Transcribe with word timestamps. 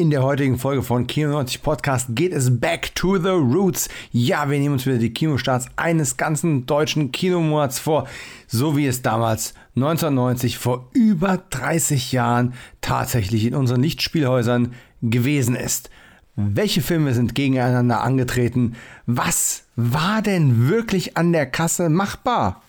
In 0.00 0.10
der 0.10 0.22
heutigen 0.22 0.58
Folge 0.58 0.84
von 0.84 1.08
Kino 1.08 1.30
90 1.30 1.60
Podcast 1.60 2.06
geht 2.10 2.32
es 2.32 2.60
back 2.60 2.94
to 2.94 3.18
the 3.18 3.30
roots. 3.30 3.88
Ja, 4.12 4.48
wir 4.48 4.56
nehmen 4.60 4.74
uns 4.74 4.86
wieder 4.86 4.98
die 4.98 5.12
Kinostarts 5.12 5.66
eines 5.74 6.16
ganzen 6.16 6.66
deutschen 6.66 7.10
Kinomonats 7.10 7.80
vor, 7.80 8.06
so 8.46 8.76
wie 8.76 8.86
es 8.86 9.02
damals 9.02 9.54
1990 9.74 10.56
vor 10.56 10.88
über 10.92 11.42
30 11.50 12.12
Jahren 12.12 12.54
tatsächlich 12.80 13.44
in 13.44 13.56
unseren 13.56 13.82
Lichtspielhäusern 13.82 14.72
gewesen 15.02 15.56
ist. 15.56 15.90
Welche 16.36 16.80
Filme 16.80 17.12
sind 17.12 17.34
gegeneinander 17.34 18.00
angetreten? 18.00 18.76
Was 19.06 19.64
war 19.74 20.22
denn 20.22 20.68
wirklich 20.68 21.16
an 21.16 21.32
der 21.32 21.46
Kasse 21.46 21.88
machbar? 21.88 22.62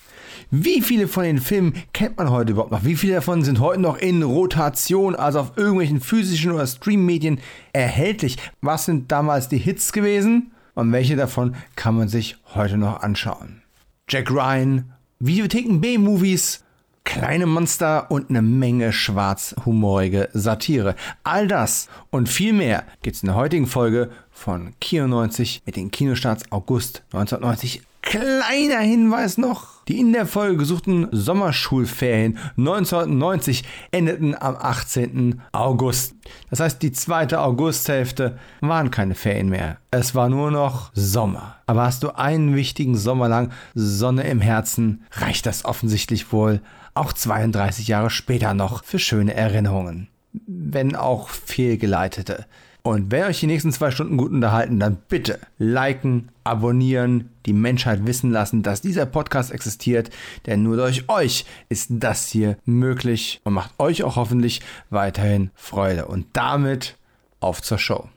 Wie 0.51 0.81
viele 0.81 1.07
von 1.07 1.25
den 1.25 1.37
Filmen 1.37 1.73
kennt 1.93 2.17
man 2.17 2.31
heute 2.31 2.53
überhaupt 2.53 2.71
noch? 2.71 2.83
Wie 2.83 2.95
viele 2.95 3.13
davon 3.13 3.43
sind 3.43 3.59
heute 3.59 3.81
noch 3.81 3.97
in 3.97 4.23
Rotation, 4.23 5.15
also 5.15 5.41
auf 5.41 5.51
irgendwelchen 5.57 6.01
physischen 6.01 6.51
oder 6.51 6.65
Streammedien 6.65 7.39
erhältlich? 7.71 8.37
Was 8.61 8.85
sind 8.85 9.11
damals 9.11 9.47
die 9.47 9.59
Hits 9.59 9.93
gewesen? 9.93 10.51
Und 10.73 10.91
welche 10.91 11.15
davon 11.15 11.55
kann 11.75 11.95
man 11.95 12.07
sich 12.07 12.37
heute 12.55 12.77
noch 12.77 13.03
anschauen? 13.03 13.61
Jack 14.09 14.31
Ryan, 14.31 14.91
Videotheken 15.19 15.81
B-Movies, 15.81 16.63
kleine 17.03 17.45
Monster 17.45 18.09
und 18.09 18.31
eine 18.31 18.41
Menge 18.41 18.91
schwarzhumorige 18.91 20.29
Satire. 20.33 20.95
All 21.23 21.47
das 21.47 21.89
und 22.09 22.27
viel 22.27 22.53
mehr 22.53 22.85
gibt's 23.03 23.21
in 23.21 23.27
der 23.27 23.35
heutigen 23.35 23.67
Folge 23.67 24.09
von 24.31 24.73
Kino 24.81 25.05
90 25.05 25.61
mit 25.67 25.75
den 25.75 25.91
Kinostarts 25.91 26.51
August 26.51 27.03
1990 27.13 27.83
Kleiner 28.01 28.79
Hinweis 28.79 29.37
noch. 29.37 29.78
Die 29.89 29.99
in 29.99 30.13
der 30.13 30.27
Folge 30.27 30.57
gesuchten 30.57 31.07
Sommerschulferien 31.11 32.37
1990 32.57 33.63
endeten 33.89 34.39
am 34.39 34.55
18. 34.55 35.41
August. 35.51 36.13
Das 36.51 36.59
heißt, 36.59 36.83
die 36.83 36.91
zweite 36.91 37.41
Augusthälfte 37.41 38.37
waren 38.61 38.91
keine 38.91 39.15
Ferien 39.15 39.49
mehr. 39.49 39.77
Es 39.89 40.13
war 40.13 40.29
nur 40.29 40.51
noch 40.51 40.91
Sommer. 40.93 41.55
Aber 41.65 41.85
hast 41.85 42.03
du 42.03 42.11
einen 42.11 42.55
wichtigen 42.55 42.95
Sommer 42.95 43.29
lang 43.29 43.51
Sonne 43.73 44.27
im 44.27 44.41
Herzen, 44.41 45.05
reicht 45.11 45.47
das 45.47 45.65
offensichtlich 45.65 46.31
wohl 46.31 46.61
auch 46.93 47.11
32 47.11 47.87
Jahre 47.87 48.11
später 48.11 48.53
noch 48.53 48.83
für 48.83 48.99
schöne 48.99 49.33
Erinnerungen. 49.33 50.07
Wenn 50.45 50.95
auch 50.95 51.29
fehlgeleitete. 51.29 52.45
Und 52.89 53.11
wenn 53.11 53.25
euch 53.25 53.39
die 53.39 53.45
nächsten 53.45 53.71
zwei 53.71 53.91
Stunden 53.91 54.17
gut 54.17 54.31
unterhalten, 54.31 54.79
dann 54.79 54.97
bitte 55.09 55.37
liken, 55.59 56.29
abonnieren, 56.43 57.29
die 57.45 57.53
Menschheit 57.53 58.07
wissen 58.07 58.31
lassen, 58.31 58.63
dass 58.63 58.81
dieser 58.81 59.05
Podcast 59.05 59.51
existiert. 59.51 60.09
Denn 60.47 60.63
nur 60.63 60.75
durch 60.75 61.07
euch 61.07 61.45
ist 61.69 61.89
das 61.91 62.29
hier 62.29 62.57
möglich 62.65 63.41
und 63.43 63.53
macht 63.53 63.75
euch 63.77 64.01
auch 64.01 64.15
hoffentlich 64.15 64.61
weiterhin 64.89 65.51
Freude. 65.53 66.07
Und 66.07 66.25
damit 66.33 66.97
auf 67.41 67.61
zur 67.61 67.77
Show. 67.77 68.09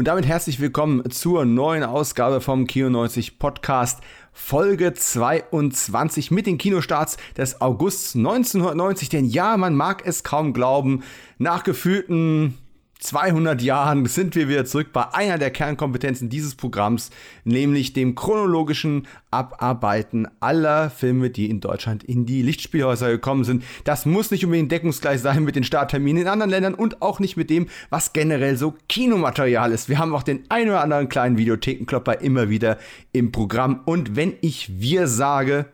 Und 0.00 0.06
damit 0.06 0.24
herzlich 0.24 0.60
willkommen 0.60 1.10
zur 1.10 1.44
neuen 1.44 1.84
Ausgabe 1.84 2.40
vom 2.40 2.66
Kino 2.66 2.88
90 2.88 3.38
Podcast, 3.38 4.00
Folge 4.32 4.94
22 4.94 6.30
mit 6.30 6.46
den 6.46 6.56
Kinostarts 6.56 7.18
des 7.36 7.60
August 7.60 8.16
1990. 8.16 9.10
Denn 9.10 9.26
ja, 9.26 9.58
man 9.58 9.74
mag 9.74 10.06
es 10.06 10.24
kaum 10.24 10.54
glauben, 10.54 11.02
nach 11.36 11.64
gefühlten 11.64 12.56
200 13.00 13.62
Jahren 13.62 14.04
sind 14.04 14.34
wir 14.34 14.48
wieder 14.48 14.66
zurück 14.66 14.88
bei 14.92 15.14
einer 15.14 15.38
der 15.38 15.50
Kernkompetenzen 15.50 16.28
dieses 16.28 16.54
Programms, 16.54 17.10
nämlich 17.44 17.94
dem 17.94 18.14
chronologischen 18.14 19.08
Abarbeiten 19.30 20.28
aller 20.40 20.90
Filme, 20.90 21.30
die 21.30 21.48
in 21.48 21.60
Deutschland 21.60 22.04
in 22.04 22.26
die 22.26 22.42
Lichtspielhäuser 22.42 23.10
gekommen 23.10 23.44
sind. 23.44 23.64
Das 23.84 24.04
muss 24.04 24.30
nicht 24.30 24.44
unbedingt 24.44 24.70
deckungsgleich 24.70 25.20
sein 25.20 25.44
mit 25.44 25.56
den 25.56 25.64
Startterminen 25.64 26.22
in 26.22 26.28
anderen 26.28 26.50
Ländern 26.50 26.74
und 26.74 27.00
auch 27.00 27.20
nicht 27.20 27.38
mit 27.38 27.48
dem, 27.48 27.68
was 27.88 28.12
generell 28.12 28.58
so 28.58 28.74
Kinomaterial 28.88 29.72
ist. 29.72 29.88
Wir 29.88 29.98
haben 29.98 30.14
auch 30.14 30.22
den 30.22 30.44
ein 30.50 30.68
oder 30.68 30.82
anderen 30.82 31.08
kleinen 31.08 31.38
Videothekenklopper 31.38 32.20
immer 32.20 32.50
wieder 32.50 32.76
im 33.12 33.32
Programm. 33.32 33.80
Und 33.86 34.14
wenn 34.14 34.34
ich 34.42 34.78
wir 34.78 35.06
sage, 35.06 35.66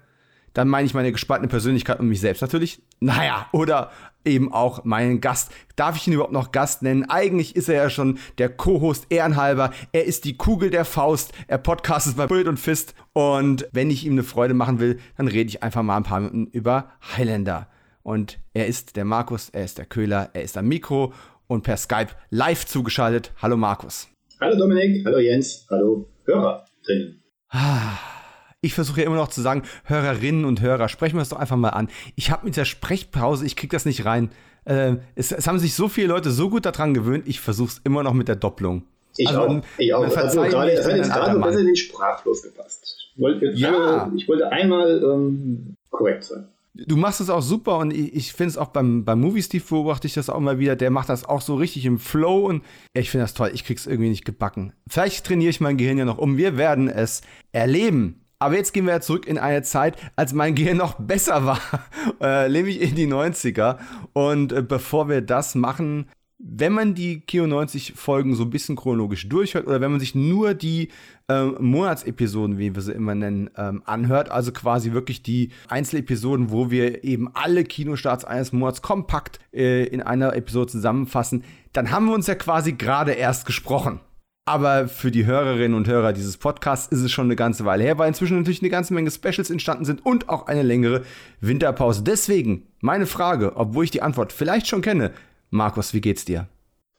dann 0.56 0.68
meine 0.68 0.86
ich 0.86 0.94
meine 0.94 1.12
gespaltene 1.12 1.48
Persönlichkeit 1.48 2.00
und 2.00 2.08
mich 2.08 2.20
selbst 2.20 2.40
natürlich. 2.40 2.80
Naja, 2.98 3.46
oder 3.52 3.90
eben 4.24 4.54
auch 4.54 4.84
meinen 4.84 5.20
Gast. 5.20 5.52
Darf 5.76 5.96
ich 5.96 6.06
ihn 6.06 6.14
überhaupt 6.14 6.32
noch 6.32 6.50
Gast 6.50 6.80
nennen? 6.80 7.04
Eigentlich 7.10 7.56
ist 7.56 7.68
er 7.68 7.74
ja 7.74 7.90
schon 7.90 8.18
der 8.38 8.48
Co-Host 8.48 9.08
ehrenhalber. 9.10 9.70
Er 9.92 10.06
ist 10.06 10.24
die 10.24 10.38
Kugel 10.38 10.70
der 10.70 10.86
Faust. 10.86 11.34
Er 11.46 11.58
podcastet 11.58 12.16
bei 12.16 12.26
Bullet 12.26 12.48
und 12.48 12.58
Fist. 12.58 12.94
Und 13.12 13.68
wenn 13.72 13.90
ich 13.90 14.06
ihm 14.06 14.12
eine 14.12 14.22
Freude 14.22 14.54
machen 14.54 14.80
will, 14.80 14.98
dann 15.18 15.28
rede 15.28 15.50
ich 15.50 15.62
einfach 15.62 15.82
mal 15.82 15.98
ein 15.98 16.04
paar 16.04 16.20
Minuten 16.20 16.46
über 16.46 16.90
Highlander. 17.14 17.68
Und 18.02 18.38
er 18.54 18.66
ist 18.66 18.96
der 18.96 19.04
Markus, 19.04 19.50
er 19.50 19.64
ist 19.64 19.76
der 19.76 19.84
Köhler, 19.84 20.30
er 20.32 20.42
ist 20.42 20.56
am 20.56 20.68
Mikro 20.68 21.12
und 21.48 21.64
per 21.64 21.76
Skype 21.76 22.12
live 22.30 22.64
zugeschaltet. 22.64 23.32
Hallo 23.42 23.58
Markus. 23.58 24.08
Hallo 24.40 24.56
Dominik, 24.56 25.04
hallo 25.04 25.18
Jens, 25.18 25.66
hallo 25.68 26.08
Hörerinnen. 26.24 27.22
Ah. 27.50 28.15
Ich 28.62 28.74
versuche 28.74 29.00
ja 29.00 29.06
immer 29.06 29.16
noch 29.16 29.28
zu 29.28 29.42
sagen, 29.42 29.62
Hörerinnen 29.84 30.44
und 30.44 30.60
Hörer, 30.60 30.88
sprechen 30.88 31.16
wir 31.16 31.22
es 31.22 31.28
doch 31.28 31.38
einfach 31.38 31.56
mal 31.56 31.70
an. 31.70 31.88
Ich 32.14 32.30
habe 32.30 32.46
mit 32.46 32.56
der 32.56 32.64
Sprechpause, 32.64 33.44
ich 33.44 33.54
kriege 33.54 33.74
das 33.74 33.84
nicht 33.84 34.04
rein. 34.04 34.30
Äh, 34.64 34.96
es, 35.14 35.30
es, 35.30 35.46
haben 35.46 35.58
sich 35.58 35.74
so 35.74 35.88
viele 35.88 36.08
Leute 36.08 36.30
so 36.30 36.50
gut 36.50 36.66
daran 36.66 36.94
gewöhnt, 36.94 37.28
ich 37.28 37.40
versuche 37.40 37.68
es 37.68 37.80
immer 37.84 38.02
noch 38.02 38.14
mit 38.14 38.28
der 38.28 38.36
Doppelung. 38.36 38.82
Ich 39.16 39.28
also, 39.28 39.40
auch. 39.40 39.62
Ich 39.78 39.94
auch. 39.94 40.16
Also 40.16 40.42
gerade, 40.42 40.72
es 40.72 40.86
hat 40.86 40.96
jetzt 40.96 41.12
gerade 41.12 41.38
besser 41.38 41.60
in 41.60 41.66
den 41.66 41.76
Sprachfluss 41.76 42.42
gepasst. 42.42 42.96
Ich 43.14 43.22
wollte, 43.22 43.52
ja. 43.54 43.68
einmal, 43.68 44.12
ich 44.16 44.28
wollte 44.28 44.50
einmal 44.50 45.02
ähm, 45.02 45.74
korrekt 45.90 46.24
sein. 46.24 46.48
Du 46.74 46.96
machst 46.96 47.22
es 47.22 47.30
auch 47.30 47.40
super 47.40 47.78
und 47.78 47.92
ich, 47.92 48.14
ich 48.14 48.32
finde 48.34 48.50
es 48.50 48.58
auch 48.58 48.68
beim, 48.68 49.06
beim 49.06 49.20
Movie 49.20 49.42
Steve 49.42 49.64
beobachte 49.66 50.06
ich 50.06 50.14
das 50.14 50.28
auch 50.28 50.40
mal 50.40 50.58
wieder. 50.58 50.76
Der 50.76 50.90
macht 50.90 51.08
das 51.08 51.24
auch 51.24 51.40
so 51.40 51.54
richtig 51.54 51.86
im 51.86 51.98
Flow 51.98 52.46
und 52.46 52.62
ja, 52.94 53.00
ich 53.00 53.10
finde 53.10 53.24
das 53.24 53.32
toll. 53.32 53.50
Ich 53.54 53.64
krieg's 53.64 53.86
irgendwie 53.86 54.10
nicht 54.10 54.26
gebacken. 54.26 54.74
Vielleicht 54.86 55.24
trainiere 55.24 55.50
ich 55.50 55.60
mein 55.60 55.78
Gehirn 55.78 55.96
ja 55.96 56.04
noch 56.04 56.18
um. 56.18 56.36
Wir 56.36 56.58
werden 56.58 56.88
es 56.88 57.22
erleben. 57.52 58.25
Aber 58.38 58.56
jetzt 58.56 58.72
gehen 58.72 58.86
wir 58.86 59.00
zurück 59.00 59.26
in 59.26 59.38
eine 59.38 59.62
Zeit, 59.62 59.96
als 60.14 60.34
mein 60.34 60.54
Gehirn 60.54 60.76
noch 60.76 60.94
besser 60.94 61.46
war, 61.46 61.60
äh, 62.20 62.48
nämlich 62.48 62.80
in 62.80 62.94
die 62.94 63.06
90er. 63.06 63.78
Und 64.12 64.52
äh, 64.52 64.62
bevor 64.62 65.08
wir 65.08 65.22
das 65.22 65.54
machen, 65.54 66.06
wenn 66.38 66.72
man 66.72 66.94
die 66.94 67.20
Kio 67.20 67.46
90 67.46 67.94
Folgen 67.94 68.34
so 68.34 68.44
ein 68.44 68.50
bisschen 68.50 68.76
chronologisch 68.76 69.28
durchhört 69.28 69.66
oder 69.66 69.80
wenn 69.80 69.90
man 69.90 70.00
sich 70.00 70.14
nur 70.14 70.52
die 70.52 70.90
äh, 71.28 71.44
Monatsepisoden, 71.44 72.58
wie 72.58 72.74
wir 72.74 72.82
sie 72.82 72.92
immer 72.92 73.14
nennen, 73.14 73.48
ähm, 73.56 73.82
anhört, 73.86 74.30
also 74.30 74.52
quasi 74.52 74.92
wirklich 74.92 75.22
die 75.22 75.50
Einzelepisoden, 75.68 76.50
wo 76.50 76.70
wir 76.70 77.04
eben 77.04 77.30
alle 77.34 77.64
Kinostarts 77.64 78.24
eines 78.26 78.52
Monats 78.52 78.82
kompakt 78.82 79.40
äh, 79.54 79.84
in 79.84 80.02
einer 80.02 80.36
Episode 80.36 80.72
zusammenfassen, 80.72 81.42
dann 81.72 81.90
haben 81.90 82.06
wir 82.06 82.14
uns 82.14 82.26
ja 82.26 82.34
quasi 82.34 82.72
gerade 82.72 83.12
erst 83.12 83.46
gesprochen. 83.46 84.00
Aber 84.48 84.86
für 84.86 85.10
die 85.10 85.26
Hörerinnen 85.26 85.76
und 85.76 85.88
Hörer 85.88 86.12
dieses 86.12 86.36
Podcasts 86.36 86.92
ist 86.92 87.02
es 87.02 87.10
schon 87.10 87.24
eine 87.24 87.34
ganze 87.34 87.64
Weile 87.64 87.82
her, 87.82 87.98
weil 87.98 88.06
inzwischen 88.06 88.38
natürlich 88.38 88.62
eine 88.62 88.70
ganze 88.70 88.94
Menge 88.94 89.10
Specials 89.10 89.50
entstanden 89.50 89.84
sind 89.84 90.06
und 90.06 90.28
auch 90.28 90.46
eine 90.46 90.62
längere 90.62 91.02
Winterpause. 91.40 92.04
Deswegen 92.04 92.68
meine 92.80 93.06
Frage, 93.06 93.56
obwohl 93.56 93.82
ich 93.82 93.90
die 93.90 94.02
Antwort 94.02 94.32
vielleicht 94.32 94.68
schon 94.68 94.82
kenne. 94.82 95.10
Markus, 95.50 95.94
wie 95.94 96.00
geht's 96.00 96.24
dir? 96.24 96.46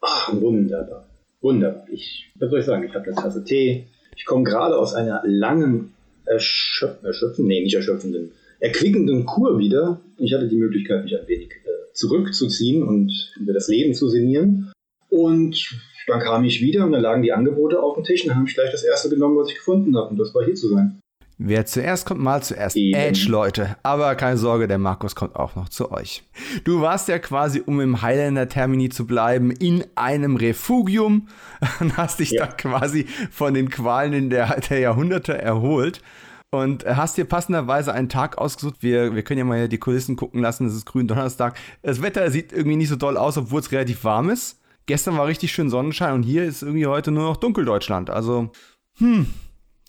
Ach, 0.01 0.33
wunderbar. 0.33 1.07
Wunderbar. 1.39 1.85
Ich, 1.89 2.33
was 2.35 2.49
soll 2.49 2.59
ich 2.59 2.65
sagen? 2.65 2.83
Ich 2.83 2.93
habe 2.93 3.05
eine 3.05 3.15
Tasse 3.15 3.45
Tee. 3.45 3.87
Ich 4.17 4.25
komme 4.25 4.43
gerade 4.43 4.75
aus 4.75 4.93
einer 4.93 5.21
langen, 5.25 5.93
erschöpf 6.25 7.01
erschöpfenden, 7.01 7.47
nee, 7.47 7.63
nicht 7.63 7.75
erschöpfenden, 7.75 8.33
erquickenden 8.59 9.25
Kur 9.25 9.57
wieder. 9.57 10.01
Ich 10.17 10.33
hatte 10.33 10.49
die 10.49 10.57
Möglichkeit, 10.57 11.05
mich 11.05 11.17
ein 11.17 11.27
wenig 11.29 11.51
äh, 11.51 11.93
zurückzuziehen 11.93 12.83
und 12.83 13.33
über 13.39 13.53
das 13.53 13.69
Leben 13.69 13.93
zu 13.93 14.09
sinnieren. 14.09 14.73
Und 15.09 15.79
dann 16.07 16.19
kam 16.21 16.43
ich 16.45 16.61
wieder 16.61 16.85
und 16.85 16.93
dann 16.93 17.01
lagen 17.01 17.21
die 17.21 17.33
Angebote 17.33 17.81
auf 17.81 17.95
dem 17.95 18.03
Tisch 18.03 18.23
und 18.23 18.29
dann 18.29 18.37
habe 18.37 18.47
ich 18.47 18.55
gleich 18.55 18.71
das 18.71 18.83
erste 18.83 19.09
genommen, 19.09 19.37
was 19.37 19.49
ich 19.49 19.55
gefunden 19.55 19.95
habe. 19.97 20.09
Und 20.09 20.17
das 20.17 20.33
war 20.33 20.43
hier 20.43 20.55
zu 20.55 20.69
sein. 20.69 20.99
Wer 21.39 21.67
zuerst 21.67 22.07
kommt, 22.07 22.19
mal 22.19 22.41
zuerst. 22.41 22.75
Eben. 22.75 22.97
Edge, 22.97 23.27
Leute. 23.29 23.75
Aber 23.83 24.15
keine 24.15 24.37
Sorge, 24.37 24.67
der 24.67 24.79
Markus 24.79 25.13
kommt 25.13 25.35
auch 25.35 25.55
noch 25.55 25.69
zu 25.69 25.91
euch. 25.91 26.23
Du 26.63 26.81
warst 26.81 27.09
ja 27.09 27.19
quasi, 27.19 27.61
um 27.63 27.79
im 27.79 28.01
Highlander 28.01 28.49
Termini 28.49 28.89
zu 28.89 29.05
bleiben, 29.05 29.51
in 29.51 29.83
einem 29.93 30.35
Refugium 30.35 31.27
und 31.79 31.95
hast 31.95 32.19
dich 32.19 32.31
ja. 32.31 32.47
da 32.47 32.51
quasi 32.53 33.05
von 33.29 33.53
den 33.53 33.69
Qualen 33.69 34.13
in 34.13 34.29
der, 34.31 34.59
der 34.61 34.79
Jahrhunderte 34.79 35.39
erholt. 35.39 36.01
Und 36.49 36.85
hast 36.85 37.17
dir 37.17 37.25
passenderweise 37.25 37.93
einen 37.93 38.07
Tag 38.07 38.37
ausgesucht. 38.37 38.77
Wir, 38.79 39.13
wir 39.13 39.21
können 39.21 39.39
ja 39.39 39.43
mal 39.43 39.67
die 39.67 39.77
Kulissen 39.77 40.15
gucken 40.15 40.41
lassen. 40.41 40.65
Es 40.65 40.73
ist 40.73 40.85
grün 40.85 41.05
Donnerstag. 41.05 41.55
Das 41.83 42.01
Wetter 42.01 42.31
sieht 42.31 42.53
irgendwie 42.53 42.77
nicht 42.77 42.87
so 42.89 42.95
doll 42.95 43.17
aus, 43.17 43.37
obwohl 43.37 43.59
es 43.59 43.71
relativ 43.71 44.05
warm 44.05 44.29
ist 44.29 44.57
gestern 44.87 45.17
war 45.17 45.27
richtig 45.27 45.51
schön 45.51 45.69
Sonnenschein 45.69 46.15
und 46.15 46.23
hier 46.23 46.43
ist 46.43 46.63
irgendwie 46.63 46.87
heute 46.87 47.11
nur 47.11 47.23
noch 47.23 47.37
Dunkeldeutschland. 47.37 48.09
Also, 48.09 48.49
hm, 48.97 49.27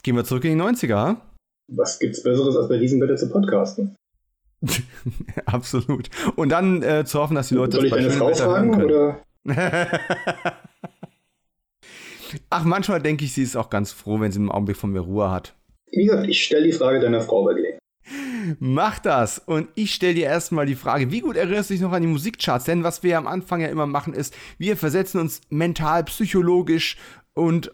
gehen 0.03 0.17
wir 0.17 0.25
zurück 0.25 0.45
in 0.45 0.59
die 0.59 0.63
90er. 0.63 1.17
Was 1.69 1.99
gibt's 1.99 2.23
Besseres, 2.23 2.57
als 2.57 2.69
bei 2.69 2.77
diesem 2.79 3.01
Wetter 3.01 3.17
zu 3.17 3.31
podcasten? 3.31 3.97
Absolut. 5.47 6.11
Und 6.37 6.51
dann 6.51 6.83
äh, 6.83 7.05
zu 7.05 7.19
hoffen, 7.21 7.35
dass 7.35 7.49
die 7.49 7.55
Leute 7.55 7.77
Soll 7.77 7.87
ich 7.87 7.93
das 7.93 8.01
deine 8.01 8.11
Frau 8.15 8.35
fragen 8.35 8.83
oder? 8.83 9.23
Ach, 12.51 12.65
manchmal 12.65 13.01
denke 13.01 13.25
ich, 13.25 13.33
sie 13.33 13.43
ist 13.43 13.57
auch 13.57 13.71
ganz 13.71 13.93
froh, 13.93 14.21
wenn 14.21 14.33
sie 14.33 14.39
im 14.39 14.51
Augenblick 14.51 14.77
von 14.77 14.91
mir 14.91 15.01
Ruhe 15.01 15.31
hat. 15.31 15.55
Wie 15.91 16.05
gesagt, 16.05 16.29
ich 16.29 16.45
stelle 16.45 16.65
die 16.65 16.73
Frage 16.73 17.01
deiner 17.01 17.23
Frau 17.23 17.45
bei 17.45 17.55
Gelegenheit. 17.55 17.68
Mach 18.59 18.99
das. 18.99 19.39
Und 19.39 19.69
ich 19.75 19.95
stelle 19.95 20.15
dir 20.15 20.27
erstmal 20.27 20.67
die 20.67 20.75
Frage, 20.75 21.11
wie 21.11 21.21
gut 21.21 21.37
erinnerst 21.37 21.71
du 21.71 21.75
dich 21.75 21.83
noch 21.83 21.93
an 21.93 22.03
die 22.03 22.09
Musikcharts? 22.09 22.65
Denn 22.65 22.83
was 22.83 23.03
wir 23.03 23.19
am 23.19 23.27
Anfang 23.27 23.61
ja 23.61 23.69
immer 23.69 23.87
machen, 23.87 24.15
ist, 24.15 24.35
wir 24.59 24.77
versetzen 24.77 25.21
uns 25.21 25.41
mental, 25.51 26.05
psychologisch 26.05 26.97
und 27.35 27.71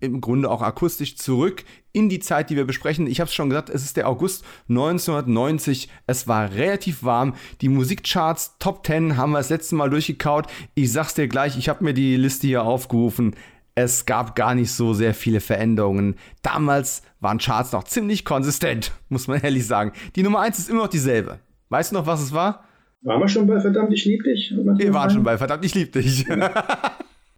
im 0.00 0.20
Grunde 0.20 0.48
auch 0.48 0.62
akustisch 0.62 1.16
zurück 1.16 1.64
in 1.92 2.08
die 2.08 2.20
Zeit, 2.20 2.50
die 2.50 2.56
wir 2.56 2.66
besprechen. 2.66 3.08
Ich 3.08 3.18
habe 3.18 3.28
es 3.28 3.34
schon 3.34 3.48
gesagt, 3.50 3.68
es 3.68 3.84
ist 3.84 3.96
der 3.96 4.08
August 4.08 4.44
1990. 4.68 5.88
Es 6.06 6.28
war 6.28 6.52
relativ 6.52 7.02
warm. 7.02 7.34
Die 7.60 7.68
Musikcharts 7.68 8.58
Top 8.60 8.86
10 8.86 9.16
haben 9.16 9.32
wir 9.32 9.38
das 9.38 9.50
letzte 9.50 9.74
Mal 9.74 9.90
durchgekaut. 9.90 10.46
Ich 10.74 10.92
sag's 10.92 11.14
dir 11.14 11.26
gleich, 11.26 11.58
ich 11.58 11.68
habe 11.68 11.82
mir 11.82 11.94
die 11.94 12.16
Liste 12.16 12.46
hier 12.46 12.62
aufgerufen 12.62 13.34
es 13.82 14.06
gab 14.06 14.34
gar 14.34 14.54
nicht 14.56 14.72
so 14.72 14.92
sehr 14.92 15.14
viele 15.14 15.40
Veränderungen. 15.40 16.16
Damals 16.42 17.02
waren 17.20 17.38
Charts 17.38 17.72
noch 17.72 17.84
ziemlich 17.84 18.24
konsistent, 18.24 18.92
muss 19.08 19.28
man 19.28 19.40
ehrlich 19.40 19.66
sagen. 19.66 19.92
Die 20.16 20.22
Nummer 20.22 20.40
1 20.40 20.58
ist 20.58 20.68
immer 20.68 20.82
noch 20.82 20.88
dieselbe. 20.88 21.38
Weißt 21.68 21.92
du 21.92 21.96
noch, 21.96 22.06
was 22.06 22.20
es 22.20 22.32
war? 22.32 22.64
Waren 23.02 23.20
wir 23.20 23.28
schon 23.28 23.46
bei 23.46 23.60
Verdammt, 23.60 23.92
ich 23.92 24.04
lieb 24.04 24.24
dich? 24.24 24.52
Wir 24.52 24.92
waren 24.92 25.10
schon 25.10 25.22
bei 25.22 25.38
Verdammt, 25.38 25.64
ich 25.64 25.74
lieb 25.74 25.92
dich. 25.92 26.26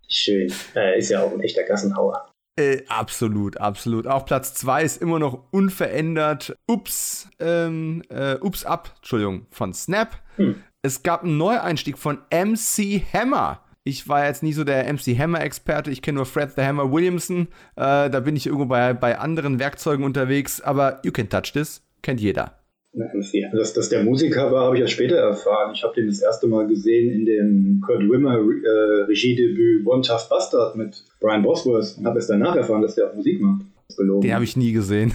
Schön. 0.08 0.50
Äh, 0.74 0.98
ist 0.98 1.10
ja 1.10 1.22
auch 1.22 1.32
ein 1.32 1.40
echter 1.40 1.62
Gassenhauer. 1.64 2.26
Äh, 2.58 2.84
absolut, 2.88 3.58
absolut. 3.58 4.06
Auch 4.06 4.24
Platz 4.24 4.54
2 4.54 4.82
ist 4.82 5.02
immer 5.02 5.18
noch 5.18 5.44
unverändert. 5.50 6.56
Ups, 6.66 7.28
ähm, 7.38 8.02
äh, 8.08 8.36
Ups 8.40 8.64
Up, 8.64 8.94
Entschuldigung, 8.96 9.46
von 9.50 9.74
Snap. 9.74 10.18
Hm. 10.36 10.56
Es 10.82 11.02
gab 11.02 11.22
einen 11.22 11.36
Neueinstieg 11.36 11.98
von 11.98 12.18
MC 12.30 13.02
Hammer. 13.12 13.60
Ich 13.90 14.08
war 14.08 14.24
jetzt 14.24 14.44
nie 14.44 14.52
so 14.52 14.62
der 14.62 14.84
MC 14.84 15.18
Hammer-Experte. 15.18 15.90
Ich 15.90 16.00
kenne 16.00 16.16
nur 16.16 16.24
Fred 16.24 16.52
the 16.54 16.62
Hammer 16.62 16.92
Williamson. 16.92 17.48
Äh, 17.74 18.08
da 18.08 18.20
bin 18.20 18.36
ich 18.36 18.46
irgendwo 18.46 18.66
bei, 18.66 18.94
bei 18.94 19.18
anderen 19.18 19.58
Werkzeugen 19.58 20.04
unterwegs. 20.04 20.60
Aber 20.60 21.00
You 21.02 21.10
Can 21.10 21.28
Touch 21.28 21.52
This 21.52 21.82
kennt 22.00 22.20
jeder. 22.20 22.54
Dass 22.92 23.72
das 23.72 23.88
der 23.88 24.04
Musiker 24.04 24.52
war, 24.52 24.66
habe 24.66 24.76
ich 24.76 24.82
ja 24.82 24.86
später 24.86 25.16
erfahren. 25.16 25.72
Ich 25.74 25.82
habe 25.82 25.92
den 25.94 26.06
das 26.06 26.22
erste 26.22 26.46
Mal 26.46 26.68
gesehen 26.68 27.10
in 27.10 27.24
dem 27.24 27.82
Kurt 27.84 28.08
Wimmer 28.08 28.36
äh, 28.36 29.02
Regiedebüt 29.08 29.84
One 29.84 30.02
Tough 30.02 30.28
Bastard 30.28 30.76
mit 30.76 31.04
Brian 31.18 31.42
Bosworth 31.42 31.98
und 31.98 32.06
habe 32.06 32.20
es 32.20 32.28
danach 32.28 32.54
erfahren, 32.54 32.82
dass 32.82 32.94
der 32.94 33.10
auch 33.10 33.14
Musik 33.14 33.40
macht. 33.40 33.62
Den 33.98 34.34
habe 34.34 34.44
ich 34.44 34.56
nie 34.56 34.70
gesehen. 34.70 35.14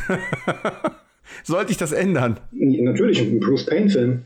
Sollte 1.46 1.72
ich 1.72 1.78
das 1.78 1.94
ändern? 1.94 2.42
Natürlich, 2.52 3.22
ein 3.22 3.40
Bruce 3.40 3.66
Payne-Film. 3.66 4.24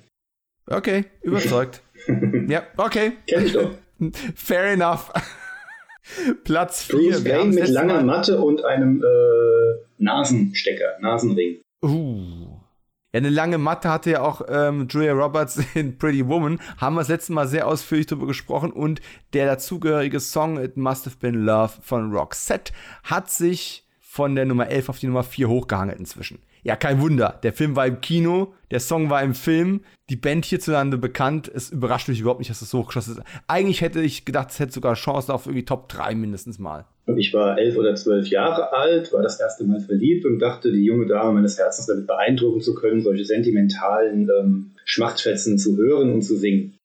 Okay, 0.65 1.05
überzeugt. 1.21 1.83
ja, 2.47 2.63
okay. 2.77 3.11
Kenn 3.27 3.45
ich 3.45 3.53
doch. 3.53 3.71
Fair 4.35 4.73
enough. 4.73 5.11
Platz 6.43 6.83
4. 6.83 6.99
Bruce 6.99 7.25
Wayne 7.25 7.53
mit 7.53 7.67
langer 7.69 8.01
Matte 8.03 8.39
und 8.39 8.63
einem 8.65 9.03
äh, 9.03 10.03
Nasenstecker, 10.03 10.97
Nasenring. 11.01 11.61
Uh. 11.83 12.59
Ja, 13.11 13.17
eine 13.17 13.29
lange 13.29 13.57
Matte 13.57 13.89
hatte 13.89 14.11
ja 14.11 14.21
auch 14.21 14.41
ähm, 14.47 14.87
Julia 14.87 15.13
Roberts 15.13 15.59
in 15.73 15.97
Pretty 15.97 16.27
Woman. 16.27 16.59
Haben 16.77 16.95
wir 16.95 17.01
das 17.01 17.09
letzte 17.09 17.33
Mal 17.33 17.47
sehr 17.47 17.67
ausführlich 17.67 18.07
darüber 18.07 18.27
gesprochen. 18.27 18.71
Und 18.71 19.01
der 19.33 19.45
dazugehörige 19.47 20.19
Song 20.19 20.61
It 20.63 20.77
Must 20.77 21.05
Have 21.05 21.17
Been 21.17 21.45
Love 21.45 21.73
von 21.81 22.11
Roxette 22.13 22.71
hat 23.03 23.29
sich 23.29 23.85
von 23.99 24.35
der 24.35 24.45
Nummer 24.45 24.67
11 24.67 24.89
auf 24.89 24.99
die 24.99 25.07
Nummer 25.07 25.23
4 25.23 25.49
hochgehangelt 25.49 25.99
inzwischen. 25.99 26.39
Ja, 26.69 26.75
kein 26.75 27.01
Wunder. 27.01 27.39
Der 27.41 27.51
Film 27.51 27.75
war 27.75 27.87
im 27.87 27.99
Kino, 27.99 28.53
der 28.69 28.79
Song 28.79 29.09
war 29.09 29.23
im 29.23 29.33
Film, 29.33 29.81
die 30.11 30.15
Band 30.15 30.45
hierzulande 30.45 30.99
bekannt. 30.99 31.51
Es 31.51 31.71
überrascht 31.71 32.09
mich 32.09 32.19
überhaupt 32.19 32.41
nicht, 32.41 32.51
dass 32.51 32.61
es 32.61 32.69
so 32.69 32.81
hochgeschossen 32.81 33.17
ist. 33.17 33.23
Eigentlich 33.47 33.81
hätte 33.81 34.01
ich 34.01 34.23
gedacht, 34.23 34.51
es 34.51 34.59
hätte 34.59 34.73
sogar 34.73 34.93
Chancen 34.93 35.31
auf 35.31 35.47
irgendwie 35.47 35.65
Top 35.65 35.89
3 35.89 36.13
mindestens 36.13 36.59
mal. 36.59 36.85
Und 37.07 37.17
ich 37.17 37.33
war 37.33 37.57
elf 37.57 37.75
oder 37.75 37.95
zwölf 37.95 38.27
Jahre 38.27 38.71
alt, 38.71 39.11
war 39.11 39.23
das 39.23 39.39
erste 39.39 39.63
Mal 39.63 39.79
verliebt 39.79 40.27
und 40.27 40.37
dachte, 40.37 40.71
die 40.71 40.85
junge 40.85 41.07
Dame 41.07 41.33
meines 41.33 41.57
Herzens 41.57 41.87
damit 41.87 42.05
beeindrucken 42.05 42.61
zu 42.61 42.75
können, 42.75 43.01
solche 43.01 43.25
sentimentalen 43.25 44.29
ähm, 44.39 44.71
Schmachtfetzen 44.85 45.57
zu 45.57 45.75
hören 45.75 46.13
und 46.13 46.21
zu 46.21 46.37
singen. 46.37 46.77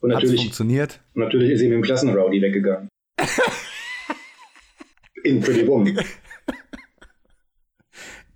Und 0.00 0.10
natürlich, 0.10 0.32
Hat's 0.32 0.42
funktioniert. 0.42 1.00
Und 1.14 1.22
natürlich 1.22 1.52
ist 1.52 1.60
sie 1.60 1.68
mit 1.68 1.76
dem 1.76 1.82
Klassenrowdy 1.82 2.42
weggegangen. 2.42 2.90
In 5.24 5.40
Pretty 5.40 5.66
Woman. 5.66 5.98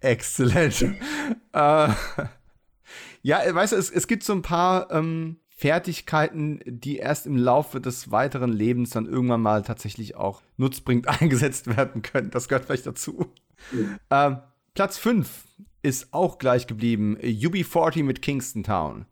Exzellent. 0.04 0.82
äh, 1.52 1.88
ja, 3.22 3.54
weißt 3.54 3.72
du, 3.72 3.76
es, 3.76 3.90
es 3.90 4.06
gibt 4.06 4.22
so 4.22 4.32
ein 4.32 4.42
paar 4.42 4.90
ähm, 4.90 5.38
Fertigkeiten, 5.48 6.60
die 6.66 6.98
erst 6.98 7.26
im 7.26 7.36
Laufe 7.36 7.80
des 7.80 8.10
weiteren 8.10 8.52
Lebens 8.52 8.90
dann 8.90 9.06
irgendwann 9.06 9.40
mal 9.40 9.62
tatsächlich 9.62 10.16
auch 10.16 10.42
nutzbringend 10.56 11.08
eingesetzt 11.20 11.76
werden 11.76 12.02
können. 12.02 12.30
Das 12.30 12.48
gehört 12.48 12.66
vielleicht 12.66 12.86
dazu. 12.86 13.32
Mhm. 13.72 13.98
Ähm, 14.10 14.38
Platz 14.74 14.98
5 14.98 15.28
ist 15.82 16.12
auch 16.12 16.38
gleich 16.38 16.66
geblieben. 16.66 17.16
UB40 17.18 18.04
mit 18.04 18.20
Kingston 18.20 18.64
Town. 18.64 19.06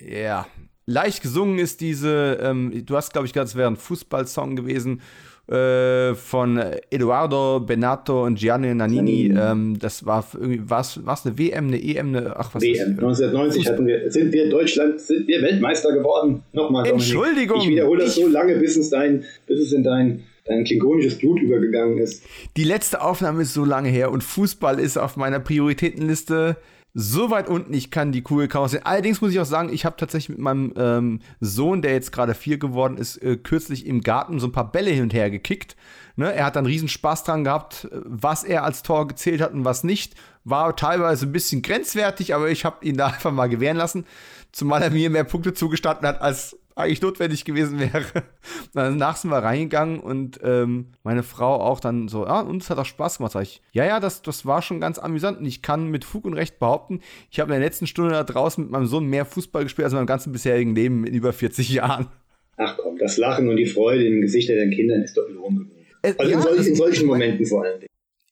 Ja, 0.00 0.46
leicht 0.86 1.22
gesungen 1.22 1.58
ist 1.58 1.80
diese, 1.80 2.38
ähm, 2.40 2.86
du 2.86 2.96
hast, 2.96 3.12
glaube 3.12 3.26
ich, 3.26 3.32
gerade, 3.32 3.46
es 3.46 3.56
wäre 3.56 3.68
ein 3.68 3.76
Fußballsong 3.76 4.56
gewesen 4.56 5.02
äh, 5.48 6.14
von 6.14 6.60
Eduardo 6.90 7.60
Benato 7.60 8.24
und 8.24 8.38
Gianni 8.38 8.74
Nannini. 8.74 9.32
Ähm, 9.34 9.78
das 9.78 10.04
war 10.04 10.26
irgendwie, 10.34 10.68
war 10.68 10.80
es 10.80 10.98
eine 10.98 11.38
WM, 11.38 11.68
eine 11.68 11.82
EM, 11.82 12.08
eine, 12.08 12.36
ach 12.36 12.54
was 12.54 12.62
WM. 12.62 12.90
1990 12.90 13.66
hatten 13.66 13.86
wir, 13.86 14.10
sind 14.10 14.32
wir 14.32 14.50
Deutschland, 14.50 15.00
sind 15.00 15.26
wir 15.26 15.40
Weltmeister 15.42 15.92
geworden. 15.92 16.42
Nochmal, 16.52 16.86
Entschuldigung. 16.88 17.62
Ich 17.62 17.68
wiederhole 17.68 18.04
das 18.04 18.16
ich, 18.16 18.24
so 18.24 18.28
lange, 18.28 18.56
bis 18.56 18.76
es 18.76 18.90
dein, 18.90 19.24
bis 19.46 19.60
es 19.60 19.72
in 19.72 19.82
dein 19.82 20.24
dein 20.44 20.64
klingonisches 20.64 21.18
Blut 21.18 21.40
übergegangen 21.40 21.98
ist. 21.98 22.24
Die 22.56 22.64
letzte 22.64 23.02
Aufnahme 23.02 23.42
ist 23.42 23.52
so 23.52 23.66
lange 23.66 23.90
her 23.90 24.10
und 24.10 24.24
Fußball 24.24 24.80
ist 24.80 24.96
auf 24.96 25.16
meiner 25.16 25.40
Prioritätenliste 25.40 26.56
so 26.94 27.30
weit 27.30 27.48
unten, 27.48 27.72
ich 27.74 27.90
kann 27.90 28.12
die 28.12 28.22
Kugel 28.22 28.48
kaum 28.48 28.66
sehen. 28.68 28.84
Allerdings 28.84 29.20
muss 29.20 29.32
ich 29.32 29.40
auch 29.40 29.44
sagen, 29.44 29.72
ich 29.72 29.84
habe 29.84 29.96
tatsächlich 29.96 30.30
mit 30.30 30.38
meinem 30.38 30.72
ähm, 30.76 31.20
Sohn, 31.40 31.82
der 31.82 31.92
jetzt 31.92 32.12
gerade 32.12 32.34
vier 32.34 32.58
geworden 32.58 32.96
ist, 32.96 33.18
äh, 33.18 33.36
kürzlich 33.36 33.86
im 33.86 34.00
Garten 34.00 34.40
so 34.40 34.48
ein 34.48 34.52
paar 34.52 34.72
Bälle 34.72 34.90
hin 34.90 35.04
und 35.04 35.14
her 35.14 35.30
gekickt. 35.30 35.76
Ne? 36.16 36.32
Er 36.32 36.46
hat 36.46 36.56
dann 36.56 36.66
riesen 36.66 36.88
Spaß 36.88 37.24
dran 37.24 37.44
gehabt, 37.44 37.88
was 37.92 38.42
er 38.42 38.64
als 38.64 38.82
Tor 38.82 39.06
gezählt 39.06 39.40
hat 39.40 39.52
und 39.52 39.64
was 39.64 39.84
nicht. 39.84 40.14
War 40.44 40.74
teilweise 40.74 41.26
ein 41.26 41.32
bisschen 41.32 41.62
grenzwertig, 41.62 42.34
aber 42.34 42.50
ich 42.50 42.64
habe 42.64 42.84
ihn 42.84 42.96
da 42.96 43.06
einfach 43.08 43.32
mal 43.32 43.48
gewähren 43.48 43.76
lassen. 43.76 44.04
Zumal 44.50 44.82
er 44.82 44.90
mir 44.90 45.10
mehr 45.10 45.24
Punkte 45.24 45.54
zugestanden 45.54 46.08
hat, 46.08 46.20
als 46.20 46.56
eigentlich 46.78 47.02
notwendig 47.02 47.44
gewesen 47.44 47.78
wäre. 47.80 48.04
Danach 48.74 49.16
sind 49.16 49.30
wir 49.30 49.38
reingegangen 49.38 50.00
und 50.00 50.40
ähm, 50.42 50.86
meine 51.02 51.22
Frau 51.22 51.60
auch 51.60 51.80
dann 51.80 52.08
so, 52.08 52.26
ah, 52.26 52.40
uns 52.40 52.70
hat 52.70 52.78
auch 52.78 52.86
Spaß 52.86 53.18
gemacht. 53.18 53.32
Sag 53.32 53.42
ich, 53.42 53.62
ja, 53.72 53.84
ja, 53.84 54.00
das, 54.00 54.22
das 54.22 54.46
war 54.46 54.62
schon 54.62 54.80
ganz 54.80 54.98
amüsant 54.98 55.38
und 55.40 55.46
ich 55.46 55.62
kann 55.62 55.88
mit 55.88 56.04
Fug 56.04 56.24
und 56.24 56.34
Recht 56.34 56.58
behaupten, 56.58 57.00
ich 57.30 57.40
habe 57.40 57.52
in 57.52 57.60
der 57.60 57.68
letzten 57.68 57.86
Stunde 57.86 58.12
da 58.12 58.24
draußen 58.24 58.64
mit 58.64 58.70
meinem 58.70 58.86
Sohn 58.86 59.06
mehr 59.06 59.24
Fußball 59.24 59.64
gespielt 59.64 59.84
als 59.84 59.92
in 59.92 59.98
meinem 59.98 60.06
ganzen 60.06 60.32
bisherigen 60.32 60.74
Leben 60.74 61.04
in 61.04 61.14
über 61.14 61.32
40 61.32 61.68
Jahren. 61.70 62.08
Ach 62.56 62.76
komm, 62.76 62.98
das 62.98 63.16
Lachen 63.16 63.48
und 63.48 63.56
die 63.56 63.66
Freude 63.66 64.04
in 64.04 64.14
den 64.14 64.20
Gesichtern 64.22 64.56
der 64.56 64.70
Kinder 64.70 65.02
ist 65.02 65.16
doch 65.16 65.28
Lohn 65.28 65.56
genug. 65.56 65.72
Also 66.02 66.22
ja, 66.22 66.36
in, 66.36 66.42
solch, 66.42 66.66
in 66.66 66.74
solchen 66.74 67.06
Momenten 67.06 67.46
vor 67.46 67.64
allem 67.64 67.80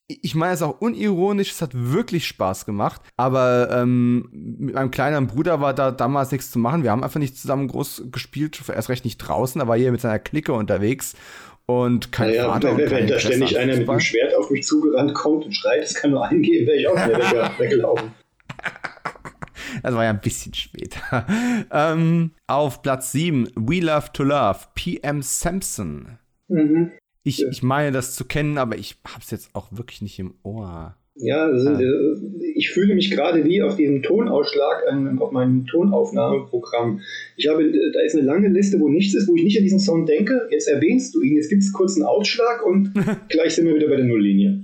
ich 0.08 0.34
meine 0.34 0.54
es 0.54 0.62
auch 0.62 0.80
unironisch, 0.80 1.50
es 1.50 1.62
hat 1.62 1.70
wirklich 1.74 2.26
Spaß 2.26 2.64
gemacht. 2.64 3.00
Aber 3.16 3.68
ähm, 3.72 4.28
mit 4.32 4.74
meinem 4.74 4.90
kleinen 4.90 5.26
Bruder 5.26 5.60
war 5.60 5.74
da 5.74 5.90
damals 5.90 6.30
nichts 6.30 6.50
zu 6.50 6.58
machen. 6.58 6.82
Wir 6.82 6.92
haben 6.92 7.02
einfach 7.02 7.20
nicht 7.20 7.36
zusammen 7.36 7.68
groß 7.68 8.04
gespielt, 8.12 8.60
erst 8.68 8.88
recht 8.88 9.04
nicht 9.04 9.18
draußen, 9.18 9.60
aber 9.60 9.76
hier 9.76 9.92
mit 9.92 10.00
seiner 10.00 10.18
Clique 10.18 10.52
unterwegs. 10.52 11.14
Und 11.66 12.12
kein 12.12 12.28
naja, 12.28 12.48
Vater. 12.48 12.76
Wenn, 12.76 12.90
wenn 12.90 13.06
da 13.08 13.18
ständig 13.18 13.58
einer 13.58 13.76
mit 13.76 13.88
einem 13.88 14.00
Schwert 14.00 14.36
auf 14.36 14.50
mich 14.50 14.64
zugerannt 14.64 15.14
kommt 15.14 15.44
und 15.44 15.52
schreit, 15.52 15.82
es 15.82 15.94
kann 15.94 16.12
nur 16.12 16.24
eingehen, 16.24 16.66
wäre 16.66 16.76
ich 16.76 16.86
auch 16.86 16.94
wieder 16.94 17.50
weggelaufen. 17.58 18.12
Das 19.82 19.94
war 19.94 20.04
ja 20.04 20.10
ein 20.10 20.20
bisschen 20.20 20.54
später. 20.54 21.26
ähm, 21.72 22.30
auf 22.46 22.82
Platz 22.82 23.10
7, 23.12 23.50
We 23.56 23.80
Love 23.80 24.12
to 24.12 24.22
Love, 24.22 24.60
PM 24.76 25.22
Sampson. 25.22 26.18
Mhm. 26.46 26.92
Ich, 27.26 27.42
ich 27.42 27.62
meine 27.64 27.90
das 27.90 28.14
zu 28.14 28.24
kennen, 28.24 28.56
aber 28.56 28.78
ich 28.78 28.94
habe 29.04 29.20
es 29.20 29.32
jetzt 29.32 29.50
auch 29.52 29.66
wirklich 29.72 30.00
nicht 30.00 30.16
im 30.20 30.34
Ohr. 30.44 30.94
Ja, 31.16 31.46
also, 31.46 31.70
ah. 31.70 31.80
ich 32.54 32.70
fühle 32.70 32.94
mich 32.94 33.10
gerade 33.10 33.44
wie 33.44 33.62
auf 33.62 33.74
diesem 33.74 34.02
Tonausschlag 34.02 34.84
auf 35.18 35.32
meinem 35.32 35.66
Tonaufnahmeprogramm. 35.66 37.00
Ich 37.36 37.48
habe, 37.48 37.64
da 37.92 38.00
ist 38.02 38.14
eine 38.14 38.24
lange 38.24 38.46
Liste, 38.48 38.78
wo 38.78 38.88
nichts 38.88 39.14
ist, 39.14 39.26
wo 39.26 39.34
ich 39.34 39.42
nicht 39.42 39.56
an 39.56 39.64
diesen 39.64 39.80
Song 39.80 40.06
denke. 40.06 40.46
Jetzt 40.52 40.68
erwähnst 40.68 41.16
du 41.16 41.20
ihn, 41.20 41.34
jetzt 41.34 41.48
gibt 41.48 41.64
es 41.64 41.72
kurz 41.72 41.96
einen 41.96 42.04
Ausschlag 42.04 42.64
und 42.64 42.92
gleich 43.28 43.56
sind 43.56 43.66
wir 43.66 43.74
wieder 43.74 43.88
bei 43.88 43.96
der 43.96 44.04
Nulllinie. 44.04 44.60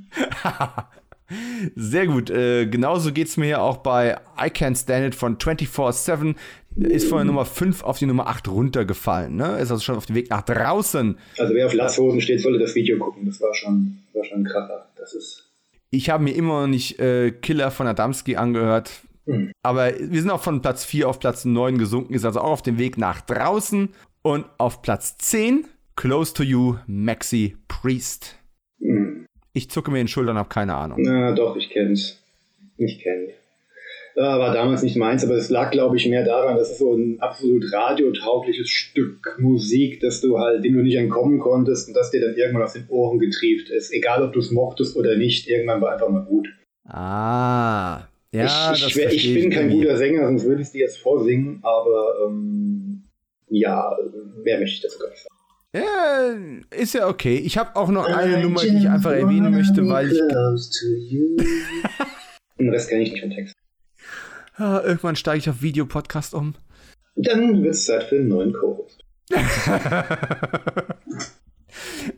Sehr 1.75 2.07
gut. 2.07 2.31
Äh, 2.31 2.67
genauso 2.67 3.13
geht 3.13 3.27
es 3.27 3.37
mir 3.37 3.49
ja 3.49 3.61
auch 3.61 3.79
bei 3.79 4.19
I 4.39 4.49
Can't 4.49 4.81
Stand 4.81 5.07
It 5.07 5.15
von 5.15 5.39
24-7 5.39 6.35
ist 6.77 7.09
von 7.09 7.19
der 7.19 7.25
Nummer 7.27 7.45
5 7.45 7.83
auf 7.85 7.99
die 7.99 8.07
Nummer 8.07 8.27
8 8.27 8.49
runtergefallen. 8.49 9.37
Ne? 9.37 9.59
Ist 9.59 9.71
also 9.71 9.79
schon 9.79 9.97
auf 9.97 10.07
dem 10.07 10.17
Weg 10.17 10.31
nach 10.31 10.43
draußen. 10.43 11.19
Also 11.39 11.55
wer 11.55 11.67
auf 11.67 11.75
Latzhosen 11.75 12.21
steht, 12.21 12.41
sollte 12.41 12.59
das 12.59 12.75
Video 12.75 12.99
gucken. 12.99 13.27
Das 13.27 13.41
war 13.41 13.55
schon, 13.55 13.99
war 14.13 14.25
schon 14.25 14.41
ein 14.41 14.45
Kracher. 14.45 14.89
Das 14.97 15.15
ist. 15.15 15.51
Ich 15.91 16.11
habe 16.11 16.25
mir 16.25 16.35
immer 16.35 16.63
noch 16.63 16.69
nicht 16.69 16.99
äh, 16.99 17.31
Killer 17.31 17.71
von 17.71 17.87
Adamski 17.87 18.37
angehört. 18.37 18.91
Mhm. 19.27 19.53
Aber 19.63 19.93
wir 19.99 20.21
sind 20.21 20.31
auch 20.31 20.43
von 20.43 20.63
Platz 20.63 20.85
4 20.85 21.09
auf 21.09 21.21
Platz 21.21 21.45
9 21.45 21.79
gesunken, 21.79 22.15
ist 22.15 22.25
also 22.25 22.41
auch 22.41 22.51
auf 22.51 22.63
dem 22.63 22.79
Weg 22.79 22.99
nach 22.99 23.21
draußen. 23.21 23.91
Und 24.23 24.47
auf 24.59 24.83
Platz 24.83 25.17
10, 25.19 25.67
Close 25.97 26.33
to 26.33 26.43
You, 26.43 26.77
Maxi 26.87 27.57
Priest. 27.69 28.39
Mhm. 28.79 29.27
Ich 29.53 29.71
zucke 29.71 29.91
mir 29.91 29.99
den 29.99 30.09
Schultern, 30.09 30.39
habe 30.39 30.49
keine 30.49 30.75
Ahnung. 30.75 30.99
Na 31.01 31.33
doch, 31.33 31.57
ich 31.57 31.71
kenn's. 31.71 32.23
Ich 32.79 33.01
kenn's. 33.01 33.33
War 34.15 34.53
damals 34.53 34.83
nicht 34.83 34.97
meins, 34.97 35.25
aber 35.25 35.35
es 35.35 35.49
lag, 35.49 35.71
glaube 35.71 35.97
ich, 35.97 36.07
mehr 36.07 36.25
daran, 36.25 36.57
dass 36.57 36.73
es 36.73 36.79
so 36.79 36.95
ein 36.95 37.19
absolut 37.21 37.73
radiotaugliches 37.73 38.69
Stück 38.69 39.37
Musik, 39.39 40.01
dass 40.01 40.21
du 40.21 40.39
halt, 40.39 40.65
dem 40.65 40.75
du 40.75 40.83
nicht 40.83 40.97
entkommen 40.97 41.39
konntest 41.39 41.89
und 41.89 41.95
das 41.95 42.11
dir 42.11 42.21
dann 42.21 42.37
irgendwann 42.37 42.63
aus 42.63 42.75
den 42.75 42.87
Ohren 42.89 43.19
getrieft 43.19 43.71
ist. 43.71 43.93
Egal, 43.93 44.23
ob 44.23 44.33
du 44.35 44.41
es 44.41 44.51
mochtest 44.51 44.97
oder 44.97 45.17
nicht, 45.17 45.49
irgendwann 45.49 45.81
war 45.81 45.93
einfach 45.93 46.11
mal 46.11 46.25
gut. 46.25 46.49
Ah, 46.85 48.09
ja. 48.33 48.73
Ich, 48.75 48.87
ich, 48.87 48.97
wär, 48.97 49.13
ich 49.13 49.33
bin 49.35 49.51
kein 49.51 49.71
guter 49.71 49.97
Sänger, 49.97 50.27
sonst 50.27 50.45
würde 50.45 50.61
ich 50.61 50.67
es 50.69 50.73
dir 50.73 50.83
jetzt 50.83 50.99
vorsingen, 50.99 51.61
aber 51.63 52.27
ähm, 52.27 53.05
ja, 53.49 53.97
mehr 54.43 54.59
möchte 54.59 54.77
ich 54.77 54.83
dazu 54.83 54.99
gar 54.99 55.09
nicht 55.11 55.23
sagen. 55.23 55.33
Ja, 55.75 56.37
ist 56.77 56.93
ja 56.95 57.09
okay. 57.09 57.37
Ich 57.37 57.57
habe 57.57 57.77
auch 57.77 57.89
noch 57.89 58.05
eine 58.07 58.43
Nummer, 58.43 58.61
die 58.61 58.77
ich 58.77 58.89
einfach 58.89 59.13
erwähnen 59.13 59.53
möchte, 59.53 59.89
weil 59.89 60.13
ich. 60.13 60.19
Den 62.59 62.69
Rest 62.69 62.91
kenne 62.91 63.03
ich 63.03 63.13
nicht 63.13 63.23
vom 63.23 63.31
Text. 63.31 63.57
Ah, 64.55 64.81
irgendwann 64.85 65.17
steige 65.17 65.39
ich 65.39 65.51
auf 65.51 65.63
Videopodcast 65.63 66.35
um. 66.35 66.55
Dann 67.17 67.63
wird 67.63 67.75
es 67.75 67.87
Zeit 67.87 68.05
für 68.05 68.17
einen 68.17 68.29
neuen 68.29 68.53
Co-Host. 68.53 69.05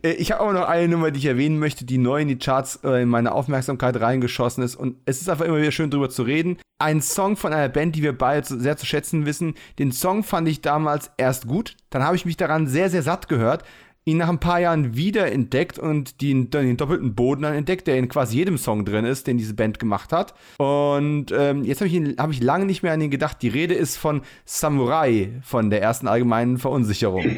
Äh, 0.01 0.13
ich 0.13 0.31
habe 0.31 0.41
auch 0.41 0.53
noch 0.53 0.67
eine 0.67 0.87
Nummer, 0.87 1.11
die 1.11 1.19
ich 1.19 1.25
erwähnen 1.25 1.59
möchte, 1.59 1.85
die 1.85 1.97
neu 1.97 2.21
in 2.21 2.27
die 2.27 2.37
Charts 2.37 2.79
äh, 2.83 3.03
in 3.03 3.09
meine 3.09 3.31
Aufmerksamkeit 3.31 3.99
reingeschossen 3.99 4.63
ist. 4.63 4.75
Und 4.75 4.97
es 5.05 5.21
ist 5.21 5.29
einfach 5.29 5.45
immer 5.45 5.57
wieder 5.57 5.71
schön 5.71 5.89
drüber 5.89 6.09
zu 6.09 6.23
reden. 6.23 6.57
Ein 6.77 7.01
Song 7.01 7.37
von 7.37 7.53
einer 7.53 7.69
Band, 7.69 7.95
die 7.95 8.03
wir 8.03 8.17
beide 8.17 8.45
sehr 8.45 8.77
zu 8.77 8.85
schätzen 8.85 9.25
wissen. 9.25 9.55
Den 9.79 9.91
Song 9.91 10.23
fand 10.23 10.47
ich 10.47 10.61
damals 10.61 11.11
erst 11.17 11.47
gut. 11.47 11.77
Dann 11.89 12.03
habe 12.03 12.15
ich 12.15 12.25
mich 12.25 12.37
daran 12.37 12.67
sehr, 12.67 12.89
sehr 12.89 13.01
satt 13.01 13.29
gehört 13.29 13.63
ihn 14.05 14.17
nach 14.17 14.29
ein 14.29 14.39
paar 14.39 14.59
Jahren 14.59 14.95
wieder 14.95 15.31
entdeckt 15.31 15.79
und 15.79 16.21
den, 16.21 16.51
den 16.51 16.77
doppelten 16.77 17.15
Boden 17.15 17.41
dann 17.41 17.55
entdeckt, 17.55 17.87
der 17.87 17.97
in 17.97 18.07
quasi 18.07 18.37
jedem 18.37 18.59
Song 18.59 18.85
drin 18.85 19.03
ist, 19.03 19.25
den 19.25 19.37
diese 19.37 19.55
Band 19.55 19.79
gemacht 19.79 20.13
hat. 20.13 20.35
Und 20.57 21.31
ähm, 21.31 21.63
jetzt 21.63 21.81
habe 21.81 21.89
ich, 21.89 22.17
hab 22.17 22.29
ich 22.29 22.41
lange 22.41 22.65
nicht 22.65 22.83
mehr 22.83 22.93
an 22.93 23.01
ihn 23.01 23.09
gedacht. 23.09 23.41
Die 23.41 23.47
Rede 23.49 23.73
ist 23.73 23.97
von 23.97 24.21
Samurai, 24.45 25.41
von 25.41 25.71
der 25.71 25.81
ersten 25.81 26.07
allgemeinen 26.07 26.59
Verunsicherung. 26.59 27.23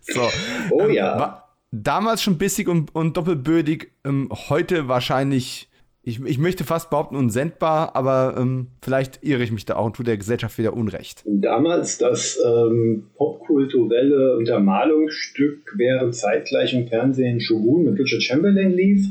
so. 0.00 0.28
Oh 0.70 0.88
ja. 0.88 1.12
Ähm, 1.12 1.20
war 1.20 1.46
damals 1.70 2.22
schon 2.22 2.38
bissig 2.38 2.68
und, 2.68 2.94
und 2.94 3.18
doppelbödig, 3.18 3.92
ähm, 4.04 4.30
heute 4.48 4.88
wahrscheinlich 4.88 5.68
ich, 6.06 6.24
ich 6.24 6.38
möchte 6.38 6.62
fast 6.62 6.88
behaupten, 6.88 7.16
unsendbar, 7.16 7.96
aber 7.96 8.36
ähm, 8.38 8.68
vielleicht 8.80 9.24
irre 9.24 9.42
ich 9.42 9.50
mich 9.50 9.64
da 9.64 9.74
auch 9.74 9.86
und 9.86 9.96
tue 9.96 10.04
der 10.04 10.16
Gesellschaft 10.16 10.56
wieder 10.56 10.72
Unrecht. 10.72 11.24
Damals 11.26 11.98
das 11.98 12.38
ähm, 12.44 13.08
popkulturelle 13.16 14.36
Untermalungsstück, 14.36 15.74
während 15.76 16.14
zeitgleich 16.14 16.74
im 16.74 16.86
Fernsehen 16.86 17.40
Shogun 17.40 17.82
mit 17.82 17.98
Richard 17.98 18.22
Chamberlain 18.22 18.70
lief, 18.70 19.04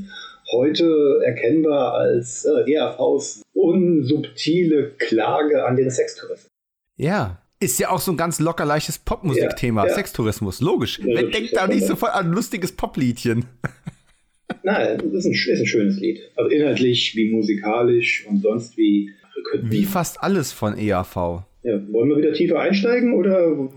heute 0.54 1.20
erkennbar 1.26 1.96
als 1.96 2.46
äh, 2.46 2.72
ERVs 2.74 3.42
unsubtile 3.54 4.92
Klage 4.98 5.66
an 5.66 5.76
den 5.76 5.90
Sextourismus. 5.90 6.48
Ja, 6.96 7.42
ist 7.60 7.78
ja 7.78 7.90
auch 7.90 8.00
so 8.00 8.12
ein 8.12 8.18
ganz 8.18 8.40
locker 8.40 8.64
leichtes 8.64 9.00
Popmusikthema. 9.00 9.84
Ja, 9.84 9.90
ja. 9.90 9.96
Sextourismus, 9.96 10.62
logisch. 10.62 11.00
Ja, 11.00 11.08
Wer 11.08 11.24
denkt 11.24 11.58
da 11.58 11.68
nicht 11.68 11.86
sofort 11.86 12.14
an 12.14 12.28
ein 12.28 12.32
lustiges 12.32 12.72
Popliedchen? 12.72 13.46
Nein, 14.64 14.98
das 14.98 15.26
ist 15.26 15.26
ein, 15.26 15.54
ist 15.54 15.60
ein, 15.62 15.66
schönes 15.66 16.00
Lied. 16.00 16.20
Also 16.36 16.50
inhaltlich 16.50 17.16
wie 17.16 17.32
musikalisch 17.32 18.26
und 18.28 18.42
sonst 18.42 18.78
wie. 18.78 19.12
Wie 19.62 19.84
fast 19.84 20.22
alles 20.24 20.52
von 20.52 20.78
EAV. 20.78 21.44
Ja, 21.66 21.82
wollen 21.92 22.10
wir 22.10 22.18
wieder 22.18 22.34
tiefer 22.34 22.60
einsteigen 22.60 23.14
oder? 23.16 23.70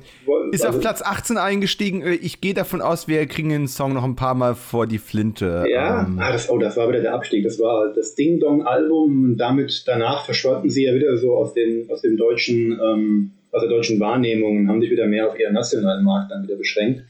Ist 0.53 0.63
also, 0.63 0.77
auf 0.77 0.83
Platz 0.83 1.01
18 1.01 1.39
eingestiegen. 1.39 2.03
Ich 2.21 2.43
gehe 2.43 2.53
davon 2.53 2.83
aus, 2.83 3.09
wir 3.09 3.25
kriegen 3.25 3.49
den 3.49 3.67
Song 3.67 3.95
noch 3.95 4.05
ein 4.05 4.15
paar 4.15 4.35
Mal 4.35 4.55
vor 4.55 4.87
die 4.87 4.99
Flinte. 4.99 5.65
Ja, 5.71 6.05
ähm. 6.07 6.19
ah, 6.19 6.31
das, 6.31 6.51
oh, 6.51 6.59
das 6.59 6.77
war 6.77 6.91
wieder 6.91 7.01
der 7.01 7.15
Abstieg. 7.15 7.45
Das 7.45 7.59
war 7.59 7.95
das 7.95 8.15
Ding 8.15 8.41
Dong 8.41 8.67
Album. 8.67 9.37
Damit 9.39 9.85
danach 9.87 10.27
verschwanden 10.27 10.69
sie 10.69 10.85
ja 10.85 10.95
wieder 10.95 11.17
so 11.17 11.35
aus, 11.35 11.55
den, 11.55 11.91
aus 11.91 12.03
dem 12.03 12.19
deutschen, 12.19 12.73
ähm, 12.73 13.31
aus 13.53 13.63
der 13.63 13.71
deutschen 13.71 13.99
Wahrnehmung 14.01 14.59
und 14.59 14.69
haben 14.69 14.83
sich 14.83 14.91
wieder 14.91 15.07
mehr 15.07 15.27
auf 15.27 15.39
ihren 15.41 15.55
nationalen 15.55 16.05
Markt 16.05 16.31
dann 16.31 16.43
wieder 16.43 16.57
beschränkt. 16.57 17.05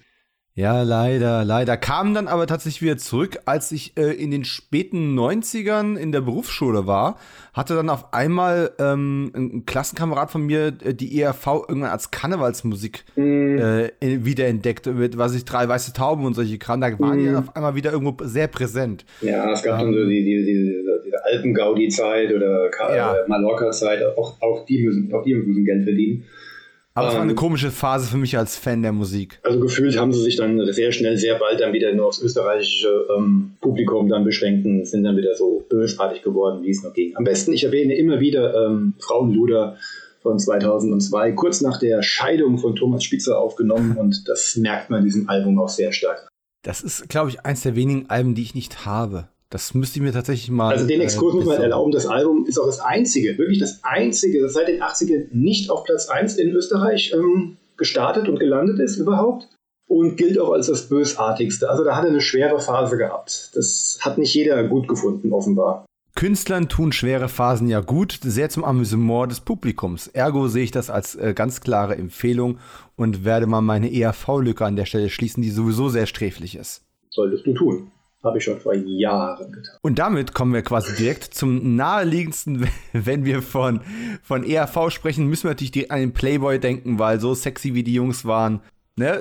Ja, 0.59 0.83
leider, 0.83 1.45
leider. 1.45 1.77
Kam 1.77 2.15
dann 2.15 2.27
aber 2.27 2.49
tatsächlich 2.49 2.83
wieder 2.83 2.97
zurück, 2.97 3.38
als 3.45 3.71
ich 3.71 3.93
äh, 3.97 4.11
in 4.11 4.33
den 4.33 4.45
späten 4.45 5.17
90ern 5.17 5.97
in 5.97 6.11
der 6.11 6.21
Berufsschule 6.21 6.85
war, 6.88 7.17
hatte 7.53 7.77
dann 7.77 7.88
auf 7.88 8.12
einmal 8.12 8.73
ähm, 8.81 9.31
ein 9.37 9.67
Klassenkamerad 9.67 10.33
von 10.33 10.45
mir 10.45 10.73
äh, 10.85 10.95
die 10.95 11.21
ERV 11.21 11.47
irgendwann 11.69 11.91
als 11.91 12.11
Karnevalsmusik 12.11 13.05
mm. 13.15 13.59
äh, 13.59 13.91
wiederentdeckt, 14.00 14.87
mit 14.87 15.17
was 15.17 15.37
ich 15.37 15.45
drei 15.45 15.69
weiße 15.69 15.93
Tauben 15.93 16.27
und 16.27 16.35
solche 16.35 16.59
Kram. 16.59 16.81
Da 16.81 16.88
waren 16.99 17.19
mm. 17.19 17.23
die 17.23 17.31
mhm. 17.31 17.37
auf 17.37 17.55
einmal 17.55 17.77
wieder 17.77 17.93
irgendwo 17.93 18.17
sehr 18.25 18.49
präsent. 18.49 19.05
Ja, 19.21 19.53
es 19.53 19.62
gab 19.62 19.79
ähm, 19.79 19.93
dann 19.93 19.95
so 19.95 20.09
die, 20.09 20.25
die, 20.25 20.45
die, 20.45 20.85
diese 21.05 21.25
Alpengaudi-Zeit 21.25 22.35
oder 22.35 22.69
ja. 22.97 23.15
Mallorca-Zeit, 23.29 24.03
auch, 24.17 24.43
auch, 24.43 24.67
die 24.67 24.83
müssen, 24.83 25.15
auch 25.15 25.23
die 25.23 25.35
müssen 25.35 25.65
Geld 25.65 25.85
verdienen. 25.85 26.25
Aber 26.99 27.09
es 27.09 27.14
war 27.14 27.23
eine 27.23 27.33
ähm, 27.33 27.37
komische 27.37 27.71
Phase 27.71 28.11
für 28.11 28.17
mich 28.17 28.37
als 28.37 28.57
Fan 28.57 28.83
der 28.83 28.93
Musik. 28.93 29.38
Also 29.43 29.61
gefühlt 29.61 29.97
haben 29.97 30.12
sie 30.12 30.23
sich 30.23 30.37
dann 30.37 30.61
sehr 30.73 30.93
schnell, 30.93 31.17
sehr 31.17 31.38
bald 31.38 31.61
dann 31.61 31.73
wieder 31.73 31.93
nur 31.95 32.07
aufs 32.07 32.21
österreichische 32.21 33.07
ähm, 33.17 33.52
Publikum 33.61 34.09
dann 34.09 34.25
beschränkt 34.25 34.67
und 34.67 34.85
sind 34.87 35.05
dann 35.05 35.17
wieder 35.17 35.35
so 35.35 35.64
bösartig 35.69 36.23
geworden, 36.23 36.62
wie 36.62 36.71
es 36.71 36.83
noch 36.83 36.93
ging. 36.93 37.17
Am 37.17 37.25
besten, 37.25 37.52
ich 37.52 37.64
erwähne 37.64 37.97
immer 37.97 38.21
wieder 38.21 38.67
ähm, 38.67 38.95
Frauenluder 38.99 39.76
von 40.23 40.38
2002, 40.38 41.33
kurz 41.33 41.61
nach 41.61 41.78
der 41.78 42.02
Scheidung 42.02 42.59
von 42.59 42.75
Thomas 42.75 43.05
Spitzer 43.05 43.38
aufgenommen 43.38 43.97
und 43.97 44.28
das 44.28 44.57
merkt 44.57 44.90
man 44.90 45.00
in 45.00 45.05
diesem 45.05 45.28
Album 45.28 45.59
auch 45.61 45.69
sehr 45.69 45.93
stark. 45.93 46.28
Das 46.62 46.83
ist, 46.83 47.09
glaube 47.09 47.31
ich, 47.31 47.47
eins 47.47 47.62
der 47.62 47.76
wenigen 47.76 48.11
Alben, 48.11 48.35
die 48.35 48.43
ich 48.43 48.55
nicht 48.55 48.85
habe. 48.85 49.28
Das 49.50 49.73
müsste 49.73 49.99
ich 49.99 50.02
mir 50.02 50.12
tatsächlich 50.12 50.50
mal. 50.50 50.73
Also 50.73 50.87
den 50.87 51.00
Exkurs 51.00 51.33
äh, 51.33 51.37
muss 51.38 51.47
man 51.47 51.61
erlauben. 51.61 51.90
Das 51.90 52.07
Album 52.07 52.45
ist 52.47 52.59
auch 52.59 52.67
das 52.67 52.81
einzige, 52.81 53.38
wirklich 53.38 53.59
das 53.59 53.81
einzige, 53.83 54.43
das 54.43 54.52
seit 54.52 54.69
den 54.69 54.83
80ern 54.83 55.28
nicht 55.33 55.71
auf 55.71 55.85
Platz 55.85 56.09
1 56.09 56.37
in 56.37 56.50
Österreich 56.50 57.14
ähm, 57.14 57.57
gestartet 57.76 58.28
und 58.28 58.38
gelandet 58.38 58.78
ist 58.78 58.99
überhaupt. 58.99 59.49
Und 59.87 60.19
gilt 60.19 60.38
auch 60.38 60.52
als 60.52 60.67
das 60.67 60.90
Bösartigste. 60.90 61.71
Also 61.71 61.83
da 61.83 61.97
hat 61.97 62.05
er 62.05 62.11
eine 62.11 62.21
schwere 62.21 62.61
Phase 62.61 62.99
gehabt. 62.99 63.52
Das 63.55 63.99
hat 64.02 64.19
nicht 64.19 64.35
jeder 64.35 64.62
gut 64.64 64.87
gefunden, 64.87 65.33
offenbar. 65.33 65.87
Künstlern 66.14 66.69
tun 66.69 66.93
schwere 66.93 67.28
Phasen 67.28 67.69
ja 67.69 67.81
gut, 67.81 68.19
sehr 68.23 68.50
zum 68.50 68.64
Amüsement 68.64 69.31
des 69.31 69.40
Publikums. 69.40 70.09
Ergo 70.09 70.49
sehe 70.49 70.64
ich 70.64 70.73
das 70.73 70.90
als 70.90 71.14
äh, 71.14 71.33
ganz 71.33 71.62
klare 71.62 71.97
Empfehlung 71.97 72.59
und 72.97 73.25
werde 73.25 73.47
mal 73.47 73.62
meine 73.62 73.90
ERV-Lücke 73.90 74.67
an 74.67 74.76
der 74.76 74.85
Stelle 74.85 75.09
schließen, 75.09 75.43
die 75.43 75.50
sowieso 75.50 75.88
sehr 75.88 76.07
sträflich 76.07 76.57
ist. 76.57 76.83
Solltest 77.09 77.47
du 77.47 77.55
tun. 77.55 77.93
Habe 78.22 78.38
ich 78.38 78.44
schon 78.44 78.58
vor 78.58 78.75
Jahren 78.75 79.52
getan. 79.52 79.76
Und 79.82 79.98
damit 79.98 80.34
kommen 80.34 80.52
wir 80.52 80.62
quasi 80.62 80.94
direkt 80.96 81.34
zum 81.34 81.76
naheliegendsten, 81.76 82.68
wenn 82.92 83.25
wir 83.25 83.42
von, 83.42 83.80
von 84.22 84.44
ERV 84.44 84.90
sprechen, 84.90 85.26
müssen 85.26 85.44
wir 85.44 85.50
natürlich 85.50 85.70
direkt 85.70 85.92
an 85.92 86.00
den 86.00 86.12
Playboy 86.12 86.58
denken, 86.58 86.98
weil 86.98 87.20
so 87.20 87.34
sexy 87.34 87.75
wie 87.75 87.84
die 87.84 87.94
Jungs 87.94 88.25
waren. 88.25 88.60
Ne? 88.96 89.20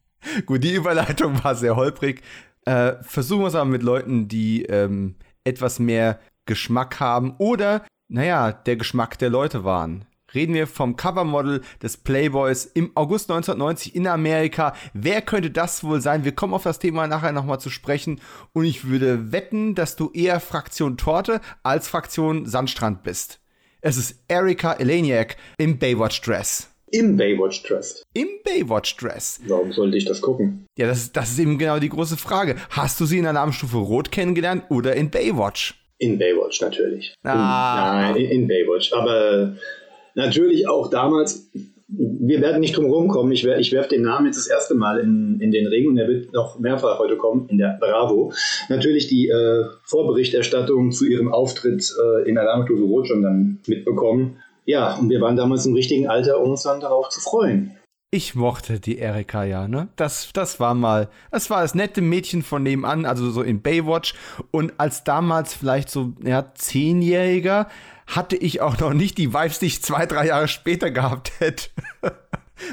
Gut, 0.46 0.64
die 0.64 0.74
Überleitung 0.74 1.44
war 1.44 1.54
sehr 1.54 1.76
holprig. 1.76 2.22
Äh, 2.64 2.94
versuchen 3.02 3.42
wir 3.42 3.48
es 3.48 3.54
aber 3.54 3.70
mit 3.70 3.82
Leuten, 3.82 4.28
die 4.28 4.64
ähm, 4.64 5.16
etwas 5.44 5.78
mehr 5.78 6.18
Geschmack 6.46 7.00
haben 7.00 7.34
oder, 7.38 7.84
naja, 8.08 8.52
der 8.52 8.76
Geschmack 8.76 9.18
der 9.18 9.30
Leute 9.30 9.64
waren 9.64 10.07
reden 10.34 10.54
wir 10.54 10.66
vom 10.66 10.96
Covermodel 10.96 11.62
des 11.82 11.96
Playboys 11.96 12.64
im 12.66 12.92
August 12.94 13.30
1990 13.30 13.94
in 13.94 14.06
Amerika. 14.06 14.74
Wer 14.94 15.22
könnte 15.22 15.50
das 15.50 15.84
wohl 15.84 16.00
sein? 16.00 16.24
Wir 16.24 16.32
kommen 16.32 16.54
auf 16.54 16.62
das 16.62 16.78
Thema 16.78 17.06
nachher 17.06 17.32
nochmal 17.32 17.60
zu 17.60 17.70
sprechen. 17.70 18.20
Und 18.52 18.64
ich 18.64 18.88
würde 18.88 19.32
wetten, 19.32 19.74
dass 19.74 19.96
du 19.96 20.10
eher 20.12 20.40
Fraktion 20.40 20.96
Torte 20.96 21.40
als 21.62 21.88
Fraktion 21.88 22.46
Sandstrand 22.46 23.02
bist. 23.02 23.40
Es 23.80 23.96
ist 23.96 24.24
Erika 24.28 24.72
Eleniak 24.72 25.36
im 25.56 25.78
Baywatch-Dress. 25.78 26.68
Im 26.90 27.16
Baywatch-Dress. 27.16 28.02
Im 28.14 28.28
Baywatch-Dress. 28.44 29.40
Warum 29.46 29.72
sollte 29.72 29.96
ich 29.98 30.04
das 30.04 30.20
gucken? 30.20 30.66
Ja, 30.76 30.86
das, 30.86 31.12
das 31.12 31.30
ist 31.30 31.38
eben 31.38 31.58
genau 31.58 31.78
die 31.78 31.90
große 31.90 32.16
Frage. 32.16 32.56
Hast 32.70 32.98
du 32.98 33.04
sie 33.04 33.18
in 33.18 33.24
der 33.24 33.34
Namensstufe 33.34 33.76
Rot 33.76 34.10
kennengelernt 34.10 34.64
oder 34.70 34.96
in 34.96 35.10
Baywatch? 35.10 35.74
In 35.98 36.18
Baywatch 36.18 36.60
natürlich. 36.60 37.14
Ah. 37.24 38.08
In, 38.08 38.14
nein, 38.14 38.16
in, 38.16 38.30
in 38.42 38.48
Baywatch. 38.48 38.92
Aber 38.92 39.54
natürlich 40.18 40.68
auch 40.68 40.90
damals, 40.90 41.48
wir 41.88 42.42
werden 42.42 42.60
nicht 42.60 42.76
drum 42.76 42.84
rumkommen, 42.86 43.32
ich, 43.32 43.46
ich 43.46 43.72
werfe 43.72 43.88
den 43.88 44.02
Namen 44.02 44.26
jetzt 44.26 44.36
das 44.36 44.46
erste 44.46 44.74
Mal 44.74 44.98
in, 44.98 45.40
in 45.40 45.50
den 45.50 45.66
Ring 45.66 45.88
und 45.88 45.96
er 45.96 46.06
wird 46.06 46.34
noch 46.34 46.58
mehrfach 46.58 46.98
heute 46.98 47.16
kommen 47.16 47.48
in 47.48 47.56
der 47.56 47.78
Bravo. 47.80 48.32
Natürlich 48.68 49.08
die 49.08 49.28
äh, 49.28 49.64
Vorberichterstattung 49.84 50.92
zu 50.92 51.06
ihrem 51.06 51.32
Auftritt 51.32 51.90
äh, 51.98 52.28
in 52.28 52.36
Alarmstufe 52.36 52.82
Rot 52.82 53.08
schon 53.08 53.22
dann 53.22 53.60
mitbekommen. 53.66 54.36
Ja, 54.66 54.96
und 54.96 55.08
wir 55.08 55.22
waren 55.22 55.36
damals 55.36 55.64
im 55.64 55.72
richtigen 55.72 56.08
Alter, 56.08 56.40
um 56.40 56.50
uns 56.50 56.64
dann 56.64 56.80
darauf 56.80 57.08
zu 57.08 57.20
freuen. 57.20 57.78
Ich 58.10 58.34
mochte 58.34 58.80
die 58.80 58.98
Erika 58.98 59.44
ja, 59.44 59.68
ne? 59.68 59.88
Das, 59.96 60.30
das 60.32 60.60
war 60.60 60.74
mal, 60.74 61.08
das 61.30 61.50
war 61.50 61.60
das 61.60 61.74
nette 61.74 62.00
Mädchen 62.00 62.42
von 62.42 62.62
nebenan, 62.62 63.04
also 63.04 63.30
so 63.30 63.42
in 63.42 63.60
Baywatch. 63.60 64.14
Und 64.50 64.72
als 64.78 65.04
damals 65.04 65.54
vielleicht 65.54 65.90
so, 65.90 66.12
ja, 66.24 66.52
Zehnjähriger, 66.54 67.68
hatte 68.08 68.36
ich 68.36 68.60
auch 68.60 68.78
noch 68.78 68.94
nicht 68.94 69.18
die 69.18 69.32
Vibes, 69.32 69.58
die 69.58 69.66
ich 69.66 69.82
zwei, 69.82 70.06
drei 70.06 70.26
Jahre 70.26 70.48
später 70.48 70.90
gehabt 70.90 71.32
hätte. 71.38 71.70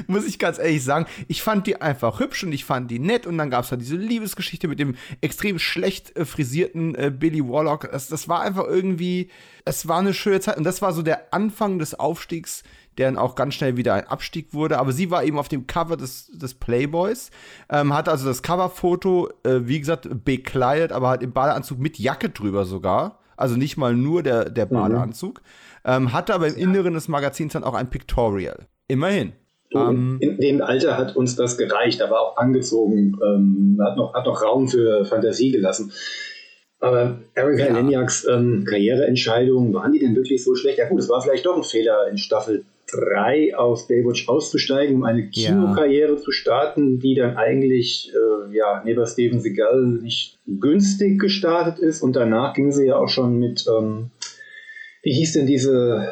Muss 0.08 0.26
ich 0.26 0.38
ganz 0.38 0.58
ehrlich 0.58 0.82
sagen. 0.82 1.06
Ich 1.28 1.42
fand 1.42 1.66
die 1.66 1.80
einfach 1.80 2.18
hübsch 2.18 2.42
und 2.42 2.52
ich 2.52 2.64
fand 2.64 2.90
die 2.90 2.98
nett. 2.98 3.26
Und 3.26 3.38
dann 3.38 3.50
gab 3.50 3.64
es 3.64 3.70
halt 3.70 3.82
diese 3.82 3.96
Liebesgeschichte 3.96 4.66
mit 4.66 4.80
dem 4.80 4.96
extrem 5.20 5.58
schlecht 5.58 6.16
äh, 6.16 6.24
frisierten 6.24 6.94
äh, 6.94 7.12
Billy 7.16 7.46
Warlock. 7.46 7.88
Das, 7.92 8.08
das 8.08 8.28
war 8.28 8.40
einfach 8.40 8.64
irgendwie, 8.64 9.30
es 9.64 9.86
war 9.86 9.98
eine 9.98 10.14
schöne 10.14 10.40
Zeit. 10.40 10.56
Und 10.56 10.64
das 10.64 10.82
war 10.82 10.92
so 10.92 11.02
der 11.02 11.32
Anfang 11.32 11.78
des 11.78 11.94
Aufstiegs, 11.94 12.64
der 12.98 13.06
dann 13.06 13.18
auch 13.18 13.34
ganz 13.34 13.54
schnell 13.54 13.76
wieder 13.76 13.94
ein 13.94 14.08
Abstieg 14.08 14.54
wurde. 14.54 14.78
Aber 14.78 14.92
sie 14.92 15.10
war 15.10 15.22
eben 15.22 15.38
auf 15.38 15.48
dem 15.48 15.66
Cover 15.66 15.96
des, 15.96 16.32
des 16.32 16.54
Playboys, 16.54 17.30
ähm, 17.68 17.92
hatte 17.92 18.10
also 18.10 18.26
das 18.26 18.42
Coverfoto, 18.42 19.28
äh, 19.44 19.60
wie 19.68 19.78
gesagt, 19.78 20.08
bekleidet, 20.24 20.92
aber 20.92 21.08
halt 21.08 21.22
im 21.22 21.32
Badeanzug 21.32 21.78
mit 21.78 21.98
Jacke 21.98 22.30
drüber 22.30 22.64
sogar. 22.64 23.20
Also 23.36 23.56
nicht 23.56 23.76
mal 23.76 23.94
nur 23.94 24.22
der, 24.22 24.50
der 24.50 24.66
mhm. 24.66 24.70
Badeanzug. 24.70 25.42
Ähm, 25.84 26.12
hatte 26.12 26.34
aber 26.34 26.48
im 26.48 26.56
Inneren 26.56 26.94
des 26.94 27.08
Magazins 27.08 27.52
dann 27.52 27.64
auch 27.64 27.74
ein 27.74 27.90
Pictorial. 27.90 28.66
Immerhin. 28.88 29.32
Um, 29.72 30.18
in, 30.20 30.38
dem 30.38 30.62
Alter 30.62 30.96
hat 30.96 31.16
uns 31.16 31.34
das 31.34 31.58
gereicht, 31.58 32.00
aber 32.00 32.20
auch 32.20 32.36
angezogen, 32.36 33.18
ähm, 33.24 33.78
hat, 33.84 33.96
noch, 33.96 34.14
hat 34.14 34.24
noch 34.24 34.40
Raum 34.42 34.68
für 34.68 35.04
Fantasie 35.04 35.50
gelassen. 35.50 35.92
Aber 36.78 37.18
Erika 37.34 37.66
ja. 37.66 37.72
Leniaks 37.72 38.26
ähm, 38.28 38.64
Karriereentscheidungen, 38.64 39.74
waren 39.74 39.92
die 39.92 39.98
denn 39.98 40.14
wirklich 40.14 40.44
so 40.44 40.54
schlecht? 40.54 40.78
Ja 40.78 40.88
gut, 40.88 41.00
es 41.00 41.08
war 41.08 41.20
vielleicht 41.20 41.46
doch 41.46 41.56
ein 41.56 41.64
Fehler, 41.64 42.06
in 42.08 42.18
Staffel 42.18 42.64
3 42.92 43.56
aus 43.56 43.88
Baywatch 43.88 44.28
auszusteigen, 44.28 44.96
um 44.96 45.04
eine 45.04 45.28
Kinokarriere 45.28 46.14
ja. 46.14 46.16
zu 46.16 46.30
starten, 46.30 46.98
die 46.98 47.14
dann 47.14 47.36
eigentlich 47.36 48.12
äh, 48.14 48.56
ja, 48.56 48.82
neben 48.84 49.04
Steven 49.06 49.40
Seagal 49.40 49.82
nicht 50.02 50.38
günstig 50.46 51.18
gestartet 51.18 51.78
ist. 51.78 52.02
Und 52.02 52.14
danach 52.14 52.54
ging 52.54 52.72
sie 52.72 52.86
ja 52.86 52.96
auch 52.96 53.08
schon 53.08 53.38
mit, 53.38 53.66
ähm, 53.66 54.10
wie 55.02 55.12
hieß 55.12 55.34
denn 55.34 55.46
diese 55.46 56.08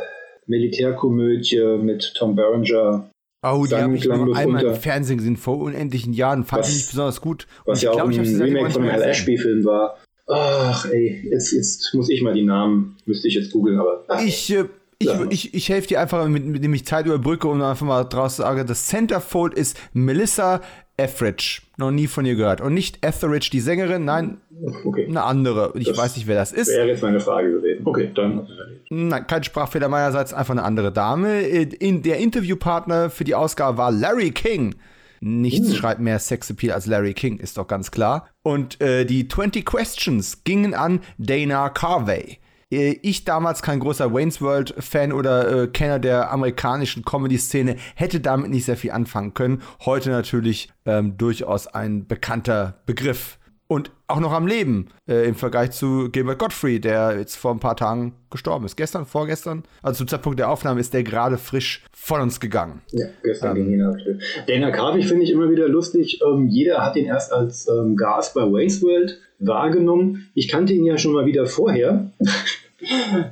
Militärkomödie 0.46 1.78
mit 1.80 2.14
Tom 2.16 2.34
Berenger? 2.34 3.10
Oh, 3.42 3.66
die 3.68 3.74
habe 3.76 3.94
ich 3.94 4.06
nur 4.06 4.36
einmal 4.36 4.64
im 4.64 4.74
Fernsehen 4.74 5.18
gesehen, 5.18 5.36
vor 5.36 5.58
unendlichen 5.58 6.14
Jahren. 6.14 6.44
Fand 6.44 6.62
was, 6.62 6.70
ich 6.70 6.76
nicht 6.76 6.90
besonders 6.90 7.20
gut. 7.20 7.46
Was 7.66 7.82
ja 7.82 7.90
auch 7.90 8.08
ein 8.08 8.10
Remake 8.10 8.70
von 8.70 8.82
einem 8.82 9.02
Ashby-Film 9.02 9.64
war. 9.64 9.98
Ach, 10.26 10.86
ey, 10.90 11.28
jetzt, 11.30 11.52
jetzt 11.52 11.92
muss 11.92 12.08
ich 12.08 12.22
mal 12.22 12.32
die 12.32 12.44
Namen, 12.44 12.96
müsste 13.04 13.28
ich 13.28 13.34
jetzt 13.34 13.52
googeln, 13.52 13.78
aber. 13.78 14.04
Ach. 14.08 14.24
Ich, 14.24 14.50
äh, 14.50 14.64
ich, 14.98 15.08
ja. 15.08 15.26
ich, 15.30 15.54
ich 15.54 15.68
helfe 15.68 15.88
dir 15.88 16.00
einfach, 16.00 16.26
mit, 16.28 16.44
mit 16.44 16.62
dem 16.62 16.74
ich 16.74 16.86
Zeit 16.86 17.06
überbrücke 17.06 17.48
und 17.48 17.62
einfach 17.62 17.86
mal 17.86 18.04
draus 18.04 18.36
sage, 18.36 18.64
das 18.64 18.86
Centerfold 18.86 19.54
ist 19.54 19.78
Melissa 19.92 20.60
Etheridge. 20.96 21.62
Noch 21.76 21.90
nie 21.90 22.06
von 22.06 22.24
ihr 22.24 22.36
gehört. 22.36 22.60
Und 22.60 22.74
nicht 22.74 23.04
Etheridge, 23.04 23.48
die 23.52 23.60
Sängerin, 23.60 24.04
nein, 24.04 24.38
okay. 24.84 25.06
eine 25.08 25.24
andere. 25.24 25.72
Ich 25.76 25.88
das 25.88 25.98
weiß 25.98 26.16
nicht, 26.16 26.26
wer 26.28 26.36
das 26.36 26.52
ist. 26.52 26.68
Wäre 26.68 26.88
jetzt 26.88 27.02
meine 27.02 27.18
Frage 27.18 27.50
gewesen. 27.50 27.82
Okay, 27.84 28.10
dann. 28.14 28.46
Nein, 28.90 29.26
kein 29.26 29.42
Sprachfehler 29.42 29.88
meinerseits, 29.88 30.32
einfach 30.32 30.52
eine 30.52 30.62
andere 30.62 30.92
Dame. 30.92 31.40
In, 31.40 32.02
der 32.02 32.18
Interviewpartner 32.18 33.10
für 33.10 33.24
die 33.24 33.34
Ausgabe 33.34 33.78
war 33.78 33.90
Larry 33.90 34.30
King. 34.30 34.76
Nichts 35.20 35.70
uh. 35.70 35.74
schreibt 35.74 36.00
mehr 36.00 36.18
Sexappeal 36.18 36.74
als 36.74 36.86
Larry 36.86 37.14
King, 37.14 37.38
ist 37.38 37.58
doch 37.58 37.66
ganz 37.66 37.90
klar. 37.90 38.28
Und 38.42 38.80
äh, 38.80 39.04
die 39.04 39.26
20 39.26 39.64
Questions 39.64 40.44
gingen 40.44 40.74
an 40.74 41.00
Dana 41.18 41.70
Carvey. 41.70 42.38
Äh, 42.74 42.98
ich 43.02 43.24
damals 43.24 43.62
kein 43.62 43.80
großer 43.80 44.12
Wayne's 44.12 44.40
World-Fan 44.40 45.12
oder 45.12 45.62
äh, 45.62 45.66
Kenner 45.68 45.98
der 45.98 46.32
amerikanischen 46.32 47.04
Comedy-Szene, 47.04 47.76
hätte 47.94 48.20
damit 48.20 48.50
nicht 48.50 48.64
sehr 48.64 48.76
viel 48.76 48.90
anfangen 48.90 49.34
können. 49.34 49.62
Heute 49.84 50.10
natürlich 50.10 50.70
ähm, 50.84 51.16
durchaus 51.16 51.66
ein 51.66 52.06
bekannter 52.06 52.80
Begriff. 52.86 53.38
Und 53.66 53.90
auch 54.08 54.20
noch 54.20 54.32
am 54.32 54.46
Leben 54.46 54.88
äh, 55.08 55.26
im 55.26 55.34
Vergleich 55.34 55.70
zu 55.70 56.10
Gilbert 56.10 56.38
Godfrey, 56.38 56.80
der 56.80 57.16
jetzt 57.18 57.36
vor 57.36 57.50
ein 57.50 57.60
paar 57.60 57.76
Tagen 57.76 58.12
gestorben 58.30 58.66
ist. 58.66 58.76
Gestern, 58.76 59.06
vorgestern, 59.06 59.62
also 59.82 59.98
zum 59.98 60.08
Zeitpunkt 60.08 60.38
der 60.38 60.50
Aufnahme 60.50 60.80
ist 60.80 60.92
der 60.92 61.02
gerade 61.02 61.38
frisch 61.38 61.82
von 61.92 62.20
uns 62.20 62.40
gegangen. 62.40 62.82
Ja, 62.92 63.06
gestern 63.22 63.56
ähm, 63.56 63.64
ging 63.64 63.80
ihn 63.80 64.20
Dana 64.46 64.70
Carvey 64.70 65.02
finde 65.02 65.24
ich 65.24 65.30
immer 65.30 65.50
wieder 65.50 65.66
lustig. 65.66 66.20
Ähm, 66.22 66.48
jeder 66.48 66.84
hat 66.84 66.94
ihn 66.96 67.06
erst 67.06 67.32
als 67.32 67.66
ähm, 67.66 67.96
Gas 67.96 68.34
bei 68.34 68.42
Wayne's 68.42 68.82
World 68.82 69.18
wahrgenommen. 69.38 70.28
Ich 70.34 70.48
kannte 70.48 70.74
ihn 70.74 70.84
ja 70.84 70.98
schon 70.98 71.12
mal 71.12 71.24
wieder 71.24 71.46
vorher. 71.46 72.12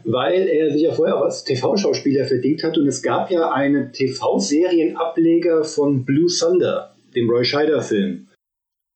Weil 0.04 0.48
er 0.48 0.70
sich 0.70 0.82
ja 0.82 0.92
vorher 0.92 1.16
auch 1.16 1.24
als 1.24 1.44
TV-Schauspieler 1.44 2.24
verdient 2.24 2.62
hat 2.62 2.78
und 2.78 2.86
es 2.86 3.02
gab 3.02 3.30
ja 3.30 3.50
einen 3.50 3.92
TV-Serienableger 3.92 5.64
von 5.64 6.04
Blue 6.04 6.28
Thunder, 6.28 6.94
dem 7.14 7.28
Roy 7.30 7.44
Scheider-Film. 7.44 8.28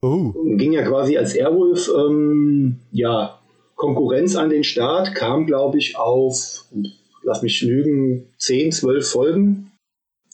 Oh. 0.03 0.33
Ging 0.57 0.73
ja 0.73 0.83
quasi 0.83 1.16
als 1.16 1.35
Airwolf, 1.35 1.90
ähm, 1.97 2.81
ja, 2.92 3.40
Konkurrenz 3.75 4.37
an 4.37 4.51
den 4.51 4.64
Start, 4.64 5.14
kam, 5.14 5.47
glaube 5.47 5.79
ich, 5.79 5.97
auf, 5.99 6.64
lass 7.23 7.42
mich 7.42 7.62
lügen, 7.62 8.33
10, 8.38 8.73
12 8.73 9.09
Folgen. 9.09 9.73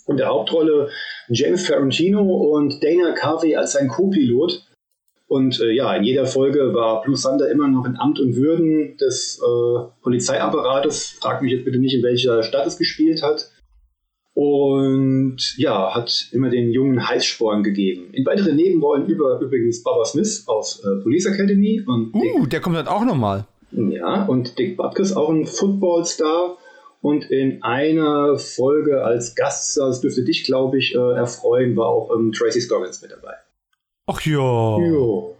Und 0.05 0.19
der 0.19 0.29
Hauptrolle 0.29 0.91
James 1.29 1.67
Ferrantino 1.67 2.23
und 2.23 2.83
Dana 2.83 3.13
Carvey 3.13 3.57
als 3.57 3.73
sein 3.73 3.89
Co-Pilot. 3.89 4.67
Und 5.33 5.61
äh, 5.61 5.71
ja, 5.73 5.97
in 5.97 6.05
jeder 6.05 6.27
Folge 6.27 6.75
war 6.75 7.01
Blue 7.01 7.17
Thunder 7.17 7.51
immer 7.51 7.67
noch 7.67 7.87
in 7.87 7.99
Amt 7.99 8.21
und 8.21 8.37
Würden 8.37 8.99
des 8.99 9.41
äh, 9.43 9.81
Polizeiapparates. 10.03 11.17
Frag 11.23 11.41
mich 11.41 11.53
jetzt 11.53 11.65
bitte 11.65 11.79
nicht, 11.79 11.95
in 11.95 12.03
welcher 12.03 12.43
Stadt 12.43 12.67
es 12.67 12.77
gespielt 12.77 13.23
hat. 13.23 13.51
Und 14.35 15.39
ja, 15.57 15.95
hat 15.95 16.29
immer 16.33 16.51
den 16.51 16.71
jungen 16.71 17.09
Heißsporn 17.09 17.63
gegeben. 17.63 18.13
In 18.13 18.27
weiteren 18.27 18.57
Nebenrollen 18.57 19.07
über 19.07 19.41
übrigens 19.41 19.83
Baba 19.83 20.05
Smith 20.05 20.45
aus 20.49 20.85
äh, 20.85 21.03
Police 21.03 21.25
Academy. 21.25 21.83
Und 21.87 22.15
uh, 22.15 22.41
Dick, 22.41 22.51
der 22.51 22.61
kommt 22.61 22.77
dann 22.77 22.89
auch 22.89 23.07
nochmal. 23.07 23.47
Ja, 23.71 24.27
und 24.27 24.59
Dick 24.59 24.77
Butkus, 24.77 25.17
auch 25.17 25.31
ein 25.31 25.47
Footballstar. 25.47 26.59
Und 27.01 27.31
in 27.31 27.63
einer 27.63 28.37
Folge 28.37 29.03
als 29.03 29.35
Gast, 29.35 29.79
das 29.79 30.03
dürfte 30.03 30.25
dich, 30.25 30.45
glaube 30.45 30.77
ich, 30.77 30.95
äh, 30.95 30.99
erfreuen, 30.99 31.75
war 31.75 31.87
auch 31.87 32.15
ähm, 32.15 32.33
Tracy 32.33 32.61
Scoggins 32.61 33.01
mit 33.01 33.13
dabei. 33.13 33.33
Ach 34.07 34.21
ja. 34.23 34.33
Jo. 34.35 35.37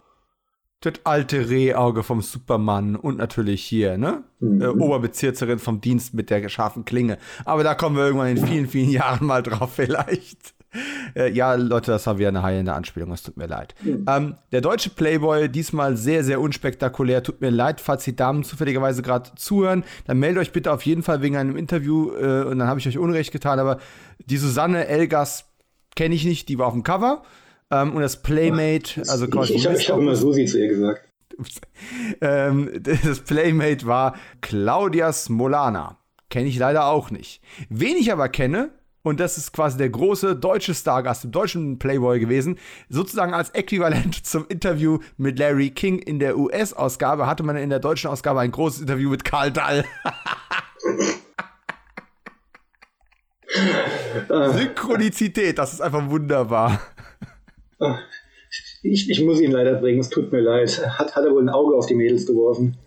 Das 0.81 0.95
alte 1.05 1.49
Rehauge 1.49 2.03
vom 2.03 2.23
Superman 2.23 2.97
und 2.97 3.19
natürlich 3.19 3.63
hier, 3.63 3.97
ne? 3.99 4.25
Mhm. 4.41 4.61
Äh, 4.61 4.67
Oberbezirzerin 4.67 5.61
vom 5.61 5.81
Dienst 5.81 6.13
mit 6.13 6.29
der 6.29 6.49
scharfen 6.49 6.85
Klinge. 6.85 7.19
Aber 7.45 7.63
da 7.63 7.75
kommen 7.75 7.97
wir 7.97 8.05
irgendwann 8.05 8.37
in 8.37 8.45
vielen, 8.45 8.67
vielen 8.69 8.91
Jahren 8.91 9.27
mal 9.27 9.43
drauf, 9.43 9.75
vielleicht. 9.75 10.55
Äh, 11.15 11.31
ja, 11.31 11.55
Leute, 11.55 11.91
das 11.93 12.07
war 12.07 12.19
wieder 12.19 12.29
eine 12.29 12.43
heilende 12.43 12.73
Anspielung, 12.73 13.13
es 13.13 13.23
tut 13.23 13.37
mir 13.37 13.47
leid. 13.47 13.75
Mhm. 13.83 14.07
Ähm, 14.09 14.35
der 14.51 14.61
deutsche 14.61 14.91
Playboy, 14.91 15.49
diesmal 15.49 15.97
sehr, 15.97 16.25
sehr 16.25 16.41
unspektakulär. 16.41 17.23
Tut 17.23 17.41
mir 17.41 17.51
leid, 17.51 17.81
falls 17.81 18.05
die 18.05 18.17
Damen 18.17 18.43
zufälligerweise 18.43 19.03
gerade 19.03 19.31
zuhören. 19.37 19.85
Dann 20.07 20.19
meldet 20.19 20.41
euch 20.41 20.53
bitte 20.53 20.73
auf 20.73 20.85
jeden 20.85 21.03
Fall 21.03 21.23
wegen 21.23 21.37
einem 21.37 21.57
Interview 21.57 22.13
äh, 22.15 22.43
und 22.45 22.59
dann 22.59 22.69
habe 22.69 22.81
ich 22.81 22.89
euch 22.89 22.99
Unrecht 22.99 23.33
getan. 23.33 23.59
Aber 23.59 23.79
die 24.27 24.39
Susanne 24.39 24.87
Elgas 24.87 25.45
kenne 25.95 26.15
ich 26.15 26.25
nicht, 26.25 26.49
die 26.49 26.59
war 26.59 26.67
auf 26.67 26.73
dem 26.73 26.83
Cover. 26.83 27.23
Ähm, 27.73 27.97
und 27.97 28.03
das 28.03 28.23
Playmate, 28.23 29.01
also 29.09 29.27
quasi. 29.27 29.55
Ich, 29.55 29.65
ich, 29.65 29.73
ich 29.73 29.91
habe 29.91 30.03
immer 30.03 30.15
Susi 30.15 30.45
zu 30.45 30.61
ihr 30.61 30.69
gesagt. 30.69 31.09
ähm, 32.21 32.71
das 32.83 33.21
Playmate 33.21 33.87
war 33.87 34.15
Claudia 34.43 35.13
Smolana. 35.13 35.97
Kenne 36.29 36.49
ich 36.49 36.59
leider 36.59 36.87
auch 36.87 37.11
nicht. 37.11 37.41
Wen 37.71 37.97
ich 37.97 38.13
aber 38.13 38.29
kenne, 38.29 38.71
und 39.03 39.19
das 39.19 39.39
ist 39.39 39.53
quasi 39.53 39.79
der 39.79 39.89
große 39.89 40.37
deutsche 40.37 40.75
Stargast 40.75 41.25
im 41.25 41.33
deutschen 41.33 41.79
Playboy 41.79 42.21
gewesen, 42.21 42.59
sozusagen 42.89 43.33
als 43.35 43.51
Äquivalent 43.51 44.15
zum 44.27 44.47
Interview 44.49 44.99
mit 45.17 45.39
Larry 45.39 45.71
King 45.71 45.99
in 45.99 46.19
der 46.19 46.37
US-Ausgabe, 46.39 47.27
hatte 47.27 47.43
man 47.43 47.57
in 47.57 47.71
der 47.71 47.81
deutschen 47.81 48.11
Ausgabe 48.11 48.41
ein 48.41 48.53
großes 48.53 48.83
Interview 48.83 49.09
mit 49.11 49.25
Karl 49.25 49.51
Dall. 49.51 49.85
Synchronizität, 54.29 55.59
das 55.59 55.73
ist 55.75 55.81
einfach 55.81 56.09
wunderbar. 56.09 56.81
Ich, 58.83 59.09
ich 59.09 59.25
muss 59.25 59.41
ihn 59.41 59.53
leider 59.53 59.75
bringen, 59.75 60.01
es 60.01 60.11
tut 60.11 60.33
mir 60.33 60.41
leid. 60.41 60.85
Hat, 60.99 61.15
hat 61.15 61.25
er 61.25 61.33
wohl 61.33 61.43
ein 61.43 61.49
Auge 61.49 61.77
auf 61.77 61.87
die 61.87 61.95
Mädels 61.95 62.27
geworfen. 62.27 62.77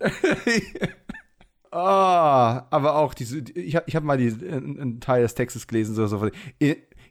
Ah, 1.72 2.60
oh, 2.60 2.66
aber 2.70 2.96
auch 2.96 3.12
diese, 3.12 3.40
ich 3.54 3.76
habe 3.76 3.84
ich 3.86 3.94
hab 3.96 4.02
mal 4.02 4.16
die, 4.16 4.28
einen 4.28 4.98
Teil 5.00 5.20
des 5.20 5.34
Textes 5.34 5.66
gelesen. 5.66 5.94
So, 5.94 6.06
so. 6.06 6.26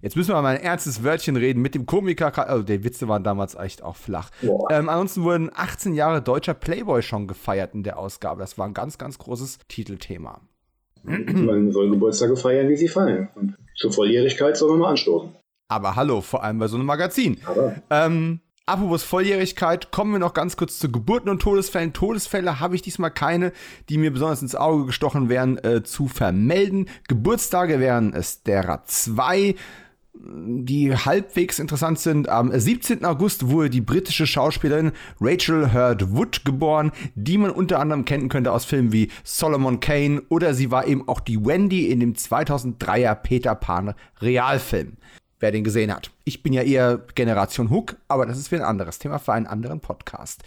Jetzt 0.01 0.15
müssen 0.15 0.29
wir 0.29 0.41
mal 0.41 0.55
ein 0.55 0.63
ernstes 0.63 1.03
Wörtchen 1.03 1.35
reden 1.35 1.61
mit 1.61 1.75
dem 1.75 1.85
Komiker. 1.85 2.49
Also, 2.49 2.63
die 2.63 2.83
Witze 2.83 3.07
waren 3.07 3.23
damals 3.23 3.53
echt 3.53 3.83
auch 3.83 3.95
flach. 3.95 4.31
Ähm, 4.71 4.89
ansonsten 4.89 5.23
wurden 5.23 5.51
18 5.53 5.93
Jahre 5.93 6.21
deutscher 6.23 6.55
Playboy 6.55 7.03
schon 7.03 7.27
gefeiert 7.27 7.75
in 7.75 7.83
der 7.83 7.99
Ausgabe. 7.99 8.41
Das 8.41 8.57
war 8.57 8.65
ein 8.65 8.73
ganz, 8.73 8.97
ganz 8.97 9.19
großes 9.19 9.59
Titelthema. 9.67 10.41
Man 11.03 11.71
soll 11.71 11.91
Geburtstage 11.91 12.35
feiern, 12.35 12.67
wie 12.67 12.75
sie 12.75 12.87
fallen. 12.87 13.29
Und 13.35 13.55
zur 13.75 13.91
Volljährigkeit 13.91 14.57
soll 14.57 14.71
man 14.71 14.79
mal 14.79 14.89
anstoßen. 14.91 15.29
Aber 15.67 15.95
hallo, 15.95 16.21
vor 16.21 16.43
allem 16.43 16.59
bei 16.59 16.67
so 16.67 16.77
einem 16.77 16.85
Magazin. 16.85 17.37
Ähm, 17.89 18.39
apropos 18.67 19.03
Volljährigkeit, 19.03 19.91
kommen 19.91 20.11
wir 20.11 20.19
noch 20.19 20.35
ganz 20.35 20.57
kurz 20.57 20.77
zu 20.77 20.91
Geburten 20.91 21.29
und 21.29 21.41
Todesfällen. 21.41 21.91
Todesfälle 21.91 22.59
habe 22.59 22.75
ich 22.75 22.83
diesmal 22.83 23.11
keine, 23.11 23.51
die 23.89 23.97
mir 23.97 24.11
besonders 24.11 24.43
ins 24.43 24.55
Auge 24.55 24.85
gestochen 24.85 25.27
wären, 25.27 25.57
äh, 25.57 25.83
zu 25.83 26.07
vermelden. 26.07 26.87
Geburtstage 27.07 27.79
wären 27.79 28.13
es 28.13 28.43
derer 28.43 28.83
zwei. 28.85 29.55
die 30.17 30.95
halbwegs 30.95 31.59
interessant 31.59 31.99
sind. 31.99 32.29
Am 32.29 32.49
17. 32.57 33.03
August 33.03 33.49
wurde 33.49 33.69
die 33.69 33.81
britische 33.81 34.25
Schauspielerin 34.25 34.93
Rachel 35.19 35.73
Hurd 35.73 36.15
Wood 36.15 36.45
geboren, 36.45 36.93
die 37.15 37.37
man 37.37 37.51
unter 37.51 37.81
anderem 37.81 38.05
kennen 38.05 38.29
könnte 38.29 38.53
aus 38.53 38.63
Filmen 38.63 38.93
wie 38.93 39.11
Solomon 39.25 39.81
Kane 39.81 40.21
oder 40.29 40.53
sie 40.53 40.71
war 40.71 40.87
eben 40.87 41.05
auch 41.09 41.19
die 41.19 41.45
Wendy 41.45 41.87
in 41.87 41.99
dem 41.99 42.13
2003er 42.13 43.13
Peter 43.15 43.55
Pan 43.55 43.93
Realfilm. 44.21 44.93
Wer 45.45 45.51
den 45.51 45.63
gesehen 45.63 45.93
hat. 45.93 46.09
Ich 46.23 46.41
bin 46.41 46.53
ja 46.53 46.63
eher 46.63 47.03
Generation 47.13 47.69
Hook, 47.69 47.97
aber 48.07 48.25
das 48.25 48.39
ist 48.39 48.47
für 48.47 48.55
ein 48.55 48.63
anderes 48.63 48.97
Thema, 48.97 49.19
für 49.19 49.31
einen 49.31 49.45
anderen 49.45 49.79
Podcast. 49.79 50.41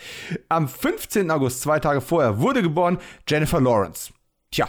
Am 0.48 0.66
15. 0.66 1.30
August, 1.30 1.61
zwei 1.61 1.78
Tage 1.78 2.00
vorher, 2.00 2.40
wurde 2.40 2.62
geboren 2.62 2.98
Jennifer 3.28 3.61
Lawrence. 3.61 4.12
Tja, 4.50 4.68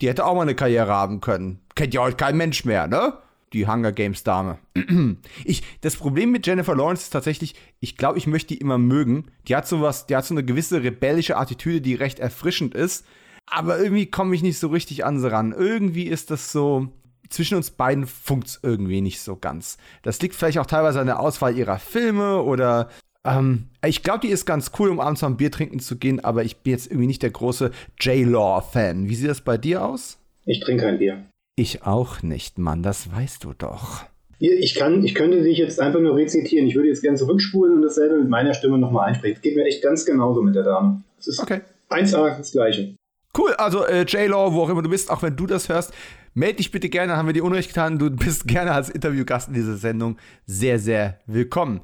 die 0.00 0.08
hätte 0.08 0.24
auch 0.24 0.36
mal 0.36 0.42
eine 0.42 0.54
Karriere 0.54 0.92
haben 0.92 1.20
können. 1.20 1.58
Kennt 1.74 1.92
ja 1.92 2.02
heute 2.02 2.16
kein 2.16 2.36
Mensch 2.36 2.64
mehr, 2.64 2.86
ne? 2.86 3.14
Die 3.52 3.66
Hunger 3.66 3.90
Games 3.90 4.22
Dame. 4.22 4.60
ich, 5.44 5.64
das 5.80 5.96
Problem 5.96 6.30
mit 6.30 6.46
Jennifer 6.46 6.76
Lawrence 6.76 7.02
ist 7.02 7.10
tatsächlich, 7.10 7.56
ich 7.80 7.96
glaube, 7.96 8.18
ich 8.18 8.28
möchte 8.28 8.54
die 8.54 8.60
immer 8.60 8.78
mögen. 8.78 9.24
Die 9.48 9.56
hat 9.56 9.66
sowas, 9.66 10.06
die 10.06 10.14
hat 10.14 10.24
so 10.24 10.34
eine 10.34 10.44
gewisse 10.44 10.84
rebellische 10.84 11.36
Attitüde, 11.36 11.80
die 11.80 11.96
recht 11.96 12.20
erfrischend 12.20 12.76
ist. 12.76 13.04
Aber 13.46 13.76
irgendwie 13.76 14.06
komme 14.06 14.36
ich 14.36 14.42
nicht 14.44 14.60
so 14.60 14.68
richtig 14.68 15.04
an 15.04 15.18
sie 15.18 15.32
ran. 15.32 15.50
Irgendwie 15.50 16.04
ist 16.04 16.30
das 16.30 16.52
so, 16.52 16.92
zwischen 17.28 17.56
uns 17.56 17.70
beiden 17.70 18.06
funkt 18.06 18.48
es 18.48 18.60
irgendwie 18.62 19.00
nicht 19.00 19.20
so 19.20 19.36
ganz. 19.36 19.78
Das 20.02 20.20
liegt 20.20 20.34
vielleicht 20.34 20.58
auch 20.58 20.66
teilweise 20.66 21.00
an 21.00 21.06
der 21.06 21.20
Auswahl 21.20 21.56
ihrer 21.56 21.78
Filme 21.78 22.42
oder 22.42 22.88
ähm, 23.24 23.68
ich 23.84 24.02
glaube, 24.02 24.20
die 24.20 24.32
ist 24.32 24.46
ganz 24.46 24.72
cool, 24.78 24.90
um 24.90 25.00
abends 25.00 25.22
mal 25.22 25.28
ein 25.28 25.36
Bier 25.36 25.50
trinken 25.50 25.80
zu 25.80 25.96
gehen, 25.96 26.20
aber 26.20 26.44
ich 26.44 26.58
bin 26.58 26.72
jetzt 26.72 26.86
irgendwie 26.86 27.06
nicht 27.06 27.22
der 27.22 27.30
große 27.30 27.70
J-Law-Fan. 28.00 29.08
Wie 29.08 29.14
sieht 29.14 29.28
das 29.28 29.40
bei 29.40 29.58
dir 29.58 29.84
aus? 29.84 30.18
Ich 30.44 30.60
trinke 30.60 30.84
kein 30.84 30.98
Bier. 30.98 31.24
Ich 31.56 31.82
auch 31.82 32.22
nicht, 32.22 32.58
Mann, 32.58 32.82
das 32.82 33.12
weißt 33.12 33.44
du 33.44 33.52
doch. 33.52 34.04
Ich, 34.40 34.76
kann, 34.76 35.04
ich 35.04 35.16
könnte 35.16 35.42
dich 35.42 35.58
jetzt 35.58 35.80
einfach 35.80 35.98
nur 35.98 36.14
rezitieren. 36.14 36.68
Ich 36.68 36.76
würde 36.76 36.88
jetzt 36.88 37.02
gerne 37.02 37.16
zurückspulen 37.16 37.74
und 37.74 37.82
dasselbe 37.82 38.18
mit 38.18 38.28
meiner 38.28 38.54
Stimme 38.54 38.78
nochmal 38.78 39.08
einsprechen. 39.08 39.36
Es 39.36 39.42
geht 39.42 39.56
mir 39.56 39.64
echt 39.64 39.82
ganz 39.82 40.06
genauso 40.06 40.42
mit 40.42 40.54
der 40.54 40.62
Dame. 40.62 41.02
Es 41.18 41.26
ist 41.26 41.40
okay. 41.40 41.62
1A 41.90 42.38
das 42.38 42.52
Gleiche. 42.52 42.94
Cool, 43.36 43.52
also 43.54 43.84
äh, 43.84 44.02
J-Law, 44.02 44.52
wo 44.52 44.62
auch 44.62 44.68
immer 44.68 44.82
du 44.82 44.88
bist, 44.88 45.10
auch 45.10 45.22
wenn 45.22 45.36
du 45.36 45.46
das 45.46 45.68
hörst, 45.68 45.92
melde 46.38 46.58
dich 46.58 46.70
bitte 46.70 46.88
gerne, 46.88 47.16
haben 47.16 47.26
wir 47.26 47.32
dir 47.32 47.44
Unrecht 47.44 47.68
getan. 47.68 47.98
Du 47.98 48.10
bist 48.10 48.46
gerne 48.46 48.72
als 48.72 48.88
Interviewgast 48.88 49.48
in 49.48 49.54
dieser 49.54 49.76
Sendung 49.76 50.16
sehr, 50.46 50.78
sehr 50.78 51.18
willkommen. 51.26 51.80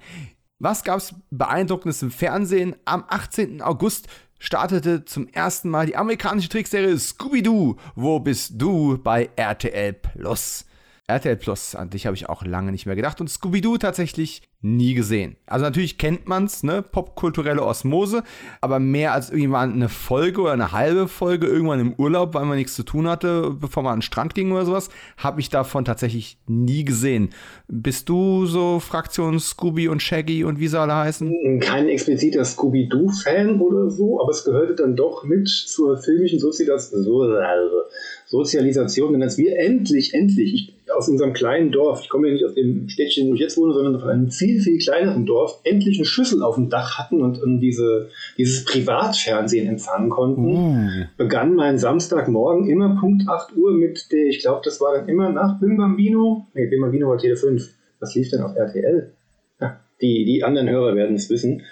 Was 0.61 0.85
gab 0.85 0.99
es 0.99 1.14
beeindruckendes 1.31 2.01
im 2.03 2.12
Fernsehen? 2.12 2.77
Am 2.85 3.05
18. 3.09 3.61
August 3.61 4.07
startete 4.38 5.05
zum 5.05 5.29
ersten 5.29 5.69
Mal 5.69 5.87
die 5.87 5.97
amerikanische 5.97 6.49
Trickserie 6.49 6.97
Scooby-Doo. 6.97 7.77
Wo 7.97 8.21
bist 8.21 8.53
du 8.55 8.97
bei 8.99 9.29
RTL 9.37 9.93
Plus? 9.93 10.64
RTL 11.07 11.37
Plus, 11.37 11.75
an 11.75 11.90
dich 11.90 12.07
habe 12.07 12.17
ich 12.17 12.31
auch 12.31 12.47
lange 12.47 12.73
nicht 12.73 12.87
mehr 12.87 12.97
gedacht 12.97 13.21
und 13.21 13.29
Scooby-Doo 13.29 13.77
tatsächlich 13.77 14.40
nie 14.62 14.95
gesehen. 14.95 15.37
Also 15.45 15.67
natürlich 15.67 15.99
kennt 15.99 16.27
man's, 16.27 16.62
ne, 16.62 16.81
popkulturelle 16.81 17.62
Osmose, 17.62 18.23
aber 18.62 18.79
mehr 18.79 19.12
als 19.12 19.29
irgendwann 19.29 19.75
eine 19.75 19.90
Folge 19.90 20.40
oder 20.40 20.53
eine 20.53 20.73
halbe 20.73 21.07
Folge 21.07 21.47
irgendwann 21.47 21.81
im 21.81 21.93
Urlaub, 21.99 22.33
weil 22.33 22.47
man 22.47 22.57
nichts 22.57 22.75
zu 22.75 22.85
tun 22.85 23.07
hatte, 23.07 23.51
bevor 23.51 23.83
man 23.83 23.93
an 23.93 23.99
den 23.99 24.03
Strand 24.03 24.35
ging 24.35 24.53
oder 24.53 24.64
sowas, 24.64 24.88
habe 25.19 25.40
ich 25.40 25.51
davon 25.51 25.85
tatsächlich 25.85 26.38
nie 26.47 26.87
gesehen. 26.87 27.29
Bist 27.69 28.09
du 28.09 28.47
so 28.47 28.81
Fraktion 28.81 29.38
Scooby 29.38 29.88
und 29.88 30.01
Shaggy 30.01 30.45
und 30.45 30.59
wie 30.59 30.69
sie 30.69 30.81
alle 30.81 30.95
heißen? 30.95 31.61
Kein 31.61 31.87
expliziter 31.88 32.47
Scooby-Doo-Fan 32.47 33.61
oder 33.61 33.90
so, 33.90 34.23
aber 34.23 34.31
es 34.31 34.45
gehörte 34.45 34.77
dann 34.77 34.97
doch 34.97 35.25
mit 35.25 35.49
zur 35.49 35.99
filmischen 35.99 36.38
Sozialisation, 36.38 39.12
denn 39.12 39.23
als 39.23 39.37
wir 39.37 39.59
endlich, 39.59 40.14
endlich, 40.14 40.55
ich 40.55 40.73
aus 40.94 41.09
unserem 41.09 41.33
kleinen 41.33 41.72
Dorf, 41.72 42.00
ich 42.02 42.09
komme 42.09 42.28
ja 42.28 42.35
nicht 42.35 42.44
aus 42.44 42.54
dem 42.54 42.88
Städtchen, 42.88 43.28
wo 43.28 43.35
ich 43.35 43.40
jetzt 43.40 43.57
wohne, 43.57 43.74
sondern 43.74 44.00
von 44.00 44.11
einem 44.11 44.30
viel, 44.30 44.61
viel 44.61 44.78
kleineren 44.78 45.26
Dorf, 45.26 45.61
endlich 45.64 45.98
eine 45.98 46.04
Schüssel 46.04 46.42
auf 46.42 46.54
dem 46.54 46.70
Dach 46.70 46.98
hatten 46.98 47.22
und, 47.22 47.42
und 47.42 47.61
diese, 47.61 48.09
dieses 48.38 48.64
Privatfernsehen 48.64 49.68
empfangen 49.68 50.11
konnten, 50.11 50.52
mm. 50.52 51.09
begann 51.16 51.54
mein 51.54 51.78
Samstagmorgen 51.78 52.68
immer 52.68 52.96
Punkt 53.00 53.28
8 53.28 53.57
Uhr 53.57 53.72
mit 53.72 54.11
der, 54.12 54.26
ich 54.26 54.40
glaube, 54.40 54.61
das 54.64 54.80
war 54.80 54.96
dann 54.96 55.09
immer 55.09 55.30
nach 55.30 55.61
Bim 55.61 55.76
Bambino, 55.76 56.46
nee, 56.54 56.66
Bim 56.66 56.80
Bambino 56.80 57.09
war 57.09 57.18
Tele 57.18 57.37
5. 57.37 57.70
Was 58.00 58.14
lief 58.14 58.30
denn 58.30 58.42
auf 58.42 58.54
RTL? 58.54 59.12
Ja, 59.61 59.80
die, 60.00 60.24
die 60.24 60.44
anderen 60.44 60.68
Hörer 60.68 60.94
werden 60.94 61.16
es 61.16 61.30
wissen. 61.30 61.62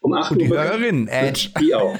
Um 0.00 0.14
8 0.14 0.32
Und 0.32 0.38
die 0.40 0.50
Uhr 0.50 0.62
Hörerin, 0.62 1.08
Edge. 1.08 1.50
Die 1.60 1.74
auch. 1.74 1.94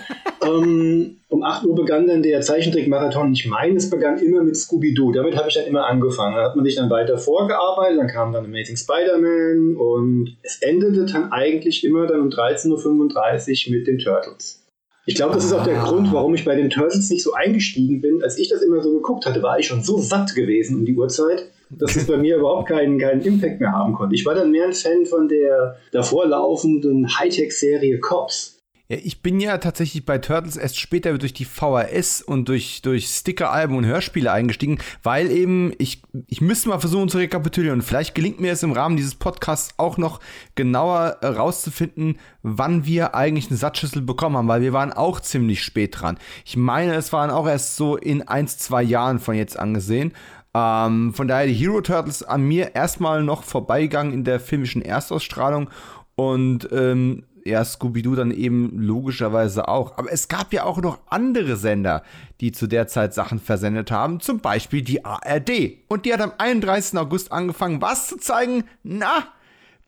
ähm, 0.45 1.21
um 1.29 1.43
8 1.43 1.65
Uhr 1.65 1.75
begann 1.75 2.07
dann 2.07 2.23
der 2.23 2.41
Zeichentrickmarathon. 2.41 3.33
Ich 3.33 3.47
meine, 3.47 3.77
es 3.77 3.91
begann 3.91 4.19
immer 4.19 4.43
mit 4.43 4.57
Scooby-Doo. 4.57 5.13
Damit 5.13 5.37
habe 5.37 5.49
ich 5.49 5.55
dann 5.55 5.67
immer 5.67 5.87
angefangen. 5.87 6.37
Da 6.37 6.45
hat 6.45 6.57
man 6.57 6.65
sich 6.65 6.77
dann 6.77 6.91
weiter 6.91 7.19
vorgearbeitet. 7.19 7.99
Dann 7.99 8.09
kam 8.09 8.33
dann 8.33 8.45
Amazing 8.45 8.77
Spider-Man. 8.77 9.77
Und 9.77 10.37
es 10.43 10.63
endete 10.63 11.07
dann 11.07 11.33
eigentlich 11.33 11.85
immer 11.85 12.07
dann 12.07 12.21
um 12.21 12.29
13.35 12.29 13.69
Uhr 13.69 13.77
mit 13.77 13.87
den 13.87 13.99
Turtles. 13.99 14.65
Ich 15.07 15.15
glaube, 15.15 15.35
das 15.35 15.47
ist 15.47 15.53
auch 15.55 15.65
der 15.65 15.81
ah. 15.81 15.89
Grund, 15.89 16.13
warum 16.13 16.35
ich 16.35 16.45
bei 16.45 16.55
den 16.55 16.71
Turtles 16.71 17.11
nicht 17.11 17.23
so 17.23 17.33
eingestiegen 17.33 18.01
bin. 18.01 18.23
Als 18.23 18.39
ich 18.39 18.49
das 18.49 18.63
immer 18.63 18.83
so 18.83 18.93
geguckt 18.93 19.27
hatte, 19.27 19.43
war 19.43 19.59
ich 19.59 19.67
schon 19.67 19.83
so 19.83 19.99
satt 19.99 20.35
gewesen 20.35 20.77
um 20.77 20.85
die 20.85 20.95
Uhrzeit 20.95 21.51
dass 21.71 21.97
es 21.97 22.07
bei 22.07 22.17
mir 22.17 22.37
überhaupt 22.37 22.69
keinen, 22.69 22.99
keinen 22.99 23.21
Impact 23.21 23.61
mehr 23.61 23.73
haben 23.73 23.95
konnte. 23.95 24.15
Ich 24.15 24.25
war 24.25 24.35
dann 24.35 24.51
mehr 24.51 24.67
ein 24.67 24.73
Fan 24.73 25.07
von 25.07 25.29
der 25.29 25.77
davor 25.93 26.27
laufenden 26.27 27.19
Hightech-Serie 27.19 28.01
Cops. 28.01 28.59
Ja, 28.91 28.97
ich 29.03 29.21
bin 29.21 29.39
ja 29.39 29.59
tatsächlich 29.59 30.07
bei 30.07 30.17
Turtles 30.17 30.57
erst 30.57 30.81
später 30.81 31.19
durch 31.19 31.35
die 31.35 31.45
VHS 31.45 32.23
und 32.23 32.49
durch, 32.49 32.81
durch 32.81 33.09
Sticker-Alben 33.09 33.77
und 33.77 33.85
Hörspiele 33.85 34.33
eingestiegen, 34.33 34.79
weil 35.03 35.31
eben, 35.31 35.75
ich, 35.77 36.01
ich 36.27 36.41
müsste 36.41 36.71
mal 36.71 36.79
versuchen 36.79 37.11
zu 37.11 37.19
rekapitulieren 37.19 37.83
vielleicht 37.83 38.15
gelingt 38.15 38.41
mir 38.41 38.51
es 38.51 38.63
im 38.63 38.73
Rahmen 38.73 38.97
dieses 38.97 39.15
Podcasts 39.15 39.75
auch 39.77 39.99
noch 39.99 40.21
genauer 40.55 41.19
herauszufinden, 41.21 42.19
wann 42.43 42.87
wir 42.87 43.15
eigentlich 43.15 43.49
eine 43.49 43.59
Satzschüssel 43.59 44.01
bekommen 44.01 44.39
haben, 44.39 44.49
weil 44.49 44.63
wir 44.63 44.73
waren 44.73 44.95
auch 44.95 45.21
ziemlich 45.21 45.63
spät 45.63 46.01
dran. 46.01 46.17
Ich 46.47 46.57
meine, 46.57 46.95
es 46.95 47.13
waren 47.13 47.29
auch 47.29 47.47
erst 47.47 47.77
so 47.77 47.99
in 47.99 48.27
ein, 48.27 48.49
zwei 48.49 48.83
Jahren 48.83 49.19
von 49.19 49.35
jetzt 49.35 49.59
angesehen. 49.59 50.15
Ähm, 50.55 51.13
von 51.15 51.29
daher 51.29 51.47
die 51.47 51.55
Hero 51.55 51.81
Turtles 51.81 52.23
an 52.23 52.43
mir 52.43 52.75
erstmal 52.75 53.23
noch 53.23 53.43
vorbeigegangen 53.43 54.13
in 54.13 54.25
der 54.25 54.41
filmischen 54.41 54.83
Erstausstrahlung 54.83 55.71
und 56.17 56.69
ähm, 56.73 57.25
ja, 57.45 57.65
Scooby-Doo 57.65 58.15
dann 58.15 58.31
eben 58.31 58.79
logischerweise 58.79 59.69
auch. 59.69 59.97
Aber 59.97 60.13
es 60.13 60.29
gab 60.29 60.53
ja 60.53 60.65
auch 60.65 60.79
noch 60.79 60.99
andere 61.07 61.57
Sender, 61.57 62.03
die 62.41 62.53
zu 62.53 62.67
der 62.67 62.87
Zeit 62.89 63.15
Sachen 63.15 63.41
versendet 63.41 63.91
haben, 63.91 64.21
zum 64.21 64.41
Beispiel 64.41 64.83
die 64.83 65.05
ARD. 65.05 65.79
Und 65.89 66.05
die 66.05 66.13
hat 66.13 66.21
am 66.21 66.33
31. 66.37 66.99
August 66.99 67.33
angefangen, 67.33 67.81
was 67.81 68.09
zu 68.09 68.19
zeigen? 68.19 68.65
Na, 68.83 69.29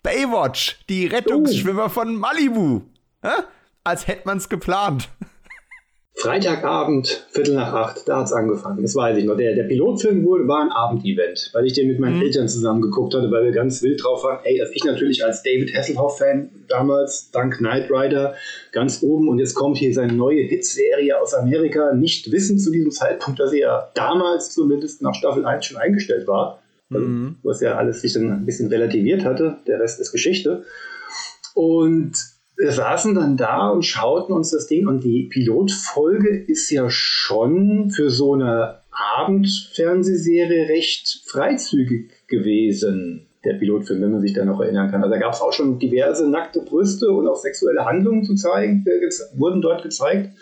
Baywatch, 0.03 0.85
die 0.89 1.07
Rettungsschwimmer 1.07 1.87
uh. 1.87 1.91
von 1.91 2.17
Malibu. 2.17 2.83
Hä? 3.23 3.43
Als 3.85 4.07
hätte 4.07 4.23
man 4.27 4.39
es 4.39 4.49
geplant. 4.49 5.09
Freitagabend, 6.21 7.27
Viertel 7.31 7.55
nach 7.55 7.73
acht, 7.73 8.07
da 8.07 8.19
hat 8.19 8.27
es 8.27 8.33
angefangen. 8.35 8.83
Das 8.83 8.95
weiß 8.95 9.17
ich 9.17 9.25
noch. 9.25 9.39
Der, 9.39 9.55
der 9.55 9.63
Pilotfilm 9.63 10.23
wurde, 10.23 10.47
war 10.47 10.61
ein 10.61 10.71
Abendevent, 10.71 11.49
weil 11.55 11.65
ich 11.65 11.73
den 11.73 11.89
mit 11.89 11.99
meinen 11.99 12.17
mhm. 12.17 12.25
Eltern 12.25 12.47
zusammen 12.47 12.83
geguckt 12.83 13.15
hatte, 13.15 13.31
weil 13.31 13.45
wir 13.45 13.53
ganz 13.53 13.83
wild 13.83 14.05
drauf 14.05 14.23
waren. 14.23 14.41
Ey, 14.45 14.59
dass 14.59 14.71
ich 14.71 14.85
natürlich 14.85 15.25
als 15.25 15.43
David 15.43 15.75
Hasselhoff-Fan 15.75 16.51
damals, 16.69 17.31
dank 17.31 17.57
Knight 17.57 17.91
Rider, 17.91 18.35
ganz 18.71 19.03
oben 19.03 19.31
und 19.31 19.39
jetzt 19.39 19.55
kommt 19.55 19.79
hier 19.79 19.95
seine 19.95 20.13
neue 20.13 20.43
Hitserie 20.43 21.19
aus 21.19 21.33
Amerika, 21.33 21.95
nicht 21.95 22.31
wissend 22.31 22.61
zu 22.61 22.71
diesem 22.71 22.91
Zeitpunkt, 22.91 23.41
dass 23.41 23.55
er 23.55 23.59
ja 23.59 23.91
damals 23.95 24.53
zumindest 24.53 25.01
nach 25.01 25.15
Staffel 25.15 25.47
1 25.47 25.65
schon 25.65 25.79
eingestellt 25.79 26.29
war. 26.29 26.61
Also, 26.91 27.07
mhm. 27.07 27.37
Was 27.43 27.63
ja 27.63 27.77
alles 27.77 28.03
sich 28.03 28.13
dann 28.13 28.31
ein 28.31 28.45
bisschen 28.45 28.69
relativiert 28.69 29.25
hatte. 29.25 29.57
Der 29.67 29.81
Rest 29.81 29.99
ist 30.01 30.13
Geschichte. 30.13 30.65
Und 31.55 32.13
wir 32.61 32.73
saßen 32.73 33.15
dann 33.15 33.37
da 33.37 33.71
und 33.71 33.85
schauten 33.85 34.35
uns 34.35 34.51
das 34.51 34.67
Ding 34.67 34.87
und 34.87 35.03
die 35.03 35.25
Pilotfolge 35.25 36.37
ist 36.37 36.71
ja 36.71 36.91
schon 36.91 37.91
für 37.91 38.11
so 38.11 38.35
eine 38.35 38.83
Abendfernsehserie 38.91 40.69
recht 40.69 41.23
freizügig 41.27 42.27
gewesen. 42.29 43.27
Der 43.47 43.55
Pilotfilm, 43.55 44.03
wenn 44.03 44.13
man 44.13 44.21
sich 44.21 44.35
da 44.35 44.45
noch 44.45 44.61
erinnern 44.61 44.91
kann. 44.91 45.03
Also 45.03 45.15
da 45.15 45.19
gab 45.19 45.33
es 45.33 45.41
auch 45.41 45.55
schon 45.55 45.79
diverse 45.79 46.29
nackte 46.29 46.61
Brüste 46.61 47.11
und 47.11 47.27
auch 47.27 47.37
sexuelle 47.37 47.87
Handlungen 47.87 48.25
zu 48.25 48.35
zeigen, 48.35 48.85
wurden 49.37 49.63
dort 49.63 49.83
gezeigt, 49.83 50.37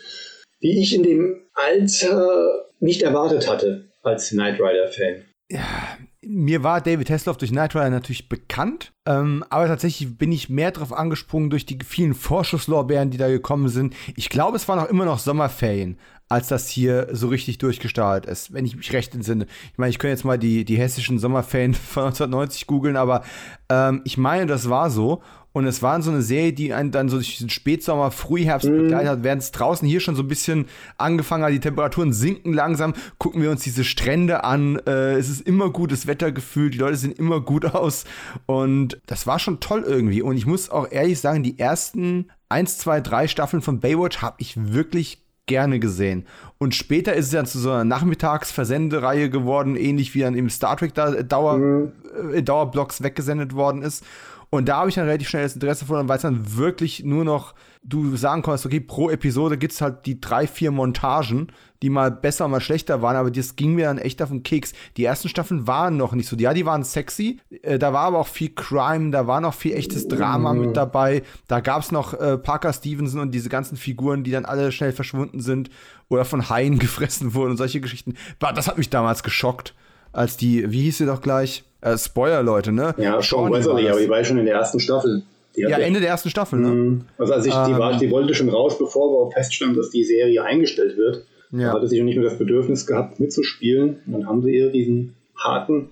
die 0.60 0.80
ich 0.80 0.92
in 0.92 1.04
dem 1.04 1.36
Alter 1.54 2.66
nicht 2.80 3.02
erwartet 3.02 3.48
hatte 3.48 3.84
als 4.02 4.30
Knight 4.30 4.58
Rider-Fan. 4.58 5.22
Ja, 5.50 5.97
mir 6.28 6.62
war 6.62 6.82
David 6.82 7.08
Hasselhoff 7.08 7.38
durch 7.38 7.52
Knight 7.52 7.74
Rider 7.74 7.88
natürlich 7.88 8.28
bekannt, 8.28 8.92
ähm, 9.06 9.42
aber 9.48 9.66
tatsächlich 9.66 10.18
bin 10.18 10.30
ich 10.30 10.50
mehr 10.50 10.70
drauf 10.70 10.92
angesprungen 10.92 11.48
durch 11.48 11.64
die 11.64 11.78
vielen 11.84 12.14
Vorschusslorbeeren, 12.14 13.10
die 13.10 13.16
da 13.16 13.28
gekommen 13.28 13.68
sind. 13.68 13.94
Ich 14.14 14.28
glaube, 14.28 14.56
es 14.56 14.68
waren 14.68 14.78
auch 14.78 14.90
immer 14.90 15.06
noch 15.06 15.18
Sommerferien, 15.18 15.96
als 16.28 16.48
das 16.48 16.68
hier 16.68 17.08
so 17.12 17.28
richtig 17.28 17.58
durchgestartet 17.58 18.30
ist, 18.30 18.52
wenn 18.52 18.66
ich 18.66 18.76
mich 18.76 18.92
recht 18.92 19.14
entsinne. 19.14 19.46
Ich 19.72 19.78
meine, 19.78 19.90
ich 19.90 19.98
könnte 19.98 20.12
jetzt 20.12 20.24
mal 20.24 20.38
die, 20.38 20.64
die 20.64 20.76
hessischen 20.76 21.18
Sommerferien 21.18 21.74
von 21.74 22.04
1990 22.04 22.66
googeln, 22.66 22.96
aber 22.96 23.22
ähm, 23.68 24.02
ich 24.04 24.18
meine, 24.18 24.46
das 24.46 24.68
war 24.68 24.90
so. 24.90 25.22
Und 25.52 25.66
es 25.66 25.82
war 25.82 26.00
so 26.02 26.10
eine 26.10 26.22
Serie, 26.22 26.52
die 26.52 26.74
einen 26.74 26.92
dann 26.92 27.08
so 27.08 27.16
durch 27.16 27.38
den 27.38 27.48
Spätsommer, 27.48 28.10
Frühherbst 28.10 28.68
mhm. 28.68 28.76
begleitet 28.76 29.08
hat, 29.08 29.24
während 29.24 29.42
es 29.42 29.50
draußen 29.50 29.88
hier 29.88 29.98
schon 29.98 30.14
so 30.14 30.22
ein 30.22 30.28
bisschen 30.28 30.66
angefangen 30.98 31.42
hat, 31.42 31.52
die 31.52 31.58
Temperaturen 31.58 32.12
sinken 32.12 32.52
langsam, 32.52 32.92
gucken 33.16 33.42
wir 33.42 33.50
uns 33.50 33.62
diese 33.62 33.82
Strände 33.82 34.44
an. 34.44 34.78
Äh, 34.86 35.14
es 35.14 35.28
ist 35.28 35.40
immer 35.40 35.70
gutes 35.70 36.06
Wettergefühl, 36.06 36.70
die 36.70 36.78
Leute 36.78 36.96
sehen 36.96 37.12
immer 37.12 37.40
gut 37.40 37.64
aus. 37.74 38.04
Und 38.46 39.00
das 39.06 39.26
war 39.26 39.38
schon 39.38 39.58
toll 39.58 39.84
irgendwie. 39.84 40.22
Und 40.22 40.36
ich 40.36 40.46
muss 40.46 40.70
auch 40.70 40.92
ehrlich 40.92 41.18
sagen, 41.18 41.42
die 41.42 41.58
ersten 41.58 42.30
1, 42.50 42.78
2, 42.78 43.00
3 43.00 43.26
Staffeln 43.26 43.62
von 43.62 43.80
Baywatch 43.80 44.18
habe 44.18 44.36
ich 44.38 44.72
wirklich 44.72 45.22
gerne 45.48 45.80
gesehen. 45.80 46.24
Und 46.58 46.76
später 46.76 47.14
ist 47.14 47.26
es 47.26 47.32
dann 47.32 47.46
zu 47.46 47.58
so 47.58 47.70
einer 47.72 47.84
Nachmittagsversendereihe 47.84 49.30
geworden, 49.30 49.74
ähnlich 49.74 50.14
wie 50.14 50.20
dann 50.20 50.36
im 50.36 50.48
Star 50.50 50.76
Trek 50.76 50.94
da 50.94 51.22
Dauer, 51.22 51.58
mhm. 51.58 51.92
äh, 52.32 52.42
Dauerblocks 52.42 53.02
weggesendet 53.02 53.54
worden 53.54 53.82
ist. 53.82 54.04
Und 54.50 54.68
da 54.68 54.78
habe 54.78 54.88
ich 54.88 54.94
dann 54.94 55.06
relativ 55.06 55.28
schnell 55.28 55.42
das 55.42 55.54
Interesse 55.54 55.84
verloren, 55.84 56.08
weil 56.08 56.16
es 56.16 56.22
dann 56.22 56.56
wirklich 56.56 57.04
nur 57.04 57.24
noch, 57.24 57.54
du 57.88 58.16
sagen 58.16 58.42
konntest, 58.42 58.66
okay, 58.66 58.80
pro 58.80 59.10
Episode 59.10 59.56
gibt 59.56 59.72
es 59.72 59.80
halt 59.80 60.04
die 60.06 60.20
drei, 60.20 60.46
vier 60.46 60.70
Montagen, 60.70 61.48
die 61.82 61.90
mal 61.90 62.10
besser, 62.10 62.48
mal 62.48 62.60
schlechter 62.60 63.02
waren, 63.02 63.16
aber 63.16 63.30
das 63.30 63.56
ging 63.56 63.74
mir 63.74 63.86
dann 63.86 63.98
echt 63.98 64.20
auf 64.20 64.28
den 64.28 64.42
Keks. 64.42 64.72
Die 64.96 65.04
ersten 65.04 65.28
Staffeln 65.28 65.66
waren 65.66 65.96
noch 65.96 66.12
nicht 66.12 66.28
so. 66.28 66.36
Ja, 66.36 66.52
die 66.52 66.66
waren 66.66 66.84
sexy, 66.84 67.40
äh, 67.62 67.78
da 67.78 67.92
war 67.92 68.02
aber 68.02 68.18
auch 68.18 68.26
viel 68.26 68.50
Crime, 68.50 69.10
da 69.10 69.26
war 69.26 69.40
noch 69.40 69.54
viel 69.54 69.74
echtes 69.74 70.08
Drama 70.08 70.52
mit 70.52 70.76
dabei. 70.76 71.22
Da 71.46 71.60
gab 71.60 71.82
es 71.82 71.92
noch 71.92 72.14
äh, 72.14 72.36
Parker 72.36 72.72
Stevenson 72.72 73.20
und 73.20 73.30
diese 73.30 73.48
ganzen 73.48 73.76
Figuren, 73.76 74.24
die 74.24 74.32
dann 74.32 74.44
alle 74.44 74.72
schnell 74.72 74.92
verschwunden 74.92 75.40
sind 75.40 75.70
oder 76.08 76.24
von 76.24 76.50
Haien 76.50 76.78
gefressen 76.80 77.34
wurden 77.34 77.52
und 77.52 77.56
solche 77.56 77.80
Geschichten. 77.80 78.14
Das 78.38 78.68
hat 78.68 78.76
mich 78.76 78.90
damals 78.90 79.22
geschockt, 79.22 79.74
als 80.12 80.36
die, 80.36 80.70
wie 80.70 80.82
hieß 80.82 80.98
sie 80.98 81.06
doch 81.06 81.22
gleich? 81.22 81.64
Äh, 81.80 81.96
Spoiler, 81.96 82.42
Leute, 82.42 82.72
ne? 82.72 82.94
Ja, 82.98 83.22
schon 83.22 83.52
Wesley, 83.52 83.88
aber 83.88 84.00
die 84.00 84.08
war 84.08 84.24
schon 84.24 84.38
in 84.38 84.46
der 84.46 84.56
ersten 84.56 84.80
Staffel. 84.80 85.22
Ja, 85.60 85.78
Ende 85.78 86.00
der 86.00 86.08
ersten 86.08 86.30
Staffel, 86.30 86.58
ne? 86.58 86.68
Mhm. 86.68 87.04
Also, 87.18 87.32
also 87.32 87.48
ich, 87.48 87.54
die, 87.54 87.78
war, 87.78 87.92
ähm. 87.92 87.98
die 87.98 88.10
wollte 88.10 88.34
schon 88.34 88.48
raus, 88.48 88.78
bevor 88.78 89.10
überhaupt 89.10 89.34
feststand, 89.34 89.76
dass 89.76 89.90
die 89.90 90.04
Serie 90.04 90.42
eingestellt 90.42 90.96
wird. 90.96 91.24
Ja. 91.50 91.68
Da 91.68 91.72
hatte 91.74 91.88
sie 91.88 91.98
noch 91.98 92.04
nicht 92.04 92.16
mehr 92.16 92.28
das 92.28 92.38
Bedürfnis 92.38 92.86
gehabt, 92.86 93.20
mitzuspielen. 93.20 94.02
Und 94.06 94.12
dann 94.12 94.26
haben 94.26 94.42
sie 94.42 94.54
ihr 94.54 94.70
diesen 94.70 95.16
harten, 95.36 95.90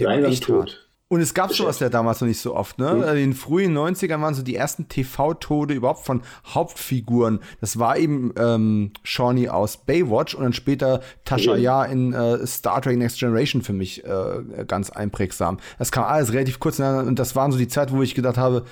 der 0.00 0.08
war 0.08 0.24
echt 0.24 0.44
Tod. 0.44 0.83
Und 1.14 1.20
es 1.20 1.32
gab 1.32 1.52
sowas 1.52 1.78
ja 1.78 1.88
damals 1.88 2.20
noch 2.20 2.26
nicht 2.26 2.40
so 2.40 2.56
oft, 2.56 2.80
ne? 2.80 2.92
Mhm. 2.92 3.02
In 3.04 3.14
den 3.14 3.32
frühen 3.34 3.72
90ern 3.78 4.20
waren 4.20 4.34
so 4.34 4.42
die 4.42 4.56
ersten 4.56 4.88
TV-Tode 4.88 5.72
überhaupt 5.72 6.04
von 6.04 6.22
Hauptfiguren. 6.44 7.38
Das 7.60 7.78
war 7.78 7.96
eben 7.96 8.34
ähm, 8.36 8.90
Shawnee 9.04 9.48
aus 9.48 9.76
Baywatch 9.76 10.34
und 10.34 10.42
dann 10.42 10.52
später 10.52 11.02
Tasha 11.24 11.54
Ja 11.54 11.84
in 11.84 12.12
äh, 12.12 12.44
Star 12.48 12.82
Trek 12.82 12.98
Next 12.98 13.20
Generation 13.20 13.62
für 13.62 13.72
mich 13.72 14.04
äh, 14.04 14.64
ganz 14.66 14.90
einprägsam. 14.90 15.58
Das 15.78 15.92
kam 15.92 16.02
alles 16.02 16.32
relativ 16.32 16.58
kurz 16.58 16.80
und 16.80 17.16
das 17.16 17.36
waren 17.36 17.52
so 17.52 17.58
die 17.58 17.68
Zeit, 17.68 17.92
wo 17.92 18.02
ich 18.02 18.16
gedacht 18.16 18.36
habe, 18.36 18.64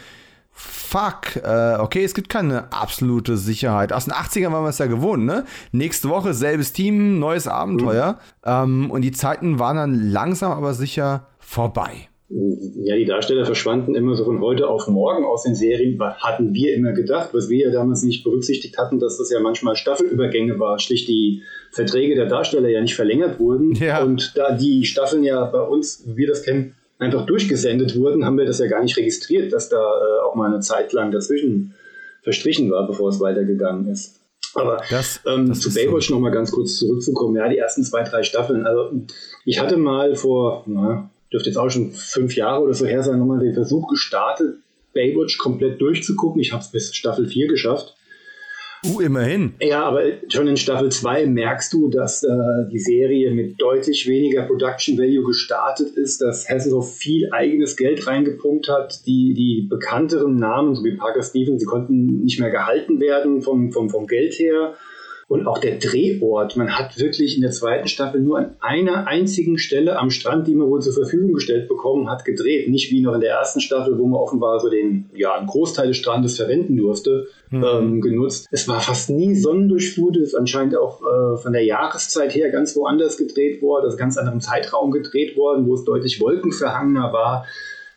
Fuck, 0.54 1.36
äh, 1.36 1.76
okay, 1.78 2.04
es 2.04 2.12
gibt 2.12 2.28
keine 2.28 2.72
absolute 2.72 3.36
Sicherheit. 3.36 3.92
Aus 3.92 4.06
den 4.06 4.14
80ern 4.14 4.50
waren 4.50 4.64
wir 4.64 4.68
es 4.68 4.78
ja 4.78 4.86
gewohnt, 4.86 5.24
ne? 5.24 5.44
Nächste 5.70 6.08
Woche 6.08 6.34
selbes 6.34 6.72
Team, 6.72 7.20
neues 7.20 7.46
Abenteuer. 7.46 8.18
Mhm. 8.44 8.50
Ähm, 8.84 8.90
und 8.90 9.02
die 9.02 9.12
Zeiten 9.12 9.60
waren 9.60 9.76
dann 9.76 10.10
langsam 10.10 10.50
aber 10.50 10.74
sicher 10.74 11.28
vorbei. 11.38 12.08
Ja, 12.34 12.96
die 12.96 13.04
Darsteller 13.04 13.44
verschwanden 13.44 13.94
immer 13.94 14.14
so 14.14 14.24
von 14.24 14.40
heute 14.40 14.66
auf 14.66 14.88
morgen 14.88 15.24
aus 15.24 15.42
den 15.42 15.54
Serien, 15.54 16.00
hatten 16.00 16.54
wir 16.54 16.74
immer 16.74 16.92
gedacht, 16.92 17.30
was 17.34 17.50
wir 17.50 17.66
ja 17.66 17.70
damals 17.70 18.02
nicht 18.02 18.24
berücksichtigt 18.24 18.78
hatten, 18.78 18.98
dass 18.98 19.18
das 19.18 19.30
ja 19.30 19.38
manchmal 19.40 19.76
Staffelübergänge 19.76 20.58
war, 20.58 20.78
schlicht 20.78 21.08
die 21.08 21.42
Verträge 21.72 22.14
der 22.14 22.26
Darsteller 22.26 22.70
ja 22.70 22.80
nicht 22.80 22.94
verlängert 22.94 23.38
wurden. 23.38 23.74
Ja. 23.74 24.02
Und 24.02 24.32
da 24.34 24.52
die 24.52 24.86
Staffeln 24.86 25.24
ja 25.24 25.44
bei 25.44 25.60
uns, 25.60 26.04
wie 26.06 26.16
wir 26.16 26.28
das 26.28 26.42
kennen, 26.42 26.74
einfach 26.98 27.26
durchgesendet 27.26 27.96
wurden, 27.96 28.24
haben 28.24 28.38
wir 28.38 28.46
das 28.46 28.60
ja 28.60 28.66
gar 28.66 28.82
nicht 28.82 28.96
registriert, 28.96 29.52
dass 29.52 29.68
da 29.68 29.76
äh, 29.76 30.22
auch 30.24 30.34
mal 30.34 30.46
eine 30.46 30.60
Zeit 30.60 30.92
lang 30.92 31.10
dazwischen 31.10 31.74
verstrichen 32.22 32.70
war, 32.70 32.86
bevor 32.86 33.10
es 33.10 33.20
weitergegangen 33.20 33.88
ist. 33.88 34.20
Aber 34.54 34.80
das, 34.90 35.20
ähm, 35.26 35.48
das 35.48 35.60
zu 35.60 35.72
Baywatch 35.72 36.08
so. 36.08 36.14
noch 36.14 36.20
mal 36.20 36.30
ganz 36.30 36.50
kurz 36.50 36.78
zurückzukommen. 36.78 37.36
Ja, 37.36 37.48
die 37.48 37.58
ersten 37.58 37.84
zwei, 37.84 38.02
drei 38.04 38.22
Staffeln. 38.22 38.66
Also 38.66 38.90
ich 39.44 39.58
hatte 39.60 39.76
mal 39.76 40.14
vor, 40.14 40.64
na, 40.66 41.10
dürfte 41.32 41.50
jetzt 41.50 41.56
auch 41.56 41.70
schon 41.70 41.92
fünf 41.92 42.36
Jahre 42.36 42.62
oder 42.62 42.74
so 42.74 42.86
her 42.86 43.02
sein, 43.02 43.18
nochmal 43.18 43.40
den 43.40 43.54
Versuch 43.54 43.88
gestartet, 43.88 44.56
Baywatch 44.94 45.38
komplett 45.38 45.80
durchzugucken. 45.80 46.40
Ich 46.40 46.52
habe 46.52 46.62
es 46.62 46.70
bis 46.70 46.94
Staffel 46.94 47.26
4 47.26 47.48
geschafft. 47.48 47.94
Uh, 48.84 49.00
immerhin. 49.00 49.54
Ja, 49.60 49.84
aber 49.84 50.02
schon 50.28 50.48
in 50.48 50.56
Staffel 50.56 50.90
2 50.90 51.26
merkst 51.26 51.72
du, 51.72 51.88
dass 51.88 52.24
äh, 52.24 52.28
die 52.72 52.80
Serie 52.80 53.30
mit 53.30 53.62
deutlich 53.62 54.08
weniger 54.08 54.42
Production 54.42 54.98
Value 54.98 55.24
gestartet 55.24 55.96
ist, 55.96 56.20
dass 56.20 56.48
Hasselhoff 56.48 56.96
viel 56.96 57.28
eigenes 57.32 57.76
Geld 57.76 58.08
reingepumpt 58.08 58.68
hat. 58.68 59.06
Die, 59.06 59.34
die 59.34 59.68
bekannteren 59.70 60.34
Namen, 60.34 60.74
so 60.74 60.82
wie 60.82 60.96
Parker 60.96 61.22
Stevens, 61.22 61.60
die 61.60 61.64
konnten 61.64 62.24
nicht 62.24 62.40
mehr 62.40 62.50
gehalten 62.50 62.98
werden 62.98 63.40
vom, 63.42 63.70
vom, 63.70 63.88
vom 63.88 64.08
Geld 64.08 64.34
her. 64.40 64.74
Und 65.32 65.46
auch 65.46 65.56
der 65.56 65.78
Drehort, 65.78 66.58
man 66.58 66.78
hat 66.78 66.98
wirklich 66.98 67.36
in 67.36 67.40
der 67.40 67.52
zweiten 67.52 67.88
Staffel 67.88 68.20
nur 68.20 68.36
an 68.36 68.56
einer 68.60 69.06
einzigen 69.06 69.56
Stelle 69.56 69.98
am 69.98 70.10
Strand, 70.10 70.46
die 70.46 70.54
man 70.54 70.68
wohl 70.68 70.82
zur 70.82 70.92
Verfügung 70.92 71.32
gestellt 71.32 71.68
bekommen 71.68 72.10
hat, 72.10 72.26
gedreht. 72.26 72.68
Nicht 72.68 72.90
wie 72.90 73.00
noch 73.00 73.14
in 73.14 73.22
der 73.22 73.36
ersten 73.36 73.62
Staffel, 73.62 73.98
wo 73.98 74.06
man 74.06 74.20
offenbar 74.20 74.60
so 74.60 74.68
den, 74.68 75.08
ja, 75.14 75.32
einen 75.32 75.46
Großteil 75.46 75.88
des 75.88 75.96
Strandes 75.96 76.36
verwenden 76.36 76.76
durfte, 76.76 77.28
mhm. 77.48 77.64
ähm, 77.64 78.00
genutzt. 78.02 78.46
Es 78.50 78.68
war 78.68 78.82
fast 78.82 79.08
nie 79.08 79.34
sonnendurchflutet, 79.34 80.22
ist 80.22 80.34
anscheinend 80.34 80.76
auch 80.76 81.00
äh, 81.00 81.38
von 81.38 81.54
der 81.54 81.64
Jahreszeit 81.64 82.34
her 82.34 82.50
ganz 82.50 82.76
woanders 82.76 83.16
gedreht 83.16 83.62
worden, 83.62 83.86
also 83.86 83.96
ganz 83.96 84.18
anderem 84.18 84.42
Zeitraum 84.42 84.90
gedreht 84.90 85.34
worden, 85.38 85.66
wo 85.66 85.72
es 85.72 85.84
deutlich 85.84 86.20
wolkenverhangener 86.20 87.10
war. 87.14 87.46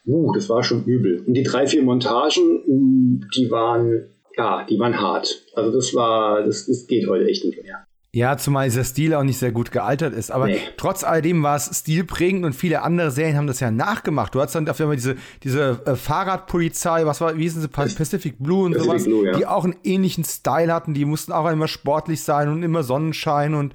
Uh, 0.07 0.31
das 0.31 0.47
war 0.47 0.63
schon 0.63 0.85
übel. 0.85 1.21
Und 1.27 1.33
die 1.33 1.43
drei, 1.43 1.67
vier 1.67 1.83
Montagen, 1.83 3.27
die 3.35 3.51
waren 3.51 4.14
ja, 4.37 4.65
die 4.69 4.79
waren 4.79 4.99
hart. 4.99 5.43
Also 5.55 5.71
das 5.71 5.93
war, 5.93 6.43
das, 6.43 6.65
das 6.65 6.87
geht 6.87 7.07
heute 7.07 7.27
echt 7.27 7.45
nicht 7.45 7.61
mehr. 7.61 7.85
Ja, 8.15 8.37
zumal 8.37 8.69
dieser 8.69 8.85
Stil 8.85 9.13
auch 9.13 9.23
nicht 9.23 9.37
sehr 9.37 9.51
gut 9.51 9.73
gealtert 9.73 10.13
ist. 10.13 10.31
Aber 10.31 10.45
nee. 10.45 10.57
trotz 10.77 11.03
alledem 11.03 11.43
war 11.43 11.57
es 11.57 11.69
stilprägend 11.79 12.45
und 12.45 12.53
viele 12.53 12.81
andere 12.81 13.11
Serien 13.11 13.35
haben 13.35 13.47
das 13.47 13.59
ja 13.59 13.71
nachgemacht. 13.71 14.33
Du 14.33 14.39
hast 14.39 14.55
dann 14.55 14.65
dafür 14.65 14.85
immer 14.85 14.95
diese, 14.95 15.17
diese 15.43 15.81
äh, 15.85 15.95
Fahrradpolizei, 15.95 17.05
was 17.05 17.19
war, 17.19 17.37
wie 17.37 17.41
hießen 17.41 17.61
sie, 17.61 17.67
Pacific 17.67 18.35
Blue 18.39 18.67
und 18.67 18.71
Pacific 18.71 18.89
sowas, 18.89 19.03
Blue, 19.03 19.25
ja. 19.25 19.37
die 19.37 19.45
auch 19.45 19.65
einen 19.65 19.75
ähnlichen 19.83 20.23
Style 20.23 20.73
hatten. 20.73 20.93
Die 20.93 21.03
mussten 21.03 21.33
auch 21.33 21.49
immer 21.51 21.67
sportlich 21.67 22.21
sein 22.21 22.47
und 22.47 22.63
immer 22.63 22.83
Sonnenschein 22.83 23.53
und 23.53 23.73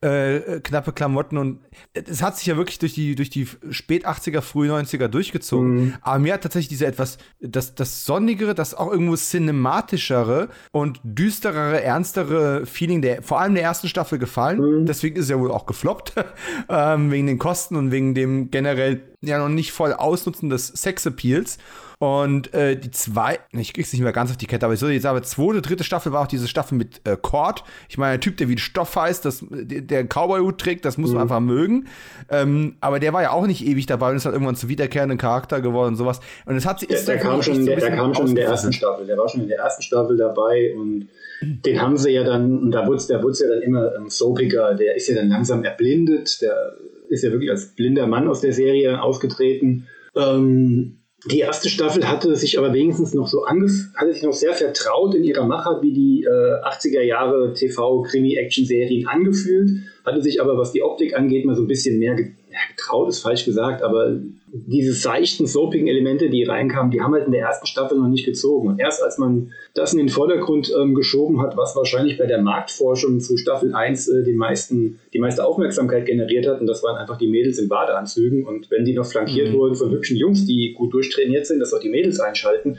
äh, 0.00 0.60
knappe 0.60 0.92
Klamotten 0.92 1.38
und 1.38 1.60
es 1.92 2.22
hat 2.22 2.36
sich 2.36 2.46
ja 2.46 2.56
wirklich 2.56 2.78
durch 2.78 2.94
die, 2.94 3.16
durch 3.16 3.30
die 3.30 3.48
spät 3.70 4.06
80er, 4.06 4.40
früh 4.42 4.70
90er 4.70 5.08
durchgezogen. 5.08 5.74
Mhm. 5.74 5.94
Aber 6.02 6.18
mir 6.20 6.34
hat 6.34 6.42
tatsächlich 6.42 6.68
diese 6.68 6.86
etwas, 6.86 7.18
das, 7.40 7.74
das 7.74 8.04
sonnigere, 8.04 8.54
das 8.54 8.74
auch 8.74 8.90
irgendwo 8.90 9.16
cinematischere 9.16 10.48
und 10.70 11.00
düsterere, 11.02 11.82
ernstere 11.82 12.64
Feeling 12.66 13.02
der, 13.02 13.22
vor 13.22 13.40
allem 13.40 13.54
der 13.54 13.64
ersten 13.64 13.88
Staffel 13.88 14.18
gefallen. 14.18 14.60
Mhm. 14.60 14.86
Deswegen 14.86 15.16
ist 15.16 15.24
es 15.24 15.30
ja 15.30 15.38
wohl 15.40 15.50
auch 15.50 15.66
gefloppt, 15.66 16.14
ähm, 16.68 17.10
wegen 17.10 17.26
den 17.26 17.38
Kosten 17.38 17.74
und 17.74 17.90
wegen 17.90 18.14
dem 18.14 18.50
generell 18.50 19.02
ja 19.20 19.38
noch 19.38 19.48
nicht 19.48 19.72
voll 19.72 19.92
Ausnutzen 19.92 20.48
des 20.48 20.68
Sexappeals. 20.68 21.58
Und 22.00 22.54
äh, 22.54 22.76
die 22.76 22.92
zwei, 22.92 23.40
ich 23.50 23.72
krieg's 23.72 23.92
nicht 23.92 24.02
mehr 24.02 24.12
ganz 24.12 24.30
auf 24.30 24.36
die 24.36 24.46
Kette, 24.46 24.64
aber 24.64 24.74
ich 24.74 24.80
soll 24.80 24.92
jetzt 24.92 25.02
sagen, 25.02 25.20
zweite, 25.24 25.62
dritte 25.62 25.82
Staffel 25.82 26.12
war 26.12 26.22
auch 26.22 26.28
diese 26.28 26.46
Staffel 26.46 26.78
mit 26.78 27.00
äh, 27.04 27.16
Cord. 27.20 27.64
Ich 27.88 27.98
meine, 27.98 28.14
ein 28.14 28.20
Typ, 28.20 28.36
der 28.36 28.48
wie 28.48 28.56
Stoff 28.56 28.94
heißt, 28.94 29.24
das, 29.24 29.44
der, 29.50 29.80
der 29.80 30.04
Cowboy-Hut 30.04 30.58
trägt, 30.58 30.84
das 30.84 30.96
muss 30.96 31.10
mhm. 31.10 31.16
man 31.16 31.22
einfach 31.22 31.40
mögen. 31.40 31.88
Ähm, 32.30 32.76
aber 32.80 33.00
der 33.00 33.12
war 33.12 33.22
ja 33.22 33.32
auch 33.32 33.48
nicht 33.48 33.66
ewig 33.66 33.86
dabei 33.86 34.10
und 34.10 34.16
ist 34.16 34.26
halt 34.26 34.34
irgendwann 34.34 34.54
zu 34.54 34.68
wiederkehrenden 34.68 35.18
Charakter 35.18 35.60
geworden 35.60 35.88
und 35.88 35.96
sowas. 35.96 36.20
Und 36.46 36.56
es 36.56 36.66
hat 36.66 36.78
sich. 36.78 36.88
Der, 36.88 37.02
der 37.02 37.18
kam, 37.18 37.42
schon, 37.42 37.56
so 37.56 37.64
der, 37.66 37.80
der 37.80 37.96
kam 37.96 38.14
schon 38.14 38.28
in 38.28 38.34
der 38.36 38.46
ersten 38.46 38.72
Staffel. 38.72 39.04
Der 39.04 39.18
war 39.18 39.28
schon 39.28 39.42
in 39.42 39.48
der 39.48 39.58
ersten 39.58 39.82
Staffel 39.82 40.16
dabei 40.16 40.74
und 40.76 41.08
den 41.40 41.80
haben 41.80 41.96
sie 41.96 42.10
ja 42.10 42.22
dann, 42.24 42.58
und 42.58 42.70
da 42.70 42.86
wurde 42.86 42.96
es 42.96 43.08
ja 43.08 43.18
dann 43.18 43.62
immer 43.62 43.94
ähm, 43.96 44.08
soapiger, 44.08 44.74
der 44.74 44.96
ist 44.96 45.08
ja 45.08 45.16
dann 45.16 45.28
langsam 45.28 45.64
erblindet, 45.64 46.40
der 46.42 46.76
ist 47.08 47.24
ja 47.24 47.32
wirklich 47.32 47.50
als 47.50 47.74
blinder 47.74 48.06
Mann 48.06 48.28
aus 48.28 48.40
der 48.40 48.52
Serie 48.52 49.02
ausgetreten. 49.02 49.86
Ähm, 50.16 50.97
die 51.26 51.40
erste 51.40 51.68
Staffel 51.68 52.08
hatte 52.08 52.36
sich 52.36 52.58
aber 52.58 52.72
wenigstens 52.72 53.12
noch 53.12 53.26
so 53.26 53.42
angef 53.44 53.88
hatte 53.96 54.12
sich 54.12 54.22
noch 54.22 54.32
sehr 54.32 54.54
vertraut 54.54 55.14
in 55.16 55.24
ihrer 55.24 55.44
Machart, 55.44 55.82
wie 55.82 55.92
die 55.92 56.24
äh, 56.24 56.64
80er 56.64 57.02
Jahre 57.02 57.52
TV-Krimi-Action-Serien 57.54 59.08
angefühlt, 59.08 59.70
hatte 60.04 60.22
sich 60.22 60.40
aber, 60.40 60.56
was 60.56 60.72
die 60.72 60.82
Optik 60.82 61.16
angeht, 61.16 61.44
mal 61.44 61.56
so 61.56 61.62
ein 61.62 61.66
bisschen 61.66 61.98
mehr 61.98 62.16
ja, 62.50 62.58
getraut 62.74 63.08
ist 63.08 63.20
falsch 63.20 63.44
gesagt, 63.44 63.82
aber 63.82 64.16
diese 64.52 64.92
seichten, 64.92 65.46
soapigen 65.46 65.86
Elemente, 65.86 66.30
die 66.30 66.44
reinkamen, 66.44 66.90
die 66.90 67.00
haben 67.00 67.12
halt 67.12 67.26
in 67.26 67.32
der 67.32 67.42
ersten 67.42 67.66
Staffel 67.66 67.98
noch 67.98 68.08
nicht 68.08 68.24
gezogen. 68.24 68.68
Und 68.68 68.80
erst 68.80 69.02
als 69.02 69.18
man 69.18 69.52
das 69.74 69.92
in 69.92 69.98
den 69.98 70.08
Vordergrund 70.08 70.72
ähm, 70.78 70.94
geschoben 70.94 71.42
hat, 71.42 71.56
was 71.56 71.76
wahrscheinlich 71.76 72.16
bei 72.16 72.26
der 72.26 72.40
Marktforschung 72.40 73.20
zu 73.20 73.36
Staffel 73.36 73.74
1 73.74 74.08
äh, 74.08 74.22
den 74.22 74.36
meisten, 74.36 74.98
die 75.12 75.18
meiste 75.18 75.44
Aufmerksamkeit 75.44 76.06
generiert 76.06 76.46
hat, 76.46 76.60
und 76.60 76.66
das 76.66 76.82
waren 76.82 76.96
einfach 76.96 77.18
die 77.18 77.28
Mädels 77.28 77.58
in 77.58 77.68
Badeanzügen. 77.68 78.46
Und 78.46 78.70
wenn 78.70 78.84
die 78.84 78.94
noch 78.94 79.06
flankiert 79.06 79.50
mhm. 79.50 79.54
wurden 79.54 79.74
von 79.74 79.90
hübschen 79.90 80.16
Jungs, 80.16 80.46
die 80.46 80.74
gut 80.76 80.94
durchtrainiert 80.94 81.46
sind, 81.46 81.60
dass 81.60 81.74
auch 81.74 81.80
die 81.80 81.90
Mädels 81.90 82.18
einschalten, 82.20 82.78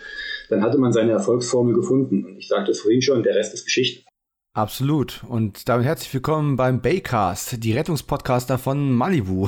dann 0.49 0.63
hatte 0.63 0.79
man 0.79 0.91
seine 0.91 1.11
Erfolgsformel 1.11 1.75
gefunden. 1.75 2.25
Und 2.25 2.37
ich 2.37 2.47
sagte 2.47 2.71
es 2.71 2.81
vorhin 2.81 3.03
schon, 3.03 3.21
der 3.21 3.35
Rest 3.35 3.53
ist 3.53 3.65
Geschichte. 3.65 4.08
Absolut. 4.53 5.23
Und 5.27 5.69
damit 5.69 5.85
herzlich 5.85 6.11
willkommen 6.11 6.55
beim 6.55 6.81
Baycast, 6.81 7.63
die 7.63 7.73
Rettungspodcaster 7.73 8.57
von 8.57 8.91
Malibu. 8.91 9.47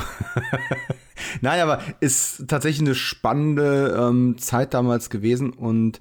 Nein, 1.42 1.60
aber 1.60 1.82
ist 2.00 2.48
tatsächlich 2.48 2.88
eine 2.88 2.96
spannende 2.96 3.98
ähm, 4.00 4.38
Zeit 4.38 4.76
damals 4.76 5.10
gewesen 5.10 5.54
und 5.54 6.00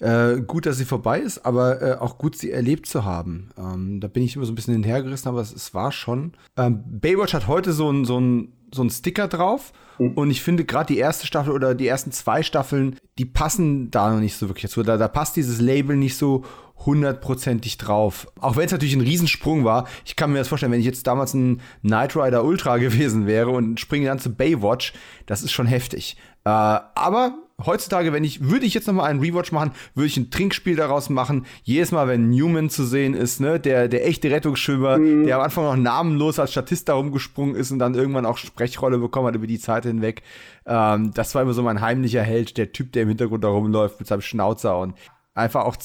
äh, 0.00 0.42
gut, 0.42 0.66
dass 0.66 0.76
sie 0.76 0.84
vorbei 0.84 1.20
ist, 1.20 1.46
aber 1.46 1.80
äh, 1.80 1.94
auch 1.94 2.18
gut, 2.18 2.36
sie 2.36 2.50
erlebt 2.50 2.84
zu 2.84 3.06
haben. 3.06 3.48
Ähm, 3.56 4.00
da 4.00 4.08
bin 4.08 4.22
ich 4.22 4.36
immer 4.36 4.44
so 4.44 4.52
ein 4.52 4.54
bisschen 4.54 4.74
hinhergerissen, 4.74 5.30
aber 5.30 5.40
es, 5.40 5.54
es 5.54 5.72
war 5.72 5.90
schon. 5.90 6.34
Ähm, 6.58 6.84
Baywatch 6.86 7.32
hat 7.32 7.48
heute 7.48 7.72
so 7.72 7.90
ein, 7.90 8.04
so 8.04 8.20
ein, 8.20 8.52
so 8.70 8.82
ein 8.82 8.90
Sticker 8.90 9.28
drauf. 9.28 9.72
Mhm. 9.98 10.12
Und 10.12 10.30
ich 10.30 10.42
finde 10.42 10.66
gerade 10.66 10.92
die 10.92 10.98
erste 10.98 11.26
Staffel 11.26 11.54
oder 11.54 11.74
die 11.74 11.86
ersten 11.86 12.12
zwei 12.12 12.42
Staffeln, 12.42 12.98
die 13.18 13.24
passen 13.24 13.90
da 13.90 14.10
noch 14.10 14.20
nicht 14.20 14.36
so 14.36 14.48
wirklich 14.50 14.64
dazu. 14.64 14.82
Da, 14.82 14.98
da 14.98 15.08
passt 15.08 15.36
dieses 15.36 15.62
Label 15.62 15.96
nicht 15.96 16.18
so 16.18 16.44
hundertprozentig 16.84 17.78
drauf. 17.78 18.28
Auch 18.38 18.56
wenn 18.56 18.66
es 18.66 18.72
natürlich 18.72 18.94
ein 18.94 19.00
Riesensprung 19.00 19.64
war. 19.64 19.86
Ich 20.04 20.16
kann 20.16 20.32
mir 20.32 20.38
das 20.38 20.48
vorstellen, 20.48 20.72
wenn 20.72 20.80
ich 20.80 20.86
jetzt 20.86 21.06
damals 21.06 21.34
ein 21.34 21.60
Knight 21.82 22.16
Rider 22.16 22.44
Ultra 22.44 22.76
gewesen 22.78 23.26
wäre 23.26 23.50
und 23.50 23.80
springe 23.80 24.06
dann 24.06 24.18
zu 24.18 24.34
Baywatch, 24.34 24.92
das 25.26 25.42
ist 25.42 25.52
schon 25.52 25.66
heftig. 25.66 26.16
Äh, 26.44 26.48
aber 26.48 27.34
heutzutage, 27.64 28.12
wenn 28.12 28.24
ich, 28.24 28.44
würde 28.44 28.66
ich 28.66 28.74
jetzt 28.74 28.86
nochmal 28.86 29.10
einen 29.10 29.20
Rewatch 29.20 29.50
machen, 29.52 29.72
würde 29.94 30.06
ich 30.06 30.16
ein 30.16 30.30
Trinkspiel 30.30 30.76
daraus 30.76 31.08
machen. 31.08 31.46
Jedes 31.62 31.90
Mal, 31.90 32.06
wenn 32.08 32.30
Newman 32.30 32.70
zu 32.70 32.84
sehen 32.84 33.14
ist, 33.14 33.40
ne, 33.40 33.58
der, 33.58 33.88
der 33.88 34.06
echte 34.06 34.30
Rettungsschwimmer, 34.30 34.98
mhm. 34.98 35.24
der 35.24 35.36
am 35.36 35.42
Anfang 35.42 35.64
noch 35.64 35.76
namenlos 35.76 36.38
als 36.38 36.52
Statist 36.52 36.88
da 36.88 36.94
rumgesprungen 36.94 37.56
ist 37.56 37.70
und 37.70 37.78
dann 37.78 37.94
irgendwann 37.94 38.26
auch 38.26 38.36
Sprechrolle 38.36 38.98
bekommen 38.98 39.28
hat 39.28 39.34
über 39.34 39.46
die 39.46 39.58
Zeit 39.58 39.84
hinweg. 39.84 40.22
Ähm, 40.66 41.12
das 41.14 41.34
war 41.34 41.42
immer 41.42 41.54
so 41.54 41.62
mein 41.62 41.80
heimlicher 41.80 42.22
Held, 42.22 42.58
der 42.58 42.72
Typ, 42.72 42.92
der 42.92 43.02
im 43.02 43.08
Hintergrund 43.08 43.42
da 43.42 43.48
rumläuft 43.48 43.98
mit 43.98 44.08
seinem 44.08 44.22
Schnauzer 44.22 44.78
und 44.78 44.94
einfach 45.36 45.64
auch 45.64 45.76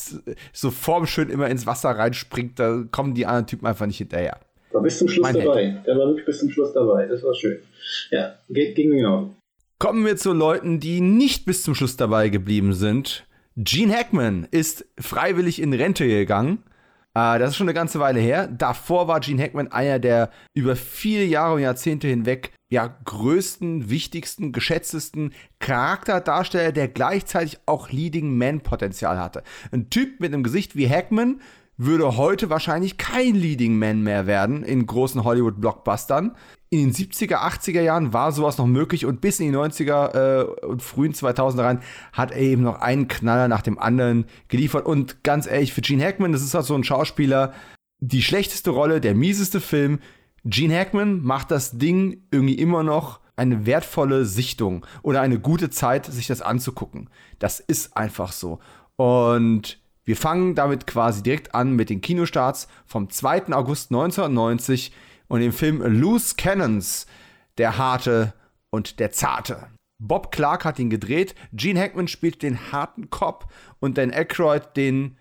so 0.54 0.72
formschön 0.72 1.30
immer 1.30 1.50
ins 1.50 1.66
Wasser 1.66 1.92
reinspringt, 1.92 2.60
da 2.60 2.84
kommen 2.92 3.14
die 3.14 3.26
anderen 3.26 3.48
Typen 3.48 3.68
einfach 3.68 3.86
nicht 3.86 3.98
hinterher. 3.98 4.40
War 4.72 4.82
bis 4.82 4.98
zum 4.98 5.10
Schluss 5.10 5.24
mein 5.24 5.36
dabei. 5.36 5.72
Held. 5.72 5.88
Der 5.88 5.98
war 5.98 6.08
wirklich 6.08 6.26
bis 6.26 6.40
zum 6.40 6.50
Schluss 6.50 6.74
dabei. 6.74 7.06
Das 7.06 7.24
war 7.24 7.34
schön. 7.34 7.60
Ja, 8.10 8.36
ging 8.48 8.90
mir 8.90 8.98
genau. 8.98 9.36
Kommen 9.80 10.06
wir 10.06 10.16
zu 10.16 10.32
Leuten, 10.32 10.80
die 10.80 11.02
nicht 11.02 11.46
bis 11.46 11.64
zum 11.64 11.76
Schluss 11.76 11.98
dabei 11.98 12.30
geblieben 12.30 12.74
sind. 12.74 13.26
Gene 13.58 13.94
Hackman 13.94 14.48
ist 14.52 14.86
freiwillig 15.00 15.62
in 15.62 15.74
Rente 15.74 16.08
gegangen. 16.08 16.64
Äh, 17.14 17.40
das 17.40 17.52
ist 17.52 17.56
schon 17.58 17.68
eine 17.68 17.74
ganze 17.74 18.00
Weile 18.00 18.20
her. 18.20 18.48
Davor 18.48 19.08
war 19.08 19.20
Gene 19.20 19.42
Hackman 19.42 19.72
einer 19.72 20.00
der 20.00 20.30
über 20.54 20.76
viele 20.76 21.26
Jahre 21.26 21.56
und 21.56 21.62
Jahrzehnte 21.62 22.08
hinweg 22.08 22.54
ja, 22.72 22.88
größten, 23.06 23.92
wichtigsten, 23.92 24.52
geschätztesten 24.52 25.34
Charakterdarsteller, 25.60 26.72
der 26.72 26.88
gleichzeitig 26.88 27.60
auch 27.68 27.92
Leading 27.92 28.38
Man-Potenzial 28.38 29.20
hatte. 29.20 29.44
Ein 29.72 29.92
Typ 29.92 30.20
mit 30.20 30.34
einem 30.34 30.42
Gesicht 30.42 30.76
wie 30.76 30.90
Hackman 30.90 31.42
würde 31.78 32.18
heute 32.18 32.50
wahrscheinlich 32.50 32.98
kein 32.98 33.36
Leading 33.36 33.78
Man 33.78 34.02
mehr 34.02 34.26
werden 34.26 34.64
in 34.64 34.88
großen 34.88 35.24
Hollywood-Blockbustern 35.24 36.36
in 36.74 36.80
den 36.80 36.94
70er, 36.94 37.36
80er 37.36 37.82
Jahren 37.82 38.14
war 38.14 38.32
sowas 38.32 38.58
noch 38.58 38.66
möglich 38.66 39.06
und 39.06 39.20
bis 39.20 39.42
in 39.42 39.52
die 39.52 39.58
90er 39.58 40.16
äh, 40.16 40.66
und 40.66 40.82
frühen 40.82 41.12
2000er 41.12 41.64
rein 41.64 41.82
hat 42.14 42.32
er 42.32 42.40
eben 42.40 42.64
noch 42.64 42.80
einen 42.80 43.10
Knaller 43.10 43.50
nach 43.50 43.62
dem 43.62 43.78
anderen 43.78 44.26
geliefert. 44.48 44.86
Und 44.86 45.22
ganz 45.22 45.48
ehrlich, 45.48 45.74
für 45.74 45.82
Gene 45.82 46.06
Hackman, 46.06 46.32
das 46.32 46.42
ist 46.42 46.54
halt 46.54 46.66
so 46.66 46.74
ein 46.74 46.86
Schauspieler, 46.86 47.54
die 48.00 48.22
schlechteste 48.22 48.70
Rolle, 48.70 49.02
der 49.02 49.16
mieseste 49.16 49.60
Film. 49.60 50.00
Gene 50.44 50.78
Hackman 50.78 51.22
macht 51.22 51.52
das 51.52 51.78
Ding 51.78 52.24
irgendwie 52.32 52.56
immer 52.56 52.84
noch 52.84 53.20
eine 53.36 53.66
wertvolle 53.66 54.26
Sichtung 54.26 54.86
oder 55.04 55.22
eine 55.22 55.40
gute 55.40 55.70
Zeit, 55.70 56.06
sich 56.06 56.28
das 56.28 56.42
anzugucken. 56.42 57.10
Das 57.40 57.60
ist 57.60 57.96
einfach 57.96 58.32
so. 58.32 58.60
Und 58.96 59.80
wir 60.04 60.18
fangen 60.18 60.56
damit 60.56 60.88
quasi 60.88 61.24
direkt 61.24 61.54
an 61.54 61.76
mit 61.76 61.90
den 61.90 62.02
Kinostarts 62.02 62.68
vom 62.86 63.10
2. 63.10 63.54
August 63.54 63.92
1990 63.92 64.92
und 65.28 65.42
dem 65.42 65.54
Film 65.54 65.82
Loose 65.82 66.36
Cannons, 66.36 67.06
der 67.58 67.78
harte 67.78 68.34
und 68.70 69.00
der 69.00 69.12
zarte. 69.12 69.68
Bob 70.00 70.32
Clark 70.32 70.66
hat 70.66 70.80
ihn 70.80 70.90
gedreht, 70.90 71.36
Gene 71.54 71.80
Hackman 71.80 72.08
spielt 72.08 72.42
den 72.42 72.72
harten 72.72 73.12
Cop 73.12 73.48
und 73.80 73.98
Dan 73.98 74.12
Aykroyd 74.12 74.76
den, 74.76 75.18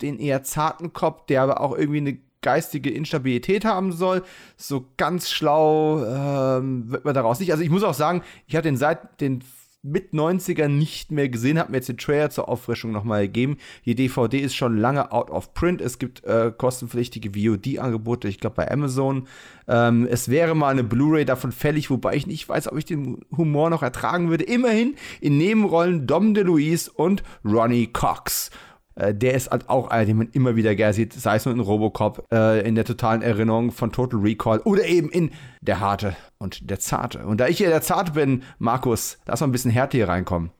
den 0.00 0.20
eher 0.20 0.44
zarten 0.44 0.92
Cop, 0.92 1.26
der 1.26 1.42
aber 1.42 1.60
auch 1.60 1.76
irgendwie 1.76 1.98
eine 1.98 2.18
geistige 2.42 2.90
Instabilität 2.90 3.64
haben 3.64 3.92
soll. 3.92 4.22
So 4.56 4.86
ganz 4.96 5.30
schlau 5.30 6.04
ähm, 6.04 6.90
wird 6.90 7.04
man 7.04 7.14
daraus 7.14 7.40
nicht. 7.40 7.52
Also 7.52 7.64
ich 7.64 7.70
muss 7.70 7.84
auch 7.84 7.94
sagen, 7.94 8.22
ich 8.46 8.56
habe 8.56 8.64
den 8.64 8.76
seit 8.76 9.20
den 9.20 9.42
mit 9.82 10.12
90ern 10.12 10.68
nicht 10.68 11.10
mehr 11.10 11.28
gesehen, 11.28 11.58
habe 11.58 11.72
mir 11.72 11.78
jetzt 11.78 11.88
den 11.88 11.98
Trailer 11.98 12.30
zur 12.30 12.48
Auffrischung 12.48 12.92
nochmal 12.92 13.26
gegeben. 13.26 13.56
Die 13.84 13.96
DVD 13.96 14.38
ist 14.38 14.54
schon 14.54 14.76
lange 14.76 15.10
out 15.10 15.30
of 15.30 15.54
print. 15.54 15.80
Es 15.80 15.98
gibt 15.98 16.22
äh, 16.24 16.52
kostenpflichtige 16.56 17.30
VOD-Angebote, 17.30 18.28
ich 18.28 18.38
glaube 18.38 18.56
bei 18.56 18.70
Amazon. 18.70 19.26
Ähm, 19.66 20.06
es 20.08 20.28
wäre 20.28 20.54
mal 20.54 20.68
eine 20.68 20.84
Blu-ray 20.84 21.24
davon 21.24 21.50
fällig, 21.50 21.90
wobei 21.90 22.14
ich 22.14 22.28
nicht 22.28 22.48
weiß, 22.48 22.70
ob 22.70 22.78
ich 22.78 22.84
den 22.84 23.24
Humor 23.36 23.70
noch 23.70 23.82
ertragen 23.82 24.30
würde. 24.30 24.44
Immerhin 24.44 24.94
in 25.20 25.36
Nebenrollen 25.36 26.06
Dom 26.06 26.34
DeLuise 26.34 26.90
und 26.92 27.24
Ronnie 27.44 27.88
Cox. 27.88 28.50
Äh, 28.94 29.14
der 29.14 29.34
ist 29.34 29.50
halt 29.50 29.68
auch 29.68 29.88
einer, 29.88 30.06
den 30.06 30.16
man 30.16 30.28
immer 30.32 30.56
wieder 30.56 30.74
gerne 30.74 30.94
sieht, 30.94 31.12
sei 31.12 31.36
es 31.36 31.44
nur 31.44 31.54
in 31.54 31.60
Robocop, 31.60 32.26
äh, 32.32 32.66
in 32.66 32.74
der 32.74 32.84
totalen 32.84 33.22
Erinnerung 33.22 33.70
von 33.70 33.92
Total 33.92 34.20
Recall 34.20 34.60
oder 34.60 34.86
eben 34.86 35.10
in 35.10 35.30
Der 35.60 35.80
Harte 35.80 36.16
und 36.38 36.70
der 36.70 36.78
Zarte. 36.78 37.26
Und 37.26 37.40
da 37.40 37.48
ich 37.48 37.58
ja 37.58 37.68
der 37.68 37.82
Zarte 37.82 38.12
bin, 38.12 38.42
Markus, 38.58 39.18
lass 39.26 39.40
mal 39.40 39.48
ein 39.48 39.52
bisschen 39.52 39.70
Härte 39.70 39.96
hier 39.96 40.08
reinkommen. 40.08 40.50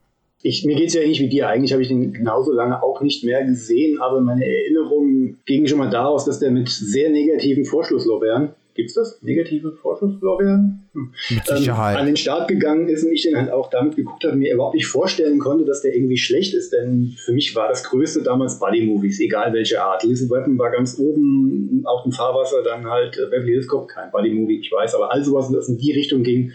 Ich, 0.44 0.64
mir 0.64 0.74
geht 0.74 0.88
es 0.88 0.94
ja 0.94 1.02
ähnlich 1.02 1.20
wie 1.20 1.28
dir. 1.28 1.48
Eigentlich 1.48 1.72
habe 1.72 1.82
ich 1.82 1.88
den 1.88 2.12
genauso 2.12 2.52
lange 2.52 2.82
auch 2.82 3.00
nicht 3.00 3.22
mehr 3.22 3.44
gesehen, 3.44 4.00
aber 4.00 4.20
meine 4.20 4.44
Erinnerungen 4.44 5.38
gingen 5.46 5.68
schon 5.68 5.78
mal 5.78 5.90
daraus, 5.90 6.24
dass 6.24 6.40
der 6.40 6.50
mit 6.50 6.68
sehr 6.68 7.10
negativen 7.10 7.64
Vorschlusslorbeeren 7.64 8.50
gibt 8.74 8.90
es 8.90 8.94
das? 8.94 9.22
Negative 9.22 9.72
Vorschusslorbeeren? 9.72 10.88
Hm. 10.92 11.12
Mit 11.30 11.46
Sicherheit. 11.46 11.94
Ähm, 11.94 12.00
an 12.00 12.06
den 12.06 12.16
Start 12.16 12.48
gegangen 12.48 12.88
ist 12.88 13.04
und 13.04 13.12
ich 13.12 13.22
den 13.22 13.36
halt 13.36 13.50
auch 13.50 13.70
damit 13.70 13.96
geguckt 13.96 14.24
habe, 14.24 14.36
mir 14.36 14.52
überhaupt 14.52 14.74
nicht 14.74 14.86
vorstellen 14.86 15.38
konnte, 15.38 15.64
dass 15.64 15.82
der 15.82 15.94
irgendwie 15.94 16.16
schlecht 16.16 16.54
ist, 16.54 16.72
denn 16.72 17.14
für 17.16 17.32
mich 17.32 17.54
war 17.54 17.68
das 17.68 17.84
Größte 17.84 18.22
damals 18.22 18.58
Buddy-Movies, 18.58 19.20
egal 19.20 19.52
welche 19.52 19.82
Art. 19.82 20.04
Lizzie 20.04 20.30
Weapon 20.30 20.58
war 20.58 20.70
ganz 20.70 20.98
oben 20.98 21.82
auf 21.84 22.02
dem 22.02 22.12
Fahrwasser, 22.12 22.62
dann 22.62 22.86
halt 22.86 23.16
äh, 23.18 23.26
Beverly 23.26 23.52
Hills 23.52 23.68
Cop, 23.68 23.88
kein 23.88 24.10
Buddy-Movie, 24.10 24.60
ich 24.60 24.72
weiß, 24.72 24.94
aber 24.94 25.12
all 25.12 25.24
sowas, 25.24 25.50
das 25.52 25.68
in 25.68 25.78
die 25.78 25.92
Richtung 25.92 26.22
ging, 26.22 26.52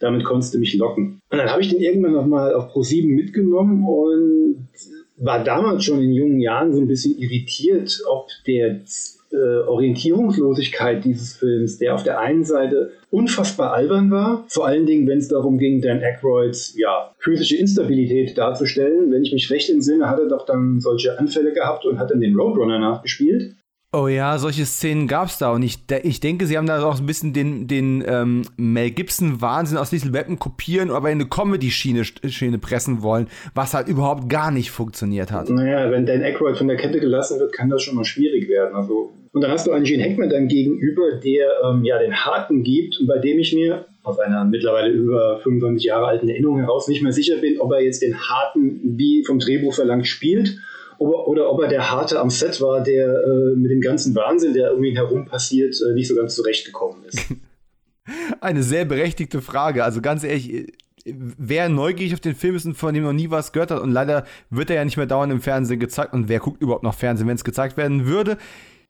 damit 0.00 0.24
konntest 0.24 0.54
du 0.54 0.58
mich 0.58 0.74
locken. 0.74 1.20
Und 1.30 1.38
dann 1.38 1.50
habe 1.50 1.60
ich 1.60 1.68
den 1.68 1.80
irgendwann 1.80 2.12
nochmal 2.12 2.54
auf 2.54 2.72
Pro7 2.72 3.06
mitgenommen 3.06 3.84
und 3.86 4.68
war 5.16 5.42
damals 5.42 5.84
schon 5.84 6.00
in 6.00 6.12
jungen 6.12 6.40
Jahren 6.40 6.72
so 6.72 6.80
ein 6.80 6.86
bisschen 6.86 7.18
irritiert, 7.18 8.00
ob 8.08 8.28
der 8.46 8.80
äh, 9.32 9.66
Orientierungslosigkeit 9.66 11.04
dieses 11.04 11.36
Films, 11.36 11.78
der 11.78 11.94
auf 11.94 12.02
der 12.02 12.20
einen 12.20 12.44
Seite 12.44 12.92
unfassbar 13.10 13.72
albern 13.72 14.10
war, 14.10 14.44
vor 14.48 14.66
allen 14.66 14.86
Dingen, 14.86 15.06
wenn 15.06 15.18
es 15.18 15.28
darum 15.28 15.58
ging, 15.58 15.80
Dan 15.80 16.02
Aykroyds 16.02 16.74
ja, 16.76 17.14
physische 17.18 17.56
Instabilität 17.56 18.36
darzustellen. 18.36 19.10
Wenn 19.10 19.22
ich 19.22 19.32
mich 19.32 19.50
recht 19.50 19.70
entsinne, 19.70 20.08
hat 20.08 20.18
er 20.18 20.28
doch 20.28 20.44
dann 20.46 20.80
solche 20.80 21.18
Anfälle 21.18 21.52
gehabt 21.52 21.84
und 21.84 21.98
hat 21.98 22.10
dann 22.10 22.20
den 22.20 22.34
Roadrunner 22.34 22.78
nachgespielt. 22.78 23.54
Oh 23.90 24.06
ja, 24.06 24.36
solche 24.36 24.66
Szenen 24.66 25.08
gab 25.08 25.28
es 25.28 25.38
da 25.38 25.50
und 25.50 25.62
ich, 25.62 25.78
ich 26.02 26.20
denke, 26.20 26.44
sie 26.44 26.58
haben 26.58 26.66
da 26.66 26.82
auch 26.82 27.00
ein 27.00 27.06
bisschen 27.06 27.32
den, 27.32 27.66
den 27.66 28.04
ähm, 28.06 28.42
Mel 28.58 28.90
Gibson-Wahnsinn 28.90 29.78
aus 29.78 29.92
Little 29.92 30.12
Weapon 30.12 30.38
kopieren, 30.38 30.90
aber 30.90 31.10
in 31.10 31.18
eine 31.18 31.28
Comedy-Schiene 31.30 32.04
Schiene 32.04 32.58
pressen 32.58 33.00
wollen, 33.00 33.28
was 33.54 33.72
halt 33.72 33.88
überhaupt 33.88 34.28
gar 34.28 34.50
nicht 34.50 34.70
funktioniert 34.70 35.32
hat. 35.32 35.48
Naja, 35.48 35.90
wenn 35.90 36.04
Dan 36.04 36.22
Aykroyd 36.22 36.58
von 36.58 36.68
der 36.68 36.76
Kette 36.76 37.00
gelassen 37.00 37.40
wird, 37.40 37.54
kann 37.54 37.70
das 37.70 37.82
schon 37.82 37.94
mal 37.94 38.04
schwierig 38.04 38.46
werden. 38.50 38.76
Also, 38.76 39.14
und 39.32 39.42
dann 39.42 39.50
hast 39.50 39.66
du 39.66 39.72
einen 39.72 39.84
Gene 39.84 40.04
Hackman 40.04 40.30
dann 40.30 40.48
gegenüber, 40.48 41.12
der 41.12 41.48
ähm, 41.64 41.84
ja 41.84 41.98
den 41.98 42.14
Harten 42.14 42.62
gibt 42.62 42.98
und 43.00 43.06
bei 43.06 43.18
dem 43.18 43.38
ich 43.38 43.52
mir 43.54 43.86
aus 44.02 44.18
einer 44.18 44.44
mittlerweile 44.44 44.90
über 44.90 45.40
25 45.42 45.84
Jahre 45.84 46.06
alten 46.06 46.28
Erinnerung 46.28 46.60
heraus 46.60 46.88
nicht 46.88 47.02
mehr 47.02 47.12
sicher 47.12 47.36
bin, 47.36 47.60
ob 47.60 47.72
er 47.72 47.82
jetzt 47.82 48.02
den 48.02 48.18
Harten 48.18 48.80
wie 48.96 49.24
vom 49.26 49.38
Drehbuch 49.38 49.74
verlangt 49.74 50.06
spielt 50.06 50.58
oder, 50.98 51.28
oder 51.28 51.50
ob 51.50 51.60
er 51.62 51.68
der 51.68 51.90
Harte 51.90 52.18
am 52.18 52.30
Set 52.30 52.60
war, 52.60 52.82
der 52.82 53.08
äh, 53.08 53.56
mit 53.56 53.70
dem 53.70 53.80
ganzen 53.80 54.14
Wahnsinn, 54.14 54.54
der 54.54 54.74
um 54.74 54.82
ihn 54.82 54.96
herum 54.96 55.26
passiert, 55.26 55.74
äh, 55.80 55.94
nicht 55.94 56.08
so 56.08 56.14
ganz 56.14 56.34
zurechtgekommen 56.34 57.04
ist. 57.04 57.20
Eine 58.40 58.62
sehr 58.62 58.84
berechtigte 58.84 59.42
Frage. 59.42 59.84
Also 59.84 60.00
ganz 60.00 60.24
ehrlich, 60.24 60.72
wer 61.04 61.68
neugierig 61.68 62.14
auf 62.14 62.20
den 62.20 62.34
Film 62.34 62.56
ist 62.56 62.66
und 62.66 62.74
von 62.74 62.94
dem 62.94 63.04
noch 63.04 63.12
nie 63.12 63.30
was 63.30 63.52
gehört 63.52 63.70
hat 63.70 63.80
und 63.80 63.92
leider 63.92 64.24
wird 64.50 64.70
er 64.70 64.76
ja 64.76 64.84
nicht 64.84 64.96
mehr 64.96 65.06
dauernd 65.06 65.32
im 65.32 65.40
Fernsehen 65.40 65.80
gezeigt 65.80 66.12
und 66.12 66.28
wer 66.28 66.40
guckt 66.40 66.60
überhaupt 66.62 66.82
noch 66.82 66.94
Fernsehen, 66.94 67.28
wenn 67.28 67.36
es 67.36 67.44
gezeigt 67.44 67.76
werden 67.76 68.06
würde, 68.06 68.38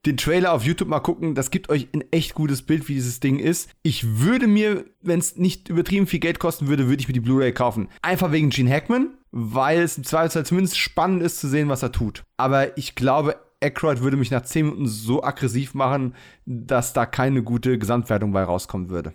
den 0.07 0.17
Trailer 0.17 0.53
auf 0.53 0.65
YouTube 0.65 0.89
mal 0.89 1.01
gucken. 1.01 1.35
Das 1.35 1.51
gibt 1.51 1.69
euch 1.71 1.89
ein 1.93 2.05
echt 2.11 2.35
gutes 2.35 2.63
Bild, 2.63 2.89
wie 2.89 2.95
dieses 2.95 3.21
Ding 3.21 3.39
ist. 3.39 3.71
Ich 3.83 4.19
würde 4.19 4.47
mir, 4.47 4.85
wenn 5.03 5.19
es 5.19 5.37
nicht 5.37 5.69
übertrieben 5.69 6.07
viel 6.07 6.21
Geld 6.21 6.39
kosten 6.39 6.69
würde, 6.69 6.89
würde 6.89 7.01
ich 7.01 7.09
mir 7.09 7.15
die 7.15 7.21
Blu-ray 7.21 7.53
kaufen. 7.53 7.89
Einfach 8.03 8.33
wegen 8.33 8.51
Gene 8.51 8.71
Hackman, 8.71 9.17
weil 9.31 9.81
es 9.81 9.99
im 9.99 10.05
Zweifelsfall 10.05 10.47
zumindest 10.47 10.79
spannend 10.79 11.23
ist 11.23 11.41
zu 11.41 11.49
sehen, 11.49 11.69
was 11.69 11.83
er 11.83 11.93
tut. 11.93 12.23
Aber 12.37 12.77
ich 12.79 12.95
glaube, 12.95 13.37
Aykroyd 13.61 14.01
würde 14.01 14.17
mich 14.17 14.31
nach 14.31 14.43
10 14.43 14.67
Minuten 14.67 14.87
so 14.87 15.23
aggressiv 15.23 15.75
machen, 15.75 16.15
dass 16.47 16.93
da 16.93 17.07
keine 17.07 17.43
gute 17.43 17.79
Gesamtwertung 17.79 18.33
bei 18.33 18.43
rauskommen 18.43 18.91
würde. 18.91 19.15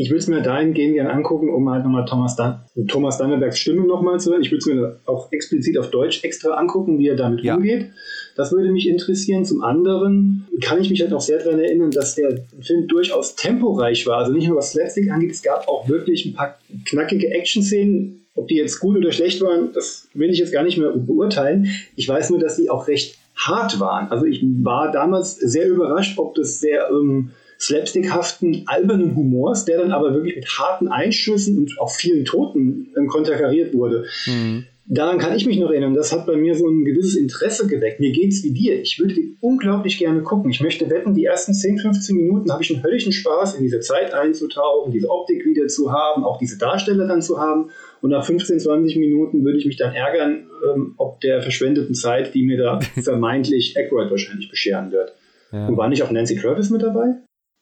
Ich 0.00 0.08
würde 0.08 0.20
es 0.20 0.28
mir 0.28 0.40
dahingehend 0.40 0.94
gerne 0.94 1.12
angucken, 1.12 1.50
um 1.50 1.68
halt 1.68 1.84
nochmal 1.84 2.06
Thomas, 2.06 2.34
Dan 2.34 2.62
Thomas 2.88 3.18
Dannebergs 3.18 3.58
Stimme 3.58 3.86
nochmal 3.86 4.18
zu 4.18 4.30
hören. 4.30 4.40
Ich 4.40 4.50
würde 4.50 4.60
es 4.60 4.66
mir 4.66 4.96
auch 5.04 5.30
explizit 5.30 5.76
auf 5.76 5.90
Deutsch 5.90 6.24
extra 6.24 6.52
angucken, 6.54 6.98
wie 6.98 7.08
er 7.08 7.16
damit 7.16 7.44
ja. 7.44 7.54
umgeht. 7.54 7.90
Das 8.34 8.50
würde 8.50 8.72
mich 8.72 8.88
interessieren. 8.88 9.44
Zum 9.44 9.62
anderen 9.62 10.48
kann 10.62 10.80
ich 10.80 10.88
mich 10.88 11.02
halt 11.02 11.12
auch 11.12 11.20
sehr 11.20 11.44
daran 11.44 11.60
erinnern, 11.60 11.90
dass 11.90 12.14
der 12.14 12.38
Film 12.62 12.88
durchaus 12.88 13.36
temporeich 13.36 14.06
war. 14.06 14.16
Also 14.18 14.32
nicht 14.32 14.48
nur 14.48 14.56
was 14.56 14.70
Slapstick 14.70 15.10
angeht, 15.10 15.32
es 15.32 15.42
gab 15.42 15.68
auch 15.68 15.86
wirklich 15.86 16.24
ein 16.24 16.32
paar 16.32 16.58
knackige 16.86 17.28
Action-Szenen. 17.32 18.24
Ob 18.34 18.48
die 18.48 18.56
jetzt 18.56 18.80
gut 18.80 18.96
oder 18.96 19.12
schlecht 19.12 19.42
waren, 19.42 19.70
das 19.74 20.08
will 20.14 20.30
ich 20.30 20.38
jetzt 20.38 20.52
gar 20.52 20.62
nicht 20.62 20.78
mehr 20.78 20.92
beurteilen. 20.92 21.68
Ich 21.94 22.08
weiß 22.08 22.30
nur, 22.30 22.38
dass 22.38 22.56
sie 22.56 22.70
auch 22.70 22.88
recht 22.88 23.18
hart 23.36 23.80
waren. 23.80 24.08
Also 24.08 24.24
ich 24.24 24.42
war 24.62 24.92
damals 24.92 25.36
sehr 25.36 25.68
überrascht, 25.68 26.18
ob 26.18 26.36
das 26.36 26.58
sehr 26.58 26.88
ähm, 26.90 27.32
slapstickhaften, 27.60 28.62
albernen 28.66 29.14
Humors, 29.14 29.64
der 29.64 29.78
dann 29.78 29.92
aber 29.92 30.14
wirklich 30.14 30.36
mit 30.36 30.46
harten 30.58 30.88
Einschüssen 30.88 31.58
und 31.58 31.78
auch 31.78 31.90
vielen 31.90 32.24
Toten 32.24 32.92
ähm, 32.96 33.06
konterkariert 33.06 33.74
wurde. 33.74 34.06
Mhm. 34.26 34.64
Daran 34.92 35.18
kann 35.18 35.36
ich 35.36 35.46
mich 35.46 35.56
noch 35.56 35.70
erinnern. 35.70 35.94
Das 35.94 36.10
hat 36.10 36.26
bei 36.26 36.34
mir 36.34 36.56
so 36.56 36.66
ein 36.66 36.84
gewisses 36.84 37.14
Interesse 37.14 37.68
geweckt. 37.68 38.00
Mir 38.00 38.10
geht 38.10 38.32
es 38.32 38.42
wie 38.42 38.50
dir. 38.50 38.80
Ich 38.80 38.98
würde 38.98 39.14
die 39.14 39.36
unglaublich 39.40 39.98
gerne 39.98 40.22
gucken. 40.22 40.50
Ich 40.50 40.60
möchte 40.60 40.90
wetten, 40.90 41.14
die 41.14 41.26
ersten 41.26 41.54
10, 41.54 41.78
15 41.78 42.16
Minuten 42.16 42.52
habe 42.52 42.64
ich 42.64 42.74
einen 42.74 42.82
höllischen 42.82 43.12
Spaß, 43.12 43.54
in 43.54 43.62
diese 43.62 43.78
Zeit 43.78 44.12
einzutauchen, 44.12 44.90
diese 44.90 45.08
Optik 45.08 45.44
wieder 45.44 45.68
zu 45.68 45.92
haben, 45.92 46.24
auch 46.24 46.38
diese 46.38 46.58
Darsteller 46.58 47.06
dann 47.06 47.22
zu 47.22 47.38
haben. 47.38 47.70
Und 48.00 48.10
nach 48.10 48.24
15, 48.24 48.58
20 48.58 48.96
Minuten 48.96 49.44
würde 49.44 49.58
ich 49.58 49.66
mich 49.66 49.76
dann 49.76 49.94
ärgern, 49.94 50.48
ähm, 50.68 50.94
ob 50.96 51.20
der 51.20 51.40
verschwendeten 51.40 51.94
Zeit, 51.94 52.34
die 52.34 52.42
mir 52.42 52.58
da 52.58 52.80
vermeintlich 53.00 53.76
Aykroyd 53.76 54.10
wahrscheinlich 54.10 54.50
bescheren 54.50 54.90
wird. 54.90 55.14
Ja. 55.52 55.68
Und 55.68 55.76
war 55.76 55.88
nicht 55.88 56.02
auch 56.02 56.10
Nancy 56.10 56.34
Travis 56.34 56.70
mit 56.70 56.82
dabei? 56.82 57.14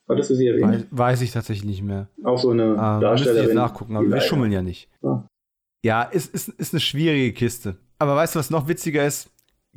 Hattest 0.09 0.31
du 0.31 0.35
sie 0.35 0.49
erwähnt? 0.49 0.87
Weiß, 0.91 0.99
weiß 0.99 1.21
ich 1.23 1.33
tatsächlich 1.33 1.67
nicht 1.67 1.83
mehr. 1.83 2.09
Auch 2.25 2.39
so 2.39 2.51
eine 2.51 2.79
ah, 2.79 2.99
Darstellerin. 2.99 3.43
Ich 3.43 3.47
jetzt 3.49 3.55
nachgucken, 3.55 3.97
aber 3.97 4.09
wir 4.09 4.21
schummeln 4.21 4.53
ja 4.53 4.63
nicht. 4.63 4.89
Ah. 5.03 5.25
Ja, 5.85 6.03
ist, 6.03 6.35
ist, 6.35 6.49
ist 6.49 6.73
eine 6.73 6.81
schwierige 6.81 7.33
Kiste. 7.33 7.77
Aber 7.99 8.17
weißt 8.17 8.35
du, 8.35 8.39
was 8.39 8.51
noch 8.51 8.69
witziger 8.69 9.07
ist? 9.07 9.31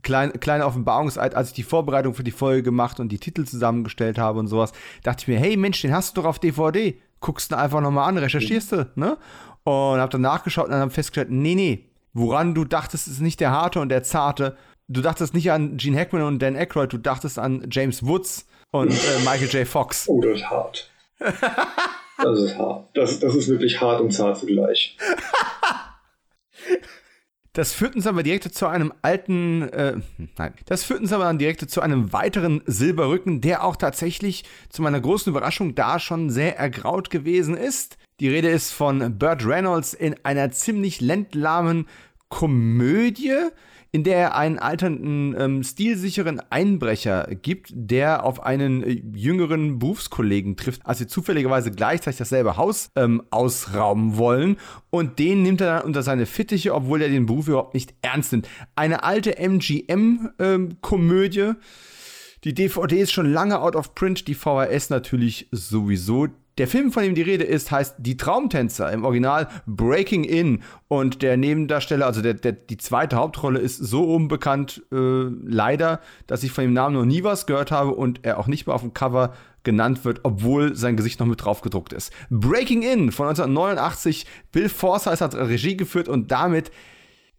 Klein, 0.03 0.31
kleine 0.39 0.65
Offenbarungseid, 0.65 1.35
als 1.35 1.49
ich 1.49 1.53
die 1.53 1.63
Vorbereitung 1.63 2.13
für 2.13 2.23
die 2.23 2.31
Folge 2.31 2.63
gemacht 2.63 2.99
und 2.99 3.11
die 3.11 3.19
Titel 3.19 3.43
zusammengestellt 3.43 4.17
habe 4.17 4.39
und 4.39 4.47
sowas, 4.47 4.71
dachte 5.03 5.23
ich 5.23 5.27
mir, 5.27 5.37
hey 5.37 5.57
Mensch, 5.57 5.81
den 5.81 5.93
hast 5.93 6.15
du 6.15 6.21
doch 6.21 6.29
auf 6.29 6.39
DVD. 6.39 6.97
Guckst 7.19 7.51
du 7.51 7.57
einfach 7.57 7.81
nochmal 7.81 8.09
an, 8.09 8.17
recherchierst 8.17 8.71
du, 8.71 8.91
ne? 8.95 9.17
Und 9.63 9.99
hab 9.99 10.09
dann 10.09 10.21
nachgeschaut 10.21 10.65
und 10.65 10.71
dann 10.71 10.81
hab 10.81 10.93
festgestellt, 10.93 11.29
nee, 11.29 11.53
nee, 11.53 11.89
woran 12.13 12.55
du 12.55 12.65
dachtest, 12.65 13.07
ist 13.07 13.21
nicht 13.21 13.39
der 13.39 13.51
harte 13.51 13.79
und 13.79 13.89
der 13.89 14.01
zarte. 14.01 14.57
Du 14.87 15.01
dachtest 15.01 15.35
nicht 15.35 15.51
an 15.51 15.77
Gene 15.77 15.99
Hackman 15.99 16.23
und 16.23 16.39
Dan 16.41 16.55
Aykroyd, 16.55 16.91
du 16.91 16.97
dachtest 16.97 17.37
an 17.37 17.67
James 17.69 18.03
Woods 18.03 18.47
und 18.71 18.91
äh, 18.91 19.19
Michael 19.19 19.49
J. 19.49 19.67
Fox. 19.67 20.07
Oh, 20.07 20.21
das 20.21 20.39
ist 20.39 20.49
hart. 20.49 20.91
Das 22.23 22.39
ist 22.39 22.55
hart. 22.55 22.87
Das, 22.93 23.19
das 23.19 23.33
ist 23.33 23.47
wirklich 23.47 23.81
hart 23.81 23.99
und 23.99 24.11
zart 24.11 24.37
zugleich. 24.37 24.95
Das 27.53 27.73
führt 27.73 27.95
uns 27.95 28.07
aber 28.07 28.23
direkt 28.23 28.43
zu 28.53 28.67
einem 28.67 28.93
alten, 29.01 29.63
äh, 29.63 29.97
nein, 30.37 30.53
das 30.67 30.85
führt 30.85 31.01
uns 31.01 31.11
aber 31.11 31.25
dann 31.25 31.37
direkt 31.37 31.69
zu 31.69 31.81
einem 31.81 32.13
weiteren 32.13 32.61
Silberrücken, 32.65 33.41
der 33.41 33.65
auch 33.65 33.75
tatsächlich 33.75 34.45
zu 34.69 34.81
meiner 34.81 35.01
großen 35.01 35.31
Überraschung 35.31 35.75
da 35.75 35.99
schon 35.99 36.29
sehr 36.29 36.57
ergraut 36.57 37.09
gewesen 37.09 37.57
ist. 37.57 37.97
Die 38.21 38.29
Rede 38.29 38.49
ist 38.49 38.71
von 38.71 39.17
Burt 39.17 39.45
Reynolds 39.45 39.93
in 39.93 40.15
einer 40.23 40.51
ziemlich 40.51 41.01
ländlahmen 41.01 41.87
Komödie, 42.29 43.35
in 43.93 44.05
der 44.05 44.17
er 44.17 44.35
einen 44.35 44.57
alternden, 44.57 45.35
ähm, 45.37 45.63
stilsicheren 45.63 46.41
Einbrecher 46.49 47.27
gibt, 47.41 47.71
der 47.73 48.23
auf 48.23 48.41
einen 48.41 48.83
äh, 48.83 49.01
jüngeren 49.13 49.79
Berufskollegen 49.79 50.55
trifft, 50.55 50.85
als 50.85 50.99
sie 50.99 51.07
zufälligerweise 51.07 51.71
gleichzeitig 51.71 52.19
dasselbe 52.19 52.55
Haus 52.55 52.89
ähm, 52.95 53.21
ausrauben 53.31 54.15
wollen. 54.17 54.55
Und 54.89 55.19
den 55.19 55.43
nimmt 55.43 55.59
er 55.59 55.75
dann 55.75 55.83
unter 55.85 56.03
seine 56.03 56.25
Fittiche, 56.25 56.73
obwohl 56.73 57.01
er 57.01 57.09
den 57.09 57.25
Beruf 57.25 57.49
überhaupt 57.49 57.73
nicht 57.73 57.93
ernst 58.01 58.31
nimmt. 58.31 58.47
Eine 58.75 59.03
alte 59.03 59.37
MGM-Komödie. 59.37 61.39
Ähm, 61.39 61.57
die 62.43 62.55
DVD 62.55 63.01
ist 63.01 63.11
schon 63.11 63.31
lange 63.31 63.59
out 63.59 63.75
of 63.75 63.93
print, 63.93 64.27
die 64.27 64.35
VHS 64.35 64.89
natürlich 64.89 65.47
sowieso. 65.51 66.27
Der 66.57 66.67
Film, 66.67 66.91
von 66.91 67.03
dem 67.03 67.15
die 67.15 67.21
Rede 67.21 67.43
ist, 67.43 67.71
heißt 67.71 67.95
Die 67.99 68.17
Traumtänzer, 68.17 68.91
im 68.91 69.05
Original 69.05 69.47
Breaking 69.65 70.23
In. 70.23 70.63
Und 70.87 71.21
der 71.21 71.37
Nebendarsteller, 71.37 72.05
also 72.05 72.21
der, 72.21 72.33
der, 72.33 72.51
die 72.51 72.77
zweite 72.77 73.15
Hauptrolle, 73.15 73.59
ist 73.59 73.77
so 73.77 74.03
unbekannt, 74.03 74.83
äh, 74.91 74.95
leider, 74.95 76.01
dass 76.27 76.43
ich 76.43 76.51
von 76.51 76.65
dem 76.65 76.73
Namen 76.73 76.95
noch 76.95 77.05
nie 77.05 77.23
was 77.23 77.45
gehört 77.45 77.71
habe 77.71 77.91
und 77.91 78.19
er 78.23 78.37
auch 78.37 78.47
nicht 78.47 78.67
mehr 78.67 78.75
auf 78.75 78.81
dem 78.81 78.93
Cover 78.93 79.33
genannt 79.63 80.03
wird, 80.05 80.21
obwohl 80.23 80.75
sein 80.75 80.97
Gesicht 80.97 81.19
noch 81.19 81.27
mit 81.27 81.43
drauf 81.43 81.61
gedruckt 81.61 81.93
ist. 81.93 82.11
Breaking 82.29 82.81
In 82.81 83.11
von 83.11 83.27
1989, 83.27 84.25
Bill 84.51 84.69
Forsyth 84.69 85.21
hat 85.21 85.35
Regie 85.35 85.77
geführt 85.77 86.09
und 86.09 86.31
damit 86.31 86.71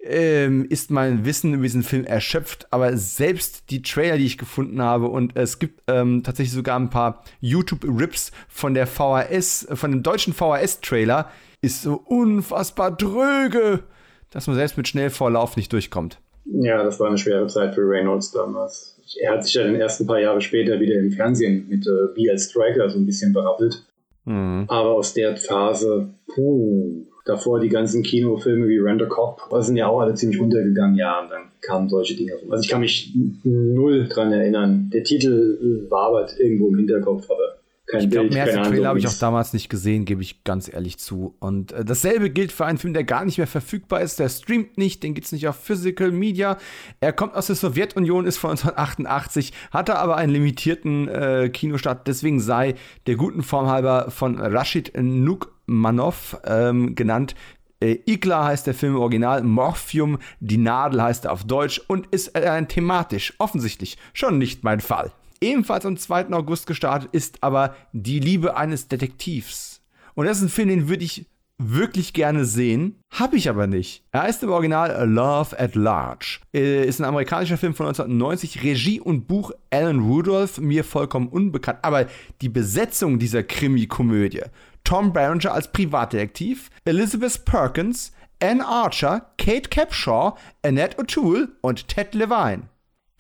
ähm, 0.03 0.66
ist 0.68 0.90
mein 0.90 1.24
Wissen 1.24 1.55
über 1.55 1.62
diesen 1.62 1.82
Film 1.82 2.05
erschöpft, 2.05 2.66
aber 2.70 2.96
selbst 2.96 3.70
die 3.70 3.82
Trailer, 3.82 4.18
die 4.18 4.26
ich 4.26 4.38
gefunden 4.38 4.82
habe, 4.82 5.07
und 5.07 5.36
es 5.36 5.59
gibt 5.59 5.82
ähm, 5.86 6.22
tatsächlich 6.22 6.53
sogar 6.53 6.78
ein 6.78 6.90
paar 6.90 7.22
YouTube-Rips 7.40 8.32
von 8.48 8.74
der 8.74 8.86
VHS, 8.86 9.68
von 9.72 9.92
dem 9.92 10.03
deutschen 10.03 10.32
VHS-Trailer, 10.32 11.30
ist 11.61 11.82
so 11.82 12.03
unfassbar 12.05 12.90
dröge, 12.90 13.84
dass 14.30 14.46
man 14.48 14.57
selbst 14.57 14.76
mit 14.76 14.88
Schnellvorlauf 14.88 15.57
nicht 15.57 15.72
durchkommt. 15.72 16.18
Ja, 16.44 16.82
das 16.82 16.98
war 16.98 17.07
eine 17.07 17.18
schwere 17.18 17.46
Zeit 17.46 17.74
für 17.74 17.82
Reynolds 17.82 18.32
damals. 18.32 18.98
Er 19.20 19.32
hat 19.32 19.44
sich 19.44 19.55
ja 19.55 19.62
den 19.62 19.76
ersten 19.76 20.07
paar 20.07 20.18
Jahre 20.18 20.40
später 20.40 20.80
wieder 20.80 20.96
im 20.96 21.12
Fernsehen 21.12 21.68
mit 21.68 21.86
äh, 21.86 22.12
B.L. 22.14 22.38
Striker 22.38 22.90
so 22.90 22.98
ein 22.98 23.07
bisschen 23.07 23.32
berappelt. 23.32 23.84
Mhm. 24.24 24.64
Aber 24.68 24.90
aus 24.90 25.14
der 25.14 25.36
Phase, 25.36 26.09
puh, 26.34 27.07
davor 27.24 27.60
die 27.60 27.68
ganzen 27.68 28.02
Kinofilme 28.02 28.68
wie 28.68 28.78
Rent 28.78 29.02
a 29.02 29.06
Cop, 29.06 29.42
sind 29.60 29.76
ja 29.76 29.86
auch 29.86 30.00
alle 30.00 30.14
ziemlich 30.14 30.40
untergegangen, 30.40 30.96
ja, 30.96 31.20
und 31.20 31.30
dann 31.30 31.42
kamen 31.60 31.88
solche 31.88 32.16
Dinge 32.16 32.34
rum. 32.34 32.50
Also 32.50 32.62
ich 32.62 32.68
kann 32.68 32.80
mich 32.80 33.14
null 33.44 34.08
dran 34.08 34.32
erinnern. 34.32 34.90
Der 34.92 35.04
Titel 35.04 35.86
wabert 35.88 36.38
irgendwo 36.38 36.68
im 36.68 36.76
Hinterkopf, 36.76 37.30
aber 37.30 37.62
kein 37.92 38.04
ich 38.04 38.10
glaub, 38.10 38.22
Bild, 38.22 38.34
mehr 38.34 38.44
als 38.44 38.68
Trailer 38.68 38.88
habe 38.88 38.98
ich 38.98 39.06
auch 39.06 39.18
damals 39.18 39.52
nicht 39.52 39.68
gesehen, 39.68 40.04
gebe 40.04 40.22
ich 40.22 40.44
ganz 40.44 40.72
ehrlich 40.72 40.98
zu. 40.98 41.34
Und 41.40 41.72
äh, 41.72 41.84
dasselbe 41.84 42.30
gilt 42.30 42.50
für 42.50 42.64
einen 42.64 42.78
Film, 42.78 42.94
der 42.94 43.04
gar 43.04 43.24
nicht 43.24 43.38
mehr 43.38 43.46
verfügbar 43.46 44.00
ist. 44.00 44.18
Der 44.18 44.28
streamt 44.28 44.78
nicht, 44.78 45.02
den 45.02 45.14
gibt 45.14 45.26
es 45.26 45.32
nicht 45.32 45.46
auf 45.46 45.56
Physical 45.56 46.10
Media. 46.10 46.58
Er 47.00 47.12
kommt 47.12 47.34
aus 47.34 47.48
der 47.48 47.56
Sowjetunion, 47.56 48.24
ist 48.24 48.38
von 48.38 48.50
1988, 48.50 49.52
hatte 49.72 49.98
aber 49.98 50.16
einen 50.16 50.32
limitierten 50.32 51.08
äh, 51.08 51.50
Kinostart. 51.52 52.06
Deswegen 52.06 52.40
sei 52.40 52.76
der 53.06 53.16
guten 53.16 53.42
Form 53.42 53.66
halber 53.66 54.10
von 54.10 54.38
Rashid 54.38 54.92
Nukmanov 55.72 56.38
ähm, 56.44 56.94
genannt. 56.94 57.34
Äh, 57.80 57.98
Igla 58.06 58.44
heißt 58.44 58.66
der 58.66 58.74
Film 58.74 58.94
im 58.94 59.00
Original, 59.00 59.42
Morphium, 59.42 60.18
die 60.40 60.58
Nadel 60.58 61.02
heißt 61.02 61.24
er 61.24 61.32
auf 61.32 61.44
Deutsch 61.44 61.80
und 61.88 62.06
ist 62.08 62.28
äh, 62.36 62.64
thematisch 62.66 63.34
offensichtlich 63.38 63.98
schon 64.12 64.38
nicht 64.38 64.62
mein 64.64 64.80
Fall. 64.80 65.12
Ebenfalls 65.40 65.84
am 65.86 65.96
2. 65.96 66.32
August 66.32 66.66
gestartet 66.66 67.08
ist 67.12 67.42
aber 67.42 67.74
Die 67.92 68.20
Liebe 68.20 68.56
eines 68.56 68.86
Detektivs. 68.86 69.80
Und 70.14 70.26
das 70.26 70.38
ist 70.38 70.44
ein 70.44 70.48
Film, 70.50 70.68
den 70.68 70.88
würde 70.88 71.04
ich 71.04 71.26
wirklich 71.58 72.12
gerne 72.12 72.44
sehen, 72.44 72.96
habe 73.10 73.36
ich 73.36 73.48
aber 73.48 73.66
nicht. 73.66 74.04
Er 74.10 74.22
heißt 74.22 74.42
im 74.42 74.50
Original 74.50 75.08
Love 75.08 75.58
at 75.58 75.74
Large. 75.74 76.40
Er 76.52 76.84
ist 76.84 77.00
ein 77.00 77.04
amerikanischer 77.04 77.56
Film 77.56 77.74
von 77.74 77.86
1990, 77.86 78.62
Regie 78.62 79.00
und 79.00 79.26
Buch 79.26 79.52
Alan 79.70 80.00
Rudolph, 80.00 80.58
mir 80.58 80.84
vollkommen 80.84 81.28
unbekannt. 81.28 81.78
Aber 81.82 82.06
die 82.40 82.48
Besetzung 82.48 83.18
dieser 83.18 83.42
Krimi-Komödie, 83.42 84.42
Tom 84.84 85.12
Berenger 85.12 85.52
als 85.52 85.72
Privatdetektiv, 85.72 86.70
Elizabeth 86.84 87.44
Perkins, 87.44 88.12
Anne 88.42 88.66
Archer, 88.66 89.32
Kate 89.38 89.68
Capshaw, 89.68 90.36
Annette 90.62 90.98
O'Toole 90.98 91.48
und 91.60 91.88
Ted 91.88 92.14
Levine. 92.14 92.68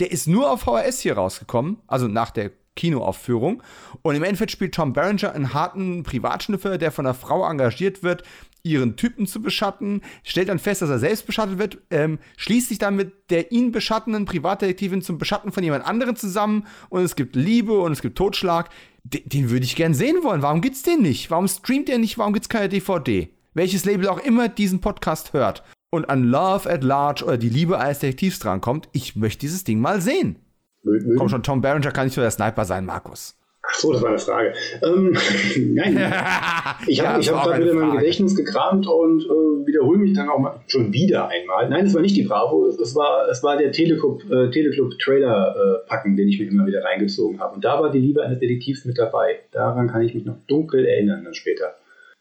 Der 0.00 0.10
ist 0.10 0.26
nur 0.26 0.50
auf 0.50 0.62
VHS 0.62 1.00
hier 1.00 1.14
rausgekommen, 1.14 1.78
also 1.86 2.08
nach 2.08 2.30
der 2.30 2.50
Kinoaufführung. 2.74 3.62
Und 4.02 4.16
im 4.16 4.22
Endeffekt 4.22 4.50
spielt 4.50 4.74
Tom 4.74 4.92
Berenger 4.92 5.32
einen 5.32 5.54
harten 5.54 6.02
Privatschnüffel, 6.02 6.78
der 6.78 6.90
von 6.90 7.06
einer 7.06 7.14
Frau 7.14 7.48
engagiert 7.48 8.02
wird, 8.02 8.24
ihren 8.64 8.96
Typen 8.96 9.26
zu 9.26 9.42
beschatten, 9.42 10.02
stellt 10.22 10.48
dann 10.48 10.58
fest, 10.58 10.82
dass 10.82 10.90
er 10.90 10.98
selbst 10.98 11.26
beschattet 11.26 11.58
wird, 11.58 11.78
ähm, 11.90 12.18
schließt 12.36 12.68
sich 12.68 12.78
dann 12.78 12.94
mit 12.94 13.30
der 13.30 13.50
ihn 13.50 13.72
beschattenden 13.72 14.24
Privatdetektivin 14.24 15.02
zum 15.02 15.18
Beschatten 15.18 15.50
von 15.50 15.64
jemand 15.64 15.84
anderem 15.84 16.14
zusammen 16.14 16.66
und 16.88 17.02
es 17.02 17.16
gibt 17.16 17.34
Liebe 17.34 17.72
und 17.78 17.92
es 17.92 18.02
gibt 18.02 18.16
Totschlag. 18.16 18.70
Den, 19.04 19.28
den 19.28 19.50
würde 19.50 19.64
ich 19.64 19.76
gern 19.76 19.94
sehen 19.94 20.22
wollen. 20.22 20.42
Warum 20.42 20.60
gibt's 20.60 20.82
den 20.82 21.02
nicht? 21.02 21.30
Warum 21.30 21.48
streamt 21.48 21.88
er 21.88 21.98
nicht? 21.98 22.18
Warum 22.18 22.32
gibt's 22.32 22.48
keine 22.48 22.68
DVD? 22.68 23.28
Welches 23.54 23.84
Label 23.84 24.08
auch 24.08 24.20
immer 24.20 24.48
diesen 24.48 24.80
Podcast 24.80 25.32
hört 25.32 25.62
und 25.90 26.08
an 26.08 26.24
Love 26.24 26.70
at 26.70 26.82
Large 26.82 27.24
oder 27.24 27.36
die 27.36 27.50
Liebe 27.50 27.78
eines 27.78 27.98
Detektivs 27.98 28.38
drankommt, 28.38 28.88
ich 28.92 29.14
möchte 29.16 29.40
dieses 29.40 29.64
Ding 29.64 29.80
mal 29.80 30.00
sehen. 30.00 30.36
Mögen. 30.82 31.16
Komm 31.16 31.28
schon, 31.28 31.42
Tom 31.42 31.60
Berenger 31.60 31.90
kann 31.90 32.06
nicht 32.06 32.16
nur 32.16 32.24
der 32.24 32.30
Sniper 32.30 32.64
sein, 32.64 32.86
Markus. 32.86 33.38
Ach 33.72 33.78
so, 33.78 33.92
das 33.92 34.02
war 34.02 34.10
eine 34.10 34.18
Frage. 34.18 34.52
Ähm, 34.82 35.16
nein, 35.74 35.96
ich 36.86 37.00
habe 37.00 37.22
ja, 37.22 37.34
hab 37.34 37.44
gerade 37.46 37.64
wieder 37.64 37.74
mein 37.74 37.96
Gedächtnis 37.96 38.36
gekramt 38.36 38.86
und 38.86 39.24
äh, 39.24 39.66
wiederhole 39.66 39.98
mich 39.98 40.12
dann 40.12 40.28
auch 40.28 40.38
mal 40.38 40.60
schon 40.66 40.92
wieder 40.92 41.28
einmal. 41.28 41.68
Nein, 41.70 41.86
es 41.86 41.94
war 41.94 42.02
nicht 42.02 42.16
die 42.16 42.24
Bravo, 42.24 42.66
es 42.66 42.94
war, 42.94 43.28
es 43.30 43.42
war 43.42 43.56
der 43.56 43.72
Teleclub, 43.72 44.30
äh, 44.30 44.50
Teleclub 44.50 44.98
Trailer 44.98 45.54
äh, 45.56 45.88
Packen, 45.88 46.16
den 46.16 46.28
ich 46.28 46.38
mir 46.38 46.48
immer 46.48 46.66
wieder 46.66 46.84
reingezogen 46.84 47.40
habe. 47.40 47.54
Und 47.54 47.64
da 47.64 47.80
war 47.80 47.90
die 47.90 47.98
Liebe 47.98 48.22
eines 48.22 48.38
Detektivs 48.40 48.84
mit 48.84 48.98
dabei. 48.98 49.40
Daran 49.52 49.88
kann 49.88 50.02
ich 50.02 50.14
mich 50.14 50.24
noch 50.24 50.36
dunkel 50.46 50.84
erinnern 50.84 51.24
dann 51.24 51.34
später. 51.34 51.74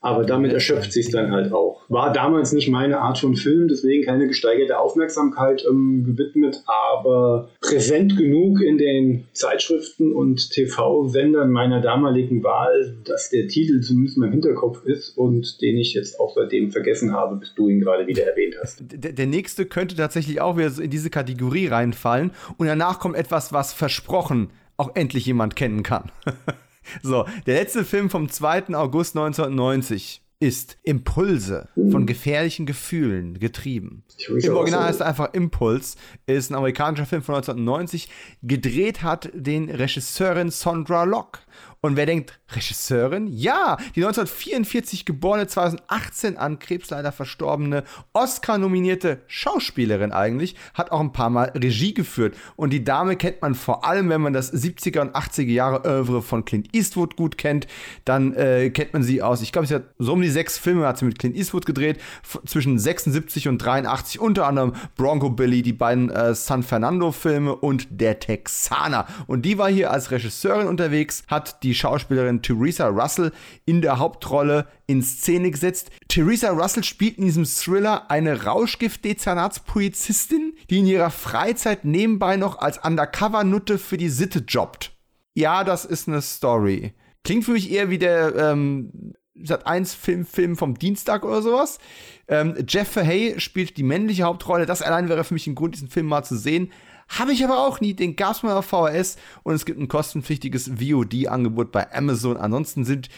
Aber 0.04 0.26
damit 0.26 0.52
erschöpft 0.52 0.92
sich 0.92 1.12
dann 1.12 1.32
halt 1.32 1.54
auch. 1.54 1.84
War 1.88 2.12
damals 2.12 2.54
nicht 2.54 2.70
meine 2.70 3.00
Art 3.00 3.20
von 3.20 3.36
Film, 3.36 3.68
deswegen 3.68 4.04
keine 4.04 4.28
gesteigerte 4.28 4.80
Aufmerksamkeit 4.80 5.64
ähm, 5.70 6.04
gewidmet, 6.04 6.64
aber 6.66 7.50
präsent 7.62 8.18
genug 8.18 8.62
in 8.62 8.80
den 8.80 9.26
Zeitschriften 9.34 10.12
und 10.12 10.50
TV-Sendern 10.50 11.52
meiner 11.52 11.82
damaligen 11.82 12.44
Wahl, 12.44 12.98
dass 13.06 13.30
der 13.30 13.48
Titel 13.48 13.82
zumindest 13.82 14.18
in 14.18 14.22
meinem 14.22 14.32
Hinterkopf 14.32 14.84
ist 14.86 15.16
und 15.18 15.62
den 15.62 15.78
ich 15.78 15.94
jetzt 15.94 16.20
auch 16.20 16.34
seitdem 16.34 16.72
vergessen 16.72 17.14
habe, 17.14 17.36
bis 17.36 17.54
du 17.54 17.70
ihn 17.70 17.80
gerade 17.80 18.08
wieder 18.08 18.24
erwähnt 18.24 18.56
hast. 18.60 18.82
Der, 18.82 19.12
der 19.12 19.28
nächste 19.28 19.68
könnte 19.68 19.96
tatsächlich 19.96 20.42
auch 20.42 20.58
wieder 20.58 20.72
in 20.82 20.90
diese 20.90 21.12
Kategorie 21.12 21.68
reinfallen 21.68 22.32
und 22.58 22.66
danach 22.66 23.00
kommt 23.00 23.16
etwas, 23.16 23.54
was 23.54 23.72
versprochen 23.72 24.50
auch 24.78 24.96
endlich 24.96 25.28
jemand 25.28 25.56
kennen 25.56 25.84
kann. 25.84 26.12
So, 27.02 27.26
der 27.46 27.56
letzte 27.56 27.84
Film 27.84 28.10
vom 28.10 28.30
2. 28.30 28.76
August 28.76 29.16
1990 29.16 30.22
ist 30.42 30.78
Impulse 30.82 31.70
von 31.92 32.08
gefährlichen 32.08 32.66
Gefühlen 32.66 33.40
getrieben. 33.40 34.04
Im 34.28 34.56
Original 34.56 34.86
heißt 34.86 35.02
er 35.02 35.06
einfach 35.06 35.34
Impuls, 35.34 35.98
ist 36.26 36.50
ein 36.50 36.56
amerikanischer 36.56 37.06
Film 37.06 37.22
von 37.22 37.36
1990. 37.36 38.10
Gedreht 38.42 39.04
hat 39.04 39.30
den 39.36 39.70
Regisseurin 39.70 40.50
Sondra 40.50 41.04
Locke. 41.04 41.42
Und 41.84 41.96
wer 41.96 42.06
denkt, 42.06 42.40
Regisseurin? 42.52 43.26
Ja, 43.26 43.78
die 43.96 44.06
1944 44.06 45.04
geborene, 45.04 45.48
2018 45.48 46.38
an 46.38 46.60
Krebs 46.60 46.92
leider 46.92 47.12
verstorbene, 47.12 47.84
Oscar-nominierte 48.14 49.24
Schauspielerin 49.26 50.12
eigentlich, 50.12 50.56
hat 50.76 50.92
auch 50.92 51.00
ein 51.00 51.12
paar 51.12 51.32
Mal 51.32 51.52
Regie 51.56 51.96
geführt. 51.96 52.36
Und 52.56 52.72
die 52.72 52.84
Dame 52.84 53.16
kennt 53.16 53.42
man 53.42 53.56
vor 53.56 53.84
allem, 53.84 54.10
wenn 54.10 54.22
man 54.22 54.34
das 54.34 54.54
70er 54.54 55.00
und 55.00 55.16
80er 55.16 55.50
Jahre 55.50 55.84
Oeuvre 55.84 56.22
von 56.22 56.46
Clint 56.46 56.70
Eastwood 56.72 57.16
gut 57.16 57.40
kennt, 57.40 57.66
dann 58.06 58.36
äh, 58.36 58.70
kennt 58.70 58.94
man 58.94 59.02
sie 59.02 59.24
aus. 59.24 59.42
Ich 59.42 59.52
glaube, 59.52 59.66
sie 59.66 59.74
hat 59.74 59.86
so 59.98 60.14
um 60.14 60.22
die 60.22 60.30
sechs 60.30 60.60
Filme 60.60 60.86
hat 60.86 61.00
sie 61.00 61.06
mit 61.06 61.18
Clint 61.18 61.36
Eastwood 61.36 61.66
gedreht, 61.66 62.00
zwischen 62.46 62.78
76 62.78 63.48
und 63.48 63.58
83, 63.58 64.20
unter 64.20 64.46
anderem 64.46 64.74
Bronco 64.96 65.32
Billy, 65.32 65.64
die 65.64 65.74
beiden 65.74 66.12
äh, 66.12 66.36
San 66.36 66.62
Fernando-Filme 66.62 67.56
und 67.56 67.88
Der 67.90 68.20
Texaner. 68.20 69.08
Und 69.26 69.46
die 69.46 69.58
war 69.58 69.72
hier 69.72 69.90
als 69.90 70.12
Regisseurin 70.12 70.68
unterwegs, 70.68 71.24
hat 71.28 71.64
die 71.64 71.71
die 71.72 71.76
Schauspielerin 71.76 72.42
Theresa 72.42 72.88
Russell 72.88 73.32
in 73.66 73.82
der 73.82 73.98
Hauptrolle 73.98 74.68
in 74.88 75.02
Szene 75.02 75.52
gesetzt. 75.52 75.90
Theresa 76.10 76.50
Russell 76.50 76.84
spielt 76.84 77.18
in 77.18 77.24
diesem 77.26 77.46
Thriller 77.46 78.12
eine 78.12 78.44
Rauschgift-Dezernatspolizistin, 78.44 80.54
die 80.70 80.80
in 80.80 80.86
ihrer 80.86 81.12
Freizeit 81.12 81.86
nebenbei 81.86 82.36
noch 82.36 82.60
als 82.60 82.84
Undercover-Nutte 82.84 83.78
für 83.78 83.96
die 83.98 84.10
Sitte 84.10 84.44
jobbt. 84.48 84.92
Ja, 85.34 85.64
das 85.64 85.86
ist 85.86 86.10
eine 86.10 86.22
Story. 86.22 86.94
Klingt 87.24 87.46
für 87.46 87.52
mich 87.52 87.72
eher 87.72 87.90
wie 87.90 88.00
der 88.00 88.36
ähm, 88.36 89.14
Sat 89.44 89.66
1 89.66 89.94
Film, 89.94 90.26
Film 90.26 90.58
vom 90.58 90.78
Dienstag 90.78 91.24
oder 91.24 91.42
sowas. 91.42 91.80
Ähm, 92.28 92.56
Jeff 92.68 92.90
Fahey 92.90 93.40
spielt 93.40 93.78
die 93.78 93.84
männliche 93.84 94.24
Hauptrolle. 94.24 94.66
Das 94.66 94.82
allein 94.82 95.08
wäre 95.08 95.24
für 95.24 95.34
mich 95.34 95.48
ein 95.48 95.56
Grund, 95.56 95.76
diesen 95.76 95.88
Film 95.88 96.08
mal 96.08 96.24
zu 96.24 96.36
sehen. 96.36 96.74
Habe 97.18 97.34
ich 97.34 97.44
aber 97.44 97.66
auch 97.66 97.82
nie. 97.82 97.94
Den 97.94 98.16
gab 98.16 98.36
es 98.36 98.44
mal 98.44 98.56
auf 98.56 98.66
VHS 98.66 99.18
und 99.44 99.54
es 99.54 99.66
gibt 99.66 99.80
ein 99.80 99.88
kostenpflichtiges 99.88 100.72
VOD-Angebot 100.80 101.72
bei 101.72 101.94
Amazon. 101.94 102.38
Ansonsten 102.38 102.86
sind 102.86 103.10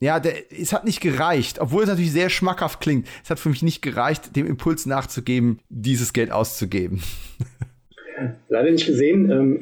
ja, 0.00 0.18
der, 0.18 0.50
es 0.50 0.72
hat 0.72 0.84
nicht 0.84 1.00
gereicht, 1.00 1.58
obwohl 1.58 1.82
es 1.82 1.88
natürlich 1.88 2.12
sehr 2.12 2.30
schmackhaft 2.30 2.80
klingt. 2.80 3.06
Es 3.22 3.28
hat 3.28 3.38
für 3.38 3.50
mich 3.50 3.62
nicht 3.62 3.82
gereicht, 3.82 4.34
dem 4.34 4.46
Impuls 4.46 4.86
nachzugeben, 4.86 5.60
dieses 5.68 6.14
Geld 6.14 6.30
auszugeben. 6.30 7.02
Leider 8.48 8.70
nicht 8.70 8.86
gesehen. 8.86 9.30
Ähm, 9.30 9.58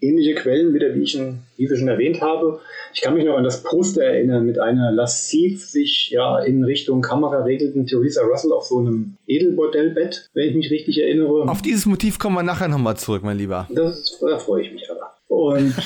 ähnliche 0.00 0.34
Quellen 0.34 0.74
wieder, 0.74 0.94
wie 0.94 1.02
ich 1.02 1.16
ihn, 1.16 1.40
ich 1.56 1.68
schon 1.68 1.88
erwähnt 1.88 2.20
habe. 2.20 2.60
Ich 2.94 3.00
kann 3.00 3.14
mich 3.14 3.24
noch 3.24 3.36
an 3.36 3.44
das 3.44 3.62
Poster 3.62 4.04
erinnern 4.04 4.46
mit 4.46 4.58
einer 4.58 4.92
lassiv 4.92 5.64
sich 5.64 6.10
ja 6.10 6.40
in 6.40 6.64
Richtung 6.64 7.02
Kamera 7.02 7.42
regelten 7.42 7.86
Theresa 7.86 8.22
Russell 8.22 8.52
auf 8.52 8.64
so 8.64 8.78
einem 8.78 9.16
Edelbordellbett, 9.26 10.30
wenn 10.34 10.48
ich 10.48 10.54
mich 10.54 10.70
richtig 10.70 11.00
erinnere. 11.00 11.48
Auf 11.48 11.62
dieses 11.62 11.86
Motiv 11.86 12.18
kommen 12.18 12.36
wir 12.36 12.42
nachher 12.42 12.68
nochmal 12.68 12.96
zurück, 12.96 13.22
mein 13.22 13.38
Lieber. 13.38 13.68
Das, 13.70 14.18
da 14.20 14.38
freue 14.38 14.62
ich 14.62 14.72
mich 14.72 14.90
aber. 14.90 15.14
Und 15.28 15.74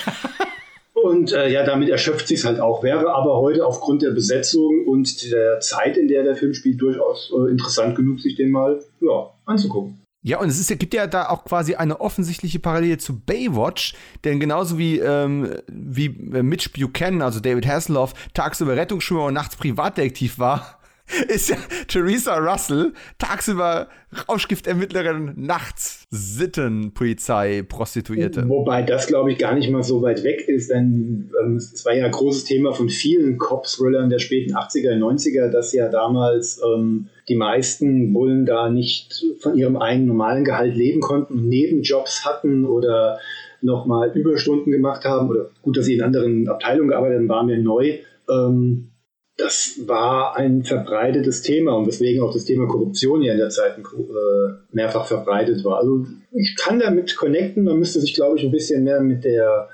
Und 1.03 1.33
äh, 1.33 1.51
ja, 1.51 1.65
damit 1.65 1.89
erschöpft 1.89 2.29
sich 2.29 2.45
halt 2.45 2.61
auch. 2.61 2.83
Wäre 2.83 3.15
aber 3.15 3.37
heute 3.37 3.65
aufgrund 3.65 4.03
der 4.03 4.11
Besetzung 4.11 4.87
und 4.87 5.31
der 5.31 5.61
Zeit, 5.61 5.97
in 5.97 6.09
der 6.09 6.25
der 6.25 6.37
Film 6.37 6.53
spielt, 6.53 6.81
durchaus 6.81 7.33
äh, 7.33 7.51
interessant 7.51 7.97
genug, 7.97 8.21
sich 8.21 8.37
den 8.37 8.51
mal 8.51 8.83
ja, 9.01 9.31
anzugucken. 9.47 10.01
Ja, 10.23 10.39
und 10.39 10.51
es 10.51 10.59
ist, 10.59 10.69
gibt 10.79 10.93
ja 10.93 11.07
da 11.07 11.31
auch 11.31 11.45
quasi 11.45 11.77
eine 11.77 12.01
offensichtliche 12.01 12.59
Parallele 12.59 12.99
zu 12.99 13.19
Baywatch, 13.21 13.95
denn 14.25 14.39
genauso 14.39 14.77
wie, 14.77 14.99
ähm, 14.99 15.57
wie 15.67 16.07
äh, 16.07 16.43
Mitch 16.43 16.71
Buchanan, 16.75 17.23
also 17.23 17.41
David 17.41 17.67
Hasselhoff, 17.67 18.13
tagsüber 18.35 18.77
Rettungsschwimmer 18.77 19.25
und 19.25 19.35
nachts 19.35 19.57
Privatdetektiv 19.57 20.39
war, 20.39 20.80
ist 21.29 21.51
ja 21.51 21.57
Theresa 21.89 22.37
Russell 22.37 22.93
tagsüber 23.19 23.89
Rauschgiftermittlerin, 24.29 25.35
nachts 25.37 26.05
Sittenpolizei, 26.11 27.63
Prostituierte. 27.63 28.49
Wobei 28.49 28.83
das, 28.83 29.07
glaube 29.07 29.31
ich, 29.33 29.39
gar 29.39 29.55
nicht 29.55 29.71
mal 29.71 29.83
so 29.83 30.03
weit 30.03 30.25
weg 30.25 30.49
ist, 30.49 30.71
denn 30.71 31.31
ähm, 31.43 31.57
es 31.57 31.85
war 31.85 31.95
ja 31.95 32.07
ein 32.07 32.11
großes 32.11 32.45
Thema 32.45 32.73
von 32.73 32.89
vielen 32.89 33.39
Cop-Thrillern 33.39 34.11
der 34.11 34.19
späten 34.19 34.55
80er, 34.55 34.97
90er, 34.99 35.49
dass 35.49 35.73
ja 35.73 35.89
damals 35.89 36.61
ähm, 36.75 37.09
die 37.29 37.37
meisten 37.37 38.13
Bullen 38.13 38.47
da 38.47 38.69
nicht 38.69 39.25
von 39.39 39.57
ihrem 39.57 39.77
eigenen 39.77 40.09
normalen 40.09 40.45
Gehalt 40.45 40.75
leben 40.75 41.01
konnten 41.01 41.35
und 41.35 41.49
Nebenjobs 41.49 42.25
hatten 42.25 42.67
oder 42.67 43.21
nochmal 43.63 44.11
Überstunden 44.17 44.73
gemacht 44.73 45.05
haben 45.05 45.29
oder 45.29 45.51
gut, 45.63 45.77
dass 45.77 45.85
sie 45.85 45.95
in 45.95 46.03
anderen 46.03 46.49
Abteilungen 46.49 46.89
gearbeitet 46.89 47.19
haben, 47.19 47.29
waren 47.29 47.49
wir 47.49 47.59
neu. 47.59 47.99
Ähm, 48.29 48.90
das 49.37 49.81
war 49.87 50.37
ein 50.37 50.65
verbreitetes 50.65 51.43
Thema 51.43 51.73
und 51.73 51.87
weswegen 51.87 52.23
auch 52.23 52.33
das 52.33 52.45
Thema 52.45 52.67
Korruption 52.67 53.23
ja 53.23 53.33
in 53.33 53.39
der 53.39 53.49
Zeit 53.49 53.79
äh, 53.79 54.53
mehrfach 54.73 55.07
verbreitet 55.07 55.65
war. 55.65 55.79
Also 55.79 56.07
ich 56.33 56.57
kann 56.57 56.79
damit 56.79 57.17
connecten, 57.17 57.65
man 57.65 57.79
müsste 57.79 58.01
sich, 58.01 58.15
glaube 58.15 58.39
ich, 58.39 58.45
ein 58.45 58.51
bisschen 58.51 58.85
mehr 58.85 59.01
mit 59.01 59.25
der, 59.25 59.69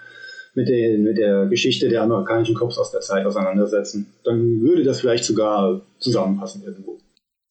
mit, 0.54 0.68
der, 0.68 0.98
mit 0.98 1.18
der 1.18 1.46
Geschichte 1.46 1.88
der 1.88 2.02
amerikanischen 2.02 2.54
Cops 2.54 2.78
aus 2.78 2.92
der 2.92 3.00
Zeit 3.00 3.26
auseinandersetzen. 3.26 4.14
Dann 4.24 4.62
würde 4.62 4.84
das 4.84 5.00
vielleicht 5.00 5.24
sogar 5.24 5.82
zusammenpassen 5.98 6.62
irgendwo. 6.64 6.98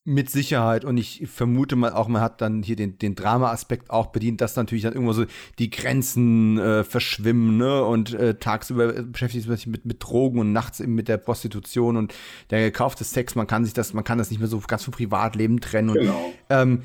Mit 0.07 0.29
Sicherheit. 0.29 0.85
Und 0.85 0.97
ich 0.97 1.23
vermute 1.25 1.75
mal 1.75 1.91
auch, 1.91 2.07
man 2.07 2.21
hat 2.21 2.39
dann 2.39 2.61
hier 2.61 2.75
den, 2.75 2.99
den 2.99 3.15
Drama-Aspekt 3.15 3.89
auch 3.89 4.07
bedient, 4.07 4.39
dass 4.39 4.55
natürlich 4.55 4.83
dann 4.83 4.93
irgendwo 4.93 5.13
so 5.13 5.25
die 5.57 5.71
Grenzen 5.71 6.59
äh, 6.59 6.83
verschwimmen, 6.83 7.57
ne? 7.57 7.83
Und 7.83 8.13
äh, 8.13 8.35
tagsüber 8.35 8.93
beschäftigt 9.01 9.47
man 9.47 9.57
sich 9.57 9.65
mit, 9.65 9.85
mit 9.85 10.03
Drogen 10.03 10.37
und 10.37 10.53
nachts 10.53 10.79
eben 10.79 10.93
mit 10.93 11.07
der 11.07 11.17
Prostitution 11.17 11.97
und 11.97 12.13
der 12.51 12.61
gekaufte 12.61 13.03
Sex. 13.03 13.33
Man 13.33 13.47
kann 13.47 13.65
sich 13.65 13.73
das, 13.73 13.93
man 13.93 14.03
kann 14.03 14.19
das 14.19 14.29
nicht 14.29 14.37
mehr 14.37 14.47
so 14.47 14.59
ganz 14.59 14.83
vom 14.83 14.93
Privatleben 14.93 15.59
trennen. 15.59 15.89
Und, 15.89 15.97
genau. 15.97 16.33
ähm, 16.51 16.83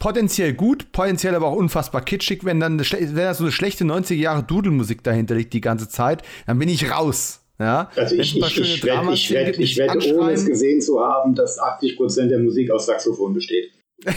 potenziell 0.00 0.52
gut, 0.52 0.90
potenziell 0.90 1.36
aber 1.36 1.46
auch 1.46 1.56
unfassbar 1.56 2.02
kitschig, 2.02 2.44
wenn 2.44 2.58
dann 2.58 2.80
wenn 2.80 3.14
da 3.14 3.34
so 3.34 3.44
eine 3.44 3.52
schlechte 3.52 3.84
90er 3.84 4.14
Jahre 4.14 4.42
Dudelmusik 4.42 5.04
dahinter 5.04 5.36
liegt 5.36 5.52
die 5.52 5.60
ganze 5.60 5.88
Zeit, 5.88 6.22
dann 6.46 6.58
bin 6.58 6.68
ich 6.68 6.90
raus. 6.90 7.45
Ja, 7.58 7.90
also 7.96 8.14
ich, 8.14 8.36
ich, 8.36 8.60
ich, 8.60 8.84
wette, 8.84 9.12
ich, 9.12 9.30
wette, 9.30 9.62
ich 9.62 9.78
wette 9.78 10.14
ohne 10.14 10.32
es 10.32 10.44
gesehen 10.44 10.82
zu 10.82 11.00
haben, 11.00 11.34
dass 11.34 11.58
80% 11.58 12.28
der 12.28 12.38
Musik 12.38 12.70
aus 12.70 12.84
Saxophon 12.86 13.32
besteht. 13.32 13.72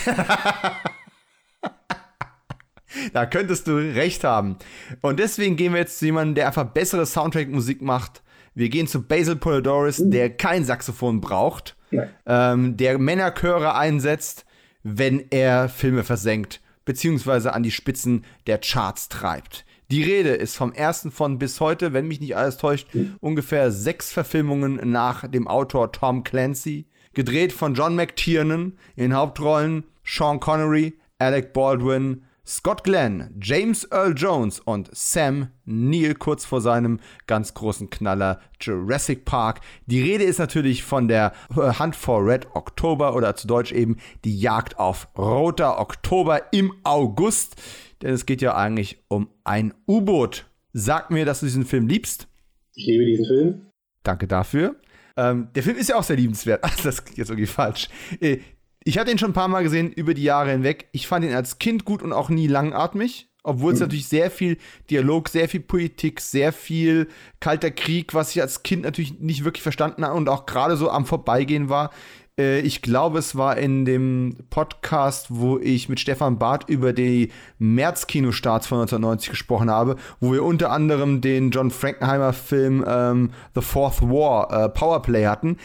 da 3.14 3.26
könntest 3.26 3.68
du 3.68 3.78
recht 3.78 4.26
haben. 4.26 4.58
Und 5.02 5.20
deswegen 5.20 5.56
gehen 5.56 5.72
wir 5.72 5.80
jetzt 5.80 6.00
zu 6.00 6.06
jemandem, 6.06 6.36
der 6.36 6.48
einfach 6.48 6.66
bessere 6.66 7.06
Soundtrack-Musik 7.06 7.82
macht. 7.82 8.24
Wir 8.56 8.68
gehen 8.68 8.88
zu 8.88 9.04
Basil 9.04 9.38
Polidoris, 9.38 10.00
uh. 10.00 10.10
der 10.10 10.36
kein 10.36 10.66
Saxophon 10.66 11.22
braucht, 11.22 11.78
ähm, 12.26 12.76
der 12.76 12.98
Männerchöre 12.98 13.76
einsetzt, 13.76 14.46
wenn 14.84 15.26
er 15.30 15.70
Filme 15.70 16.04
versenkt, 16.04 16.62
beziehungsweise 16.84 17.54
an 17.54 17.64
die 17.64 17.72
Spitzen 17.72 18.26
der 18.48 18.58
Charts 18.58 19.08
treibt. 19.08 19.66
Die 19.92 20.04
Rede 20.04 20.30
ist 20.30 20.56
vom 20.56 20.72
ersten 20.72 21.10
von 21.10 21.40
bis 21.40 21.60
heute, 21.60 21.94
wenn 21.94 22.08
mich 22.08 22.20
nicht 22.20 22.36
alles 22.36 22.58
täuscht, 22.58 22.88
ungefähr 23.22 23.72
sechs 23.72 24.12
Verfilmungen 24.12 24.80
nach 24.92 25.28
dem 25.28 25.48
Autor 25.48 25.92
Tom 25.92 26.24
Clancy. 26.24 26.86
Gedreht 27.14 27.52
von 27.52 27.74
John 27.74 27.96
McTiernan 27.96 28.78
in 28.96 29.16
Hauptrollen 29.16 29.84
Sean 30.04 30.40
Connery, 30.40 30.94
Alec 31.18 31.54
Baldwin, 31.54 32.24
Scott 32.50 32.84
Glenn, 32.84 33.34
James 33.40 33.88
Earl 33.92 34.14
Jones 34.18 34.60
und 34.60 34.90
Sam 34.92 35.50
Neill 35.66 36.16
kurz 36.16 36.46
vor 36.46 36.62
seinem 36.62 37.00
ganz 37.28 37.54
großen 37.54 37.90
Knaller 37.90 38.42
Jurassic 38.60 39.24
Park. 39.24 39.62
Die 39.86 40.02
Rede 40.02 40.24
ist 40.24 40.40
natürlich 40.40 40.84
von 40.84 41.08
der 41.08 41.32
Hunt 41.56 41.96
for 41.96 42.26
Red 42.26 42.48
October 42.56 43.16
oder 43.16 43.36
zu 43.36 43.48
Deutsch 43.48 43.72
eben 43.72 43.98
die 44.26 44.38
Jagd 44.38 44.80
auf 44.80 45.08
Roter 45.16 45.80
Oktober 45.80 46.52
im 46.52 46.74
August 46.84 47.56
denn 48.02 48.14
es 48.14 48.26
geht 48.26 48.42
ja 48.42 48.56
eigentlich 48.56 49.04
um 49.08 49.30
ein 49.44 49.74
U-Boot. 49.88 50.50
Sag 50.74 51.12
mir, 51.12 51.26
dass 51.26 51.42
du 51.42 51.46
diesen 51.46 51.66
Film 51.66 51.88
liebst. 51.88 52.28
Ich 52.76 52.86
liebe 52.86 53.06
diesen 53.06 53.26
Film. 53.26 53.66
Danke 54.04 54.28
dafür. 54.28 54.76
Ähm, 55.18 55.50
der 55.54 55.64
Film 55.64 55.78
ist 55.78 55.90
ja 55.90 55.98
auch 55.98 56.04
sehr 56.04 56.16
liebenswert. 56.16 56.64
das 56.84 56.86
ist 56.86 57.18
jetzt 57.18 57.30
irgendwie 57.30 57.48
falsch. 57.48 57.90
Ich 58.84 58.98
hatte 58.98 59.12
ihn 59.12 59.18
schon 59.18 59.32
ein 59.32 59.34
paar 59.34 59.48
Mal 59.48 59.64
gesehen 59.64 59.92
über 59.92 60.14
die 60.14 60.24
Jahre 60.24 60.52
hinweg. 60.52 60.88
Ich 60.92 61.08
fand 61.08 61.26
ihn 61.26 61.34
als 61.34 61.60
Kind 61.60 61.86
gut 61.86 62.02
und 62.02 62.14
auch 62.14 62.30
nie 62.30 62.48
langatmig. 62.48 63.28
Obwohl 63.42 63.72
es 63.74 63.80
mhm. 63.80 63.86
natürlich 63.86 64.08
sehr 64.08 64.32
viel 64.32 64.58
Dialog, 64.90 65.30
sehr 65.30 65.48
viel 65.48 65.62
Politik, 65.62 66.20
sehr 66.20 66.52
viel 66.52 67.08
kalter 67.40 67.72
Krieg, 67.72 68.14
was 68.14 68.32
ich 68.36 68.42
als 68.42 68.64
Kind 68.64 68.84
natürlich 68.84 69.20
nicht 69.20 69.46
wirklich 69.46 69.64
verstanden 69.64 70.06
habe 70.06 70.16
und 70.16 70.28
auch 70.28 70.46
gerade 70.46 70.76
so 70.76 70.90
am 70.90 71.06
Vorbeigehen 71.06 71.70
war. 71.70 71.92
Äh, 72.38 72.60
ich 72.60 72.82
glaube, 72.82 73.20
es 73.20 73.38
war 73.38 73.58
in 73.58 73.86
dem 73.86 74.36
Podcast, 74.50 75.28
wo 75.30 75.58
ich 75.58 75.88
mit 75.88 76.00
Stefan 76.00 76.38
Barth 76.38 76.70
über 76.70 76.92
die 76.92 77.32
März-Kinostarts 77.60 78.68
von 78.68 78.80
1990 78.80 79.30
gesprochen 79.30 79.70
habe, 79.70 79.96
wo 80.20 80.34
wir 80.34 80.44
unter 80.44 80.72
anderem 80.72 81.22
den 81.22 81.52
John 81.52 81.72
Frankenheimer-Film 81.72 82.84
ähm, 82.88 83.32
The 83.56 83.62
Fourth 83.62 84.02
War 84.02 84.52
äh, 84.52 84.70
Powerplay 84.70 85.26
hatten 85.26 85.58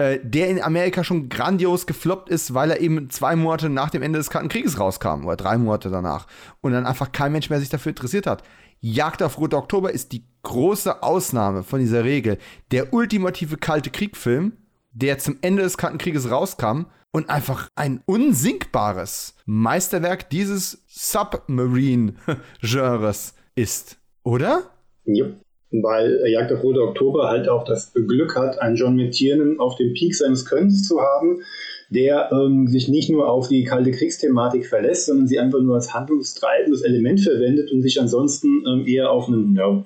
äh, 0.00 0.18
der 0.22 0.48
in 0.48 0.62
Amerika 0.62 1.04
schon 1.04 1.28
grandios 1.28 1.86
gefloppt 1.86 2.30
ist, 2.30 2.54
weil 2.54 2.70
er 2.70 2.80
eben 2.80 3.10
zwei 3.10 3.36
Monate 3.36 3.68
nach 3.68 3.90
dem 3.90 4.00
Ende 4.00 4.18
des 4.18 4.30
Kalten 4.30 4.48
Krieges 4.48 4.80
rauskam 4.80 5.26
oder 5.26 5.36
drei 5.36 5.58
Monate 5.58 5.90
danach 5.90 6.26
und 6.62 6.72
dann 6.72 6.86
einfach 6.86 7.12
kein 7.12 7.32
Mensch 7.32 7.50
mehr 7.50 7.60
sich 7.60 7.68
dafür 7.68 7.90
interessiert 7.90 8.26
hat. 8.26 8.42
Jagd 8.80 9.22
auf 9.22 9.36
Rote 9.36 9.58
Oktober 9.58 9.92
ist 9.92 10.12
die 10.12 10.24
große 10.42 11.02
Ausnahme 11.02 11.64
von 11.64 11.80
dieser 11.80 12.02
Regel. 12.02 12.38
Der 12.70 12.94
ultimative 12.94 13.58
Kalte 13.58 13.90
Krieg-Film, 13.90 14.52
der 14.90 15.18
zum 15.18 15.36
Ende 15.42 15.64
des 15.64 15.76
Kalten 15.76 15.98
Krieges 15.98 16.30
rauskam 16.30 16.84
und 17.10 17.28
einfach 17.28 17.68
ein 17.74 18.02
unsinkbares 18.06 19.34
Meisterwerk 19.44 20.30
dieses 20.30 20.82
Submarine-Genres 20.88 23.34
ist, 23.54 23.98
oder? 24.22 24.62
Ja 25.04 25.26
weil 25.72 26.22
Jagd 26.28 26.52
auf 26.52 26.62
Rote 26.62 26.82
Oktober 26.82 27.28
halt 27.28 27.48
auch 27.48 27.64
das 27.64 27.92
Glück 27.92 28.36
hat, 28.36 28.60
einen 28.60 28.76
John 28.76 28.96
McTiernan 28.96 29.60
auf 29.60 29.76
dem 29.76 29.94
Peak 29.94 30.14
seines 30.14 30.44
Könnens 30.44 30.86
zu 30.86 31.00
haben, 31.00 31.42
der 31.90 32.30
ähm, 32.32 32.66
sich 32.68 32.88
nicht 32.88 33.10
nur 33.10 33.28
auf 33.28 33.48
die 33.48 33.64
kalte 33.64 33.90
Kriegsthematik 33.90 34.66
verlässt, 34.66 35.06
sondern 35.06 35.26
sie 35.26 35.38
einfach 35.38 35.60
nur 35.60 35.76
als 35.76 35.94
handlungstreibendes 35.94 36.82
Element 36.82 37.20
verwendet 37.20 37.70
und 37.72 37.82
sich 37.82 38.00
ansonsten 38.00 38.64
ähm, 38.66 38.86
eher 38.86 39.10
auf 39.10 39.28
einen, 39.28 39.54
ja, 39.54 39.84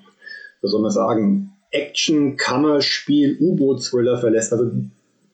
was 0.62 0.70
soll 0.70 0.82
man 0.82 0.90
sagen, 0.90 1.50
Action-Kammerspiel, 1.70 3.38
U-Boot-Thriller 3.40 4.18
verlässt. 4.18 4.52
Also 4.52 4.70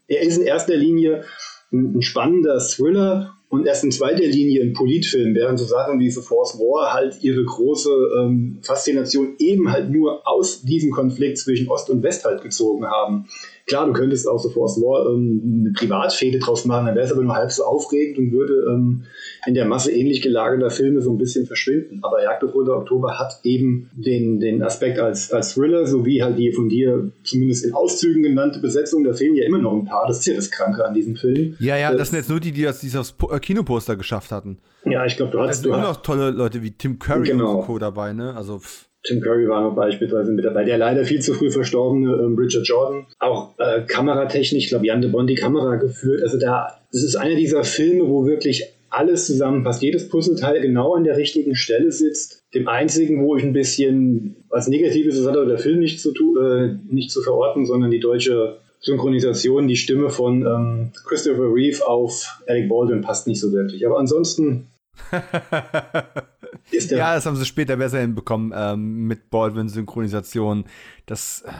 er 0.09 0.23
ist 0.23 0.39
in 0.39 0.47
erster 0.47 0.77
Linie 0.77 1.25
ein, 1.73 1.97
ein 1.97 2.03
spannender 2.03 2.59
Thriller 2.59 3.37
und 3.51 3.67
erst 3.67 3.83
in 3.83 3.91
zweiter 3.91 4.25
Linie 4.25 4.63
ein 4.63 4.73
Politfilm, 4.73 5.35
während 5.35 5.59
so 5.59 5.65
Sachen 5.65 5.99
wie 5.99 6.09
The 6.09 6.23
Force 6.23 6.57
War 6.59 6.95
halt 6.95 7.23
ihre 7.23 7.45
große 7.45 7.91
ähm, 8.21 8.61
Faszination 8.63 9.35
eben 9.39 9.73
halt 9.73 9.91
nur 9.91 10.27
aus 10.27 10.63
diesem 10.63 10.93
Konflikt 10.93 11.37
zwischen 11.37 11.69
Ost 11.69 11.91
und 11.91 12.05
West 12.05 12.25
halt 12.25 12.43
gezogen 12.43 12.87
haben. 12.87 13.27
Klar, 13.67 13.87
du 13.87 13.93
könntest 13.93 14.29
auch 14.29 14.39
The 14.39 14.51
Force 14.51 14.81
War 14.81 15.11
ähm, 15.11 15.63
eine 15.65 15.73
Privatfehde 15.73 16.39
draus 16.39 16.65
machen, 16.65 16.87
dann 16.87 16.95
wäre 16.95 17.07
es 17.07 17.13
aber 17.13 17.23
nur 17.23 17.35
halb 17.35 17.53
so 17.53 17.65
aufregend 17.65 18.19
und 18.19 18.33
würde 18.33 18.55
ähm, 18.71 19.05
in 19.47 19.55
der 19.55 19.65
Masse 19.65 19.93
ähnlich 19.93 20.23
gelagerter 20.23 20.71
Filme 20.71 21.01
so 21.01 21.11
ein 21.11 21.19
bisschen 21.19 21.47
verschwinden. 21.47 22.01
Aber 22.03 22.23
Jagd 22.23 22.45
auf 22.45 22.55
Roter 22.55 22.77
Oktober 22.77 23.19
hat 23.19 23.41
eben 23.45 23.91
den, 23.93 24.41
den 24.41 24.63
Aspekt 24.63 24.99
als, 24.99 25.33
als 25.33 25.55
Thriller, 25.55 25.87
sowie 25.87 26.23
halt 26.23 26.39
die 26.39 26.53
von 26.53 26.69
dir 26.69 27.11
zumindest 27.25 27.65
in 27.65 27.73
Auszügen 27.73 28.23
genannte 28.23 28.61
Besetzung. 28.61 29.05
Da 29.05 29.13
fehlen 29.13 29.37
ja 29.37 29.45
immer 29.45 29.59
noch 29.59 29.73
ein 29.73 29.85
paar. 29.85 30.07
Das 30.07 30.19
ist 30.19 30.27
ja 30.27 30.35
das 30.35 30.51
Kranke 30.51 30.85
an 30.85 30.95
diesem 30.95 31.17
Film. 31.17 31.57
Ja, 31.61 31.77
ja, 31.77 31.91
das, 31.91 31.99
das 31.99 32.11
sind 32.11 32.19
jetzt 32.19 32.31
nur 32.31 32.41
die, 32.41 32.53
die 32.53 32.63
das, 32.63 32.81
die 32.81 32.91
das 32.91 33.15
äh, 33.31 33.39
Kinoposter 33.39 33.97
geschafft 33.97 34.33
hatten. 34.33 34.59
Ja, 34.85 35.05
ich 35.07 35.17
glaube, 35.17 35.33
du 35.33 35.41
hattest. 35.41 35.61
Da 35.61 35.69
sind 35.69 35.73
immer 35.73 35.89
noch 35.89 36.03
tolle 36.03 36.31
Leute 36.31 36.63
wie 36.63 36.73
Tim 36.73 36.99
Curry 36.99 37.29
genau. 37.29 37.59
und 37.59 37.67
Co. 37.67 37.79
dabei, 37.79 38.13
ne? 38.13 38.35
Also. 38.35 38.59
Pff. 38.59 38.90
Tim 39.03 39.21
Curry 39.21 39.49
war 39.49 39.63
noch 39.63 39.75
beispielsweise 39.75 40.33
mit 40.33 40.45
dabei, 40.45 40.65
der 40.65 40.77
leider 40.77 41.05
viel 41.05 41.21
zu 41.21 41.33
früh 41.35 41.51
verstorbene 41.51 42.13
ähm, 42.15 42.37
Richard 42.37 42.67
Jordan. 42.67 43.07
Auch 43.19 43.59
äh, 43.59 43.83
kameratechnisch, 43.87 44.65
ich 44.65 44.69
glaube, 44.69 44.87
Jan 44.87 45.01
de 45.01 45.11
Bond 45.11 45.31
die 45.31 45.35
Kamera 45.35 45.77
geführt. 45.77 46.23
Also 46.23 46.39
da, 46.39 46.81
das 46.93 47.03
ist 47.03 47.17
einer 47.17 47.37
dieser 47.37 47.65
Filme, 47.65 48.09
wo 48.09 48.27
wirklich 48.27 48.75
alles 48.91 49.27
zusammenpasst, 49.27 49.83
jedes 49.83 50.09
Puzzleteil 50.09 50.61
genau 50.61 50.95
an 50.95 51.05
der 51.05 51.17
richtigen 51.17 51.55
Stelle 51.55 51.93
sitzt. 51.93 52.43
Dem 52.55 52.69
einzigen, 52.69 53.25
wo 53.25 53.37
ich 53.37 53.45
ein 53.45 53.53
bisschen 53.53 54.37
was 54.49 54.69
Negatives 54.69 55.17
ist, 55.17 55.27
hat 55.27 55.37
aber 55.37 55.47
der 55.47 55.59
Film 55.59 55.79
nicht 55.79 56.01
zu, 56.01 56.11
äh, 56.39 56.75
nicht 56.89 57.11
zu 57.11 57.23
verorten, 57.23 57.65
sondern 57.65 57.91
die 57.91 58.01
deutsche 58.01 58.59
Synchronisation, 58.81 59.69
die 59.69 59.77
Stimme 59.77 60.11
von 60.11 60.45
ähm, 60.45 60.93
Christopher 61.07 61.55
Reeve 61.55 61.87
auf 61.87 62.41
Alec 62.47 62.69
Baldwin 62.69 63.03
passt 63.03 63.27
nicht 63.27 63.41
so 63.41 63.53
wirklich. 63.53 63.87
Aber 63.87 63.99
ansonsten 63.99 64.69
ist 66.73 66.91
der. 66.91 66.99
Ja, 66.99 67.15
das 67.15 67.27
haben 67.27 67.37
sie 67.37 67.45
später 67.45 67.77
besser 67.77 68.01
hinbekommen 68.01 68.53
ähm, 68.55 69.07
mit 69.07 69.31
Baldwin-Synchronisation. 69.31 70.65
Das 71.07 71.45
äh, 71.47 71.51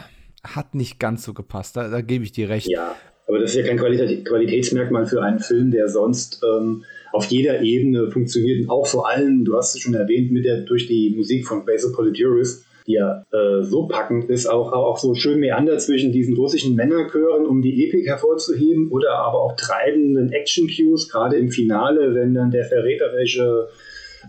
hat 0.47 0.75
nicht 0.75 0.99
ganz 0.99 1.25
so 1.25 1.35
gepasst. 1.35 1.77
Da, 1.77 1.89
da 1.89 2.01
gebe 2.01 2.25
ich 2.25 2.33
dir 2.33 2.49
recht. 2.49 2.69
Ja, 2.69 2.97
aber 3.31 3.39
das 3.39 3.51
ist 3.51 3.57
ja 3.57 3.63
kein 3.63 3.79
Qualitätsmerkmal 3.79 5.07
für 5.07 5.23
einen 5.23 5.39
Film, 5.39 5.71
der 5.71 5.89
sonst 5.89 6.43
ähm, 6.45 6.85
auf 7.13 7.27
jeder 7.27 7.63
Ebene 7.63 8.11
funktioniert. 8.11 8.63
Und 8.63 8.71
auch 8.71 8.87
vor 8.87 9.09
allem, 9.09 9.45
du 9.45 9.57
hast 9.57 9.75
es 9.77 9.83
schon 9.83 9.95
erwähnt, 9.95 10.33
mit 10.33 10.45
der, 10.45 10.63
durch 10.63 10.87
die 10.87 11.15
Musik 11.17 11.47
von 11.47 11.65
Basil 11.65 11.93
Polyduris, 11.93 12.65
die 12.89 12.95
ja 12.95 13.25
äh, 13.33 13.63
so 13.63 13.87
packend 13.87 14.29
ist, 14.31 14.47
auch, 14.47 14.73
auch 14.73 14.99
so 14.99 15.15
schön 15.15 15.39
meandert 15.39 15.81
zwischen 15.81 16.11
diesen 16.13 16.35
russischen 16.35 16.75
Männerchören, 16.75 17.47
um 17.47 17.63
die 17.63 17.87
Epik 17.87 18.07
hervorzuheben, 18.07 18.91
oder 18.91 19.19
aber 19.19 19.43
auch 19.43 19.55
treibenden 19.55 20.33
Action-Cues, 20.33 21.09
gerade 21.09 21.37
im 21.37 21.51
Finale, 21.51 22.15
wenn 22.15 22.35
dann 22.35 22.51
der 22.51 22.65
verräterische 22.65 23.69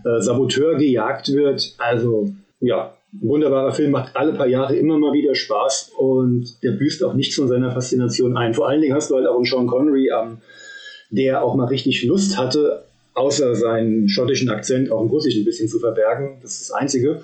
äh, 0.04 0.20
Saboteur 0.20 0.76
gejagt 0.76 1.32
wird. 1.32 1.74
Also, 1.78 2.32
ja, 2.60 2.96
wunderbarer 3.12 3.72
Film, 3.72 3.90
macht 3.90 4.16
alle 4.16 4.32
paar 4.32 4.46
Jahre 4.46 4.76
immer 4.76 4.98
mal 4.98 5.12
wieder 5.12 5.34
Spaß 5.34 5.92
und 5.98 6.62
der 6.62 6.72
büßt 6.72 7.04
auch 7.04 7.14
nichts 7.14 7.36
von 7.36 7.48
seiner 7.48 7.72
Faszination 7.72 8.36
ein. 8.36 8.54
Vor 8.54 8.68
allen 8.68 8.80
Dingen 8.80 8.94
hast 8.94 9.10
du 9.10 9.16
halt 9.16 9.26
auch 9.26 9.36
einen 9.36 9.44
Sean 9.44 9.66
Connery 9.66 10.10
am 10.10 10.38
der 11.12 11.44
auch 11.44 11.54
mal 11.54 11.66
richtig 11.66 12.02
Lust 12.04 12.38
hatte, 12.38 12.84
außer 13.14 13.54
seinen 13.54 14.08
schottischen 14.08 14.48
Akzent 14.48 14.90
auch 14.90 15.02
im 15.02 15.08
Russischen 15.08 15.42
ein 15.42 15.44
bisschen 15.44 15.68
zu 15.68 15.78
verbergen. 15.78 16.38
Das 16.40 16.52
ist 16.52 16.70
das 16.70 16.70
Einzige. 16.72 17.22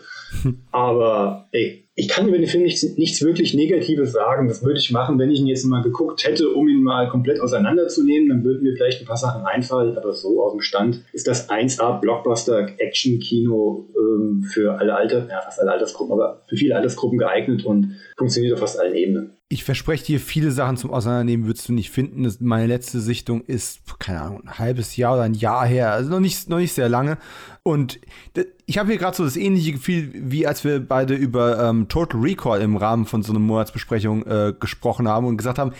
Aber 0.72 1.48
ey, 1.52 1.88
ich 1.94 2.08
kann 2.08 2.28
über 2.28 2.38
den 2.38 2.46
Film 2.46 2.62
nichts, 2.62 2.84
nichts 2.96 3.20
wirklich 3.22 3.54
Negatives 3.54 4.12
sagen. 4.12 4.46
Das 4.46 4.62
würde 4.62 4.78
ich 4.78 4.92
machen, 4.92 5.18
wenn 5.18 5.32
ich 5.32 5.40
ihn 5.40 5.48
jetzt 5.48 5.64
mal 5.64 5.82
geguckt 5.82 6.24
hätte, 6.24 6.50
um 6.50 6.68
ihn 6.68 6.80
mal 6.80 7.08
komplett 7.08 7.40
auseinanderzunehmen. 7.40 8.28
Dann 8.28 8.44
würden 8.44 8.62
mir 8.62 8.74
vielleicht 8.76 9.00
ein 9.00 9.06
paar 9.06 9.16
Sachen 9.16 9.44
einfallen. 9.44 9.98
Aber 9.98 10.12
so 10.12 10.44
aus 10.44 10.52
dem 10.52 10.60
Stand 10.60 11.02
ist 11.12 11.26
das 11.26 11.50
1A 11.50 11.98
Blockbuster 11.98 12.68
Action 12.78 13.18
Kino 13.18 13.88
ähm, 13.98 14.44
für 14.44 14.78
alle 14.78 14.94
Alter, 14.94 15.26
ja 15.28 15.40
fast 15.40 15.60
alle 15.60 15.72
Altersgruppen, 15.72 16.12
aber 16.12 16.42
für 16.48 16.56
viele 16.56 16.76
Altersgruppen 16.76 17.18
geeignet 17.18 17.64
und 17.64 17.96
funktioniert 18.16 18.54
auf 18.54 18.60
fast 18.60 18.78
allen 18.78 18.94
Ebenen. 18.94 19.32
Ich 19.50 19.64
verspreche 19.64 20.04
dir, 20.04 20.20
viele 20.20 20.50
Sachen 20.50 20.76
zum 20.76 20.90
Auseinandernehmen 20.90 21.46
würdest 21.46 21.68
du 21.68 21.72
nicht 21.72 21.90
finden. 21.90 22.30
Meine 22.40 22.66
letzte 22.66 23.00
Sichtung 23.00 23.42
ist, 23.42 23.80
keine 23.98 24.20
Ahnung, 24.20 24.42
ein 24.44 24.58
halbes 24.58 24.96
Jahr 24.96 25.14
oder 25.14 25.22
ein 25.22 25.32
Jahr 25.32 25.66
her. 25.66 25.92
Also 25.92 26.10
noch 26.10 26.20
nicht, 26.20 26.50
noch 26.50 26.58
nicht 26.58 26.74
sehr 26.74 26.90
lange. 26.90 27.16
Und 27.68 28.00
ich 28.64 28.78
habe 28.78 28.88
hier 28.88 28.96
gerade 28.96 29.14
so 29.14 29.24
das 29.24 29.36
ähnliche 29.36 29.72
Gefühl, 29.72 30.10
wie 30.14 30.46
als 30.46 30.64
wir 30.64 30.80
beide 30.80 31.12
über 31.12 31.62
ähm, 31.68 31.86
Total 31.86 32.18
Recall 32.18 32.62
im 32.62 32.78
Rahmen 32.78 33.04
von 33.04 33.22
so 33.22 33.30
einer 33.30 33.40
Monatsbesprechung 33.40 34.24
äh, 34.24 34.54
gesprochen 34.58 35.06
haben 35.06 35.26
und 35.26 35.36
gesagt 35.36 35.58
haben, 35.58 35.74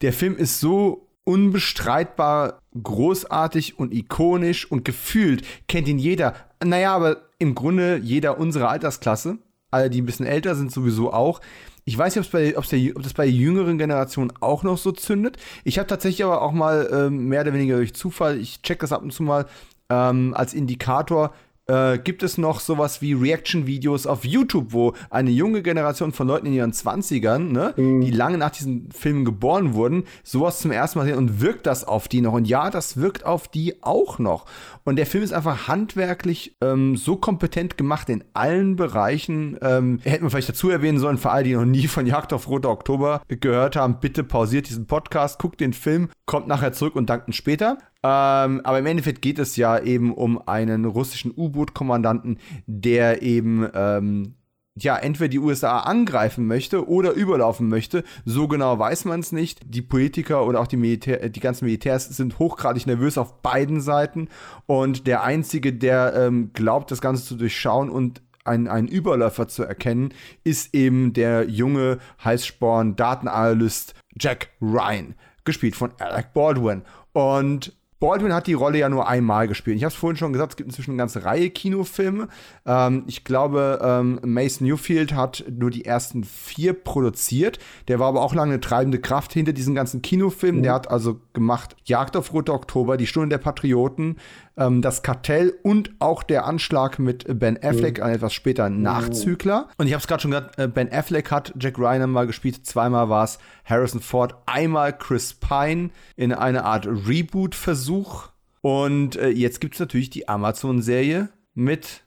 der 0.00 0.14
Film 0.14 0.36
ist 0.36 0.60
so 0.60 1.06
unbestreitbar 1.24 2.60
großartig 2.82 3.78
und 3.78 3.92
ikonisch 3.92 4.70
und 4.70 4.86
gefühlt 4.86 5.44
kennt 5.68 5.86
ihn 5.86 5.98
jeder. 5.98 6.32
Naja, 6.64 6.96
aber 6.96 7.18
im 7.38 7.54
Grunde 7.54 8.00
jeder 8.02 8.38
unserer 8.38 8.70
Altersklasse, 8.70 9.36
alle, 9.70 9.90
die 9.90 10.00
ein 10.00 10.06
bisschen 10.06 10.24
älter 10.24 10.54
sind, 10.54 10.72
sowieso 10.72 11.12
auch. 11.12 11.42
Ich 11.84 11.98
weiß 11.98 12.16
nicht, 12.16 12.32
bei, 12.32 12.52
der, 12.52 12.58
ob 12.58 12.64
das 13.02 13.12
bei 13.12 13.26
der 13.26 13.34
jüngeren 13.34 13.76
Generation 13.76 14.32
auch 14.40 14.62
noch 14.62 14.78
so 14.78 14.92
zündet. 14.92 15.36
Ich 15.62 15.78
habe 15.78 15.88
tatsächlich 15.88 16.24
aber 16.24 16.40
auch 16.40 16.52
mal 16.52 16.88
ähm, 16.90 17.28
mehr 17.28 17.42
oder 17.42 17.52
weniger 17.52 17.76
durch 17.76 17.92
Zufall, 17.92 18.38
ich 18.38 18.62
check 18.62 18.78
das 18.78 18.92
ab 18.92 19.02
und 19.02 19.12
zu 19.12 19.22
mal 19.22 19.44
ähm, 19.90 20.34
als 20.34 20.54
Indikator, 20.54 21.32
äh, 21.66 21.98
gibt 21.98 22.22
es 22.22 22.38
noch 22.38 22.60
sowas 22.60 23.00
wie 23.00 23.14
Reaction-Videos 23.14 24.06
auf 24.06 24.24
YouTube, 24.24 24.72
wo 24.72 24.92
eine 25.10 25.30
junge 25.30 25.62
Generation 25.62 26.12
von 26.12 26.26
Leuten 26.26 26.46
in 26.46 26.52
ihren 26.52 26.72
20ern, 26.72 27.38
ne, 27.38 27.74
mhm. 27.76 28.00
die 28.02 28.10
lange 28.10 28.38
nach 28.38 28.50
diesen 28.50 28.90
Filmen 28.90 29.24
geboren 29.24 29.74
wurden, 29.74 30.04
sowas 30.22 30.58
zum 30.58 30.70
ersten 30.70 30.98
Mal 30.98 31.06
sehen 31.06 31.16
und 31.16 31.40
wirkt 31.40 31.66
das 31.66 31.84
auf 31.84 32.08
die 32.08 32.20
noch? 32.20 32.34
Und 32.34 32.46
ja, 32.46 32.70
das 32.70 32.98
wirkt 32.98 33.24
auf 33.24 33.48
die 33.48 33.82
auch 33.82 34.18
noch. 34.18 34.44
Und 34.84 34.96
der 34.96 35.06
Film 35.06 35.24
ist 35.24 35.32
einfach 35.32 35.68
handwerklich 35.68 36.56
ähm, 36.60 36.96
so 36.96 37.16
kompetent 37.16 37.78
gemacht 37.78 38.10
in 38.10 38.24
allen 38.34 38.76
Bereichen. 38.76 39.56
Ähm, 39.62 40.00
hätten 40.02 40.24
wir 40.24 40.30
vielleicht 40.30 40.50
dazu 40.50 40.68
erwähnen 40.68 40.98
sollen, 40.98 41.16
für 41.16 41.30
alle, 41.30 41.44
die 41.44 41.54
noch 41.54 41.64
nie 41.64 41.86
von 41.86 42.06
Jagd 42.06 42.34
auf 42.34 42.48
Roter 42.48 42.70
Oktober 42.70 43.22
gehört 43.28 43.76
haben, 43.76 44.00
bitte 44.00 44.22
pausiert 44.22 44.68
diesen 44.68 44.86
Podcast, 44.86 45.38
guckt 45.38 45.60
den 45.60 45.72
Film, 45.72 46.10
kommt 46.26 46.46
nachher 46.46 46.72
zurück 46.72 46.94
und 46.94 47.08
dankt 47.08 47.28
ihn 47.28 47.32
später. 47.32 47.78
Ähm, 48.04 48.60
aber 48.64 48.78
im 48.78 48.86
Endeffekt 48.86 49.22
geht 49.22 49.38
es 49.38 49.56
ja 49.56 49.78
eben 49.78 50.12
um 50.12 50.46
einen 50.46 50.84
russischen 50.84 51.32
U-Boot-Kommandanten, 51.34 52.38
der 52.66 53.22
eben 53.22 53.66
ähm, 53.72 54.34
ja, 54.76 54.96
entweder 54.98 55.28
die 55.28 55.38
USA 55.38 55.80
angreifen 55.80 56.46
möchte 56.46 56.86
oder 56.86 57.12
überlaufen 57.12 57.68
möchte. 57.68 58.04
So 58.26 58.46
genau 58.46 58.78
weiß 58.78 59.06
man 59.06 59.20
es 59.20 59.32
nicht. 59.32 59.60
Die 59.64 59.80
Politiker 59.80 60.46
oder 60.46 60.60
auch 60.60 60.66
die, 60.66 60.76
Militär, 60.76 61.30
die 61.30 61.40
ganzen 61.40 61.64
Militärs 61.64 62.04
sind 62.08 62.38
hochgradig 62.38 62.86
nervös 62.86 63.16
auf 63.16 63.40
beiden 63.40 63.80
Seiten. 63.80 64.28
Und 64.66 65.06
der 65.06 65.22
Einzige, 65.22 65.72
der 65.72 66.14
ähm, 66.14 66.50
glaubt, 66.52 66.90
das 66.90 67.00
Ganze 67.00 67.24
zu 67.24 67.36
durchschauen 67.36 67.88
und 67.88 68.20
einen, 68.44 68.88
Überläufer 68.88 69.48
zu 69.48 69.62
erkennen, 69.62 70.12
ist 70.42 70.74
eben 70.74 71.14
der 71.14 71.48
junge 71.48 71.98
Heißsporn-Datenanalyst 72.22 73.94
Jack 74.20 74.50
Ryan, 74.60 75.14
gespielt 75.44 75.74
von 75.74 75.92
Alec 75.98 76.34
Baldwin. 76.34 76.82
Und 77.12 77.72
Baldwin 78.00 78.34
hat 78.34 78.46
die 78.46 78.54
Rolle 78.54 78.78
ja 78.78 78.88
nur 78.88 79.08
einmal 79.08 79.48
gespielt. 79.48 79.76
Ich 79.76 79.84
habe 79.84 79.92
es 79.92 79.98
vorhin 79.98 80.16
schon 80.16 80.32
gesagt, 80.32 80.52
es 80.52 80.56
gibt 80.56 80.68
inzwischen 80.68 80.92
eine 80.92 80.98
ganze 80.98 81.24
Reihe 81.24 81.50
Kinofilme. 81.50 82.28
Ähm, 82.66 83.04
ich 83.06 83.24
glaube, 83.24 83.80
ähm, 83.82 84.20
Mason 84.24 84.66
Newfield 84.66 85.14
hat 85.14 85.44
nur 85.50 85.70
die 85.70 85.84
ersten 85.84 86.24
vier 86.24 86.72
produziert. 86.72 87.58
Der 87.88 87.98
war 88.00 88.08
aber 88.08 88.22
auch 88.22 88.34
lange 88.34 88.52
eine 88.52 88.60
treibende 88.60 89.00
Kraft 89.00 89.32
hinter 89.32 89.52
diesen 89.52 89.74
ganzen 89.74 90.02
Kinofilmen. 90.02 90.60
Mhm. 90.60 90.64
Der 90.64 90.74
hat 90.74 90.90
also 90.90 91.20
gemacht 91.32 91.76
Jagd 91.84 92.16
auf 92.16 92.32
Rote 92.32 92.52
Oktober, 92.52 92.96
Die 92.96 93.06
Stunde 93.06 93.30
der 93.30 93.38
Patrioten, 93.38 94.16
ähm, 94.56 94.82
Das 94.82 95.02
Kartell 95.02 95.54
und 95.62 95.90
auch 95.98 96.22
der 96.22 96.46
Anschlag 96.46 96.98
mit 96.98 97.26
Ben 97.38 97.62
Affleck, 97.62 97.98
mhm. 97.98 98.04
ein 98.04 98.14
etwas 98.14 98.34
später 98.34 98.68
Nachzügler. 98.68 99.68
Und 99.78 99.86
ich 99.86 99.92
habe 99.92 100.00
es 100.00 100.06
gerade 100.06 100.22
schon 100.22 100.30
gesagt, 100.30 100.58
äh, 100.58 100.68
Ben 100.68 100.92
Affleck 100.92 101.30
hat 101.30 101.54
Jack 101.58 101.78
Ryan 101.78 102.10
mal 102.10 102.26
gespielt. 102.26 102.66
Zweimal 102.66 103.08
war 103.08 103.24
es 103.24 103.38
Harrison 103.64 104.00
Ford, 104.00 104.34
einmal 104.46 104.96
Chris 104.96 105.34
Pine 105.34 105.90
in 106.16 106.32
einer 106.32 106.64
Art 106.64 106.86
Reboot-Versuch 106.86 107.94
Versuch. 107.94 108.28
Und 108.60 109.16
äh, 109.16 109.28
jetzt 109.28 109.60
gibt 109.60 109.74
es 109.74 109.80
natürlich 109.80 110.10
die 110.10 110.28
Amazon-Serie 110.28 111.28
mit 111.54 112.02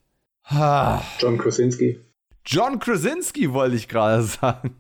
ah, 0.45 1.02
John 1.20 1.38
Krasinski. 1.38 2.00
John 2.45 2.80
Krasinski 2.80 3.54
wollte 3.54 3.76
ich 3.76 3.88
gerade 3.88 4.24
sagen. 4.24 4.76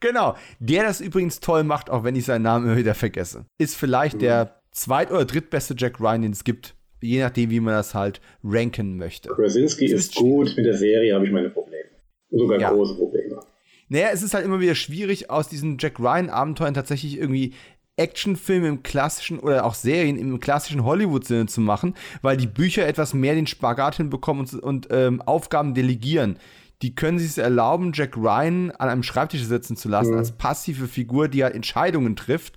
genau, 0.00 0.36
der 0.58 0.84
das 0.84 1.00
übrigens 1.00 1.40
toll 1.40 1.64
macht, 1.64 1.90
auch 1.90 2.02
wenn 2.02 2.16
ich 2.16 2.24
seinen 2.24 2.42
Namen 2.42 2.66
immer 2.66 2.76
wieder 2.76 2.94
vergesse. 2.94 3.46
Ist 3.58 3.76
vielleicht 3.76 4.16
mhm. 4.16 4.20
der 4.20 4.62
zweit- 4.72 5.10
oder 5.10 5.24
drittbeste 5.24 5.74
Jack 5.76 6.00
Ryan, 6.00 6.22
den 6.22 6.32
es 6.32 6.44
gibt. 6.44 6.75
Je 7.00 7.20
nachdem, 7.20 7.50
wie 7.50 7.60
man 7.60 7.74
das 7.74 7.94
halt 7.94 8.20
ranken 8.42 8.96
möchte. 8.96 9.28
Krasinski 9.30 9.86
ist, 9.86 9.92
ist 9.92 10.14
gut, 10.14 10.54
mit 10.56 10.66
der 10.66 10.76
Serie 10.76 11.14
habe 11.14 11.26
ich 11.26 11.32
meine 11.32 11.50
Probleme. 11.50 11.90
Sogar 12.30 12.60
ja. 12.60 12.70
große 12.70 12.94
Probleme. 12.96 13.40
Naja, 13.88 14.08
es 14.12 14.22
ist 14.22 14.34
halt 14.34 14.44
immer 14.44 14.60
wieder 14.60 14.74
schwierig, 14.74 15.30
aus 15.30 15.48
diesen 15.48 15.78
Jack 15.78 16.00
Ryan-Abenteuern 16.00 16.74
tatsächlich 16.74 17.18
irgendwie 17.18 17.54
Actionfilme 17.96 18.68
im 18.68 18.82
klassischen 18.82 19.38
oder 19.38 19.64
auch 19.64 19.74
Serien 19.74 20.18
im 20.18 20.38
klassischen 20.40 20.84
Hollywood-Sinne 20.84 21.46
zu 21.46 21.60
machen, 21.60 21.94
weil 22.20 22.36
die 22.36 22.46
Bücher 22.46 22.86
etwas 22.86 23.14
mehr 23.14 23.34
den 23.34 23.46
Spagat 23.46 23.96
hinbekommen 23.96 24.46
und, 24.46 24.62
und 24.62 24.88
ähm, 24.90 25.22
Aufgaben 25.22 25.74
delegieren. 25.74 26.38
Die 26.82 26.94
können 26.94 27.18
sich 27.18 27.28
es 27.28 27.38
erlauben, 27.38 27.92
Jack 27.94 28.16
Ryan 28.18 28.70
an 28.72 28.90
einem 28.90 29.02
Schreibtisch 29.02 29.44
sitzen 29.44 29.76
zu 29.76 29.88
lassen, 29.88 30.12
mhm. 30.12 30.18
als 30.18 30.32
passive 30.32 30.88
Figur, 30.88 31.28
die 31.28 31.42
halt 31.42 31.54
Entscheidungen 31.54 32.16
trifft, 32.16 32.56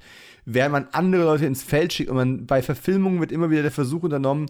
während 0.53 0.71
man 0.71 0.87
andere 0.91 1.23
Leute 1.23 1.45
ins 1.45 1.63
Feld 1.63 1.93
schickt 1.93 2.09
und 2.09 2.17
man 2.17 2.45
bei 2.45 2.61
Verfilmungen 2.61 3.19
wird 3.19 3.31
immer 3.31 3.49
wieder 3.49 3.61
der 3.61 3.71
Versuch 3.71 4.03
unternommen, 4.03 4.47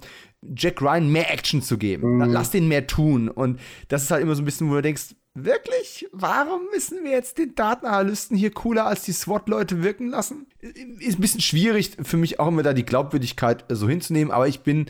Jack 0.55 0.81
Ryan 0.81 1.11
mehr 1.11 1.31
Action 1.31 1.61
zu 1.61 1.77
geben. 1.77 2.17
Mhm. 2.17 2.31
Lass 2.31 2.51
den 2.51 2.67
mehr 2.67 2.87
tun. 2.87 3.27
Und 3.27 3.59
das 3.89 4.03
ist 4.03 4.11
halt 4.11 4.23
immer 4.23 4.35
so 4.35 4.41
ein 4.41 4.45
bisschen, 4.45 4.69
wo 4.69 4.75
du 4.75 4.81
denkst, 4.81 5.15
Wirklich? 5.35 6.07
Warum 6.11 6.61
müssen 6.73 7.03
wir 7.03 7.11
jetzt 7.11 7.37
den 7.37 7.53
Datenanalysten 7.55 8.35
hier 8.35 8.51
cooler 8.51 8.87
als 8.87 9.03
die 9.03 9.11
SWAT-Leute 9.11 9.83
wirken 9.83 10.09
lassen? 10.09 10.47
Ist 10.59 11.17
ein 11.17 11.21
bisschen 11.21 11.39
schwierig 11.39 11.91
für 12.01 12.17
mich 12.17 12.39
auch 12.39 12.47
immer 12.47 12.63
da 12.63 12.73
die 12.73 12.85
Glaubwürdigkeit 12.85 13.63
so 13.69 13.87
hinzunehmen, 13.87 14.33
aber 14.33 14.47
ich 14.47 14.61
bin 14.61 14.87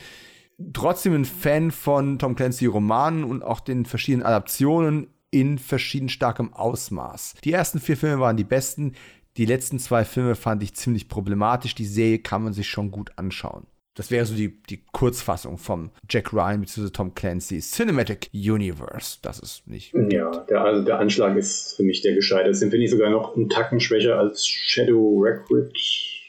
trotzdem 0.74 1.14
ein 1.14 1.26
Fan 1.26 1.72
von 1.72 2.20
Tom 2.20 2.36
Clancy 2.36 2.66
Romanen 2.66 3.26
und 3.26 3.44
auch 3.44 3.60
den 3.60 3.86
verschiedenen 3.86 4.26
Adaptionen 4.26 5.08
in 5.32 5.60
verschieden 5.60 6.10
starkem 6.10 6.54
Ausmaß. 6.54 7.36
Die 7.44 7.54
ersten 7.54 7.80
vier 7.80 7.98
Filme 7.98 8.20
waren 8.20 8.38
die 8.38 8.44
besten. 8.44 8.94
Die 9.38 9.46
letzten 9.46 9.80
zwei 9.80 10.04
Filme 10.06 10.36
fand 10.36 10.64
ich 10.64 10.74
ziemlich 10.74 11.08
problematisch. 11.08 11.76
Die 11.76 11.86
Serie 11.86 12.20
kann 12.20 12.44
man 12.44 12.54
sich 12.54 12.68
schon 12.68 12.92
gut 12.92 13.12
anschauen. 13.16 13.68
Das 13.96 14.12
wäre 14.12 14.26
so 14.26 14.34
die, 14.34 14.62
die 14.70 14.82
Kurzfassung 14.94 15.58
vom 15.58 15.92
Jack 16.10 16.32
Ryan 16.32 16.62
bzw. 16.62 16.90
Tom 16.90 17.14
Clancy 17.16 17.60
Cinematic 17.60 18.30
Universe. 18.34 19.18
Das 19.22 19.40
ist 19.40 19.68
nicht. 19.68 19.94
Ja, 20.10 20.32
der, 20.50 20.62
also 20.62 20.86
der 20.86 21.00
Anschlag 21.00 21.36
ist 21.36 21.76
für 21.76 21.84
mich 21.84 22.02
der 22.02 22.16
gescheiterte. 22.16 22.60
Den 22.60 22.72
finde 22.72 22.86
ich 22.86 22.92
sogar 22.92 23.10
noch 23.10 23.36
einen 23.36 23.50
Tacken 23.50 23.80
schwächer 23.80 24.18
als 24.18 24.48
Shadow 24.48 25.20
Recruit. 25.22 25.74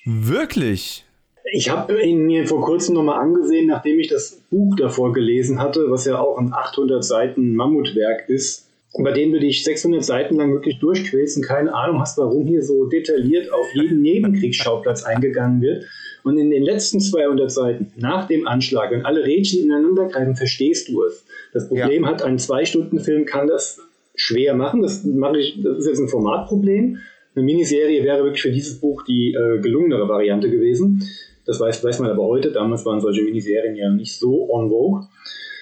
Wirklich? 0.04 1.04
Ich 1.52 1.70
habe 1.70 2.00
ihn 2.02 2.26
mir 2.26 2.46
vor 2.46 2.60
kurzem 2.60 2.94
nochmal 2.94 3.20
angesehen, 3.20 3.66
nachdem 3.66 3.98
ich 3.98 4.08
das 4.08 4.40
Buch 4.50 4.76
davor 4.76 5.12
gelesen 5.12 5.60
hatte, 5.60 5.90
was 5.90 6.04
ja 6.04 6.18
auch 6.18 6.38
ein 6.38 6.52
800 6.52 7.04
Seiten 7.04 7.54
Mammutwerk 7.54 8.28
ist. 8.28 8.69
Bei 8.98 9.12
dem 9.12 9.32
du 9.32 9.38
dich 9.38 9.62
600 9.62 10.04
Seiten 10.04 10.36
lang 10.36 10.52
wirklich 10.52 10.80
durchquälst 10.80 11.36
und 11.36 11.44
keine 11.44 11.72
Ahnung 11.72 12.00
hast, 12.00 12.18
warum 12.18 12.46
hier 12.46 12.62
so 12.62 12.86
detailliert 12.86 13.52
auf 13.52 13.72
jeden 13.74 14.02
Nebenkriegsschauplatz 14.02 15.04
eingegangen 15.04 15.60
wird. 15.60 15.84
Und 16.24 16.38
in 16.38 16.50
den 16.50 16.62
letzten 16.62 17.00
200 17.00 17.50
Seiten 17.50 17.92
nach 17.96 18.26
dem 18.26 18.46
Anschlag, 18.46 18.90
wenn 18.90 19.06
alle 19.06 19.24
Rädchen 19.24 19.64
ineinander 19.64 20.08
greifen, 20.08 20.34
verstehst 20.34 20.88
du 20.88 21.04
es. 21.04 21.24
Das 21.52 21.68
Problem 21.68 22.02
ja. 22.02 22.08
hat, 22.08 22.22
ein 22.22 22.38
Zwei-Stunden-Film 22.38 23.26
kann 23.26 23.46
das 23.46 23.80
schwer 24.16 24.54
machen. 24.54 24.82
Das, 24.82 25.04
mache 25.04 25.38
ich, 25.38 25.62
das 25.62 25.78
ist 25.78 25.86
jetzt 25.86 26.00
ein 26.00 26.08
Formatproblem. 26.08 26.98
Eine 27.34 27.44
Miniserie 27.44 28.02
wäre 28.02 28.24
wirklich 28.24 28.42
für 28.42 28.50
dieses 28.50 28.80
Buch 28.80 29.04
die 29.04 29.34
äh, 29.34 29.60
gelungenere 29.60 30.08
Variante 30.08 30.50
gewesen. 30.50 31.08
Das 31.46 31.60
weiß, 31.60 31.82
weiß 31.82 32.00
man 32.00 32.10
aber 32.10 32.24
heute. 32.24 32.52
Damals 32.52 32.84
waren 32.84 33.00
solche 33.00 33.22
Miniserien 33.22 33.76
ja 33.76 33.88
nicht 33.90 34.18
so 34.18 34.50
on 34.50 34.68
vogue. 34.68 35.06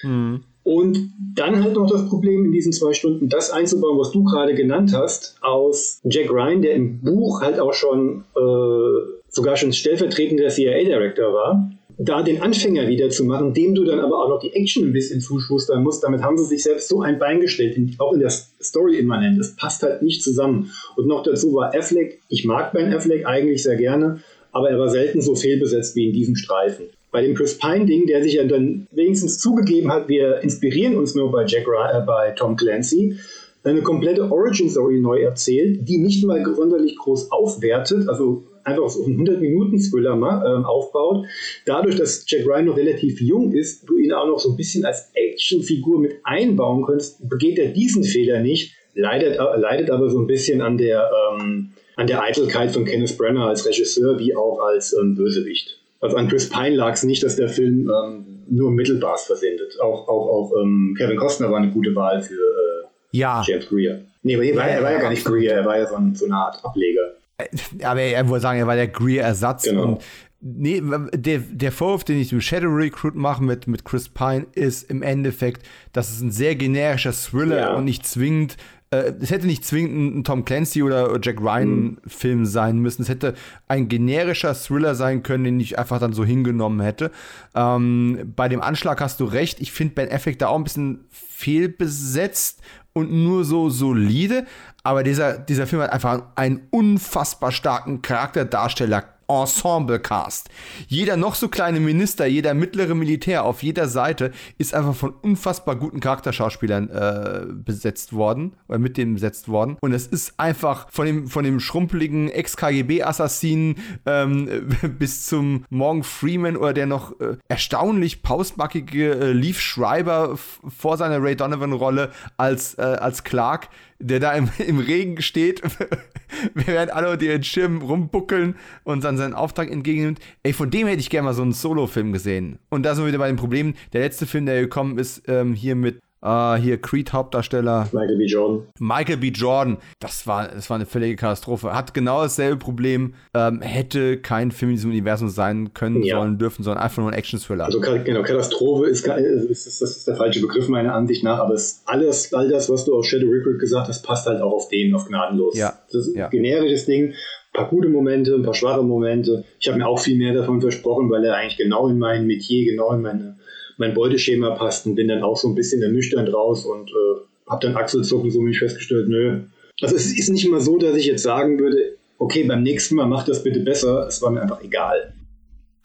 Mhm. 0.03 0.43
Und 0.69 1.13
dann 1.33 1.63
halt 1.63 1.73
noch 1.73 1.89
das 1.89 2.07
Problem 2.07 2.45
in 2.45 2.51
diesen 2.51 2.71
zwei 2.71 2.93
Stunden, 2.93 3.27
das 3.27 3.49
einzubauen, 3.49 3.97
was 3.97 4.11
du 4.11 4.23
gerade 4.23 4.53
genannt 4.53 4.93
hast, 4.93 5.35
aus 5.41 5.99
Jack 6.03 6.29
Ryan, 6.29 6.61
der 6.61 6.75
im 6.75 7.01
Buch 7.01 7.41
halt 7.41 7.59
auch 7.59 7.73
schon 7.73 8.23
äh, 8.35 9.19
sogar 9.29 9.57
schon 9.57 9.73
stellvertretender 9.73 10.49
CIA-Director 10.49 11.33
war, 11.33 11.71
da 11.97 12.21
den 12.21 12.43
Anfänger 12.43 12.87
wieder 12.87 13.09
zu 13.09 13.23
machen, 13.23 13.55
dem 13.55 13.73
du 13.73 13.83
dann 13.83 13.99
aber 13.99 14.23
auch 14.23 14.29
noch 14.29 14.39
die 14.39 14.53
Action 14.53 14.85
ein 14.85 14.93
bisschen 14.93 15.21
zuschustern 15.21 15.81
musst, 15.81 16.03
damit 16.03 16.21
haben 16.21 16.37
sie 16.37 16.45
sich 16.45 16.61
selbst 16.61 16.87
so 16.87 17.01
ein 17.01 17.17
Bein 17.17 17.39
gestellt, 17.39 17.75
auch 17.97 18.13
in 18.13 18.19
der 18.19 18.29
Story 18.29 18.99
immanent. 18.99 19.39
Das 19.39 19.55
passt 19.55 19.81
halt 19.81 20.03
nicht 20.03 20.21
zusammen. 20.21 20.69
Und 20.95 21.07
noch 21.07 21.23
dazu 21.23 21.51
war 21.55 21.73
Affleck, 21.73 22.21
ich 22.29 22.45
mag 22.45 22.73
Ben 22.73 22.93
Affleck 22.93 23.25
eigentlich 23.25 23.63
sehr 23.63 23.75
gerne, 23.75 24.19
aber 24.51 24.69
er 24.69 24.77
war 24.77 24.89
selten 24.89 25.19
so 25.19 25.33
fehlbesetzt 25.33 25.95
wie 25.95 26.09
in 26.09 26.13
diesem 26.13 26.35
Streifen. 26.35 26.85
Bei 27.11 27.21
dem 27.21 27.33
Chris 27.33 27.57
Pine-Ding, 27.57 28.05
der 28.05 28.21
sich 28.21 28.33
ja 28.33 28.43
dann 28.43 28.87
wenigstens 28.91 29.39
zugegeben 29.39 29.91
hat, 29.91 30.07
wir 30.07 30.41
inspirieren 30.41 30.95
uns 30.95 31.15
nur 31.15 31.31
bei, 31.31 31.45
Jack, 31.45 31.65
äh, 31.67 32.01
bei 32.05 32.31
Tom 32.31 32.55
Clancy, 32.55 33.17
eine 33.63 33.81
komplette 33.81 34.31
Origin-Story 34.31 34.99
neu 34.99 35.19
erzählt, 35.21 35.87
die 35.87 35.97
nicht 35.97 36.25
mal 36.25 36.43
sonderlich 36.55 36.95
groß 36.97 37.31
aufwertet, 37.31 38.07
also 38.07 38.43
einfach 38.63 38.89
so 38.89 39.03
einen 39.03 39.19
100-Minuten-Thriller 39.19 40.13
ähm, 40.13 40.65
aufbaut. 40.65 41.25
Dadurch, 41.65 41.95
dass 41.95 42.25
Jack 42.27 42.45
Ryan 42.45 42.65
noch 42.65 42.77
relativ 42.77 43.19
jung 43.21 43.51
ist, 43.53 43.89
du 43.89 43.97
ihn 43.97 44.13
auch 44.13 44.27
noch 44.27 44.39
so 44.39 44.51
ein 44.51 44.57
bisschen 44.57 44.85
als 44.85 45.11
Actionfigur 45.13 45.99
mit 45.99 46.17
einbauen 46.23 46.83
könntest, 46.85 47.27
begeht 47.27 47.59
er 47.59 47.69
diesen 47.69 48.03
Fehler 48.03 48.39
nicht, 48.39 48.73
leidet, 48.93 49.37
äh, 49.37 49.59
leidet 49.59 49.89
aber 49.89 50.09
so 50.09 50.19
ein 50.19 50.27
bisschen 50.27 50.61
an 50.61 50.77
der, 50.77 51.09
ähm, 51.33 51.71
an 51.95 52.07
der 52.07 52.21
Eitelkeit 52.21 52.71
von 52.71 52.85
Kenneth 52.85 53.17
Brenner 53.17 53.47
als 53.47 53.65
Regisseur 53.65 54.19
wie 54.19 54.35
auch 54.35 54.59
als 54.59 54.93
ähm, 54.93 55.15
Bösewicht. 55.15 55.79
Also 56.01 56.15
an 56.15 56.27
Chris 56.29 56.49
Pine 56.49 56.75
lag 56.75 56.93
es 56.93 57.03
nicht, 57.03 57.23
dass 57.23 57.35
der 57.35 57.49
Film 57.49 57.89
ähm, 57.89 58.43
nur 58.49 58.71
Mittelbars 58.71 59.25
versendet. 59.25 59.79
Auch, 59.81 60.07
auch, 60.07 60.27
auch 60.27 60.61
ähm, 60.61 60.95
Kevin 60.97 61.17
Costner 61.17 61.51
war 61.51 61.57
eine 61.57 61.71
gute 61.71 61.93
Wahl 61.95 62.21
für 62.21 62.33
äh, 62.33 62.87
ja. 63.11 63.43
James 63.45 63.67
Greer. 63.67 64.01
Nee, 64.23 64.35
aber 64.35 64.45
er, 64.45 64.55
war, 64.55 64.67
er 64.67 64.83
war 64.83 64.91
ja 64.91 64.99
gar 64.99 65.09
nicht 65.09 65.25
Greer, 65.25 65.55
er 65.55 65.65
war 65.65 65.77
ja 65.77 65.87
so, 65.87 65.95
ein, 65.95 66.15
so 66.15 66.25
eine 66.25 66.35
Art 66.35 66.63
Ableger. 66.63 67.15
Äh, 67.37 67.83
aber 67.83 68.01
er 68.01 68.27
wollte 68.29 68.43
sagen, 68.43 68.59
er 68.59 68.67
war 68.67 68.75
der 68.75 68.87
Greer-Ersatz. 68.87 69.63
Genau. 69.63 69.83
Und 69.83 70.01
nee, 70.41 70.81
der, 71.13 71.39
der 71.39 71.71
Vorwurf, 71.71 72.03
den 72.03 72.19
ich 72.19 72.29
dem 72.29 72.41
Shadow 72.41 72.69
Recruit 72.69 73.15
mache 73.15 73.43
mit, 73.43 73.67
mit 73.67 73.83
Chris 73.85 74.09
Pine, 74.09 74.45
ist 74.55 74.89
im 74.89 75.01
Endeffekt, 75.01 75.65
dass 75.93 76.11
es 76.11 76.21
ein 76.21 76.31
sehr 76.31 76.55
generischer 76.55 77.11
Thriller 77.11 77.59
ja. 77.59 77.73
und 77.75 77.85
nicht 77.85 78.05
zwingend 78.05 78.57
äh, 78.91 79.13
es 79.19 79.29
hätte 79.29 79.45
nicht 79.45 79.65
zwingend 79.65 80.15
ein 80.15 80.23
Tom 80.23 80.45
Clancy 80.45 80.81
oder 80.81 81.19
Jack 81.21 81.39
Ryan-Film 81.39 82.39
mhm. 82.39 82.45
sein 82.45 82.79
müssen. 82.79 83.03
Es 83.03 83.09
hätte 83.09 83.35
ein 83.67 83.87
generischer 83.87 84.55
Thriller 84.55 84.95
sein 84.95 85.23
können, 85.23 85.43
den 85.43 85.59
ich 85.59 85.77
einfach 85.77 85.99
dann 85.99 86.13
so 86.13 86.25
hingenommen 86.25 86.81
hätte. 86.81 87.11
Ähm, 87.55 88.33
bei 88.35 88.49
dem 88.49 88.61
Anschlag 88.61 88.99
hast 89.01 89.19
du 89.19 89.25
recht. 89.25 89.59
Ich 89.59 89.71
finde 89.71 89.95
Ben 89.95 90.11
Affleck 90.11 90.39
da 90.39 90.47
auch 90.47 90.57
ein 90.57 90.63
bisschen 90.63 91.05
fehlbesetzt 91.09 92.61
und 92.93 93.11
nur 93.11 93.45
so 93.45 93.69
solide. 93.69 94.45
Aber 94.83 95.03
dieser, 95.03 95.37
dieser 95.37 95.67
Film 95.67 95.81
hat 95.81 95.91
einfach 95.91 96.23
einen 96.35 96.61
unfassbar 96.71 97.51
starken 97.51 98.01
Charakterdarsteller 98.01 99.18
Ensemble-Cast. 99.29 100.49
Jeder 100.87 101.15
noch 101.15 101.35
so 101.35 101.47
kleine 101.47 101.79
Minister, 101.79 102.25
jeder 102.25 102.53
mittlere 102.53 102.95
Militär 102.95 103.45
auf 103.45 103.63
jeder 103.63 103.87
Seite 103.87 104.31
ist 104.57 104.73
einfach 104.73 104.95
von 104.95 105.11
unfassbar 105.11 105.75
guten 105.75 105.99
Charakterschauspielern 105.99 106.89
äh, 106.89 107.45
besetzt 107.53 108.13
worden, 108.13 108.53
oder 108.67 108.79
mit 108.79 108.97
denen 108.97 109.13
besetzt 109.13 109.47
worden. 109.47 109.77
Und 109.81 109.93
es 109.93 110.07
ist 110.07 110.39
einfach 110.39 110.89
von 110.89 111.05
dem, 111.05 111.27
von 111.27 111.43
dem 111.43 111.59
schrumpeligen 111.59 112.29
Ex-KGB-Assassinen 112.29 113.75
ähm, 114.05 114.67
bis 114.99 115.25
zum 115.27 115.65
Morgan 115.69 116.03
Freeman 116.03 116.57
oder 116.57 116.73
der 116.73 116.87
noch 116.87 117.19
äh, 117.19 117.37
erstaunlich 117.47 118.23
pausbackige 118.23 119.11
äh, 119.11 119.31
Leaf 119.31 119.59
Schreiber 119.59 120.37
vor 120.37 120.97
seiner 120.97 121.21
Ray 121.21 121.35
Donovan-Rolle 121.35 122.11
als, 122.37 122.75
äh, 122.75 122.81
als 122.81 123.23
Clark 123.23 123.69
der 123.99 124.19
da 124.19 124.33
im, 124.33 124.49
im 124.65 124.79
Regen 124.79 125.21
steht, 125.21 125.61
während 126.53 126.91
alle 126.91 127.11
unter 127.11 127.25
ihren 127.25 127.43
Schirmen 127.43 127.81
rumbuckeln 127.81 128.55
und 128.83 129.03
dann 129.03 129.17
seinen 129.17 129.33
Auftrag 129.33 129.71
entgegennimmt. 129.71 130.19
Ey, 130.43 130.53
von 130.53 130.71
dem 130.71 130.87
hätte 130.87 131.01
ich 131.01 131.09
gerne 131.09 131.25
mal 131.25 131.33
so 131.33 131.41
einen 131.41 131.53
Solo-Film 131.53 132.13
gesehen. 132.13 132.59
Und 132.69 132.83
da 132.83 132.95
sind 132.95 133.03
wir 133.03 133.09
wieder 133.09 133.19
bei 133.19 133.27
den 133.27 133.35
Problemen. 133.35 133.75
Der 133.93 134.01
letzte 134.01 134.25
Film, 134.25 134.45
der 134.45 134.61
gekommen 134.61 134.97
ist, 134.97 135.23
ähm, 135.27 135.53
hier 135.53 135.75
mit 135.75 135.99
Uh, 136.21 136.55
hier 136.55 136.81
Creed 136.81 137.13
Hauptdarsteller. 137.13 137.87
Michael 137.93 138.17
B. 138.17 138.25
Jordan. 138.25 138.67
Michael 138.77 139.17
B. 139.17 139.29
Jordan. 139.29 139.77
Das 140.01 140.27
war, 140.27 140.49
das 140.49 140.69
war 140.69 140.75
eine 140.75 140.85
völlige 140.85 141.15
Katastrophe. 141.15 141.73
Hat 141.73 141.93
genau 141.93 142.23
dasselbe 142.23 142.57
Problem. 142.57 143.13
Ähm, 143.33 143.61
hätte 143.61 144.17
kein 144.17 144.51
Film 144.51 144.71
in 144.71 144.75
diesem 144.75 144.91
Universum 144.91 145.29
sein 145.29 145.73
können, 145.73 146.03
ja. 146.03 146.17
sollen, 146.17 146.37
dürfen, 146.37 146.63
sondern 146.63 146.83
einfach 146.83 146.97
nur 146.97 147.09
ein 147.09 147.17
Action-Thriller. 147.17 147.65
Also 147.65 147.79
genau, 147.79 148.21
Katastrophe 148.23 148.87
ist, 148.87 149.07
ist, 149.07 149.67
ist, 149.67 149.81
das 149.81 149.97
ist 149.97 150.07
der 150.07 150.17
falsche 150.17 150.41
Begriff 150.41 150.67
meiner 150.67 150.93
Ansicht 150.93 151.23
nach, 151.23 151.39
aber 151.39 151.53
es 151.53 151.83
alles, 151.85 152.33
all 152.33 152.49
das, 152.49 152.69
was 152.69 152.83
du 152.83 152.97
auf 152.97 153.05
Shadow 153.05 153.29
Record 153.29 153.57
gesagt 153.59 153.87
hast, 153.87 154.01
passt 154.01 154.27
halt 154.27 154.41
auch 154.41 154.51
auf 154.51 154.67
den, 154.67 154.93
auf 154.93 155.05
Gnadenlos. 155.05 155.57
Ja. 155.57 155.79
Das 155.91 156.07
ist 156.07 156.15
ja. 156.15 156.25
ein 156.25 156.31
generisches 156.31 156.85
Ding. 156.85 157.13
Ein 157.51 157.53
paar 157.53 157.69
gute 157.69 157.87
Momente, 157.87 158.35
ein 158.35 158.43
paar 158.43 158.53
schwache 158.53 158.83
Momente. 158.83 159.45
Ich 159.59 159.69
habe 159.69 159.77
mir 159.77 159.87
auch 159.87 159.99
viel 159.99 160.17
mehr 160.17 160.33
davon 160.33 160.59
versprochen, 160.59 161.09
weil 161.09 161.23
er 161.23 161.35
eigentlich 161.35 161.57
genau 161.57 161.87
in 161.87 161.97
mein 161.97 162.27
Metier, 162.27 162.69
genau 162.69 162.93
in 162.93 163.01
meine 163.01 163.38
mein 163.79 163.93
Beuteschema 163.93 164.51
passt 164.51 164.85
und 164.85 164.95
bin 164.95 165.07
dann 165.07 165.23
auch 165.23 165.37
so 165.37 165.47
ein 165.47 165.55
bisschen 165.55 165.81
ernüchternd 165.81 166.31
raus 166.33 166.65
und 166.65 166.89
äh, 166.89 167.49
habe 167.49 167.65
dann 167.65 167.75
Achselzucken 167.75 168.29
so 168.29 168.41
mich 168.41 168.59
festgestellt, 168.59 169.09
nö. 169.09 169.41
Also 169.81 169.95
es 169.95 170.17
ist 170.17 170.29
nicht 170.29 170.45
immer 170.45 170.59
so, 170.59 170.77
dass 170.77 170.95
ich 170.95 171.05
jetzt 171.05 171.23
sagen 171.23 171.57
würde, 171.59 171.97
okay, 172.17 172.43
beim 172.43 172.63
nächsten 172.63 172.95
Mal 172.95 173.07
mach 173.07 173.23
das 173.25 173.43
bitte 173.43 173.61
besser. 173.61 174.05
Es 174.07 174.21
war 174.21 174.29
mir 174.29 174.41
einfach 174.41 174.61
egal. 174.63 175.13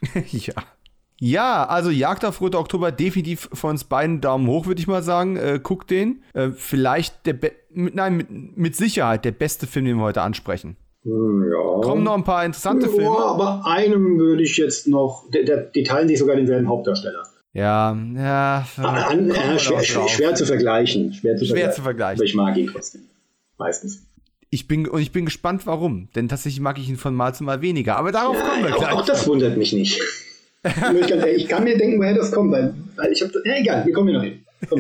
ja. 0.33 0.55
Ja, 1.21 1.65
also 1.67 1.91
Jagd 1.91 2.25
auf 2.25 2.41
Rote 2.41 2.59
Oktober 2.59 2.91
definitiv 2.91 3.49
von 3.53 3.71
uns 3.71 3.85
beiden 3.85 4.21
Daumen 4.21 4.49
hoch, 4.49 4.67
würde 4.67 4.81
ich 4.81 4.89
mal 4.89 5.03
sagen. 5.03 5.37
Äh, 5.37 5.61
guckt 5.63 5.91
den. 5.91 6.23
Äh, 6.35 6.51
vielleicht 6.51 7.25
der, 7.27 7.35
Be 7.35 7.53
nein, 7.71 8.17
mit, 8.17 8.29
mit, 8.31 8.77
Sicherheit 8.77 9.25
der 9.25 9.31
beste 9.31 9.69
Film, 9.69 9.85
den 9.85 9.97
wir 9.97 10.05
heute 10.05 10.23
ansprechen. 10.23 10.77
Hm, 11.05 11.45
ja. 11.51 11.81
Kommen 11.83 12.03
noch 12.03 12.15
ein 12.15 12.25
paar 12.25 12.45
interessante 12.45 12.89
Filme. 12.89 13.05
Ja, 13.05 13.27
aber 13.27 13.65
einem 13.65 14.19
würde 14.19 14.43
ich 14.43 14.57
jetzt 14.57 14.89
noch, 14.89 15.31
der, 15.31 15.45
der, 15.45 15.63
die 15.63 15.85
teilen 15.85 16.09
sich 16.09 16.19
sogar 16.19 16.35
denselben 16.35 16.69
Hauptdarsteller. 16.69 17.23
Ja, 17.55 17.97
ja. 18.17 18.67
Ah, 18.79 19.07
an, 19.07 19.29
ja 19.29 19.59
schwer, 19.59 20.09
schwer, 20.09 20.35
zu 20.35 20.45
vergleichen. 20.45 21.15
Schwer 21.15 21.37
zu, 21.37 21.45
schwer 21.47 21.73
vergleichen. 21.73 21.75
zu 21.75 21.83
vergleichen. 21.83 22.19
Aber 22.19 22.25
ich 22.25 22.35
mag 22.35 22.57
ihn 22.57 22.67
trotzdem. 22.67 23.03
Meistens. 23.59 24.03
Ich 24.51 24.67
bin, 24.67 24.89
und 24.89 25.01
ich 25.01 25.13
bin 25.13 25.25
gespannt, 25.25 25.65
warum. 25.67 26.09
Denn 26.17 26.29
tatsächlich 26.29 26.61
mag 26.61 26.79
ich 26.79 26.89
ihn 26.89 26.97
von 26.97 27.15
Mal 27.15 27.33
zu 27.33 27.45
Mal 27.45 27.63
weniger. 27.63 27.97
Aber 27.97 28.11
darauf 28.11 28.37
ja, 28.37 28.43
kommen 28.43 28.65
wir 28.65 28.73
gleich. 28.73 28.93
Auch 28.93 29.07
das 29.07 29.27
wundert 29.29 29.57
mich 29.57 29.73
nicht. 29.73 30.01
ich, 30.65 30.73
kann, 30.73 31.29
ich, 31.29 31.49
kann, 31.49 31.63
mir 31.63 31.79
denken, 31.79 32.01
woher 32.01 32.15
das 32.15 32.33
kommt, 32.33 32.51
weil, 32.51 32.75
weil 32.97 33.13
ich 33.13 33.23
habe. 33.23 33.33
Ja, 33.45 33.55
egal, 33.57 33.87
wir 33.87 33.93
kommen 33.93 34.09
hier 34.09 34.19
noch 34.19 34.25
hin. 34.25 34.44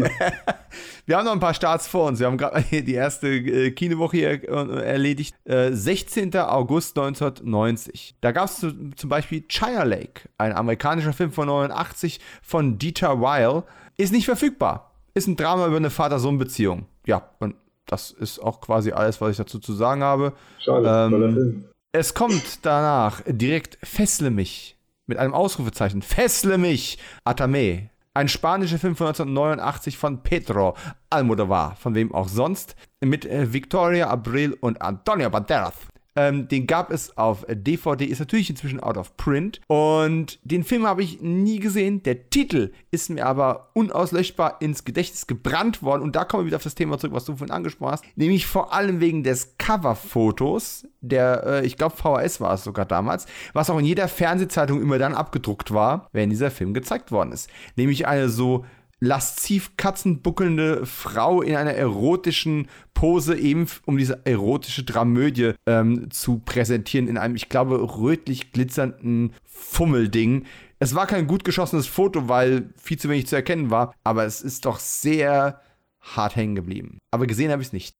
wir 1.06 1.16
haben 1.16 1.24
noch 1.24 1.32
ein 1.32 1.40
paar 1.40 1.54
Starts 1.54 1.86
vor 1.86 2.06
uns. 2.06 2.18
Wir 2.18 2.26
haben 2.26 2.38
gerade 2.38 2.62
die 2.82 2.94
erste 2.94 3.28
äh, 3.28 3.70
Kinowoche 3.70 4.16
hier 4.16 4.48
äh, 4.48 4.84
erledigt. 4.84 5.34
16. 5.44 6.32
Äh, 6.32 6.38
August 6.38 6.98
1990. 6.98 8.16
Da 8.20 8.32
gab 8.32 8.46
es 8.46 8.58
zum 8.58 9.08
Beispiel 9.08 9.42
Chire 9.48 9.84
Lake, 9.84 10.28
ein 10.38 10.52
amerikanischer 10.52 11.12
Film 11.12 11.32
von 11.32 11.46
89 11.48 12.20
von 12.42 12.78
Dieter 12.78 13.20
Weil. 13.20 13.62
Ist 13.96 14.12
nicht 14.12 14.26
verfügbar. 14.26 14.92
Ist 15.14 15.28
ein 15.28 15.36
Drama 15.36 15.66
über 15.66 15.76
eine 15.76 15.90
Vater-Sohn-Beziehung. 15.90 16.86
Ja, 17.06 17.30
und 17.38 17.54
das 17.86 18.10
ist 18.10 18.38
auch 18.40 18.60
quasi 18.60 18.92
alles, 18.92 19.20
was 19.20 19.32
ich 19.32 19.36
dazu 19.36 19.58
zu 19.58 19.72
sagen 19.74 20.02
habe. 20.02 20.32
Schade, 20.58 21.14
ähm, 21.14 21.64
Es 21.92 22.14
kommt 22.14 22.64
danach 22.64 23.22
direkt 23.26 23.78
Fessle 23.86 24.30
mich 24.30 24.76
mit 25.06 25.18
einem 25.18 25.34
Ausrufezeichen. 25.34 26.02
Fessle 26.02 26.58
mich! 26.58 26.98
Atame. 27.24 27.90
Ein 28.16 28.28
spanischer 28.28 28.78
Film 28.78 28.94
von 28.94 29.08
1989 29.08 29.98
von 29.98 30.22
Pedro 30.22 30.76
Almodovar, 31.10 31.74
von 31.74 31.96
wem 31.96 32.14
auch 32.14 32.28
sonst, 32.28 32.76
mit 33.00 33.26
äh, 33.26 33.52
Victoria 33.52 34.08
Abril 34.08 34.56
und 34.60 34.80
Antonio 34.80 35.28
Banderas. 35.30 35.74
Ähm, 36.16 36.48
den 36.48 36.66
gab 36.66 36.90
es 36.90 37.16
auf 37.16 37.44
DVD, 37.48 38.04
ist 38.04 38.20
natürlich 38.20 38.50
inzwischen 38.50 38.80
out 38.80 38.96
of 38.96 39.16
print. 39.16 39.60
Und 39.66 40.38
den 40.44 40.64
Film 40.64 40.86
habe 40.86 41.02
ich 41.02 41.20
nie 41.20 41.58
gesehen. 41.58 42.02
Der 42.02 42.30
Titel 42.30 42.72
ist 42.90 43.10
mir 43.10 43.26
aber 43.26 43.70
unauslöschbar 43.74 44.60
ins 44.60 44.84
Gedächtnis 44.84 45.26
gebrannt 45.26 45.82
worden. 45.82 46.02
Und 46.02 46.16
da 46.16 46.24
kommen 46.24 46.44
wir 46.44 46.46
wieder 46.46 46.56
auf 46.56 46.62
das 46.62 46.74
Thema 46.74 46.98
zurück, 46.98 47.14
was 47.14 47.24
du 47.24 47.36
vorhin 47.36 47.54
angesprochen 47.54 47.92
hast. 47.92 48.04
Nämlich 48.16 48.46
vor 48.46 48.72
allem 48.72 49.00
wegen 49.00 49.24
des 49.24 49.56
Coverfotos. 49.58 50.86
Der, 51.00 51.44
äh, 51.46 51.66
ich 51.66 51.76
glaube, 51.76 51.96
VHS 51.96 52.40
war 52.40 52.54
es 52.54 52.64
sogar 52.64 52.84
damals. 52.84 53.26
Was 53.52 53.70
auch 53.70 53.78
in 53.78 53.84
jeder 53.84 54.08
Fernsehzeitung 54.08 54.80
immer 54.80 54.98
dann 54.98 55.14
abgedruckt 55.14 55.72
war, 55.72 56.08
wenn 56.12 56.30
dieser 56.30 56.50
Film 56.50 56.74
gezeigt 56.74 57.12
worden 57.12 57.32
ist. 57.32 57.50
Nämlich 57.76 58.06
eine 58.06 58.28
so 58.28 58.64
lasziv 59.04 59.76
katzenbuckelnde 59.76 60.86
Frau 60.86 61.42
in 61.42 61.56
einer 61.56 61.74
erotischen 61.74 62.68
Pose, 62.94 63.36
eben 63.36 63.66
um 63.86 63.98
diese 63.98 64.24
erotische 64.24 64.84
Dramödie 64.84 65.52
ähm, 65.66 66.10
zu 66.10 66.38
präsentieren, 66.38 67.08
in 67.08 67.18
einem, 67.18 67.36
ich 67.36 67.48
glaube, 67.48 67.76
rötlich 67.98 68.52
glitzernden 68.52 69.32
Fummelding. 69.44 70.44
Es 70.78 70.94
war 70.94 71.06
kein 71.06 71.26
gut 71.26 71.44
geschossenes 71.44 71.86
Foto, 71.86 72.28
weil 72.28 72.70
viel 72.76 72.98
zu 72.98 73.08
wenig 73.08 73.26
zu 73.26 73.36
erkennen 73.36 73.70
war, 73.70 73.94
aber 74.04 74.24
es 74.24 74.42
ist 74.42 74.64
doch 74.64 74.78
sehr 74.78 75.60
hart 76.00 76.36
hängen 76.36 76.54
geblieben. 76.54 76.98
Aber 77.10 77.26
gesehen 77.26 77.50
habe 77.50 77.62
ich 77.62 77.68
es 77.68 77.72
nicht. 77.72 77.94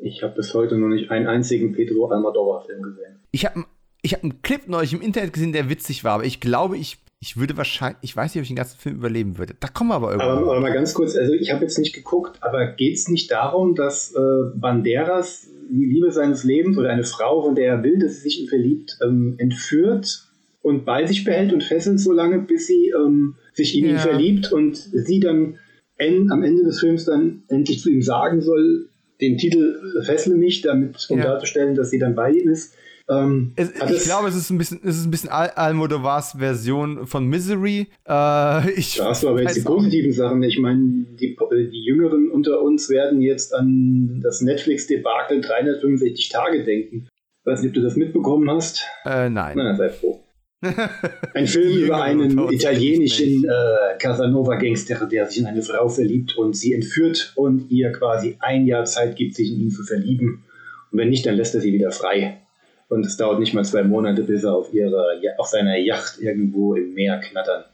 Ich 0.00 0.22
habe 0.22 0.34
bis 0.34 0.54
heute 0.54 0.76
noch 0.76 0.88
nicht 0.88 1.10
einen 1.10 1.26
einzigen 1.26 1.72
Pedro 1.72 2.08
Almodovar-Film 2.08 2.82
gesehen. 2.82 3.20
Ich 3.32 3.46
habe 3.46 3.64
ich 4.02 4.14
hab 4.14 4.22
einen 4.22 4.42
Clip 4.42 4.68
neulich 4.68 4.92
im 4.92 5.00
Internet 5.00 5.32
gesehen, 5.32 5.52
der 5.52 5.68
witzig 5.68 6.04
war, 6.04 6.14
aber 6.14 6.24
ich 6.24 6.40
glaube, 6.40 6.76
ich 6.76 6.98
ich 7.20 7.36
würde 7.36 7.56
wahrscheinlich, 7.56 7.98
ich 8.02 8.16
weiß 8.16 8.34
nicht, 8.34 8.40
ob 8.40 8.42
ich 8.42 8.48
den 8.48 8.56
ganzen 8.56 8.78
Film 8.78 8.96
überleben 8.96 9.38
würde. 9.38 9.54
Da 9.58 9.68
kommen 9.68 9.90
wir 9.90 9.96
aber 9.96 10.12
irgendwann. 10.12 10.38
Aber, 10.38 10.52
aber 10.52 10.60
mal 10.60 10.72
ganz 10.72 10.94
kurz, 10.94 11.16
also 11.16 11.32
ich 11.32 11.52
habe 11.52 11.62
jetzt 11.62 11.78
nicht 11.78 11.94
geguckt, 11.94 12.40
aber 12.42 12.66
geht 12.68 12.94
es 12.94 13.08
nicht 13.08 13.30
darum, 13.30 13.74
dass 13.74 14.14
äh, 14.14 14.18
Banderas 14.54 15.48
die 15.70 15.84
Liebe 15.84 16.12
seines 16.12 16.44
Lebens 16.44 16.78
oder 16.78 16.90
eine 16.90 17.04
Frau, 17.04 17.42
von 17.42 17.54
der 17.54 17.66
er 17.66 17.82
will, 17.82 17.98
dass 17.98 18.16
sie 18.16 18.22
sich 18.22 18.42
in 18.42 18.48
verliebt, 18.48 18.98
ähm, 19.02 19.34
entführt 19.38 20.28
und 20.62 20.84
bei 20.84 21.06
sich 21.06 21.24
behält 21.24 21.52
und 21.52 21.64
fesselt 21.64 21.98
so 21.98 22.12
lange, 22.12 22.38
bis 22.38 22.66
sie 22.66 22.92
ähm, 22.96 23.34
sich 23.52 23.76
in 23.76 23.86
ja. 23.86 23.90
ihn 23.92 23.98
verliebt 23.98 24.52
und 24.52 24.76
sie 24.76 25.18
dann 25.18 25.58
en, 25.96 26.30
am 26.30 26.44
Ende 26.44 26.62
des 26.62 26.78
Films 26.78 27.04
dann 27.04 27.42
endlich 27.48 27.80
zu 27.80 27.90
ihm 27.90 28.02
sagen 28.02 28.40
soll, 28.40 28.88
den 29.20 29.36
Titel 29.36 30.02
Fessle 30.04 30.36
mich, 30.36 30.62
damit, 30.62 31.06
um 31.10 31.18
ja. 31.18 31.24
darzustellen, 31.24 31.74
dass 31.74 31.90
sie 31.90 31.98
dann 31.98 32.14
bei 32.14 32.30
ihm 32.30 32.48
ist. 32.48 32.74
Ähm, 33.10 33.52
es, 33.56 33.70
ich 33.70 34.04
glaube, 34.04 34.28
es 34.28 34.34
ist 34.34 34.50
ein 34.50 34.58
bisschen, 34.58 34.80
es 34.84 34.98
ist 34.98 35.06
ein 35.06 35.10
bisschen 35.10 35.30
Al 35.30 35.50
Almodovars 35.50 36.32
Version 36.38 37.06
von 37.06 37.26
Misery. 37.26 37.88
Äh, 38.06 38.70
ich 38.72 38.96
da 38.96 39.06
hast 39.06 39.22
du 39.22 39.28
aber 39.28 39.42
jetzt 39.42 39.56
die 39.56 39.62
positiven 39.62 40.12
Sachen. 40.12 40.42
Ich 40.42 40.58
meine, 40.58 41.06
die, 41.18 41.36
die 41.36 41.84
Jüngeren 41.84 42.30
unter 42.30 42.60
uns 42.62 42.90
werden 42.90 43.22
jetzt 43.22 43.54
an 43.54 44.20
das 44.22 44.42
Netflix-Debakel 44.42 45.40
365 45.40 46.28
Tage 46.28 46.64
denken. 46.64 47.08
Ich 47.40 47.46
weiß 47.46 47.62
nicht, 47.62 47.70
ob 47.70 47.74
du 47.74 47.82
das 47.82 47.96
mitbekommen 47.96 48.50
hast. 48.50 48.84
Äh, 49.06 49.30
nein. 49.30 49.54
Na, 49.56 49.74
sei 49.74 49.88
froh. 49.88 50.22
Ein 51.34 51.46
Film 51.46 51.84
über 51.84 52.02
einen 52.02 52.36
italienischen 52.50 53.44
äh, 53.44 53.96
Casanova-Gangster, 54.00 55.06
der 55.06 55.26
sich 55.26 55.38
in 55.38 55.46
eine 55.46 55.62
Frau 55.62 55.88
verliebt 55.88 56.36
und 56.36 56.56
sie 56.56 56.74
entführt 56.74 57.32
und 57.36 57.70
ihr 57.70 57.92
quasi 57.92 58.36
ein 58.40 58.66
Jahr 58.66 58.84
Zeit 58.84 59.14
gibt, 59.14 59.36
sich 59.36 59.52
in 59.52 59.60
ihn 59.60 59.70
zu 59.70 59.84
verlieben. 59.84 60.44
Und 60.90 60.98
wenn 60.98 61.10
nicht, 61.10 61.24
dann 61.26 61.36
lässt 61.36 61.54
er 61.54 61.60
sie 61.60 61.72
wieder 61.72 61.92
frei. 61.92 62.42
Und 62.88 63.04
es 63.04 63.16
dauert 63.16 63.38
nicht 63.38 63.54
mal 63.54 63.64
zwei 63.64 63.82
Monate, 63.82 64.22
bis 64.22 64.44
er 64.44 64.54
auf, 64.54 64.72
ihrer, 64.72 65.06
auf 65.36 65.46
seiner 65.46 65.76
Yacht 65.76 66.20
irgendwo 66.20 66.74
im 66.74 66.94
Meer 66.94 67.20
knattern. 67.20 67.64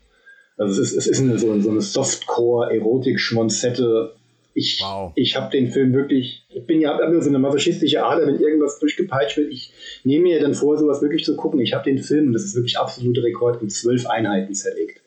Also 0.57 0.83
es 0.83 0.93
ist, 0.93 0.97
es 0.97 1.07
ist 1.07 1.21
eine, 1.21 1.39
so, 1.39 1.61
so 1.61 1.71
eine 1.71 1.81
Softcore-Erotik-Schmonzette. 1.81 4.15
Ich, 4.55 4.81
wow. 4.83 5.13
ich 5.15 5.37
habe 5.37 5.51
den 5.51 5.71
Film 5.71 5.93
wirklich, 5.93 6.47
ich 6.49 6.67
bin 6.67 6.81
ja 6.81 6.99
habe 6.99 7.23
so 7.23 7.29
eine 7.29 7.39
masochistische 7.41 8.05
Ader, 8.05 8.27
wenn 8.27 8.41
irgendwas 8.41 8.79
durchgepeitscht 8.79 9.37
wird. 9.37 9.53
Ich 9.53 9.75
nehme 10.05 10.23
mir 10.25 10.41
dann 10.41 10.55
vor, 10.55 10.79
sowas 10.79 11.03
wirklich 11.03 11.25
zu 11.25 11.37
gucken. 11.37 11.61
Ich 11.61 11.75
habe 11.75 11.85
den 11.85 11.99
Film, 11.99 12.29
und 12.29 12.33
das 12.33 12.45
ist 12.45 12.55
wirklich 12.55 12.79
absoluter 12.79 13.23
Rekord, 13.23 13.61
in 13.63 13.69
zwölf 13.71 14.07
Einheiten 14.07 14.55
zerlegt. 14.55 15.03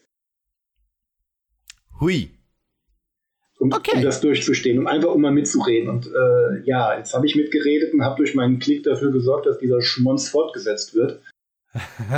Hui 1.99 2.29
um, 3.59 3.71
okay. 3.71 3.97
um 3.97 4.01
das 4.03 4.21
durchzustehen, 4.21 4.79
um 4.79 4.87
einfach 4.87 5.13
um 5.13 5.21
mal 5.21 5.31
mitzureden. 5.31 5.89
Und 5.89 6.07
äh, 6.07 6.61
ja, 6.65 6.97
jetzt 6.97 7.13
habe 7.13 7.25
ich 7.25 7.35
mitgeredet 7.35 7.93
und 7.93 8.03
habe 8.03 8.17
durch 8.17 8.35
meinen 8.35 8.59
Klick 8.59 8.83
dafür 8.83 9.11
gesorgt, 9.11 9.45
dass 9.45 9.57
dieser 9.57 9.81
Schmonz 9.81 10.29
fortgesetzt 10.29 10.95
wird. 10.95 11.21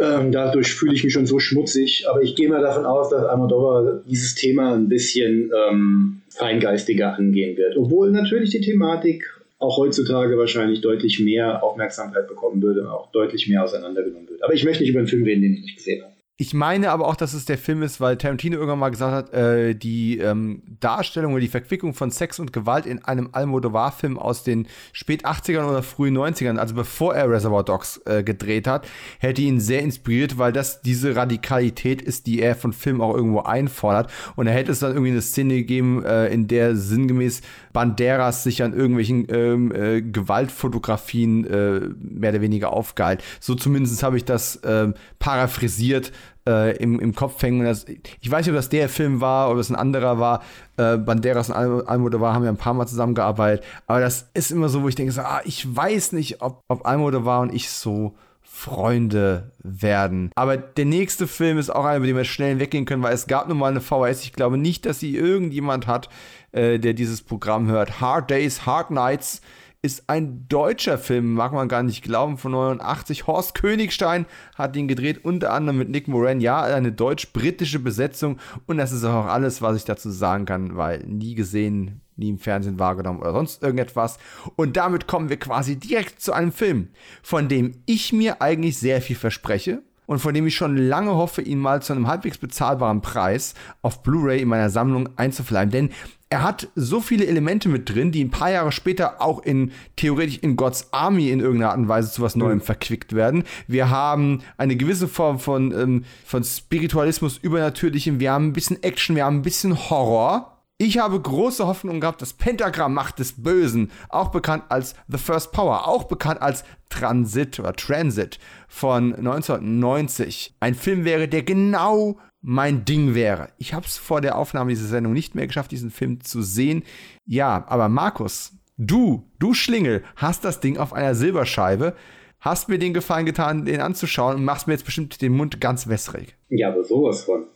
ähm, 0.00 0.32
dadurch 0.32 0.74
fühle 0.74 0.94
ich 0.94 1.04
mich 1.04 1.12
schon 1.12 1.24
so 1.24 1.38
schmutzig, 1.38 2.06
aber 2.08 2.22
ich 2.22 2.36
gehe 2.36 2.48
mal 2.48 2.60
davon 2.60 2.84
aus, 2.84 3.08
dass 3.08 3.24
Almodovar 3.24 4.02
dieses 4.06 4.34
Thema 4.34 4.74
ein 4.74 4.88
bisschen 4.88 5.50
ähm, 5.70 6.22
feingeistiger 6.28 7.14
angehen 7.14 7.56
wird. 7.56 7.76
Obwohl 7.76 8.10
natürlich 8.10 8.50
die 8.50 8.60
Thematik 8.60 9.24
auch 9.58 9.78
heutzutage 9.78 10.36
wahrscheinlich 10.36 10.82
deutlich 10.82 11.20
mehr 11.20 11.62
Aufmerksamkeit 11.62 12.28
bekommen 12.28 12.62
würde 12.62 12.82
und 12.82 12.88
auch 12.88 13.10
deutlich 13.12 13.48
mehr 13.48 13.64
auseinandergenommen 13.64 14.28
wird. 14.28 14.42
Aber 14.42 14.52
ich 14.52 14.64
möchte 14.64 14.82
nicht 14.82 14.90
über 14.90 14.98
einen 14.98 15.08
Film 15.08 15.22
reden, 15.22 15.42
den 15.42 15.54
ich 15.54 15.62
nicht 15.62 15.76
gesehen 15.76 16.02
habe. 16.02 16.12
Ich 16.38 16.52
meine 16.52 16.90
aber 16.90 17.06
auch, 17.06 17.16
dass 17.16 17.32
es 17.32 17.46
der 17.46 17.56
Film 17.56 17.82
ist, 17.82 17.98
weil 17.98 18.18
Tarantino 18.18 18.56
irgendwann 18.56 18.78
mal 18.78 18.90
gesagt 18.90 19.12
hat, 19.14 19.32
äh, 19.32 19.74
die 19.74 20.18
ähm, 20.18 20.60
Darstellung 20.80 21.32
oder 21.32 21.40
die 21.40 21.48
Verquickung 21.48 21.94
von 21.94 22.10
Sex 22.10 22.38
und 22.38 22.52
Gewalt 22.52 22.84
in 22.84 23.02
einem 23.02 23.30
Almodovar-Film 23.32 24.18
aus 24.18 24.44
den 24.44 24.68
spät 24.92 25.24
80ern 25.24 25.64
oder 25.64 25.82
frühen 25.82 26.14
90ern, 26.14 26.58
also 26.58 26.74
bevor 26.74 27.14
er 27.14 27.30
Reservoir 27.30 27.64
Dogs 27.64 28.02
äh, 28.04 28.22
gedreht 28.22 28.66
hat, 28.66 28.86
hätte 29.18 29.40
ihn 29.40 29.60
sehr 29.60 29.80
inspiriert, 29.80 30.36
weil 30.36 30.52
das 30.52 30.82
diese 30.82 31.16
Radikalität 31.16 32.02
ist, 32.02 32.26
die 32.26 32.42
er 32.42 32.54
von 32.54 32.74
Film 32.74 33.00
auch 33.00 33.14
irgendwo 33.14 33.40
einfordert. 33.40 34.12
Und 34.34 34.46
er 34.46 34.52
hätte 34.52 34.72
es 34.72 34.80
dann 34.80 34.92
irgendwie 34.92 35.12
eine 35.12 35.22
Szene 35.22 35.54
gegeben, 35.54 36.04
äh, 36.04 36.26
in 36.26 36.48
der 36.48 36.76
sinngemäß 36.76 37.40
Banderas 37.76 38.42
sich 38.42 38.62
an 38.62 38.72
irgendwelchen 38.72 39.26
ähm, 39.28 39.70
äh, 39.70 40.00
Gewaltfotografien 40.00 41.44
äh, 41.44 41.80
mehr 41.98 42.30
oder 42.30 42.40
weniger 42.40 42.72
aufgeheilt. 42.72 43.22
So 43.38 43.54
zumindest 43.54 44.02
habe 44.02 44.16
ich 44.16 44.24
das 44.24 44.56
äh, 44.56 44.94
paraphrasiert 45.18 46.10
äh, 46.48 46.74
im, 46.78 46.98
im 47.00 47.14
Kopf 47.14 47.42
hängen. 47.42 47.66
Das, 47.66 47.84
ich 47.84 48.30
weiß 48.30 48.46
nicht, 48.46 48.54
ob 48.54 48.56
das 48.56 48.70
der 48.70 48.88
Film 48.88 49.20
war 49.20 49.50
oder 49.50 49.60
es 49.60 49.68
ein 49.68 49.76
anderer 49.76 50.18
war. 50.18 50.42
Äh, 50.78 50.96
Banderas 50.96 51.50
und 51.50 51.56
Al 51.56 51.82
Almodovar 51.82 52.32
haben 52.32 52.44
ja 52.44 52.50
ein 52.50 52.56
paar 52.56 52.72
Mal 52.72 52.86
zusammengearbeitet. 52.86 53.62
Aber 53.86 54.00
das 54.00 54.30
ist 54.32 54.52
immer 54.52 54.70
so, 54.70 54.82
wo 54.82 54.88
ich 54.88 54.94
denke, 54.94 55.12
so, 55.12 55.20
ah, 55.20 55.42
ich 55.44 55.76
weiß 55.76 56.12
nicht, 56.12 56.40
ob, 56.40 56.62
ob 56.68 56.86
Almodovar 56.86 57.42
und 57.42 57.52
ich 57.52 57.68
so 57.68 58.14
Freunde 58.56 59.52
werden. 59.62 60.30
Aber 60.34 60.56
der 60.56 60.86
nächste 60.86 61.26
Film 61.26 61.58
ist 61.58 61.68
auch 61.68 61.84
einer, 61.84 61.98
über 61.98 62.06
den 62.06 62.16
wir 62.16 62.24
schnell 62.24 62.58
weggehen 62.58 62.86
können, 62.86 63.02
weil 63.02 63.12
es 63.12 63.26
gab 63.26 63.48
nun 63.48 63.58
mal 63.58 63.70
eine 63.70 63.82
VHS. 63.82 64.22
Ich 64.22 64.32
glaube 64.32 64.56
nicht, 64.56 64.86
dass 64.86 64.98
sie 64.98 65.14
irgendjemand 65.14 65.86
hat, 65.86 66.08
äh, 66.52 66.78
der 66.78 66.94
dieses 66.94 67.22
Programm 67.22 67.68
hört. 67.68 68.00
Hard 68.00 68.30
Days, 68.30 68.66
Hard 68.66 68.90
Nights 68.90 69.40
ist 69.82 70.08
ein 70.08 70.48
deutscher 70.48 70.98
Film, 70.98 71.34
mag 71.34 71.52
man 71.52 71.68
gar 71.68 71.82
nicht 71.82 72.02
glauben, 72.02 72.38
von 72.38 72.52
89. 72.52 73.26
Horst 73.28 73.54
Königstein 73.54 74.26
hat 74.56 74.74
ihn 74.74 74.88
gedreht, 74.88 75.24
unter 75.24 75.52
anderem 75.52 75.78
mit 75.78 75.90
Nick 75.90 76.08
Moran. 76.08 76.40
Ja, 76.40 76.62
eine 76.62 76.90
deutsch-britische 76.90 77.78
Besetzung 77.78 78.38
und 78.66 78.78
das 78.78 78.90
ist 78.90 79.04
auch 79.04 79.26
alles, 79.26 79.62
was 79.62 79.76
ich 79.76 79.84
dazu 79.84 80.10
sagen 80.10 80.44
kann, 80.44 80.76
weil 80.76 81.04
nie 81.06 81.36
gesehen, 81.36 82.00
nie 82.16 82.30
im 82.30 82.38
Fernsehen 82.38 82.80
wahrgenommen 82.80 83.20
oder 83.20 83.32
sonst 83.32 83.62
irgendetwas. 83.62 84.18
Und 84.56 84.76
damit 84.76 85.06
kommen 85.06 85.28
wir 85.28 85.38
quasi 85.38 85.76
direkt 85.76 86.20
zu 86.20 86.32
einem 86.32 86.52
Film, 86.52 86.88
von 87.22 87.48
dem 87.48 87.72
ich 87.86 88.12
mir 88.12 88.42
eigentlich 88.42 88.78
sehr 88.78 89.00
viel 89.00 89.16
verspreche 89.16 89.82
und 90.06 90.20
von 90.20 90.34
dem 90.34 90.46
ich 90.46 90.56
schon 90.56 90.76
lange 90.76 91.14
hoffe, 91.14 91.42
ihn 91.42 91.58
mal 91.58 91.82
zu 91.82 91.92
einem 91.92 92.08
halbwegs 92.08 92.38
bezahlbaren 92.38 93.02
Preis 93.02 93.54
auf 93.82 94.02
Blu-ray 94.02 94.40
in 94.42 94.48
meiner 94.48 94.70
Sammlung 94.70 95.10
einzufleimen. 95.16 95.70
Denn 95.70 95.90
er 96.28 96.42
hat 96.42 96.68
so 96.74 97.00
viele 97.00 97.26
Elemente 97.26 97.68
mit 97.68 97.88
drin, 97.88 98.10
die 98.10 98.24
ein 98.24 98.30
paar 98.30 98.50
Jahre 98.50 98.72
später 98.72 99.22
auch 99.22 99.42
in 99.42 99.70
theoretisch 99.94 100.38
in 100.38 100.56
God's 100.56 100.88
Army 100.90 101.30
in 101.30 101.40
irgendeiner 101.40 101.70
Art 101.70 101.78
und 101.78 101.88
Weise 101.88 102.10
zu 102.10 102.20
was 102.20 102.34
Neuem 102.34 102.58
mhm. 102.58 102.62
verquickt 102.62 103.14
werden. 103.14 103.44
Wir 103.68 103.90
haben 103.90 104.42
eine 104.56 104.76
gewisse 104.76 105.06
Form 105.06 105.38
von, 105.38 105.72
ähm, 105.72 106.04
von 106.24 106.42
Spiritualismus, 106.42 107.38
Übernatürlichem, 107.38 108.18
wir 108.18 108.32
haben 108.32 108.48
ein 108.48 108.52
bisschen 108.52 108.82
Action, 108.82 109.14
wir 109.14 109.24
haben 109.24 109.36
ein 109.36 109.42
bisschen 109.42 109.88
Horror. 109.88 110.52
Ich 110.78 110.98
habe 110.98 111.18
große 111.18 111.66
Hoffnung 111.66 112.00
gehabt, 112.00 112.20
dass 112.20 112.34
Pentagram 112.34 112.92
Macht 112.92 113.18
des 113.18 113.42
Bösen, 113.42 113.90
auch 114.10 114.28
bekannt 114.28 114.64
als 114.68 114.94
The 115.08 115.16
First 115.16 115.52
Power, 115.52 115.88
auch 115.88 116.04
bekannt 116.04 116.42
als 116.42 116.64
Transit 116.90 117.58
oder 117.58 117.72
Transit 117.72 118.38
von 118.68 119.14
1990, 119.14 120.54
ein 120.60 120.74
Film 120.74 121.04
wäre, 121.04 121.28
der 121.28 121.44
genau 121.44 122.18
mein 122.42 122.84
Ding 122.84 123.14
wäre. 123.14 123.48
Ich 123.58 123.74
habe 123.74 123.86
es 123.86 123.96
vor 123.96 124.20
der 124.20 124.36
Aufnahme 124.36 124.70
dieser 124.70 124.86
Sendung 124.86 125.12
nicht 125.12 125.34
mehr 125.34 125.46
geschafft, 125.46 125.72
diesen 125.72 125.90
Film 125.90 126.20
zu 126.20 126.42
sehen. 126.42 126.84
Ja, 127.24 127.64
aber 127.68 127.88
Markus, 127.88 128.52
du, 128.76 129.30
du 129.38 129.54
Schlingel, 129.54 130.04
hast 130.16 130.44
das 130.44 130.60
Ding 130.60 130.76
auf 130.78 130.92
einer 130.92 131.14
Silberscheibe, 131.14 131.94
hast 132.40 132.68
mir 132.68 132.78
den 132.78 132.94
Gefallen 132.94 133.26
getan, 133.26 133.64
den 133.64 133.80
anzuschauen 133.80 134.36
und 134.36 134.44
machst 134.44 134.66
mir 134.66 134.74
jetzt 134.74 134.84
bestimmt 134.84 135.20
den 135.20 135.36
Mund 135.36 135.60
ganz 135.60 135.88
wässrig. 135.88 136.36
Ja, 136.48 136.68
aber 136.68 136.84
sowas 136.84 137.24
von. 137.24 137.46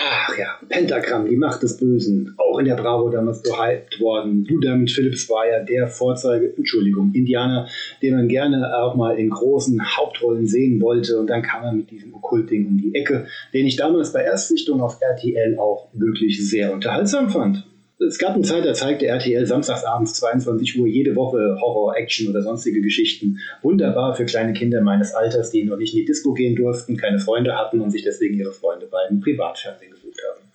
Ach 0.00 0.38
ja, 0.38 0.58
Pentagramm, 0.68 1.28
die 1.28 1.36
Macht 1.36 1.62
des 1.62 1.76
Bösen. 1.76 2.34
Auch 2.36 2.58
in 2.58 2.66
der 2.66 2.76
Bravo 2.76 3.08
damals 3.08 3.42
gehypt 3.42 4.00
worden. 4.00 4.44
Blue 4.44 4.60
Diamond 4.60 4.90
Phillips 4.90 5.28
war 5.28 5.48
ja 5.48 5.64
der 5.64 5.88
Vorzeige, 5.88 6.54
Entschuldigung, 6.56 7.10
Indianer, 7.14 7.68
den 8.00 8.14
man 8.14 8.28
gerne 8.28 8.78
auch 8.78 8.94
mal 8.94 9.18
in 9.18 9.30
großen 9.30 9.96
Hauptrollen 9.96 10.46
sehen 10.46 10.80
wollte. 10.80 11.18
Und 11.18 11.28
dann 11.28 11.42
kam 11.42 11.64
er 11.64 11.72
mit 11.72 11.90
diesem 11.90 12.14
Okkultding 12.14 12.66
um 12.66 12.76
die 12.76 12.94
Ecke, 12.94 13.26
den 13.52 13.66
ich 13.66 13.76
damals 13.76 14.12
bei 14.12 14.22
Erstsichtung 14.22 14.80
auf 14.80 14.98
RTL 15.00 15.58
auch 15.58 15.88
wirklich 15.92 16.48
sehr 16.48 16.72
unterhaltsam 16.72 17.28
fand 17.30 17.64
es 17.98 18.18
gab 18.18 18.34
eine 18.34 18.44
Zeit, 18.44 18.64
da 18.64 18.74
zeigte 18.74 19.06
RTL 19.06 19.44
samstagsabends 19.46 20.14
22 20.14 20.78
Uhr 20.78 20.86
jede 20.86 21.16
Woche 21.16 21.58
Horror, 21.60 21.96
Action 21.96 22.28
oder 22.28 22.42
sonstige 22.42 22.80
Geschichten. 22.80 23.38
Wunderbar 23.62 24.14
für 24.14 24.24
kleine 24.24 24.52
Kinder 24.52 24.80
meines 24.80 25.14
Alters, 25.14 25.50
die 25.50 25.64
noch 25.64 25.76
nicht 25.76 25.94
in 25.94 26.00
die 26.00 26.04
Disco 26.04 26.32
gehen 26.32 26.54
durften, 26.54 26.96
keine 26.96 27.18
Freunde 27.18 27.56
hatten 27.56 27.80
und 27.80 27.90
sich 27.90 28.02
deswegen 28.02 28.38
ihre 28.38 28.52
Freunde 28.52 28.86
beim 28.86 29.20
Privatfernsehen 29.20 29.90
gesucht 29.90 30.20
haben. 30.30 30.48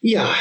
Ja, 0.00 0.34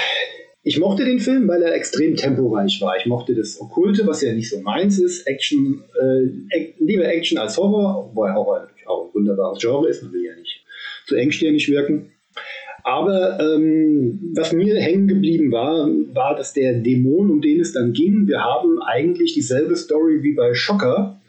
ich 0.64 0.80
mochte 0.80 1.06
den 1.06 1.20
Film, 1.20 1.48
weil 1.48 1.62
er 1.62 1.76
extrem 1.76 2.16
temporeich 2.16 2.80
war. 2.82 2.98
Ich 2.98 3.06
mochte 3.06 3.36
das 3.36 3.60
Okkulte, 3.62 4.08
was 4.08 4.22
ja 4.22 4.34
nicht 4.34 4.50
so 4.50 4.62
meins 4.62 4.98
ist. 4.98 5.28
Action, 5.28 5.84
äh, 6.02 6.74
lieber 6.80 7.06
Action 7.06 7.38
als 7.38 7.58
Horror, 7.58 8.10
wobei 8.14 8.34
Horror 8.34 8.62
natürlich 8.62 8.88
auch 8.88 9.08
ein 9.08 9.14
wunderbares 9.14 9.60
Genre 9.60 9.90
ist. 9.90 10.02
Man 10.02 10.14
will 10.14 10.26
ja 10.26 10.36
nicht 10.36 10.64
zu 11.06 11.16
engstirnig 11.16 11.68
wirken. 11.70 12.14
Aber 12.84 13.40
ähm, 13.40 14.32
was 14.36 14.52
mir 14.52 14.76
hängen 14.76 15.08
geblieben 15.08 15.52
war, 15.52 15.88
war, 16.14 16.36
dass 16.36 16.54
der 16.54 16.74
Dämon, 16.74 17.32
um 17.32 17.42
den 17.42 17.62
es 17.62 17.72
dann 17.72 17.94
ging, 17.94 18.28
wir 18.28 18.44
haben 18.44 18.82
eigentlich 18.82 19.34
dieselbe 19.34 19.76
Story 19.76 20.22
wie 20.22 20.34
bei 20.34 20.54
Schocker. 20.54 21.20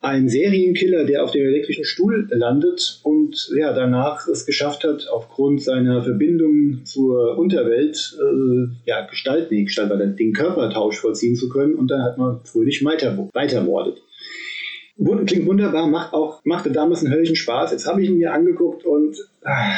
Ein 0.00 0.28
Serienkiller, 0.28 1.04
der 1.04 1.22
auf 1.22 1.30
dem 1.30 1.46
elektrischen 1.46 1.84
Stuhl 1.84 2.26
landet 2.30 3.00
und 3.04 3.50
ja, 3.56 3.72
danach 3.72 4.26
es 4.26 4.46
geschafft 4.46 4.82
hat, 4.82 5.06
aufgrund 5.08 5.62
seiner 5.62 6.02
Verbindung 6.02 6.80
zur 6.84 7.38
Unterwelt 7.38 8.18
äh, 8.18 8.66
ja, 8.84 9.06
Gestalt, 9.06 9.52
nee, 9.52 9.62
Gestalt, 9.62 10.18
den 10.18 10.32
Körpertausch 10.32 10.98
vollziehen 10.98 11.36
zu 11.36 11.48
können 11.48 11.74
und 11.74 11.88
dann 11.88 12.02
hat 12.02 12.18
man 12.18 12.40
fröhlich 12.44 12.84
weiter, 12.84 13.28
weitermordet. 13.32 14.02
Klingt 15.26 15.46
wunderbar, 15.46 15.86
macht 15.86 16.14
auch, 16.14 16.44
machte 16.44 16.72
damals 16.72 17.04
einen 17.04 17.14
höllichen 17.14 17.36
Spaß. 17.36 17.70
Jetzt 17.70 17.86
habe 17.86 18.02
ich 18.02 18.08
ihn 18.08 18.18
mir 18.18 18.32
angeguckt 18.32 18.84
und 18.84 19.16
ah, 19.44 19.76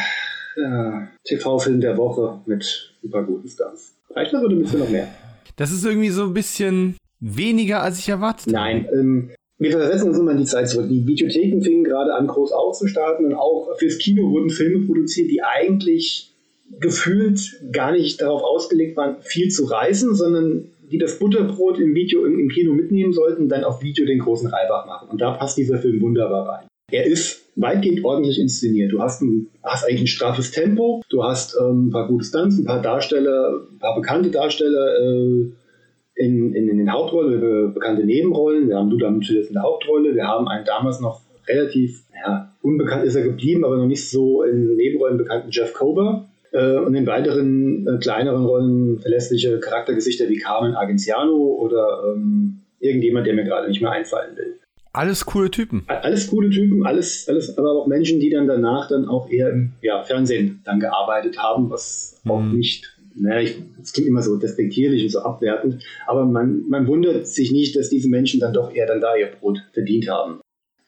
ja, 0.57 1.09
TV-Film 1.25 1.81
der 1.81 1.97
Woche 1.97 2.41
mit 2.47 2.95
super 3.03 3.23
guten 3.23 3.49
Stars. 3.49 3.95
Reicht 4.11 4.33
das 4.33 4.43
oder 4.43 4.57
wir 4.57 4.79
noch 4.79 4.91
mehr? 4.91 5.09
Das 5.57 5.73
ist 5.73 5.85
irgendwie 5.85 6.11
so 6.11 6.25
ein 6.25 6.35
bisschen 6.35 6.97
weniger, 7.21 7.83
als 7.83 7.99
ich 7.99 8.09
erwartet. 8.09 8.53
Nein, 8.53 8.89
ähm, 8.93 9.31
wir 9.59 9.71
versetzen 9.71 10.09
uns 10.09 10.19
immer 10.19 10.33
in 10.33 10.39
die 10.39 10.45
Zeit 10.45 10.69
zurück. 10.69 10.89
Die 10.89 11.07
Videotheken 11.07 11.63
fingen 11.63 11.85
gerade 11.85 12.13
an, 12.15 12.27
groß 12.27 12.53
aufzustarten 12.53 13.27
und 13.27 13.35
auch 13.35 13.77
fürs 13.79 13.99
Kino 13.99 14.31
wurden 14.31 14.51
Filme 14.51 14.85
produziert, 14.87 15.31
die 15.31 15.43
eigentlich 15.43 16.33
gefühlt 16.81 17.61
gar 17.73 17.93
nicht 17.93 18.21
darauf 18.21 18.43
ausgelegt 18.43 18.97
waren, 18.97 19.17
viel 19.21 19.51
zu 19.51 19.65
reißen, 19.65 20.15
sondern 20.15 20.71
die 20.91 20.99
das 20.99 21.19
Butterbrot 21.19 21.79
im 21.79 21.95
Video 21.95 22.25
im, 22.25 22.39
im 22.39 22.49
Kino 22.49 22.73
mitnehmen 22.73 23.13
sollten, 23.13 23.49
dann 23.49 23.65
auf 23.65 23.83
Video 23.83 24.05
den 24.05 24.19
großen 24.19 24.49
Reibach 24.49 24.87
machen. 24.87 25.09
Und 25.09 25.21
da 25.21 25.33
passt 25.33 25.57
dieser 25.57 25.79
Film 25.79 26.01
wunderbar 26.01 26.49
rein. 26.49 26.67
Er 26.91 27.07
ist 27.07 27.44
weitgehend 27.57 28.05
ordentlich 28.05 28.41
inszeniert. 28.41 28.93
Du 28.93 29.01
hast, 29.01 29.23
ein, 29.23 29.49
hast 29.63 29.85
eigentlich 29.85 30.03
ein 30.03 30.07
straffes 30.07 30.51
Tempo, 30.51 31.03
du 31.09 31.25
hast 31.25 31.57
ähm, 31.61 31.89
ein 31.89 31.91
paar 31.91 32.09
gute 32.09 32.25
Stunts, 32.25 32.59
ein 32.59 32.65
paar 32.65 32.83
Darsteller, 32.83 33.63
ein 33.71 33.79
paar 33.79 33.95
bekannte 33.95 34.31
Darsteller 34.31 34.99
äh, 35.01 35.51
in, 36.17 36.55
in, 36.55 36.69
in, 36.69 36.79
den 36.79 36.93
Hauptrollen, 36.93 37.75
bekannte 37.75 38.05
Nebenrollen. 38.05 38.69
Wir 38.69 38.77
haben 38.77 38.91
du 38.91 38.99
damit 38.99 39.29
in 39.29 39.53
der 39.53 39.63
Hauptrolle. 39.63 40.15
Wir 40.15 40.27
haben 40.27 40.49
einen 40.49 40.65
damals 40.65 41.01
noch 41.01 41.23
relativ, 41.49 42.05
ja, 42.25 42.53
unbekannt 42.63 43.05
ist 43.05 43.17
er 43.17 43.23
geblieben, 43.23 43.65
aber 43.65 43.77
noch 43.77 43.87
nicht 43.87 44.09
so 44.09 44.43
in 44.43 44.77
Nebenrollen 44.77 45.19
bekannten 45.19 45.51
Jeff 45.51 45.75
Kober. 45.75 46.29
Äh, 46.53 46.77
und 46.77 46.95
in 46.95 47.07
weiteren 47.07 47.87
äh, 47.87 47.99
kleineren 47.99 48.45
Rollen 48.45 48.99
verlässliche 49.01 49.59
Charaktergesichter 49.59 50.29
wie 50.29 50.39
Carmen 50.39 50.75
Argenziano 50.75 51.35
oder 51.35 52.15
ähm, 52.15 52.61
irgendjemand, 52.79 53.27
der 53.27 53.35
mir 53.35 53.45
gerade 53.45 53.69
nicht 53.69 53.83
mehr 53.83 53.91
einfallen 53.91 54.37
will. 54.37 54.55
Alles 54.95 55.27
coole 55.27 55.51
Typen. 55.51 55.83
Alles 55.89 56.29
coole 56.29 56.51
Typen, 56.51 56.87
alles, 56.87 57.29
alles, 57.29 57.59
aber 57.59 57.73
auch 57.73 57.89
Menschen, 57.89 58.21
die 58.21 58.31
dann 58.31 58.47
danach 58.47 58.89
dann 58.89 59.07
auch 59.07 59.29
eher 59.29 59.51
im 59.51 59.73
ja, 59.83 60.05
Fernsehen 60.05 60.61
dann 60.65 60.79
gearbeitet 60.79 61.37
haben, 61.37 61.69
was 61.69 62.21
mhm. 62.23 62.31
auch 62.31 62.43
nicht, 62.45 62.97
naja, 63.17 63.51
es 63.83 63.93
klingt 63.93 64.09
immer 64.09 64.23
so 64.23 64.37
despektierlich 64.37 65.03
und 65.03 65.11
so 65.11 65.19
abwertend, 65.19 65.83
aber 66.07 66.25
man, 66.25 66.63
man 66.69 66.87
wundert 66.87 67.27
sich 67.27 67.51
nicht, 67.51 67.75
dass 67.75 67.91
diese 67.91 68.09
Menschen 68.09 68.39
dann 68.39 68.53
doch 68.53 68.73
eher 68.73 68.87
dann 68.87 69.01
da 69.01 69.17
ihr 69.17 69.27
Brot 69.27 69.65
verdient 69.73 70.09
haben. 70.09 70.39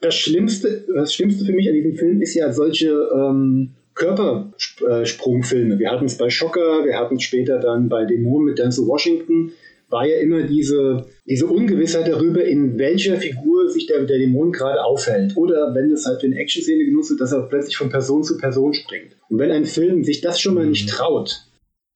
Das 0.00 0.14
Schlimmste, 0.14 0.84
das 0.94 1.12
Schlimmste 1.12 1.44
für 1.44 1.52
mich 1.52 1.68
an 1.68 1.74
diesem 1.74 1.96
Film 1.96 2.22
ist 2.22 2.34
ja 2.34 2.52
solche 2.52 2.90
ähm, 3.12 3.72
Körpersprungfilme. 3.94 5.80
Wir 5.80 5.90
hatten 5.90 6.04
es 6.04 6.16
bei 6.16 6.30
Schocker, 6.30 6.84
wir 6.84 6.96
hatten 6.96 7.16
es 7.16 7.24
später 7.24 7.58
dann 7.58 7.88
bei 7.88 8.04
Dämonen 8.04 8.46
mit 8.46 8.58
Denzel 8.60 8.86
Washington 8.86 9.50
war 9.88 10.06
ja 10.06 10.18
immer 10.18 10.42
diese, 10.42 11.06
diese 11.26 11.46
Ungewissheit 11.46 12.08
darüber, 12.08 12.44
in 12.44 12.78
welcher 12.78 13.16
Figur 13.16 13.68
sich 13.68 13.86
der, 13.86 14.04
der 14.04 14.18
Dämon 14.18 14.52
gerade 14.52 14.82
aufhält. 14.84 15.36
Oder 15.36 15.74
wenn 15.74 15.90
das 15.90 16.06
halt 16.06 16.20
für 16.20 16.26
eine 16.26 16.36
Action-Szene 16.36 16.84
genutzt 16.84 17.10
wird, 17.10 17.20
dass 17.20 17.32
er 17.32 17.42
plötzlich 17.42 17.76
von 17.76 17.90
Person 17.90 18.24
zu 18.24 18.36
Person 18.36 18.74
springt. 18.74 19.16
Und 19.28 19.38
wenn 19.38 19.50
ein 19.50 19.64
Film 19.64 20.02
sich 20.02 20.20
das 20.20 20.40
schon 20.40 20.54
mal 20.54 20.66
nicht 20.66 20.88
traut, 20.88 21.46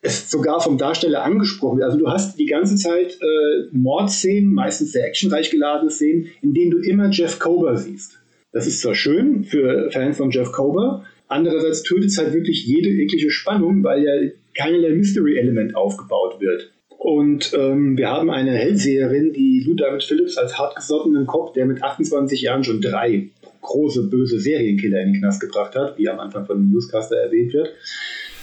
es 0.03 0.31
sogar 0.31 0.61
vom 0.61 0.79
Darsteller 0.79 1.25
angesprochen 1.25 1.79
wird. 1.79 1.87
Also 1.87 1.99
du 1.99 2.09
hast 2.09 2.39
die 2.39 2.47
ganze 2.47 2.77
Zeit 2.77 3.19
äh, 3.21 3.69
Mordszenen, 3.73 4.55
meistens 4.55 4.93
sehr 4.93 5.07
actionreich 5.07 5.51
geladene 5.51 5.91
Szenen, 5.91 6.29
in 6.41 6.55
denen 6.55 6.71
du 6.71 6.79
immer 6.79 7.11
Jeff 7.11 7.39
Kober 7.39 7.77
siehst. 7.77 8.19
Das 8.53 8.67
ist 8.67 8.81
zwar 8.81 8.95
schön 8.95 9.45
für 9.45 9.91
Fans 9.91 10.17
von 10.17 10.31
Jeff 10.31 10.53
Kober, 10.53 11.05
andererseits 11.29 11.83
tötet 11.83 12.11
es 12.11 12.19
halt 12.19 12.33
wirklich 12.33 12.67
jede 12.67 12.89
eklige 12.89 13.31
Spannung, 13.31 13.85
weil 13.85 14.03
ja 14.03 14.31
keinerlei 14.57 14.91
Mystery-Element 14.91 15.77
aufgebaut 15.77 16.41
wird. 16.41 16.73
Und 17.01 17.55
ähm, 17.55 17.97
wir 17.97 18.11
haben 18.11 18.31
eine 18.31 18.51
Hellseherin, 18.51 19.33
die 19.33 19.65
Lou 19.67 19.73
Diamond 19.73 20.05
Phillips 20.05 20.37
als 20.37 20.59
hartgesottenen 20.59 21.27
Kopf, 21.27 21.55
der 21.55 21.65
mit 21.65 21.83
28 21.83 22.43
Jahren 22.43 22.63
schon 22.63 22.83
drei 22.83 23.31
große, 23.63 24.11
böse 24.11 24.39
Serienkiller 24.39 25.01
in 25.01 25.15
den 25.15 25.21
Knast 25.23 25.41
gebracht 25.41 25.75
hat, 25.77 25.97
wie 25.97 26.11
am 26.11 26.21
Anfang 26.21 26.45
von 26.45 26.59
dem 26.59 26.71
Newscaster 26.71 27.17
erwähnt 27.17 27.55
wird. 27.55 27.71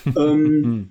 ähm, 0.18 0.90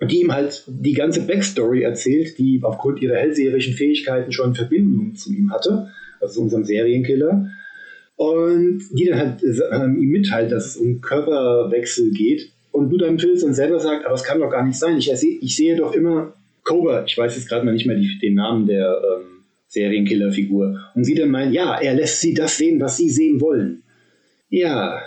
die 0.00 0.20
ihm 0.20 0.32
halt 0.32 0.62
die 0.68 0.92
ganze 0.92 1.22
Backstory 1.26 1.82
erzählt, 1.82 2.38
die 2.38 2.60
aufgrund 2.62 3.02
ihrer 3.02 3.16
hellseherischen 3.16 3.74
Fähigkeiten 3.74 4.30
schon 4.30 4.54
Verbindung 4.54 5.16
zu 5.16 5.32
ihm 5.32 5.50
hatte, 5.52 5.88
also 6.20 6.40
unserem 6.40 6.62
Serienkiller. 6.62 7.50
Und 8.14 8.80
die 8.92 9.06
dann 9.06 9.18
halt 9.18 9.42
äh, 9.42 10.00
ihm 10.00 10.10
mitteilt, 10.10 10.52
dass 10.52 10.66
es 10.66 10.76
um 10.76 11.00
Körperwechsel 11.00 12.12
geht. 12.12 12.52
Und 12.70 12.90
du 12.90 12.96
dann 12.96 13.18
fühlst 13.18 13.42
und 13.42 13.54
selber 13.54 13.80
sagt, 13.80 14.06
aber 14.06 14.14
es 14.14 14.22
kann 14.22 14.38
doch 14.38 14.50
gar 14.50 14.64
nicht 14.64 14.78
sein. 14.78 14.98
Ich, 14.98 15.10
ich 15.10 15.56
sehe 15.56 15.74
doch 15.74 15.92
immer 15.94 16.37
Cobra, 16.68 17.04
ich 17.06 17.16
weiß 17.16 17.34
jetzt 17.34 17.48
gerade 17.48 17.64
mal 17.64 17.72
nicht 17.72 17.86
mehr 17.86 17.96
die, 17.96 18.18
den 18.18 18.34
Namen 18.34 18.66
der 18.66 19.00
ähm, 19.02 19.44
Serienkiller-Figur. 19.68 20.78
Und 20.94 21.04
sie 21.04 21.14
dann 21.14 21.30
meint, 21.30 21.54
ja, 21.54 21.80
er 21.80 21.94
lässt 21.94 22.20
sie 22.20 22.34
das 22.34 22.58
sehen, 22.58 22.78
was 22.78 22.98
sie 22.98 23.08
sehen 23.08 23.40
wollen. 23.40 23.82
Ja, 24.50 25.00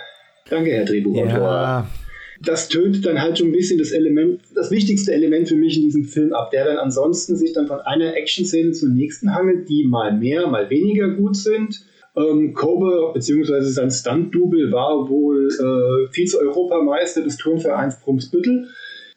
danke, 0.50 0.72
Herr 0.72 0.86
Drehbuchautor. 0.86 1.40
Ja. 1.40 1.88
Das 2.44 2.68
tötet 2.68 3.06
dann 3.06 3.22
halt 3.22 3.38
schon 3.38 3.50
ein 3.50 3.52
bisschen 3.52 3.78
das 3.78 3.92
Element, 3.92 4.42
das 4.56 4.72
wichtigste 4.72 5.14
Element 5.14 5.50
für 5.50 5.56
mich 5.56 5.78
in 5.78 5.84
diesem 5.84 6.06
Film 6.06 6.34
ab, 6.34 6.50
der 6.50 6.66
dann 6.66 6.78
ansonsten 6.78 7.36
sich 7.36 7.54
dann 7.54 7.68
von 7.68 7.80
einer 7.82 8.16
Action-Szene 8.16 8.72
zur 8.72 8.90
nächsten 8.90 9.32
hangelt, 9.32 9.70
die 9.70 9.86
mal 9.86 10.18
mehr, 10.18 10.48
mal 10.48 10.68
weniger 10.72 11.10
gut 11.10 11.38
sind. 11.38 11.86
Ähm, 12.18 12.56
Kobe 12.56 13.12
bzw. 13.14 13.62
sein 13.62 13.92
Stunt-Double 13.92 14.72
war 14.72 15.08
wohl 15.08 15.48
äh, 15.48 16.12
Vize-Europameister 16.12 17.22
des 17.22 17.38
Turnvereins 17.38 18.00
Brumsbüttel 18.00 18.68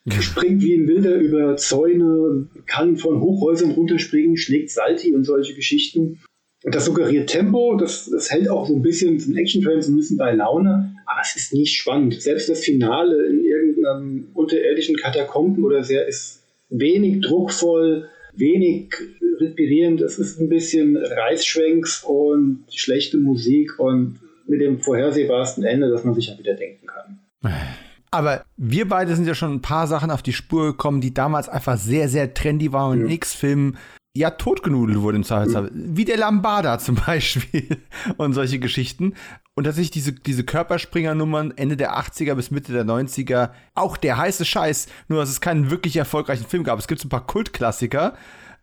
springt 0.21 0.63
wie 0.63 0.75
ein 0.75 0.87
Wilder 0.87 1.17
über 1.17 1.57
Zäune, 1.57 2.49
kann 2.67 2.97
von 2.97 3.21
Hochhäusern 3.21 3.73
runterspringen, 3.73 4.37
schlägt 4.37 4.71
Salti 4.71 5.15
und 5.15 5.25
solche 5.25 5.55
Geschichten. 5.55 6.21
Das 6.63 6.87
suggeriert 6.87 7.29
Tempo, 7.29 7.77
das, 7.77 8.09
das 8.11 8.31
hält 8.31 8.49
auch 8.49 8.67
so 8.67 8.75
ein 8.75 8.83
bisschen 8.83 9.19
zum 9.19 9.37
Action-Fans 9.37 9.89
ein 9.89 9.97
bisschen 9.97 10.17
bei 10.17 10.33
Laune, 10.33 10.97
aber 11.05 11.21
es 11.23 11.37
ist 11.37 11.53
nicht 11.53 11.77
spannend. 11.77 12.21
Selbst 12.21 12.49
das 12.49 12.61
Finale 12.61 13.27
in 13.27 13.45
irgendeinem 13.45 14.29
unterirdischen 14.33 14.97
Katakomben 14.97 15.63
oder 15.63 15.85
sehr 15.85 16.07
ist 16.07 16.43
wenig 16.71 17.21
druckvoll, 17.21 18.09
wenig 18.35 18.95
respirierend. 19.41 20.01
Es 20.01 20.19
ist 20.19 20.41
ein 20.41 20.49
bisschen 20.49 20.97
Reißschwenks 20.97 22.05
und 22.05 22.65
schlechte 22.73 23.19
Musik 23.19 23.79
und 23.79 24.21
mit 24.47 24.61
dem 24.61 24.81
vorhersehbarsten 24.81 25.65
Ende, 25.65 25.91
das 25.91 26.05
man 26.05 26.15
sich 26.15 26.29
ja 26.29 26.39
wieder 26.39 26.55
denken 26.55 26.87
kann. 26.87 27.19
Aber 28.15 28.45
wir 28.57 28.89
beide 28.89 29.17
sind 29.17 29.27
ja 29.27 29.35
schon 29.35 29.53
ein 29.53 29.63
paar 29.63 29.87
Sachen 29.87 30.11
auf 30.11 30.23
die 30.23 30.33
Spur 30.33 30.67
gekommen, 30.67 31.01
die 31.01 31.13
damals 31.13 31.49
einfach 31.49 31.77
sehr, 31.77 32.09
sehr 32.09 32.33
trendy 32.33 32.73
waren 32.73 33.01
und 33.01 33.09
ja. 33.09 33.15
X-Filmen 33.15 33.77
ja 34.17 34.31
totgenudelt 34.31 35.01
wurden 35.01 35.17
im 35.17 35.25
Zweifelsfall. 35.25 35.71
Wie 35.73 36.05
der 36.05 36.17
Lambada 36.17 36.79
zum 36.79 36.95
Beispiel 36.95 37.79
und 38.17 38.33
solche 38.33 38.61
Geschichten. 38.61 39.15
Und 39.57 39.65
tatsächlich 39.65 39.91
diese, 39.91 40.13
diese 40.13 40.45
Körperspringer-Nummern 40.45 41.53
Ende 41.57 41.77
der 41.77 41.99
80er 41.99 42.35
bis 42.35 42.51
Mitte 42.51 42.73
der 42.73 42.85
90er, 42.85 43.51
auch 43.75 43.97
der 43.97 44.17
heiße 44.17 44.45
Scheiß, 44.45 44.87
nur 45.09 45.21
dass 45.21 45.31
es 45.31 45.41
keinen 45.41 45.71
wirklich 45.71 45.97
erfolgreichen 45.97 46.47
Film 46.47 46.65
gab. 46.65 46.79
Es 46.79 46.87
gibt 46.87 47.05
ein 47.05 47.09
paar 47.09 47.27
Kultklassiker 47.27 48.15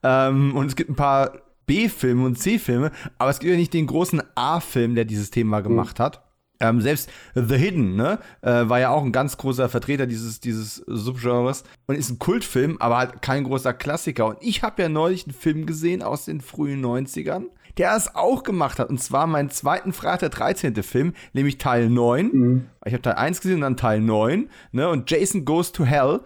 ähm, 0.03 0.55
und 0.55 0.67
es 0.67 0.75
gibt 0.75 0.89
ein 0.89 0.95
paar 0.95 1.33
B-Filme 1.65 2.25
und 2.25 2.39
C-Filme, 2.39 2.91
aber 3.17 3.29
es 3.29 3.39
gibt 3.39 3.51
ja 3.51 3.57
nicht 3.57 3.73
den 3.73 3.87
großen 3.87 4.21
A-Film, 4.35 4.95
der 4.95 5.05
dieses 5.05 5.31
Thema 5.31 5.61
gemacht 5.61 5.99
hat. 5.99 6.23
Ähm, 6.61 6.81
selbst 6.81 7.09
The 7.35 7.57
Hidden, 7.57 7.95
ne, 7.95 8.19
äh, 8.41 8.69
war 8.69 8.79
ja 8.79 8.89
auch 8.89 9.03
ein 9.03 9.11
ganz 9.11 9.37
großer 9.37 9.69
Vertreter 9.69 10.07
dieses, 10.07 10.39
dieses 10.39 10.75
Subgenres 10.87 11.63
und 11.87 11.95
ist 11.95 12.09
ein 12.09 12.19
Kultfilm, 12.19 12.77
aber 12.79 12.97
halt 12.97 13.21
kein 13.21 13.43
großer 13.43 13.73
Klassiker. 13.73 14.27
Und 14.27 14.37
ich 14.41 14.63
habe 14.63 14.81
ja 14.81 14.89
neulich 14.89 15.25
einen 15.25 15.33
Film 15.33 15.65
gesehen 15.65 16.01
aus 16.01 16.25
den 16.25 16.41
frühen 16.41 16.83
90ern, 16.83 17.45
der 17.77 17.95
es 17.95 18.15
auch 18.15 18.43
gemacht 18.43 18.79
hat. 18.79 18.89
Und 18.89 19.01
zwar 19.01 19.27
meinen 19.27 19.49
zweiten 19.49 19.93
Freitag 19.93 20.19
der 20.19 20.29
13. 20.29 20.75
Film, 20.83 21.13
nämlich 21.33 21.57
Teil 21.57 21.89
9. 21.89 22.29
Mhm. 22.31 22.65
Ich 22.85 22.93
habe 22.93 23.01
Teil 23.01 23.13
1 23.13 23.41
gesehen 23.41 23.55
und 23.55 23.61
dann 23.61 23.77
Teil 23.77 24.01
9. 24.01 24.49
Ne? 24.71 24.89
Und 24.89 25.09
Jason 25.09 25.45
Goes 25.45 25.71
to 25.71 25.85
Hell 25.85 26.21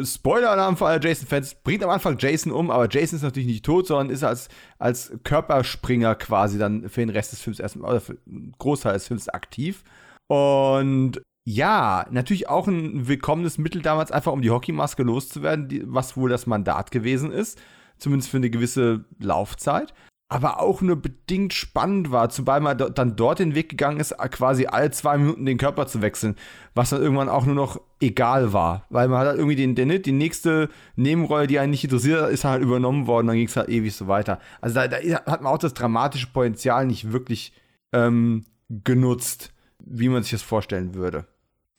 Spoiler-Alarm 0.00 0.76
für 0.76 0.86
alle 0.86 1.02
Jason-Fans, 1.02 1.56
bringt 1.62 1.84
am 1.84 1.90
Anfang 1.90 2.16
Jason 2.18 2.50
um, 2.50 2.70
aber 2.70 2.88
Jason 2.90 3.16
ist 3.16 3.22
natürlich 3.22 3.46
nicht 3.46 3.64
tot, 3.64 3.86
sondern 3.86 4.10
ist 4.10 4.24
als, 4.24 4.48
als 4.78 5.12
Körperspringer 5.22 6.14
quasi 6.14 6.58
dann 6.58 6.88
für 6.88 7.00
den 7.00 7.10
Rest 7.10 7.32
des 7.32 7.40
Films 7.40 7.60
erstmal, 7.60 7.90
oder 7.90 8.00
für 8.00 8.16
einen 8.26 8.54
Großteil 8.58 8.94
des 8.94 9.08
Films 9.08 9.28
aktiv. 9.28 9.84
Und 10.28 11.20
ja, 11.44 12.06
natürlich 12.10 12.48
auch 12.48 12.68
ein 12.68 13.06
willkommenes 13.08 13.58
Mittel 13.58 13.82
damals, 13.82 14.12
einfach 14.12 14.32
um 14.32 14.42
die 14.42 14.50
Hockeymaske 14.50 15.02
loszuwerden, 15.02 15.68
die, 15.68 15.82
was 15.84 16.16
wohl 16.16 16.30
das 16.30 16.46
Mandat 16.46 16.90
gewesen 16.90 17.32
ist. 17.32 17.60
Zumindest 17.98 18.30
für 18.30 18.38
eine 18.38 18.50
gewisse 18.50 19.04
Laufzeit 19.18 19.92
aber 20.32 20.60
auch 20.60 20.80
nur 20.80 20.96
bedingt 20.96 21.52
spannend 21.52 22.10
war, 22.10 22.30
zumal 22.30 22.60
man 22.60 22.78
dann 22.78 23.16
dort 23.16 23.38
den 23.38 23.54
Weg 23.54 23.68
gegangen 23.68 24.00
ist, 24.00 24.16
quasi 24.16 24.64
alle 24.64 24.90
zwei 24.90 25.18
Minuten 25.18 25.44
den 25.44 25.58
Körper 25.58 25.86
zu 25.86 26.00
wechseln, 26.00 26.36
was 26.74 26.88
dann 26.88 27.02
irgendwann 27.02 27.28
auch 27.28 27.44
nur 27.44 27.54
noch 27.54 27.78
egal 28.00 28.54
war, 28.54 28.86
weil 28.88 29.08
man 29.08 29.18
hat 29.18 29.26
halt 29.26 29.36
irgendwie 29.36 29.56
den, 29.56 29.74
den, 29.74 30.00
die 30.00 30.12
nächste 30.12 30.70
Nebenrolle, 30.96 31.46
die 31.48 31.58
einen 31.58 31.72
nicht 31.72 31.84
interessiert, 31.84 32.30
ist 32.30 32.44
halt 32.44 32.62
übernommen 32.62 33.06
worden, 33.06 33.26
dann 33.26 33.36
ging 33.36 33.46
es 33.46 33.56
halt 33.56 33.68
ewig 33.68 33.94
so 33.94 34.08
weiter. 34.08 34.38
Also 34.62 34.76
da, 34.76 34.88
da, 34.88 34.96
hat 34.96 35.42
man 35.42 35.52
auch 35.52 35.58
das 35.58 35.74
dramatische 35.74 36.28
Potenzial 36.28 36.86
nicht 36.86 37.12
wirklich 37.12 37.52
ähm, 37.92 38.46
genutzt, 38.70 39.52
wie 39.84 40.08
man 40.08 40.22
sich 40.22 40.32
das 40.32 40.42
vorstellen 40.42 40.94
würde. 40.94 41.26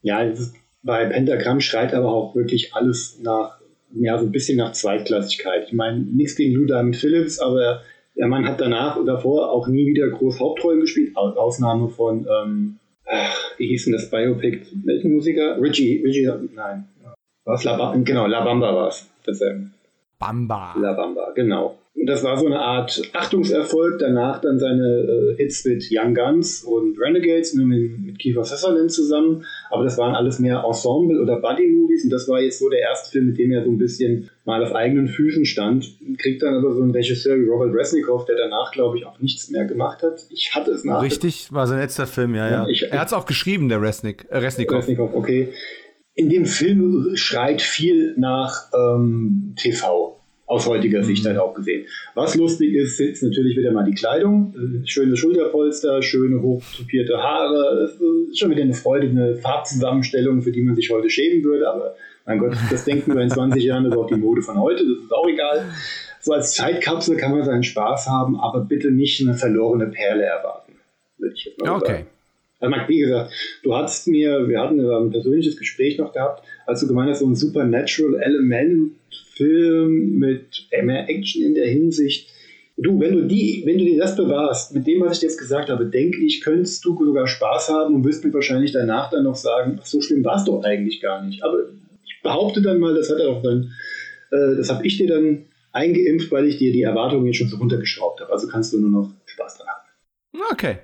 Ja, 0.03 0.31
bei 0.83 1.05
Pentagramm 1.07 1.59
schreit 1.59 1.95
aber 1.95 2.13
auch 2.13 2.35
wirklich 2.35 2.75
alles 2.75 3.17
nach, 3.19 3.57
ja, 3.95 4.19
so 4.19 4.25
ein 4.25 4.31
bisschen 4.31 4.59
nach 4.59 4.73
Zweitklassigkeit. 4.73 5.63
Ich 5.65 5.73
meine, 5.73 6.01
nichts 6.01 6.35
gegen 6.35 6.53
Lou 6.53 6.67
Diamond 6.67 6.97
Phillips, 6.97 7.39
aber 7.39 7.81
der 8.15 8.27
Mann 8.27 8.47
hat 8.47 8.61
danach 8.61 8.97
und 8.97 9.05
davor 9.05 9.51
auch 9.51 9.67
nie 9.67 9.87
wieder 9.87 10.09
groß 10.09 10.39
Hauptrollen 10.39 10.81
gespielt, 10.81 11.15
Ausnahme 11.15 11.89
von, 11.89 12.27
ähm, 12.27 12.79
wie 13.57 13.67
hieß 13.67 13.85
denn 13.85 13.93
das 13.93 14.09
Biopic? 14.09 14.65
Welchen 14.85 15.13
Musiker? 15.13 15.61
Richie, 15.61 16.01
Richie, 16.03 16.31
nein. 16.55 16.87
Was? 17.45 17.63
La, 17.63 17.93
genau, 17.97 18.27
La 18.27 18.43
Bamba 18.43 18.73
war 18.73 18.87
es. 18.87 19.09
Bamba. 20.17 20.75
La 20.79 20.93
Bamba, 20.93 21.31
genau 21.35 21.77
das 22.05 22.23
war 22.23 22.37
so 22.37 22.45
eine 22.45 22.59
Art 22.59 23.01
Achtungserfolg. 23.13 23.99
Danach 23.99 24.41
dann 24.41 24.59
seine 24.59 25.33
äh, 25.33 25.35
Hits 25.37 25.65
mit 25.65 25.87
Young 25.91 26.13
Guns 26.13 26.63
und 26.63 26.99
Renegades 26.99 27.53
mit, 27.53 27.67
mit 27.67 28.19
Kiefer 28.19 28.43
Sutherland 28.43 28.91
zusammen. 28.91 29.45
Aber 29.69 29.83
das 29.83 29.97
waren 29.97 30.15
alles 30.15 30.39
mehr 30.39 30.63
Ensemble- 30.65 31.21
oder 31.21 31.39
Buddy-Movies. 31.39 32.05
Und 32.05 32.09
das 32.09 32.27
war 32.27 32.41
jetzt 32.41 32.59
so 32.59 32.69
der 32.69 32.81
erste 32.81 33.11
Film, 33.11 33.27
mit 33.27 33.37
dem 33.37 33.51
er 33.51 33.63
so 33.63 33.71
ein 33.71 33.77
bisschen 33.77 34.29
mal 34.45 34.63
auf 34.63 34.73
eigenen 34.73 35.07
Füßen 35.07 35.45
stand. 35.45 35.97
Kriegt 36.17 36.43
dann 36.43 36.55
aber 36.55 36.73
so 36.73 36.81
einen 36.81 36.91
Regisseur 36.91 37.37
wie 37.39 37.45
Robert 37.45 37.73
Resnikoff, 37.73 38.25
der 38.25 38.35
danach, 38.35 38.71
glaube 38.71 38.97
ich, 38.97 39.05
auch 39.05 39.19
nichts 39.19 39.49
mehr 39.49 39.65
gemacht 39.65 40.03
hat. 40.03 40.25
Ich 40.29 40.53
hatte 40.53 40.71
es 40.71 40.83
nach. 40.83 41.01
Richtig, 41.01 41.51
war 41.51 41.67
sein 41.67 41.79
letzter 41.79 42.07
Film, 42.07 42.35
ja, 42.35 42.49
ja. 42.49 42.67
ja. 42.67 42.87
er 42.87 42.99
hat 42.99 43.07
es 43.07 43.13
auch 43.13 43.25
geschrieben, 43.25 43.69
der 43.69 43.81
Resnik, 43.81 44.25
äh, 44.29 44.37
Resnikoff. 44.37 44.79
Resnikoff, 44.79 45.13
okay. 45.13 45.49
In 46.15 46.29
dem 46.29 46.45
Film 46.45 47.15
schreit 47.15 47.61
viel 47.61 48.13
nach 48.17 48.69
ähm, 48.73 49.55
TV 49.55 50.19
aus 50.45 50.67
heutiger 50.67 51.03
Sicht 51.03 51.25
halt 51.25 51.39
auch 51.39 51.55
gesehen. 51.55 51.85
Was 52.13 52.35
lustig 52.35 52.75
ist, 52.75 52.99
ist 52.99 53.23
natürlich 53.23 53.57
wieder 53.57 53.71
mal 53.71 53.85
die 53.85 53.95
Kleidung. 53.95 54.53
Schöne 54.85 55.17
Schulterpolster, 55.17 56.03
schöne 56.03 56.41
hochtupierte 56.41 57.17
Haare. 57.17 57.91
Schon 58.35 58.51
wieder 58.51 58.61
eine 58.61 58.73
Freude, 58.73 59.07
eine 59.07 59.35
Farbzusammenstellung, 59.37 60.43
für 60.43 60.51
die 60.51 60.61
man 60.61 60.75
sich 60.75 60.91
heute 60.91 61.09
schämen 61.09 61.43
würde. 61.43 61.67
Aber 61.69 61.95
mein 62.25 62.39
Gott, 62.39 62.55
das 62.69 62.85
denken 62.85 63.13
wir 63.13 63.21
in 63.21 63.29
20 63.29 63.63
Jahren, 63.63 63.83
das 63.83 63.93
ist 63.93 63.99
auch 63.99 64.07
die 64.07 64.15
Mode 64.15 64.41
von 64.41 64.59
heute. 64.59 64.83
Das 64.83 65.03
ist 65.03 65.13
auch 65.13 65.27
egal. 65.27 65.65
So 66.21 66.33
als 66.33 66.53
Zeitkapsel 66.53 67.17
kann 67.17 67.31
man 67.31 67.43
seinen 67.43 67.63
Spaß 67.63 68.07
haben, 68.07 68.39
aber 68.39 68.61
bitte 68.61 68.91
nicht 68.91 69.19
eine 69.21 69.33
verlorene 69.33 69.87
Perle 69.87 70.23
erwarten. 70.23 70.73
Würde 71.17 71.35
ich 71.35 71.45
jetzt 71.45 71.61
mal 71.61 71.71
okay. 71.71 71.91
sagen. 71.91 72.07
Also, 72.61 72.87
wie 72.87 72.99
gesagt, 72.99 73.33
du 73.63 73.75
hattest 73.75 74.07
mir, 74.07 74.47
wir 74.47 74.61
hatten 74.61 74.79
ein 74.79 75.11
persönliches 75.11 75.57
Gespräch 75.57 75.97
noch 75.97 76.13
gehabt, 76.13 76.43
als 76.65 76.79
du 76.79 76.87
gemeint 76.87 77.09
hast, 77.09 77.19
so 77.19 77.27
ein 77.27 77.35
Supernatural 77.35 78.21
Element 78.21 78.93
Film 79.35 80.19
mit 80.19 80.67
mehr 80.83 81.09
Action 81.09 81.43
in 81.43 81.55
der 81.55 81.67
Hinsicht. 81.67 82.29
Du, 82.77 82.99
wenn 82.99 83.13
du 83.13 83.27
die, 83.27 83.63
wenn 83.65 83.77
du 83.77 83.83
dir 83.83 83.99
das 83.99 84.15
bewahrst, 84.15 84.73
mit 84.73 84.87
dem, 84.87 85.01
was 85.01 85.17
ich 85.17 85.23
jetzt 85.23 85.37
gesagt 85.37 85.69
habe, 85.69 85.85
denke 85.85 86.19
ich, 86.23 86.41
könntest 86.41 86.83
du 86.85 86.97
sogar 87.03 87.27
Spaß 87.27 87.69
haben 87.69 87.95
und 87.95 88.05
wirst 88.05 88.23
mir 88.23 88.33
wahrscheinlich 88.33 88.71
danach 88.71 89.09
dann 89.09 89.23
noch 89.23 89.35
sagen, 89.35 89.77
ach, 89.81 89.85
so 89.85 90.01
schlimm 90.01 90.23
war 90.23 90.37
es 90.37 90.45
doch 90.45 90.63
eigentlich 90.63 91.01
gar 91.01 91.23
nicht. 91.23 91.43
Aber 91.43 91.65
behaupte 92.23 92.61
dann 92.61 92.79
mal, 92.79 92.95
das 92.95 93.09
hat 93.09 93.19
er 93.19 93.29
auch 93.29 93.43
dann, 93.43 93.71
äh, 94.31 94.55
das 94.57 94.69
habe 94.69 94.85
ich 94.87 94.97
dir 94.97 95.07
dann 95.07 95.45
eingeimpft, 95.71 96.31
weil 96.31 96.45
ich 96.47 96.57
dir 96.57 96.71
die 96.71 96.83
Erwartungen 96.83 97.25
jetzt 97.25 97.37
schon 97.37 97.49
so 97.49 97.57
runtergeschraubt 97.57 98.21
habe. 98.21 98.31
Also 98.31 98.47
kannst 98.47 98.73
du 98.73 98.79
nur 98.79 98.89
noch 98.89 99.13
Spaß 99.25 99.57
dran 99.57 99.67
haben. 99.67 99.83
Okay. 100.51 100.77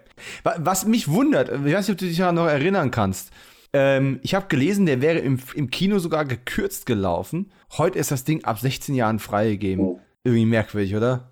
Was 0.43 0.85
mich 0.85 1.07
wundert, 1.07 1.49
ich 1.49 1.73
weiß 1.73 1.87
nicht, 1.87 1.95
ob 1.95 1.97
du 1.97 2.05
dich 2.05 2.17
daran 2.17 2.35
noch 2.35 2.47
erinnern 2.47 2.91
kannst. 2.91 3.31
Ähm, 3.71 4.19
ich 4.23 4.35
habe 4.35 4.47
gelesen, 4.47 4.85
der 4.85 5.01
wäre 5.01 5.19
im, 5.19 5.39
im 5.53 5.69
Kino 5.69 5.99
sogar 5.99 6.25
gekürzt 6.25 6.85
gelaufen. 6.85 7.51
Heute 7.77 7.99
ist 7.99 8.11
das 8.11 8.23
Ding 8.23 8.43
ab 8.43 8.59
16 8.59 8.95
Jahren 8.95 9.19
freigegeben. 9.19 9.85
Oh. 9.85 9.99
Irgendwie 10.23 10.45
merkwürdig, 10.45 10.95
oder? 10.95 11.31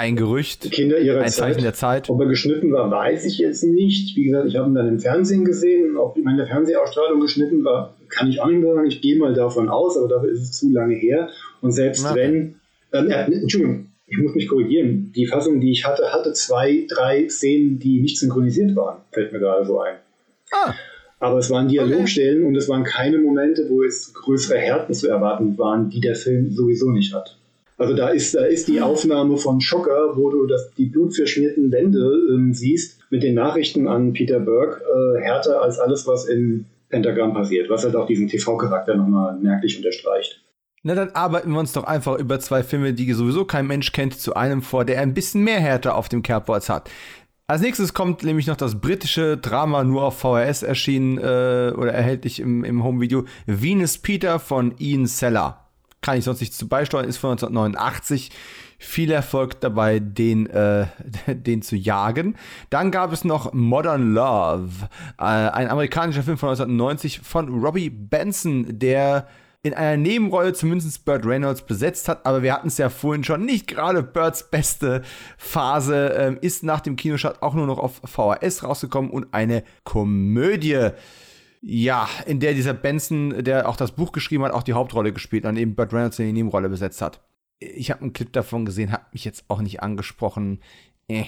Ein 0.00 0.16
Gerücht. 0.16 0.70
Kinder 0.70 0.98
ihrer 0.98 1.20
ein 1.20 1.28
Zeichen 1.28 1.56
Zeit. 1.56 1.64
der 1.64 1.74
Zeit. 1.74 2.08
Ob 2.08 2.18
er 2.20 2.26
geschnitten 2.26 2.72
war, 2.72 2.90
weiß 2.90 3.26
ich 3.26 3.36
jetzt 3.36 3.62
nicht. 3.64 4.16
Wie 4.16 4.24
gesagt, 4.24 4.48
ich 4.48 4.56
habe 4.56 4.70
ihn 4.70 4.74
dann 4.74 4.88
im 4.88 4.98
Fernsehen 4.98 5.44
gesehen. 5.44 5.98
Ob 5.98 6.16
meine 6.16 6.46
Fernsehausstrahlung 6.46 7.20
geschnitten 7.20 7.64
war, 7.64 7.94
kann 8.08 8.30
ich 8.30 8.40
auch 8.40 8.48
nicht 8.48 8.62
sagen. 8.62 8.86
Ich 8.86 9.02
gehe 9.02 9.18
mal 9.18 9.34
davon 9.34 9.68
aus, 9.68 9.98
aber 9.98 10.08
dafür 10.08 10.30
ist 10.30 10.40
es 10.40 10.52
zu 10.52 10.70
lange 10.70 10.94
her. 10.94 11.28
Und 11.60 11.72
selbst 11.72 12.06
okay. 12.06 12.14
wenn, 12.16 12.54
ähm, 12.94 13.10
ja, 13.10 13.26
Entschuldigung, 13.26 13.88
ich 14.06 14.16
muss 14.16 14.34
mich 14.34 14.48
korrigieren. 14.48 15.12
Die 15.14 15.26
Fassung, 15.26 15.60
die 15.60 15.70
ich 15.70 15.84
hatte, 15.84 16.10
hatte 16.10 16.32
zwei, 16.32 16.86
drei 16.88 17.28
Szenen, 17.28 17.78
die 17.78 18.00
nicht 18.00 18.18
synchronisiert 18.18 18.74
waren. 18.76 19.02
Fällt 19.12 19.34
mir 19.34 19.38
gerade 19.38 19.66
so 19.66 19.80
ein. 19.80 19.96
Ah. 20.50 20.72
Aber 21.18 21.40
es 21.40 21.50
waren 21.50 21.68
Dialogstellen 21.68 22.38
okay. 22.38 22.48
und 22.48 22.56
es 22.56 22.70
waren 22.70 22.84
keine 22.84 23.18
Momente, 23.18 23.66
wo 23.68 23.82
es 23.82 24.14
größere 24.14 24.56
Härten 24.56 24.94
zu 24.94 25.08
erwarten 25.08 25.58
waren, 25.58 25.90
die 25.90 26.00
der 26.00 26.14
Film 26.14 26.52
sowieso 26.52 26.90
nicht 26.90 27.12
hat. 27.12 27.36
Also 27.80 27.94
da 27.94 28.10
ist, 28.10 28.34
da 28.34 28.44
ist 28.44 28.68
die 28.68 28.76
hm. 28.76 28.82
Aufnahme 28.82 29.38
von 29.38 29.62
Schocker, 29.62 30.14
wo 30.14 30.28
du 30.28 30.46
das, 30.46 30.70
die 30.76 30.84
blutverschmierten 30.84 31.72
Wände 31.72 32.12
ähm, 32.30 32.52
siehst, 32.52 33.00
mit 33.08 33.22
den 33.22 33.34
Nachrichten 33.34 33.88
an 33.88 34.12
Peter 34.12 34.38
Burke, 34.38 34.82
äh, 34.82 35.22
härter 35.22 35.62
als 35.62 35.78
alles, 35.78 36.06
was 36.06 36.26
in 36.26 36.66
Pentagram 36.90 37.32
passiert, 37.32 37.70
was 37.70 37.82
halt 37.82 37.96
auch 37.96 38.06
diesen 38.06 38.28
TV-Charakter 38.28 38.94
nochmal 38.96 39.38
merklich 39.38 39.78
unterstreicht. 39.78 40.44
Na, 40.82 40.94
dann 40.94 41.10
arbeiten 41.12 41.52
wir 41.52 41.58
uns 41.58 41.72
doch 41.72 41.84
einfach 41.84 42.18
über 42.18 42.38
zwei 42.38 42.62
Filme, 42.62 42.92
die 42.92 43.10
sowieso 43.14 43.46
kein 43.46 43.66
Mensch 43.66 43.92
kennt, 43.92 44.12
zu 44.12 44.34
einem 44.34 44.60
vor, 44.60 44.84
der 44.84 45.00
ein 45.00 45.14
bisschen 45.14 45.42
mehr 45.42 45.60
Härte 45.60 45.94
auf 45.94 46.10
dem 46.10 46.22
Kerbholz 46.22 46.68
hat. 46.68 46.90
Als 47.46 47.62
nächstes 47.62 47.94
kommt 47.94 48.22
nämlich 48.24 48.46
noch 48.46 48.56
das 48.56 48.78
britische 48.78 49.38
Drama 49.38 49.84
nur 49.84 50.02
auf 50.02 50.18
VHS 50.18 50.64
erschienen 50.64 51.16
äh, 51.16 51.72
oder 51.74 51.92
erhältlich 51.92 52.40
im, 52.40 52.62
im 52.62 52.84
Home-Video 52.84 53.24
Venus 53.46 53.96
Peter 53.96 54.38
von 54.38 54.74
Ian 54.78 55.06
Seller. 55.06 55.69
Kann 56.02 56.18
ich 56.18 56.24
sonst 56.24 56.40
nicht 56.40 56.54
zu 56.54 56.68
beisteuern, 56.68 57.06
ist 57.06 57.18
von 57.18 57.30
1989. 57.32 58.30
Viel 58.78 59.10
Erfolg 59.10 59.60
dabei, 59.60 59.98
den, 59.98 60.46
äh, 60.46 60.86
den 61.26 61.60
zu 61.60 61.76
jagen. 61.76 62.36
Dann 62.70 62.90
gab 62.90 63.12
es 63.12 63.24
noch 63.24 63.52
Modern 63.52 64.14
Love, 64.14 64.88
äh, 65.18 65.22
ein 65.22 65.68
amerikanischer 65.68 66.22
Film 66.22 66.38
von 66.38 66.48
1990 66.48 67.20
von 67.20 67.62
Robbie 67.62 67.90
Benson, 67.90 68.78
der 68.78 69.26
in 69.62 69.74
einer 69.74 69.98
Nebenrolle 69.98 70.54
zumindest 70.54 71.04
Burt 71.04 71.26
Reynolds 71.26 71.62
besetzt 71.62 72.08
hat, 72.08 72.24
aber 72.24 72.42
wir 72.42 72.54
hatten 72.54 72.68
es 72.68 72.78
ja 72.78 72.88
vorhin 72.88 73.24
schon, 73.24 73.44
nicht 73.44 73.66
gerade 73.66 74.02
Burts 74.02 74.50
beste 74.50 75.02
Phase, 75.36 76.14
ähm, 76.16 76.38
ist 76.40 76.62
nach 76.62 76.80
dem 76.80 76.96
Kinostart 76.96 77.42
auch 77.42 77.52
nur 77.52 77.66
noch 77.66 77.78
auf 77.78 78.00
VHS 78.04 78.64
rausgekommen 78.64 79.10
und 79.10 79.34
eine 79.34 79.62
Komödie. 79.84 80.90
Ja, 81.62 82.08
in 82.26 82.40
der 82.40 82.54
dieser 82.54 82.72
Benson, 82.72 83.44
der 83.44 83.68
auch 83.68 83.76
das 83.76 83.92
Buch 83.92 84.12
geschrieben 84.12 84.44
hat, 84.44 84.52
auch 84.52 84.62
die 84.62 84.72
Hauptrolle 84.72 85.12
gespielt 85.12 85.44
und 85.44 85.56
eben 85.56 85.74
Burt 85.74 85.92
Reynolds 85.92 86.18
in 86.18 86.26
die 86.26 86.32
Nebenrolle 86.32 86.68
besetzt 86.68 87.02
hat. 87.02 87.20
Ich 87.58 87.90
habe 87.90 88.00
einen 88.00 88.14
Clip 88.14 88.32
davon 88.32 88.64
gesehen, 88.64 88.92
hat 88.92 89.12
mich 89.12 89.24
jetzt 89.24 89.44
auch 89.48 89.60
nicht 89.60 89.82
angesprochen. 89.82 90.60
Äh. 91.08 91.24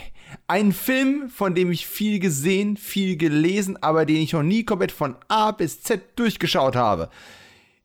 Ein 0.47 0.73
Film, 0.73 1.29
von 1.29 1.55
dem 1.55 1.71
ich 1.71 1.87
viel 1.87 2.19
gesehen, 2.19 2.79
viel 2.79 3.19
gelesen, 3.19 3.77
aber 3.83 4.07
den 4.07 4.17
ich 4.17 4.33
noch 4.33 4.43
nie 4.43 4.65
komplett 4.65 4.93
von 4.93 5.17
A 5.29 5.51
bis 5.51 5.83
Z 5.83 6.19
durchgeschaut 6.19 6.77
habe 6.77 7.11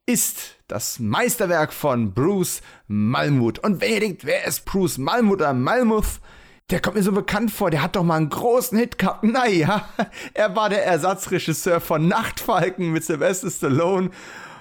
ist 0.07 0.55
das 0.69 0.99
Meisterwerk 0.99 1.73
von 1.73 2.13
Bruce 2.13 2.61
Malmuth. 2.87 3.59
Und 3.59 3.81
wer 3.81 3.99
denkt, 3.99 4.25
wer 4.25 4.47
ist 4.47 4.65
Bruce 4.65 4.97
Malmuth 4.97 5.41
oder 5.41 5.53
Malmuth? 5.53 6.21
Der 6.69 6.81
kommt 6.81 6.97
mir 6.97 7.03
so 7.03 7.13
bekannt 7.13 7.49
vor, 7.49 7.71
der 7.71 7.81
hat 7.81 7.95
doch 7.95 8.03
mal 8.03 8.17
einen 8.17 8.29
großen 8.29 8.77
Hit 8.77 8.97
gehabt. 8.97 9.23
Naja, 9.23 9.87
er 10.33 10.53
war 10.55 10.69
der 10.69 10.85
Ersatzregisseur 10.85 11.79
von 11.79 12.09
Nachtfalken 12.09 12.91
mit 12.91 13.05
Sylvester 13.05 13.49
Stallone 13.49 14.09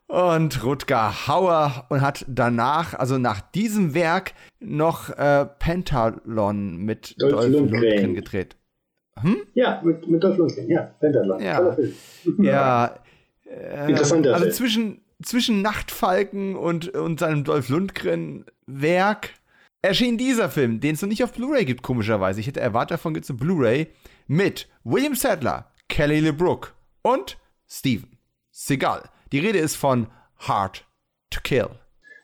und 0.06 0.62
Rutger 0.64 1.26
Hauer 1.26 1.86
und 1.88 2.02
hat 2.02 2.24
danach, 2.28 2.94
also 2.94 3.18
nach 3.18 3.40
diesem 3.40 3.92
Werk, 3.94 4.34
noch 4.60 5.10
äh, 5.10 5.46
Pentalon 5.58 6.76
mit 6.76 7.20
Dolph, 7.20 7.32
Dolph 7.32 7.48
Lundgren 7.48 8.14
gedreht. 8.14 8.56
Hm? 9.20 9.38
Ja, 9.54 9.80
mit, 9.82 10.06
mit 10.08 10.22
Dolph 10.22 10.36
Lundgren, 10.36 10.70
ja, 10.70 10.82
Pentalon. 11.00 11.42
Ja, 11.42 11.76
ja 12.38 12.94
äh, 13.46 13.90
Interessanter 13.90 14.34
Also 14.34 14.50
zwischen, 14.50 15.00
zwischen 15.24 15.60
Nachtfalken 15.60 16.54
und, 16.54 16.88
und 16.94 17.18
seinem 17.18 17.42
Dolph 17.42 17.68
Lundgren-Werk 17.68 19.30
erschien 19.82 20.19
dieser 20.19 20.48
Film, 20.48 20.81
den 20.81 20.94
es 20.94 21.03
noch 21.03 21.09
nicht 21.09 21.23
auf 21.23 21.32
Blu-ray 21.32 21.65
gibt, 21.65 21.82
komischerweise. 21.82 22.40
Ich 22.40 22.47
hätte 22.47 22.61
erwartet, 22.61 22.93
davon 22.93 23.15
gibt 23.15 23.24
es 23.24 23.31
eine 23.31 23.39
Blu-ray 23.39 23.89
mit 24.27 24.69
William 24.85 25.15
Sadler, 25.15 25.70
Kelly 25.89 26.20
LeBrook 26.20 26.74
und 27.03 27.39
Steven 27.69 28.19
Seagal. 28.51 29.03
Die 29.32 29.39
Rede 29.39 29.59
ist 29.59 29.77
von 29.77 30.09
Hard 30.39 30.85
to 31.31 31.40
Kill. 31.43 31.69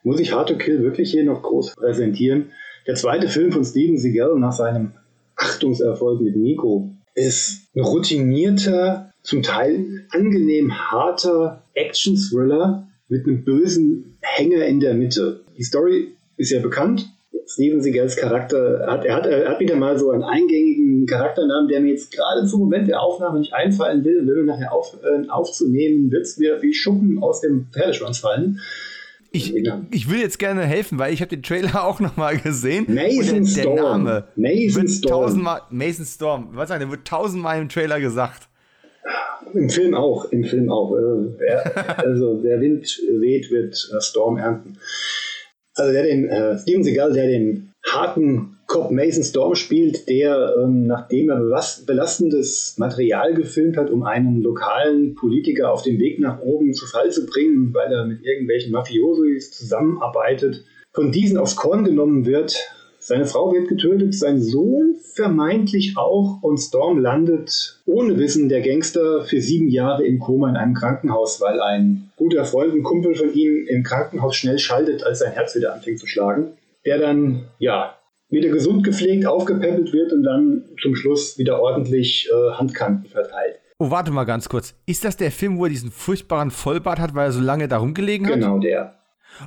Muss 0.05 0.21
ich 0.21 0.33
Hard 0.33 0.49
to 0.49 0.57
Kill 0.57 0.83
wirklich 0.83 1.11
hier 1.11 1.25
noch 1.25 1.43
groß 1.43 1.77
präsentieren? 1.77 2.53
Der 2.87 2.97
zweite 2.97 3.29
Film 3.29 3.53
von 3.53 3.65
Steven 3.65 3.97
Seagal 3.97 4.39
nach 4.39 4.53
seinem 4.53 4.93
Achtungserfolg 5.37 6.21
mit 6.21 6.37
Nico 6.37 6.91
ist 7.15 7.69
ein 7.75 7.83
routinierter, 7.83 9.13
zum 9.23 9.43
Teil 9.43 10.07
angenehm 10.11 10.73
harter 10.73 11.65
Action-Thriller 11.75 12.89
mit 13.09 13.27
einem 13.27 13.45
bösen 13.45 14.19
Hänger 14.21 14.65
in 14.67 14.81
der 14.81 14.95
Mitte. 14.95 15.45
Die 15.57 15.63
Story 15.63 16.17
ist 16.37 16.51
ja 16.51 16.61
bekannt. 16.61 17.12
Steven 17.47 17.81
Seagals 17.81 18.17
Charakter 18.17 18.87
hat, 18.87 19.05
er 19.05 19.17
hat, 19.17 19.27
er 19.27 19.49
hat 19.49 19.61
wieder 19.61 19.77
mal 19.77 19.99
so 19.99 20.11
einen 20.11 20.23
eingängigen 20.23 21.07
Charakternamen, 21.07 21.69
der 21.69 21.81
mir 21.81 21.91
jetzt 21.91 22.13
gerade 22.13 22.47
zum 22.47 22.61
Moment 22.61 22.89
der 22.89 23.01
Aufnahme 23.01 23.41
nicht 23.41 23.53
einfallen 23.53 24.05
will. 24.05 24.27
Wenn 24.27 24.35
wir 24.35 24.45
nachher 24.45 24.73
auf, 24.73 24.97
äh, 25.03 25.29
aufzunehmen, 25.29 26.11
wird 26.11 26.23
es 26.23 26.39
mir 26.39 26.63
wie 26.63 26.75
Schuppen 26.75 27.23
aus 27.23 27.41
dem 27.41 27.67
Pferdeschwanz 27.73 28.19
fallen. 28.19 28.61
Ich, 29.35 29.55
ich 29.91 30.11
will 30.11 30.21
jetzt 30.21 30.39
gerne 30.39 30.63
helfen, 30.63 30.99
weil 30.99 31.13
ich 31.15 31.23
habe 31.23 31.31
den 31.31 31.43
Trailer 31.43 31.85
auch 31.87 32.01
noch 32.01 32.17
mal 32.17 32.37
gesehen. 32.37 32.87
Mason 32.89 33.45
der, 33.45 33.55
der 33.55 33.63
Storm. 33.63 34.05
Name 34.05 34.25
Mason 34.37 34.89
Storm. 34.89 35.11
Tausendmal, 35.11 35.61
Mason 35.71 36.05
Storm. 36.05 36.49
Was 36.53 36.69
sagen, 36.69 36.81
der 36.81 36.91
wird 36.91 37.07
tausendmal 37.07 37.61
im 37.61 37.69
Trailer 37.69 37.99
gesagt. 37.99 38.49
Im 39.55 39.69
Film 39.69 39.95
auch, 39.95 40.31
im 40.31 40.45
Film 40.45 40.71
auch. 40.71 40.95
Äh, 40.95 41.39
wer, 41.39 41.99
also 42.07 42.41
der 42.43 42.61
Wind 42.61 42.87
weht, 43.19 43.51
wird 43.51 43.75
äh, 43.75 44.01
Storm 44.01 44.37
ernten. 44.37 44.79
Also 45.75 45.93
der 45.93 46.03
den, 46.03 46.29
äh, 46.29 46.59
Steven 46.59 46.85
Seagal, 46.85 47.13
der 47.13 47.29
den 47.29 47.73
harten 47.91 48.59
Cop 48.67 48.91
Mason 48.91 49.25
Storm 49.25 49.55
spielt, 49.55 50.09
der, 50.09 50.55
ähm, 50.63 50.87
nachdem 50.87 51.29
er 51.31 51.41
belastendes 51.87 52.77
Material 52.79 53.35
gefilmt 53.35 53.77
hat, 53.77 53.91
um 53.91 54.03
einen 54.03 54.43
lokalen 54.43 55.15
Politiker 55.15 55.73
auf 55.73 55.83
dem 55.83 55.99
Weg 55.99 56.19
nach 56.21 56.41
oben 56.41 56.73
zu 56.73 56.87
Fall 56.87 57.11
zu 57.11 57.27
bringen, 57.27 57.75
weil 57.75 57.93
er 57.93 58.07
mit 58.07 58.25
irgendwelchen 58.25 58.73
Mafiosos 58.73 59.51
zusammenarbeitet, 59.51 60.65
von 60.95 61.11
diesen 61.11 61.39
aufs 61.39 61.57
Korn 61.57 61.85
genommen 61.85 62.25
wird, 62.27 62.55
seine 62.99 63.27
Frau 63.27 63.53
wird 63.53 63.67
getötet, 63.67 64.15
sein 64.15 64.41
Sohn 64.41 64.95
vermeintlich 65.15 65.95
auch 65.97 66.41
und 66.41 66.59
Storm 66.59 66.99
landet 66.99 67.81
ohne 67.85 68.17
Wissen 68.17 68.49
der 68.49 68.61
Gangster 68.61 69.25
für 69.25 69.41
sieben 69.41 69.69
Jahre 69.69 70.07
im 70.07 70.21
Koma 70.21 70.49
in 70.49 70.57
einem 70.57 70.75
Krankenhaus, 70.75 71.41
weil 71.41 71.61
ein 71.61 72.12
guter 72.23 72.45
Freund, 72.45 72.73
ein 72.73 72.85
Kumpel 72.85 73.17
von 73.17 73.35
ihm 73.35 73.67
im 73.69 73.83
Krankenhaus 73.83 74.37
schnell 74.37 74.59
schaltet, 74.59 75.03
als 75.03 75.19
sein 75.19 75.33
Herz 75.33 75.57
wieder 75.57 75.75
anfängt 75.75 75.99
zu 75.99 76.07
schlagen. 76.07 76.53
Der 76.87 76.99
dann, 76.99 77.49
ja, 77.59 77.99
wieder 78.29 78.49
gesund 78.51 78.85
gepflegt, 78.85 79.27
aufgepäppelt 79.27 79.93
wird 79.93 80.13
und 80.13 80.23
dann 80.23 80.65
zum 80.81 80.95
Schluss 80.95 81.37
wieder 81.37 81.61
ordentlich 81.61 82.29
äh, 82.33 82.53
Handkanten 82.55 83.11
verteilt. 83.11 83.59
Oh, 83.79 83.91
warte 83.91 84.13
mal 84.13 84.25
ganz 84.25 84.49
kurz. 84.49 84.75
Ist 84.87 85.05
das 85.05 85.17
der 85.17 85.33
Film, 85.33 85.59
wo 85.59 85.65
er 85.65 85.71
diesen 85.71 85.91
furchtbaren 85.91 86.53
Vollbart 86.53 87.01
hat, 87.01 87.15
weil 87.17 87.27
er 87.27 87.33
so 87.33 87.41
lange 87.41 87.67
da 87.67 87.79
rumgelegen 87.79 88.29
hat? 88.29 88.35
Genau 88.35 88.59
der. 88.59 89.01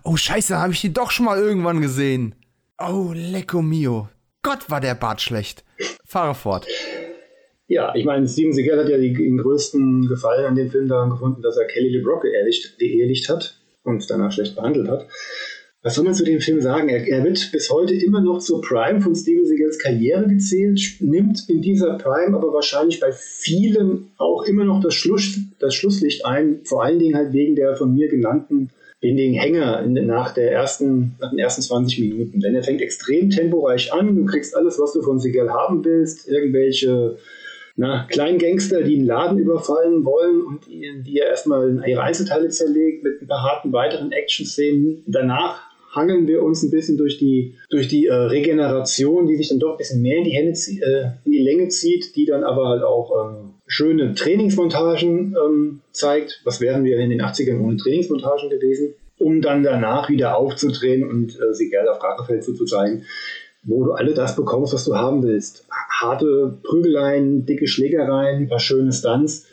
Oh, 0.03 0.17
scheiße, 0.17 0.57
habe 0.57 0.73
ich 0.73 0.81
den 0.81 0.93
doch 0.93 1.11
schon 1.11 1.25
mal 1.25 1.37
irgendwann 1.37 1.79
gesehen. 1.79 2.35
Oh, 2.77 3.11
lecco 3.13 3.61
mio. 3.61 4.09
Gott, 4.43 4.69
war 4.69 4.81
der 4.81 4.95
Bart 4.95 5.21
schlecht. 5.21 5.63
Fahre 6.03 6.35
fort. 6.35 6.67
Ja, 7.67 7.95
ich 7.95 8.05
meine, 8.05 8.27
Steven 8.27 8.53
Seagal 8.53 8.79
hat 8.79 8.89
ja 8.89 8.97
den 8.97 9.37
größten 9.37 10.07
Gefallen 10.07 10.45
an 10.45 10.55
dem 10.55 10.69
Film 10.69 10.87
daran 10.87 11.09
gefunden, 11.09 11.41
dass 11.41 11.57
er 11.57 11.65
Kelly 11.65 11.89
LeBrock 11.97 12.21
geehrlicht, 12.21 12.77
geehrlicht 12.77 13.27
hat 13.27 13.59
und 13.83 14.07
danach 14.09 14.31
schlecht 14.31 14.55
behandelt 14.55 14.87
hat. 14.87 15.07
Was 15.81 15.95
soll 15.95 16.05
man 16.05 16.15
zu 16.15 16.25
dem 16.25 16.41
Film 16.41 16.61
sagen? 16.61 16.89
Er, 16.89 17.07
er, 17.07 17.23
wird 17.23 17.51
bis 17.51 17.69
heute 17.69 17.93
immer 17.93 18.19
noch 18.19 18.39
zur 18.39 18.59
Prime 18.61 19.01
von 19.01 19.15
Steven 19.15 19.45
Seagals 19.45 19.77
Karriere 19.77 20.27
gezählt, 20.27 20.81
nimmt 20.99 21.47
in 21.47 21.61
dieser 21.61 21.97
Prime 21.97 22.35
aber 22.35 22.53
wahrscheinlich 22.53 22.99
bei 22.99 23.11
vielen 23.11 24.11
auch 24.17 24.43
immer 24.43 24.63
noch 24.63 24.81
das, 24.81 24.95
Schluss, 24.95 25.37
das 25.59 25.75
Schlusslicht 25.75 26.25
ein, 26.25 26.61
vor 26.65 26.83
allen 26.83 26.97
Dingen 26.97 27.15
halt 27.15 27.33
wegen 27.33 27.55
der 27.55 27.75
von 27.75 27.93
mir 27.93 28.07
genannten 28.07 28.71
in 28.99 29.17
den 29.17 29.33
Hänger 29.33 29.85
nach, 29.85 30.33
der 30.33 30.51
ersten, 30.51 31.15
nach 31.19 31.29
den 31.29 31.39
ersten 31.39 31.61
20 31.61 31.99
Minuten. 31.99 32.39
Denn 32.39 32.55
er 32.55 32.63
fängt 32.63 32.81
extrem 32.81 33.29
temporeich 33.29 33.93
an. 33.93 34.15
Du 34.15 34.25
kriegst 34.25 34.55
alles, 34.55 34.79
was 34.79 34.93
du 34.93 35.03
von 35.03 35.19
Seagal 35.19 35.51
haben 35.51 35.85
willst. 35.85 36.27
Irgendwelche 36.27 37.17
na, 37.77 38.07
kleinen 38.09 38.39
Gangster, 38.39 38.83
die 38.83 38.95
einen 38.95 39.05
Laden 39.05 39.37
überfallen 39.37 40.05
wollen 40.05 40.41
und 40.41 40.65
die, 40.65 41.17
er 41.17 41.27
erstmal 41.27 41.83
ihre 41.85 42.01
Einzelteile 42.01 42.49
zerlegt 42.49 43.03
mit 43.03 43.21
ein 43.21 43.27
paar 43.27 43.43
harten 43.43 43.73
weiteren 43.73 44.13
Action-Szenen. 44.13 45.03
Danach 45.07 45.61
hangeln 45.91 46.27
wir 46.27 46.43
uns 46.43 46.63
ein 46.63 46.71
bisschen 46.71 46.97
durch 46.97 47.17
die, 47.17 47.55
durch 47.69 47.87
die 47.87 48.07
äh, 48.07 48.13
Regeneration, 48.13 49.27
die 49.27 49.35
sich 49.35 49.49
dann 49.49 49.59
doch 49.59 49.71
ein 49.71 49.77
bisschen 49.77 50.01
mehr 50.01 50.17
in 50.17 50.23
die, 50.23 50.31
Hände, 50.31 50.51
äh, 50.51 51.25
in 51.25 51.31
die 51.31 51.43
Länge 51.43 51.67
zieht, 51.69 52.15
die 52.15 52.25
dann 52.25 52.43
aber 52.43 52.69
halt 52.69 52.83
auch 52.83 53.11
ähm, 53.29 53.53
schöne 53.67 54.13
Trainingsmontagen 54.13 55.35
ähm, 55.35 55.81
zeigt. 55.91 56.41
Was 56.43 56.61
wären 56.61 56.83
wir 56.83 56.97
in 56.99 57.09
den 57.09 57.21
80ern 57.21 57.61
ohne 57.61 57.77
Trainingsmontagen 57.77 58.49
gewesen? 58.49 58.93
Um 59.17 59.41
dann 59.41 59.63
danach 59.63 60.09
wieder 60.09 60.37
aufzudrehen 60.37 61.07
und 61.07 61.39
äh, 61.39 61.53
sie 61.53 61.69
gerne 61.69 61.91
auf 61.91 62.03
Rachefeld 62.03 62.43
zu 62.43 62.65
zeigen, 62.65 63.03
wo 63.65 63.83
du 63.83 63.91
alle 63.93 64.13
das 64.13 64.35
bekommst, 64.35 64.73
was 64.73 64.85
du 64.85 64.95
haben 64.95 65.23
willst. 65.23 65.67
Harte 65.89 66.57
Prügeleien, 66.63 67.45
dicke 67.45 67.67
Schlägereien, 67.67 68.43
ein 68.43 68.47
paar 68.47 68.59
schöne 68.59 68.93
Stunts. 68.93 69.47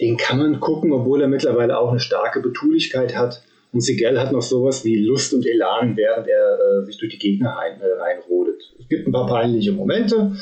Den 0.00 0.16
kann 0.16 0.38
man 0.38 0.60
gucken, 0.60 0.92
obwohl 0.92 1.20
er 1.20 1.28
mittlerweile 1.28 1.78
auch 1.78 1.90
eine 1.90 2.00
starke 2.00 2.40
Betulichkeit 2.40 3.16
hat. 3.16 3.42
Und 3.72 3.82
Sigel 3.82 4.18
hat 4.18 4.32
noch 4.32 4.42
sowas 4.42 4.84
wie 4.84 5.04
Lust 5.04 5.34
und 5.34 5.46
Elan, 5.46 5.96
während 5.96 6.26
er 6.26 6.58
äh, 6.58 6.84
sich 6.86 6.96
durch 6.96 7.12
die 7.12 7.18
Gegner 7.18 7.50
rein, 7.50 7.80
äh, 7.80 8.00
reinrodet. 8.00 8.62
Es 8.80 8.88
gibt 8.88 9.06
ein 9.06 9.12
paar 9.12 9.26
peinliche 9.26 9.72
Momente, 9.72 10.32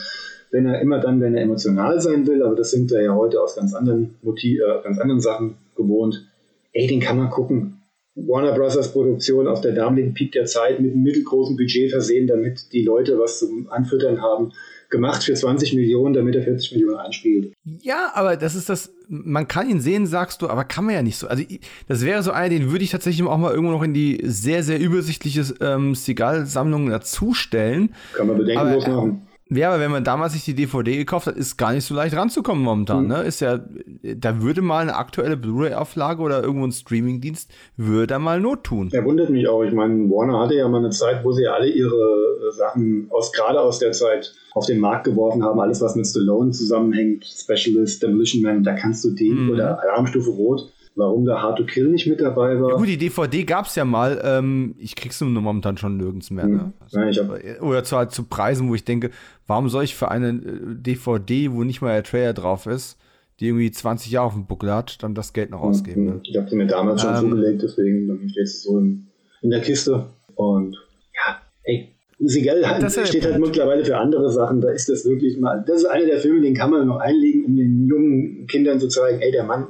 wenn 0.53 0.67
er 0.67 0.81
immer 0.81 1.01
dann, 1.01 1.21
wenn 1.21 1.35
er 1.35 1.43
emotional 1.43 2.01
sein 2.01 2.27
will, 2.27 2.43
aber 2.43 2.55
das 2.55 2.71
sind 2.71 2.91
wir 2.91 3.03
ja 3.03 3.15
heute 3.15 3.41
aus 3.43 3.57
ganz 3.57 3.75
anderen 3.75 4.15
Motiv, 4.23 4.61
äh, 4.61 4.83
ganz 4.85 5.01
anderen 5.01 5.21
Sachen 5.21 5.57
gewohnt. 5.75 6.29
Ey, 6.73 6.87
den 6.87 7.01
kann 7.01 7.17
man 7.17 7.31
gucken. 7.31 7.76
Warner 8.17 8.55
Brothers 8.55 8.93
Produktion 8.93 9.47
auf 9.47 9.61
der 9.61 9.73
damaligen 9.73 10.15
Peak 10.15 10.33
der 10.33 10.47
Zeit 10.47 10.81
mit 10.81 10.93
einem 10.93 11.03
mittelgroßen 11.03 11.57
Budget 11.57 11.91
versehen, 11.91 12.27
damit 12.27 12.73
die 12.73 12.83
Leute 12.83 13.19
was 13.19 13.39
zum 13.39 13.69
Anfüttern 13.71 14.23
haben 14.23 14.53
gemacht 14.89 15.25
für 15.25 15.35
20 15.35 15.75
Millionen, 15.75 16.15
damit 16.15 16.37
er 16.37 16.43
40 16.43 16.73
Millionen 16.73 16.97
einspielt. 16.97 17.53
Ja, 17.83 18.13
aber 18.15 18.37
das 18.37 18.55
ist 18.55 18.69
das, 18.69 18.93
man 19.09 19.49
kann 19.49 19.69
ihn 19.69 19.81
sehen, 19.81 20.07
sagst 20.07 20.43
du, 20.43 20.49
aber 20.49 20.65
kann 20.65 20.85
man 20.85 20.95
ja 20.95 21.03
nicht 21.03 21.17
so. 21.17 21.27
Also 21.27 21.43
das 21.89 22.05
wäre 22.05 22.23
so 22.23 22.31
einer, 22.31 22.49
den 22.49 22.71
würde 22.71 22.85
ich 22.85 22.91
tatsächlich 22.91 23.27
auch 23.27 23.37
mal 23.37 23.53
irgendwo 23.53 23.73
noch 23.73 23.83
in 23.83 23.95
die 23.95 24.21
sehr, 24.23 24.63
sehr 24.63 24.79
übersichtliche 24.79 25.45
ähm, 25.61 25.95
Seagal-Sammlung 25.95 26.89
dazustellen. 26.89 27.91
Kann 28.15 28.29
man 28.29 28.39
bedenkenlos 28.39 28.85
aber, 28.85 28.95
machen. 28.95 29.27
Ja, 29.49 29.69
aber 29.71 29.81
wenn 29.81 29.93
man 29.93 30.03
damals 30.03 30.33
sich 30.33 30.45
die 30.45 30.55
DVD 30.55 30.97
gekauft 30.97 31.29
hat, 31.29 31.37
ist 31.37 31.57
gar 31.57 31.73
nicht 31.73 31.85
so 31.85 31.95
leicht 31.95 32.17
ranzukommen 32.17 32.65
momentan. 32.65 33.05
Mhm. 33.05 33.09
Ne? 33.09 33.23
Ist 33.23 33.41
ja, 33.41 33.61
da 34.03 34.43
würde 34.43 34.61
mal 34.61 34.81
eine 34.81 34.97
aktuelle 34.97 35.37
Blu-ray-Auflage 35.37 36.21
oder 36.21 36.43
irgendwo 36.43 36.67
ein 36.67 36.73
Streaming-Dienst 36.73 37.51
würde 37.77 38.09
da 38.09 38.19
mal 38.19 38.41
Not 38.41 38.65
tun. 38.65 38.91
Er 38.93 39.05
wundert 39.05 39.31
mich 39.31 39.47
auch. 39.47 39.63
Ich 39.63 39.73
meine, 39.73 40.11
Warner 40.11 40.41
hatte 40.41 40.55
ja 40.55 40.69
mal 40.69 40.79
eine 40.79 40.91
Zeit, 40.91 41.25
wo 41.25 41.31
sie 41.31 41.47
alle 41.47 41.69
ihre 41.69 42.49
äh, 42.49 42.53
Sachen 42.53 43.09
aus 43.11 43.33
gerade 43.33 43.61
aus 43.61 43.79
der 43.79 43.93
Zeit 43.93 44.35
auf 44.55 44.67
den 44.67 44.81
Markt 44.81 45.05
geworfen 45.05 45.45
haben. 45.45 45.61
Alles, 45.61 45.81
was 45.81 45.95
mit 45.95 46.07
Stallone 46.07 46.51
zusammenhängt, 46.51 47.25
Specialist, 47.25 48.03
Demolition 48.03 48.43
Man, 48.43 48.65
da 48.65 48.75
kannst 48.75 49.05
du 49.05 49.11
den 49.11 49.45
mhm. 49.45 49.51
oder 49.51 49.81
Alarmstufe 49.81 50.31
Rot 50.31 50.73
warum 50.97 51.27
da 51.27 51.41
Hard 51.43 51.59
to 51.59 51.65
Kill 51.65 51.89
nicht 51.89 52.07
mit 52.07 52.21
dabei 52.21 52.61
war. 52.61 52.71
Ja, 52.71 52.77
gut, 52.77 52.89
die 52.89 52.97
DVD 52.97 53.45
gab 53.45 53.67
es 53.67 53.75
ja 53.77 53.85
mal. 53.85 54.21
Ähm, 54.25 54.75
ich 54.79 54.97
krieg's 54.97 55.21
nur 55.21 55.31
momentan 55.31 55.77
schon 55.77 55.97
nirgends 55.99 56.31
mehr. 56.31 56.49
Ne? 56.49 56.73
Also, 56.81 56.99
ja, 56.99 57.09
ich 57.09 57.19
hab, 57.19 57.63
oder 57.63 57.85
zu, 57.85 57.97
halt 57.97 58.13
zu 58.13 58.25
Preisen, 58.25 58.69
wo 58.69 58.75
ich 58.75 58.85
denke, 58.85 59.11
warum 59.47 59.69
soll 59.69 59.85
ich 59.85 59.95
für 59.95 60.11
eine 60.11 60.35
DVD, 60.35 61.45
äh, 61.45 61.53
wo 61.53 61.63
nicht 61.63 61.83
mal 61.83 61.93
der 61.93 62.03
Trailer 62.03 62.33
drauf 62.33 62.67
ist, 62.67 62.99
die 63.39 63.49
irgendwie 63.49 63.71
20 63.71 64.11
Jahre 64.11 64.27
auf 64.27 64.33
dem 64.33 64.47
Buckel 64.47 64.73
hat, 64.73 65.03
dann 65.03 65.15
das 65.15 65.35
Geld 65.35 65.51
noch 65.51 65.61
ausgeben? 65.61 66.07
Ne? 66.07 66.21
Ich 66.25 66.37
habe 66.37 66.49
die 66.49 66.57
mir 66.57 66.67
damals 66.67 67.03
schon 67.03 67.15
ähm, 67.15 67.21
zugelegt, 67.21 67.63
deswegen 67.63 68.09
dann 68.09 68.29
steht 68.31 68.45
es 68.45 68.63
so 68.63 68.79
in, 68.79 69.07
in 69.43 69.51
der 69.51 69.61
Kiste. 69.61 70.07
Und 70.35 70.77
ja, 71.15 71.37
ey, 71.65 71.93
Seagal 72.19 72.67
halt, 72.67 72.91
steht 72.91 73.27
halt 73.27 73.39
mittlerweile 73.39 73.85
für 73.85 73.99
andere 73.99 74.31
Sachen. 74.31 74.63
Da 74.63 74.71
ist 74.71 74.89
das 74.89 75.05
wirklich 75.05 75.39
mal. 75.39 75.63
Das 75.67 75.83
ist 75.83 75.85
einer 75.85 76.07
der 76.07 76.19
Filme, 76.19 76.41
den 76.41 76.55
kann 76.55 76.71
man 76.71 76.87
noch 76.87 76.97
einlegen, 76.97 77.45
um 77.45 77.57
den 77.57 77.87
jungen 77.87 78.47
Kindern 78.47 78.81
zu 78.81 78.89
zeigen, 78.89 79.21
ey, 79.21 79.31
der 79.31 79.45
Mann 79.45 79.67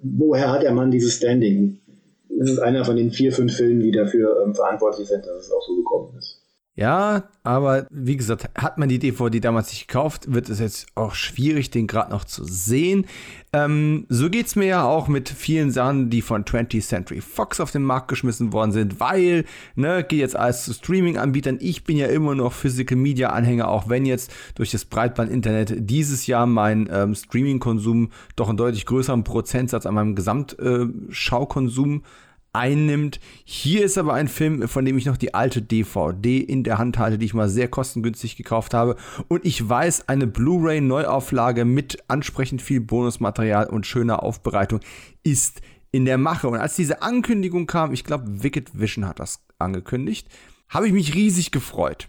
woher 0.00 0.50
hat 0.50 0.62
der 0.62 0.72
Mann 0.72 0.90
dieses 0.90 1.16
Standing? 1.16 1.80
Das 2.28 2.50
ist 2.50 2.58
einer 2.58 2.84
von 2.84 2.96
den 2.96 3.10
vier, 3.10 3.32
fünf 3.32 3.56
Filmen, 3.56 3.80
die 3.80 3.92
dafür 3.92 4.42
ähm, 4.44 4.54
verantwortlich 4.54 5.08
sind, 5.08 5.24
dass 5.24 5.46
es 5.46 5.52
auch 5.52 5.62
so 5.66 5.76
gekommen 5.76 6.16
ist. 6.18 6.45
Ja, 6.78 7.30
aber 7.42 7.86
wie 7.90 8.18
gesagt, 8.18 8.50
hat 8.54 8.76
man 8.76 8.90
die 8.90 8.98
DVD 8.98 9.40
damals 9.40 9.70
nicht 9.70 9.88
gekauft, 9.88 10.34
wird 10.34 10.50
es 10.50 10.60
jetzt 10.60 10.88
auch 10.94 11.14
schwierig, 11.14 11.70
den 11.70 11.86
gerade 11.86 12.10
noch 12.10 12.24
zu 12.24 12.44
sehen. 12.44 13.06
Ähm, 13.54 14.04
so 14.10 14.28
geht 14.28 14.48
es 14.48 14.56
mir 14.56 14.66
ja 14.66 14.84
auch 14.84 15.08
mit 15.08 15.30
vielen 15.30 15.70
Sachen, 15.70 16.10
die 16.10 16.20
von 16.20 16.44
20th 16.44 16.86
Century 16.86 17.22
Fox 17.22 17.60
auf 17.60 17.70
den 17.70 17.82
Markt 17.82 18.08
geschmissen 18.08 18.52
worden 18.52 18.72
sind, 18.72 19.00
weil, 19.00 19.46
ne, 19.74 20.04
geht 20.06 20.18
jetzt 20.18 20.36
alles 20.36 20.64
zu 20.64 20.74
Streaming-Anbietern. 20.74 21.56
Ich 21.60 21.84
bin 21.84 21.96
ja 21.96 22.08
immer 22.08 22.34
noch 22.34 22.52
Physical 22.52 22.98
Media-Anhänger, 22.98 23.68
auch 23.68 23.88
wenn 23.88 24.04
jetzt 24.04 24.30
durch 24.54 24.70
das 24.70 24.84
Breitband-Internet 24.84 25.76
dieses 25.78 26.26
Jahr 26.26 26.44
mein 26.44 26.90
ähm, 26.92 27.14
Streaming-Konsum 27.14 28.10
doch 28.34 28.50
einen 28.50 28.58
deutlich 28.58 28.84
größeren 28.84 29.24
Prozentsatz 29.24 29.86
an 29.86 29.94
meinem 29.94 30.14
Gesamtschaukonsum 30.14 32.02
äh, 32.02 32.25
einnimmt. 32.56 33.20
Hier 33.44 33.84
ist 33.84 33.98
aber 33.98 34.14
ein 34.14 34.28
Film, 34.28 34.66
von 34.66 34.84
dem 34.84 34.98
ich 34.98 35.06
noch 35.06 35.16
die 35.16 35.34
alte 35.34 35.62
DVD 35.62 36.38
in 36.38 36.64
der 36.64 36.78
Hand 36.78 36.98
halte, 36.98 37.18
die 37.18 37.26
ich 37.26 37.34
mal 37.34 37.48
sehr 37.48 37.68
kostengünstig 37.68 38.36
gekauft 38.36 38.74
habe. 38.74 38.96
Und 39.28 39.44
ich 39.44 39.68
weiß, 39.68 40.08
eine 40.08 40.26
Blu-ray-Neuauflage 40.26 41.64
mit 41.64 42.02
ansprechend 42.08 42.62
viel 42.62 42.80
Bonusmaterial 42.80 43.66
und 43.66 43.86
schöner 43.86 44.22
Aufbereitung 44.22 44.80
ist 45.22 45.60
in 45.92 46.04
der 46.04 46.18
Mache. 46.18 46.48
Und 46.48 46.58
als 46.58 46.76
diese 46.76 47.02
Ankündigung 47.02 47.66
kam, 47.66 47.92
ich 47.92 48.04
glaube, 48.04 48.42
Wicked 48.42 48.78
Vision 48.78 49.06
hat 49.06 49.20
das 49.20 49.44
angekündigt, 49.58 50.28
habe 50.68 50.86
ich 50.86 50.92
mich 50.92 51.14
riesig 51.14 51.52
gefreut. 51.52 52.08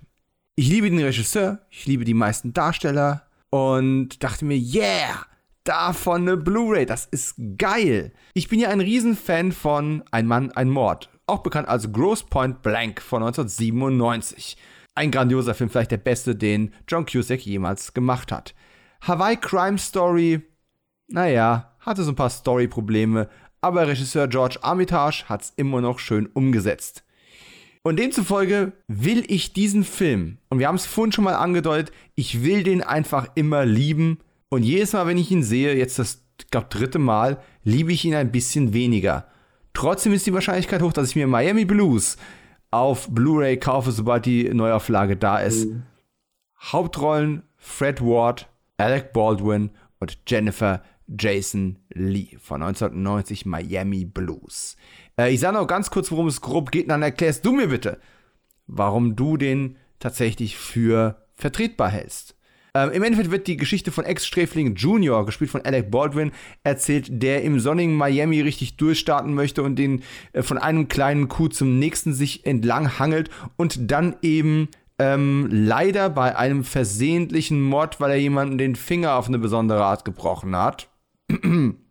Ich 0.55 0.69
liebe 0.69 0.89
den 0.89 0.99
Regisseur, 0.99 1.59
ich 1.69 1.85
liebe 1.85 2.03
die 2.03 2.15
meisten 2.15 2.53
Darsteller 2.53 3.27
und 3.49 4.23
dachte 4.23 4.45
mir, 4.45 4.57
yeah! 4.57 5.25
Davon 5.67 6.21
eine 6.21 6.37
Blu-ray. 6.37 6.85
Das 6.85 7.05
ist 7.05 7.35
geil. 7.57 8.13
Ich 8.33 8.47
bin 8.47 8.59
ja 8.59 8.69
ein 8.69 8.81
Riesenfan 8.81 9.51
von 9.51 10.03
Ein 10.11 10.27
Mann, 10.27 10.51
ein 10.51 10.69
Mord. 10.69 11.09
Auch 11.25 11.39
bekannt 11.39 11.67
als 11.67 11.91
Gross 11.91 12.23
Point 12.23 12.61
Blank 12.61 13.01
von 13.01 13.21
1997. 13.23 14.57
Ein 14.95 15.11
grandioser 15.11 15.53
Film, 15.53 15.69
vielleicht 15.69 15.91
der 15.91 15.97
beste, 15.97 16.35
den 16.35 16.73
John 16.87 17.05
Cusack 17.05 17.45
jemals 17.45 17.93
gemacht 17.93 18.31
hat. 18.31 18.55
Hawaii 19.01 19.37
Crime 19.37 19.77
Story, 19.77 20.41
naja, 21.07 21.75
hatte 21.79 22.03
so 22.03 22.11
ein 22.11 22.15
paar 22.15 22.29
Story-Probleme, 22.29 23.29
aber 23.61 23.87
Regisseur 23.87 24.27
George 24.27 24.59
Armitage 24.61 25.25
hat 25.27 25.43
es 25.43 25.53
immer 25.55 25.81
noch 25.81 25.99
schön 25.99 26.27
umgesetzt. 26.27 27.03
Und 27.83 27.99
demzufolge 27.99 28.73
will 28.87 29.23
ich 29.27 29.53
diesen 29.53 29.83
Film, 29.83 30.39
und 30.49 30.59
wir 30.59 30.67
haben 30.67 30.75
es 30.75 30.85
vorhin 30.85 31.11
schon 31.11 31.23
mal 31.23 31.35
angedeutet, 31.35 31.93
ich 32.15 32.43
will 32.43 32.63
den 32.63 32.81
einfach 32.81 33.27
immer 33.35 33.65
lieben 33.65 34.19
und 34.49 34.63
jedes 34.63 34.93
Mal, 34.93 35.07
wenn 35.07 35.17
ich 35.17 35.31
ihn 35.31 35.43
sehe, 35.43 35.75
jetzt 35.75 35.99
das, 35.99 36.23
glaube 36.51 36.67
dritte 36.69 36.99
Mal, 36.99 37.39
liebe 37.63 37.91
ich 37.91 38.05
ihn 38.05 38.15
ein 38.15 38.31
bisschen 38.31 38.73
weniger. 38.73 39.27
Trotzdem 39.73 40.13
ist 40.13 40.25
die 40.25 40.33
Wahrscheinlichkeit 40.33 40.81
hoch, 40.81 40.93
dass 40.93 41.09
ich 41.09 41.15
mir 41.15 41.27
Miami 41.27 41.65
Blues 41.65 42.17
auf 42.71 43.09
Blu-ray 43.09 43.57
kaufe, 43.57 43.91
sobald 43.91 44.25
die 44.25 44.49
Neuauflage 44.53 45.17
da 45.17 45.39
ist. 45.39 45.67
Mhm. 45.67 45.83
Hauptrollen 46.59 47.43
Fred 47.57 48.01
Ward, 48.01 48.49
Alec 48.77 49.13
Baldwin 49.13 49.71
und 49.99 50.17
Jennifer 50.27 50.81
Jason 51.07 51.77
Lee 51.93 52.37
von 52.39 52.61
1990 52.61 53.45
Miami 53.45 54.05
Blues. 54.05 54.75
Äh, 55.17 55.33
ich 55.33 55.39
sage 55.39 55.57
noch 55.57 55.67
ganz 55.67 55.89
kurz, 55.89 56.11
worum 56.11 56.27
es 56.27 56.41
grob 56.41 56.71
geht, 56.71 56.83
und 56.83 56.89
dann 56.89 57.01
erklärst 57.01 57.45
du 57.45 57.53
mir 57.53 57.67
bitte, 57.67 57.99
warum 58.67 59.15
du 59.15 59.37
den 59.37 59.77
tatsächlich 59.99 60.57
für 60.57 61.23
vertretbar 61.33 61.89
hältst. 61.89 62.36
Ähm, 62.77 62.91
Im 62.91 63.03
Endeffekt 63.03 63.31
wird 63.31 63.47
die 63.47 63.57
Geschichte 63.57 63.91
von 63.91 64.05
Ex-Sträfling 64.05 64.75
Junior, 64.75 65.25
gespielt 65.25 65.49
von 65.49 65.61
Alec 65.61 65.89
Baldwin, 65.89 66.31
erzählt, 66.63 67.07
der 67.09 67.43
im 67.43 67.59
sonnigen 67.59 67.95
Miami 67.95 68.41
richtig 68.41 68.77
durchstarten 68.77 69.33
möchte 69.33 69.63
und 69.63 69.77
den 69.77 70.03
äh, 70.33 70.43
von 70.43 70.59
einem 70.59 70.87
kleinen 70.87 71.27
Coup 71.27 71.51
zum 71.51 71.79
nächsten 71.79 72.13
sich 72.13 72.45
entlang 72.45 72.99
hangelt 72.99 73.31
und 73.55 73.91
dann 73.91 74.15
eben 74.21 74.69
ähm, 74.99 75.47
leider 75.51 76.09
bei 76.09 76.35
einem 76.35 76.63
versehentlichen 76.63 77.61
Mord, 77.61 77.99
weil 77.99 78.11
er 78.11 78.17
jemanden 78.17 78.59
den 78.59 78.75
Finger 78.75 79.15
auf 79.15 79.27
eine 79.27 79.39
besondere 79.39 79.83
Art 79.83 80.05
gebrochen 80.05 80.55
hat. 80.55 80.89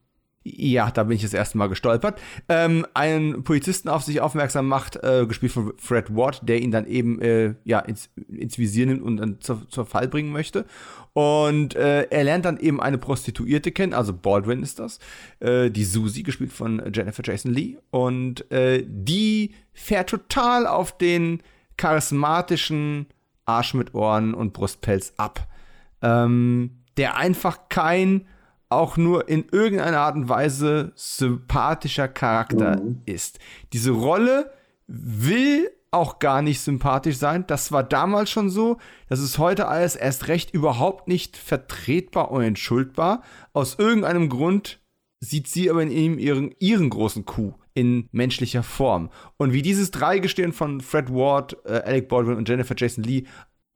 ja, 0.47 0.91
da 0.91 1.05
bin 1.05 1.17
ich 1.17 1.23
das 1.23 1.35
erste 1.35 1.59
Mal 1.59 1.69
gestolpert, 1.69 2.21
ähm, 2.49 2.87
einen 2.95 3.43
Polizisten 3.43 3.89
auf 3.89 4.05
sich 4.05 4.21
aufmerksam 4.21 4.69
macht, 4.69 4.97
äh, 5.03 5.27
gespielt 5.27 5.53
von 5.53 5.73
Fred 5.79 6.15
Ward, 6.15 6.41
der 6.49 6.61
ihn 6.61 6.71
dann 6.71 6.87
eben 6.87 7.21
äh, 7.21 7.55
ja, 7.65 7.81
ins, 7.81 8.11
ins, 8.29 8.57
Visier 8.57 8.87
nimmt 8.87 9.03
und 9.03 9.17
dann 9.17 9.41
zur, 9.41 9.69
zur 9.69 9.87
Fall 9.87 10.09
bringen 10.09 10.31
möchte. 10.31 10.65
Und 11.15 11.75
äh, 11.75 12.03
er 12.03 12.25
lernt 12.25 12.45
dann 12.45 12.59
eben 12.59 12.81
eine 12.81 12.99
Prostituierte 12.99 13.73
kennen, 13.73 13.95
also 13.95 14.13
Baldwin 14.13 14.63
ist 14.63 14.79
das, 14.79 15.01
äh, 15.41 15.71
die 15.71 15.85
Susie, 15.85 16.23
gespielt 16.23 16.53
von 16.53 16.83
Jennifer 16.95 17.23
Jason 17.25 17.53
Lee. 17.53 17.79
Und 17.91 18.51
äh, 18.53 18.85
die 18.87 19.55
fährt 19.73 20.11
total 20.11 20.67
auf 20.67 20.97
den 20.97 21.43
charismatischen 21.77 23.07
Arsch 23.47 23.75
mit 23.75 23.95
Ohren 23.95 24.35
und 24.35 24.53
Brustpelz 24.53 25.15
ab. 25.17 25.49
Ähm, 26.03 26.83
der 26.97 27.17
einfach 27.17 27.69
kein 27.69 28.27
auch 28.69 28.97
nur 28.97 29.29
in 29.29 29.47
irgendeiner 29.51 30.01
Art 30.01 30.17
und 30.17 30.29
Weise 30.29 30.93
sympathischer 30.95 32.09
Charakter 32.09 32.81
mhm. 32.81 33.03
ist. 33.07 33.39
Diese 33.73 33.93
Rolle 33.93 34.51
will 34.87 35.71
auch 35.91 36.19
gar 36.19 36.43
nicht 36.43 36.61
sympathisch 36.61 37.17
sein. 37.17 37.47
Das 37.47 37.73
war 37.73 37.83
damals 37.83 38.31
schon 38.31 38.51
so. 38.51 38.79
Das 39.09 39.21
ist 39.21 39.39
heute 39.39 39.69
alles 39.69 39.97
erst 39.97 40.29
recht 40.29 40.53
überhaupt 40.53 41.09
nicht 41.09 41.37
vertretbar 41.37 42.31
und 42.31 42.43
entschuldbar. 42.43 43.23
Aus 43.53 43.79
irgendeinem 43.79 44.29
Grund 44.29 44.81
sieht 45.21 45.49
sie 45.49 45.71
aber 45.71 45.83
in 45.83 45.91
ihm 45.91 46.19
ihren, 46.19 46.55
ihren 46.59 46.91
großen 46.91 47.25
Coup 47.25 47.55
in 47.73 48.09
menschlicher 48.13 48.63
Form. 48.63 49.11
Und 49.37 49.53
wie 49.53 49.63
dieses 49.63 49.91
Dreigestirn 49.91 50.53
von 50.53 50.81
Fred 50.81 51.13
Ward, 51.13 51.57
äh, 51.65 51.83
Alec 51.85 52.09
Baldwin 52.09 52.37
und 52.37 52.49
Jennifer 52.49 52.75
Jason 52.77 53.05
Lee 53.05 53.25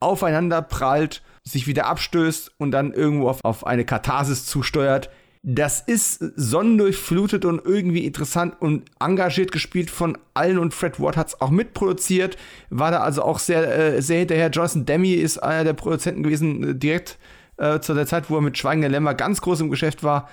aufeinander 0.01 0.63
prallt, 0.63 1.23
sich 1.45 1.67
wieder 1.67 1.87
abstößt 1.87 2.53
und 2.59 2.71
dann 2.73 2.93
irgendwo 2.93 3.29
auf, 3.29 3.45
auf 3.45 3.67
eine 3.67 3.85
Katharsis 3.85 4.47
zusteuert. 4.47 5.11
Das 5.43 5.81
ist 5.81 6.19
sonnendurchflutet 6.37 7.47
und 7.47 7.65
irgendwie 7.65 8.05
interessant 8.05 8.61
und 8.61 8.91
engagiert 9.01 9.53
gespielt 9.53 9.91
von 9.91 10.19
allen 10.35 10.59
und 10.59 10.75
Fred 10.75 11.01
Ward 11.01 11.17
hat 11.17 11.29
es 11.29 11.41
auch 11.41 11.49
mitproduziert, 11.49 12.37
war 12.69 12.91
da 12.91 13.01
also 13.01 13.23
auch 13.23 13.39
sehr, 13.39 13.95
äh, 13.97 14.03
sehr 14.03 14.19
hinterher. 14.19 14.51
Jonathan 14.51 14.85
Demi 14.85 15.13
ist 15.13 15.39
einer 15.39 15.65
der 15.65 15.73
Produzenten 15.73 16.23
gewesen, 16.23 16.71
äh, 16.71 16.75
direkt 16.75 17.19
äh, 17.57 17.81
zu 17.81 17.95
der 17.95 18.07
Zeit, 18.07 18.29
wo 18.29 18.37
er 18.37 18.43
mit 18.43 18.59
Schweigender 18.59 18.91
Lämmer 18.91 19.15
ganz 19.15 19.41
groß 19.41 19.61
im 19.61 19.71
Geschäft 19.71 20.03
war. 20.03 20.29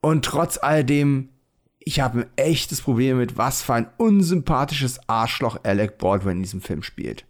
Und 0.00 0.24
trotz 0.24 0.58
alledem, 0.58 1.28
ich 1.78 2.00
habe 2.00 2.20
ein 2.20 2.26
echtes 2.34 2.80
Problem 2.80 3.18
mit, 3.18 3.36
was 3.36 3.62
für 3.62 3.74
ein 3.74 3.88
unsympathisches 3.96 5.08
Arschloch 5.08 5.58
Alec 5.62 5.98
Baldwin 5.98 6.38
in 6.38 6.42
diesem 6.42 6.60
Film 6.60 6.82
spielt. 6.82 7.26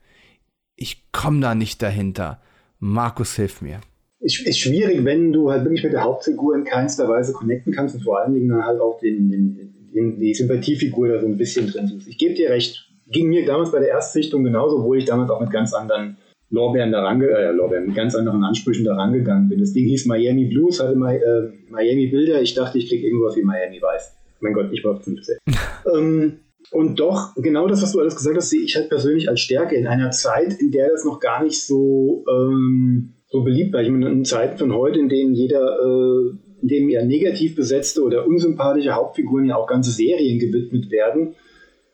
Ich 0.76 1.10
komme 1.12 1.40
da 1.40 1.54
nicht 1.54 1.82
dahinter. 1.82 2.40
Markus, 2.78 3.36
hilf 3.36 3.62
mir. 3.62 3.80
ist, 4.20 4.46
ist 4.46 4.58
schwierig, 4.58 5.04
wenn 5.04 5.32
du 5.32 5.50
halt 5.50 5.64
wirklich 5.64 5.84
mit 5.84 5.92
der 5.92 6.02
Hauptfigur 6.02 6.56
in 6.56 6.64
keinster 6.64 7.08
Weise 7.08 7.32
connecten 7.32 7.72
kannst 7.72 7.94
und 7.94 8.02
vor 8.02 8.20
allen 8.20 8.34
Dingen 8.34 8.48
dann 8.48 8.64
halt 8.64 8.80
auch 8.80 8.98
den, 9.00 9.30
den, 9.30 9.90
den 9.94 10.18
die 10.18 10.34
Sympathiefigur 10.34 11.08
da 11.08 11.20
so 11.20 11.26
ein 11.26 11.36
bisschen 11.36 11.66
drin 11.66 11.86
suchst. 11.86 12.08
Ich 12.08 12.18
gebe 12.18 12.34
dir 12.34 12.50
recht, 12.50 12.88
ging 13.08 13.28
mir 13.28 13.44
damals 13.44 13.72
bei 13.72 13.78
der 13.78 13.88
Erstsichtung 13.88 14.42
genauso, 14.44 14.78
obwohl 14.78 14.98
ich 14.98 15.04
damals 15.04 15.30
auch 15.30 15.40
mit 15.40 15.50
ganz 15.50 15.74
anderen 15.74 16.16
Lorbeeren 16.50 16.92
da 16.92 17.02
range, 17.02 17.28
äh, 17.28 17.50
Lorbeeren, 17.52 17.86
mit 17.86 17.96
ganz 17.96 18.14
anderen 18.14 18.44
Ansprüchen 18.44 18.84
da 18.84 18.94
rangegangen 18.94 19.48
bin. 19.48 19.58
Das 19.58 19.72
Ding 19.72 19.86
hieß 19.86 20.06
Miami 20.06 20.46
Blues, 20.46 20.80
hatte 20.80 20.96
My, 20.96 21.16
äh, 21.16 21.50
Miami 21.70 22.08
Bilder. 22.08 22.42
Ich 22.42 22.54
dachte, 22.54 22.78
ich 22.78 22.88
kriege 22.88 23.06
irgendwas 23.06 23.36
wie 23.36 23.42
Miami 23.42 23.80
Weiß. 23.80 24.16
Mein 24.40 24.52
Gott, 24.52 24.70
ich 24.72 24.84
war 24.84 25.00
15. 25.00 25.38
ähm, 25.94 26.40
und 26.70 27.00
doch, 27.00 27.34
genau 27.36 27.66
das, 27.66 27.82
was 27.82 27.92
du 27.92 28.00
alles 28.00 28.16
gesagt 28.16 28.36
hast, 28.36 28.50
sehe 28.50 28.62
ich 28.62 28.76
halt 28.76 28.88
persönlich 28.88 29.28
als 29.28 29.40
Stärke 29.40 29.74
in 29.74 29.86
einer 29.86 30.10
Zeit, 30.10 30.60
in 30.60 30.70
der 30.70 30.90
das 30.90 31.04
noch 31.04 31.20
gar 31.20 31.42
nicht 31.42 31.62
so, 31.62 32.24
ähm, 32.30 33.14
so 33.28 33.42
beliebt 33.42 33.72
war. 33.72 33.82
Ich 33.82 33.90
meine, 33.90 34.10
in 34.10 34.24
Zeiten 34.24 34.58
von 34.58 34.72
heute, 34.72 34.98
in 34.98 35.08
denen 35.08 35.34
jeder, 35.34 35.60
äh, 35.60 36.30
in 36.62 36.68
denen 36.68 36.88
ja 36.88 37.04
negativ 37.04 37.56
besetzte 37.56 38.02
oder 38.02 38.26
unsympathische 38.26 38.92
Hauptfiguren 38.92 39.46
ja 39.46 39.56
auch 39.56 39.66
ganze 39.66 39.90
Serien 39.90 40.38
gewidmet 40.38 40.90
werden, 40.90 41.34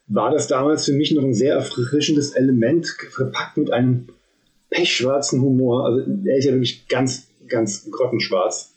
war 0.07 0.31
das 0.31 0.49
damals 0.49 0.85
für 0.85 0.93
mich 0.93 1.13
noch 1.13 1.25
ein 1.25 1.35
sehr 1.35 1.55
erfrischendes 1.55 2.33
Element, 2.33 2.87
verpackt 3.11 3.57
mit 3.57 3.73
einem 3.73 4.09
pechschwarzen 4.71 5.43
Humor. 5.43 5.87
Also 5.87 6.03
er 6.25 6.37
ist 6.37 6.45
ja 6.45 6.53
wirklich 6.53 6.89
ganz, 6.89 7.29
ganz 7.47 7.91
grottenschwarz. 7.91 8.75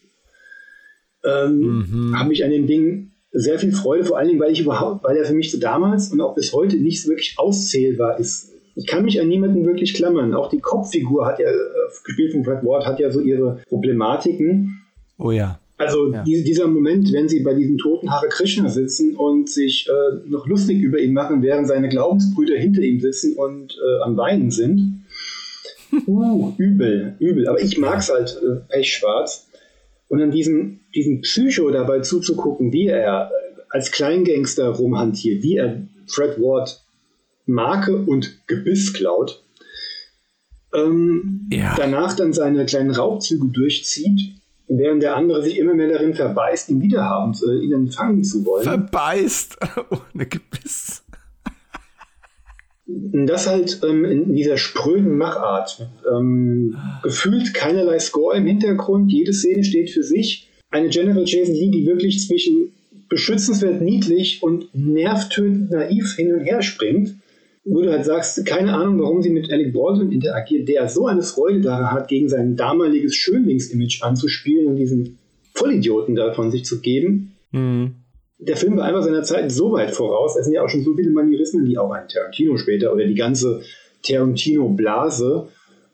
Ähm, 1.24 1.60
mhm. 1.60 2.18
Habe 2.18 2.30
mich 2.30 2.44
an 2.44 2.52
dem 2.52 2.68
Ding 2.68 3.11
sehr 3.32 3.60
viel 3.60 3.72
Freude, 3.72 4.04
vor 4.04 4.18
allen 4.18 4.28
Dingen, 4.28 4.40
weil 4.40 4.52
ich 4.52 4.62
überhaupt, 4.62 5.04
weil 5.04 5.18
er 5.18 5.26
für 5.26 5.34
mich 5.34 5.52
so 5.52 5.60
damals 5.60 6.12
und 6.12 6.22
auch 6.22 6.36
bis 6.36 6.54
heute 6.54 6.78
nicht 6.78 7.02
so 7.02 7.10
wirklich 7.10 7.36
auszählbar 7.38 8.20
ist. 8.20 8.52
Ich 8.76 8.88
kann 8.88 9.04
mich 9.04 9.20
an 9.20 9.28
niemanden 9.28 9.66
wirklich 9.66 9.94
klammern. 9.94 10.34
Auch 10.34 10.50
die 10.50 10.60
Kopffigur 10.60 11.26
hat 11.26 11.40
ja, 11.40 11.50
äh, 11.50 11.56
gespielt 12.06 12.32
von 12.34 12.44
Fred 12.44 12.64
Ward, 12.64 12.86
hat 12.86 13.00
ja 13.00 13.12
so 13.12 13.20
ihre 13.22 13.62
Problematiken. 13.68 14.82
Oh 15.18 15.32
ja. 15.32 15.60
Also 15.78 16.12
ja. 16.12 16.24
die, 16.24 16.44
dieser 16.44 16.68
Moment, 16.68 17.12
wenn 17.12 17.28
sie 17.28 17.40
bei 17.40 17.54
diesem 17.54 17.78
toten 17.78 18.12
Hare 18.12 18.28
Krishna 18.30 18.70
sitzen 18.70 19.16
und 19.16 19.50
sich 19.50 19.88
äh, 19.90 20.30
noch 20.30 20.46
lustig 20.46 20.80
über 20.80 21.00
ihn 21.00 21.14
machen, 21.14 21.42
während 21.42 21.68
seine 21.68 21.90
Glaubensbrüder 21.90 22.56
hinter 22.56 22.82
ihm 22.82 23.00
sitzen 23.00 23.36
und 23.36 23.74
äh, 23.74 24.04
am 24.04 24.18
Weinen 24.18 24.52
sind. 24.52 24.98
Uh, 26.08 26.54
übel, 26.58 27.18
übel. 27.20 27.50
Aber 27.50 27.62
ich 27.62 27.78
mag 27.78 28.00
es 28.00 28.10
halt 28.10 28.42
äh, 28.42 28.62
pechschwarz. 28.70 29.50
Und 30.12 30.20
dann 30.20 30.30
diesem, 30.30 30.82
diesem 30.94 31.22
Psycho 31.22 31.72
dabei 31.72 32.02
zuzugucken, 32.02 32.74
wie 32.74 32.88
er 32.88 33.32
als 33.70 33.94
Kleingangster 33.94 34.68
rumhantiert, 34.68 35.42
wie 35.42 35.56
er 35.56 35.88
Fred 36.06 36.38
Ward 36.38 36.84
Marke 37.46 37.96
und 37.96 38.46
Gebiss 38.46 38.92
klaut, 38.92 39.42
ähm, 40.74 41.48
ja. 41.50 41.76
danach 41.78 42.14
dann 42.14 42.34
seine 42.34 42.66
kleinen 42.66 42.92
Raubzüge 42.92 43.48
durchzieht, 43.48 44.36
während 44.68 45.02
der 45.02 45.16
andere 45.16 45.44
sich 45.44 45.58
immer 45.58 45.76
mehr 45.76 45.88
darin 45.88 46.14
verbeißt, 46.14 46.68
ihn 46.68 46.82
wiederhaben, 46.82 47.34
äh, 47.48 47.64
ihn 47.64 47.72
empfangen 47.72 48.26
zu 48.26 48.44
wollen. 48.44 48.64
Verbeißt 48.64 49.60
ohne 50.14 50.26
Gebiss 50.26 51.04
das 53.14 53.48
halt 53.48 53.82
ähm, 53.88 54.06
in 54.06 54.36
dieser 54.36 54.58
spröden 54.58 55.18
Machart. 55.18 55.88
Ähm, 56.10 56.76
gefühlt 57.04 57.54
keinerlei 57.54 58.00
Score 58.00 58.38
im 58.38 58.46
Hintergrund, 58.46 59.12
jede 59.12 59.34
Szene 59.34 59.64
steht 59.64 59.90
für 59.90 60.04
sich. 60.04 60.50
Eine 60.70 60.90
General 60.90 61.24
Jason 61.26 61.54
Lee, 61.54 61.70
die 61.70 61.86
wirklich 61.86 62.26
zwischen 62.26 62.72
beschützenswert 63.10 63.82
niedlich 63.82 64.42
und 64.42 64.70
nervtötend 64.74 65.72
naiv 65.72 66.16
hin 66.16 66.34
und 66.34 66.42
her 66.42 66.62
springt, 66.62 67.16
wo 67.66 67.82
du 67.82 67.92
halt 67.92 68.06
sagst, 68.06 68.46
keine 68.46 68.74
Ahnung, 68.74 69.02
warum 69.02 69.22
sie 69.22 69.30
mit 69.30 69.52
Alec 69.52 69.74
Baldwin 69.74 70.12
interagiert, 70.12 70.70
der 70.70 70.88
so 70.88 71.08
eine 71.08 71.22
Freude 71.22 71.62
daran 71.62 71.92
hat, 71.92 72.08
gegen 72.08 72.30
sein 72.30 72.56
damaliges 72.56 73.16
Schönlingsimage 73.16 74.00
anzuspielen 74.02 74.68
und 74.68 74.78
diesen 74.78 75.18
Vollidioten 75.54 76.16
davon 76.16 76.52
sich 76.52 76.64
zu 76.64 76.80
geben. 76.80 77.34
Mhm 77.52 78.01
der 78.42 78.58
Film 78.58 78.78
war 78.78 78.86
einfach 78.86 79.04
seiner 79.04 79.24
Zeit 79.24 79.52
so 79.52 79.72
weit 79.72 79.92
voraus. 79.92 80.36
Es 80.36 80.46
sind 80.46 80.54
ja 80.54 80.64
auch 80.64 80.70
schon 80.70 80.84
so 80.84 80.96
viele 80.96 81.12
Manierismen, 81.12 81.66
die 81.66 81.78
auch 81.78 81.92
ein 81.92 82.08
Tarantino 82.08 82.58
später 82.58 82.92
oder 82.92 83.06
die 83.06 83.16
ganze 83.16 83.62
Tarantino-Blase 84.04 85.48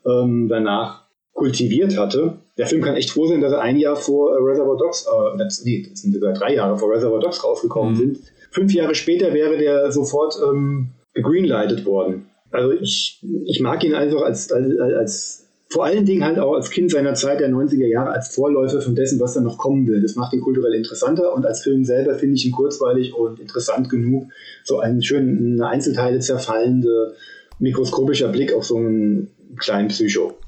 ähm, 0.06 0.48
danach 0.48 1.06
kultiviert 1.34 1.96
hatte. 1.98 2.38
Der 2.56 2.66
Film 2.66 2.82
kann 2.82 2.96
echt 2.96 3.10
froh 3.10 3.26
sein, 3.26 3.42
dass 3.42 3.52
er 3.52 3.60
ein 3.60 3.76
Jahr 3.76 3.96
vor 3.96 4.34
äh, 4.34 4.38
Reservoir 4.40 4.78
Dogs, 4.78 5.06
äh, 5.06 5.38
das, 5.38 5.62
nee, 5.64 5.86
das 5.88 6.00
sind 6.00 6.14
sogar 6.14 6.32
drei 6.32 6.54
Jahre 6.54 6.76
vor 6.78 6.90
Reservoir 6.90 7.20
Dogs 7.20 7.44
rausgekommen 7.44 7.92
mhm. 7.92 7.96
sind. 7.96 8.18
Fünf 8.50 8.72
Jahre 8.72 8.94
später 8.94 9.34
wäre 9.34 9.58
der 9.58 9.92
sofort 9.92 10.34
ähm, 10.42 10.94
gegreenlightet 11.12 11.84
worden. 11.84 12.30
Also 12.50 12.72
ich, 12.72 13.22
ich 13.44 13.60
mag 13.60 13.84
ihn 13.84 13.94
einfach 13.94 14.22
als, 14.22 14.50
als, 14.50 14.78
als 14.78 15.47
vor 15.70 15.84
allen 15.84 16.06
Dingen 16.06 16.24
halt 16.24 16.38
auch 16.38 16.54
als 16.54 16.70
Kind 16.70 16.90
seiner 16.90 17.14
Zeit 17.14 17.40
der 17.40 17.50
90er 17.50 17.86
Jahre 17.86 18.10
als 18.10 18.34
Vorläufer 18.34 18.80
von 18.80 18.94
dessen, 18.94 19.20
was 19.20 19.34
da 19.34 19.40
noch 19.40 19.58
kommen 19.58 19.86
will. 19.86 20.00
Das 20.00 20.14
macht 20.14 20.32
ihn 20.32 20.40
kulturell 20.40 20.74
interessanter 20.74 21.34
und 21.34 21.44
als 21.44 21.62
Film 21.62 21.84
selber 21.84 22.14
finde 22.14 22.36
ich 22.36 22.46
ihn 22.46 22.52
kurzweilig 22.52 23.14
und 23.14 23.38
interessant 23.38 23.90
genug. 23.90 24.30
So 24.64 24.78
einen 24.78 25.02
schönen 25.02 25.60
Einzelteile 25.60 26.20
zerfallende, 26.20 27.14
mikroskopischer 27.58 28.28
Blick 28.28 28.54
auf 28.54 28.64
so 28.64 28.76
einen 28.76 29.30
kleinen 29.58 29.88
Psycho. 29.88 30.38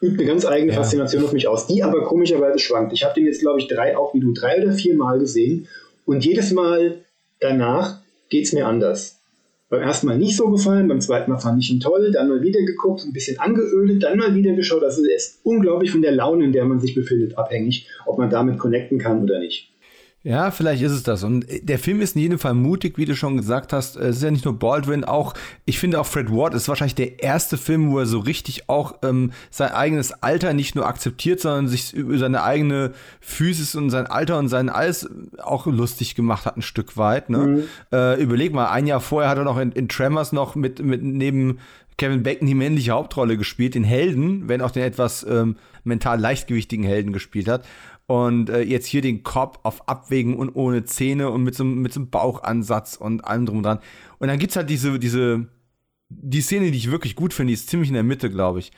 Übt 0.00 0.18
eine 0.18 0.26
ganz 0.26 0.44
eigene 0.44 0.72
ja. 0.72 0.78
Faszination 0.78 1.24
auf 1.24 1.32
mich 1.32 1.46
aus, 1.46 1.68
die 1.68 1.84
aber 1.84 2.02
komischerweise 2.02 2.58
schwankt. 2.58 2.92
Ich 2.92 3.04
habe 3.04 3.14
den 3.14 3.26
jetzt, 3.26 3.40
glaube 3.40 3.60
ich, 3.60 3.68
drei, 3.68 3.96
auch 3.96 4.14
wie 4.14 4.20
du, 4.20 4.32
drei 4.32 4.60
oder 4.60 4.72
vier 4.72 4.96
Mal 4.96 5.20
gesehen 5.20 5.68
und 6.04 6.24
jedes 6.24 6.52
Mal 6.52 7.04
danach 7.38 8.00
geht 8.28 8.46
es 8.46 8.52
mir 8.52 8.66
anders 8.66 9.15
beim 9.68 9.82
ersten 9.82 10.06
Mal 10.06 10.18
nicht 10.18 10.36
so 10.36 10.48
gefallen, 10.48 10.88
beim 10.88 11.00
zweiten 11.00 11.30
Mal 11.30 11.38
fand 11.38 11.62
ich 11.62 11.70
ihn 11.70 11.80
toll, 11.80 12.12
dann 12.12 12.28
mal 12.28 12.42
wieder 12.42 12.60
geguckt, 12.62 13.04
ein 13.04 13.12
bisschen 13.12 13.38
angeödet, 13.38 14.02
dann 14.02 14.18
mal 14.18 14.34
wieder 14.34 14.54
geschaut. 14.54 14.84
Also 14.84 15.04
er 15.04 15.16
ist 15.16 15.40
unglaublich 15.42 15.90
von 15.90 16.02
der 16.02 16.12
Laune, 16.12 16.44
in 16.44 16.52
der 16.52 16.64
man 16.64 16.78
sich 16.78 16.94
befindet, 16.94 17.36
abhängig, 17.36 17.88
ob 18.06 18.18
man 18.18 18.30
damit 18.30 18.58
connecten 18.58 18.98
kann 18.98 19.22
oder 19.22 19.40
nicht. 19.40 19.72
Ja, 20.26 20.50
vielleicht 20.50 20.82
ist 20.82 20.90
es 20.90 21.04
das. 21.04 21.22
Und 21.22 21.48
äh, 21.48 21.60
der 21.62 21.78
Film 21.78 22.00
ist 22.00 22.16
in 22.16 22.22
jedem 22.22 22.40
Fall 22.40 22.54
mutig, 22.54 22.98
wie 22.98 23.04
du 23.04 23.14
schon 23.14 23.36
gesagt 23.36 23.72
hast. 23.72 23.94
Es 23.94 24.16
ist 24.16 24.22
ja 24.24 24.30
nicht 24.32 24.44
nur 24.44 24.58
Baldwin, 24.58 25.04
auch, 25.04 25.34
ich 25.66 25.78
finde 25.78 26.00
auch 26.00 26.06
Fred 26.06 26.32
Ward 26.32 26.52
ist 26.52 26.68
wahrscheinlich 26.68 26.96
der 26.96 27.22
erste 27.22 27.56
Film, 27.56 27.92
wo 27.92 28.00
er 28.00 28.06
so 28.06 28.18
richtig 28.18 28.68
auch 28.68 28.96
ähm, 29.04 29.30
sein 29.52 29.70
eigenes 29.70 30.24
Alter 30.24 30.52
nicht 30.52 30.74
nur 30.74 30.84
akzeptiert, 30.84 31.38
sondern 31.38 31.68
sich 31.68 31.94
über 31.94 32.18
seine 32.18 32.42
eigene 32.42 32.92
Physis 33.20 33.76
und 33.76 33.90
sein 33.90 34.08
Alter 34.08 34.40
und 34.40 34.48
sein 34.48 34.68
alles 34.68 35.08
auch 35.38 35.66
lustig 35.66 36.16
gemacht 36.16 36.44
hat, 36.44 36.56
ein 36.56 36.62
Stück 36.62 36.96
weit. 36.96 37.30
Ne? 37.30 37.38
Mhm. 37.38 37.62
Äh, 37.92 38.20
überleg 38.20 38.52
mal, 38.52 38.66
ein 38.66 38.88
Jahr 38.88 39.00
vorher 39.00 39.30
hat 39.30 39.38
er 39.38 39.44
noch 39.44 39.58
in, 39.58 39.70
in 39.70 39.88
Tremors 39.88 40.32
noch 40.32 40.56
mit, 40.56 40.82
mit 40.82 41.04
neben 41.04 41.60
Kevin 41.98 42.24
Bacon 42.24 42.48
die 42.48 42.54
männliche 42.54 42.90
Hauptrolle 42.90 43.36
gespielt, 43.36 43.76
den 43.76 43.84
Helden, 43.84 44.48
wenn 44.48 44.60
auch 44.60 44.72
den 44.72 44.82
etwas 44.82 45.24
ähm, 45.28 45.54
mental 45.84 46.18
leichtgewichtigen 46.18 46.84
Helden 46.84 47.12
gespielt 47.12 47.46
hat. 47.46 47.64
Und 48.06 48.50
äh, 48.50 48.62
jetzt 48.62 48.86
hier 48.86 49.02
den 49.02 49.24
Kopf 49.24 49.58
auf 49.64 49.88
Abwägen 49.88 50.36
und 50.36 50.54
ohne 50.54 50.84
Zähne 50.84 51.30
und 51.30 51.42
mit 51.42 51.54
so, 51.56 51.64
mit 51.64 51.92
so 51.92 52.00
einem 52.00 52.10
Bauchansatz 52.10 52.96
und 52.96 53.24
allem 53.24 53.46
drum 53.46 53.58
und 53.58 53.62
dran. 53.64 53.80
Und 54.18 54.28
dann 54.28 54.38
gibt's 54.38 54.56
halt 54.56 54.70
diese, 54.70 54.98
diese, 54.98 55.48
die 56.08 56.40
Szene, 56.40 56.70
die 56.70 56.78
ich 56.78 56.90
wirklich 56.90 57.16
gut 57.16 57.34
finde, 57.34 57.50
die 57.50 57.54
ist 57.54 57.68
ziemlich 57.68 57.88
in 57.88 57.94
der 57.94 58.04
Mitte, 58.04 58.30
glaube 58.30 58.60
ich. 58.60 58.70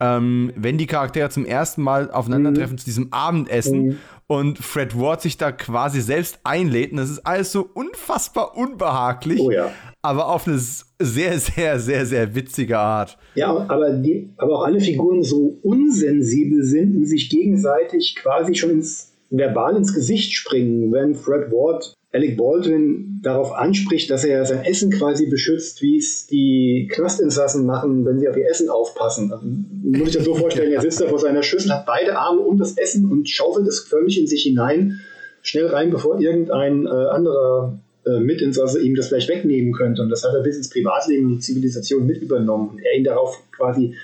Ähm, 0.00 0.52
wenn 0.56 0.76
die 0.76 0.86
Charaktere 0.86 1.30
zum 1.30 1.46
ersten 1.46 1.82
Mal 1.82 2.10
aufeinandertreffen 2.10 2.74
mhm. 2.74 2.78
zu 2.78 2.84
diesem 2.84 3.12
Abendessen 3.12 3.86
mhm. 3.86 3.98
und 4.26 4.58
Fred 4.58 4.98
Ward 4.98 5.22
sich 5.22 5.38
da 5.38 5.52
quasi 5.52 6.00
selbst 6.02 6.40
einlädt. 6.44 6.92
Und 6.92 6.98
das 6.98 7.10
ist 7.10 7.26
alles 7.26 7.52
so 7.52 7.68
unfassbar 7.72 8.56
unbehaglich. 8.56 9.40
Oh 9.40 9.50
ja 9.50 9.72
aber 10.06 10.28
auf 10.28 10.46
eine 10.46 10.58
sehr, 10.58 11.38
sehr, 11.38 11.80
sehr, 11.80 12.06
sehr 12.06 12.34
witzige 12.34 12.78
Art. 12.78 13.18
Ja, 13.34 13.66
aber, 13.68 13.90
die, 13.90 14.30
aber 14.36 14.60
auch 14.60 14.64
alle 14.64 14.80
Figuren 14.80 15.22
so 15.22 15.58
unsensibel 15.62 16.62
sind 16.62 16.96
und 16.96 17.06
sich 17.06 17.28
gegenseitig 17.28 18.14
quasi 18.14 18.54
schon 18.54 18.70
ins, 18.70 19.12
verbal 19.30 19.76
ins 19.76 19.92
Gesicht 19.92 20.32
springen, 20.32 20.92
wenn 20.92 21.16
Fred 21.16 21.50
Ward 21.50 21.92
Alec 22.16 22.38
Baldwin 22.38 23.20
darauf 23.22 23.52
anspricht, 23.52 24.10
dass 24.10 24.24
er 24.24 24.46
sein 24.46 24.64
Essen 24.64 24.90
quasi 24.90 25.26
beschützt, 25.26 25.82
wie 25.82 25.98
es 25.98 26.26
die 26.26 26.88
Knastinsassen 26.90 27.66
machen, 27.66 28.06
wenn 28.06 28.18
sie 28.18 28.28
auf 28.28 28.36
ihr 28.36 28.48
Essen 28.48 28.70
aufpassen. 28.70 29.30
Also, 29.32 29.46
muss 29.46 30.08
ich 30.08 30.16
das 30.16 30.24
so 30.24 30.34
vorstellen, 30.34 30.72
er 30.72 30.80
sitzt 30.80 31.00
da 31.00 31.08
vor 31.08 31.18
seiner 31.18 31.42
Schüssel, 31.42 31.72
hat 31.72 31.84
beide 31.84 32.16
Arme 32.16 32.40
um 32.40 32.56
das 32.56 32.78
Essen 32.78 33.10
und 33.10 33.28
schaufelt 33.28 33.68
es 33.68 33.80
förmlich 33.80 34.18
in 34.18 34.26
sich 34.26 34.44
hinein, 34.44 35.00
schnell 35.42 35.66
rein, 35.66 35.90
bevor 35.90 36.18
irgendein 36.18 36.86
äh, 36.86 36.88
anderer 36.88 37.78
äh, 38.06 38.20
Mitinsasse 38.20 38.80
ihm 38.80 38.94
das 38.94 39.08
vielleicht 39.08 39.28
wegnehmen 39.28 39.72
könnte. 39.72 40.00
Und 40.00 40.08
das 40.08 40.24
hat 40.24 40.32
er 40.34 40.42
bis 40.42 40.56
ins 40.56 40.70
Privatleben 40.70 41.26
und 41.26 41.36
die 41.36 41.40
Zivilisation 41.40 42.06
mit 42.06 42.22
übernommen. 42.22 42.70
Und 42.70 42.78
er 42.78 42.96
ihn 42.96 43.04
darauf 43.04 43.42
quasi 43.52 43.94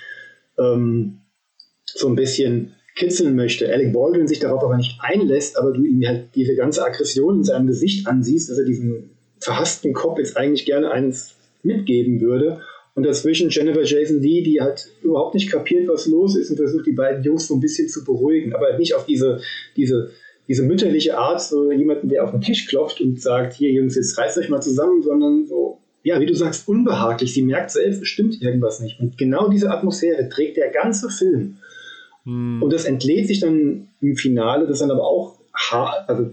ähm, 0.59 1.19
so 1.85 2.07
ein 2.07 2.15
bisschen 2.15 2.75
kitzeln 2.95 3.35
möchte. 3.35 3.71
Alec 3.71 3.93
Baldwin 3.93 4.27
sich 4.27 4.39
darauf 4.39 4.63
aber 4.63 4.77
nicht 4.77 4.97
einlässt, 5.01 5.57
aber 5.57 5.71
du 5.71 5.83
ihm 5.83 6.05
halt 6.05 6.29
diese 6.35 6.55
ganze 6.55 6.85
Aggression 6.85 7.37
in 7.37 7.43
seinem 7.43 7.67
Gesicht 7.67 8.07
ansiehst, 8.07 8.49
dass 8.49 8.57
er 8.57 8.65
diesem 8.65 9.09
verhassten 9.39 9.93
Kopf 9.93 10.19
jetzt 10.19 10.37
eigentlich 10.37 10.65
gerne 10.65 10.91
eins 10.91 11.35
mitgeben 11.63 12.21
würde. 12.21 12.61
Und 12.95 13.05
dazwischen 13.05 13.49
Jennifer 13.49 13.83
Jason 13.83 14.21
Lee, 14.21 14.43
die 14.43 14.61
halt 14.61 14.87
überhaupt 15.01 15.33
nicht 15.33 15.49
kapiert, 15.49 15.87
was 15.87 16.05
los 16.05 16.35
ist 16.35 16.51
und 16.51 16.57
versucht, 16.57 16.85
die 16.85 16.91
beiden 16.91 17.23
Jungs 17.23 17.47
so 17.47 17.55
ein 17.55 17.59
bisschen 17.59 17.89
zu 17.89 18.03
beruhigen, 18.03 18.53
aber 18.53 18.77
nicht 18.77 18.93
auf 18.93 19.05
diese, 19.05 19.41
diese 19.75 20.11
diese 20.47 20.63
mütterliche 20.63 21.17
Art, 21.17 21.41
so 21.41 21.71
jemanden, 21.71 22.09
der 22.09 22.23
auf 22.23 22.31
den 22.31 22.41
Tisch 22.41 22.67
klopft 22.67 23.01
und 23.01 23.21
sagt, 23.21 23.53
hier 23.53 23.71
Jungs, 23.71 23.95
jetzt 23.95 24.17
reißt 24.17 24.37
euch 24.37 24.49
mal 24.49 24.61
zusammen, 24.61 25.01
sondern 25.01 25.45
so, 25.45 25.79
ja, 26.03 26.19
wie 26.19 26.25
du 26.25 26.35
sagst, 26.35 26.67
unbehaglich. 26.67 27.33
Sie 27.33 27.43
merkt 27.43 27.71
selbst, 27.71 28.01
es 28.01 28.07
stimmt 28.07 28.41
irgendwas 28.41 28.81
nicht. 28.81 28.99
Und 28.99 29.17
genau 29.17 29.47
diese 29.47 29.71
Atmosphäre 29.71 30.27
trägt 30.27 30.57
der 30.57 30.69
ganze 30.69 31.09
Film. 31.09 31.57
Hm. 32.25 32.61
Und 32.61 32.71
das 32.71 32.85
entlädt 32.85 33.27
sich 33.27 33.39
dann 33.39 33.89
im 34.01 34.15
Finale, 34.15 34.67
das 34.67 34.79
dann 34.79 34.91
aber 34.91 35.05
auch 35.05 35.37
hart, 35.53 36.09
also 36.09 36.31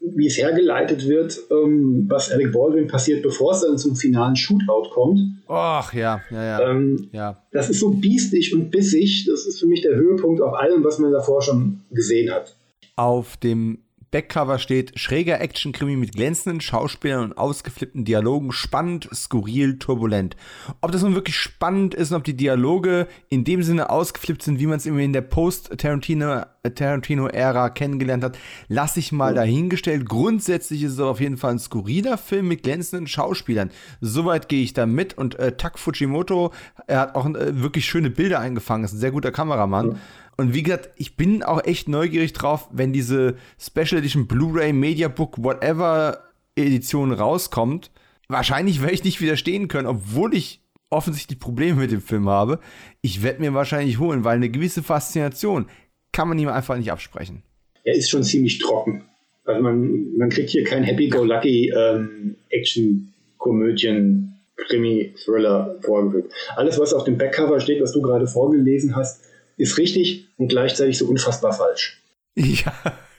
wie 0.00 0.26
es 0.26 0.36
hergeleitet 0.36 1.06
wird, 1.06 1.38
ähm, 1.50 2.06
was 2.08 2.28
Eric 2.28 2.52
Baldwin 2.52 2.88
passiert, 2.88 3.22
bevor 3.22 3.52
es 3.52 3.60
dann 3.60 3.78
zum 3.78 3.94
finalen 3.94 4.34
Shootout 4.34 4.90
kommt. 4.92 5.20
Ach 5.46 5.92
ja, 5.92 6.20
ja, 6.30 6.44
ja. 6.44 6.70
Ähm, 6.70 7.08
ja. 7.12 7.42
Das 7.52 7.70
ist 7.70 7.80
so 7.80 7.90
biestig 7.90 8.52
und 8.52 8.70
bissig. 8.70 9.26
Das 9.26 9.46
ist 9.46 9.60
für 9.60 9.66
mich 9.66 9.82
der 9.82 9.94
Höhepunkt 9.94 10.40
auf 10.40 10.54
allem, 10.54 10.82
was 10.82 10.98
man 10.98 11.12
davor 11.12 11.42
schon 11.42 11.82
gesehen 11.90 12.32
hat. 12.32 12.56
Auf 12.96 13.36
dem 13.36 13.78
Backcover 14.12 14.58
steht 14.58 14.98
schräger 14.98 15.40
Action-Krimi 15.40 15.96
mit 15.96 16.12
glänzenden 16.12 16.60
Schauspielern 16.60 17.24
und 17.24 17.38
ausgeflippten 17.38 18.04
Dialogen, 18.04 18.52
spannend, 18.52 19.08
skurril, 19.12 19.78
turbulent. 19.78 20.36
Ob 20.82 20.92
das 20.92 21.02
nun 21.02 21.14
wirklich 21.14 21.36
spannend 21.36 21.94
ist 21.94 22.12
und 22.12 22.18
ob 22.18 22.24
die 22.24 22.36
Dialoge 22.36 23.08
in 23.30 23.44
dem 23.44 23.62
Sinne 23.62 23.88
ausgeflippt 23.88 24.42
sind, 24.42 24.60
wie 24.60 24.66
man 24.66 24.76
es 24.76 24.86
irgendwie 24.86 25.06
in 25.06 25.14
der 25.14 25.22
Post-Tarantino 25.22 26.42
Tarantino-Ära 26.70 27.70
kennengelernt 27.70 28.22
hat, 28.22 28.38
lasse 28.68 29.00
ich 29.00 29.10
mal 29.10 29.34
dahingestellt. 29.34 30.08
Grundsätzlich 30.08 30.84
ist 30.84 30.92
es 30.92 31.00
auf 31.00 31.20
jeden 31.20 31.36
Fall 31.36 31.52
ein 31.52 31.58
skurriler 31.58 32.16
Film 32.16 32.48
mit 32.48 32.62
glänzenden 32.62 33.08
Schauspielern. 33.08 33.70
Soweit 34.00 34.48
gehe 34.48 34.62
ich 34.62 34.72
da 34.72 34.86
mit. 34.86 35.18
Und 35.18 35.38
äh, 35.38 35.56
Tak 35.56 35.78
Fujimoto, 35.78 36.52
er 36.86 37.00
hat 37.00 37.14
auch 37.16 37.26
äh, 37.26 37.60
wirklich 37.62 37.86
schöne 37.86 38.10
Bilder 38.10 38.38
eingefangen, 38.38 38.84
ist 38.84 38.92
ein 38.92 38.98
sehr 38.98 39.10
guter 39.10 39.32
Kameramann. 39.32 39.88
Mhm. 39.88 39.96
Und 40.36 40.54
wie 40.54 40.62
gesagt, 40.62 40.90
ich 40.96 41.16
bin 41.16 41.42
auch 41.42 41.64
echt 41.64 41.88
neugierig 41.88 42.32
drauf, 42.32 42.68
wenn 42.72 42.92
diese 42.92 43.36
Special 43.58 43.98
Edition 43.98 44.26
Blu-ray, 44.26 44.72
Mediabook, 44.72 45.42
whatever 45.42 46.24
Edition 46.56 47.12
rauskommt. 47.12 47.90
Wahrscheinlich 48.28 48.80
werde 48.80 48.94
ich 48.94 49.04
nicht 49.04 49.20
widerstehen 49.20 49.68
können, 49.68 49.86
obwohl 49.86 50.34
ich 50.34 50.62
offensichtlich 50.90 51.38
Probleme 51.38 51.80
mit 51.80 51.90
dem 51.90 52.00
Film 52.00 52.28
habe. 52.28 52.60
Ich 53.00 53.22
werde 53.22 53.40
mir 53.40 53.54
wahrscheinlich 53.54 53.98
holen, 53.98 54.24
weil 54.24 54.36
eine 54.36 54.50
gewisse 54.50 54.82
Faszination 54.82 55.66
kann 56.12 56.28
man 56.28 56.38
ihm 56.38 56.48
einfach 56.48 56.76
nicht 56.76 56.92
absprechen. 56.92 57.42
Er 57.84 57.94
ist 57.94 58.10
schon 58.10 58.22
ziemlich 58.22 58.58
trocken. 58.58 59.04
Also 59.44 59.62
man, 59.62 60.16
man 60.16 60.28
kriegt 60.28 60.50
hier 60.50 60.64
kein 60.64 60.84
Happy-Go-Lucky 60.84 61.72
ähm, 61.76 62.36
Action-Komödien, 62.50 64.36
Krimi, 64.56 65.14
Thriller 65.24 65.78
vorgeführt. 65.80 66.32
Alles, 66.54 66.78
was 66.78 66.94
auf 66.94 67.04
dem 67.04 67.18
Backcover 67.18 67.58
steht, 67.58 67.82
was 67.82 67.92
du 67.92 68.02
gerade 68.02 68.26
vorgelesen 68.26 68.94
hast, 68.94 69.24
ist 69.62 69.78
richtig 69.78 70.28
und 70.36 70.48
gleichzeitig 70.48 70.98
so 70.98 71.06
unfassbar 71.06 71.52
falsch. 71.52 71.98
Ja, 72.34 72.72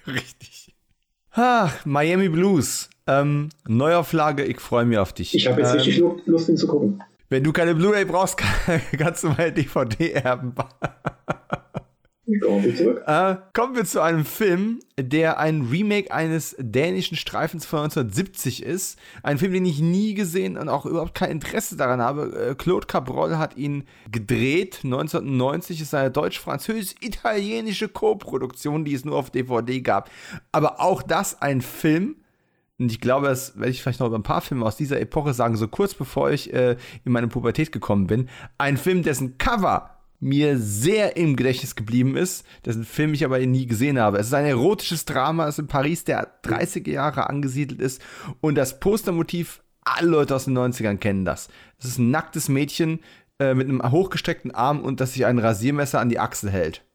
richtig. 0.07 0.73
Ach, 1.31 1.85
Miami 1.85 2.29
Blues. 2.29 2.89
Ähm, 3.05 3.49
Neuauflage, 3.67 4.43
ich 4.43 4.59
freue 4.59 4.85
mich 4.85 4.97
auf 4.97 5.13
dich. 5.13 5.35
Ich 5.35 5.45
habe 5.47 5.61
jetzt 5.61 5.71
ähm, 5.71 5.77
richtig 5.77 6.03
Lust, 6.25 6.49
ihn 6.49 6.57
zu 6.57 6.65
gucken. 6.65 7.03
Wenn 7.29 7.43
du 7.43 7.53
keine 7.53 7.75
Blu-ray 7.75 8.05
brauchst, 8.05 8.37
kannst 8.97 9.23
du 9.23 9.29
meine 9.29 9.51
DVD 9.51 10.13
erben. 10.13 10.55
Äh, 12.25 13.35
kommen 13.53 13.75
wir 13.75 13.83
zu 13.83 14.01
einem 14.01 14.23
Film, 14.23 14.79
der 14.97 15.39
ein 15.39 15.63
Remake 15.63 16.13
eines 16.13 16.55
dänischen 16.57 17.17
Streifens 17.17 17.65
von 17.65 17.79
1970 17.79 18.63
ist. 18.63 18.97
Ein 19.23 19.37
Film, 19.37 19.51
den 19.51 19.65
ich 19.65 19.81
nie 19.81 20.13
gesehen 20.13 20.57
und 20.57 20.69
auch 20.69 20.85
überhaupt 20.85 21.15
kein 21.15 21.31
Interesse 21.31 21.75
daran 21.75 21.99
habe. 21.99 22.51
Äh, 22.51 22.55
Claude 22.55 22.87
Cabrol 22.87 23.37
hat 23.37 23.57
ihn 23.57 23.83
gedreht. 24.09 24.81
1990 24.83 25.81
ist 25.81 25.93
eine 25.93 26.11
deutsch-französisch-italienische 26.11 27.89
Co-Produktion, 27.89 28.85
die 28.85 28.93
es 28.93 29.03
nur 29.03 29.17
auf 29.17 29.29
DVD 29.29 29.81
gab. 29.81 30.09
Aber 30.53 30.79
auch 30.79 31.03
das 31.03 31.41
ein 31.41 31.61
Film, 31.61 32.15
und 32.79 32.91
ich 32.91 33.01
glaube, 33.01 33.27
das 33.27 33.55
werde 33.57 33.69
ich 33.69 33.81
vielleicht 33.81 33.99
noch 33.99 34.07
über 34.07 34.17
ein 34.17 34.23
paar 34.23 34.41
Filme 34.41 34.65
aus 34.65 34.77
dieser 34.77 34.99
Epoche 34.99 35.33
sagen, 35.33 35.57
so 35.57 35.67
kurz 35.67 35.93
bevor 35.93 36.31
ich 36.31 36.53
äh, 36.53 36.77
in 37.03 37.11
meine 37.11 37.27
Pubertät 37.27 37.71
gekommen 37.71 38.07
bin. 38.07 38.29
Ein 38.57 38.77
Film, 38.77 39.03
dessen 39.03 39.37
Cover 39.37 39.92
mir 40.23 40.57
sehr 40.57 41.17
im 41.17 41.35
Gedächtnis 41.35 41.75
geblieben 41.75 42.15
ist, 42.15 42.45
dessen 42.65 42.85
Film 42.85 43.13
ich 43.13 43.25
aber 43.25 43.39
nie 43.39 43.65
gesehen 43.65 43.99
habe. 43.99 44.17
Es 44.17 44.27
ist 44.27 44.33
ein 44.33 44.45
erotisches 44.45 45.05
Drama, 45.05 45.45
das 45.45 45.59
in 45.59 45.67
Paris 45.67 46.05
der 46.05 46.41
30er 46.43 46.89
Jahre 46.89 47.29
angesiedelt 47.29 47.81
ist 47.81 48.01
und 48.41 48.55
das 48.55 48.79
Postermotiv, 48.79 49.61
alle 49.83 50.09
Leute 50.09 50.35
aus 50.35 50.45
den 50.45 50.57
90ern 50.57 50.97
kennen 50.97 51.25
das. 51.25 51.49
Es 51.77 51.85
ist 51.85 51.97
ein 51.97 52.09
nacktes 52.09 52.47
Mädchen 52.47 53.01
äh, 53.39 53.53
mit 53.53 53.67
einem 53.67 53.83
hochgestreckten 53.91 54.51
Arm 54.51 54.79
und 54.79 55.01
das 55.01 55.13
sich 55.13 55.25
ein 55.25 55.39
Rasiermesser 55.39 55.99
an 55.99 56.09
die 56.09 56.19
Achsel 56.19 56.49
hält. 56.49 56.85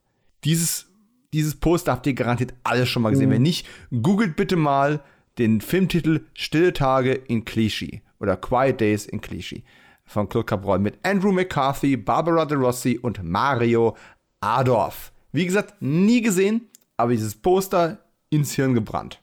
Dieses, 0.44 0.86
dieses 1.34 1.54
Poster 1.54 1.92
habt 1.92 2.06
ihr 2.06 2.14
garantiert 2.14 2.54
alles 2.64 2.88
schon 2.88 3.02
mal 3.02 3.10
gesehen. 3.10 3.28
Mhm. 3.28 3.34
Wenn 3.34 3.42
nicht, 3.42 3.66
googelt 4.02 4.36
bitte 4.36 4.56
mal 4.56 5.00
den 5.36 5.60
Filmtitel 5.60 6.22
Stille 6.32 6.72
Tage 6.72 7.12
in 7.12 7.44
Clichy 7.44 8.00
oder 8.20 8.36
Quiet 8.36 8.80
Days 8.80 9.04
in 9.04 9.20
Clichy 9.20 9.64
von 10.08 10.28
Claude 10.28 10.46
Cabrol 10.46 10.78
mit 10.78 10.94
Andrew 11.02 11.30
McCarthy, 11.30 11.96
Barbara 11.96 12.44
De 12.44 12.56
Rossi 12.56 12.98
und 13.00 13.22
Mario 13.22 13.94
Adorf. 14.40 15.12
Wie 15.32 15.46
gesagt, 15.46 15.74
nie 15.80 16.22
gesehen, 16.22 16.68
aber 16.96 17.12
dieses 17.12 17.34
Poster 17.34 17.98
ins 18.30 18.54
Hirn 18.54 18.74
gebrannt. 18.74 19.20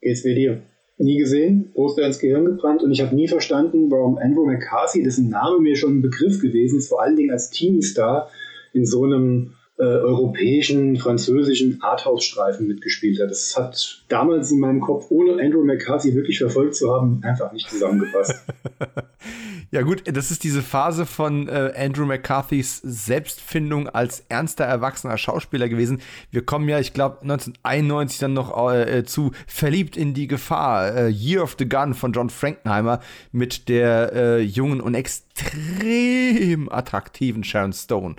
Geht's 0.00 0.24
wie 0.24 0.34
dir? 0.34 0.62
Nie 0.98 1.18
gesehen, 1.18 1.70
Poster 1.74 2.06
ins 2.06 2.18
Gehirn 2.18 2.44
gebrannt 2.44 2.82
und 2.82 2.90
ich 2.90 3.00
habe 3.00 3.14
nie 3.14 3.28
verstanden, 3.28 3.90
warum 3.90 4.18
Andrew 4.18 4.46
McCarthy, 4.46 5.02
dessen 5.02 5.28
Name 5.28 5.60
mir 5.60 5.76
schon 5.76 5.98
ein 5.98 6.02
Begriff 6.02 6.40
gewesen 6.40 6.78
ist, 6.78 6.88
vor 6.88 7.02
allen 7.02 7.16
Dingen 7.16 7.30
als 7.30 7.50
Teenstar 7.50 8.30
in 8.72 8.84
so 8.84 9.04
einem 9.04 9.52
äh, 9.78 9.84
europäischen, 9.84 10.96
französischen 10.96 11.80
Arthouse-Streifen 11.82 12.66
mitgespielt 12.66 13.20
hat. 13.20 13.30
Das 13.30 13.56
hat 13.56 14.04
damals 14.08 14.50
in 14.50 14.58
meinem 14.58 14.80
Kopf, 14.80 15.06
ohne 15.10 15.40
Andrew 15.40 15.64
McCarthy 15.64 16.14
wirklich 16.14 16.38
verfolgt 16.38 16.74
zu 16.74 16.92
haben, 16.92 17.20
einfach 17.22 17.52
nicht 17.52 17.70
zusammengepasst. 17.70 18.34
ja 19.70 19.82
gut, 19.82 20.02
das 20.06 20.30
ist 20.30 20.44
diese 20.44 20.62
Phase 20.62 21.06
von 21.06 21.48
äh, 21.48 21.72
Andrew 21.76 22.06
McCarthys 22.06 22.80
Selbstfindung 22.82 23.88
als 23.88 24.24
ernster, 24.28 24.64
erwachsener 24.64 25.18
Schauspieler 25.18 25.68
gewesen. 25.68 26.00
Wir 26.30 26.44
kommen 26.44 26.68
ja, 26.68 26.78
ich 26.78 26.94
glaube, 26.94 27.22
1991 27.22 28.18
dann 28.18 28.32
noch 28.32 28.72
äh, 28.72 29.04
zu 29.04 29.32
Verliebt 29.46 29.96
in 29.96 30.14
die 30.14 30.26
Gefahr, 30.26 30.94
äh, 30.94 31.08
Year 31.08 31.42
of 31.42 31.56
the 31.58 31.68
Gun 31.68 31.94
von 31.94 32.12
John 32.12 32.30
Frankenheimer 32.30 33.00
mit 33.32 33.68
der 33.68 34.12
äh, 34.12 34.40
jungen 34.40 34.80
und 34.80 34.94
extrem 34.94 36.68
attraktiven 36.70 37.44
Sharon 37.44 37.72
Stone 37.72 38.16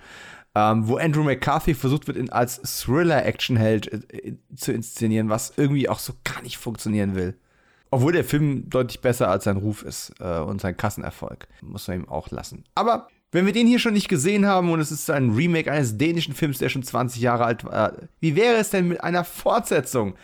ähm, 0.56 0.88
wo 0.88 0.98
Andrew 0.98 1.24
McCarthy 1.24 1.74
versucht 1.74 2.08
wird, 2.08 2.18
ihn 2.18 2.30
als 2.30 2.62
Thriller-Action-Held 2.62 4.14
äh, 4.14 4.36
zu 4.56 4.72
inszenieren, 4.72 5.30
was 5.30 5.54
irgendwie 5.56 5.88
auch 5.88 6.00
so 6.00 6.14
gar 6.24 6.42
nicht 6.42 6.58
funktionieren 6.58 7.16
will. 7.16 7.36
Obwohl 7.92 8.14
der 8.14 8.24
Film 8.24 8.70
deutlich 8.70 9.02
besser 9.02 9.30
als 9.30 9.46
sein 9.46 9.58
Ruf 9.58 9.84
ist 9.84 10.14
äh, 10.20 10.40
und 10.40 10.62
sein 10.62 10.78
Kassenerfolg. 10.78 11.48
Muss 11.62 11.88
man 11.88 12.02
ihm 12.02 12.10
auch 12.10 12.30
lassen. 12.30 12.64
Aber 12.76 13.08
wenn 13.32 13.46
wir 13.46 13.54
den 13.54 13.68
hier 13.68 13.80
schon 13.80 13.94
nicht 13.94 14.10
gesehen 14.10 14.46
haben 14.46 14.72
und 14.72 14.80
es 14.80 14.92
ist 14.92 15.10
ein 15.10 15.32
Remake 15.32 15.72
eines 15.72 15.98
dänischen 15.98 16.34
Films, 16.34 16.60
der 16.60 16.70
schon 16.70 16.84
20 16.84 17.22
Jahre 17.22 17.46
alt 17.46 17.64
war, 17.64 17.94
wie 18.20 18.36
wäre 18.36 18.58
es 18.58 18.70
denn 18.70 18.88
mit 18.88 19.04
einer 19.04 19.24
Fortsetzung? 19.24 20.16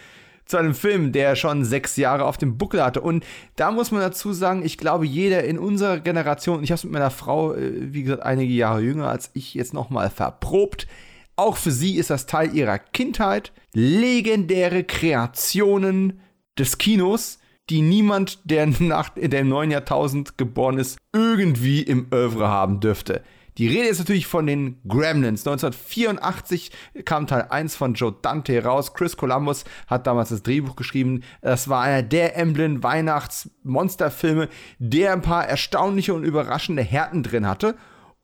zu 0.45 0.57
einem 0.57 0.75
Film, 0.75 1.11
der 1.11 1.35
schon 1.35 1.65
sechs 1.65 1.97
Jahre 1.97 2.25
auf 2.25 2.37
dem 2.37 2.57
Buckel 2.57 2.83
hatte. 2.83 3.01
Und 3.01 3.25
da 3.55 3.71
muss 3.71 3.91
man 3.91 4.01
dazu 4.01 4.31
sagen, 4.31 4.63
ich 4.63 4.77
glaube, 4.77 5.05
jeder 5.05 5.43
in 5.43 5.57
unserer 5.57 5.99
Generation, 5.99 6.63
ich 6.63 6.71
habe 6.71 6.77
es 6.77 6.83
mit 6.83 6.93
meiner 6.93 7.09
Frau, 7.09 7.53
äh, 7.53 7.93
wie 7.93 8.03
gesagt, 8.03 8.23
einige 8.23 8.53
Jahre 8.53 8.81
jünger 8.81 9.09
als 9.09 9.31
ich, 9.33 9.53
jetzt 9.55 9.73
nochmal 9.73 10.09
verprobt. 10.09 10.87
Auch 11.35 11.57
für 11.57 11.71
sie 11.71 11.95
ist 11.95 12.11
das 12.11 12.27
Teil 12.27 12.55
ihrer 12.55 12.77
Kindheit. 12.77 13.51
Legendäre 13.73 14.83
Kreationen 14.83 16.21
des 16.57 16.77
Kinos, 16.77 17.39
die 17.69 17.81
niemand, 17.81 18.39
der 18.49 18.67
nach 18.67 19.09
dem 19.09 19.49
neuen 19.49 19.71
Jahrtausend 19.71 20.37
geboren 20.37 20.77
ist, 20.77 20.97
irgendwie 21.13 21.81
im 21.81 22.07
Övre 22.13 22.47
haben 22.47 22.79
dürfte. 22.79 23.23
Die 23.57 23.67
Rede 23.67 23.87
ist 23.87 23.99
natürlich 23.99 24.27
von 24.27 24.47
den 24.47 24.81
Gremlins. 24.85 25.47
1984 25.47 26.71
kam 27.05 27.25
Teil 27.25 27.47
1 27.49 27.77
von 27.77 27.93
Joe 27.93 28.13
Dante 28.21 28.61
raus. 28.61 28.93
Chris 28.93 29.15
Columbus 29.15 29.63
hat 29.87 30.07
damals 30.07 30.27
das 30.29 30.43
Drehbuch 30.43 30.75
geschrieben. 30.75 31.23
Das 31.41 31.69
war 31.69 31.81
einer 31.81 32.03
der 32.03 32.35
Emblem 32.37 32.83
Weihnachts-Monsterfilme, 32.83 34.49
der 34.79 35.13
ein 35.13 35.21
paar 35.21 35.47
erstaunliche 35.47 36.13
und 36.13 36.25
überraschende 36.25 36.83
Härten 36.83 37.23
drin 37.23 37.47
hatte. 37.47 37.75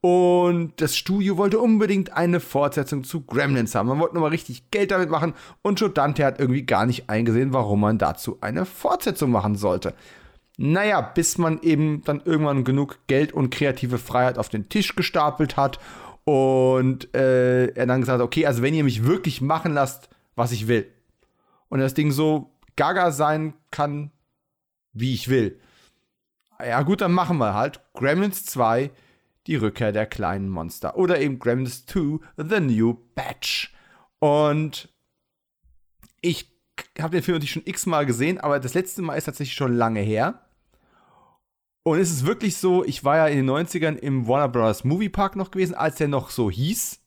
Und 0.02 0.73
das 0.82 0.98
Studio 0.98 1.38
wollte 1.38 1.60
unbedingt 1.60 2.14
eine 2.14 2.40
Fortsetzung 2.40 3.03
zu 3.03 3.22
Gremlins 3.22 3.76
haben. 3.76 3.88
Man 3.88 3.99
wollte 3.99 4.15
nochmal 4.15 4.32
richtig 4.32 4.72
Geld 4.72 4.90
damit 4.90 5.11
machen 5.11 5.36
und 5.61 5.80
Joe 5.80 5.91
Dante 5.91 6.26
hat 6.26 6.40
irgendwie 6.40 6.65
gar 6.65 6.88
nicht 6.88 7.07
eingesehen, 7.07 7.53
warum 7.53 7.82
man 7.82 7.99
dazu 7.99 8.40
eine 8.41 8.65
Fortsetzung 8.65 9.30
machen 9.30 9.56
sollte. 9.56 9.94
Naja, 10.57 11.02
bis 11.02 11.38
man 11.38 11.61
eben 11.61 12.03
dann 12.03 12.22
irgendwann 12.26 12.64
genug 12.64 12.99
Geld 13.06 13.32
und 13.32 13.52
kreative 13.52 13.99
Freiheit 13.99 14.40
auf 14.40 14.49
den 14.49 14.69
Tisch 14.69 14.95
gestapelt 14.95 15.56
hat 15.56 15.80
und 16.23 17.14
äh, 17.15 17.68
er 17.68 17.86
dann 17.86 18.02
gesagt 18.02 18.19
hat, 18.19 18.26
okay, 18.26 18.48
also 18.48 18.64
wenn 18.64 18.73
ihr 18.73 18.84
mich 18.84 19.06
wirklich 19.06 19.40
machen 19.41 19.73
lasst, 19.73 20.10
was 20.36 20.52
ich 20.52 20.68
will 20.68 20.91
und 21.69 21.80
das 21.80 21.94
Ding 21.94 22.11
so 22.11 22.52
gaga 22.76 23.11
sein 23.11 23.53
kann, 23.69 24.11
wie 24.94 25.14
ich 25.14 25.30
will. 25.30 25.60
Ja 26.60 26.82
gut, 26.82 27.02
dann 27.02 27.11
machen 27.11 27.38
wir 27.38 27.53
halt 27.53 27.82
Gremlins 27.94 28.45
2, 28.45 28.91
die 29.47 29.55
Rückkehr 29.55 29.91
der 29.91 30.05
kleinen 30.05 30.49
Monster 30.49 30.97
oder 30.97 31.19
eben 31.19 31.39
Gremlins 31.39 31.85
2, 31.85 32.19
The 32.38 32.59
New 32.59 32.97
Batch. 33.15 33.73
Und 34.19 34.89
ich 36.22 36.51
habe 36.99 37.15
den 37.15 37.23
Film 37.23 37.35
natürlich 37.35 37.51
schon 37.51 37.65
x-mal 37.65 38.05
gesehen, 38.05 38.39
aber 38.39 38.59
das 38.59 38.73
letzte 38.73 39.01
Mal 39.01 39.15
ist 39.15 39.26
tatsächlich 39.26 39.55
schon 39.55 39.76
lange 39.76 40.01
her. 40.01 40.45
Und 41.84 41.99
es 41.99 42.11
ist 42.11 42.26
wirklich 42.26 42.57
so, 42.57 42.85
ich 42.85 43.03
war 43.03 43.18
ja 43.18 43.27
in 43.27 43.38
den 43.38 43.49
90ern 43.49 43.95
im 43.95 44.27
Warner 44.27 44.49
Bros. 44.49 44.84
Movie 44.84 45.09
Park 45.09 45.35
noch 45.35 45.49
gewesen, 45.49 45.73
als 45.73 45.95
der 45.95 46.07
noch 46.07 46.30
so 46.30 46.51
hieß. 46.51 46.99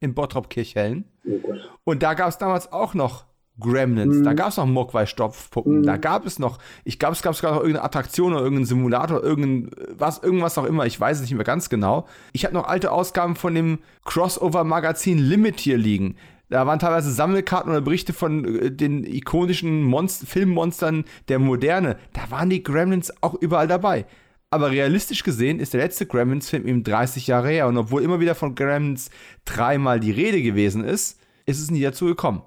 in 0.00 0.14
Bottrop-Kirchhellen. 0.14 1.04
Oh 1.24 1.40
und 1.84 2.02
da 2.02 2.14
gab 2.14 2.28
es 2.28 2.36
damals 2.36 2.72
auch 2.72 2.92
noch 2.92 3.24
Gremlins, 3.60 4.16
mhm. 4.16 4.24
da 4.24 4.32
gab 4.32 4.48
es 4.48 4.56
noch 4.56 4.66
Mogwai-Stopfpuppen, 4.66 5.80
mhm. 5.80 5.82
da 5.82 5.96
gab 5.96 6.26
es 6.26 6.38
noch, 6.38 6.58
ich 6.84 6.98
glaube, 6.98 7.14
es 7.14 7.22
gab 7.22 7.34
sogar 7.34 7.52
noch 7.52 7.60
irgendeine 7.60 7.84
Attraktion 7.84 8.32
oder 8.32 8.42
irgendeinen 8.42 8.66
Simulator, 8.66 9.22
irgendein, 9.22 9.70
was, 9.96 10.22
irgendwas 10.22 10.56
auch 10.58 10.64
immer, 10.64 10.86
ich 10.86 10.98
weiß 10.98 11.18
es 11.18 11.22
nicht 11.22 11.34
mehr 11.34 11.44
ganz 11.44 11.68
genau. 11.68 12.06
Ich 12.32 12.44
habe 12.44 12.54
noch 12.54 12.66
alte 12.66 12.90
Ausgaben 12.90 13.36
von 13.36 13.54
dem 13.54 13.78
Crossover-Magazin 14.04 15.18
Limit 15.18 15.60
hier 15.60 15.76
liegen. 15.76 16.16
Da 16.52 16.66
waren 16.66 16.78
teilweise 16.78 17.10
Sammelkarten 17.10 17.70
oder 17.70 17.80
Berichte 17.80 18.12
von 18.12 18.44
äh, 18.44 18.70
den 18.70 19.04
ikonischen 19.04 19.84
Monst 19.84 20.28
Filmmonstern 20.28 21.04
der 21.28 21.38
Moderne. 21.38 21.96
Da 22.12 22.30
waren 22.30 22.50
die 22.50 22.62
Gremlins 22.62 23.12
auch 23.22 23.34
überall 23.34 23.68
dabei. 23.68 24.04
Aber 24.50 24.70
realistisch 24.70 25.22
gesehen 25.22 25.60
ist 25.60 25.72
der 25.72 25.80
letzte 25.80 26.04
Gremlins-Film 26.04 26.66
eben 26.66 26.84
30 26.84 27.26
Jahre 27.26 27.48
her. 27.48 27.68
Und 27.68 27.78
obwohl 27.78 28.02
immer 28.02 28.20
wieder 28.20 28.34
von 28.34 28.54
Gremlins 28.54 29.08
dreimal 29.46 29.98
die 29.98 30.10
Rede 30.10 30.42
gewesen 30.42 30.84
ist, 30.84 31.18
ist 31.46 31.58
es 31.58 31.70
nie 31.70 31.80
dazu 31.80 32.04
gekommen. 32.04 32.42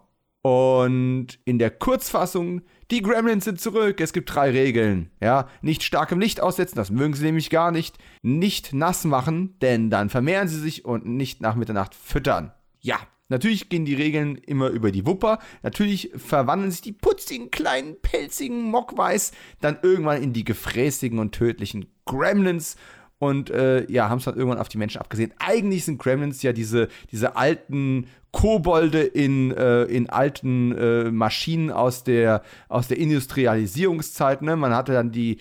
Und 0.46 1.40
in 1.46 1.58
der 1.58 1.72
Kurzfassung, 1.72 2.62
die 2.92 3.02
Gremlins 3.02 3.46
sind 3.46 3.60
zurück. 3.60 4.00
Es 4.00 4.14
gibt 4.14 4.32
drei 4.32 4.52
Regeln. 4.52 5.10
Ja, 5.20 5.48
nicht 5.64 5.82
starkem 5.82 6.20
Licht 6.20 6.40
aussetzen, 6.40 6.76
das 6.76 6.92
mögen 6.92 7.16
sie 7.16 7.26
nämlich 7.26 7.50
gar 7.50 7.72
nicht. 7.72 7.98
Nicht 8.22 8.72
nass 8.72 9.06
machen, 9.06 9.56
denn 9.64 9.90
dann 9.90 10.12
vermehren 10.12 10.48
sie 10.48 10.60
sich 10.60 10.86
und 10.86 11.08
nicht 11.08 11.42
nach 11.42 11.56
Mitternacht 11.56 11.96
füttern. 11.96 12.52
Ja, 12.80 13.00
Natürlich 13.28 13.70
gehen 13.70 13.86
die 13.86 13.96
Regeln 13.96 14.36
immer 14.36 14.70
über 14.70 14.92
die 14.92 15.08
Wupper. 15.08 15.40
Natürlich 15.64 16.12
verwandeln 16.16 16.70
sich 16.70 16.82
die 16.82 16.92
putzigen, 16.92 17.50
kleinen, 17.50 18.00
pelzigen 18.00 18.62
Mockweiß 18.70 19.32
dann 19.62 19.80
irgendwann 19.82 20.22
in 20.22 20.32
die 20.32 20.44
gefräßigen 20.44 21.18
und 21.18 21.32
tödlichen 21.32 21.88
Gremlins. 22.06 22.76
Und 23.18 23.50
äh, 23.50 23.90
ja, 23.90 24.10
haben 24.10 24.18
es 24.18 24.26
dann 24.26 24.36
irgendwann 24.36 24.60
auf 24.60 24.70
die 24.70 24.78
Menschen 24.78 25.00
abgesehen. 25.00 25.34
Eigentlich 25.40 25.86
sind 25.86 26.00
Gremlins 26.00 26.42
ja 26.42 26.52
diese, 26.52 26.90
diese 27.12 27.38
alten 27.38 28.08
Kobolde 28.32 29.02
in, 29.02 29.52
äh, 29.52 29.84
in 29.84 30.10
alten 30.10 30.74
äh, 30.74 31.12
Maschinen 31.12 31.72
aus 31.72 32.04
der, 32.04 32.44
aus 32.68 32.90
der 32.90 32.98
Industrialisierungszeit. 32.98 34.42
Ne? 34.42 34.58
Man 34.58 34.76
hatte 34.76 34.92
dann 34.92 35.14
die, 35.14 35.38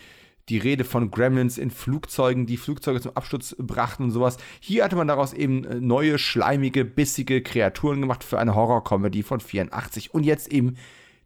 die 0.49 0.59
Rede 0.59 0.85
von 0.85 1.11
Gremlins 1.11 1.59
in 1.59 1.71
Flugzeugen, 1.73 2.47
die 2.47 2.57
Flugzeuge 2.57 3.01
zum 3.01 3.17
Absturz 3.17 3.57
brachten 3.59 4.05
und 4.05 4.11
sowas. 4.13 4.37
Hier 4.61 4.85
hatte 4.85 4.95
man 4.95 5.09
daraus 5.09 5.33
eben 5.33 5.65
äh, 5.65 5.81
neue, 5.81 6.19
schleimige, 6.19 6.85
bissige 6.85 7.43
Kreaturen 7.43 8.01
gemacht 8.01 8.23
für 8.23 8.39
eine 8.39 8.55
Horror-Comedy 8.55 9.25
von 9.25 9.41
84. 9.41 10.15
Und 10.15 10.25
jetzt 10.25 10.53
eben 10.53 10.77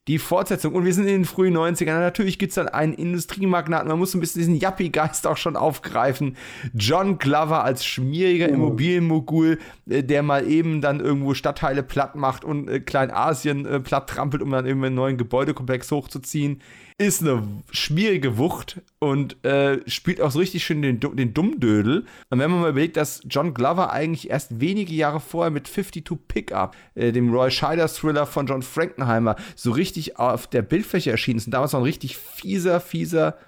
die 0.09 0.19
Fortsetzung. 0.19 0.75
Und 0.75 0.85
wir 0.87 0.95
sind 0.95 1.07
in 1.07 1.13
den 1.13 1.25
frühen 1.27 1.57
90ern. 1.57 2.01
Natürlich 2.01 2.39
gibt 2.39 2.51
es 2.51 2.55
dann 2.57 2.69
einen 2.69 2.95
Industriemagnaten. 2.95 3.89
Man 3.89 3.99
muss 3.99 4.15
ein 4.15 4.21
bisschen 4.21 4.41
diesen 4.41 4.59
Yuppie-Geist 4.59 5.27
auch 5.27 5.37
schon 5.37 5.55
aufgreifen. 5.55 6.37
John 6.75 7.19
Glover 7.19 7.63
als 7.63 7.85
schmieriger 7.85 8.49
oh. 8.51 8.55
Immobilienmogul, 8.55 9.59
äh, 9.89 10.03
der 10.03 10.23
mal 10.23 10.49
eben 10.49 10.81
dann 10.81 11.01
irgendwo 11.01 11.35
Stadtteile 11.35 11.83
platt 11.83 12.17
macht 12.17 12.45
und 12.45 12.69
äh, 12.69 12.81
Kleinasien 12.81 13.67
äh, 13.67 13.81
platt 13.81 14.09
trampelt, 14.09 14.43
um 14.43 14.51
dann 14.51 14.67
eben 14.67 14.83
einen 14.83 14.95
neuen 14.95 15.19
Gebäudekomplex 15.19 15.91
hochzuziehen 15.91 16.63
ist 17.01 17.23
eine 17.23 17.47
schwierige 17.71 18.39
Wucht 18.39 18.81
und 18.99 19.45
äh, 19.45 19.89
spielt 19.89 20.21
auch 20.21 20.33
so 20.33 20.41
richtig 20.41 20.65
schön 20.65 20.83
den, 20.83 20.99
den 20.99 21.33
Dummdödel. 21.33 22.05
Und 22.29 22.39
wenn 22.41 22.51
man 22.51 22.61
mal 22.61 22.71
überlegt, 22.71 22.97
dass 22.97 23.23
John 23.29 23.55
Glover 23.55 23.93
eigentlich 23.93 24.31
erst 24.31 24.61
wenige 24.61 24.93
Jahre 24.93 25.21
vorher 25.21 25.53
mit 25.53 25.69
52 25.69 26.05
Pickup, 26.27 26.77
äh, 26.97 27.13
dem 27.13 27.33
Roy 27.33 27.53
Scheider 27.53 27.87
Thriller 27.87 28.27
von 28.27 28.47
John 28.47 28.63
Frankenheimer, 28.63 29.37
so 29.55 29.71
richtig 29.71 30.19
auf 30.19 30.49
der 30.49 30.63
Bildfläche 30.63 31.13
erschienen 31.13 31.39
ist 31.39 31.47
und 31.47 31.53
damals 31.53 31.73
noch 31.73 31.81
ein 31.81 31.85
richtig 31.85 32.17
fieser, 32.17 32.81
fieser, 32.81 33.39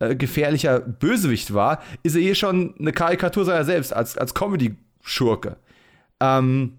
äh, 0.00 0.16
gefährlicher 0.16 0.80
Bösewicht 0.80 1.54
war, 1.54 1.80
ist 2.02 2.16
er 2.16 2.22
hier 2.22 2.34
schon 2.34 2.74
eine 2.80 2.90
Karikatur 2.90 3.44
seiner 3.44 3.64
selbst 3.64 3.92
als, 3.92 4.18
als 4.18 4.34
Comedy-Schurke. 4.34 5.56
Ähm, 6.18 6.78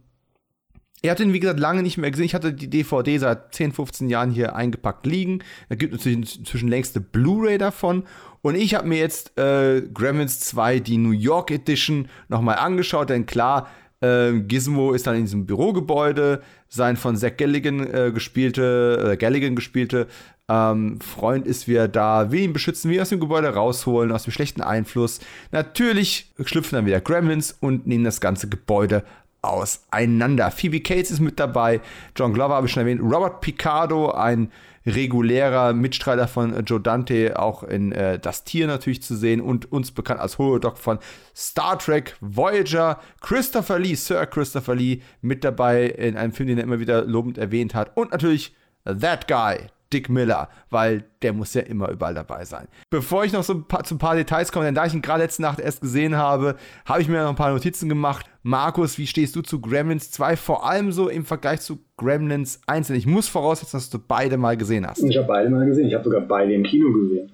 Ihr 1.03 1.11
habt 1.11 1.19
ihn, 1.19 1.33
wie 1.33 1.41
gesagt, 1.41 1.59
lange 1.59 1.83
nicht 1.83 1.97
mehr 1.97 2.11
gesehen. 2.11 2.25
Ich 2.25 2.33
hatte 2.33 2.53
die 2.53 2.69
DVD 2.69 3.17
seit 3.17 3.53
10, 3.53 3.73
15 3.73 4.07
Jahren 4.07 4.31
hier 4.31 4.55
eingepackt 4.55 5.05
liegen. 5.05 5.39
Da 5.67 5.75
gibt 5.75 5.93
es 5.93 6.05
inzwischen 6.05 6.69
längste 6.69 7.01
Blu-ray 7.01 7.57
davon. 7.57 8.03
Und 8.41 8.55
ich 8.55 8.73
habe 8.73 8.87
mir 8.87 8.99
jetzt 8.99 9.37
äh, 9.37 9.81
Gremlins 9.81 10.39
2, 10.39 10.79
die 10.79 10.97
New 10.97 11.11
York 11.11 11.51
Edition, 11.51 12.07
nochmal 12.29 12.55
angeschaut. 12.55 13.09
Denn 13.09 13.25
klar, 13.25 13.67
äh, 13.99 14.31
Gizmo 14.31 14.93
ist 14.93 15.05
dann 15.05 15.15
in 15.15 15.23
diesem 15.23 15.45
Bürogebäude. 15.45 16.41
Sein 16.69 16.95
von 16.95 17.17
Zach 17.17 17.35
Galligan 17.35 17.85
äh, 17.85 18.11
gespielte, 18.13 19.11
äh, 19.11 19.17
Galligan 19.17 19.57
gespielte 19.57 20.07
ähm, 20.49 20.99
Freund 20.99 21.47
ist 21.47 21.67
wieder 21.67 21.87
da, 21.87 22.31
will 22.31 22.41
ihn 22.41 22.53
beschützen, 22.53 22.89
will 22.89 22.97
ihn 22.97 23.01
aus 23.01 23.09
dem 23.09 23.19
Gebäude 23.19 23.47
rausholen, 23.49 24.11
aus 24.11 24.23
dem 24.23 24.33
schlechten 24.33 24.61
Einfluss. 24.61 25.19
Natürlich 25.51 26.33
schlüpfen 26.43 26.75
dann 26.75 26.85
wieder 26.85 26.99
Gremlins 26.99 27.55
und 27.59 27.87
nehmen 27.87 28.03
das 28.03 28.19
ganze 28.19 28.49
Gebäude 28.49 29.03
auseinander. 29.43 30.49
Phoebe 30.49 30.81
Cates 30.81 31.11
ist 31.11 31.19
mit 31.19 31.39
dabei, 31.39 31.81
John 32.15 32.33
Glover 32.33 32.55
habe 32.55 32.67
ich 32.67 32.73
schon 32.73 32.81
erwähnt, 32.81 33.01
Robert 33.01 33.41
Picardo, 33.41 34.11
ein 34.11 34.51
regulärer 34.85 35.73
Mitstreiter 35.73 36.27
von 36.27 36.65
Joe 36.65 36.79
Dante, 36.79 37.39
auch 37.39 37.63
in 37.63 37.91
äh, 37.91 38.19
Das 38.19 38.43
Tier 38.43 38.67
natürlich 38.67 39.01
zu 39.01 39.15
sehen 39.15 39.39
und 39.41 39.71
uns 39.71 39.91
bekannt 39.91 40.19
als 40.19 40.37
Holodoc 40.37 40.77
von 40.77 40.99
Star 41.35 41.79
Trek 41.79 42.17
Voyager. 42.19 42.99
Christopher 43.21 43.79
Lee, 43.79 43.95
Sir 43.95 44.25
Christopher 44.25 44.75
Lee, 44.75 45.01
mit 45.21 45.43
dabei 45.43 45.85
in 45.85 46.17
einem 46.17 46.33
Film, 46.33 46.47
den 46.47 46.57
er 46.57 46.63
immer 46.65 46.79
wieder 46.79 47.05
lobend 47.05 47.37
erwähnt 47.37 47.75
hat. 47.75 47.95
Und 47.95 48.11
natürlich 48.11 48.53
That 48.85 49.27
Guy, 49.27 49.67
Dick 49.93 50.09
Miller, 50.09 50.49
weil 50.69 51.05
der 51.21 51.33
muss 51.33 51.53
ja 51.53 51.61
immer 51.61 51.89
überall 51.89 52.13
dabei 52.13 52.45
sein. 52.45 52.67
Bevor 52.89 53.23
ich 53.23 53.31
noch 53.31 53.43
so 53.43 53.53
ein 53.53 53.67
paar, 53.67 53.83
zu 53.83 53.95
ein 53.95 53.99
paar 53.99 54.15
Details 54.15 54.51
komme, 54.51 54.65
denn 54.65 54.75
da 54.75 54.85
ich 54.85 54.93
ihn 54.93 55.01
gerade 55.01 55.21
letzte 55.21 55.43
Nacht 55.43 55.59
erst 55.59 55.81
gesehen 55.81 56.17
habe, 56.17 56.55
habe 56.85 57.01
ich 57.01 57.07
mir 57.07 57.21
noch 57.21 57.29
ein 57.29 57.35
paar 57.35 57.51
Notizen 57.51 57.87
gemacht. 57.87 58.25
Markus, 58.41 58.97
wie 58.97 59.07
stehst 59.07 59.35
du 59.35 59.41
zu 59.41 59.61
Gremlins 59.61 60.11
2? 60.11 60.35
Vor 60.35 60.67
allem 60.67 60.91
so 60.91 61.07
im 61.07 61.23
Vergleich 61.23 61.61
zu 61.61 61.79
Gremlins 61.97 62.59
1. 62.67 62.89
Ich 62.89 63.05
muss 63.05 63.27
voraussetzen, 63.27 63.77
dass 63.77 63.89
du 63.89 63.99
beide 63.99 64.37
mal 64.37 64.57
gesehen 64.57 64.85
hast. 64.85 65.03
Ich 65.03 65.17
habe 65.17 65.27
beide 65.27 65.49
mal 65.49 65.65
gesehen. 65.65 65.87
Ich 65.87 65.93
habe 65.93 66.03
sogar 66.03 66.21
beide 66.21 66.53
im 66.53 66.63
Kino 66.63 66.91
gesehen. 66.91 67.31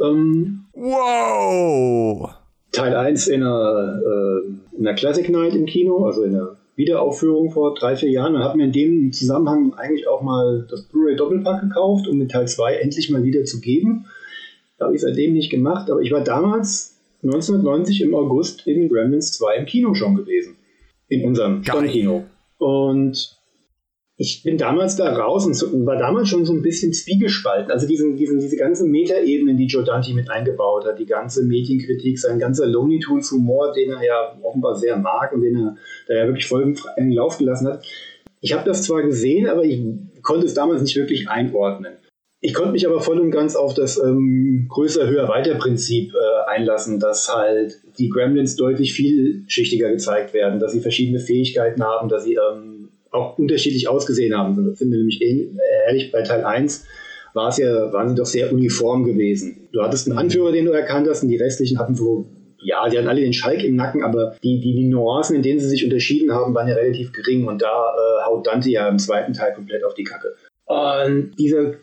Ähm, 0.00 0.66
wow! 0.74 2.34
Teil 2.72 2.94
1 2.94 3.28
in 3.28 3.42
einer, 3.42 4.00
äh, 4.04 4.76
in 4.76 4.86
einer 4.86 4.96
Classic 4.96 5.28
Night 5.28 5.54
im 5.54 5.66
Kino, 5.66 6.04
also 6.04 6.24
in 6.24 6.34
einer 6.34 6.56
Wiederaufführung 6.76 7.50
vor 7.50 7.74
drei, 7.74 7.96
vier 7.96 8.10
Jahren 8.10 8.34
und 8.34 8.42
habe 8.42 8.56
mir 8.56 8.64
in 8.64 8.72
dem 8.72 9.12
Zusammenhang 9.12 9.74
eigentlich 9.74 10.08
auch 10.08 10.22
mal 10.22 10.66
das 10.68 10.82
Blu-ray 10.82 11.16
Doppelpack 11.16 11.62
gekauft, 11.62 12.08
um 12.08 12.18
mit 12.18 12.30
Teil 12.30 12.48
2 12.48 12.76
endlich 12.76 13.10
mal 13.10 13.22
wieder 13.22 13.44
zu 13.44 13.60
geben. 13.60 14.06
Habe 14.80 14.94
ich 14.94 15.00
seitdem 15.00 15.34
nicht 15.34 15.50
gemacht, 15.50 15.90
aber 15.90 16.00
ich 16.00 16.10
war 16.10 16.22
damals 16.22 16.98
1990 17.22 18.02
im 18.02 18.14
August 18.14 18.66
in 18.66 18.88
Gremlins 18.88 19.32
2 19.32 19.56
im 19.56 19.66
Kino 19.66 19.94
schon 19.94 20.16
gewesen. 20.16 20.56
In 21.08 21.24
unserem 21.24 21.62
Stammkino. 21.62 22.24
Und 22.58 23.38
ich 24.16 24.44
bin 24.44 24.58
damals 24.58 24.94
da 24.96 25.12
raus 25.12 25.62
und 25.62 25.86
war 25.86 25.96
damals 25.96 26.28
schon 26.28 26.44
so 26.44 26.52
ein 26.52 26.62
bisschen 26.62 26.92
zwiegespalten. 26.92 27.72
Also 27.72 27.88
diesen, 27.88 28.16
diesen, 28.16 28.38
diese 28.38 28.56
ganze 28.56 28.86
Metaebene, 28.86 29.56
die 29.56 29.66
Joe 29.66 29.82
Dante 29.82 30.14
mit 30.14 30.30
eingebaut 30.30 30.86
hat, 30.86 31.00
die 31.00 31.06
ganze 31.06 31.44
Medienkritik, 31.44 32.18
sein 32.18 32.38
ganzer 32.38 32.66
Looney 32.66 33.00
Tunes 33.00 33.32
Humor, 33.32 33.72
den 33.72 33.90
er 33.90 34.04
ja 34.04 34.38
offenbar 34.42 34.76
sehr 34.76 34.96
mag 34.96 35.32
und 35.32 35.42
den 35.42 35.56
er 35.56 35.76
da 36.06 36.14
ja 36.14 36.26
wirklich 36.26 36.46
voll 36.46 36.74
im 36.96 37.10
Lauf 37.10 37.38
gelassen 37.38 37.66
hat. 37.66 37.84
Ich 38.40 38.52
habe 38.52 38.64
das 38.64 38.84
zwar 38.84 39.02
gesehen, 39.02 39.48
aber 39.48 39.64
ich 39.64 39.82
konnte 40.22 40.46
es 40.46 40.54
damals 40.54 40.82
nicht 40.82 40.96
wirklich 40.96 41.28
einordnen. 41.28 41.94
Ich 42.40 42.52
konnte 42.52 42.72
mich 42.72 42.86
aber 42.86 43.00
voll 43.00 43.18
und 43.18 43.30
ganz 43.30 43.56
auf 43.56 43.72
das 43.72 43.98
ähm, 43.98 44.66
größer, 44.68 45.08
höher, 45.08 45.28
weiter 45.28 45.54
Prinzip 45.54 46.12
äh, 46.12 46.50
einlassen, 46.50 47.00
dass 47.00 47.34
halt 47.34 47.80
die 47.98 48.10
Gremlins 48.10 48.54
deutlich 48.54 48.92
vielschichtiger 48.92 49.88
gezeigt 49.88 50.34
werden, 50.34 50.60
dass 50.60 50.72
sie 50.72 50.80
verschiedene 50.80 51.20
Fähigkeiten 51.20 51.82
haben, 51.82 52.10
dass 52.10 52.24
sie 52.24 52.34
ähm, 52.34 52.73
auch 53.14 53.38
unterschiedlich 53.38 53.88
ausgesehen 53.88 54.36
haben. 54.36 54.56
Das 54.66 54.78
sind 54.78 54.90
wir 54.90 54.98
nämlich 54.98 55.22
ehrlich, 55.22 56.10
bei 56.10 56.22
Teil 56.22 56.44
1 56.44 56.84
war 57.32 57.48
es 57.48 57.58
ja, 57.58 57.92
waren 57.92 58.08
sie 58.08 58.14
doch 58.14 58.26
sehr 58.26 58.52
uniform 58.52 59.04
gewesen. 59.04 59.68
Du 59.72 59.82
hattest 59.82 60.08
einen 60.08 60.18
Anführer, 60.18 60.52
den 60.52 60.64
du 60.64 60.72
erkannt 60.72 61.08
hast, 61.08 61.22
und 61.22 61.28
die 61.28 61.36
restlichen 61.36 61.78
hatten 61.78 61.94
so, 61.94 62.26
ja, 62.58 62.88
die 62.88 62.96
hatten 62.96 63.08
alle 63.08 63.20
den 63.20 63.32
Schalk 63.32 63.62
im 63.62 63.76
Nacken, 63.76 64.02
aber 64.02 64.36
die, 64.42 64.60
die, 64.60 64.74
die 64.74 64.88
Nuancen, 64.88 65.36
in 65.36 65.42
denen 65.42 65.60
sie 65.60 65.68
sich 65.68 65.84
unterschieden 65.84 66.32
haben, 66.32 66.54
waren 66.54 66.68
ja 66.68 66.74
relativ 66.74 67.12
gering 67.12 67.46
und 67.46 67.60
da 67.60 67.66
äh, 67.66 68.26
haut 68.26 68.46
Dante 68.46 68.70
ja 68.70 68.88
im 68.88 68.98
zweiten 68.98 69.32
Teil 69.32 69.52
komplett 69.52 69.84
auf 69.84 69.94
die 69.94 70.04
Kacke. 70.04 70.34
Und 70.66 71.32
dieser 71.38 71.74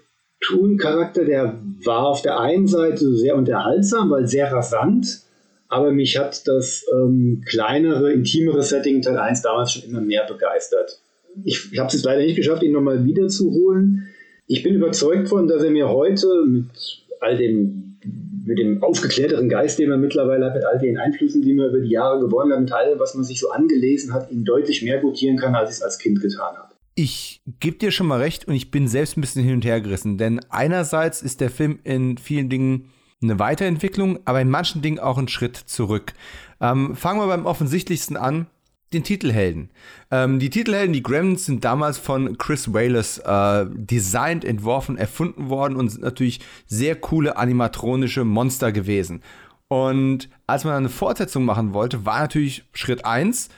Toon-Charakter, 0.42 1.26
der 1.26 1.60
war 1.86 2.08
auf 2.08 2.22
der 2.22 2.40
einen 2.40 2.68
Seite 2.68 3.16
sehr 3.16 3.36
unterhaltsam, 3.36 4.10
weil 4.10 4.28
sehr 4.28 4.52
rasant, 4.52 5.22
aber 5.68 5.92
mich 5.92 6.18
hat 6.18 6.48
das 6.48 6.84
ähm, 6.94 7.44
kleinere, 7.48 8.12
intimere 8.12 8.64
Setting 8.64 9.02
Teil 9.02 9.18
1 9.18 9.44
damals 9.44 9.74
schon 9.74 9.84
immer 9.84 10.02
mehr 10.02 10.26
begeistert 10.26 11.01
ich, 11.44 11.72
ich 11.72 11.80
habe 11.80 11.88
es 11.88 11.94
jetzt 11.94 12.06
leider 12.06 12.22
nicht 12.22 12.36
geschafft, 12.36 12.64
ihn 12.64 12.72
nochmal 12.72 13.06
wiederzuholen. 13.06 14.08
Ich 14.48 14.64
bin 14.64 14.76
überzeugt 14.76 15.30
von, 15.30 15.48
dass 15.48 15.64
er 15.64 15.72
mir 15.72 15.90
heute 15.90 16.28
mit 16.46 16.70
all 17.20 17.38
dem, 17.38 18.00
mit 18.46 18.60
dem 18.60 18.84
aufgeklärteren 18.84 19.50
Geist, 19.50 19.80
den 19.80 19.92
er 19.92 19.98
mittlerweile 19.98 20.48
hat, 20.48 20.56
mit 20.56 20.66
all 20.66 20.80
den 20.80 20.98
Einflüssen, 20.98 21.42
die 21.42 21.54
man 21.54 21.70
über 21.70 21.80
die 21.80 21.92
Jahre 21.92 22.20
gewonnen 22.20 22.54
hat, 22.54 22.62
mit 22.62 22.72
allem, 22.72 23.00
was 23.00 23.16
man 23.16 23.24
sich 23.24 23.40
so 23.40 23.52
angelesen 23.52 24.14
hat, 24.14 24.32
ihn 24.32 24.44
deutlich 24.44 24.82
mehr 24.82 25.00
gutieren 25.00 25.38
kann, 25.38 25.56
als 25.56 25.70
ich 25.70 25.76
es 25.78 25.82
als 25.82 26.00
Kind 26.00 26.22
getan 26.22 26.56
habe. 26.58 26.74
Ich 26.96 27.42
gebe 27.60 27.78
dir 27.78 27.92
schon 27.92 28.08
mal 28.08 28.20
recht 28.20 28.48
und 28.48 28.54
ich 28.54 28.70
bin 28.70 28.88
selbst 28.88 29.18
ein 29.18 29.22
bisschen 29.22 29.44
hin 29.44 29.56
und 29.56 29.66
her 29.66 29.80
gerissen, 29.80 30.18
denn 30.18 30.42
einerseits 30.50 31.22
ist 31.22 31.40
der 31.40 31.50
Film 31.50 31.80
in 31.84 32.18
vielen 32.18 32.50
Dingen 32.50 32.90
eine 33.24 33.40
Weiterentwicklung, 33.40 34.20
aber 34.26 34.42
in 34.42 34.50
manchen 34.50 34.82
Dingen 34.82 35.00
auch 35.00 35.18
ein 35.18 35.28
Schritt 35.28 35.56
zurück. 35.56 36.14
Ähm, 36.60 36.96
fangen 36.96 37.20
wir 37.20 37.28
beim 37.28 37.46
offensichtlichsten 37.46 38.18
an 38.18 38.48
den 38.94 39.04
Titelhelden. 39.04 39.70
Ähm, 40.10 40.40
die 40.40 40.50
Titelhelden, 40.50 40.94
die 40.94 41.04
Gremlins, 41.04 41.46
sind 41.46 41.64
damals 41.64 41.98
von 41.98 42.38
Chris 42.38 42.74
Wallace 42.74 43.20
äh, 43.20 43.66
designt, 43.70 44.44
entworfen, 44.46 44.98
erfunden 44.98 45.50
worden 45.50 45.76
und 45.76 45.90
sind 45.90 46.04
natürlich 46.04 46.42
sehr 46.66 46.96
coole 46.96 47.38
animatronische 47.38 48.26
Monster 48.26 48.72
gewesen. 48.72 49.22
Und 49.68 50.30
als 50.48 50.66
man 50.66 50.74
eine 50.74 50.90
Fortsetzung 50.90 51.46
machen 51.46 51.74
wollte, 51.74 52.06
war 52.06 52.20
natürlich 52.20 52.66
Schritt 52.74 53.06
1, 53.06 53.50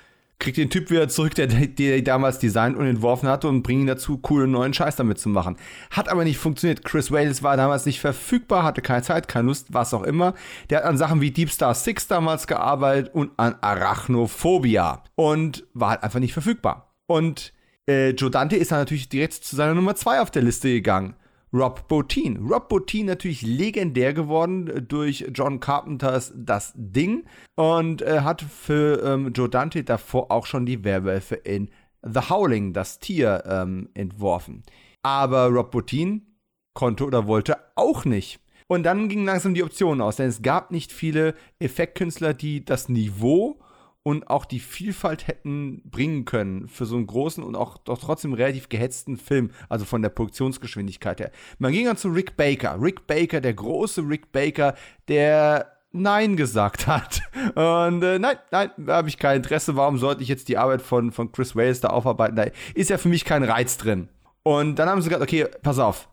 kriegt 0.43 0.57
den 0.57 0.69
Typ 0.69 0.91
wieder 0.91 1.07
zurück, 1.07 1.33
der, 1.35 1.47
der 1.47 2.01
damals 2.01 2.37
designt 2.37 2.77
und 2.77 2.85
entworfen 2.85 3.27
hatte 3.27 3.47
und 3.47 3.63
bringt 3.63 3.81
ihn 3.81 3.87
dazu, 3.87 4.17
coolen 4.17 4.51
neuen 4.51 4.73
Scheiß 4.73 4.95
damit 4.95 5.17
zu 5.17 5.29
machen. 5.29 5.55
Hat 5.89 6.09
aber 6.09 6.23
nicht 6.23 6.37
funktioniert. 6.37 6.83
Chris 6.83 7.11
Wales 7.11 7.41
war 7.41 7.57
damals 7.57 7.85
nicht 7.85 7.99
verfügbar, 7.99 8.63
hatte 8.63 8.81
keine 8.81 9.01
Zeit, 9.01 9.27
keine 9.27 9.47
Lust, 9.47 9.67
was 9.71 9.93
auch 9.93 10.03
immer. 10.03 10.33
Der 10.69 10.79
hat 10.79 10.85
an 10.85 10.97
Sachen 10.97 11.21
wie 11.21 11.31
Deep 11.31 11.49
Star 11.49 11.73
6 11.73 12.07
damals 12.07 12.45
gearbeitet 12.45 13.13
und 13.13 13.31
an 13.37 13.55
Arachnophobia 13.61 15.03
und 15.15 15.65
war 15.73 15.91
halt 15.91 16.03
einfach 16.03 16.19
nicht 16.19 16.33
verfügbar. 16.33 16.93
Und 17.07 17.53
äh, 17.87 18.09
Joe 18.11 18.29
Dante 18.29 18.55
ist 18.55 18.71
dann 18.71 18.79
natürlich 18.79 19.09
direkt 19.09 19.33
zu 19.33 19.55
seiner 19.55 19.73
Nummer 19.73 19.95
2 19.95 20.21
auf 20.21 20.31
der 20.31 20.43
Liste 20.43 20.69
gegangen. 20.69 21.15
Rob 21.53 21.87
Bottin. 21.87 22.37
Rob 22.37 22.67
Bottin 22.67 23.05
natürlich 23.05 23.43
legendär 23.43 24.13
geworden 24.13 24.67
äh, 24.67 24.81
durch 24.81 25.25
John 25.33 25.59
Carpenters 25.59 26.33
Das 26.35 26.73
Ding 26.75 27.25
und 27.55 28.01
äh, 28.01 28.21
hat 28.21 28.41
für 28.41 29.03
ähm, 29.03 29.31
Joe 29.33 29.49
Dante 29.49 29.83
davor 29.83 30.31
auch 30.31 30.47
schon 30.47 30.65
die 30.65 30.83
Werwölfe 30.83 31.35
in 31.35 31.69
The 32.01 32.21
Howling, 32.29 32.73
das 32.73 32.99
Tier, 32.99 33.43
ähm, 33.45 33.89
entworfen. 33.93 34.63
Aber 35.03 35.47
Rob 35.47 35.71
Bottin 35.71 36.39
konnte 36.73 37.05
oder 37.05 37.27
wollte 37.27 37.57
auch 37.75 38.03
nicht. 38.03 38.39
Und 38.67 38.83
dann 38.83 39.07
gingen 39.07 39.25
langsam 39.25 39.53
die 39.53 39.63
Optionen 39.63 40.01
aus, 40.01 40.15
denn 40.15 40.29
es 40.29 40.41
gab 40.41 40.71
nicht 40.71 40.91
viele 40.91 41.35
Effektkünstler, 41.59 42.33
die 42.33 42.65
das 42.65 42.89
Niveau 42.89 43.59
und 44.03 44.29
auch 44.29 44.43
die 44.43 44.59
Vielfalt 44.59 45.27
hätten 45.27 45.81
bringen 45.85 46.25
können 46.25 46.67
für 46.67 46.85
so 46.85 46.97
einen 46.97 47.07
großen 47.07 47.43
und 47.43 47.55
auch 47.55 47.77
doch 47.77 47.99
trotzdem 47.99 48.33
relativ 48.33 48.67
gehetzten 48.67 49.17
Film, 49.17 49.51
also 49.69 49.85
von 49.85 50.01
der 50.01 50.09
Produktionsgeschwindigkeit 50.09 51.21
her. 51.21 51.31
Man 51.57 51.71
ging 51.71 51.85
dann 51.85 51.97
zu 51.97 52.09
Rick 52.09 52.35
Baker. 52.35 52.77
Rick 52.79 53.07
Baker, 53.07 53.39
der 53.39 53.53
große 53.53 54.01
Rick 54.01 54.33
Baker, 54.33 54.75
der 55.07 55.71
Nein 55.93 56.35
gesagt 56.35 56.87
hat. 56.87 57.21
Und 57.55 58.03
äh, 58.03 58.19
nein, 58.19 58.35
nein, 58.51 58.71
da 58.77 58.97
habe 58.97 59.07
ich 59.07 59.17
kein 59.17 59.37
Interesse. 59.37 59.77
Warum 59.77 59.97
sollte 59.97 60.21
ich 60.21 60.27
jetzt 60.27 60.49
die 60.49 60.57
Arbeit 60.57 60.81
von, 60.81 61.11
von 61.11 61.31
Chris 61.31 61.55
Wales 61.55 61.79
da 61.79 61.89
aufarbeiten? 61.89 62.35
Da 62.35 62.47
ist 62.73 62.89
ja 62.89 62.97
für 62.97 63.09
mich 63.09 63.23
kein 63.23 63.43
Reiz 63.43 63.77
drin. 63.77 64.09
Und 64.43 64.75
dann 64.75 64.89
haben 64.89 65.01
sie 65.01 65.07
gesagt, 65.07 65.23
okay, 65.23 65.47
pass 65.61 65.79
auf. 65.79 66.09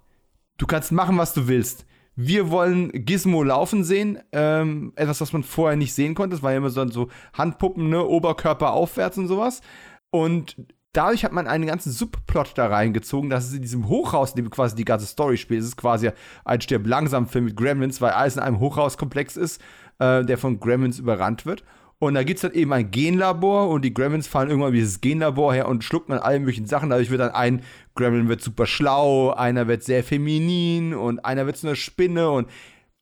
Du 0.59 0.67
kannst 0.67 0.93
machen, 0.93 1.19
was 1.19 1.35
du 1.35 1.49
willst 1.49 1.87
wir 2.27 2.51
wollen 2.51 2.91
Gizmo 2.93 3.43
laufen 3.43 3.83
sehen. 3.83 4.19
Ähm, 4.33 4.93
etwas, 4.97 5.21
was 5.21 5.33
man 5.33 5.43
vorher 5.43 5.77
nicht 5.77 5.95
sehen 5.95 6.15
konnte. 6.15 6.37
Das 6.37 6.43
war 6.43 6.53
ja 6.53 6.59
immer 6.59 6.71
so, 6.71 6.87
so 6.89 7.09
Handpuppen, 7.33 7.89
ne? 7.89 8.05
Oberkörper 8.05 8.73
aufwärts 8.73 9.17
und 9.17 9.27
sowas. 9.27 9.63
Und 10.11 10.57
dadurch 10.93 11.25
hat 11.25 11.33
man 11.33 11.47
einen 11.47 11.67
ganzen 11.67 11.93
Subplot 11.93 12.53
da 12.57 12.67
reingezogen, 12.67 13.31
dass 13.31 13.47
es 13.47 13.55
in 13.55 13.63
diesem 13.63 13.89
Hochhaus, 13.89 14.31
in 14.31 14.37
dem 14.37 14.51
quasi 14.51 14.77
die 14.77 14.85
ganze 14.85 15.07
Story 15.07 15.39
spielt, 15.39 15.61
es 15.61 15.69
ist 15.69 15.77
quasi 15.77 16.11
ein 16.45 16.61
Stirb 16.61 16.87
langsam 16.87 17.27
Film 17.27 17.47
mit 17.47 17.57
Gremlins, 17.57 18.01
weil 18.01 18.11
alles 18.11 18.37
in 18.37 18.43
einem 18.43 18.61
Hochhauskomplex 18.61 19.37
ist, 19.37 19.63
äh, 19.99 20.25
der 20.25 20.37
von 20.37 20.61
Gremlins 20.61 20.99
überrannt 20.99 21.47
wird. 21.47 21.65
Und 22.03 22.15
da 22.15 22.23
gibt 22.23 22.39
es 22.39 22.43
dann 22.43 22.59
eben 22.59 22.73
ein 22.73 22.91
Genlabor 22.91 23.69
und 23.69 23.85
die 23.85 23.93
Gremlins 23.93 24.27
fallen 24.27 24.49
irgendwann 24.49 24.73
dieses 24.73 25.03
Genlabor 25.03 25.53
her 25.53 25.69
und 25.69 25.85
schlucken 25.85 26.13
dann 26.13 26.23
alle 26.23 26.41
möglichen 26.41 26.65
Sachen. 26.65 26.89
Dadurch 26.89 27.11
wird 27.11 27.21
dann 27.21 27.31
ein 27.31 27.63
Gremlin 27.95 28.29
wird 28.29 28.41
super 28.41 28.67
schlau, 28.67 29.33
einer 29.33 29.69
wird 29.69 29.83
sehr 29.83 30.03
feminin 30.03 30.95
und 30.95 31.23
einer 31.27 31.45
wird 31.45 31.59
zu 31.59 31.67
einer 31.67 31.77
Spinne 31.77 32.31
und 32.31 32.49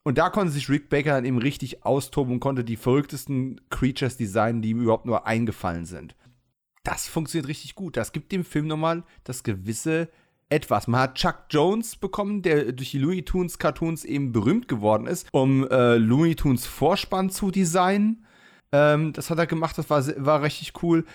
und 0.03 0.17
da 0.17 0.29
konnte 0.29 0.51
sich 0.51 0.69
Rick 0.69 0.89
Baker 0.89 1.11
dann 1.11 1.25
eben 1.25 1.37
richtig 1.37 1.85
austoben 1.85 2.33
und 2.33 2.39
konnte 2.39 2.63
die 2.63 2.77
verrücktesten 2.77 3.61
Creatures 3.69 4.17
designen, 4.17 4.61
die 4.61 4.71
ihm 4.71 4.81
überhaupt 4.81 5.05
nur 5.05 5.27
eingefallen 5.27 5.85
sind. 5.85 6.15
Das 6.83 7.07
funktioniert 7.07 7.47
richtig 7.47 7.75
gut. 7.75 7.95
Das 7.95 8.11
gibt 8.11 8.31
dem 8.31 8.43
Film 8.43 8.67
nochmal 8.67 9.03
das 9.23 9.43
gewisse 9.43 10.09
etwas. 10.49 10.87
Man 10.87 11.01
hat 11.01 11.15
Chuck 11.15 11.43
Jones 11.49 11.95
bekommen, 11.95 12.41
der 12.41 12.71
durch 12.71 12.91
die 12.91 12.97
Looney 12.97 13.23
Tunes 13.23 13.59
Cartoons 13.59 14.03
eben 14.03 14.31
berühmt 14.31 14.67
geworden 14.67 15.05
ist, 15.05 15.27
um 15.31 15.67
äh, 15.67 15.97
Looney 15.97 16.35
Tunes 16.35 16.65
Vorspann 16.65 17.29
zu 17.29 17.51
designen. 17.51 18.25
Ähm, 18.71 19.13
das 19.13 19.29
hat 19.29 19.37
er 19.39 19.47
gemacht, 19.47 19.77
das 19.77 19.89
war, 19.89 20.03
war 20.17 20.43
richtig 20.43 20.73
cool. 20.83 21.05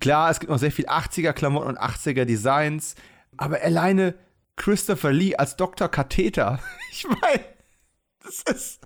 Klar, 0.00 0.30
es 0.30 0.40
gibt 0.40 0.50
noch 0.50 0.58
sehr 0.58 0.72
viel 0.72 0.86
80er-Klamotten 0.86 1.68
und 1.68 1.78
80er-Designs, 1.78 2.96
aber 3.36 3.60
alleine 3.62 4.14
Christopher 4.56 5.12
Lee 5.12 5.36
als 5.36 5.56
Dr. 5.56 5.88
Katheter, 5.88 6.60
ich 6.90 7.06
meine, 7.06 7.44
das 8.22 8.42
ist. 8.42 8.80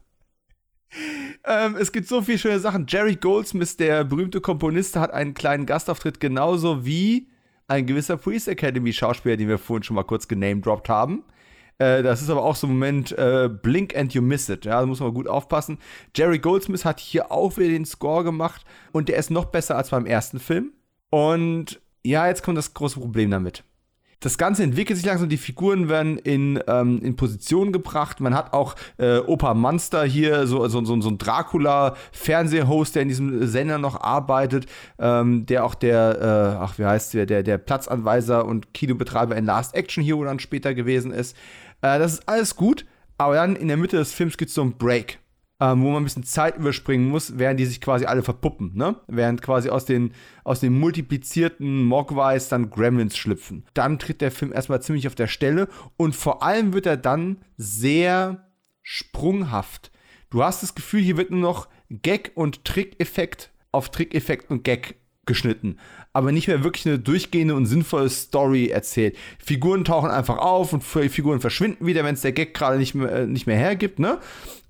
Ähm, 1.45 1.77
es 1.77 1.93
gibt 1.93 2.09
so 2.09 2.23
viele 2.23 2.39
schöne 2.39 2.61
Sachen. 2.61 2.87
Jerry 2.89 3.17
Goldsmith, 3.17 3.77
der 3.77 4.05
berühmte 4.05 4.41
Komponist, 4.41 4.97
hat 4.97 5.11
einen 5.11 5.35
kleinen 5.35 5.67
Gastauftritt, 5.67 6.19
genauso 6.19 6.85
wie 6.85 7.29
ein 7.67 7.87
gewisser 7.87 8.17
Police 8.17 8.49
Academy 8.49 8.93
Schauspieler, 8.93 9.37
den 9.37 9.49
wir 9.49 9.59
vorhin 9.59 9.83
schon 9.83 9.97
mal 9.97 10.05
kurz 10.05 10.27
genamedroppt 10.29 10.89
haben. 10.89 11.25
Äh, 11.79 12.03
das 12.03 12.23
ist 12.23 12.31
aber 12.31 12.43
auch 12.43 12.57
so 12.57 12.67
ein 12.67 12.71
Moment, 12.71 13.13
äh, 13.13 13.49
blink 13.49 13.97
and 13.97 14.13
you 14.15 14.23
miss 14.23 14.49
it. 14.49 14.65
Ja, 14.65 14.81
da 14.81 14.87
muss 14.87 15.01
man 15.01 15.15
gut 15.15 15.29
aufpassen. 15.29 15.79
Jerry 16.15 16.39
Goldsmith 16.39 16.85
hat 16.85 17.01
hier 17.01 17.31
auch 17.33 17.57
wieder 17.57 17.69
den 17.69 17.85
Score 17.85 18.25
gemacht 18.25 18.65
und 18.93 19.09
der 19.09 19.17
ist 19.17 19.31
noch 19.31 19.47
besser 19.47 19.77
als 19.77 19.91
beim 19.91 20.07
ersten 20.07 20.41
Film. 20.41 20.73
Und 21.11 21.81
ja, 22.05 22.27
jetzt 22.27 22.43
kommt 22.43 22.59
das 22.59 22.75
große 22.75 23.01
Problem 23.01 23.31
damit. 23.31 23.65
Das 24.21 24.37
Ganze 24.37 24.65
entwickelt 24.65 24.97
sich 24.97 25.07
langsam, 25.07 25.29
die 25.29 25.37
Figuren 25.37 25.89
werden 25.89 26.19
in, 26.19 26.61
ähm, 26.67 27.01
in 27.03 27.15
Position 27.15 27.71
gebracht. 27.71 28.19
Man 28.19 28.35
hat 28.35 28.53
auch 28.53 28.75
äh, 28.97 29.19
Opa 29.19 29.55
Monster 29.55 30.03
hier, 30.03 30.49
so, 30.49 30.67
so, 30.67 30.85
so, 30.85 31.01
so 31.01 31.09
ein 31.09 31.19
Dracula-Fernsehhost, 31.19 32.97
der 32.97 33.03
in 33.03 33.09
diesem 33.09 33.47
Sender 33.47 33.79
noch 33.79 34.01
arbeitet, 34.01 34.67
ähm, 34.99 35.47
der 35.47 35.65
auch 35.65 35.77
der, 35.77 36.19
äh, 36.21 36.61
ach, 36.61 36.79
wie 36.79 36.85
heißt 36.85 37.15
der, 37.15 37.27
der, 37.27 37.45
der 37.45 37.59
Platzanweiser 37.59 38.45
und 38.45 38.75
Kinobetreiber 38.75 39.37
in 39.37 39.45
Last 39.45 39.77
Action 39.77 40.03
Hero 40.03 40.25
dann 40.25 40.41
später 40.41 40.75
gewesen 40.75 41.13
ist. 41.13 41.37
Äh, 41.83 41.99
das 41.99 42.15
ist 42.15 42.29
alles 42.29 42.57
gut, 42.57 42.87
aber 43.17 43.35
dann 43.35 43.57
in 43.57 43.69
der 43.69 43.77
Mitte 43.77 43.97
des 43.97 44.13
Films 44.13 44.37
gibt 44.37 44.51
es 44.51 44.55
so 44.55 44.63
einen 44.63 44.79
Break. 44.79 45.19
Ähm, 45.61 45.83
wo 45.83 45.91
man 45.91 46.03
ein 46.03 46.05
bisschen 46.05 46.23
Zeit 46.23 46.57
überspringen 46.57 47.09
muss, 47.09 47.37
während 47.37 47.59
die 47.59 47.67
sich 47.67 47.81
quasi 47.81 48.05
alle 48.05 48.23
verpuppen, 48.23 48.77
ne? 48.77 48.95
Während 49.09 49.43
quasi 49.43 49.71
aus 49.71 49.85
den, 49.85 50.13
aus 50.45 50.61
den 50.61 50.79
multiplizierten 50.79 51.83
Mogwais 51.83 52.49
dann 52.49 52.71
Gremlins 52.71 53.17
schlüpfen. 53.17 53.65
Dann 53.75 53.99
tritt 53.99 54.21
der 54.21 54.31
Film 54.31 54.53
erstmal 54.53 54.81
ziemlich 54.83 55.09
auf 55.09 55.17
der 55.17 55.27
Stelle 55.27 55.67
und 55.97 56.15
vor 56.15 56.45
allem 56.45 56.75
wird 56.75 56.87
er 56.87 56.97
dann 56.97 57.39
sehr 57.57 58.47
sprunghaft. 58.83 59.91
Du 60.31 60.45
hast 60.45 60.63
das 60.63 60.77
Gefühl, 60.77 61.01
hier 61.01 61.17
wird 61.17 61.33
nur 61.33 61.41
noch 61.41 61.69
Gag 61.91 62.31
und 62.37 62.65
Trick-Effekt 62.65 63.51
auf 63.73 63.91
Trick-Effekt 63.91 64.53
und 64.53 64.63
Gag 64.63 64.95
geschnitten, 65.29 65.77
aber 66.13 66.33
nicht 66.33 66.49
mehr 66.49 66.65
wirklich 66.65 66.87
eine 66.87 66.99
durchgehende 66.99 67.55
und 67.55 67.67
sinnvolle 67.67 68.11
Story 68.11 68.67
erzählt. 68.67 69.17
Figuren 69.39 69.85
tauchen 69.85 70.11
einfach 70.11 70.39
auf 70.39 70.73
und 70.73 70.83
Figuren 70.83 71.41
verschwinden 71.41 71.87
wieder, 71.87 72.03
wenn 72.03 72.15
es 72.15 72.23
der 72.23 72.33
Gag 72.33 72.55
gerade 72.55 72.79
nicht 72.79 72.97
mehr, 72.97 73.13
äh, 73.13 73.27
nicht 73.27 73.47
mehr 73.47 73.57
hergibt, 73.57 74.01
ne? 74.01 74.19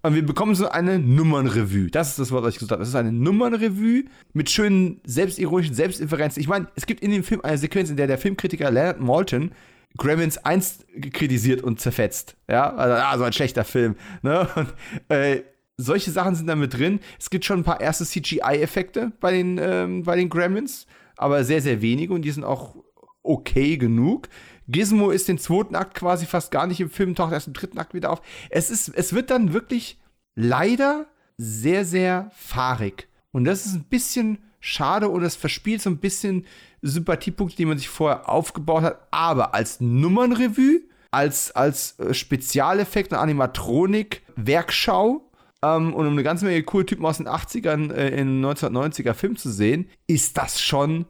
Und 0.03 0.15
wir 0.15 0.25
bekommen 0.25 0.55
so 0.55 0.69
eine 0.69 0.99
Nummernrevue. 0.99 1.91
Das 1.91 2.11
ist 2.11 2.19
das 2.19 2.31
Wort, 2.31 2.45
was 2.45 2.55
ich 2.55 2.61
gesagt 2.61 2.73
habe. 2.73 2.81
Das 2.81 2.89
ist 2.89 2.95
eine 2.95 3.13
Nummernrevue 3.13 4.05
mit 4.33 4.49
schönen 4.49 5.01
selbstironischen 5.05 5.75
Selbstinferenzen. 5.75 6.41
Ich 6.41 6.49
meine, 6.49 6.69
es 6.77 6.87
gibt 6.87 7.03
in 7.03 7.11
dem 7.11 7.25
Film 7.25 7.41
eine 7.41 7.59
Sequenz, 7.59 7.91
in 7.91 7.97
der 7.97 8.07
der 8.07 8.19
Filmkritiker 8.19 8.71
Leonard 8.71 9.01
Malton 9.01 9.51
Gremlins 9.97 10.39
1 10.39 10.87
kritisiert 11.13 11.63
und 11.63 11.81
zerfetzt. 11.81 12.37
Ja, 12.49 12.75
also, 12.75 12.95
ah, 12.95 13.19
so 13.19 13.25
ein 13.25 13.33
schlechter 13.33 13.65
Film. 13.65 13.97
Ne? 14.23 14.49
Und, 14.55 14.75
äh, 15.09 15.43
solche 15.79 16.11
Sachen 16.11 16.35
sind 16.35 16.49
da 16.49 16.57
mit 16.57 16.77
drin. 16.77 17.01
Es 17.19 17.31
gibt 17.31 17.45
schon 17.45 17.61
ein 17.61 17.65
paar 17.65 17.81
erste 17.81 18.05
CGI-Effekte 18.05 19.13
bei, 19.21 19.33
den, 19.33 19.59
ähm, 19.59 20.03
bei 20.03 20.17
den 20.17 20.29
Gremlins, 20.29 20.87
aber 21.17 21.45
sehr, 21.45 21.63
sehr 21.63 21.81
wenige 21.81 22.13
und 22.13 22.23
die 22.23 22.31
sind 22.31 22.45
auch 22.45 22.77
okay 23.23 23.79
genug. 23.79 24.29
Gizmo 24.67 25.11
ist 25.11 25.29
den 25.29 25.39
zweiten 25.39 25.77
Akt 25.77 25.95
quasi 25.95 26.27
fast 26.27 26.51
gar 26.51 26.67
nicht 26.67 26.81
im 26.81 26.91
Film, 26.91 27.15
taucht 27.15 27.33
erst 27.33 27.47
im 27.47 27.55
dritten 27.55 27.79
Akt 27.79 27.95
wieder 27.95 28.11
auf. 28.11 28.21
Es, 28.51 28.71
ist, 28.71 28.89
es 28.89 29.15
wird 29.15 29.31
dann 29.31 29.53
wirklich 29.53 29.99
leider 30.35 31.07
sehr, 31.39 31.85
sehr 31.85 32.31
fahrig. 32.35 33.09
Und 33.31 33.45
das 33.45 33.65
ist 33.65 33.75
ein 33.75 33.85
bisschen 33.85 34.39
schade 34.61 35.09
und 35.09 35.23
es 35.23 35.37
verspielt 35.37 35.81
so 35.81 35.91
ein 35.91 35.99
bisschen 35.99 36.45
Sympathiepunkte, 36.83 37.57
die 37.57 37.65
man 37.65 37.79
sich 37.79 37.89
vorher 37.89 38.29
aufgebaut 38.29 38.83
hat. 38.83 39.07
Aber 39.11 39.55
als 39.55 39.81
Nummernrevue, 39.81 40.83
als, 41.11 41.53
als 41.53 41.99
äh, 41.99 42.13
Spezialeffekt 42.13 43.13
und 43.13 43.19
Animatronik, 43.19 44.23
Werkschau, 44.37 45.28
ähm, 45.63 45.95
und 45.95 46.07
um 46.07 46.13
eine 46.13 46.23
ganze 46.23 46.45
Menge 46.45 46.63
coole 46.63 46.87
Typen 46.87 47.05
aus 47.05 47.19
den 47.19 47.29
80ern 47.29 47.93
äh, 47.93 48.21
in 48.21 48.45
1990er 48.45 49.15
Film 49.15 49.37
zu 49.37 49.51
sehen, 49.51 49.91
ist 50.07 50.37
das 50.37 50.61
schon 50.61 51.07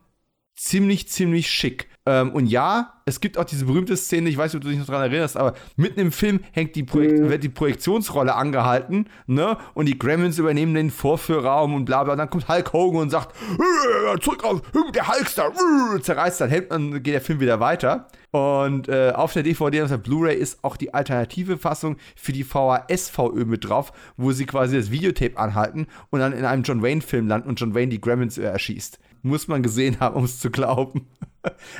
ziemlich, 0.54 1.08
ziemlich 1.08 1.50
schick. 1.50 1.87
Ähm, 2.08 2.30
und 2.32 2.46
ja, 2.46 2.94
es 3.04 3.20
gibt 3.20 3.36
auch 3.36 3.44
diese 3.44 3.66
berühmte 3.66 3.94
Szene, 3.94 4.30
ich 4.30 4.38
weiß 4.38 4.54
nicht, 4.54 4.60
ob 4.60 4.62
du 4.62 4.70
dich 4.70 4.78
noch 4.78 4.86
daran 4.86 5.10
erinnerst, 5.10 5.36
aber 5.36 5.52
mitten 5.76 6.00
im 6.00 6.10
Film 6.10 6.40
hängt 6.52 6.74
die 6.74 6.82
Projekt 6.82 7.18
mhm. 7.18 7.28
wird 7.28 7.44
die 7.44 7.50
Projektionsrolle 7.50 8.34
angehalten, 8.34 9.10
ne? 9.26 9.58
Und 9.74 9.86
die 9.86 9.98
Gremlins 9.98 10.38
übernehmen 10.38 10.72
den 10.72 10.90
Vorführraum 10.90 11.74
und 11.74 11.84
bla 11.84 12.04
bla. 12.04 12.14
Und 12.14 12.18
dann 12.18 12.30
kommt 12.30 12.48
Hulk 12.48 12.72
Hogan 12.72 13.02
und 13.02 13.10
sagt, 13.10 13.36
äh, 13.36 14.18
zurück 14.20 14.42
auf, 14.42 14.62
der 14.94 15.06
Hulkster, 15.06 15.52
äh, 15.52 16.00
zerreißt 16.00 16.40
dann, 16.40 16.48
hält, 16.48 16.72
dann 16.72 17.02
geht 17.02 17.12
der 17.12 17.20
Film 17.20 17.40
wieder 17.40 17.60
weiter. 17.60 18.08
Und 18.30 18.88
äh, 18.88 19.12
auf 19.14 19.34
der 19.34 19.42
DVD, 19.42 19.82
auf 19.82 19.90
der 19.90 19.98
Blu-ray 19.98 20.34
ist 20.34 20.64
auch 20.64 20.78
die 20.78 20.94
alternative 20.94 21.58
Fassung 21.58 21.98
für 22.16 22.32
die 22.32 22.44
VHS-VÖ 22.44 23.44
mit 23.44 23.68
drauf, 23.68 23.92
wo 24.16 24.32
sie 24.32 24.46
quasi 24.46 24.78
das 24.78 24.90
Videotape 24.90 25.36
anhalten 25.36 25.86
und 26.08 26.20
dann 26.20 26.32
in 26.32 26.46
einem 26.46 26.62
John 26.62 26.82
Wayne-Film 26.82 27.28
landen 27.28 27.50
und 27.50 27.60
John 27.60 27.74
Wayne 27.74 27.90
die 27.90 28.00
Gremlins 28.00 28.38
äh, 28.38 28.44
erschießt. 28.44 28.98
Muss 29.22 29.48
man 29.48 29.62
gesehen 29.62 30.00
haben, 30.00 30.16
um 30.16 30.24
es 30.24 30.40
zu 30.40 30.50
glauben. 30.50 31.06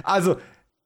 Also, 0.02 0.36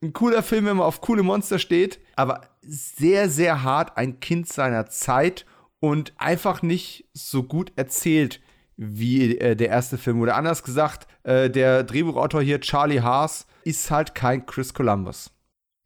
ein 0.03 0.13
cooler 0.13 0.43
Film, 0.43 0.65
wenn 0.65 0.79
man 0.79 0.87
auf 0.87 1.03
coole 1.03 1.23
Monster 1.23 1.59
steht, 1.61 2.01
aber 2.17 2.41
sehr, 2.63 3.29
sehr 3.29 3.63
hart 3.63 3.97
ein 3.97 4.19
Kind 4.19 4.49
seiner 4.49 4.87
Zeit 4.87 5.47
und 5.79 6.13
einfach 6.17 6.63
nicht 6.63 7.07
so 7.13 7.43
gut 7.43 7.71
erzählt 7.77 8.41
wie 8.77 9.37
äh, 9.39 9.55
der 9.55 9.69
erste 9.69 9.99
Film. 9.99 10.21
Oder 10.21 10.37
anders 10.37 10.63
gesagt, 10.63 11.07
äh, 11.23 11.51
der 11.51 11.85
Drehbuchautor 11.85 12.43
hier, 12.43 12.61
Charlie 12.61 13.01
Haas, 13.01 13.47
ist 13.65 13.91
halt 13.91 14.15
kein 14.15 14.47
Chris 14.47 14.75
Columbus. 14.75 15.31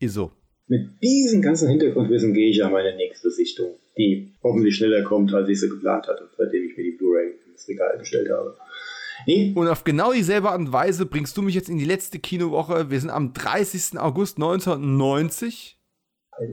Ist 0.01 0.15
so. 0.15 0.33
Mit 0.69 1.01
diesem 1.03 1.43
ganzen 1.43 1.69
Hintergrundwissen 1.69 2.35
gehe 2.35 2.51
ich 2.51 2.65
an 2.65 2.73
meine 2.73 2.97
nächste 2.97 3.31
Sichtung, 3.31 3.77
die 3.97 4.33
hoffentlich 4.43 4.77
schneller 4.77 5.03
kommt, 5.03 5.33
als 5.33 5.49
ich 5.49 5.61
sie 5.61 5.69
geplant 5.69 6.09
hatte, 6.09 6.29
seitdem 6.37 6.65
ich 6.65 6.77
mir 6.77 6.85
die 6.85 6.97
Blu-ray 6.97 7.35
ins 7.49 7.69
Regal 7.69 7.97
gestellt 7.99 8.29
habe. 8.31 8.57
Nee. 9.27 9.53
Und 9.55 9.69
auf 9.69 9.85
genau 9.85 10.13
dieselbe 10.13 10.51
Art 10.51 10.61
und 10.61 10.73
Weise 10.73 11.05
bringst 11.05 11.37
du 11.37 11.43
mich 11.43 11.55
jetzt 11.55 11.69
in 11.69 11.79
die 11.79 11.85
letzte 11.85 12.19
Kinowoche. 12.19 12.91
Wir 12.91 13.01
sind 13.01 13.11
am 13.11 13.33
30. 13.33 13.99
August 13.99 14.37
1990 14.37 15.79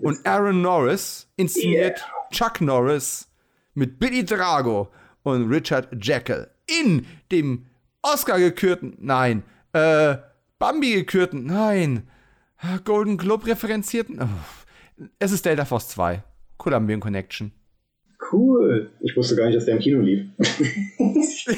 und 0.01 0.25
Aaron 0.25 0.61
Norris 0.61 1.31
inszeniert 1.35 1.99
yeah. 1.99 2.29
Chuck 2.31 2.61
Norris 2.61 3.29
mit 3.75 3.99
Billy 3.99 4.25
Drago 4.25 4.89
und 5.23 5.49
Richard 5.49 5.89
Jekyll 6.03 6.49
in 6.65 7.05
dem 7.31 7.65
Oscar 8.01 8.39
gekürten, 8.39 8.97
nein, 8.99 9.43
äh, 9.73 10.17
Bambi 10.59 10.93
gekürten, 10.93 11.45
nein, 11.45 12.07
Golden 12.85 13.17
Globe 13.17 13.47
referenzierten. 13.47 14.19
Oh. 14.21 15.07
Es 15.19 15.31
ist 15.31 15.45
Delta 15.45 15.65
Force 15.65 15.89
2. 15.89 16.23
Columbian 16.57 16.99
Connection. 16.99 17.51
Cool. 18.31 18.89
Ich 19.01 19.15
wusste 19.15 19.35
gar 19.35 19.45
nicht, 19.47 19.57
dass 19.57 19.65
der 19.65 19.75
im 19.75 19.81
Kino 19.81 19.99
lief. 19.99 20.21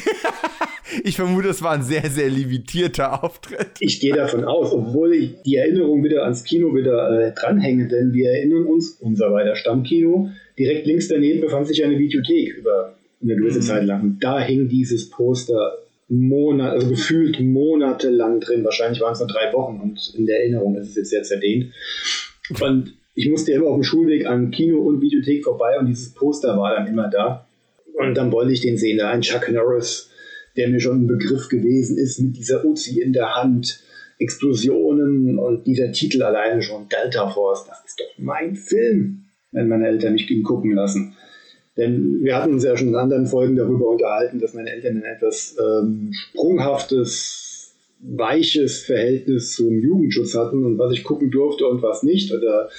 ich 1.03 1.15
vermute, 1.15 1.49
es 1.49 1.61
war 1.61 1.71
ein 1.71 1.83
sehr, 1.83 2.09
sehr 2.09 2.29
limitierter 2.29 3.23
Auftritt. 3.23 3.71
Ich 3.79 3.99
gehe 3.99 4.13
davon 4.13 4.45
aus, 4.45 4.71
obwohl 4.71 5.13
ich 5.13 5.41
die 5.45 5.55
Erinnerung 5.55 6.03
wieder 6.03 6.23
ans 6.23 6.43
Kino 6.43 6.75
wieder 6.75 7.27
äh, 7.27 7.33
dranhänge, 7.33 7.87
denn 7.87 8.13
wir 8.13 8.29
erinnern 8.31 8.65
uns, 8.65 8.91
unser 9.01 9.31
weiter 9.31 9.55
Stammkino, 9.55 10.29
direkt 10.57 10.87
links 10.87 11.07
daneben 11.07 11.41
befand 11.41 11.67
sich 11.67 11.83
eine 11.83 11.97
Videothek 11.97 12.57
über 12.57 12.95
eine 13.21 13.35
gewisse 13.35 13.59
mhm. 13.59 13.63
Zeit 13.63 13.85
lang. 13.85 14.17
Da 14.19 14.39
hing 14.39 14.67
dieses 14.69 15.09
Poster 15.09 15.77
Monat, 16.07 16.73
also 16.73 16.89
gefühlt 16.89 17.39
monatelang 17.39 18.39
drin. 18.39 18.63
Wahrscheinlich 18.63 19.01
waren 19.01 19.13
es 19.13 19.19
nur 19.19 19.27
drei 19.27 19.51
Wochen 19.53 19.79
und 19.81 20.13
in 20.15 20.25
der 20.25 20.39
Erinnerung 20.39 20.75
ist 20.77 20.89
es 20.89 20.95
jetzt 20.95 21.09
sehr 21.09 21.23
zerdehnt. 21.23 21.73
Und 22.61 22.95
ich 23.15 23.29
musste 23.29 23.53
immer 23.53 23.67
auf 23.67 23.75
dem 23.75 23.83
Schulweg 23.83 24.27
an 24.27 24.51
Kino 24.51 24.81
und 24.81 25.01
Videothek 25.01 25.43
vorbei 25.43 25.79
und 25.79 25.87
dieses 25.87 26.13
Poster 26.13 26.57
war 26.57 26.75
dann 26.75 26.87
immer 26.87 27.09
da. 27.09 27.47
Und 27.93 28.15
dann 28.15 28.31
wollte 28.31 28.51
ich 28.51 28.59
den 28.59 28.77
sehen, 28.77 28.97
da 28.97 29.09
ein 29.09 29.21
Chuck 29.21 29.49
Norris, 29.49 30.09
der 30.57 30.67
mir 30.67 30.81
schon 30.81 31.03
ein 31.03 31.07
Begriff 31.07 31.47
gewesen 31.47 31.97
ist, 31.97 32.19
mit 32.19 32.35
dieser 32.35 32.65
Uzi 32.65 32.99
in 33.01 33.13
der 33.13 33.35
Hand, 33.35 33.81
Explosionen 34.19 35.39
und 35.39 35.65
dieser 35.65 35.91
Titel 35.91 36.23
alleine 36.23 36.61
schon, 36.61 36.87
Delta 36.89 37.29
Force, 37.29 37.65
das 37.67 37.83
ist 37.85 37.99
doch 37.99 38.17
mein 38.17 38.55
Film, 38.55 39.25
wenn 39.51 39.67
meine 39.67 39.87
Eltern 39.87 40.13
mich 40.13 40.29
ihn 40.29 40.43
gucken 40.43 40.73
lassen. 40.73 41.15
Denn 41.77 42.23
wir 42.23 42.37
hatten 42.37 42.53
uns 42.53 42.63
ja 42.63 42.77
schon 42.77 42.89
in 42.89 42.95
anderen 42.95 43.27
Folgen 43.27 43.55
darüber 43.55 43.89
unterhalten, 43.89 44.39
dass 44.39 44.53
meine 44.53 44.71
Eltern 44.71 44.97
ein 44.97 45.03
etwas 45.03 45.57
ähm, 45.59 46.11
sprunghaftes, 46.13 47.44
weiches 48.07 48.83
Verhältnis 48.83 49.55
zum 49.55 49.79
Jugendschutz 49.79 50.35
hatten 50.35 50.63
und 50.65 50.77
was 50.77 50.93
ich 50.93 51.03
gucken 51.03 51.31
durfte 51.31 51.67
und 51.67 51.81
was 51.81 52.03
nicht. 52.03 52.31
Oder 52.33 52.69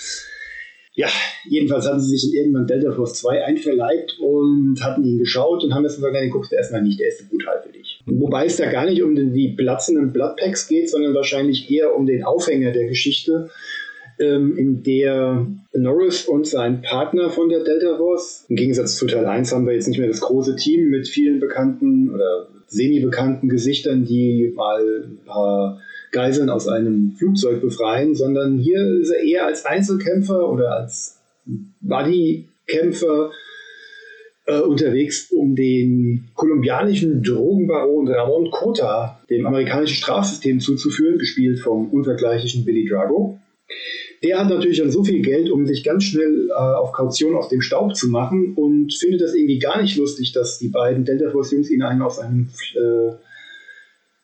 ja, 0.94 1.08
jedenfalls 1.48 1.86
hatten 1.86 2.00
sie 2.00 2.16
sich 2.16 2.30
in 2.30 2.38
irgendwann 2.38 2.66
Delta 2.66 2.92
Force 2.92 3.14
2 3.20 3.44
einverleibt 3.44 4.18
und 4.18 4.82
hatten 4.82 5.04
ihn 5.04 5.18
geschaut 5.18 5.62
und 5.62 5.74
haben 5.74 5.84
jetzt 5.84 5.96
gesagt, 5.96 6.14
den 6.14 6.30
guckst 6.30 6.52
du 6.52 6.56
erstmal 6.56 6.82
nicht, 6.82 6.98
der 6.98 7.08
ist 7.08 7.28
brutal 7.28 7.62
für 7.64 7.72
dich. 7.72 8.00
Wobei 8.06 8.46
es 8.46 8.56
da 8.56 8.70
gar 8.70 8.86
nicht 8.86 9.02
um 9.02 9.14
die 9.14 9.48
platzenden 9.48 10.12
Bloodpacks 10.12 10.68
geht, 10.68 10.88
sondern 10.88 11.14
wahrscheinlich 11.14 11.70
eher 11.70 11.94
um 11.94 12.06
den 12.06 12.24
Aufhänger 12.24 12.72
der 12.72 12.86
Geschichte 12.86 13.50
ähm, 14.18 14.56
in 14.56 14.82
der 14.82 15.46
Norris 15.74 16.24
und 16.24 16.46
sein 16.46 16.80
Partner 16.80 17.28
von 17.28 17.50
der 17.50 17.62
Delta 17.62 17.98
Force, 17.98 18.46
im 18.48 18.56
Gegensatz 18.56 18.96
zu 18.96 19.06
Teil 19.06 19.26
1 19.26 19.52
haben 19.52 19.66
wir 19.66 19.74
jetzt 19.74 19.88
nicht 19.88 19.98
mehr 19.98 20.08
das 20.08 20.22
große 20.22 20.56
Team 20.56 20.88
mit 20.88 21.08
vielen 21.08 21.40
bekannten 21.40 22.14
oder 22.14 22.48
semi-bekannten 22.66 23.48
Gesichtern, 23.48 24.04
die 24.04 24.52
mal 24.54 25.04
ein 25.04 25.18
paar 25.24 25.80
Geiseln 26.12 26.50
aus 26.50 26.68
einem 26.68 27.12
Flugzeug 27.12 27.60
befreien, 27.60 28.14
sondern 28.14 28.58
hier 28.58 29.00
ist 29.00 29.10
er 29.10 29.22
eher 29.22 29.46
als 29.46 29.64
Einzelkämpfer 29.64 30.50
oder 30.50 30.76
als 30.76 31.20
Bodykämpfer 31.80 33.30
äh, 34.46 34.60
unterwegs, 34.60 35.30
um 35.30 35.54
den 35.54 36.28
kolumbianischen 36.34 37.22
Drogenbaron 37.22 38.08
Ramon 38.08 38.50
Cota 38.50 39.20
dem 39.28 39.46
amerikanischen 39.46 39.96
Strafsystem 39.96 40.60
zuzuführen, 40.60 41.18
gespielt 41.18 41.60
vom 41.60 41.90
unvergleichlichen 41.90 42.64
Billy 42.64 42.88
Drago. 42.88 43.38
Der 44.22 44.38
hat 44.38 44.48
natürlich 44.48 44.78
dann 44.78 44.90
so 44.90 45.04
viel 45.04 45.22
Geld, 45.22 45.50
um 45.50 45.66
sich 45.66 45.84
ganz 45.84 46.04
schnell 46.04 46.48
äh, 46.48 46.52
auf 46.52 46.92
Kaution 46.92 47.34
aus 47.34 47.48
dem 47.48 47.60
Staub 47.60 47.94
zu 47.94 48.08
machen 48.08 48.54
und 48.54 48.94
findet 48.94 49.20
das 49.20 49.34
irgendwie 49.34 49.58
gar 49.58 49.80
nicht 49.80 49.96
lustig, 49.96 50.32
dass 50.32 50.58
die 50.58 50.68
beiden 50.68 51.04
Delta 51.04 51.30
Force 51.30 51.52
Jungs 51.52 51.70
ihn 51.70 51.82
einen 51.82 52.02
aus 52.02 52.18
einem 52.18 52.48
äh, 52.74 53.12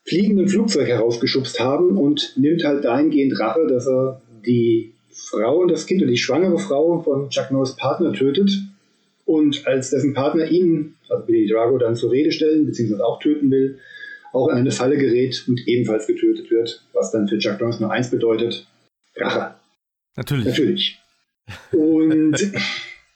fliegenden 0.05 0.48
Flugzeug 0.48 0.89
herausgeschubst 0.89 1.60
haben 1.60 1.97
und 1.97 2.35
nimmt 2.36 2.64
halt 2.64 2.85
dahingehend 2.85 3.39
Rache, 3.39 3.66
dass 3.69 3.86
er 3.86 4.23
die 4.47 4.94
Frau 5.10 5.59
und 5.59 5.70
das 5.70 5.86
Kind 5.86 6.02
und 6.02 6.09
die 6.09 6.16
schwangere 6.16 6.59
Frau 6.59 7.01
von 7.01 7.28
Chuck 7.28 7.51
Norris 7.51 7.77
Partner 7.77 8.12
tötet 8.12 8.51
und 9.24 9.66
als 9.66 9.90
dessen 9.90 10.14
Partner 10.14 10.51
ihn, 10.51 10.94
also 11.09 11.24
Billy 11.24 11.48
Drago, 11.48 11.78
dann 11.78 11.94
zur 11.94 12.10
Rede 12.10 12.32
stellen 12.32 12.66
bzw. 12.66 13.01
auch 13.02 13.20
töten 13.20 13.51
will, 13.51 13.78
auch 14.32 14.48
in 14.48 14.56
eine 14.56 14.70
Falle 14.70 14.97
gerät 14.97 15.44
und 15.47 15.60
ebenfalls 15.66 16.06
getötet 16.06 16.51
wird, 16.51 16.82
was 16.93 17.12
dann 17.12 17.28
für 17.28 17.39
Chuck 17.39 17.60
Norris 17.60 17.81
nur 17.81 17.93
eins 17.93 18.10
bedeutet, 18.10 18.66
Rache. 19.16 19.55
Natürlich. 20.16 20.47
Natürlich. 20.47 20.98
Und 21.72 22.52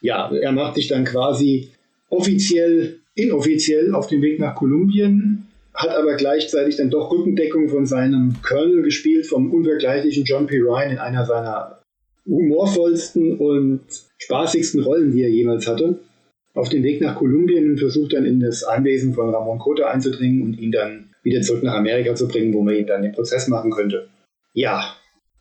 ja, 0.00 0.30
er 0.32 0.52
macht 0.52 0.74
sich 0.74 0.88
dann 0.88 1.04
quasi 1.04 1.70
offiziell, 2.08 3.00
inoffiziell 3.14 3.94
auf 3.94 4.06
den 4.06 4.22
Weg 4.22 4.40
nach 4.40 4.54
Kolumbien, 4.54 5.46
hat 5.74 5.90
aber 5.90 6.14
gleichzeitig 6.14 6.76
dann 6.76 6.90
doch 6.90 7.10
Rückendeckung 7.10 7.68
von 7.68 7.86
seinem 7.86 8.36
Colonel 8.42 8.82
gespielt, 8.82 9.26
vom 9.26 9.52
unvergleichlichen 9.52 10.24
John 10.24 10.46
P. 10.46 10.58
Ryan 10.58 10.92
in 10.92 10.98
einer 10.98 11.24
seiner 11.26 11.82
humorvollsten 12.26 13.38
und 13.38 13.82
spaßigsten 14.18 14.82
Rollen, 14.82 15.12
die 15.12 15.22
er 15.22 15.30
jemals 15.30 15.66
hatte. 15.66 16.00
Auf 16.54 16.70
den 16.70 16.82
Weg 16.82 17.02
nach 17.02 17.16
Kolumbien 17.16 17.70
und 17.70 17.78
versucht 17.78 18.14
dann 18.14 18.24
in 18.24 18.40
das 18.40 18.64
Anwesen 18.64 19.12
von 19.12 19.28
Ramon 19.28 19.58
Cota 19.58 19.88
einzudringen 19.88 20.42
und 20.42 20.58
ihn 20.58 20.72
dann 20.72 21.10
wieder 21.22 21.42
zurück 21.42 21.62
nach 21.62 21.74
Amerika 21.74 22.14
zu 22.14 22.26
bringen, 22.26 22.54
wo 22.54 22.62
man 22.62 22.74
ihn 22.74 22.86
dann 22.86 23.02
den 23.02 23.12
Prozess 23.12 23.46
machen 23.48 23.70
könnte. 23.70 24.08
Ja, 24.54 24.96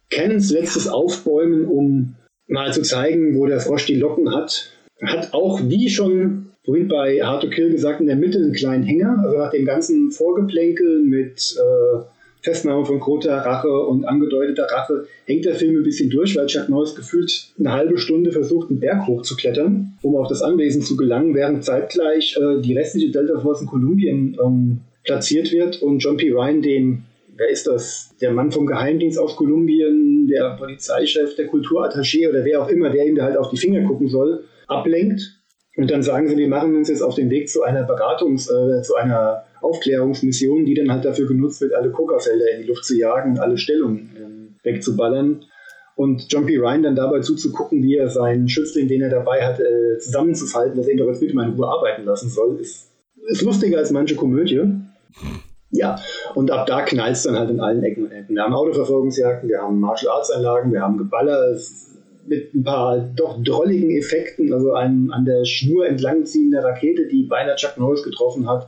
Cannons 0.10 0.52
letztes 0.52 0.88
Aufbäumen, 0.88 1.66
um 1.66 2.16
mal 2.48 2.74
zu 2.74 2.82
zeigen, 2.82 3.38
wo 3.38 3.46
der 3.46 3.60
Frosch 3.60 3.86
die 3.86 3.96
Locken 3.96 4.34
hat, 4.34 4.72
hat 5.02 5.34
auch, 5.34 5.62
wie 5.64 5.90
schon 5.90 6.52
vorhin 6.64 6.88
bei 6.88 7.20
Hard 7.22 7.44
to 7.44 7.50
Kill 7.50 7.72
gesagt, 7.72 8.02
in 8.02 8.08
der 8.08 8.16
Mitte 8.16 8.40
einen 8.40 8.54
kleinen 8.54 8.84
Hänger. 8.84 9.20
Also 9.24 9.38
nach 9.38 9.52
dem 9.52 9.66
ganzen 9.66 10.12
Vorgeplänkel 10.12 11.02
mit 11.04 11.56
äh, 11.58 12.04
Festnahme 12.42 12.86
von 12.86 13.00
Kota, 13.00 13.42
Rache 13.42 13.72
und 13.72 14.06
angedeuteter 14.06 14.68
Rache 14.70 15.08
hängt 15.26 15.46
der 15.46 15.56
Film 15.56 15.78
ein 15.78 15.84
bisschen 15.84 16.12
durch, 16.12 16.36
weil 16.36 16.46
Chuck 16.46 16.70
Norris 16.70 16.96
gefühlt 16.96 17.54
eine 17.58 17.72
halbe 17.72 17.98
Stunde 17.98 18.32
versucht, 18.32 18.70
einen 18.70 18.80
Berg 18.80 19.08
hochzuklettern, 19.08 19.98
um 20.04 20.16
auf 20.16 20.28
das 20.28 20.44
Anwesen 20.44 20.84
zu 20.84 20.96
gelangen, 20.96 21.34
während 21.34 21.64
zeitgleich 21.64 22.38
äh, 22.40 22.62
die 22.62 22.78
restliche 22.78 23.12
Delta 23.12 23.40
Force 23.40 23.62
in 23.62 23.68
Kolumbien 23.68 24.38
ähm, 24.44 24.82
platziert 25.04 25.52
wird 25.52 25.82
und 25.82 26.00
John 26.00 26.18
P. 26.18 26.32
Ryan 26.32 26.62
den 26.62 27.04
wer 27.36 27.50
ist 27.50 27.68
das? 27.68 28.16
Der 28.22 28.32
Mann 28.32 28.52
vom 28.52 28.66
Geheimdienst 28.66 29.20
aus 29.20 29.36
Kolumbien, 29.36 30.28
der 30.28 30.56
Polizeichef, 30.58 31.36
der 31.36 31.48
Kulturattaché 31.48 32.30
oder 32.30 32.44
wer 32.46 32.62
auch 32.62 32.70
immer, 32.70 32.90
der 32.90 33.06
ihm 33.06 33.16
da 33.16 33.24
halt 33.24 33.38
auf 33.38 33.50
die 33.50 33.58
Finger 33.58 33.86
gucken 33.86 34.08
soll, 34.08 34.46
ablenkt. 34.68 35.22
Und 35.78 35.92
dann 35.92 36.04
sagen 36.04 36.28
sie, 36.28 36.38
wir 36.38 36.48
machen 36.48 36.76
uns 36.76 36.88
jetzt 36.88 37.02
auf 37.02 37.16
den 37.16 37.30
Weg 37.30 37.50
zu 37.50 37.64
einer 37.64 37.86
Beratungs-, 37.86 38.50
äh, 38.50 38.82
zu 38.82 38.96
einer 38.96 39.44
Aufklärungsmission, 39.62 40.66
die 40.66 40.74
dann 40.74 40.92
halt 40.92 41.04
dafür 41.04 41.28
genutzt 41.28 41.60
wird, 41.62 41.74
alle 41.74 41.92
Coca-Felder 41.92 42.52
in 42.56 42.62
die 42.62 42.68
Luft 42.68 42.86
zu 42.86 42.98
jagen 42.98 43.32
und 43.32 43.40
alle 43.40 43.58
Stellungen 43.58 44.56
äh, 44.64 44.66
wegzuballern. 44.66 45.44
Und 45.96 46.26
John 46.30 46.46
P. 46.46 46.58
Ryan 46.58 46.84
dann 46.84 46.96
dabei 46.96 47.22
zuzugucken, 47.22 47.82
wie 47.82 47.96
er 47.96 48.10
seinen 48.10 48.50
Schützling, 48.50 48.88
den 48.88 49.02
er 49.02 49.10
dabei 49.10 49.46
hat, 49.46 49.60
äh, 49.60 49.98
zusammenzufalten, 50.00 50.78
dass 50.78 50.88
er 50.88 50.94
ihn 50.94 50.98
doch 50.98 51.08
jetzt 51.08 51.22
mit 51.22 51.32
in 51.32 51.40
Ruhe 51.40 51.68
arbeiten 51.68 52.04
lassen 52.04 52.30
soll, 52.30 52.60
ist, 52.60 52.92
ist 53.28 53.42
lustiger 53.42 53.78
als 53.78 53.92
manche 53.92 54.16
Komödie. 54.16 54.62
Ja, 55.72 56.00
und 56.36 56.52
ab 56.52 56.68
da 56.68 56.82
knallt 56.82 57.16
es 57.16 57.24
dann 57.24 57.38
halt 57.38 57.50
in 57.50 57.60
allen 57.60 57.84
Ecken 57.84 58.04
und 58.04 58.12
Enden. 58.12 58.36
Wir 58.36 58.44
haben 58.44 58.54
Autoverfolgungsjagden, 58.54 59.50
wir 59.50 59.62
haben 59.62 59.80
Martial 59.80 60.12
Arts 60.12 60.32
Einlagen, 60.32 60.72
wir 60.72 60.82
haben 60.82 60.98
Geballer 60.98 61.58
mit 62.28 62.54
ein 62.54 62.64
paar 62.64 62.98
doch 63.16 63.42
drolligen 63.44 63.92
Effekten, 63.92 64.52
also 64.52 64.74
einem 64.74 65.12
an 65.12 65.26
der 65.26 65.46
Schnur 65.46 65.88
entlangziehende 65.88 66.64
Rakete, 66.64 67.08
die 67.08 67.24
beinahe 67.24 67.56
Chuck 67.56 67.78
Norris 67.78 68.04
getroffen 68.04 68.50
hat. 68.50 68.68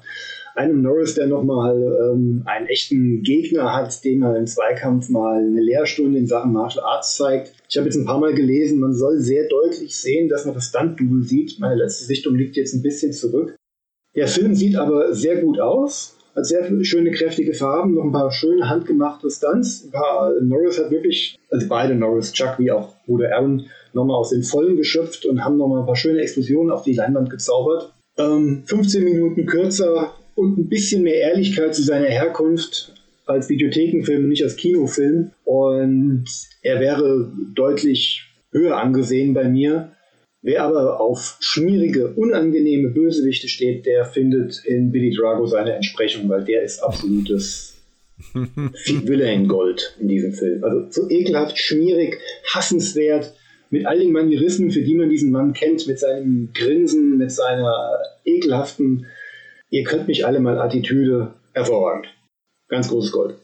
Einem 0.55 0.81
Norris, 0.81 1.13
der 1.13 1.27
nochmal 1.27 1.75
ähm, 1.75 2.41
einen 2.45 2.67
echten 2.67 3.21
Gegner 3.21 3.75
hat, 3.75 4.03
dem 4.03 4.23
er 4.23 4.37
im 4.37 4.47
Zweikampf 4.47 5.09
mal 5.09 5.37
eine 5.37 5.61
Lehrstunde 5.61 6.17
in 6.17 6.25
Sachen 6.25 6.51
Martial 6.51 6.83
Arts 6.83 7.15
zeigt. 7.15 7.53
Ich 7.69 7.77
habe 7.77 7.85
jetzt 7.85 7.95
ein 7.95 8.05
paar 8.05 8.19
Mal 8.19 8.33
gelesen, 8.33 8.79
man 8.79 8.93
soll 8.93 9.19
sehr 9.19 9.47
deutlich 9.47 9.95
sehen, 9.95 10.29
dass 10.29 10.45
man 10.45 10.55
das 10.55 10.69
Stunt-Double 10.69 11.23
sieht. 11.23 11.59
Meine 11.59 11.75
letzte 11.75 12.05
Sichtung 12.05 12.35
liegt 12.35 12.55
jetzt 12.55 12.73
ein 12.73 12.81
bisschen 12.81 13.13
zurück. 13.13 13.55
Der 14.15 14.27
Film 14.27 14.55
sieht 14.55 14.77
aber 14.77 15.13
sehr 15.13 15.41
gut 15.41 15.59
aus 15.59 16.16
hat 16.37 16.45
sehr 16.45 16.85
schöne, 16.85 17.11
kräftige 17.11 17.53
Farben, 17.53 17.95
noch 17.95 18.03
ein 18.03 18.11
paar 18.11 18.31
schöne 18.31 18.69
handgemachte 18.69 19.29
Stunts. 19.29 19.85
Ein 19.85 19.91
paar, 19.91 20.31
Norris 20.39 20.77
hat 20.77 20.91
wirklich, 20.91 21.37
also 21.49 21.67
beide 21.67 21.95
Norris, 21.95 22.31
Chuck 22.31 22.59
wie 22.59 22.71
auch 22.71 22.93
Bruder 23.05 23.35
Aaron, 23.35 23.65
nochmal 23.93 24.17
aus 24.17 24.29
den 24.29 24.43
Vollen 24.43 24.77
geschöpft 24.77 25.25
und 25.25 25.43
haben 25.43 25.57
nochmal 25.57 25.79
ein 25.79 25.85
paar 25.87 25.95
schöne 25.95 26.21
Explosionen 26.21 26.71
auf 26.71 26.83
die 26.83 26.93
Leinwand 26.93 27.31
gezaubert. 27.31 27.91
Ähm, 28.17 28.63
15 28.65 29.03
Minuten 29.03 29.45
kürzer 29.47 30.13
und 30.35 30.57
ein 30.57 30.69
bisschen 30.69 31.03
mehr 31.03 31.15
Ehrlichkeit 31.15 31.73
zu 31.73 31.81
seiner 31.81 32.07
Herkunft 32.07 32.93
als 33.25 33.49
Videothekenfilm 33.49 34.23
und 34.23 34.29
nicht 34.29 34.43
als 34.43 34.55
Kinofilm. 34.55 35.31
Und 35.43 36.25
er 36.61 36.79
wäre 36.79 37.31
deutlich 37.55 38.23
höher 38.51 38.77
angesehen 38.77 39.33
bei 39.33 39.49
mir. 39.49 39.91
Wer 40.47 40.63
aber 40.63 41.01
auf 41.01 41.35
schmierige, 41.41 42.13
unangenehme 42.13 42.87
Bösewichte 42.87 43.49
steht, 43.49 43.85
der 43.85 44.05
findet 44.05 44.63
in 44.63 44.93
Billy 44.93 45.13
Drago 45.13 45.45
seine 45.45 45.73
Entsprechung, 45.73 46.29
weil 46.29 46.45
der 46.45 46.61
ist 46.63 46.79
absolutes 46.79 47.75
Villain-Gold 48.33 49.97
in 49.99 50.07
diesem 50.07 50.31
Film. 50.31 50.63
Also 50.63 50.89
so 50.89 51.09
ekelhaft, 51.09 51.59
schmierig, 51.59 52.21
hassenswert, 52.53 53.33
mit 53.71 53.85
all 53.85 53.99
den 53.99 54.13
Manierismen, 54.13 54.71
für 54.71 54.83
die 54.83 54.95
man 54.95 55.09
diesen 55.09 55.31
Mann 55.31 55.51
kennt, 55.51 55.85
mit 55.85 55.99
seinem 55.99 56.51
Grinsen, 56.53 57.17
mit 57.17 57.33
seiner 57.33 57.99
ekelhaften, 58.23 59.05
ihr 59.69 59.83
könnt 59.83 60.07
mich 60.07 60.25
alle 60.25 60.39
mal 60.39 60.61
Attitüde, 60.61 61.33
hervorragend. 61.51 62.07
Ganz 62.69 62.87
großes 62.87 63.11
Gold. 63.11 63.35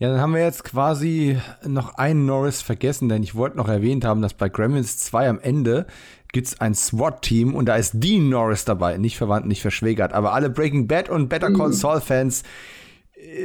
Ja, 0.00 0.10
dann 0.10 0.20
haben 0.20 0.34
wir 0.34 0.42
jetzt 0.42 0.62
quasi 0.62 1.38
noch 1.66 1.96
einen 1.96 2.24
Norris 2.24 2.62
vergessen, 2.62 3.08
denn 3.08 3.24
ich 3.24 3.34
wollte 3.34 3.56
noch 3.56 3.68
erwähnt 3.68 4.04
haben, 4.04 4.22
dass 4.22 4.32
bei 4.32 4.48
Gremlins 4.48 4.98
2 4.98 5.28
am 5.28 5.40
Ende 5.40 5.86
gibt 6.32 6.46
es 6.46 6.60
ein 6.60 6.74
SWAT-Team 6.74 7.52
und 7.52 7.66
da 7.66 7.74
ist 7.74 7.94
Dean 7.94 8.28
Norris 8.28 8.64
dabei, 8.64 8.96
nicht 8.96 9.16
verwandt, 9.16 9.46
nicht 9.46 9.60
verschwägert, 9.60 10.12
aber 10.12 10.34
alle 10.34 10.50
Breaking 10.50 10.86
Bad 10.86 11.08
und 11.08 11.28
Better 11.28 11.52
Call 11.52 11.68
mhm. 11.68 11.72
Saul-Fans 11.72 12.44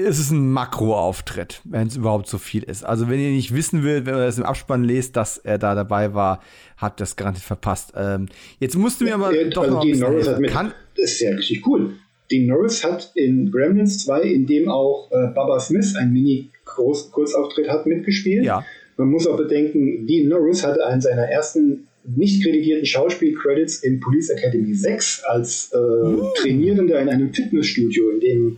es 0.06 0.20
ist 0.20 0.30
ein 0.30 0.52
Makro-Auftritt, 0.52 1.62
wenn 1.64 1.88
es 1.88 1.96
überhaupt 1.96 2.28
so 2.28 2.38
viel 2.38 2.62
ist. 2.62 2.86
Also 2.86 3.10
wenn 3.10 3.20
ihr 3.20 3.32
nicht 3.32 3.56
wissen 3.56 3.84
wollt, 3.84 4.06
wenn 4.06 4.14
ihr 4.14 4.26
das 4.26 4.38
im 4.38 4.44
Abspann 4.44 4.84
lest, 4.84 5.16
dass 5.16 5.40
er 5.40 5.58
da 5.58 5.74
dabei 5.74 6.14
war, 6.14 6.42
habt 6.78 7.02
das 7.02 7.16
garantiert 7.16 7.46
verpasst. 7.46 7.94
Ähm, 7.96 8.28
jetzt 8.60 8.78
musst 8.78 9.02
du 9.02 9.06
mir 9.06 9.16
aber 9.16 9.34
ja, 9.36 9.50
doch 9.50 9.64
also 9.64 9.76
noch 9.76 9.82
Dean 9.82 9.98
Norris 9.98 10.28
hat 10.28 10.40
mit, 10.40 10.52
kann, 10.52 10.74
Das 10.96 11.14
ist 11.14 11.22
ja 11.22 11.32
richtig 11.32 11.66
cool. 11.66 11.96
Dean 12.32 12.48
Norris 12.48 12.84
hat 12.84 13.12
in 13.16 13.52
Gremlins 13.52 14.04
2, 14.06 14.22
in 14.24 14.46
dem 14.46 14.70
auch 14.70 15.12
äh, 15.12 15.28
Baba 15.34 15.60
Smith 15.60 15.96
ein 15.98 16.12
Mini-Kurzauftritt 16.14 17.70
hat, 17.70 17.86
mitgespielt. 17.86 18.46
Ja. 18.46 18.66
Man 18.98 19.10
muss 19.10 19.28
auch 19.28 19.38
bedenken, 19.38 20.08
Dean 20.08 20.30
Norris 20.30 20.66
hatte 20.66 20.86
einen 20.86 21.02
seiner 21.02 21.24
ersten 21.24 21.88
nicht 22.06 22.44
kreditierten 22.44 22.86
Schauspiel-Credits 22.86 23.84
in 23.84 24.00
Police 24.00 24.30
Academy 24.30 24.74
6 24.74 25.24
als 25.24 25.72
äh, 25.74 25.78
uh. 25.78 26.30
Trainierender 26.36 27.00
in 27.00 27.10
einem 27.10 27.34
Fitnessstudio, 27.34 28.10
in 28.10 28.20
dem 28.20 28.58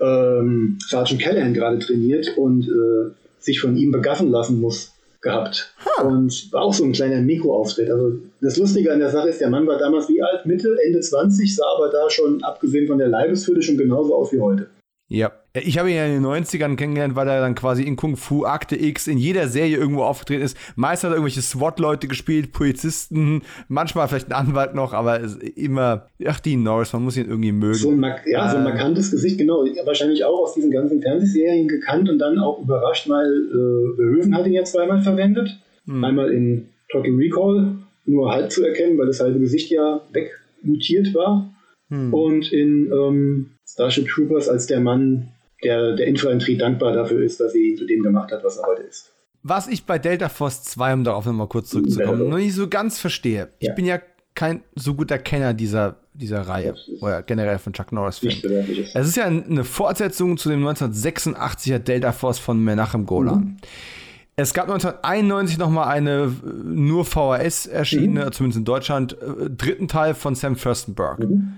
ähm, 0.00 0.78
Sergeant 0.86 1.22
Callahan 1.22 1.54
gerade 1.54 1.78
trainiert 1.78 2.36
und 2.36 2.68
äh, 2.68 3.12
sich 3.38 3.60
von 3.60 3.76
ihm 3.76 3.92
begaffen 3.92 4.30
lassen 4.30 4.60
muss, 4.60 4.92
gehabt. 5.20 5.74
Huh. 5.84 6.06
Und 6.06 6.52
war 6.52 6.62
auch 6.62 6.74
so 6.74 6.84
ein 6.84 6.92
kleiner 6.92 7.20
Mikroauftritt. 7.20 7.90
Also 7.90 8.18
das 8.40 8.56
Lustige 8.56 8.92
an 8.92 8.98
der 8.98 9.10
Sache 9.10 9.28
ist, 9.28 9.40
der 9.40 9.50
Mann 9.50 9.66
war 9.66 9.78
damals 9.78 10.08
wie 10.08 10.22
alt? 10.22 10.46
Mitte, 10.46 10.76
Ende 10.84 11.00
20, 11.00 11.54
sah 11.54 11.64
aber 11.76 11.90
da 11.90 12.08
schon, 12.10 12.42
abgesehen 12.42 12.86
von 12.86 12.98
der 12.98 13.08
Leibesfülle, 13.08 13.62
schon 13.62 13.76
genauso 13.76 14.14
aus 14.14 14.32
wie 14.32 14.40
heute. 14.40 14.68
Ja, 15.08 15.32
ich 15.64 15.78
habe 15.78 15.90
ihn 15.90 15.96
ja 15.96 16.06
in 16.06 16.22
den 16.22 16.26
90ern 16.26 16.76
kennengelernt, 16.76 17.14
weil 17.14 17.28
er 17.28 17.40
dann 17.40 17.54
quasi 17.54 17.82
in 17.82 17.96
Kung 17.96 18.16
Fu 18.16 18.44
Akte 18.44 18.76
X 18.76 19.06
in 19.06 19.18
jeder 19.18 19.48
Serie 19.48 19.76
irgendwo 19.76 20.02
aufgetreten 20.02 20.42
ist. 20.42 20.56
Meist 20.76 21.04
hat 21.04 21.10
er 21.10 21.14
irgendwelche 21.14 21.42
SWAT-Leute 21.42 22.08
gespielt, 22.08 22.52
Polizisten, 22.52 23.42
manchmal 23.68 24.08
vielleicht 24.08 24.28
ein 24.28 24.32
Anwalt 24.32 24.74
noch, 24.74 24.92
aber 24.92 25.20
immer, 25.54 26.08
ach, 26.26 26.40
Dean 26.40 26.62
Norris, 26.62 26.92
man 26.92 27.04
muss 27.04 27.16
ihn 27.16 27.28
irgendwie 27.28 27.52
mögen. 27.52 27.74
So 27.74 27.90
ein, 27.90 28.04
ja, 28.26 28.50
so 28.50 28.56
ein 28.56 28.66
äh. 28.66 28.70
markantes 28.70 29.10
Gesicht, 29.10 29.38
genau. 29.38 29.64
Wahrscheinlich 29.84 30.24
auch 30.24 30.40
aus 30.40 30.54
diesen 30.54 30.70
ganzen 30.70 31.00
Fernsehserien 31.00 31.68
gekannt 31.68 32.08
und 32.08 32.18
dann 32.18 32.38
auch 32.38 32.62
überrascht, 32.62 33.08
weil 33.08 33.26
äh, 33.26 34.32
hat 34.32 34.46
ihn 34.46 34.52
ja 34.52 34.64
zweimal 34.64 35.00
verwendet. 35.00 35.58
Hm. 35.86 36.04
Einmal 36.04 36.32
in 36.32 36.68
Total 36.90 37.12
Recall, 37.12 37.76
nur 38.04 38.32
halb 38.32 38.50
zu 38.50 38.64
erkennen, 38.64 38.98
weil 38.98 39.06
das 39.06 39.20
halbe 39.20 39.38
Gesicht 39.38 39.70
ja 39.70 40.00
wegmutiert 40.12 41.14
war. 41.14 41.52
Hm. 41.88 42.12
Und 42.12 42.52
in 42.52 42.90
ähm, 42.92 43.50
Starship 43.66 44.08
Troopers 44.08 44.48
als 44.48 44.66
der 44.66 44.80
Mann, 44.80 45.28
der 45.62 45.94
der 45.94 46.06
Infanterie 46.06 46.56
dankbar 46.56 46.92
dafür 46.92 47.22
ist, 47.22 47.40
dass 47.40 47.52
sie 47.52 47.70
ihn 47.70 47.76
zu 47.76 47.86
dem 47.86 48.02
gemacht 48.02 48.32
hat, 48.32 48.44
was 48.44 48.56
er 48.58 48.66
heute 48.66 48.82
ist. 48.82 49.12
Was 49.42 49.68
ich 49.68 49.84
bei 49.84 49.98
Delta 49.98 50.28
Force 50.28 50.64
2, 50.64 50.94
um 50.94 51.04
darauf 51.04 51.24
nochmal 51.24 51.46
kurz 51.46 51.70
zurückzukommen, 51.70 52.24
ja. 52.24 52.28
noch 52.28 52.38
nicht 52.38 52.54
so 52.54 52.68
ganz 52.68 52.98
verstehe. 52.98 53.48
Ja. 53.60 53.70
Ich 53.70 53.74
bin 53.76 53.84
ja 53.84 54.00
kein 54.34 54.62
so 54.74 54.94
guter 54.94 55.18
Kenner 55.18 55.54
dieser, 55.54 55.96
dieser 56.14 56.42
Reihe 56.42 56.74
oder 57.00 57.22
generell 57.22 57.58
von 57.58 57.72
Chuck 57.72 57.92
Norris 57.92 58.18
Filmen. 58.18 58.42
Es 58.94 59.06
ist 59.06 59.16
ja 59.16 59.24
eine 59.24 59.64
Fortsetzung 59.64 60.36
zu 60.36 60.48
dem 60.48 60.66
1986er 60.66 61.78
Delta 61.78 62.12
Force 62.12 62.38
von 62.38 62.62
Menachem 62.62 63.06
Golan. 63.06 63.38
Mhm. 63.38 63.56
Es 64.38 64.52
gab 64.52 64.68
1991 64.68 65.58
nochmal 65.58 65.88
eine 65.88 66.30
nur 66.64 67.06
VHS 67.06 67.66
erschienene, 67.66 68.26
mhm. 68.26 68.32
zumindest 68.32 68.58
in 68.58 68.64
Deutschland, 68.66 69.16
äh, 69.22 69.48
dritten 69.48 69.88
Teil 69.88 70.14
von 70.14 70.34
Sam 70.34 70.56
Furstenberg. 70.56 71.20
Mhm. 71.20 71.54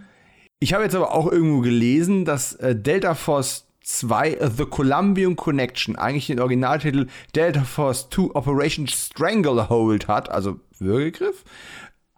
Ich 0.61 0.75
habe 0.75 0.85
jetzt 0.85 0.95
aber 0.95 1.12
auch 1.12 1.31
irgendwo 1.31 1.61
gelesen, 1.61 2.25
dass 2.25 2.55
äh, 2.55 2.77
Delta 2.77 3.15
Force 3.15 3.68
2 3.89 4.32
äh, 4.35 4.51
The 4.51 4.66
Columbian 4.66 5.35
Connection 5.35 5.97
eigentlich 5.97 6.27
den 6.27 6.40
Originaltitel 6.40 7.06
Delta 7.35 7.65
Force 7.65 8.09
2 8.10 8.35
Operation 8.35 8.86
Stranglehold 8.86 10.09
hat, 10.09 10.31
also 10.31 10.60
Würgegriff, 10.78 11.44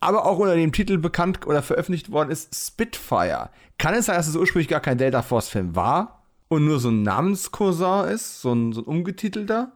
aber 0.00 0.26
auch 0.26 0.38
unter 0.38 0.56
dem 0.56 0.72
Titel 0.72 0.98
bekannt 0.98 1.46
oder 1.46 1.62
veröffentlicht 1.62 2.10
worden 2.10 2.30
ist 2.30 2.54
Spitfire. 2.54 3.50
Kann 3.78 3.94
es 3.94 4.06
sein, 4.06 4.16
dass 4.16 4.28
es 4.28 4.36
ursprünglich 4.36 4.68
gar 4.68 4.80
kein 4.80 4.98
Delta 4.98 5.22
Force 5.22 5.48
Film 5.48 5.76
war 5.76 6.24
und 6.48 6.64
nur 6.64 6.80
so 6.80 6.88
ein 6.88 7.02
Namenscousin 7.02 8.08
ist, 8.12 8.42
so 8.42 8.52
ein, 8.52 8.72
so 8.72 8.80
ein 8.80 8.86
umgetitelter? 8.86 9.72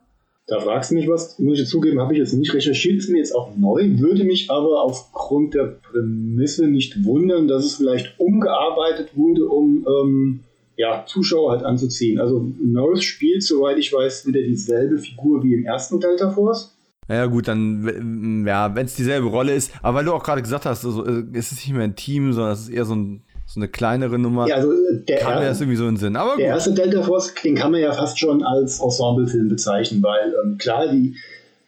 Da 0.47 0.61
fragst 0.61 0.91
du 0.91 0.97
mich 0.97 1.09
was, 1.09 1.39
muss 1.39 1.59
ich 1.59 1.69
zugeben, 1.69 2.01
habe 2.01 2.13
ich 2.13 2.19
jetzt 2.19 2.35
nicht 2.35 2.53
recherchiert, 2.53 2.99
ist 2.99 3.09
mir 3.09 3.19
jetzt 3.19 3.35
auch 3.35 3.57
neu, 3.57 3.99
würde 3.99 4.25
mich 4.25 4.51
aber 4.51 4.83
aufgrund 4.83 5.55
der 5.55 5.65
Prämisse 5.65 6.67
nicht 6.67 7.05
wundern, 7.05 7.49
dass 7.49 7.65
es 7.65 7.77
vielleicht 7.77 8.19
umgearbeitet 8.19 9.17
wurde, 9.17 9.47
um 9.47 9.87
ähm, 9.89 10.41
ja, 10.77 11.05
Zuschauer 11.07 11.53
halt 11.53 11.63
anzuziehen. 11.63 12.21
Also 12.21 12.53
Norris 12.61 13.05
spielt, 13.05 13.43
soweit 13.43 13.79
ich 13.79 13.93
weiß, 13.93 14.27
wieder 14.27 14.41
dieselbe 14.41 14.99
Figur 14.99 15.43
wie 15.43 15.55
im 15.55 15.65
ersten 15.65 16.01
Delta 16.01 16.31
Force. 16.31 16.77
Ja 17.09 17.27
gut, 17.27 17.49
dann, 17.49 18.45
ja, 18.47 18.75
wenn 18.75 18.87
es 18.87 18.95
dieselbe 18.95 19.27
Rolle 19.27 19.55
ist, 19.55 19.71
aber 19.83 19.99
weil 19.99 20.05
du 20.07 20.13
auch 20.13 20.23
gerade 20.23 20.41
gesagt 20.41 20.65
hast, 20.65 20.87
also, 20.87 21.05
äh, 21.05 21.25
es 21.35 21.53
ist 21.53 21.67
nicht 21.67 21.75
mehr 21.75 21.85
ein 21.85 21.97
Team, 21.97 22.33
sondern 22.33 22.55
es 22.55 22.61
ist 22.61 22.69
eher 22.71 22.87
so 22.87 22.95
ein 22.95 23.23
so 23.47 23.61
eine 23.61 23.69
kleinere 23.69 24.19
Nummer. 24.19 24.49
Ja, 24.49 24.57
also 24.57 24.73
der 25.07 25.19
kam 25.19 25.39
mir 25.39 25.47
das 25.47 25.61
irgendwie 25.61 25.77
so 25.77 25.85
in 25.85 25.95
den 25.95 25.97
Sinn. 25.99 26.17
Aber 26.17 26.37
der 26.37 26.47
gut. 26.47 26.55
erste 26.55 26.73
Delta 26.73 27.03
Force, 27.03 27.35
den 27.45 27.55
kann 27.55 27.73
man 27.73 27.81
ja 27.81 27.93
fast 27.93 28.19
schon 28.19 28.43
als 28.43 28.81
Ensemblefilm 28.81 29.49
bezeichnen, 29.49 30.03
weil 30.03 30.35
ähm, 30.43 30.57
klar, 30.59 30.89
die 30.89 31.15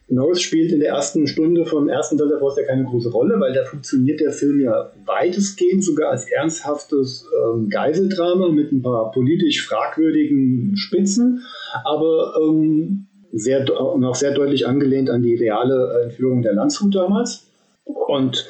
Norris 0.09 0.41
spielt 0.41 0.71
in 0.71 0.81
der 0.81 0.91
ersten 0.91 1.27
Stunde 1.27 1.67
vom 1.67 1.89
ersten 1.89 2.17
Delta 2.17 2.39
Force 2.39 2.57
ja 2.59 2.65
keine 2.65 2.85
große 2.85 3.11
Rolle, 3.11 3.41
weil 3.41 3.53
da 3.53 3.65
funktioniert 3.65 4.21
der 4.21 4.31
Film 4.31 4.61
ja 4.61 4.93
weitestgehend 5.05 5.83
sogar 5.83 6.11
als 6.11 6.31
ernsthaftes 6.31 7.27
ähm, 7.45 7.69
Geiseldrama 7.69 8.49
mit 8.51 8.71
ein 8.71 8.83
paar 8.83 9.11
politisch 9.11 9.67
fragwürdigen 9.67 10.77
Spitzen, 10.77 11.43
aber 11.85 12.35
ähm, 12.41 13.07
sehr, 13.33 13.65
noch 13.65 14.15
sehr 14.15 14.33
deutlich 14.33 14.67
angelehnt 14.67 15.11
an 15.11 15.23
die 15.23 15.35
reale 15.35 16.03
Entführung 16.05 16.43
der 16.43 16.55
Landshut 16.55 16.95
damals. 16.95 17.47
Und 17.85 18.47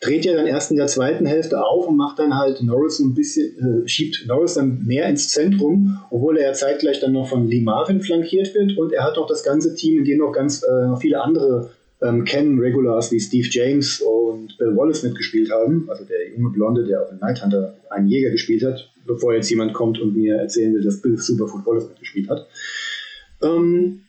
dreht 0.00 0.24
ja 0.24 0.34
dann 0.34 0.46
erst 0.46 0.70
in 0.70 0.76
der 0.76 0.86
zweiten 0.86 1.26
Hälfte 1.26 1.64
auf 1.64 1.86
und 1.86 1.96
macht 1.96 2.18
dann 2.18 2.36
halt 2.36 2.62
Norris 2.62 2.98
ein 3.00 3.14
bisschen, 3.14 3.84
äh, 3.84 3.88
schiebt 3.88 4.24
Norris 4.26 4.54
dann 4.54 4.84
mehr 4.84 5.08
ins 5.08 5.30
Zentrum, 5.30 5.98
obwohl 6.10 6.38
er 6.38 6.48
ja 6.48 6.52
zeitgleich 6.52 7.00
dann 7.00 7.12
noch 7.12 7.28
von 7.28 7.46
Lee 7.46 7.60
Marvin 7.60 8.00
flankiert 8.00 8.54
wird 8.54 8.76
und 8.78 8.92
er 8.92 9.04
hat 9.04 9.18
auch 9.18 9.26
das 9.26 9.42
ganze 9.42 9.74
Team, 9.74 9.98
in 9.98 10.04
dem 10.04 10.18
noch 10.18 10.32
ganz 10.32 10.62
äh, 10.62 10.96
viele 11.00 11.20
andere 11.20 11.70
ähm, 12.00 12.24
Canon-Regulars 12.24 13.10
wie 13.10 13.20
Steve 13.20 13.48
James 13.50 14.00
und 14.00 14.56
Bill 14.58 14.76
Wallace 14.76 15.02
mitgespielt 15.02 15.50
haben, 15.50 15.88
also 15.88 16.04
der 16.04 16.30
junge 16.30 16.50
Blonde, 16.50 16.84
der 16.84 17.02
auch 17.02 17.10
in 17.10 17.18
Night 17.18 17.42
Hunter 17.42 17.74
einen 17.90 18.08
Jäger 18.08 18.30
gespielt 18.30 18.62
hat, 18.62 18.90
bevor 19.06 19.34
jetzt 19.34 19.50
jemand 19.50 19.74
kommt 19.74 20.00
und 20.00 20.14
mir 20.14 20.36
erzählen 20.36 20.74
will, 20.74 20.82
dass 20.82 21.02
Bill 21.02 21.16
Superfoot 21.18 21.66
Wallace 21.66 21.88
mitgespielt 21.88 22.28
hat. 22.28 22.46
Ähm, 23.42 24.02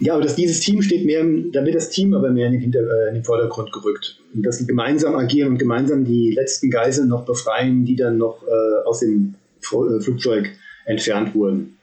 ja, 0.00 0.14
aber 0.14 0.22
dass 0.22 0.36
dieses 0.36 0.60
Team 0.60 0.82
steht 0.82 1.04
mehr, 1.04 1.24
da 1.52 1.64
wird 1.64 1.74
das 1.74 1.90
Team 1.90 2.14
aber 2.14 2.30
mehr 2.30 2.46
in 2.46 2.52
den, 2.52 2.60
Hinter-, 2.60 2.80
äh, 2.80 3.08
in 3.08 3.14
den 3.14 3.24
Vordergrund 3.24 3.72
gerückt. 3.72 4.18
Und 4.34 4.44
dass 4.44 4.58
sie 4.58 4.66
gemeinsam 4.66 5.16
agieren 5.16 5.52
und 5.52 5.58
gemeinsam 5.58 6.04
die 6.04 6.30
letzten 6.30 6.70
Geiseln 6.70 7.08
noch 7.08 7.24
befreien, 7.24 7.84
die 7.84 7.96
dann 7.96 8.18
noch 8.18 8.42
äh, 8.46 8.86
aus 8.86 9.00
dem 9.00 9.34
äh, 9.62 10.00
Flugzeug 10.00 10.50
entfernt 10.84 11.34
wurden. 11.34 11.78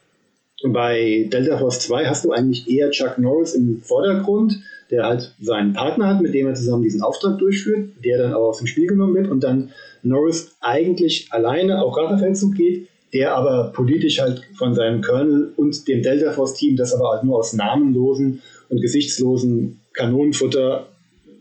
Und 0.64 0.74
bei 0.74 1.28
Delta 1.32 1.58
Force 1.58 1.80
2 1.82 2.06
hast 2.06 2.26
du 2.26 2.32
eigentlich 2.32 2.70
eher 2.70 2.90
Chuck 2.90 3.18
Norris 3.18 3.54
im 3.54 3.82
Vordergrund, 3.82 4.60
der 4.90 5.06
halt 5.06 5.34
seinen 5.42 5.74
Partner 5.74 6.08
hat, 6.08 6.22
mit 6.22 6.34
dem 6.34 6.48
er 6.48 6.54
zusammen 6.54 6.84
diesen 6.84 7.02
Auftrag 7.02 7.38
durchführt, 7.38 7.90
der 8.04 8.18
dann 8.18 8.34
auch 8.34 8.50
aus 8.50 8.60
dem 8.60 8.68
Spiel 8.68 8.88
genommen 8.88 9.16
wird 9.16 9.28
und 9.28 9.44
dann 9.44 9.72
Norris 10.04 10.56
eigentlich 10.62 11.28
alleine 11.32 11.82
auf 11.82 11.98
Rachefeldzug 11.98 12.56
geht, 12.56 12.88
der 13.16 13.34
aber 13.34 13.72
politisch 13.74 14.20
halt 14.20 14.42
von 14.56 14.76
seinem 14.76 15.02
Colonel 15.02 15.54
und 15.56 15.88
dem 15.88 16.04
Delta 16.04 16.34
Force 16.34 16.54
Team, 16.56 16.76
das 16.76 16.94
aber 16.94 17.12
halt 17.12 17.24
nur 17.24 17.38
aus 17.38 17.54
namenlosen 17.54 18.42
und 18.68 18.82
gesichtslosen 18.82 19.80
Kanonenfutter, 19.94 20.90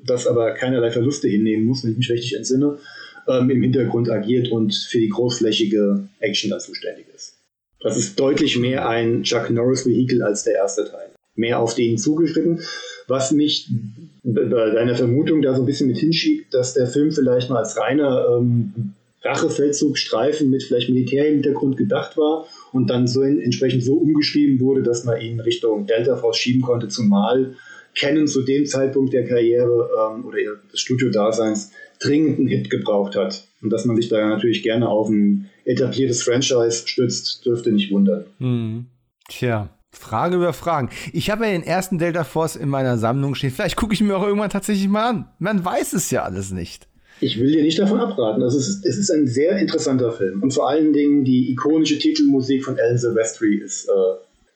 das 0.06 0.28
aber 0.28 0.52
keinerlei 0.52 0.92
Verluste 0.92 1.26
hinnehmen 1.26 1.64
muss, 1.66 1.82
wenn 1.82 1.90
ich 1.90 1.96
mich 1.96 2.10
richtig 2.12 2.36
entsinne, 2.36 2.78
ähm, 3.26 3.50
im 3.50 3.60
Hintergrund 3.60 4.08
agiert 4.08 4.52
und 4.52 4.72
für 4.72 4.98
die 4.98 5.08
großflächige 5.08 6.08
Action 6.20 6.50
dann 6.50 6.60
zuständig 6.60 7.06
ist. 7.12 7.38
Das 7.80 7.96
ist 7.96 8.20
deutlich 8.20 8.56
mehr 8.56 8.88
ein 8.88 9.24
Chuck 9.24 9.50
Norris-Vehikel 9.50 10.22
als 10.22 10.44
der 10.44 10.54
erste 10.54 10.84
Teil. 10.84 11.10
Mehr 11.34 11.58
auf 11.58 11.74
den 11.74 11.98
zugeschritten. 11.98 12.60
Was 13.08 13.32
mich 13.32 13.68
bei 14.22 14.70
deiner 14.70 14.94
Vermutung 14.94 15.42
da 15.42 15.56
so 15.56 15.62
ein 15.62 15.66
bisschen 15.66 15.88
mit 15.88 15.98
hinschiebt, 15.98 16.54
dass 16.54 16.72
der 16.72 16.86
Film 16.86 17.10
vielleicht 17.10 17.50
mal 17.50 17.58
als 17.58 17.76
reiner 17.76 18.38
ähm, 18.38 18.94
Rachefeldzugstreifen 19.24 20.50
mit 20.50 20.62
vielleicht 20.62 20.90
Militärhintergrund 20.90 21.76
gedacht 21.76 22.16
war 22.16 22.46
und 22.72 22.90
dann 22.90 23.06
so 23.06 23.22
entsprechend 23.22 23.82
so 23.82 23.94
umgeschrieben 23.94 24.60
wurde, 24.60 24.82
dass 24.82 25.04
man 25.04 25.20
ihn 25.20 25.40
Richtung 25.40 25.86
Delta 25.86 26.16
Force 26.16 26.36
schieben 26.36 26.62
konnte, 26.62 26.88
zumal 26.88 27.54
Canon 27.96 28.26
zu 28.26 28.42
dem 28.42 28.66
Zeitpunkt 28.66 29.12
der 29.12 29.26
Karriere 29.26 29.88
ähm, 29.98 30.24
oder 30.26 30.38
des 30.72 30.80
Studiodaseins 30.80 31.72
dringend 32.00 32.38
einen 32.38 32.48
Hit 32.48 32.70
gebraucht 32.70 33.16
hat. 33.16 33.46
Und 33.62 33.70
dass 33.70 33.84
man 33.84 33.96
sich 33.96 34.08
da 34.08 34.28
natürlich 34.28 34.62
gerne 34.62 34.88
auf 34.88 35.08
ein 35.08 35.48
etabliertes 35.64 36.22
Franchise 36.22 36.86
stützt, 36.86 37.46
dürfte 37.46 37.72
nicht 37.72 37.90
wundern. 37.90 38.24
Hm. 38.38 38.86
Tja, 39.28 39.70
Frage 39.92 40.36
über 40.36 40.52
Fragen. 40.52 40.90
Ich 41.12 41.30
habe 41.30 41.46
ja 41.46 41.52
den 41.52 41.62
ersten 41.62 41.98
Delta 41.98 42.24
Force 42.24 42.56
in 42.56 42.68
meiner 42.68 42.98
Sammlung 42.98 43.34
stehen. 43.34 43.50
Vielleicht 43.50 43.76
gucke 43.76 43.94
ich 43.94 44.00
mir 44.00 44.16
auch 44.16 44.26
irgendwann 44.26 44.50
tatsächlich 44.50 44.88
mal 44.88 45.08
an. 45.08 45.28
Man 45.38 45.64
weiß 45.64 45.94
es 45.94 46.10
ja 46.10 46.24
alles 46.24 46.50
nicht. 46.50 46.88
Ich 47.20 47.38
will 47.38 47.50
dir 47.52 47.62
nicht 47.62 47.78
davon 47.78 48.00
abraten. 48.00 48.42
Also 48.42 48.58
es 48.58 48.68
ist, 48.68 48.84
es 48.84 48.98
ist 48.98 49.10
ein 49.10 49.26
sehr 49.26 49.58
interessanter 49.58 50.12
Film. 50.12 50.42
Und 50.42 50.52
vor 50.52 50.68
allen 50.68 50.92
Dingen 50.92 51.24
die 51.24 51.50
ikonische 51.52 51.98
Titelmusik 51.98 52.64
von 52.64 52.78
Alan 52.78 52.98
Silvestri 52.98 53.56
ist 53.56 53.88
äh, 53.88 53.92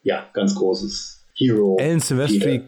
ja 0.03 0.25
ganz 0.33 0.55
großes 0.55 1.23
Hero. 1.35 1.77
Alan 1.79 1.99
Silvestri 1.99 2.61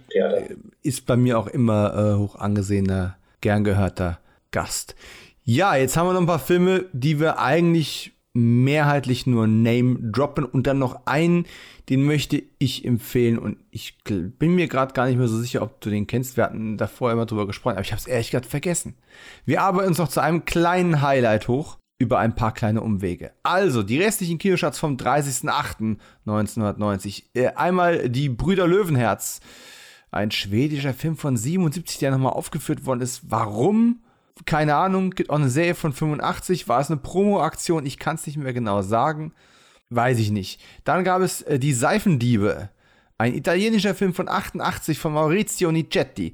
ist 0.81 1.05
bei 1.05 1.17
mir 1.17 1.37
auch 1.37 1.47
immer 1.47 2.15
äh, 2.15 2.19
hoch 2.19 2.35
angesehener, 2.35 3.17
gern 3.41 3.63
gehörter 3.63 4.19
Gast. 4.51 4.95
Ja, 5.43 5.75
jetzt 5.75 5.97
haben 5.97 6.07
wir 6.07 6.13
noch 6.13 6.21
ein 6.21 6.27
paar 6.27 6.39
Filme, 6.39 6.85
die 6.93 7.19
wir 7.19 7.39
eigentlich 7.39 8.10
mehrheitlich 8.33 9.27
nur 9.27 9.45
Name 9.47 9.97
droppen 9.99 10.45
und 10.45 10.65
dann 10.67 10.79
noch 10.79 11.01
einen, 11.05 11.45
den 11.89 12.03
möchte 12.03 12.41
ich 12.59 12.85
empfehlen 12.85 13.37
und 13.37 13.57
ich 13.71 13.97
bin 14.05 14.55
mir 14.55 14.67
gerade 14.67 14.93
gar 14.93 15.07
nicht 15.07 15.17
mehr 15.17 15.27
so 15.27 15.37
sicher, 15.37 15.61
ob 15.61 15.81
du 15.81 15.89
den 15.89 16.07
kennst. 16.07 16.37
Wir 16.37 16.45
hatten 16.45 16.77
davor 16.77 17.11
immer 17.11 17.25
drüber 17.25 17.45
gesprochen, 17.47 17.73
aber 17.73 17.81
ich 17.81 17.91
habe 17.91 17.99
es 17.99 18.07
ehrlich 18.07 18.31
gesagt 18.31 18.45
vergessen. 18.45 18.95
Wir 19.45 19.61
arbeiten 19.61 19.89
uns 19.89 19.97
noch 19.97 20.07
zu 20.07 20.21
einem 20.21 20.45
kleinen 20.45 21.01
Highlight 21.01 21.49
hoch 21.49 21.77
über 21.99 22.19
ein 22.19 22.35
paar 22.35 22.53
kleine 22.53 22.79
Umwege. 22.81 23.33
Also, 23.43 23.83
die 23.83 23.99
restlichen 23.99 24.37
Kinostarts 24.39 24.79
vom 24.79 24.95
30.08.1990. 24.97 27.23
Äh, 27.33 27.49
einmal 27.49 28.09
die 28.09 28.29
Brüder 28.29 28.67
Löwenherz. 28.67 29.41
Ein 30.09 30.31
schwedischer 30.31 30.93
Film 30.93 31.15
von 31.15 31.37
77, 31.37 31.99
der 31.99 32.11
nochmal 32.11 32.33
aufgeführt 32.33 32.85
worden 32.85 33.01
ist. 33.01 33.29
Warum? 33.29 34.01
Keine 34.45 34.75
Ahnung, 34.75 35.11
gibt 35.11 35.29
auch 35.29 35.35
eine 35.35 35.49
Serie 35.49 35.75
von 35.75 35.93
85, 35.93 36.67
war 36.67 36.79
es 36.79 36.89
eine 36.89 36.99
Promo-Aktion, 36.99 37.85
ich 37.85 37.99
kann 37.99 38.15
es 38.15 38.25
nicht 38.25 38.37
mehr 38.37 38.53
genau 38.53 38.81
sagen, 38.81 39.33
weiß 39.89 40.19
ich 40.19 40.31
nicht. 40.31 40.61
Dann 40.83 41.03
gab 41.03 41.21
es 41.21 41.41
äh, 41.43 41.59
Die 41.59 41.73
Seifendiebe, 41.73 42.69
ein 43.17 43.35
italienischer 43.35 43.93
Film 43.93 44.13
von 44.13 44.27
88 44.27 44.97
von 44.97 45.13
Maurizio 45.13 45.71
Nicetti. 45.71 46.33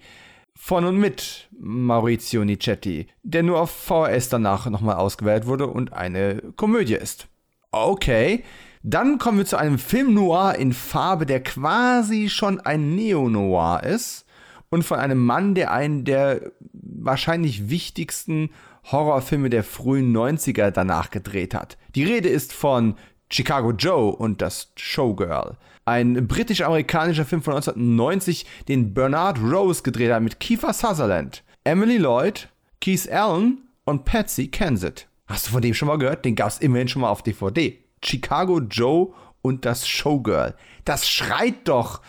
Von 0.59 0.85
und 0.85 0.97
mit 0.97 1.49
Maurizio 1.59 2.43
Nicetti, 2.43 3.07
der 3.21 3.43
nur 3.43 3.61
auf 3.61 3.69
VHS 3.69 4.29
danach 4.29 4.67
nochmal 4.67 4.95
ausgewählt 4.95 5.45
wurde 5.45 5.67
und 5.67 5.93
eine 5.93 6.41
Komödie 6.55 6.95
ist. 6.95 7.27
Okay, 7.71 8.43
dann 8.81 9.19
kommen 9.19 9.37
wir 9.37 9.45
zu 9.45 9.57
einem 9.57 9.77
Film 9.77 10.13
noir 10.13 10.55
in 10.55 10.73
Farbe, 10.73 11.25
der 11.25 11.43
quasi 11.43 12.29
schon 12.29 12.59
ein 12.59 12.95
Neo-Noir 12.95 13.83
ist 13.83 14.26
und 14.69 14.83
von 14.83 14.99
einem 14.99 15.23
Mann, 15.23 15.55
der 15.55 15.71
einen 15.71 16.03
der 16.03 16.51
wahrscheinlich 16.73 17.69
wichtigsten 17.69 18.49
Horrorfilme 18.91 19.49
der 19.49 19.63
frühen 19.63 20.15
90er 20.15 20.71
danach 20.71 21.09
gedreht 21.09 21.53
hat. 21.53 21.77
Die 21.95 22.03
Rede 22.03 22.29
ist 22.29 22.53
von 22.53 22.95
Chicago 23.29 23.71
Joe 23.71 24.15
und 24.15 24.41
das 24.41 24.71
Showgirl. 24.75 25.57
Ein 25.85 26.27
britisch-amerikanischer 26.27 27.25
Film 27.25 27.41
von 27.41 27.55
1990, 27.55 28.45
den 28.67 28.93
Bernard 28.93 29.39
Rose 29.39 29.83
gedreht 29.83 30.11
hat 30.11 30.21
mit 30.21 30.39
Kiefer 30.39 30.73
Sutherland, 30.73 31.43
Emily 31.63 31.97
Lloyd, 31.97 32.49
Keith 32.81 33.09
Allen 33.09 33.69
und 33.85 34.05
Patsy 34.05 34.47
Kensit. 34.47 35.07
Hast 35.27 35.47
du 35.47 35.51
von 35.51 35.61
dem 35.61 35.73
schon 35.73 35.87
mal 35.87 35.97
gehört? 35.97 36.23
Den 36.23 36.35
gab 36.35 36.49
es 36.49 36.59
immerhin 36.59 36.87
schon 36.87 37.01
mal 37.01 37.09
auf 37.09 37.23
DVD. 37.23 37.77
Chicago 38.03 38.59
Joe 38.59 39.13
und 39.41 39.65
das 39.65 39.87
Showgirl. 39.87 40.55
Das 40.85 41.09
schreit 41.09 41.67
doch 41.67 42.01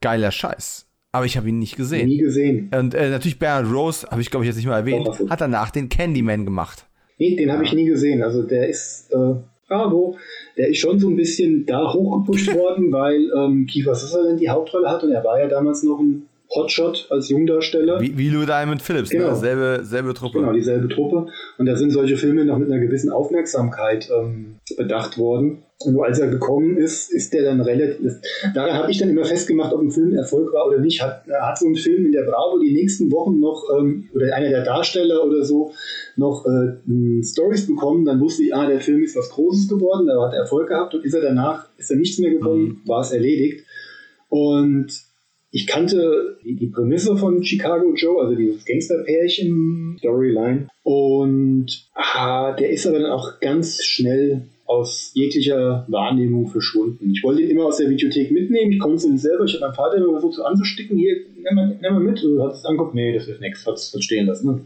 geiler 0.00 0.32
Scheiß 0.32 0.86
aber 1.14 1.26
ich 1.26 1.36
habe 1.36 1.48
ihn 1.48 1.60
nicht 1.60 1.76
gesehen. 1.76 2.08
Nie 2.08 2.18
gesehen. 2.18 2.70
Und 2.76 2.92
äh, 2.92 3.08
natürlich 3.08 3.38
Bernard 3.38 3.72
Rose, 3.72 4.04
habe 4.10 4.20
ich 4.20 4.32
glaube 4.32 4.44
ich 4.44 4.48
jetzt 4.48 4.56
nicht 4.56 4.66
mal 4.66 4.78
erwähnt, 4.78 5.06
Doch, 5.06 5.30
hat 5.30 5.40
danach 5.40 5.70
den 5.70 5.88
Candyman 5.88 6.44
gemacht. 6.44 6.86
Nee, 7.18 7.36
den 7.36 7.52
habe 7.52 7.62
ich 7.62 7.72
nie 7.72 7.84
gesehen. 7.84 8.24
Also 8.24 8.42
der 8.42 8.68
ist, 8.68 9.12
äh, 9.12 9.34
bravo, 9.68 10.16
der 10.56 10.70
ist 10.70 10.78
schon 10.78 10.98
so 10.98 11.08
ein 11.08 11.14
bisschen 11.14 11.66
da 11.66 11.92
hochgepusht 11.92 12.52
worden, 12.54 12.90
weil 12.90 13.30
ähm, 13.36 13.66
Kiefer 13.66 13.94
Sutherland 13.94 14.40
die 14.40 14.50
Hauptrolle 14.50 14.90
hat 14.90 15.04
und 15.04 15.12
er 15.12 15.22
war 15.22 15.38
ja 15.38 15.46
damals 15.46 15.84
noch 15.84 16.00
ein 16.00 16.26
Hotshot 16.50 17.06
als 17.10 17.28
Jungdarsteller. 17.28 18.00
Wie, 18.00 18.18
wie 18.18 18.30
Lou 18.30 18.44
Diamond 18.44 18.82
Phillips, 18.82 19.12
ne? 19.12 19.18
genau. 19.18 19.30
ne? 19.30 19.36
selbe, 19.36 19.80
selbe 19.84 20.14
Truppe. 20.14 20.40
Genau, 20.40 20.52
dieselbe 20.52 20.88
Truppe. 20.88 21.28
Und 21.58 21.66
da 21.66 21.76
sind 21.76 21.90
solche 21.90 22.16
Filme 22.16 22.44
noch 22.44 22.58
mit 22.58 22.70
einer 22.70 22.80
gewissen 22.80 23.12
Aufmerksamkeit 23.12 24.10
ähm, 24.10 24.56
bedacht 24.76 25.16
worden. 25.16 25.62
Nur 25.86 26.06
als 26.06 26.18
er 26.18 26.28
gekommen 26.28 26.76
ist, 26.76 27.12
ist 27.12 27.34
der 27.34 27.42
dann 27.42 27.60
relativ. 27.60 28.14
Daran 28.54 28.74
habe 28.74 28.90
ich 28.90 28.98
dann 28.98 29.10
immer 29.10 29.24
festgemacht, 29.24 29.72
ob 29.72 29.82
ein 29.82 29.90
Film 29.90 30.14
Erfolg 30.14 30.52
war 30.52 30.68
oder 30.68 30.78
nicht. 30.78 31.02
Hat, 31.02 31.26
hat 31.28 31.58
so 31.58 31.66
ein 31.66 31.74
Film 31.74 32.06
in 32.06 32.12
der 32.12 32.22
Bravo 32.22 32.58
die 32.58 32.72
nächsten 32.72 33.10
Wochen 33.10 33.40
noch, 33.40 33.64
ähm, 33.76 34.08
oder 34.14 34.34
einer 34.34 34.50
der 34.50 34.64
Darsteller 34.64 35.24
oder 35.24 35.44
so, 35.44 35.72
noch 36.16 36.46
äh, 36.46 37.22
Stories 37.22 37.66
bekommen, 37.66 38.04
dann 38.04 38.20
wusste 38.20 38.44
ich, 38.44 38.54
ah, 38.54 38.66
der 38.66 38.80
Film 38.80 39.02
ist 39.02 39.16
was 39.16 39.30
Großes 39.30 39.68
geworden, 39.68 40.06
da 40.06 40.26
hat 40.26 40.32
er 40.32 40.40
Erfolg 40.40 40.68
gehabt 40.68 40.94
und 40.94 41.04
ist 41.04 41.14
er 41.14 41.22
danach, 41.22 41.68
ist 41.76 41.90
er 41.90 41.96
nichts 41.96 42.18
mehr 42.18 42.30
gekommen, 42.30 42.80
mhm. 42.84 42.88
war 42.88 43.00
es 43.00 43.10
erledigt. 43.10 43.66
Und 44.28 44.88
ich 45.50 45.66
kannte 45.66 46.38
die, 46.44 46.66
Prämisse 46.66 47.16
von 47.16 47.44
Chicago 47.44 47.94
Joe, 47.94 48.22
also 48.22 48.34
dieses 48.34 48.64
Gangsterpärchen 48.64 49.96
Storyline. 49.98 50.68
Und 50.82 51.88
ah, 51.94 52.52
der 52.52 52.70
ist 52.70 52.86
aber 52.86 52.98
dann 52.98 53.10
auch 53.10 53.38
ganz 53.40 53.82
schnell 53.84 54.48
aus 54.66 55.10
jeglicher 55.14 55.84
Wahrnehmung 55.88 56.48
verschwunden. 56.48 57.10
Ich 57.10 57.22
wollte 57.22 57.42
ihn 57.42 57.50
immer 57.50 57.66
aus 57.66 57.76
der 57.76 57.90
Videothek 57.90 58.30
mitnehmen, 58.30 58.72
ich 58.72 58.78
konnte 58.78 58.96
es 58.96 59.06
nicht 59.06 59.20
selber. 59.20 59.44
Ich 59.44 59.54
habe 59.54 59.66
meinen 59.66 59.74
Vater 59.74 59.96
immer 59.96 60.12
versucht 60.12 60.34
so 60.34 60.44
anzusticken, 60.44 60.96
hier, 60.96 61.16
nimm 61.36 61.54
mal, 61.54 61.78
nimm 61.80 61.92
mal 61.92 62.00
mit. 62.00 62.22
Du 62.22 62.42
hast 62.42 62.58
es 62.58 62.64
angeguckt, 62.64 62.94
nee, 62.94 63.12
das 63.12 63.28
ist 63.28 63.40
nichts, 63.40 63.66
hat 63.66 63.74
es 63.74 63.94
stehen 64.00 64.26
lassen. 64.26 64.46
Ne? 64.46 64.62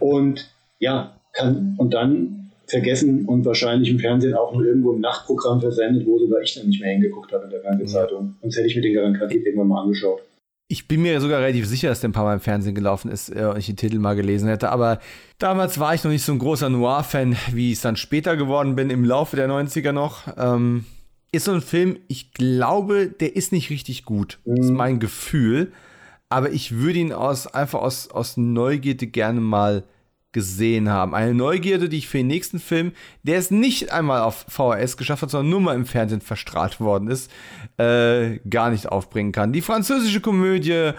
und 0.00 0.50
ja, 0.78 1.18
kann, 1.32 1.74
und 1.78 1.94
dann 1.94 2.50
vergessen 2.66 3.24
und 3.24 3.44
wahrscheinlich 3.44 3.90
im 3.90 3.98
Fernsehen 3.98 4.34
auch 4.34 4.52
nur 4.52 4.64
irgendwo 4.64 4.92
im 4.92 5.00
Nachtprogramm 5.00 5.60
versendet, 5.60 6.06
wo 6.06 6.18
sogar 6.18 6.42
ich 6.42 6.54
dann 6.54 6.66
nicht 6.66 6.80
mehr 6.80 6.92
hingeguckt 6.92 7.32
habe 7.32 7.44
in 7.44 7.50
der 7.50 7.60
Fernsehzeitung. 7.60 8.36
Sonst 8.42 8.56
hätte 8.56 8.66
ich 8.66 8.76
mir 8.76 8.82
den 8.82 8.94
garantiert 8.94 9.46
irgendwann 9.46 9.68
mal 9.68 9.82
angeschaut. 9.82 10.22
Ich 10.70 10.86
bin 10.86 11.00
mir 11.00 11.18
sogar 11.20 11.40
relativ 11.40 11.66
sicher, 11.66 11.88
dass 11.88 12.00
der 12.00 12.10
ein 12.10 12.12
paar 12.12 12.24
Mal 12.24 12.34
im 12.34 12.40
Fernsehen 12.40 12.74
gelaufen 12.74 13.10
ist 13.10 13.34
äh, 13.34 13.44
und 13.46 13.58
ich 13.58 13.66
den 13.66 13.76
Titel 13.76 13.98
mal 13.98 14.14
gelesen 14.14 14.48
hätte. 14.48 14.70
Aber 14.70 15.00
damals 15.38 15.80
war 15.80 15.94
ich 15.94 16.04
noch 16.04 16.10
nicht 16.10 16.24
so 16.24 16.32
ein 16.32 16.38
großer 16.38 16.68
Noir-Fan, 16.68 17.36
wie 17.52 17.72
ich 17.72 17.78
es 17.78 17.82
dann 17.82 17.96
später 17.96 18.36
geworden 18.36 18.76
bin, 18.76 18.90
im 18.90 19.04
Laufe 19.04 19.36
der 19.36 19.48
90er 19.48 19.92
noch. 19.92 20.24
Ähm, 20.36 20.84
ist 21.32 21.46
so 21.46 21.52
ein 21.52 21.62
Film, 21.62 21.98
ich 22.08 22.32
glaube, 22.32 23.08
der 23.08 23.34
ist 23.34 23.52
nicht 23.52 23.70
richtig 23.70 24.04
gut. 24.04 24.38
Mhm. 24.44 24.56
Das 24.56 24.66
ist 24.66 24.72
mein 24.72 25.00
Gefühl. 25.00 25.72
Aber 26.28 26.50
ich 26.50 26.72
würde 26.76 26.98
ihn 26.98 27.12
aus, 27.12 27.46
einfach 27.46 27.80
aus, 27.80 28.10
aus 28.10 28.36
Neugierde 28.36 29.06
gerne 29.06 29.40
mal 29.40 29.84
gesehen 30.32 30.90
haben. 30.90 31.14
Eine 31.14 31.34
Neugierde, 31.34 31.88
die 31.88 31.98
ich 31.98 32.08
für 32.08 32.18
den 32.18 32.26
nächsten 32.26 32.58
Film, 32.58 32.92
der 33.22 33.38
es 33.38 33.50
nicht 33.50 33.92
einmal 33.92 34.20
auf 34.22 34.44
VHS 34.48 34.96
geschafft 34.96 35.22
hat, 35.22 35.30
sondern 35.30 35.50
nur 35.50 35.60
mal 35.60 35.74
im 35.74 35.86
Fernsehen 35.86 36.20
verstrahlt 36.20 36.80
worden 36.80 37.08
ist, 37.08 37.30
äh, 37.78 38.38
gar 38.48 38.70
nicht 38.70 38.88
aufbringen 38.88 39.32
kann. 39.32 39.52
Die 39.52 39.62
französische 39.62 40.20
Komödie 40.20 40.92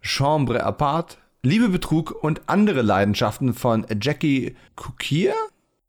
Chambre 0.00 0.64
à 0.66 0.72
part, 0.72 1.18
Liebe, 1.42 1.68
Betrug 1.68 2.10
und 2.22 2.42
andere 2.46 2.82
Leidenschaften 2.82 3.54
von 3.54 3.86
Jackie 4.00 4.56
Cookier. 4.76 5.34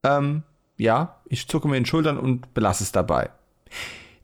Ähm, 0.03 0.43
ja, 0.77 1.21
ich 1.27 1.47
zucke 1.47 1.67
mir 1.67 1.75
den 1.75 1.85
Schultern 1.85 2.17
und 2.17 2.53
belasse 2.53 2.83
es 2.83 2.91
dabei. 2.91 3.29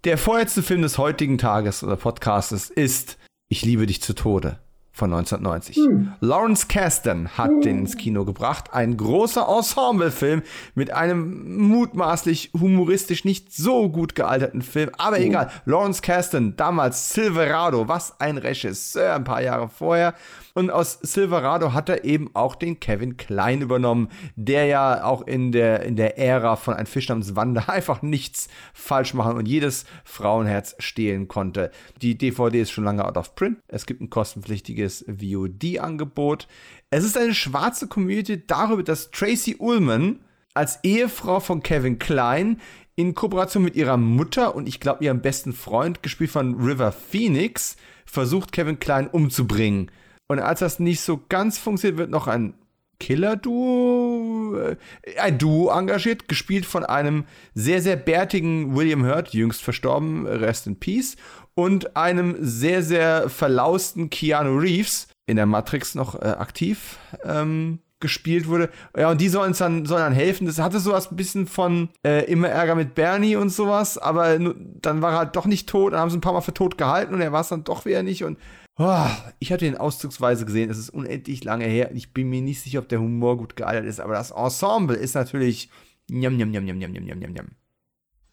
Der 0.03 0.17
vorletzte 0.17 0.63
Film 0.63 0.81
des 0.81 0.97
heutigen 0.97 1.37
Tages 1.37 1.83
oder 1.83 1.95
Podcastes 1.95 2.69
ist 2.69 3.17
Ich 3.49 3.63
liebe 3.63 3.85
dich 3.85 4.01
zu 4.01 4.13
Tode 4.13 4.59
von 4.97 5.13
1990. 5.13 5.75
Hm. 5.77 6.13
Lawrence 6.21 6.67
Kasdan 6.67 7.29
hat 7.37 7.51
hm. 7.51 7.61
den 7.61 7.79
ins 7.79 7.97
Kino 7.97 8.25
gebracht. 8.25 8.73
Ein 8.73 8.97
großer 8.97 9.47
Ensemblefilm 9.47 10.41
mit 10.73 10.91
einem 10.91 11.57
mutmaßlich 11.67 12.51
humoristisch 12.59 13.23
nicht 13.23 13.53
so 13.53 13.89
gut 13.89 14.15
gealterten 14.15 14.63
Film. 14.63 14.89
Aber 14.97 15.17
hm. 15.17 15.23
egal. 15.23 15.51
Lawrence 15.65 16.01
Kasdan, 16.01 16.55
damals 16.57 17.13
Silverado, 17.13 17.87
was 17.87 18.19
ein 18.19 18.37
Regisseur 18.37 19.15
ein 19.15 19.23
paar 19.23 19.41
Jahre 19.41 19.69
vorher. 19.69 20.15
Und 20.57 20.71
aus 20.71 20.97
Silverado 21.03 21.73
hat 21.73 21.87
er 21.87 22.03
eben 22.03 22.31
auch 22.33 22.55
den 22.55 22.79
Kevin 22.79 23.15
Klein 23.15 23.61
übernommen, 23.61 24.09
der 24.35 24.65
ja 24.65 25.03
auch 25.03 25.21
in 25.27 25.51
der, 25.51 25.83
in 25.83 25.95
der 25.95 26.17
Ära 26.17 26.55
von 26.55 26.73
Ein 26.73 26.87
Fisch 26.87 27.09
namens 27.09 27.35
Wanda 27.35 27.65
einfach 27.67 28.01
nichts 28.01 28.47
falsch 28.73 29.13
machen 29.13 29.37
und 29.37 29.47
jedes 29.47 29.85
Frauenherz 30.03 30.75
stehlen 30.79 31.27
konnte. 31.27 31.69
Die 32.01 32.17
DVD 32.17 32.59
ist 32.59 32.71
schon 32.71 32.85
lange 32.85 33.05
out 33.05 33.17
of 33.17 33.35
print. 33.35 33.59
Es 33.67 33.85
gibt 33.85 34.01
ein 34.01 34.09
kostenpflichtiges 34.09 35.05
VOD-Angebot. 35.07 36.47
Es 36.89 37.03
ist 37.03 37.19
eine 37.19 37.35
schwarze 37.35 37.87
Komödie 37.87 38.41
darüber, 38.47 38.81
dass 38.81 39.11
Tracy 39.11 39.57
Ullman 39.59 40.21
als 40.55 40.79
Ehefrau 40.81 41.39
von 41.39 41.61
Kevin 41.61 41.99
Klein 41.99 42.59
in 42.95 43.13
Kooperation 43.13 43.63
mit 43.63 43.75
ihrer 43.75 43.97
Mutter 43.97 44.55
und 44.55 44.67
ich 44.67 44.79
glaube 44.79 45.03
ihrem 45.03 45.21
besten 45.21 45.53
Freund, 45.53 46.01
gespielt 46.01 46.31
von 46.31 46.55
River 46.55 46.91
Phoenix, 46.91 47.77
versucht 48.07 48.51
Kevin 48.51 48.79
Klein 48.79 49.07
umzubringen. 49.07 49.91
Und 50.27 50.39
als 50.39 50.59
das 50.59 50.79
nicht 50.79 51.01
so 51.01 51.21
ganz 51.29 51.57
funktioniert, 51.57 51.97
wird 51.97 52.09
noch 52.09 52.27
ein 52.27 52.53
Killer-Duo, 52.99 54.55
äh, 54.57 54.75
ein 55.19 55.37
Duo 55.37 55.69
engagiert, 55.69 56.27
gespielt 56.27 56.65
von 56.65 56.83
einem 56.83 57.25
sehr, 57.53 57.81
sehr 57.81 57.95
bärtigen 57.95 58.75
William 58.75 59.05
Hurt, 59.05 59.29
jüngst 59.33 59.61
verstorben, 59.61 60.25
Rest 60.25 60.67
in 60.67 60.79
Peace, 60.79 61.15
und 61.53 61.95
einem 61.95 62.35
sehr, 62.39 62.83
sehr 62.83 63.29
verlausten 63.29 64.09
Keanu 64.09 64.57
Reeves, 64.57 65.07
in 65.25 65.37
der 65.37 65.45
Matrix 65.45 65.95
noch 65.95 66.15
äh, 66.15 66.27
aktiv 66.27 66.97
ähm, 67.23 67.79
gespielt 67.99 68.47
wurde. 68.47 68.69
Ja, 68.95 69.09
und 69.09 69.19
die 69.21 69.29
sollen 69.29 69.53
dann, 69.57 69.85
sollen 69.85 70.01
dann 70.01 70.13
helfen. 70.13 70.45
Das 70.45 70.59
hatte 70.59 70.79
sowas 70.79 71.11
ein 71.11 71.15
bisschen 71.15 71.47
von 71.47 71.89
äh, 72.05 72.25
immer 72.31 72.49
Ärger 72.49 72.75
mit 72.75 72.95
Bernie 72.95 73.35
und 73.35 73.49
sowas, 73.49 73.97
aber 73.97 74.37
dann 74.37 75.01
war 75.01 75.13
er 75.13 75.17
halt 75.17 75.35
doch 75.35 75.45
nicht 75.45 75.67
tot, 75.67 75.93
dann 75.93 75.99
haben 75.99 76.09
sie 76.09 76.17
ein 76.17 76.21
paar 76.21 76.33
Mal 76.33 76.41
für 76.41 76.53
tot 76.53 76.77
gehalten 76.77 77.13
und 77.13 77.21
er 77.21 77.31
war 77.31 77.41
es 77.41 77.49
dann 77.49 77.63
doch 77.63 77.85
wieder 77.85 78.03
nicht 78.03 78.23
und 78.23 78.37
Oh, 78.79 79.07
ich 79.39 79.51
hatte 79.51 79.65
den 79.65 79.77
auszugsweise 79.77 80.45
gesehen, 80.45 80.69
es 80.69 80.77
ist 80.77 80.91
unendlich 80.91 81.43
lange 81.43 81.65
her. 81.65 81.89
Ich 81.95 82.13
bin 82.13 82.29
mir 82.29 82.41
nicht 82.41 82.61
sicher, 82.61 82.79
ob 82.79 82.89
der 82.89 82.99
Humor 82.99 83.37
gut 83.37 83.55
gealtert 83.55 83.85
ist, 83.85 83.99
aber 83.99 84.13
das 84.13 84.31
Ensemble 84.31 84.95
ist 84.95 85.15
natürlich. 85.15 85.69
Njam, 86.09 86.37
njam, 86.37 86.51
njam, 86.51 86.63
njam, 86.63 86.77
njam, 86.77 86.91
njam, 86.91 87.19
njam, 87.19 87.33
njam. 87.33 87.47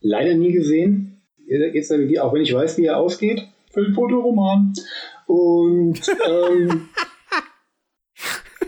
Leider 0.01 0.35
nie 0.35 0.53
gesehen. 0.53 1.23
Jetzt, 1.47 1.91
auch 1.91 2.33
wenn 2.33 2.43
ich 2.43 2.55
weiß, 2.55 2.79
wie 2.79 2.85
er 2.85 2.99
ausgeht. 2.99 3.43
Fotoroman. 3.73 4.73
Und. 5.27 6.01
Ähm, 6.27 6.89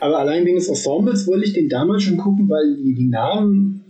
aber 0.00 0.18
allein 0.18 0.44
wegen 0.44 0.56
des 0.56 0.68
Ensembles 0.68 1.26
wollte 1.26 1.46
ich 1.46 1.54
den 1.54 1.68
damals 1.68 2.02
schon 2.02 2.18
gucken, 2.18 2.48
weil 2.48 2.76
die, 2.76 2.94
die 2.94 3.08
Namen, 3.08 3.84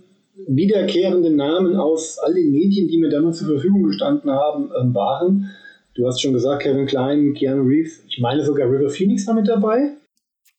wiederkehrende 0.46 1.30
Namen 1.30 1.76
aus 1.76 2.18
all 2.18 2.34
den 2.34 2.52
Medien, 2.52 2.88
die 2.88 2.98
mir 2.98 3.08
damals 3.08 3.38
zur 3.38 3.48
Verfügung 3.48 3.82
gestanden 3.84 4.30
haben, 4.30 4.70
ähm, 4.80 4.94
waren. 4.94 5.50
Du 5.96 6.06
hast 6.06 6.20
schon 6.20 6.34
gesagt, 6.34 6.62
Kevin 6.62 6.86
Klein, 6.86 7.32
Keanu 7.32 7.62
Reeves. 7.62 8.04
Ich 8.06 8.18
meine 8.18 8.44
sogar 8.44 8.70
River 8.70 8.90
Phoenix 8.90 9.26
war 9.26 9.34
mit 9.34 9.48
dabei. 9.48 9.92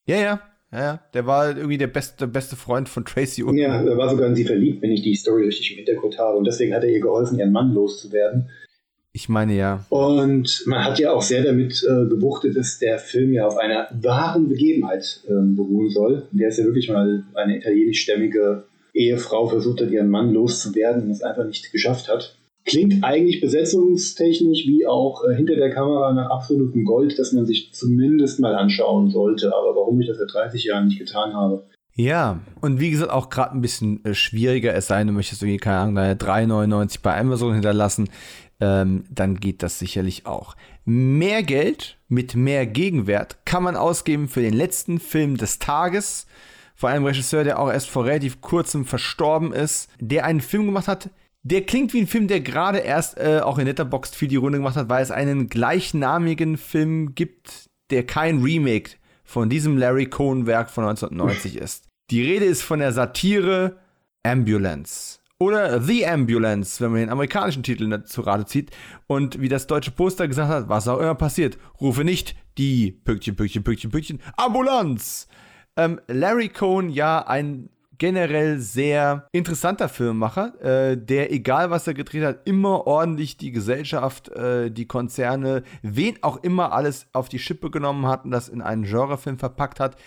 Ja, 0.06 0.18
ja. 0.18 0.42
Ja, 0.72 1.00
der 1.14 1.26
war 1.26 1.56
irgendwie 1.56 1.78
der 1.78 1.88
beste, 1.88 2.28
beste 2.28 2.58
Freund 2.58 2.90
von 2.90 3.06
Tracy 3.06 3.42
Ullman. 3.42 3.58
Ja, 3.58 3.82
er 3.82 3.98
war 3.98 4.10
sogar 4.10 4.28
in 4.28 4.36
sie 4.36 4.44
verliebt, 4.44 4.82
wenn 4.82 4.92
ich 4.92 5.02
die 5.02 5.16
Story 5.16 5.46
richtig 5.46 5.72
im 5.72 5.78
Hintergrund 5.78 6.18
habe. 6.20 6.38
Und 6.38 6.44
deswegen 6.46 6.74
hat 6.74 6.84
er 6.84 6.90
ihr 6.90 7.00
geholfen, 7.00 7.40
ihren 7.40 7.54
Mann 7.54 7.74
loszuwerden. 7.74 8.50
Ich 9.14 9.30
meine 9.30 9.56
ja. 9.56 9.86
Und 9.90 10.64
man 10.66 10.84
hat 10.84 11.00
ja 11.00 11.14
auch 11.14 11.22
sehr 11.22 11.44
damit 11.44 11.84
äh, 11.84 12.10
gebuchtet, 12.10 12.58
dass 12.58 12.80
der 12.80 13.00
Film 13.00 13.32
ja 13.32 13.48
auf 13.48 13.58
einer 13.58 13.88
wahren 13.92 14.50
Begebenheit 14.50 15.22
äh, 15.28 15.32
beruhen 15.32 15.90
soll. 15.90 16.28
Der 16.32 16.50
ist 16.50 16.58
ja 16.58 16.66
wirklich 16.66 16.90
mal 16.90 17.24
eine 17.34 17.58
italienischstämmige 17.58 18.66
Ehefrau 18.94 19.48
versucht 19.48 19.82
hat, 19.82 19.90
ihren 19.90 20.10
Mann 20.10 20.34
loszuwerden 20.34 21.04
und 21.04 21.12
es 21.12 21.24
einfach 21.24 21.46
nicht 21.46 21.72
geschafft 21.72 22.10
hat. 22.10 22.36
Klingt 22.68 23.04
eigentlich 23.04 23.42
besetzungstechnisch 23.42 24.68
wie 24.68 24.86
auch 24.86 25.24
äh, 25.24 25.36
hinter 25.36 25.56
der 25.56 25.74
Kamera 25.74 26.14
nach 26.14 26.30
absolutem 26.30 26.84
Gold, 26.84 27.18
dass 27.18 27.32
man 27.32 27.46
sich 27.46 27.74
zumindest 27.74 28.40
mal 28.40 28.56
anschauen 28.56 29.10
sollte. 29.10 29.48
Aber 29.56 29.76
warum 29.76 30.00
ich 30.02 30.08
das 30.08 30.18
seit 30.18 30.34
30 30.34 30.66
Jahren 30.66 30.88
nicht 30.88 31.00
getan 31.00 31.34
habe. 31.34 31.66
Ja, 31.96 32.42
und 32.62 32.80
wie 32.80 32.92
gesagt, 32.92 33.12
auch 33.12 33.30
gerade 33.30 33.54
ein 33.54 33.62
bisschen 33.62 34.06
äh, 34.06 34.14
schwieriger, 34.14 34.76
es 34.76 34.88
sei 34.88 35.00
denn, 35.00 35.08
du 35.08 35.14
möchtest 35.14 35.42
irgendwie, 35.42 35.58
keine 35.58 35.78
Ahnung, 35.78 35.98
3,99 35.98 37.00
bei 37.02 37.18
Amazon 37.18 37.54
hinterlassen, 37.54 38.10
ähm, 38.60 39.06
dann 39.10 39.40
geht 39.40 39.64
das 39.64 39.80
sicherlich 39.80 40.28
auch. 40.28 40.56
Mehr 40.86 41.42
Geld 41.42 41.98
mit 42.08 42.36
mehr 42.36 42.68
Gegenwert 42.68 43.38
kann 43.46 43.64
man 43.64 43.76
ausgeben 43.76 44.28
für 44.28 44.42
den 44.42 44.54
letzten 44.54 45.00
Film 45.00 45.38
des 45.38 45.58
Tages, 45.58 46.28
vor 46.76 46.90
einem 46.90 47.06
Regisseur, 47.06 47.44
der 47.44 47.60
auch 47.60 47.72
erst 47.72 47.90
vor 47.90 48.06
relativ 48.06 48.42
kurzem 48.42 48.86
verstorben 48.86 49.52
ist, 49.52 49.90
der 50.00 50.26
einen 50.26 50.42
Film 50.42 50.68
gemacht 50.68 50.88
hat, 50.88 51.10
der 51.48 51.62
klingt 51.62 51.94
wie 51.94 52.02
ein 52.02 52.08
Film, 52.08 52.28
der 52.28 52.42
gerade 52.42 52.80
erst 52.80 53.18
äh, 53.18 53.40
auch 53.42 53.58
in 53.58 53.66
Letterboxd 53.66 54.16
viel 54.16 54.28
die 54.28 54.36
Runde 54.36 54.60
gemacht 54.60 54.76
hat, 54.76 54.90
weil 54.90 55.02
es 55.02 55.12
einen 55.12 55.48
gleichnamigen 55.48 56.58
Film 56.58 57.16
gibt, 57.16 57.70
der 57.90 58.06
kein 58.06 58.42
Remake 58.42 58.92
von 59.24 59.50
diesem 59.50 59.78
Larry 59.78 60.08
Cohen-Werk 60.08 60.70
von 60.70 60.84
1990 60.86 61.58
ist. 61.58 61.86
Die 62.12 62.22
Rede 62.22 62.46
ist 62.46 62.64
von 62.64 62.80
der 62.80 62.92
Satire 62.92 63.78
Ambulance. 64.24 65.20
Oder 65.40 65.82
The 65.82 66.08
Ambulance, 66.08 66.84
wenn 66.84 66.92
man 66.92 67.02
den 67.02 67.10
amerikanischen 67.10 67.64
Titel 67.64 68.04
zu 68.04 68.22
Rate 68.22 68.46
zieht. 68.46 68.72
Und 69.06 69.40
wie 69.40 69.50
das 69.50 69.68
deutsche 69.68 69.92
Poster 69.92 70.28
gesagt 70.28 70.50
hat, 70.50 70.70
was 70.70 70.88
auch 70.88 71.00
immer 71.00 71.16
passiert, 71.16 71.58
rufe 71.80 72.04
nicht 72.04 72.36
die 72.58 72.92
Pünktchen, 72.92 73.36
Pünktchen, 73.36 73.64
Pünktchen, 73.64 73.92
Pünktchen, 73.92 74.20
Ambulanz! 74.36 75.28
Ähm, 75.76 76.02
Larry 76.08 76.50
Cohen, 76.50 76.90
ja, 76.90 77.26
ein 77.28 77.70
generell 77.98 78.60
sehr 78.60 79.28
interessanter 79.32 79.90
Filmemacher, 79.90 80.62
äh, 80.62 80.98
der, 80.98 81.32
egal 81.32 81.70
was 81.70 81.88
er 81.88 81.94
gedreht 81.94 82.24
hat, 82.24 82.48
immer 82.48 82.88
ordentlich 82.88 83.38
die 83.38 83.52
Gesellschaft, 83.52 84.30
äh, 84.30 84.72
die 84.72 84.88
Konzerne, 84.88 85.64
wen 85.82 86.22
auch 86.22 86.38
immer 86.44 86.74
alles 86.74 87.08
auf 87.14 87.30
die 87.30 87.40
Schippe 87.40 87.72
genommen 87.72 88.06
hat 88.08 88.26
und 88.26 88.32
das 88.32 88.50
in 88.50 88.62
einen 88.62 88.84
Genrefilm 88.84 89.40
verpackt 89.40 89.80
hat. 89.80 89.98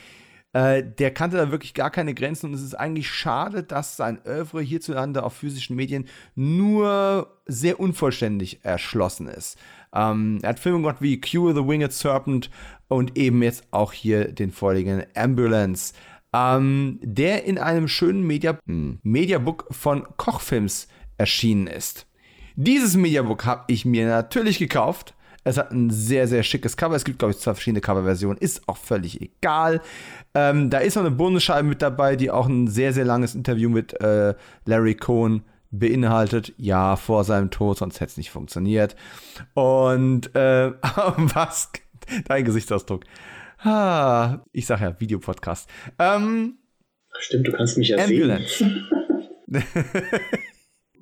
Äh, 0.53 0.83
der 0.83 1.13
kannte 1.13 1.37
da 1.37 1.53
wirklich 1.53 1.75
gar 1.75 1.91
keine 1.91 2.13
Grenzen 2.13 2.47
und 2.47 2.55
es 2.55 2.63
ist 2.63 2.75
eigentlich 2.75 3.09
schade, 3.09 3.63
dass 3.63 3.97
sein 3.97 4.19
Oeuvre 4.27 4.61
hierzulande 4.63 5.23
auf 5.23 5.35
physischen 5.35 5.77
Medien 5.77 6.09
nur 6.35 7.41
sehr 7.47 7.79
unvollständig 7.79 8.65
erschlossen 8.65 9.29
ist. 9.29 9.59
Ähm, 9.95 10.39
er 10.43 10.51
hat 10.51 10.59
Filme 10.59 10.79
gemacht 10.79 10.97
wie 11.01 11.21
Cure 11.21 11.55
the 11.55 11.67
Winged 11.67 11.93
Serpent 11.93 12.51
und 12.89 13.17
eben 13.17 13.43
jetzt 13.43 13.65
auch 13.71 13.93
hier 13.93 14.33
den 14.33 14.51
vorliegenden 14.51 15.07
Ambulance 15.15 15.95
ähm, 16.33 16.99
der 17.03 17.45
in 17.45 17.59
einem 17.59 17.89
schönen 17.89 18.27
Media 18.27 18.59
hm, 18.67 19.01
Mediabook 19.03 19.67
von 19.71 20.07
Kochfilms 20.17 20.89
erschienen 21.19 21.67
ist. 21.67 22.07
Dieses 22.57 22.97
Mediabook 22.97 23.45
habe 23.47 23.65
ich 23.69 23.85
mir 23.85 24.07
natürlich 24.07 24.59
gekauft. 24.59 25.15
Es 25.45 25.57
hat 25.57 25.71
ein 25.71 25.89
sehr, 25.91 26.29
sehr 26.29 26.43
schickes 26.43 26.77
Cover. 26.77 26.95
Es 26.95 27.05
gibt, 27.05 27.19
glaube 27.19 27.33
ich, 27.33 27.39
zwei 27.39 27.55
verschiedene 27.55 27.81
Coverversionen. 27.81 28.37
Ist 28.39 28.69
auch 28.69 28.77
völlig 28.77 29.21
egal. 29.21 29.81
Ähm, 30.35 30.69
da 30.69 30.79
ist 30.79 30.97
noch 30.97 31.03
eine 31.03 31.15
Bonusscheibe 31.15 31.67
mit 31.67 31.81
dabei, 31.81 32.17
die 32.17 32.31
auch 32.31 32.47
ein 32.47 32.69
sehr, 32.69 32.93
sehr 32.93 33.07
langes 33.07 33.35
Interview 33.35 33.71
mit 33.71 33.99
äh, 34.01 34.35
Larry 34.67 34.95
Cohn 34.95 35.43
beinhaltet. 35.71 36.53
Ja, 36.59 36.97
vor 36.97 37.25
seinem 37.25 37.51
Tod, 37.51 37.79
sonst 37.79 38.01
hätte 38.01 38.11
es 38.11 38.17
nicht 38.19 38.31
funktioniert. 38.31 38.97
Und 39.55 40.35
äh, 40.35 40.73
was? 41.17 41.71
Dein 42.27 42.45
Gesichtsausdruck. 42.45 43.05
Ah, 43.63 44.39
ich 44.53 44.67
sag 44.67 44.81
ja, 44.81 44.99
Videopodcast. 44.99 45.69
Ähm, 45.99 46.59
Stimmt, 47.19 47.47
du 47.47 47.53
kannst 47.53 47.77
mich 47.77 47.89
ja 47.89 47.99
Ambulance. 47.99 48.59
sehen. 48.59 48.89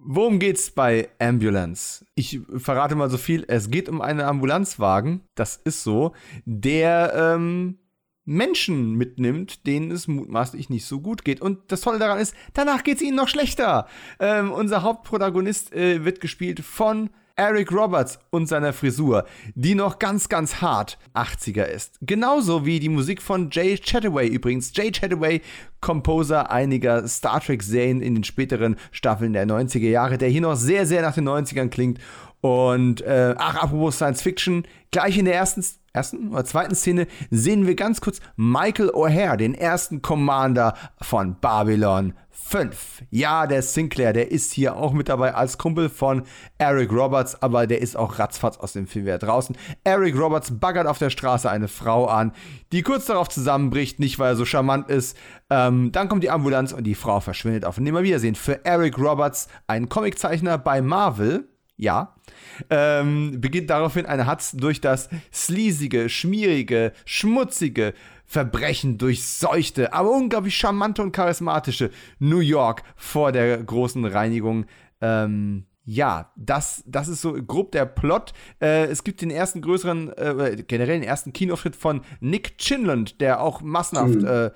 Worum 0.00 0.38
geht's 0.38 0.70
bei 0.70 1.08
Ambulance? 1.18 2.04
Ich 2.14 2.40
verrate 2.56 2.94
mal 2.94 3.10
so 3.10 3.18
viel. 3.18 3.44
Es 3.46 3.70
geht 3.70 3.88
um 3.88 4.00
einen 4.00 4.20
Ambulanzwagen, 4.20 5.20
das 5.34 5.56
ist 5.56 5.84
so, 5.84 6.14
der 6.46 7.12
ähm, 7.14 7.78
Menschen 8.24 8.94
mitnimmt, 8.94 9.66
denen 9.66 9.90
es 9.90 10.08
mutmaßlich 10.08 10.68
nicht 10.70 10.86
so 10.86 11.00
gut 11.00 11.24
geht. 11.24 11.40
Und 11.40 11.70
das 11.70 11.82
Tolle 11.82 11.98
daran 11.98 12.18
ist, 12.18 12.34
danach 12.54 12.84
geht 12.84 12.96
es 12.96 13.02
ihnen 13.02 13.16
noch 13.16 13.28
schlechter. 13.28 13.86
Ähm, 14.18 14.50
unser 14.50 14.82
Hauptprotagonist 14.82 15.72
äh, 15.72 16.04
wird 16.04 16.20
gespielt 16.20 16.60
von 16.60 17.10
Eric 17.38 17.72
Roberts 17.72 18.18
und 18.30 18.48
seiner 18.48 18.72
Frisur, 18.72 19.24
die 19.54 19.76
noch 19.76 20.00
ganz, 20.00 20.28
ganz 20.28 20.60
hart 20.60 20.98
80er 21.14 21.64
ist. 21.64 21.98
Genauso 22.02 22.66
wie 22.66 22.80
die 22.80 22.88
Musik 22.88 23.22
von 23.22 23.48
Jay 23.50 23.78
Chataway 23.78 24.26
übrigens. 24.26 24.72
Jay 24.74 24.90
Chataway, 24.90 25.40
Composer 25.80 26.50
einiger 26.50 27.06
Star 27.06 27.40
Trek-Serien 27.40 28.02
in 28.02 28.16
den 28.16 28.24
späteren 28.24 28.76
Staffeln 28.90 29.32
der 29.32 29.46
90er 29.46 29.88
Jahre, 29.88 30.18
der 30.18 30.28
hier 30.28 30.40
noch 30.40 30.56
sehr, 30.56 30.84
sehr 30.84 31.02
nach 31.02 31.14
den 31.14 31.28
90ern 31.28 31.68
klingt. 31.68 32.00
Und, 32.40 33.02
äh, 33.02 33.34
ach, 33.38 33.54
apropos 33.54 33.96
Science 33.96 34.22
Fiction, 34.22 34.64
gleich 34.90 35.16
in 35.16 35.24
der 35.24 35.34
ersten 35.34 35.64
ersten 35.98 36.28
oder 36.28 36.44
zweiten 36.44 36.76
Szene 36.76 37.08
sehen 37.30 37.66
wir 37.66 37.74
ganz 37.74 38.00
kurz 38.00 38.20
Michael 38.36 38.90
O'Hare, 38.90 39.36
den 39.36 39.54
ersten 39.54 40.00
Commander 40.00 40.74
von 41.00 41.36
Babylon 41.40 42.14
5. 42.30 43.02
Ja, 43.10 43.48
der 43.48 43.62
Sinclair, 43.62 44.12
der 44.12 44.30
ist 44.30 44.52
hier 44.52 44.76
auch 44.76 44.92
mit 44.92 45.08
dabei 45.08 45.34
als 45.34 45.58
Kumpel 45.58 45.88
von 45.88 46.22
Eric 46.56 46.92
Roberts, 46.92 47.42
aber 47.42 47.66
der 47.66 47.82
ist 47.82 47.96
auch 47.96 48.20
ratzfatz 48.20 48.58
aus 48.58 48.74
dem 48.74 48.86
Film 48.86 49.06
wieder 49.06 49.18
draußen. 49.18 49.56
Eric 49.82 50.16
Roberts 50.16 50.56
baggert 50.58 50.86
auf 50.86 50.98
der 50.98 51.10
Straße 51.10 51.50
eine 51.50 51.66
Frau 51.66 52.06
an, 52.06 52.32
die 52.70 52.82
kurz 52.82 53.06
darauf 53.06 53.28
zusammenbricht, 53.28 53.98
nicht 53.98 54.20
weil 54.20 54.32
er 54.32 54.36
so 54.36 54.44
charmant 54.44 54.88
ist. 54.88 55.16
Ähm, 55.50 55.90
dann 55.90 56.08
kommt 56.08 56.22
die 56.22 56.30
Ambulanz 56.30 56.72
und 56.72 56.84
die 56.84 56.94
Frau 56.94 57.18
verschwindet 57.18 57.64
auf 57.64 57.80
Nimmerwiedersehen. 57.80 58.36
Für 58.36 58.64
Eric 58.64 58.98
Roberts, 58.98 59.48
ein 59.66 59.88
Comiczeichner 59.88 60.58
bei 60.58 60.80
Marvel, 60.80 61.48
ja, 61.76 62.14
ähm, 62.70 63.40
beginnt 63.40 63.70
daraufhin 63.70 64.06
eine 64.06 64.26
Hatz 64.26 64.52
durch 64.52 64.80
das 64.80 65.08
sleasige, 65.32 66.08
schmierige, 66.08 66.92
schmutzige, 67.04 67.94
Verbrechen 68.28 68.98
durchseuchte, 68.98 69.94
aber 69.94 70.10
unglaublich 70.10 70.54
charmante 70.54 71.00
und 71.02 71.12
charismatische 71.12 71.90
New 72.18 72.40
York 72.40 72.82
vor 72.94 73.32
der 73.32 73.56
großen 73.56 74.04
Reinigung. 74.04 74.66
Ähm, 75.00 75.64
ja, 75.90 76.30
das, 76.36 76.84
das 76.86 77.08
ist 77.08 77.22
so 77.22 77.32
grob 77.32 77.72
der 77.72 77.86
Plot. 77.86 78.34
Äh, 78.60 78.84
es 78.88 79.02
gibt 79.02 79.22
den 79.22 79.30
ersten 79.30 79.62
größeren, 79.62 80.12
äh, 80.18 80.62
generell 80.68 81.00
den 81.00 81.08
ersten 81.08 81.32
Kinoauftritt 81.32 81.74
von 81.74 82.02
Nick 82.20 82.58
Chinland, 82.58 83.22
der 83.22 83.40
auch 83.40 83.62
massenhaft 83.62 84.16
mhm. 84.16 84.26
äh, 84.26 84.50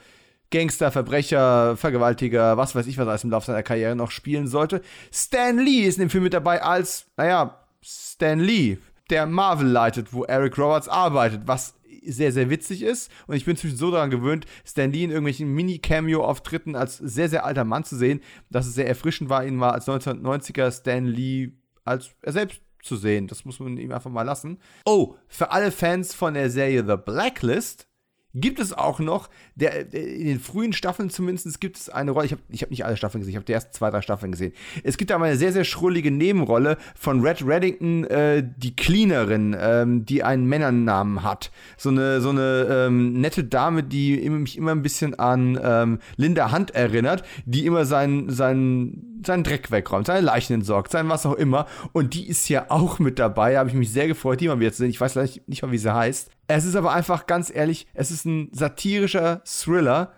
Gangster, 0.50 0.92
Verbrecher, 0.92 1.78
Vergewaltiger, 1.78 2.58
was 2.58 2.74
weiß 2.74 2.86
ich, 2.86 2.98
was 2.98 3.08
alles 3.08 3.24
im 3.24 3.30
Laufe 3.30 3.46
seiner 3.46 3.62
Karriere 3.62 3.96
noch 3.96 4.10
spielen 4.10 4.46
sollte. 4.46 4.82
Stan 5.10 5.56
Lee 5.56 5.86
ist 5.86 5.96
in 5.96 6.02
dem 6.02 6.10
Film 6.10 6.24
mit 6.24 6.34
dabei 6.34 6.62
als, 6.62 7.06
naja, 7.16 7.61
Stan 7.82 8.38
Lee, 8.38 8.78
der 9.10 9.26
Marvel 9.26 9.68
leitet, 9.68 10.12
wo 10.12 10.24
Eric 10.24 10.56
Roberts 10.58 10.88
arbeitet, 10.88 11.42
was 11.46 11.74
sehr, 12.04 12.32
sehr 12.32 12.50
witzig 12.50 12.82
ist. 12.82 13.10
Und 13.26 13.36
ich 13.36 13.44
bin 13.44 13.56
zwischen 13.56 13.76
so 13.76 13.90
daran 13.90 14.10
gewöhnt, 14.10 14.46
Stan 14.64 14.90
Lee 14.90 15.04
in 15.04 15.10
irgendwelchen 15.10 15.52
Mini-Cameo-Auftritten 15.52 16.76
als 16.76 16.98
sehr, 16.98 17.28
sehr 17.28 17.44
alter 17.44 17.64
Mann 17.64 17.84
zu 17.84 17.96
sehen, 17.96 18.20
dass 18.50 18.66
es 18.66 18.74
sehr 18.74 18.88
erfrischend 18.88 19.30
war, 19.30 19.44
ihn 19.44 19.56
mal 19.56 19.70
als 19.70 19.86
1990er 19.86 20.70
Stan 20.72 21.04
Lee 21.04 21.52
als 21.84 22.14
er 22.22 22.32
selbst 22.32 22.60
zu 22.82 22.96
sehen. 22.96 23.28
Das 23.28 23.44
muss 23.44 23.60
man 23.60 23.76
ihm 23.76 23.92
einfach 23.92 24.10
mal 24.10 24.22
lassen. 24.22 24.58
Oh, 24.84 25.14
für 25.28 25.50
alle 25.50 25.70
Fans 25.70 26.14
von 26.14 26.34
der 26.34 26.50
Serie 26.50 26.84
The 26.86 26.96
Blacklist 26.96 27.86
gibt 28.34 28.58
es 28.58 28.72
auch 28.72 28.98
noch, 28.98 29.28
der, 29.54 29.92
in 29.92 30.26
den 30.26 30.40
frühen 30.40 30.72
Staffeln 30.72 31.10
zumindest 31.10 31.60
gibt 31.60 31.76
es 31.76 31.88
eine 31.88 32.10
Rolle, 32.12 32.26
ich 32.26 32.32
habe 32.32 32.42
ich 32.48 32.62
hab 32.62 32.70
nicht 32.70 32.84
alle 32.84 32.96
Staffeln 32.96 33.20
gesehen, 33.20 33.32
ich 33.32 33.36
habe 33.36 33.44
die 33.44 33.52
ersten 33.52 33.72
zwei, 33.72 33.90
drei 33.90 34.00
Staffeln 34.00 34.32
gesehen. 34.32 34.52
Es 34.82 34.96
gibt 34.96 35.12
aber 35.12 35.24
eine 35.24 35.36
sehr, 35.36 35.52
sehr 35.52 35.64
schrullige 35.64 36.10
Nebenrolle 36.10 36.78
von 36.94 37.20
Red 37.20 37.46
Reddington, 37.46 38.04
äh, 38.04 38.42
die 38.56 38.74
Cleanerin, 38.74 39.56
ähm, 39.58 40.06
die 40.06 40.22
einen 40.22 40.46
Männernamen 40.46 41.22
hat. 41.22 41.50
So 41.76 41.90
eine, 41.90 42.20
so 42.20 42.30
eine 42.30 42.66
ähm, 42.70 43.20
nette 43.20 43.44
Dame, 43.44 43.82
die 43.82 44.28
mich 44.30 44.56
immer 44.56 44.72
ein 44.72 44.82
bisschen 44.82 45.18
an 45.18 45.58
ähm, 45.62 45.98
Linda 46.16 46.52
Hunt 46.52 46.74
erinnert, 46.74 47.24
die 47.44 47.66
immer 47.66 47.84
seinen, 47.84 48.30
seinen, 48.30 49.11
seinen 49.26 49.44
Dreck 49.44 49.70
wegräumt, 49.70 50.06
seine 50.06 50.20
Leichen 50.20 50.54
entsorgt, 50.54 50.90
sein 50.90 51.08
was 51.08 51.26
auch 51.26 51.34
immer. 51.34 51.66
Und 51.92 52.14
die 52.14 52.28
ist 52.28 52.48
ja 52.48 52.66
auch 52.68 52.98
mit 52.98 53.18
dabei, 53.18 53.58
habe 53.58 53.68
ich 53.68 53.74
mich 53.74 53.90
sehr 53.90 54.08
gefreut, 54.08 54.40
die 54.40 54.48
mal 54.48 54.60
wieder 54.60 54.72
zu 54.72 54.78
sehen. 54.78 54.90
Ich 54.90 55.00
weiß 55.00 55.14
leider 55.14 55.28
nicht, 55.28 55.48
nicht 55.48 55.62
mal, 55.62 55.72
wie 55.72 55.78
sie 55.78 55.94
heißt. 55.94 56.30
Es 56.48 56.64
ist 56.64 56.76
aber 56.76 56.92
einfach 56.92 57.26
ganz 57.26 57.54
ehrlich, 57.54 57.86
es 57.94 58.10
ist 58.10 58.24
ein 58.24 58.50
satirischer 58.52 59.42
Thriller, 59.44 60.12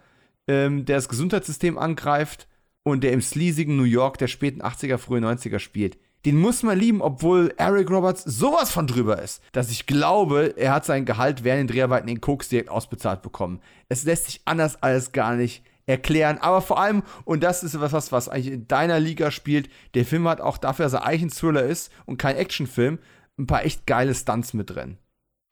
ähm, 0.46 0.84
der 0.84 0.96
das 0.96 1.08
Gesundheitssystem 1.08 1.78
angreift 1.78 2.48
und 2.82 3.02
der 3.02 3.12
im 3.12 3.22
sleasigen 3.22 3.76
New 3.76 3.84
York 3.84 4.18
der 4.18 4.28
späten 4.28 4.62
80er, 4.62 4.98
frühen 4.98 5.24
90er 5.24 5.58
spielt. 5.58 5.98
Den 6.24 6.38
muss 6.38 6.62
man 6.62 6.78
lieben, 6.78 7.02
obwohl 7.02 7.52
Eric 7.58 7.90
Roberts 7.90 8.24
sowas 8.24 8.70
von 8.70 8.86
drüber 8.86 9.20
ist, 9.20 9.42
dass 9.52 9.70
ich 9.70 9.86
glaube, 9.86 10.54
er 10.56 10.72
hat 10.72 10.86
sein 10.86 11.04
Gehalt 11.04 11.44
während 11.44 11.68
den 11.68 11.74
Dreharbeiten 11.74 12.08
in 12.08 12.22
Koks 12.22 12.48
direkt 12.48 12.70
ausbezahlt 12.70 13.20
bekommen. 13.20 13.60
Es 13.90 14.04
lässt 14.04 14.26
sich 14.26 14.40
anders 14.46 14.82
alles 14.82 15.12
gar 15.12 15.34
nicht 15.34 15.62
erklären. 15.86 16.38
Aber 16.40 16.60
vor 16.60 16.80
allem, 16.80 17.02
und 17.24 17.42
das 17.42 17.62
ist 17.62 17.80
was, 17.80 18.12
was 18.12 18.28
eigentlich 18.28 18.52
in 18.52 18.68
deiner 18.68 19.00
Liga 19.00 19.30
spielt, 19.30 19.68
der 19.94 20.04
Film 20.04 20.26
hat 20.28 20.40
auch 20.40 20.58
dafür, 20.58 20.84
dass 20.84 20.94
er 20.94 21.04
eigentlich 21.04 21.22
ein 21.22 21.30
Thriller 21.30 21.64
ist 21.64 21.92
und 22.06 22.18
kein 22.18 22.36
Actionfilm, 22.36 22.98
ein 23.38 23.46
paar 23.46 23.64
echt 23.64 23.86
geile 23.86 24.14
Stunts 24.14 24.54
mit 24.54 24.70
drin. 24.70 24.98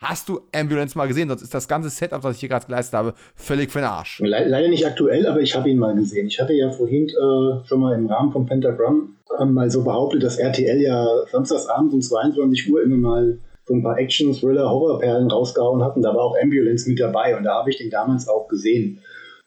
Hast 0.03 0.29
du 0.29 0.41
Ambulance 0.53 0.99
mal 0.99 1.07
gesehen? 1.07 1.29
Sonst 1.29 1.43
ist 1.43 1.55
das 1.55 1.69
ganze 1.69 1.89
Setup, 1.89 2.25
was 2.25 2.35
ich 2.35 2.41
hier 2.41 2.49
gerade 2.49 2.67
geleistet 2.67 2.95
habe, 2.95 3.15
völlig 3.37 3.71
für 3.71 3.79
den 3.79 3.85
Arsch. 3.85 4.19
Le 4.19 4.49
leider 4.49 4.69
nicht 4.69 4.85
aktuell, 4.85 5.27
aber 5.29 5.41
ich 5.41 5.55
habe 5.55 5.71
ihn 5.71 5.79
mal 5.79 5.95
gesehen. 5.95 6.27
Ich 6.27 6.41
hatte 6.41 6.55
ja 6.55 6.73
vorhin 6.73 7.09
äh, 7.09 7.65
schon 7.65 7.81
mal 7.81 7.95
im 7.95 8.09
Rahmen 8.09 8.33
von 8.33 8.45
Pentagram 8.45 9.17
äh, 9.39 9.45
mal 9.45 9.71
so 9.71 9.85
behauptet, 9.85 10.25
dass 10.25 10.39
RTL 10.39 10.81
ja 10.81 11.07
samstagsabends 11.31 11.95
um 11.95 12.01
22 12.01 12.73
Uhr 12.73 12.83
immer 12.83 12.97
mal 12.97 13.39
so 13.65 13.75
ein 13.75 13.83
paar 13.85 13.97
Action, 13.97 14.35
Thriller, 14.35 14.69
Horrorperlen 14.69 15.31
rausgehauen 15.31 15.85
hat. 15.85 15.95
Und 15.95 16.03
da 16.03 16.09
war 16.09 16.23
auch 16.23 16.37
Ambulance 16.43 16.89
mit 16.91 16.99
dabei. 16.99 17.37
Und 17.37 17.45
da 17.45 17.55
habe 17.55 17.71
ich 17.71 17.79
den 17.79 17.91
damals 17.91 18.29
auch 18.29 18.49
gesehen. 18.49 18.99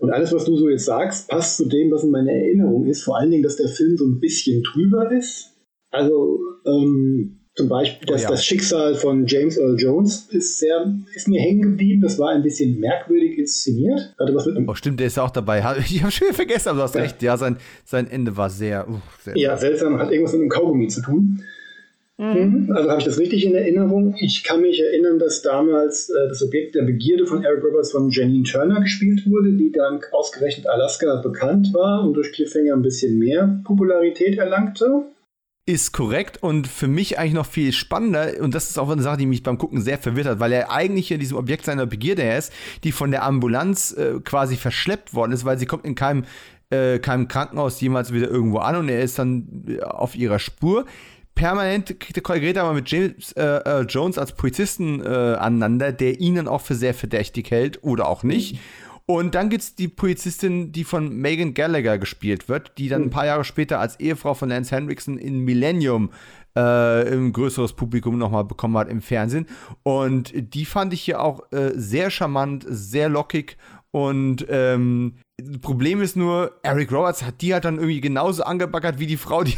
Und 0.06 0.12
alles, 0.12 0.32
was 0.32 0.46
du 0.46 0.56
so 0.56 0.70
jetzt 0.70 0.86
sagst, 0.86 1.28
passt 1.30 1.58
zu 1.58 1.66
dem, 1.66 1.90
was 1.90 2.04
in 2.04 2.12
meiner 2.12 2.32
Erinnerung 2.32 2.86
ist. 2.86 3.04
Vor 3.04 3.18
allen 3.18 3.32
Dingen, 3.32 3.42
dass 3.42 3.56
der 3.56 3.70
Film 3.70 3.98
so 3.98 4.06
ein 4.06 4.20
bisschen 4.20 4.64
trüber 4.64 5.12
ist. 5.12 5.56
Also, 5.90 6.40
ähm, 6.68 7.40
zum 7.56 7.70
Beispiel 7.70 8.06
das, 8.06 8.22
oh 8.22 8.24
ja. 8.24 8.30
das 8.30 8.46
Schicksal 8.46 8.94
von 8.94 9.26
James 9.26 9.58
Earl 9.58 9.78
Jones 9.80 10.28
ist, 10.30 10.60
sehr, 10.60 10.94
ist 11.16 11.28
mir 11.28 11.42
hängen 11.42 11.64
geblieben. 11.64 12.04
Das 12.04 12.20
war 12.20 12.30
ein 12.30 12.44
bisschen 12.44 12.80
merkwürdig 12.80 13.40
inszeniert. 13.40 14.14
Hatte 14.20 14.36
was 14.36 14.46
mit 14.46 14.58
oh, 14.68 14.76
stimmt, 14.76 15.00
der 15.00 15.08
ist 15.08 15.18
ja 15.18 15.24
auch 15.24 15.32
dabei. 15.32 15.64
Ich 15.80 16.04
habe 16.04 16.12
schon 16.12 16.34
vergessen, 16.34 16.70
aber 16.70 16.78
du 16.80 16.84
hast 16.84 16.94
ja. 16.94 17.02
recht. 17.02 17.24
Ja, 17.24 17.36
sein, 17.36 17.58
sein 17.84 18.08
Ende 18.08 18.38
war 18.38 18.52
sehr, 18.52 18.88
uh, 18.88 19.00
sehr. 19.24 19.36
Ja, 19.36 19.58
seltsam. 19.58 19.98
Hat 19.98 20.12
irgendwas 20.12 20.34
mit 20.34 20.42
einem 20.42 20.50
Kaugummi 20.50 20.88
zu 20.88 21.02
tun. 21.02 21.42
Mhm. 22.18 22.72
Also 22.74 22.90
habe 22.90 23.00
ich 23.00 23.06
das 23.06 23.20
richtig 23.20 23.46
in 23.46 23.56
Erinnerung. 23.56 24.16
Ich 24.20 24.44
kann 24.44 24.62
mich 24.62 24.82
erinnern, 24.82 25.20
dass 25.20 25.42
damals 25.42 26.10
äh, 26.10 26.28
das 26.30 26.42
Objekt 26.42 26.76
der 26.76 26.84
Begierde 26.84 27.26
von 27.26 27.44
Eric 27.44 27.64
Roberts 27.64 27.92
von 27.92 28.10
Janine 28.10 28.44
Turner 28.44 28.80
gespielt 28.80 29.24
wurde, 29.30 29.52
die 29.54 29.72
dann 29.72 30.00
ausgerechnet 30.12 30.68
Alaska 30.68 31.22
bekannt 31.22 31.74
war 31.74 32.04
und 32.04 32.14
durch 32.14 32.32
Cliffhanger 32.32 32.74
ein 32.74 32.82
bisschen 32.82 33.20
mehr 33.20 33.60
Popularität 33.66 34.38
erlangte 34.38 35.06
ist 35.68 35.94
korrekt 35.94 36.44
und 36.44 36.68
für 36.68 36.88
mich 36.88 37.18
eigentlich 37.18 37.34
noch 37.34 37.48
viel 37.48 37.74
spannender, 37.74 38.40
und 38.40 38.54
das 38.54 38.70
ist 38.70 38.78
auch 38.78 38.90
eine 38.90 39.02
Sache, 39.02 39.18
die 39.18 39.26
mich 39.26 39.42
beim 39.42 39.58
Gucken 39.58 39.82
sehr 39.82 39.98
verwirrt 39.98 40.28
hat, 40.28 40.40
weil 40.40 40.52
er 40.52 40.72
eigentlich 40.72 41.12
in 41.12 41.20
diesem 41.20 41.38
Objekt 41.38 41.66
seiner 41.66 41.88
Begierde 41.88 42.22
ist, 42.22 42.54
die 42.84 42.92
von 42.92 43.10
der 43.10 43.24
Ambulanz 43.24 43.92
äh, 43.94 44.20
quasi 44.24 44.58
verschleppt 44.58 45.16
worden 45.16 45.32
ist, 45.32 45.44
weil 45.44 45.58
sie 45.58 45.66
kommt 45.66 45.86
in 45.86 45.96
keinem, 45.96 46.26
äh, 46.70 47.00
keinem 47.00 47.28
Krankenhaus 47.28 47.82
jemals 47.82 48.14
wieder 48.14 48.30
irgendwo 48.30 48.60
an 48.60 48.76
und 48.76 48.90
er 48.90 49.02
ist 49.02 49.18
dann 49.18 49.66
äh, 49.68 49.82
auf 49.82 50.16
ihrer 50.16 50.38
Spur. 50.38 50.86
Permanent 51.36 52.00
kriegt 52.00 52.16
der 52.16 52.64
aber 52.64 52.74
mit 52.74 52.90
James 52.90 53.34
äh, 53.34 53.44
äh, 53.44 53.82
Jones 53.82 54.18
als 54.18 54.32
Polizisten 54.32 55.02
äh, 55.02 55.08
aneinander, 55.08 55.92
der 55.92 56.20
ihn 56.20 56.36
dann 56.36 56.48
auch 56.48 56.62
für 56.62 56.76
sehr 56.76 56.94
verdächtig 56.94 57.52
hält 57.52 57.84
oder 57.84 58.08
auch 58.08 58.24
nicht. 58.24 58.60
Und 59.06 59.36
dann 59.36 59.50
gibt's 59.50 59.76
die 59.76 59.88
Polizistin, 59.88 60.72
die 60.72 60.84
von 60.84 61.16
Megan 61.16 61.54
Gallagher 61.54 62.00
gespielt 62.00 62.50
wird, 62.50 62.78
die 62.80 62.90
dann 62.90 63.04
ein 63.04 63.10
paar 63.12 63.28
Jahre 63.28 63.44
später 63.44 63.80
als 63.80 64.00
Ehefrau 64.00 64.34
von 64.34 64.50
Lance 64.50 64.74
Henriksen 64.74 65.20
in 65.20 65.42
Millennium 65.42 66.10
äh, 66.56 67.14
ein 67.14 67.32
größeres 67.32 67.74
Publikum 67.74 68.18
nochmal 68.18 68.46
bekommen 68.46 68.78
hat 68.78 68.90
im 68.90 69.02
Fernsehen. 69.02 69.46
Und 69.84 70.34
die 70.36 70.66
fand 70.66 70.92
ich 70.94 71.02
hier 71.02 71.22
auch 71.22 71.52
äh, 71.52 71.74
sehr 71.76 72.10
charmant, 72.10 72.66
sehr 72.68 73.10
lockig 73.10 73.58
und 73.92 74.46
ähm, 74.50 75.18
Problem 75.62 76.02
ist 76.02 76.16
nur, 76.16 76.54
Eric 76.64 76.92
Roberts 76.92 77.24
hat 77.24 77.42
die 77.42 77.54
halt 77.54 77.66
dann 77.66 77.76
irgendwie 77.76 78.00
genauso 78.00 78.44
angebaggert 78.44 79.00
wie 79.00 79.06
die 79.06 79.18
Frau, 79.18 79.44
die, 79.44 79.56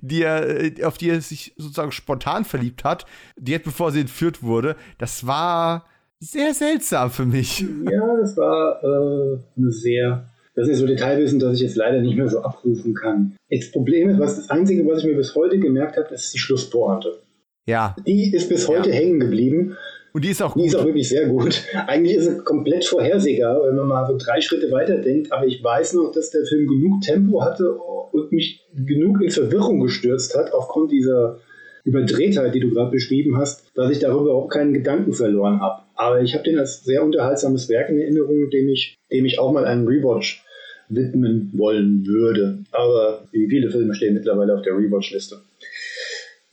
die 0.00 0.22
er, 0.22 0.70
auf 0.86 0.98
die 0.98 1.10
er 1.10 1.20
sich 1.20 1.54
sozusagen 1.56 1.92
spontan 1.92 2.44
verliebt 2.44 2.82
hat, 2.82 3.06
die 3.36 3.54
hat, 3.54 3.62
bevor 3.62 3.92
sie 3.92 4.00
entführt 4.00 4.42
wurde. 4.42 4.74
Das 4.98 5.26
war 5.26 5.86
sehr 6.18 6.54
seltsam 6.54 7.10
für 7.10 7.24
mich. 7.24 7.60
Ja, 7.60 8.16
das 8.20 8.36
war 8.36 8.82
äh, 8.82 9.38
eine 9.56 9.70
sehr. 9.70 10.30
Das 10.54 10.68
ist 10.68 10.78
so 10.78 10.86
Detailwissen, 10.86 11.38
das 11.38 11.56
ich 11.56 11.62
jetzt 11.62 11.76
leider 11.76 12.00
nicht 12.00 12.16
mehr 12.16 12.28
so 12.28 12.40
abrufen 12.40 12.94
kann. 12.94 13.36
Das 13.50 13.70
Problem 13.70 14.08
ist, 14.08 14.18
was 14.18 14.36
das 14.36 14.50
Einzige, 14.50 14.86
was 14.86 15.00
ich 15.00 15.04
mir 15.04 15.16
bis 15.16 15.34
heute 15.34 15.58
gemerkt 15.58 15.98
habe, 15.98 16.14
ist 16.14 16.32
die 16.32 16.38
Schlusspointe. 16.38 17.20
Ja. 17.66 17.94
Die 18.06 18.34
ist 18.34 18.48
bis 18.48 18.66
heute 18.66 18.88
ja. 18.88 18.94
hängen 18.94 19.20
geblieben. 19.20 19.76
Und 20.16 20.24
die 20.24 20.30
ist 20.30 20.40
auch 20.40 20.54
gut. 20.54 20.62
Die 20.62 20.68
ist 20.68 20.76
auch 20.76 20.86
wirklich 20.86 21.10
sehr 21.10 21.26
gut. 21.26 21.62
Eigentlich 21.86 22.16
ist 22.16 22.24
sie 22.24 22.38
komplett 22.38 22.86
vorhersehbar, 22.86 23.62
wenn 23.66 23.76
man 23.76 23.86
mal 23.86 24.06
so 24.06 24.16
drei 24.16 24.40
Schritte 24.40 24.72
weiter 24.72 24.96
denkt. 24.96 25.30
Aber 25.30 25.46
ich 25.46 25.62
weiß 25.62 25.92
noch, 25.92 26.10
dass 26.10 26.30
der 26.30 26.46
Film 26.46 26.66
genug 26.66 27.02
Tempo 27.02 27.44
hatte 27.44 27.70
und 27.70 28.32
mich 28.32 28.64
genug 28.74 29.20
in 29.20 29.28
Verwirrung 29.28 29.80
gestürzt 29.80 30.34
hat 30.34 30.54
aufgrund 30.54 30.90
dieser 30.90 31.40
Überdrehtheit, 31.84 32.54
die 32.54 32.60
du 32.60 32.70
gerade 32.70 32.92
beschrieben 32.92 33.36
hast, 33.36 33.70
dass 33.74 33.90
ich 33.90 33.98
darüber 33.98 34.32
auch 34.32 34.48
keinen 34.48 34.72
Gedanken 34.72 35.12
verloren 35.12 35.60
habe. 35.60 35.82
Aber 35.96 36.22
ich 36.22 36.32
habe 36.32 36.44
den 36.44 36.58
als 36.58 36.82
sehr 36.82 37.04
unterhaltsames 37.04 37.68
Werk 37.68 37.90
in 37.90 38.00
Erinnerung, 38.00 38.48
dem 38.48 38.70
ich, 38.70 38.96
dem 39.12 39.26
ich 39.26 39.38
auch 39.38 39.52
mal 39.52 39.66
einen 39.66 39.86
Rewatch 39.86 40.42
widmen 40.88 41.50
wollen 41.52 42.06
würde. 42.06 42.60
Aber 42.70 43.28
wie 43.32 43.50
viele 43.50 43.70
Filme 43.70 43.94
stehen 43.94 44.14
mittlerweile 44.14 44.54
auf 44.54 44.62
der 44.62 44.78
Rewatch-Liste? 44.78 45.42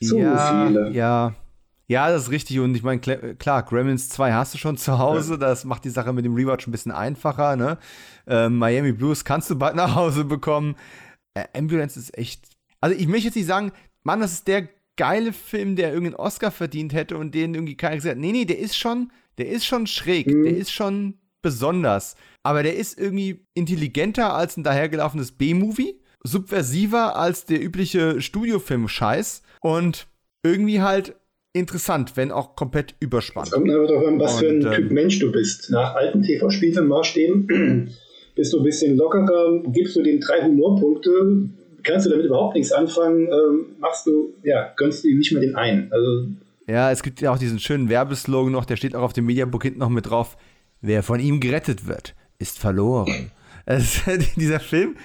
Zu 0.02 0.18
ja, 0.18 0.66
viele. 0.66 0.90
Ja. 0.90 1.34
Ja, 1.86 2.10
das 2.10 2.24
ist 2.24 2.30
richtig. 2.30 2.58
Und 2.60 2.74
ich 2.74 2.82
meine, 2.82 3.00
klar, 3.00 3.62
Gremlins 3.62 4.08
2 4.08 4.32
hast 4.32 4.54
du 4.54 4.58
schon 4.58 4.76
zu 4.76 4.98
Hause. 4.98 5.38
Das 5.38 5.64
macht 5.64 5.84
die 5.84 5.90
Sache 5.90 6.12
mit 6.12 6.24
dem 6.24 6.34
Rewatch 6.34 6.66
ein 6.66 6.72
bisschen 6.72 6.92
einfacher. 6.92 7.56
Ne? 7.56 7.78
Äh, 8.26 8.48
Miami 8.48 8.92
Blues 8.92 9.24
kannst 9.24 9.50
du 9.50 9.56
bald 9.56 9.76
nach 9.76 9.94
Hause 9.94 10.24
bekommen. 10.24 10.76
Äh, 11.34 11.44
Ambulance 11.54 11.98
ist 11.98 12.16
echt. 12.16 12.46
Also, 12.80 12.96
ich 12.96 13.06
möchte 13.06 13.26
jetzt 13.26 13.36
nicht 13.36 13.46
sagen, 13.46 13.72
Mann, 14.02 14.20
das 14.20 14.32
ist 14.32 14.48
der 14.48 14.68
geile 14.96 15.32
Film, 15.32 15.76
der 15.76 15.88
irgendeinen 15.88 16.16
Oscar 16.16 16.50
verdient 16.50 16.92
hätte 16.92 17.18
und 17.18 17.34
den 17.34 17.54
irgendwie 17.54 17.76
keiner 17.76 17.96
gesagt 17.96 18.14
hat. 18.14 18.20
Nee, 18.20 18.32
nee, 18.32 18.44
der 18.44 18.58
ist 18.58 18.76
schon, 18.76 19.10
der 19.38 19.48
ist 19.48 19.66
schon 19.66 19.86
schräg, 19.86 20.26
mhm. 20.26 20.44
der 20.44 20.56
ist 20.56 20.72
schon 20.72 21.18
besonders. 21.42 22.16
Aber 22.42 22.62
der 22.62 22.76
ist 22.76 22.98
irgendwie 22.98 23.46
intelligenter 23.54 24.34
als 24.34 24.56
ein 24.56 24.64
dahergelaufenes 24.64 25.32
B-Movie, 25.32 26.00
subversiver 26.22 27.16
als 27.16 27.44
der 27.44 27.62
übliche 27.62 28.20
Studiofilm-Scheiß 28.20 29.42
und 29.60 30.06
irgendwie 30.42 30.80
halt 30.80 31.16
interessant, 31.54 32.16
wenn 32.16 32.30
auch 32.30 32.56
komplett 32.56 32.94
überspannt. 33.00 33.50
kommt 33.50 33.70
aber 33.70 33.86
doch 33.86 34.06
an, 34.06 34.20
was 34.20 34.34
und, 34.34 34.40
für 34.40 34.48
ein 34.48 34.60
Typ 34.60 34.90
ähm, 34.90 34.94
Mensch 34.94 35.18
du 35.20 35.32
bist. 35.32 35.70
Nach 35.70 35.94
alten 35.94 36.22
TV-Spielfilm-Maßstäben 36.22 37.94
bist 38.34 38.52
du 38.52 38.58
ein 38.58 38.64
bisschen 38.64 38.96
lockerer, 38.96 39.62
gibst 39.68 39.96
du 39.96 40.02
den 40.02 40.20
drei 40.20 40.42
Humorpunkte, 40.42 41.48
kannst 41.84 42.06
du 42.06 42.10
damit 42.10 42.26
überhaupt 42.26 42.56
nichts 42.56 42.72
anfangen, 42.72 43.28
ähm, 43.28 43.76
machst 43.78 44.06
du, 44.06 44.34
ja, 44.42 44.72
gönnst 44.76 45.04
du 45.04 45.08
ihm 45.08 45.18
nicht 45.18 45.32
mehr 45.32 45.40
den 45.40 45.54
einen. 45.54 45.92
Also, 45.92 46.28
ja, 46.66 46.90
es 46.90 47.02
gibt 47.02 47.20
ja 47.20 47.32
auch 47.32 47.38
diesen 47.38 47.60
schönen 47.60 47.88
Werbeslogan 47.88 48.52
noch, 48.52 48.64
der 48.64 48.76
steht 48.76 48.96
auch 48.96 49.02
auf 49.02 49.12
dem 49.12 49.26
Mediabook 49.26 49.62
hinten 49.62 49.78
noch 49.78 49.90
mit 49.90 50.10
drauf. 50.10 50.36
Wer 50.80 51.02
von 51.02 51.20
ihm 51.20 51.40
gerettet 51.40 51.86
wird, 51.86 52.14
ist 52.38 52.58
verloren. 52.58 53.30
also, 53.66 54.10
dieser 54.36 54.60
Film, 54.60 54.96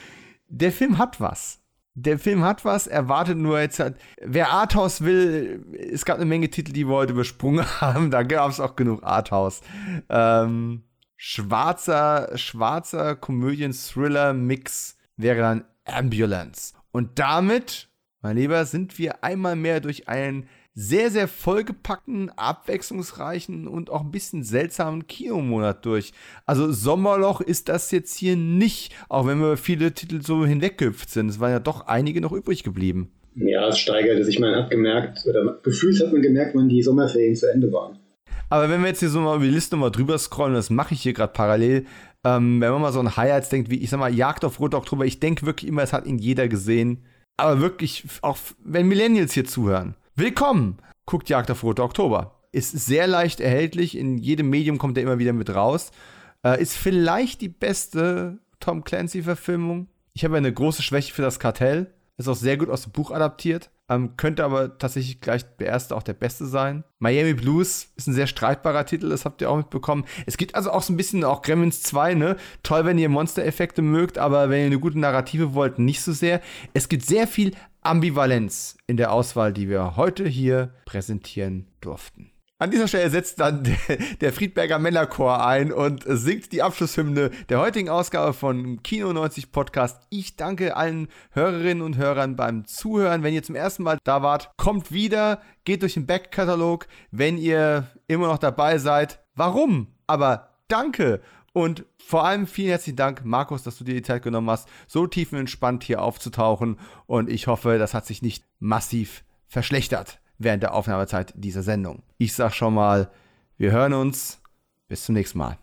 der 0.48 0.72
Film 0.72 0.98
hat 0.98 1.22
was. 1.22 1.59
Der 2.02 2.18
Film 2.18 2.44
hat 2.44 2.64
was, 2.64 2.88
er 2.88 3.10
wartet 3.10 3.38
nur 3.38 3.60
jetzt. 3.60 3.80
Hat, 3.80 3.96
wer 4.22 4.52
Arthouse 4.52 5.02
will, 5.02 5.66
es 5.92 6.06
gab 6.06 6.16
eine 6.16 6.26
Menge 6.26 6.50
Titel, 6.50 6.72
die 6.72 6.88
wir 6.88 6.96
heute 6.96 7.14
übersprungen 7.14 7.66
haben. 7.82 8.10
Da 8.10 8.24
gab 8.24 8.50
es 8.50 8.60
auch 8.60 8.76
genug 8.76 9.04
Arthouse. 9.04 9.62
Ähm, 10.08 10.84
schwarzer, 11.18 12.38
schwarzer 12.38 13.16
Komödien-Thriller-Mix 13.18 14.98
wäre 15.18 15.42
dann 15.42 15.66
Ambulance. 15.84 16.74
Und 16.92 17.20
damit, 17.20 17.90
mein 18.22 18.38
Lieber, 18.38 18.66
sind 18.66 18.98
wir 18.98 19.24
einmal 19.24 19.58
mehr 19.58 19.82
durch 19.82 20.08
einen 20.08 20.48
sehr, 20.76 21.12
sehr 21.12 21.28
vollgepackten, 21.28 22.32
abwechslungsreichen 22.38 23.68
und 23.68 23.90
auch 23.90 24.02
ein 24.02 24.12
bisschen 24.12 24.44
seltsamen 24.44 25.08
Kinomonat 25.08 25.86
durch. 25.86 26.14
Also 26.46 26.72
Sommerloch 26.72 27.42
ist 27.42 27.70
das 27.70 27.92
jetzt 27.92 28.16
hier 28.16 28.36
nicht, 28.36 28.96
auch 29.10 29.28
wenn 29.28 29.42
wir 29.42 29.58
viele 29.58 29.94
Titel 29.94 30.22
so 30.22 30.46
hinweggehüpft 30.46 31.10
sind. 31.10 31.30
Es 31.30 31.40
waren 31.40 31.52
ja 31.52 31.60
doch 31.60 31.88
einige 31.88 32.22
noch 32.22 32.32
übrig 32.32 32.64
geblieben. 32.64 33.12
Ja, 33.36 33.68
es 33.68 33.80
steigerte 33.80 34.24
sich. 34.24 34.40
Man 34.40 34.56
hat 34.56 34.70
gemerkt, 34.70 35.26
oder 35.28 35.60
gefühlt 35.64 36.00
hat 36.02 36.12
man 36.12 36.22
gemerkt, 36.22 36.56
wann 36.56 36.70
die 36.70 36.82
Sommerferien 36.82 37.36
zu 37.36 37.52
Ende 37.52 37.72
waren. 37.72 38.00
Aber 38.50 38.70
wenn 38.70 38.82
wir 38.82 38.88
jetzt 38.88 39.00
hier 39.00 39.10
so 39.10 39.20
mal 39.22 39.36
über 39.36 39.46
die 39.46 39.52
Liste 39.52 39.76
mal 39.76 39.92
drüber 39.92 40.18
scrollen, 40.18 40.56
das 40.56 40.70
mache 40.70 40.96
ich 40.96 41.02
hier 41.02 41.14
gerade 41.14 41.34
parallel, 41.34 41.86
ähm, 42.26 42.60
wenn 42.60 42.72
man 42.72 42.82
mal 42.82 42.92
so 42.92 43.00
an 43.00 43.16
Highlights 43.16 43.50
denkt, 43.50 43.70
wie 43.70 43.82
ich 43.82 43.90
sag 43.90 44.00
mal, 44.00 44.14
Jagd 44.14 44.44
auf 44.44 44.60
Rote 44.60 44.78
Oktober, 44.78 45.06
ich 45.06 45.20
denke 45.20 45.46
wirklich 45.46 45.70
immer, 45.70 45.84
es 45.84 45.94
hat 45.94 46.06
ihn 46.06 46.18
jeder 46.18 46.48
gesehen. 46.48 47.06
Aber 47.38 47.62
wirklich, 47.62 48.04
auch 48.22 48.38
wenn 48.64 48.88
Millennials 48.88 49.34
hier 49.34 49.46
zuhören, 49.46 49.96
willkommen! 50.20 50.78
Guckt 51.06 51.30
Jagd 51.30 51.50
auf 51.50 51.64
Rote 51.64 51.82
Oktober. 51.82 52.36
Ist 52.52 52.72
sehr 52.72 53.08
leicht 53.08 53.40
erhältlich, 53.40 53.98
in 53.98 54.18
jedem 54.18 54.50
Medium 54.50 54.78
kommt 54.78 54.98
er 54.98 55.04
immer 55.04 55.18
wieder 55.18 55.32
mit 55.32 55.50
raus. 55.50 55.92
Äh, 56.44 56.62
ist 56.62 56.76
vielleicht 56.76 57.40
die 57.40 57.48
beste 57.48 58.40
Tom 58.60 58.84
Clancy-Verfilmung. 58.84 59.88
Ich 60.14 60.26
habe 60.26 60.36
eine 60.36 60.52
große 60.52 60.84
Schwäche 60.84 61.14
für 61.14 61.22
das 61.22 61.40
Kartell. 61.40 61.94
Ist 62.18 62.28
auch 62.28 62.36
sehr 62.36 62.58
gut 62.58 62.70
aus 62.70 62.84
dem 62.84 62.92
Buch 62.92 63.12
adaptiert. 63.12 63.72
Ähm, 63.90 64.16
könnte 64.18 64.44
aber 64.44 64.78
tatsächlich 64.78 65.20
gleich 65.20 65.44
der 65.58 65.68
erste 65.68 65.96
auch 65.96 66.04
der 66.04 66.14
beste 66.14 66.46
sein. 66.46 66.84
Miami 67.00 67.34
Blues 67.34 67.92
ist 67.96 68.08
ein 68.08 68.14
sehr 68.14 68.28
streitbarer 68.28 68.86
Titel, 68.86 69.10
das 69.10 69.26
habt 69.26 69.42
ihr 69.42 69.50
auch 69.50 69.58
mitbekommen. 69.58 70.06
Es 70.26 70.38
gibt 70.38 70.56
also 70.56 70.72
auch 70.72 70.84
so 70.84 70.94
ein 70.94 70.98
bisschen 70.98 71.24
auch 71.24 71.42
Gremlins 71.42 71.82
2, 71.84 72.14
ne? 72.14 72.38
Toll, 72.64 72.86
wenn 72.86 72.98
ihr 72.98 73.10
Monster-Effekte 73.10 73.82
mögt, 73.82 74.18
aber 74.18 74.50
wenn 74.50 74.60
ihr 74.60 74.66
eine 74.68 74.80
gute 74.80 75.00
Narrative 75.00 75.54
wollt, 75.54 75.80
nicht 75.80 76.02
so 76.02 76.14
sehr. 76.14 76.42
Es 76.74 76.88
gibt 76.90 77.06
sehr 77.06 77.28
viel 77.28 77.54
Ambivalenz 77.82 78.78
in 78.88 78.98
der 78.98 79.12
Auswahl, 79.12 79.54
die 79.54 79.70
wir 79.70 79.96
heute 79.96 80.28
hier 80.28 80.74
präsentieren 80.86 81.68
durften. 81.82 82.32
An 82.62 82.72
dieser 82.72 82.90
Stelle 82.90 83.10
setzt 83.10 83.40
dann 83.40 83.64
der 84.22 84.34
Friedberger 84.34 84.80
Männerchor 84.80 85.46
ein 85.46 85.72
und 85.72 86.04
singt 86.06 86.52
die 86.52 86.62
Abschlusshymne 86.62 87.32
der 87.48 87.62
heutigen 87.62 87.88
Ausgabe 87.88 88.34
von 88.34 88.84
Kino 88.84 89.14
90 89.14 89.54
Podcast. 89.54 90.02
Ich 90.10 90.36
danke 90.36 90.76
allen 90.76 91.08
Hörerinnen 91.32 91.82
und 91.82 91.96
Hörern 91.96 92.36
beim 92.36 92.66
Zuhören. 92.66 93.24
Wenn 93.24 93.34
ihr 93.34 93.44
zum 93.44 93.56
ersten 93.56 93.84
Mal 93.84 93.98
da 94.04 94.24
wart, 94.24 94.52
kommt 94.58 94.92
wieder, 94.92 95.42
geht 95.64 95.84
durch 95.84 95.94
den 95.94 96.06
Backkatalog. 96.06 96.88
Wenn 97.12 97.38
ihr 97.38 97.88
immer 98.08 98.28
noch 98.28 98.40
dabei 98.40 98.78
seid, 98.78 99.22
warum? 99.36 99.96
Aber 100.06 100.50
danke. 100.68 101.22
Und 101.54 101.86
vor 101.98 102.26
allem 102.26 102.46
vielen 102.46 102.72
herzlichen 102.72 102.98
Dank, 102.98 103.24
Markus, 103.24 103.64
dass 103.64 103.78
du 103.78 103.86
dir 103.86 103.96
die 103.96 104.02
Zeit 104.02 104.22
genommen 104.22 104.50
hast, 104.50 104.68
so 104.86 105.08
tiefenentspannt 105.08 105.86
hier 105.86 106.02
aufzutauchen. 106.02 106.78
Und 107.06 107.30
ich 107.30 107.48
hoffe, 107.48 107.78
das 107.78 107.94
hat 107.94 108.06
sich 108.06 108.22
nicht 108.22 108.44
massiv 108.60 109.24
verschlechtert 109.48 110.19
während 110.40 110.64
der 110.64 110.74
Aufnahmezeit 110.74 111.34
dieser 111.36 111.62
Sendung. 111.62 112.02
Ich 112.18 112.34
sag 112.34 112.54
schon 112.54 112.74
mal, 112.74 113.12
wir 113.58 113.72
hören 113.72 113.94
uns. 113.94 114.42
Bis 114.88 115.04
zum 115.04 115.14
nächsten 115.14 115.38
Mal. 115.38 115.60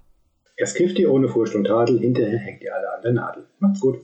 Es 0.56 0.74
kifft 0.74 0.98
ihr 0.98 1.10
ohne 1.10 1.28
Furcht 1.28 1.54
und 1.56 1.64
Tadel, 1.64 1.98
hinterher 1.98 2.38
hängt 2.38 2.62
ihr 2.62 2.74
alle 2.74 2.94
an 2.94 3.02
der 3.02 3.12
Nadel. 3.12 3.46
Macht's 3.58 3.80
gut. 3.80 3.98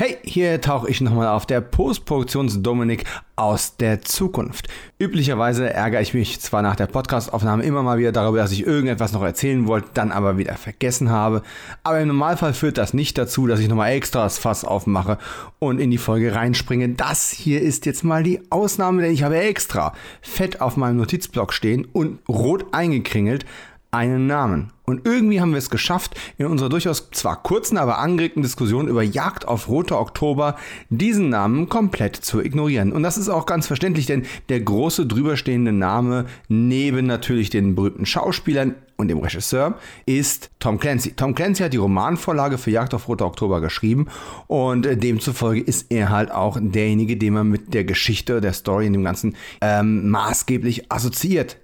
Hey, 0.00 0.16
hier 0.22 0.60
tauche 0.60 0.88
ich 0.88 1.00
nochmal 1.00 1.26
auf 1.26 1.44
der 1.44 1.60
Postproduktions-Dominik 1.60 3.02
aus 3.34 3.76
der 3.78 4.00
Zukunft. 4.00 4.68
Üblicherweise 5.00 5.72
ärgere 5.72 6.00
ich 6.00 6.14
mich 6.14 6.38
zwar 6.38 6.62
nach 6.62 6.76
der 6.76 6.86
Podcastaufnahme 6.86 7.64
immer 7.64 7.82
mal 7.82 7.98
wieder 7.98 8.12
darüber, 8.12 8.38
dass 8.38 8.52
ich 8.52 8.64
irgendetwas 8.64 9.12
noch 9.12 9.24
erzählen 9.24 9.66
wollte, 9.66 9.88
dann 9.94 10.12
aber 10.12 10.38
wieder 10.38 10.54
vergessen 10.54 11.10
habe. 11.10 11.42
Aber 11.82 11.98
im 11.98 12.06
Normalfall 12.06 12.54
führt 12.54 12.78
das 12.78 12.94
nicht 12.94 13.18
dazu, 13.18 13.48
dass 13.48 13.58
ich 13.58 13.66
nochmal 13.66 13.90
extra 13.90 14.22
das 14.22 14.38
Fass 14.38 14.64
aufmache 14.64 15.18
und 15.58 15.80
in 15.80 15.90
die 15.90 15.98
Folge 15.98 16.32
reinspringe. 16.32 16.90
Das 16.90 17.30
hier 17.30 17.60
ist 17.60 17.84
jetzt 17.84 18.04
mal 18.04 18.22
die 18.22 18.40
Ausnahme, 18.50 19.02
denn 19.02 19.12
ich 19.12 19.24
habe 19.24 19.40
extra 19.40 19.94
fett 20.22 20.60
auf 20.60 20.76
meinem 20.76 20.98
Notizblock 20.98 21.52
stehen 21.52 21.84
und 21.92 22.20
rot 22.28 22.66
eingekringelt 22.70 23.46
einen 23.90 24.26
Namen. 24.26 24.72
Und 24.84 25.06
irgendwie 25.06 25.40
haben 25.40 25.52
wir 25.52 25.58
es 25.58 25.70
geschafft, 25.70 26.18
in 26.38 26.46
unserer 26.46 26.68
durchaus 26.68 27.10
zwar 27.10 27.42
kurzen, 27.42 27.76
aber 27.76 27.98
angeregten 27.98 28.42
Diskussion 28.42 28.88
über 28.88 29.02
Jagd 29.02 29.46
auf 29.46 29.68
Rote 29.68 29.98
Oktober 29.98 30.56
diesen 30.88 31.28
Namen 31.28 31.68
komplett 31.68 32.16
zu 32.16 32.40
ignorieren. 32.40 32.92
Und 32.92 33.02
das 33.02 33.18
ist 33.18 33.28
auch 33.28 33.46
ganz 33.46 33.66
verständlich, 33.66 34.06
denn 34.06 34.24
der 34.48 34.60
große 34.60 35.06
drüberstehende 35.06 35.72
Name 35.72 36.26
neben 36.48 37.06
natürlich 37.06 37.50
den 37.50 37.74
berühmten 37.74 38.06
Schauspielern 38.06 38.74
und 38.96 39.08
dem 39.08 39.18
Regisseur 39.18 39.78
ist 40.06 40.50
Tom 40.58 40.78
Clancy. 40.78 41.12
Tom 41.12 41.34
Clancy 41.34 41.62
hat 41.62 41.72
die 41.72 41.78
Romanvorlage 41.78 42.58
für 42.58 42.70
Jagd 42.70 42.94
auf 42.94 43.08
Rote 43.08 43.24
Oktober 43.24 43.60
geschrieben 43.60 44.08
und 44.48 44.82
demzufolge 44.84 45.60
ist 45.60 45.86
er 45.90 46.08
halt 46.08 46.30
auch 46.30 46.58
derjenige, 46.60 47.16
den 47.16 47.34
man 47.34 47.48
mit 47.48 47.74
der 47.74 47.84
Geschichte, 47.84 48.40
der 48.40 48.52
Story 48.52 48.86
in 48.86 48.92
dem 48.92 49.04
Ganzen 49.04 49.36
ähm, 49.60 50.08
maßgeblich 50.10 50.90
assoziiert. 50.90 51.58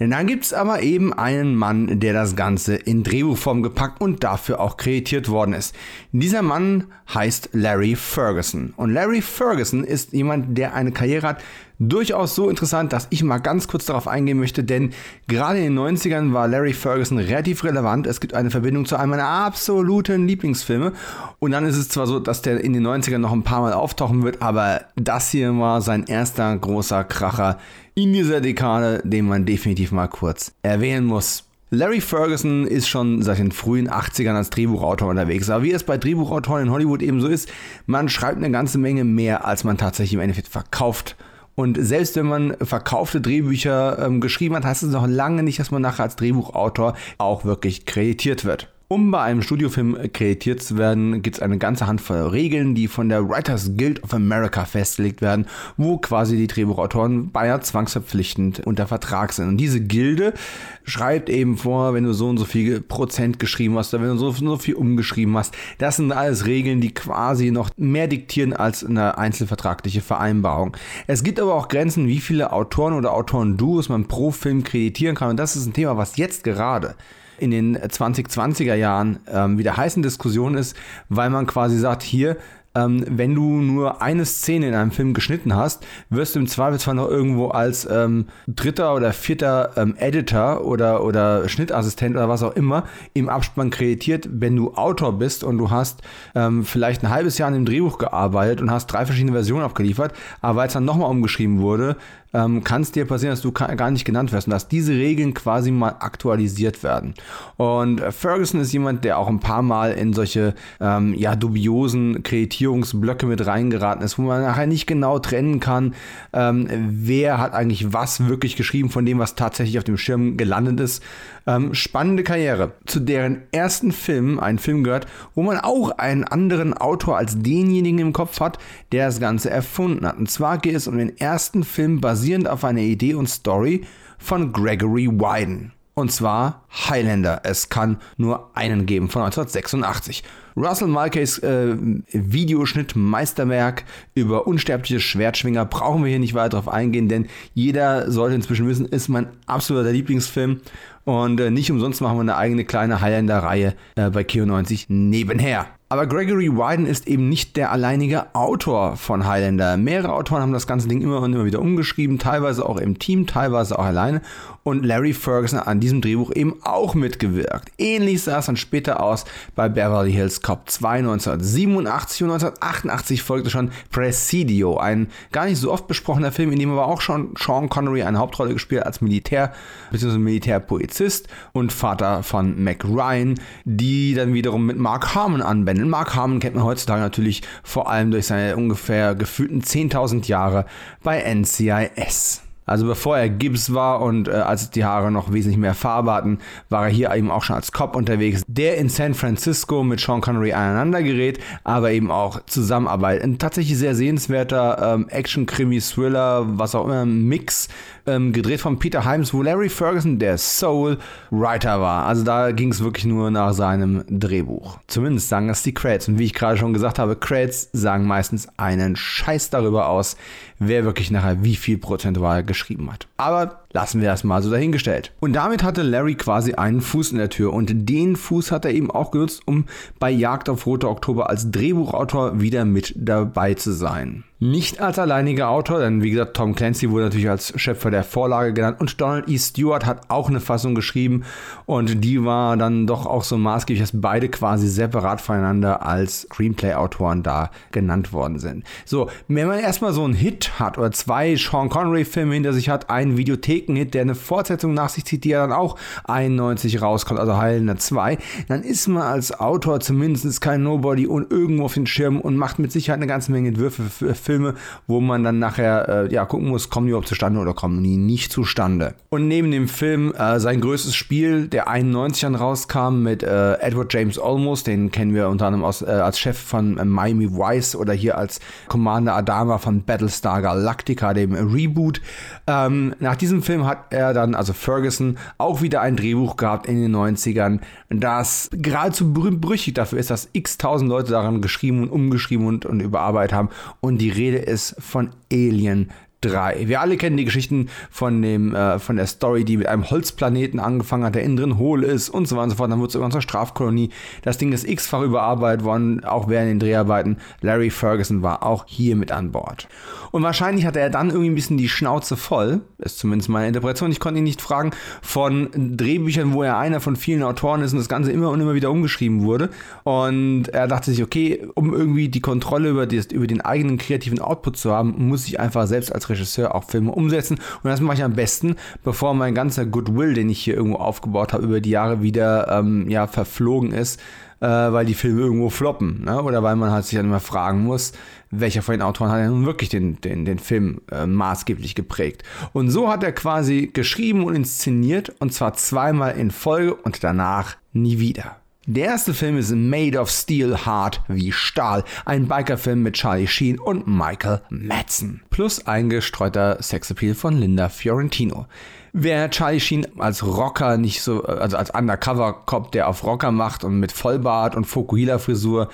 Denn 0.00 0.10
dann 0.10 0.26
gibt 0.26 0.46
es 0.46 0.54
aber 0.54 0.82
eben 0.82 1.12
einen 1.12 1.54
Mann, 1.54 2.00
der 2.00 2.14
das 2.14 2.34
Ganze 2.34 2.74
in 2.74 3.02
Drehbuchform 3.02 3.62
gepackt 3.62 4.00
und 4.00 4.24
dafür 4.24 4.58
auch 4.58 4.78
kreditiert 4.78 5.28
worden 5.28 5.52
ist. 5.52 5.76
Dieser 6.10 6.40
Mann 6.40 6.86
heißt 7.14 7.50
Larry 7.52 7.94
Ferguson. 7.96 8.72
Und 8.76 8.94
Larry 8.94 9.20
Ferguson 9.20 9.84
ist 9.84 10.14
jemand, 10.14 10.56
der 10.56 10.74
eine 10.74 10.90
Karriere 10.90 11.28
hat, 11.28 11.44
durchaus 11.80 12.34
so 12.34 12.48
interessant, 12.48 12.92
dass 12.92 13.08
ich 13.10 13.24
mal 13.24 13.38
ganz 13.38 13.66
kurz 13.66 13.86
darauf 13.86 14.06
eingehen 14.06 14.38
möchte, 14.38 14.62
denn 14.62 14.92
gerade 15.26 15.58
in 15.58 15.74
den 15.74 15.96
90ern 15.96 16.32
war 16.32 16.46
Larry 16.46 16.74
Ferguson 16.74 17.18
relativ 17.18 17.64
relevant. 17.64 18.06
Es 18.06 18.20
gibt 18.20 18.34
eine 18.34 18.50
Verbindung 18.50 18.84
zu 18.84 18.96
einem 18.96 19.10
meiner 19.10 19.26
absoluten 19.26 20.28
Lieblingsfilme. 20.28 20.92
Und 21.38 21.50
dann 21.50 21.64
ist 21.64 21.76
es 21.76 21.88
zwar 21.88 22.06
so, 22.06 22.20
dass 22.20 22.42
der 22.42 22.60
in 22.60 22.74
den 22.74 22.86
90ern 22.86 23.18
noch 23.18 23.32
ein 23.32 23.42
paar 23.42 23.62
Mal 23.62 23.72
auftauchen 23.72 24.22
wird, 24.22 24.42
aber 24.42 24.82
das 24.94 25.30
hier 25.30 25.58
war 25.58 25.80
sein 25.80 26.04
erster 26.04 26.56
großer 26.56 27.02
Kracher 27.04 27.58
in 27.94 28.12
dieser 28.12 28.40
Dekade, 28.40 29.00
den 29.04 29.26
man 29.26 29.46
definitiv 29.46 29.90
mal 29.90 30.08
kurz 30.08 30.52
erwähnen 30.62 31.06
muss. 31.06 31.44
Larry 31.72 32.00
Ferguson 32.00 32.66
ist 32.66 32.88
schon 32.88 33.22
seit 33.22 33.38
den 33.38 33.52
frühen 33.52 33.88
80ern 33.88 34.34
als 34.34 34.50
Drehbuchautor 34.50 35.08
unterwegs. 35.08 35.48
Aber 35.48 35.62
wie 35.62 35.70
es 35.70 35.84
bei 35.84 35.98
Drehbuchautoren 35.98 36.64
in 36.64 36.70
Hollywood 36.70 37.00
eben 37.00 37.20
so 37.20 37.28
ist, 37.28 37.48
man 37.86 38.08
schreibt 38.08 38.38
eine 38.38 38.50
ganze 38.50 38.76
Menge 38.76 39.04
mehr, 39.04 39.46
als 39.46 39.62
man 39.62 39.78
tatsächlich 39.78 40.14
im 40.14 40.20
Endeffekt 40.20 40.48
verkauft. 40.48 41.16
Und 41.60 41.76
selbst 41.78 42.16
wenn 42.16 42.24
man 42.24 42.56
verkaufte 42.62 43.20
Drehbücher 43.20 43.98
ähm, 43.98 44.22
geschrieben 44.22 44.56
hat, 44.56 44.64
heißt 44.64 44.82
es 44.82 44.92
noch 44.92 45.06
lange 45.06 45.42
nicht, 45.42 45.58
dass 45.58 45.70
man 45.70 45.82
nachher 45.82 46.04
als 46.04 46.16
Drehbuchautor 46.16 46.94
auch 47.18 47.44
wirklich 47.44 47.84
kreditiert 47.84 48.46
wird. 48.46 48.68
Um 48.92 49.12
bei 49.12 49.22
einem 49.22 49.40
Studiofilm 49.40 49.96
kreditiert 50.12 50.60
zu 50.64 50.76
werden, 50.76 51.22
gibt 51.22 51.36
es 51.36 51.42
eine 51.42 51.58
ganze 51.58 51.86
Handvoll 51.86 52.26
Regeln, 52.26 52.74
die 52.74 52.88
von 52.88 53.08
der 53.08 53.28
Writers 53.28 53.76
Guild 53.76 54.02
of 54.02 54.12
America 54.12 54.64
festgelegt 54.64 55.22
werden, 55.22 55.46
wo 55.76 55.98
quasi 55.98 56.36
die 56.36 56.48
Drehbuchautoren 56.48 57.30
beinahe 57.30 57.60
zwangsverpflichtend 57.60 58.66
unter 58.66 58.88
Vertrag 58.88 59.32
sind. 59.32 59.46
Und 59.46 59.58
diese 59.58 59.80
Gilde 59.80 60.34
schreibt 60.82 61.30
eben 61.30 61.56
vor, 61.56 61.94
wenn 61.94 62.02
du 62.02 62.12
so 62.12 62.30
und 62.30 62.38
so 62.38 62.44
viel 62.44 62.80
Prozent 62.80 63.38
geschrieben 63.38 63.78
hast 63.78 63.94
oder 63.94 64.02
wenn 64.02 64.10
du 64.10 64.16
so, 64.16 64.32
so 64.32 64.56
viel 64.56 64.74
umgeschrieben 64.74 65.36
hast. 65.36 65.54
Das 65.78 65.94
sind 65.94 66.10
alles 66.10 66.46
Regeln, 66.46 66.80
die 66.80 66.92
quasi 66.92 67.52
noch 67.52 67.70
mehr 67.76 68.08
diktieren 68.08 68.52
als 68.52 68.84
eine 68.84 69.18
einzelvertragliche 69.18 70.00
Vereinbarung. 70.00 70.76
Es 71.06 71.22
gibt 71.22 71.38
aber 71.38 71.54
auch 71.54 71.68
Grenzen, 71.68 72.08
wie 72.08 72.18
viele 72.18 72.52
Autoren 72.52 72.94
oder 72.94 73.14
Autoren-Duos 73.14 73.88
man 73.88 74.08
pro 74.08 74.32
Film 74.32 74.64
kreditieren 74.64 75.14
kann. 75.14 75.30
Und 75.30 75.36
das 75.36 75.54
ist 75.54 75.66
ein 75.66 75.74
Thema, 75.74 75.96
was 75.96 76.16
jetzt 76.16 76.42
gerade 76.42 76.96
in 77.40 77.50
den 77.50 77.78
2020er 77.78 78.74
Jahren 78.74 79.20
ähm, 79.32 79.58
wieder 79.58 79.76
heißen 79.76 80.02
Diskussion 80.02 80.54
ist, 80.54 80.76
weil 81.08 81.30
man 81.30 81.46
quasi 81.46 81.78
sagt, 81.78 82.02
hier, 82.02 82.36
ähm, 82.74 83.04
wenn 83.08 83.34
du 83.34 83.60
nur 83.60 84.00
eine 84.00 84.24
Szene 84.24 84.68
in 84.68 84.74
einem 84.74 84.92
Film 84.92 85.12
geschnitten 85.12 85.56
hast, 85.56 85.84
wirst 86.08 86.34
du 86.34 86.38
im 86.38 86.46
Zweifelsfall 86.46 86.94
noch 86.94 87.08
irgendwo 87.08 87.48
als 87.48 87.88
ähm, 87.90 88.26
dritter 88.46 88.94
oder 88.94 89.12
vierter 89.12 89.72
ähm, 89.76 89.96
Editor 89.98 90.64
oder, 90.64 91.02
oder 91.04 91.48
Schnittassistent 91.48 92.14
oder 92.14 92.28
was 92.28 92.42
auch 92.42 92.54
immer 92.54 92.84
im 93.12 93.28
Abspann 93.28 93.70
kreditiert, 93.70 94.28
wenn 94.30 94.54
du 94.54 94.74
Autor 94.74 95.18
bist 95.18 95.42
und 95.42 95.58
du 95.58 95.70
hast 95.70 96.02
ähm, 96.34 96.64
vielleicht 96.64 97.02
ein 97.02 97.10
halbes 97.10 97.38
Jahr 97.38 97.48
an 97.48 97.54
dem 97.54 97.64
Drehbuch 97.64 97.98
gearbeitet 97.98 98.60
und 98.60 98.70
hast 98.70 98.86
drei 98.86 99.04
verschiedene 99.04 99.32
Versionen 99.32 99.64
abgeliefert, 99.64 100.12
aber 100.40 100.60
weil 100.60 100.68
es 100.68 100.74
dann 100.74 100.84
nochmal 100.84 101.10
umgeschrieben 101.10 101.60
wurde, 101.60 101.96
ähm, 102.32 102.62
kann 102.64 102.82
es 102.82 102.92
dir 102.92 103.04
passieren, 103.06 103.32
dass 103.32 103.42
du 103.42 103.52
gar 103.52 103.90
nicht 103.90 104.04
genannt 104.04 104.32
wirst 104.32 104.46
und 104.46 104.52
dass 104.52 104.68
diese 104.68 104.92
Regeln 104.92 105.34
quasi 105.34 105.70
mal 105.70 105.96
aktualisiert 106.00 106.82
werden. 106.82 107.14
Und 107.56 108.00
Ferguson 108.00 108.60
ist 108.60 108.72
jemand, 108.72 109.04
der 109.04 109.18
auch 109.18 109.28
ein 109.28 109.40
paar 109.40 109.62
Mal 109.62 109.92
in 109.92 110.12
solche 110.12 110.54
ähm, 110.80 111.14
ja, 111.14 111.36
dubiosen 111.36 112.22
Kreditierungsblöcke 112.22 113.26
mit 113.26 113.44
reingeraten 113.46 114.04
ist, 114.04 114.18
wo 114.18 114.22
man 114.22 114.42
nachher 114.42 114.66
nicht 114.66 114.86
genau 114.86 115.18
trennen 115.18 115.60
kann, 115.60 115.94
ähm, 116.32 116.68
wer 116.70 117.38
hat 117.38 117.52
eigentlich 117.52 117.92
was 117.92 118.26
wirklich 118.26 118.56
geschrieben 118.56 118.90
von 118.90 119.04
dem, 119.04 119.18
was 119.18 119.34
tatsächlich 119.34 119.78
auf 119.78 119.84
dem 119.84 119.96
Schirm 119.96 120.36
gelandet 120.36 120.80
ist. 120.80 121.02
Ähm, 121.46 121.74
spannende 121.74 122.22
Karriere, 122.22 122.72
zu 122.86 123.00
deren 123.00 123.42
ersten 123.52 123.92
Film, 123.92 124.38
ein 124.38 124.58
Film 124.58 124.84
gehört, 124.84 125.06
wo 125.34 125.42
man 125.42 125.58
auch 125.58 125.90
einen 125.92 126.24
anderen 126.24 126.74
Autor 126.74 127.16
als 127.16 127.40
denjenigen 127.42 127.98
im 127.98 128.12
Kopf 128.12 128.40
hat, 128.40 128.58
der 128.92 129.06
das 129.06 129.20
Ganze 129.20 129.50
erfunden 129.50 130.06
hat. 130.06 130.18
Und 130.18 130.30
zwar 130.30 130.58
geht 130.58 130.74
es 130.74 130.86
um 130.86 130.98
den 130.98 131.16
ersten 131.18 131.64
Film 131.64 132.00
basierend 132.00 132.48
auf 132.48 132.64
einer 132.64 132.80
Idee 132.80 133.14
und 133.14 133.28
Story 133.28 133.82
von 134.18 134.52
Gregory 134.52 135.08
Wyden. 135.08 135.72
Und 135.94 136.12
zwar 136.12 136.64
Highlander. 136.88 137.40
Es 137.44 137.68
kann 137.68 137.98
nur 138.16 138.50
einen 138.54 138.86
geben 138.86 139.08
von 139.10 139.22
1986. 139.22 140.22
Russell 140.56 140.88
Mulcahy's 140.88 141.38
äh, 141.38 141.76
Videoschnitt 142.12 142.96
Meisterwerk 142.96 143.84
über 144.14 144.46
unsterbliche 144.46 145.00
Schwertschwinger 145.00 145.64
brauchen 145.64 146.02
wir 146.02 146.10
hier 146.10 146.18
nicht 146.18 146.34
weiter 146.34 146.50
drauf 146.50 146.68
eingehen, 146.68 147.08
denn 147.08 147.26
jeder 147.54 148.10
sollte 148.10 148.36
inzwischen 148.36 148.66
wissen, 148.68 148.86
ist 148.86 149.08
mein 149.08 149.28
absoluter 149.46 149.92
Lieblingsfilm. 149.92 150.60
Und 151.04 151.40
äh, 151.40 151.50
nicht 151.50 151.70
umsonst 151.70 152.00
machen 152.00 152.16
wir 152.16 152.22
eine 152.22 152.36
eigene 152.36 152.64
kleine 152.64 153.00
Highlander-Reihe 153.00 153.74
äh, 153.96 154.10
bei 154.10 154.24
Kio 154.24 154.46
90 154.46 154.86
nebenher. 154.88 155.66
Aber 155.92 156.06
Gregory 156.06 156.52
Wyden 156.52 156.86
ist 156.86 157.08
eben 157.08 157.28
nicht 157.28 157.56
der 157.56 157.72
alleinige 157.72 158.32
Autor 158.32 158.94
von 158.94 159.26
Highlander. 159.26 159.76
Mehrere 159.76 160.12
Autoren 160.12 160.40
haben 160.40 160.52
das 160.52 160.68
ganze 160.68 160.86
Ding 160.86 161.02
immer 161.02 161.20
und 161.20 161.32
immer 161.32 161.44
wieder 161.44 161.58
umgeschrieben, 161.60 162.20
teilweise 162.20 162.64
auch 162.64 162.76
im 162.76 163.00
Team, 163.00 163.26
teilweise 163.26 163.76
auch 163.76 163.86
alleine. 163.86 164.22
Und 164.62 164.86
Larry 164.86 165.12
Ferguson 165.12 165.58
an 165.58 165.80
diesem 165.80 166.00
Drehbuch 166.00 166.30
eben 166.32 166.62
auch 166.62 166.94
mitgewirkt. 166.94 167.72
Ähnlich 167.76 168.22
sah 168.22 168.38
es 168.38 168.46
dann 168.46 168.56
später 168.56 169.02
aus 169.02 169.24
bei 169.56 169.68
Beverly 169.68 170.12
Hills 170.12 170.42
Cop 170.42 170.70
2 170.70 170.98
1987 170.98 172.22
und 172.22 172.30
1988 172.30 173.22
folgte 173.24 173.50
schon 173.50 173.72
Presidio, 173.90 174.76
ein 174.76 175.08
gar 175.32 175.46
nicht 175.46 175.58
so 175.58 175.72
oft 175.72 175.88
besprochener 175.88 176.30
Film, 176.30 176.52
in 176.52 176.60
dem 176.60 176.70
aber 176.70 176.86
auch 176.86 177.00
schon 177.00 177.34
Sean 177.36 177.68
Connery 177.68 178.04
eine 178.04 178.18
Hauptrolle 178.18 178.52
gespielt 178.52 178.86
als 178.86 179.00
Militär 179.00 179.52
bzw. 179.90 180.18
Militärpolizist 180.18 181.26
und 181.52 181.72
Vater 181.72 182.22
von 182.22 182.62
Mac 182.62 182.84
Ryan, 182.84 183.34
die 183.64 184.14
dann 184.14 184.34
wiederum 184.34 184.66
mit 184.66 184.78
Mark 184.78 185.16
Harmon 185.16 185.42
anwenden 185.42 185.79
Mark 185.88 186.14
Harmon 186.14 186.40
kennt 186.40 186.54
man 186.54 186.64
heutzutage 186.64 187.00
natürlich 187.00 187.42
vor 187.62 187.90
allem 187.90 188.10
durch 188.10 188.26
seine 188.26 188.56
ungefähr 188.56 189.14
gefühlten 189.14 189.62
10.000 189.62 190.26
Jahre 190.26 190.66
bei 191.02 191.22
NCIS. 191.22 192.42
Also 192.70 192.86
bevor 192.86 193.18
er 193.18 193.28
Gibbs 193.28 193.74
war 193.74 194.00
und 194.00 194.28
äh, 194.28 194.30
als 194.30 194.70
die 194.70 194.84
Haare 194.84 195.10
noch 195.10 195.32
wesentlich 195.32 195.58
mehr 195.58 195.74
Farbe 195.74 196.12
hatten, 196.12 196.38
war 196.68 196.84
er 196.84 196.92
hier 196.92 197.12
eben 197.12 197.28
auch 197.28 197.42
schon 197.42 197.56
als 197.56 197.72
Cop 197.72 197.96
unterwegs, 197.96 198.42
der 198.46 198.76
in 198.76 198.88
San 198.88 199.14
Francisco 199.14 199.82
mit 199.82 199.98
Sean 199.98 200.20
Connery 200.20 200.52
aneinander 200.52 201.02
gerät, 201.02 201.40
aber 201.64 201.90
eben 201.90 202.12
auch 202.12 202.44
zusammenarbeitet. 202.46 203.24
Ein 203.24 203.38
tatsächlich 203.38 203.76
sehr 203.76 203.96
sehenswerter 203.96 204.94
ähm, 204.94 205.08
Action-Krimi-Thriller, 205.08 206.58
was 206.58 206.76
auch 206.76 206.84
immer, 206.84 207.04
Mix, 207.06 207.66
ähm, 208.10 208.32
gedreht 208.32 208.60
von 208.60 208.78
Peter 208.78 209.10
Himes, 209.10 209.32
wo 209.32 209.42
Larry 209.42 209.68
Ferguson 209.68 210.18
der 210.18 210.36
Soul-Writer 210.38 211.80
war. 211.80 212.06
Also 212.06 212.24
da 212.24 212.52
ging 212.52 212.70
es 212.72 212.82
wirklich 212.82 213.04
nur 213.04 213.30
nach 213.30 213.52
seinem 213.52 214.04
Drehbuch. 214.08 214.78
Zumindest 214.86 215.28
sagen 215.28 215.48
das 215.48 215.62
die 215.62 215.74
Crates. 215.74 216.08
Und 216.08 216.18
wie 216.18 216.24
ich 216.24 216.34
gerade 216.34 216.56
schon 216.56 216.72
gesagt 216.72 216.98
habe, 216.98 217.16
Crates 217.16 217.70
sagen 217.72 218.06
meistens 218.06 218.48
einen 218.56 218.96
Scheiß 218.96 219.50
darüber 219.50 219.88
aus, 219.88 220.16
wer 220.58 220.84
wirklich 220.84 221.10
nachher 221.10 221.42
wie 221.42 221.56
viel 221.56 221.78
prozentual 221.78 222.44
geschrieben 222.44 222.92
hat. 222.92 223.06
Aber 223.16 223.59
lassen 223.72 224.00
wir 224.00 224.08
das 224.08 224.24
mal 224.24 224.42
so 224.42 224.50
dahingestellt. 224.50 225.12
Und 225.20 225.34
damit 225.34 225.62
hatte 225.62 225.82
Larry 225.82 226.14
quasi 226.14 226.54
einen 226.54 226.80
Fuß 226.80 227.12
in 227.12 227.18
der 227.18 227.30
Tür 227.30 227.52
und 227.52 227.70
den 227.88 228.16
Fuß 228.16 228.52
hat 228.52 228.64
er 228.64 228.72
eben 228.72 228.90
auch 228.90 229.10
genutzt, 229.10 229.42
um 229.46 229.66
bei 229.98 230.10
Jagd 230.10 230.48
auf 230.48 230.66
Rote 230.66 230.88
Oktober 230.88 231.30
als 231.30 231.50
Drehbuchautor 231.50 232.40
wieder 232.40 232.64
mit 232.64 232.94
dabei 232.96 233.54
zu 233.54 233.72
sein. 233.72 234.24
Nicht 234.42 234.80
als 234.80 234.98
alleiniger 234.98 235.50
Autor, 235.50 235.80
denn 235.80 236.02
wie 236.02 236.12
gesagt, 236.12 236.34
Tom 236.34 236.54
Clancy 236.54 236.90
wurde 236.90 237.04
natürlich 237.04 237.28
als 237.28 237.52
Schöpfer 237.60 237.90
der 237.90 238.04
Vorlage 238.04 238.54
genannt 238.54 238.80
und 238.80 238.98
Donald 238.98 239.28
E. 239.28 239.36
Stewart 239.36 239.84
hat 239.84 240.08
auch 240.08 240.30
eine 240.30 240.40
Fassung 240.40 240.74
geschrieben 240.74 241.24
und 241.66 242.02
die 242.02 242.24
war 242.24 242.56
dann 242.56 242.86
doch 242.86 243.04
auch 243.04 243.22
so 243.22 243.36
maßgeblich, 243.36 243.82
dass 243.82 244.00
beide 244.00 244.30
quasi 244.30 244.66
separat 244.66 245.20
voneinander 245.20 245.84
als 245.84 246.22
Screenplay-Autoren 246.22 247.22
da 247.22 247.50
genannt 247.70 248.14
worden 248.14 248.38
sind. 248.38 248.64
So, 248.86 249.10
wenn 249.28 249.46
man 249.46 249.58
erstmal 249.58 249.92
so 249.92 250.04
einen 250.04 250.14
Hit 250.14 250.58
hat 250.58 250.78
oder 250.78 250.90
zwei 250.90 251.36
Sean 251.36 251.68
Connery-Filme 251.68 252.32
hinter 252.32 252.54
sich 252.54 252.70
hat, 252.70 252.88
einen 252.88 253.18
Videotheken-Hit, 253.60 253.94
der 253.94 254.02
eine 254.02 254.14
Fortsetzung 254.14 254.74
nach 254.74 254.88
sich 254.88 255.04
zieht, 255.04 255.24
die 255.24 255.30
ja 255.30 255.46
dann 255.46 255.52
auch 255.52 255.76
91 256.04 256.82
rauskommt, 256.82 257.20
also 257.20 257.36
Heilender 257.36 257.76
2, 257.76 258.18
dann 258.48 258.62
ist 258.62 258.88
man 258.88 259.02
als 259.02 259.38
Autor 259.38 259.80
zumindest 259.80 260.40
kein 260.40 260.62
Nobody 260.62 261.06
und 261.06 261.30
irgendwo 261.30 261.64
auf 261.64 261.74
den 261.74 261.86
Schirm 261.86 262.20
und 262.20 262.36
macht 262.36 262.58
mit 262.58 262.72
Sicherheit 262.72 262.98
eine 262.98 263.06
ganze 263.06 263.32
Menge 263.32 263.48
Entwürfe 263.48 263.84
für 263.84 264.14
Filme, 264.14 264.54
wo 264.86 265.00
man 265.00 265.24
dann 265.24 265.38
nachher 265.38 265.88
äh, 265.88 266.12
ja 266.12 266.24
gucken 266.24 266.48
muss, 266.48 266.70
kommen 266.70 266.86
die 266.86 266.90
überhaupt 266.90 267.08
zustande 267.08 267.40
oder 267.40 267.54
kommen 267.54 267.82
die 267.82 267.96
nicht 267.96 268.32
zustande. 268.32 268.94
Und 269.10 269.28
neben 269.28 269.50
dem 269.50 269.68
Film 269.68 270.12
äh, 270.12 270.38
sein 270.40 270.60
größtes 270.60 270.94
Spiel, 270.94 271.48
der 271.48 271.68
91 271.68 272.22
dann 272.22 272.34
rauskam 272.34 273.02
mit 273.02 273.22
äh, 273.22 273.54
Edward 273.54 273.92
James 273.92 274.18
Olmos, 274.18 274.64
den 274.64 274.90
kennen 274.90 275.14
wir 275.14 275.28
unter 275.28 275.46
anderem 275.46 275.64
aus, 275.64 275.82
äh, 275.82 275.86
als 275.86 276.18
Chef 276.18 276.38
von 276.38 276.78
äh, 276.78 276.84
Miami 276.84 277.30
Vice 277.30 277.76
oder 277.76 277.92
hier 277.92 278.16
als 278.16 278.40
Commander 278.68 279.14
Adama 279.14 279.58
von 279.58 279.82
Battlestar 279.82 280.42
Galactica, 280.42 281.14
dem 281.14 281.34
Reboot. 281.34 282.00
Ähm, 282.46 282.94
nach 283.00 283.16
diesem 283.16 283.42
Film 283.42 283.49
hat 283.64 283.92
er 283.92 284.14
dann, 284.14 284.34
also 284.34 284.52
Ferguson, 284.52 285.18
auch 285.38 285.62
wieder 285.62 285.80
ein 285.80 285.96
Drehbuch 285.96 286.36
gehabt 286.36 286.66
in 286.66 286.80
den 286.80 286.94
90ern, 286.94 287.60
das 287.88 288.48
geradezu 288.52 289.12
brüchig 289.12 289.74
dafür 289.74 289.98
ist, 289.98 290.10
dass 290.10 290.28
x 290.32 290.58
tausend 290.58 290.88
Leute 290.88 291.12
daran 291.12 291.42
geschrieben 291.42 291.82
und 291.82 291.90
umgeschrieben 291.90 292.46
und, 292.46 292.66
und 292.66 292.80
überarbeitet 292.80 293.34
haben. 293.34 293.50
Und 293.80 293.98
die 293.98 294.10
Rede 294.10 294.38
ist 294.38 294.76
von 294.78 295.10
Alien 295.32 295.90
3. 296.20 296.68
Wir 296.68 296.80
alle 296.80 296.96
kennen 296.96 297.16
die 297.16 297.24
Geschichten 297.24 297.68
von 297.90 298.20
dem 298.20 298.54
äh, 298.54 298.78
von 298.78 298.96
der 298.96 299.06
Story, 299.06 299.44
die 299.44 299.56
mit 299.56 299.66
einem 299.66 299.90
Holzplaneten 299.90 300.60
angefangen 300.60 301.04
hat, 301.04 301.14
der 301.14 301.22
innen 301.22 301.36
drin 301.36 301.58
hohl 301.58 301.82
ist 301.82 302.10
und 302.10 302.28
so 302.28 302.36
weiter 302.36 302.44
und 302.44 302.50
so 302.50 302.56
fort. 302.56 302.70
Dann 302.70 302.78
wurde 302.78 302.88
es 302.88 302.92
sogar 302.92 303.10
zur 303.10 303.22
Strafkolonie. 303.22 303.90
Das 304.22 304.36
Ding 304.36 304.52
ist 304.52 304.68
x-fach 304.68 305.02
überarbeitet 305.02 305.64
worden, 305.64 306.04
auch 306.04 306.28
während 306.28 306.50
den 306.50 306.58
Dreharbeiten. 306.58 307.16
Larry 307.40 307.70
Ferguson 307.70 308.22
war 308.22 308.42
auch 308.42 308.64
hier 308.66 308.96
mit 308.96 309.12
an 309.12 309.32
Bord. 309.32 309.68
Und 310.10 310.22
wahrscheinlich 310.22 310.66
hatte 310.66 310.80
er 310.80 310.90
dann 310.90 311.10
irgendwie 311.10 311.30
ein 311.30 311.34
bisschen 311.34 311.56
die 311.56 311.68
Schnauze 311.68 312.16
voll, 312.16 312.60
ist 312.78 312.98
zumindest 312.98 313.28
meine 313.28 313.48
Interpretation. 313.48 313.90
Ich 313.90 314.00
konnte 314.00 314.18
ihn 314.18 314.24
nicht 314.24 314.42
fragen 314.42 314.72
von 315.02 315.50
Drehbüchern, 315.76 316.32
wo 316.32 316.42
er 316.42 316.58
einer 316.58 316.80
von 316.80 316.96
vielen 316.96 317.22
Autoren 317.22 317.62
ist 317.62 317.72
und 317.72 317.78
das 317.78 317.88
Ganze 317.88 318.12
immer 318.12 318.30
und 318.30 318.40
immer 318.40 318.54
wieder 318.54 318.70
umgeschrieben 318.70 319.22
wurde. 319.22 319.50
Und 319.84 320.48
er 320.48 320.66
dachte 320.68 320.90
sich, 320.90 321.02
okay, 321.02 321.46
um 321.54 321.72
irgendwie 321.74 322.08
die 322.08 322.20
Kontrolle 322.20 322.70
über, 322.70 322.86
die, 322.86 323.00
über 323.12 323.26
den 323.26 323.40
eigenen 323.40 323.78
kreativen 323.78 324.20
Output 324.20 324.56
zu 324.56 324.72
haben, 324.72 324.94
muss 325.08 325.26
ich 325.26 325.38
einfach 325.38 325.66
selbst 325.66 325.94
als 325.94 326.08
Regisseur 326.08 326.54
auch 326.54 326.64
Filme 326.64 326.92
umsetzen. 326.92 327.38
Und 327.62 327.70
das 327.70 327.80
mache 327.80 327.98
ich 327.98 328.04
am 328.04 328.14
besten, 328.14 328.56
bevor 328.84 329.14
mein 329.14 329.34
ganzer 329.34 329.66
Goodwill, 329.66 330.14
den 330.14 330.28
ich 330.28 330.40
hier 330.40 330.54
irgendwo 330.54 330.78
aufgebaut 330.78 331.32
habe, 331.32 331.44
über 331.44 331.60
die 331.60 331.70
Jahre 331.70 332.02
wieder 332.02 332.48
ähm, 332.48 332.88
ja, 332.88 333.06
verflogen 333.06 333.72
ist, 333.72 334.00
äh, 334.40 334.46
weil 334.46 334.86
die 334.86 334.94
Filme 334.94 335.20
irgendwo 335.20 335.50
floppen. 335.50 336.04
Ne? 336.04 336.22
Oder 336.22 336.42
weil 336.42 336.56
man 336.56 336.70
halt 336.70 336.84
sich 336.84 336.96
dann 336.96 337.06
immer 337.06 337.20
fragen 337.20 337.62
muss, 337.62 337.92
welcher 338.30 338.62
von 338.62 338.72
den 338.72 338.82
Autoren 338.82 339.10
hat 339.10 339.24
nun 339.24 339.46
wirklich 339.46 339.68
den, 339.68 340.00
den, 340.00 340.24
den 340.24 340.38
Film 340.38 340.80
äh, 340.90 341.06
maßgeblich 341.06 341.74
geprägt. 341.74 342.22
Und 342.52 342.70
so 342.70 342.88
hat 342.88 343.02
er 343.02 343.12
quasi 343.12 343.70
geschrieben 343.72 344.24
und 344.24 344.34
inszeniert, 344.34 345.14
und 345.18 345.32
zwar 345.32 345.54
zweimal 345.54 346.16
in 346.16 346.30
Folge 346.30 346.74
und 346.74 347.02
danach 347.04 347.56
nie 347.72 347.98
wieder. 347.98 348.36
Der 348.66 348.86
erste 348.86 349.14
Film 349.14 349.36
ist 349.36 349.50
Made 349.50 349.98
of 349.98 350.10
Steel 350.10 350.64
Hard 350.64 351.02
wie 351.08 351.32
Stahl, 351.32 351.82
ein 352.04 352.28
Bikerfilm 352.28 352.82
mit 352.82 352.94
Charlie 352.94 353.26
Sheen 353.26 353.58
und 353.58 353.88
Michael 353.88 354.42
Madsen, 354.50 355.22
plus 355.30 355.66
eingestreuter 355.66 356.62
Sexappeal 356.62 357.14
von 357.14 357.36
Linda 357.36 357.68
Fiorentino. 357.68 358.46
Wer 358.92 359.30
Charlie 359.30 359.60
Sheen 359.60 359.86
als 359.98 360.26
Rocker 360.26 360.76
nicht 360.76 361.02
so, 361.02 361.22
also 361.22 361.56
als 361.56 361.70
Undercover-Cop, 361.70 362.72
der 362.72 362.88
auf 362.88 363.04
Rocker 363.04 363.30
macht 363.30 363.62
und 363.62 363.78
mit 363.78 363.92
Vollbart 363.92 364.56
und 364.56 364.64
Fokuhila-Frisur, 364.64 365.68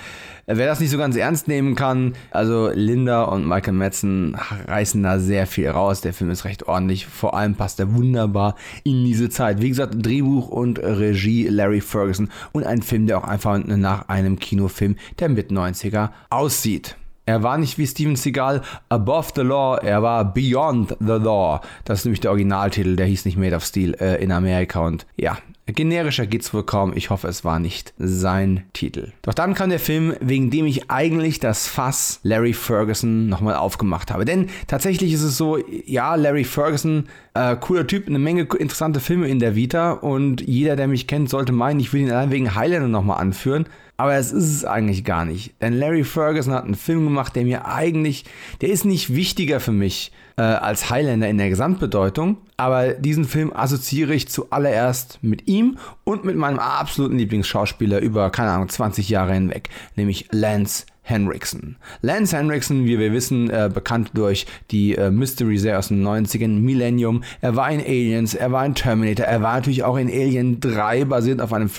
wer 0.45 0.67
das 0.67 0.79
nicht 0.79 0.91
so 0.91 0.99
ganz 0.99 1.15
ernst 1.15 1.47
nehmen 1.47 1.73
kann, 1.73 2.13
also 2.29 2.69
Linda 2.73 3.23
und 3.23 3.47
Michael 3.47 3.73
Madsen 3.73 4.37
reißen 4.67 5.01
da 5.01 5.19
sehr 5.19 5.47
viel 5.47 5.69
raus. 5.69 6.01
Der 6.01 6.13
Film 6.13 6.29
ist 6.29 6.45
recht 6.45 6.67
ordentlich. 6.67 7.07
Vor 7.07 7.33
allem 7.33 7.55
passt 7.55 7.79
er 7.79 7.95
wunderbar 7.95 8.55
in 8.83 9.03
diese 9.03 9.29
Zeit. 9.29 9.61
Wie 9.61 9.69
gesagt, 9.69 9.95
Drehbuch 9.97 10.49
und 10.49 10.77
Regie 10.79 11.47
Larry 11.47 11.81
Ferguson 11.81 12.29
und 12.51 12.65
ein 12.65 12.83
Film, 12.83 13.07
der 13.07 13.17
auch 13.17 13.27
einfach 13.27 13.57
nach 13.57 14.09
einem 14.09 14.37
Kinofilm 14.37 14.95
der 15.19 15.29
Mit-90er 15.29 16.09
aussieht. 16.29 16.95
Er 17.27 17.43
war 17.43 17.57
nicht 17.57 17.77
wie 17.77 17.85
Steven 17.85 18.15
Seagal 18.15 18.61
above 18.87 19.33
the 19.35 19.41
law, 19.41 19.77
er 19.77 20.01
war 20.01 20.33
beyond 20.33 20.95
the 21.01 21.17
law. 21.21 21.59
Das 21.83 21.99
ist 21.99 22.05
nämlich 22.05 22.21
der 22.21 22.31
Originaltitel, 22.31 22.95
der 22.95 23.05
hieß 23.05 23.25
nicht 23.25 23.37
Made 23.37 23.53
of 23.53 23.65
Steel 23.65 23.95
äh, 23.95 24.23
in 24.23 24.31
Amerika 24.31 24.79
und 24.79 25.05
ja, 25.17 25.37
Generischer 25.65 26.25
geht's 26.25 26.53
wohl 26.53 26.63
kaum. 26.63 26.93
Ich 26.95 27.09
hoffe, 27.09 27.27
es 27.27 27.43
war 27.43 27.59
nicht 27.59 27.93
sein 27.97 28.63
Titel. 28.71 29.11
Doch 29.23 29.33
dann 29.33 29.55
kam 29.55 29.69
der 29.69 29.79
Film, 29.79 30.15
wegen 30.21 30.49
dem 30.49 30.65
ich 30.65 30.89
eigentlich 30.89 31.41
das 31.41 31.67
Fass 31.67 32.21
Larry 32.23 32.53
Ferguson 32.53 33.27
nochmal 33.27 33.55
aufgemacht 33.55 34.09
habe. 34.09 34.23
Denn 34.23 34.47
tatsächlich 34.67 35.11
ist 35.11 35.23
es 35.23 35.35
so, 35.35 35.57
ja, 35.85 36.15
Larry 36.15 36.45
Ferguson, 36.45 37.09
äh, 37.33 37.57
cooler 37.57 37.85
Typ, 37.85 38.07
eine 38.07 38.19
Menge 38.19 38.43
interessante 38.57 39.01
Filme 39.01 39.27
in 39.27 39.39
der 39.39 39.55
Vita 39.55 39.91
und 39.91 40.39
jeder, 40.39 40.77
der 40.77 40.87
mich 40.87 41.07
kennt, 41.07 41.29
sollte 41.29 41.51
meinen, 41.51 41.81
ich 41.81 41.91
will 41.91 42.03
ihn 42.03 42.11
allein 42.11 42.31
wegen 42.31 42.55
Highlander 42.55 42.87
nochmal 42.87 43.19
anführen. 43.19 43.65
Aber 43.97 44.13
es 44.13 44.31
ist 44.31 44.53
es 44.53 44.65
eigentlich 44.65 45.03
gar 45.03 45.25
nicht. 45.25 45.59
Denn 45.59 45.73
Larry 45.73 46.03
Ferguson 46.03 46.53
hat 46.53 46.65
einen 46.65 46.75
Film 46.75 47.05
gemacht, 47.05 47.35
der 47.35 47.43
mir 47.43 47.65
eigentlich, 47.65 48.25
der 48.61 48.69
ist 48.69 48.85
nicht 48.85 49.15
wichtiger 49.15 49.59
für 49.59 49.71
mich 49.71 50.11
äh, 50.37 50.43
als 50.43 50.91
Highlander 50.91 51.27
in 51.27 51.39
der 51.39 51.49
Gesamtbedeutung. 51.49 52.37
Aber 52.57 52.93
diesen 52.93 53.25
Film 53.25 53.51
assoziiere 53.53 54.13
ich 54.13 54.29
zuallererst 54.29 55.19
mit 55.23 55.47
ihm 55.47 55.79
und 56.03 56.25
mit 56.25 56.37
meinem 56.37 56.59
absoluten 56.59 57.17
Lieblingsschauspieler 57.17 57.99
über, 57.99 58.29
keine 58.29 58.51
Ahnung, 58.51 58.69
20 58.69 59.09
Jahre 59.09 59.33
hinweg, 59.33 59.69
nämlich 59.95 60.27
Lance 60.31 60.85
Henriksen. 61.01 61.77
Lance 62.01 62.35
Henriksen, 62.35 62.85
wie 62.85 62.99
wir 62.99 63.13
wissen, 63.13 63.49
äh, 63.49 63.71
bekannt 63.73 64.11
durch 64.13 64.45
die 64.71 64.95
äh, 64.95 65.09
Mystery-Serie 65.09 65.79
aus 65.79 65.87
den 65.87 66.05
90ern, 66.05 66.59
Millennium. 66.59 67.23
Er 67.39 67.55
war 67.55 67.71
in 67.71 67.79
Aliens, 67.79 68.35
er 68.35 68.51
war 68.51 68.65
in 68.65 68.75
Terminator, 68.75 69.25
er 69.25 69.41
war 69.41 69.55
natürlich 69.55 69.83
auch 69.83 69.97
in 69.97 70.09
Alien 70.09 70.59
3, 70.59 71.05
basierend 71.05 71.41
auf 71.41 71.53
einem 71.53 71.69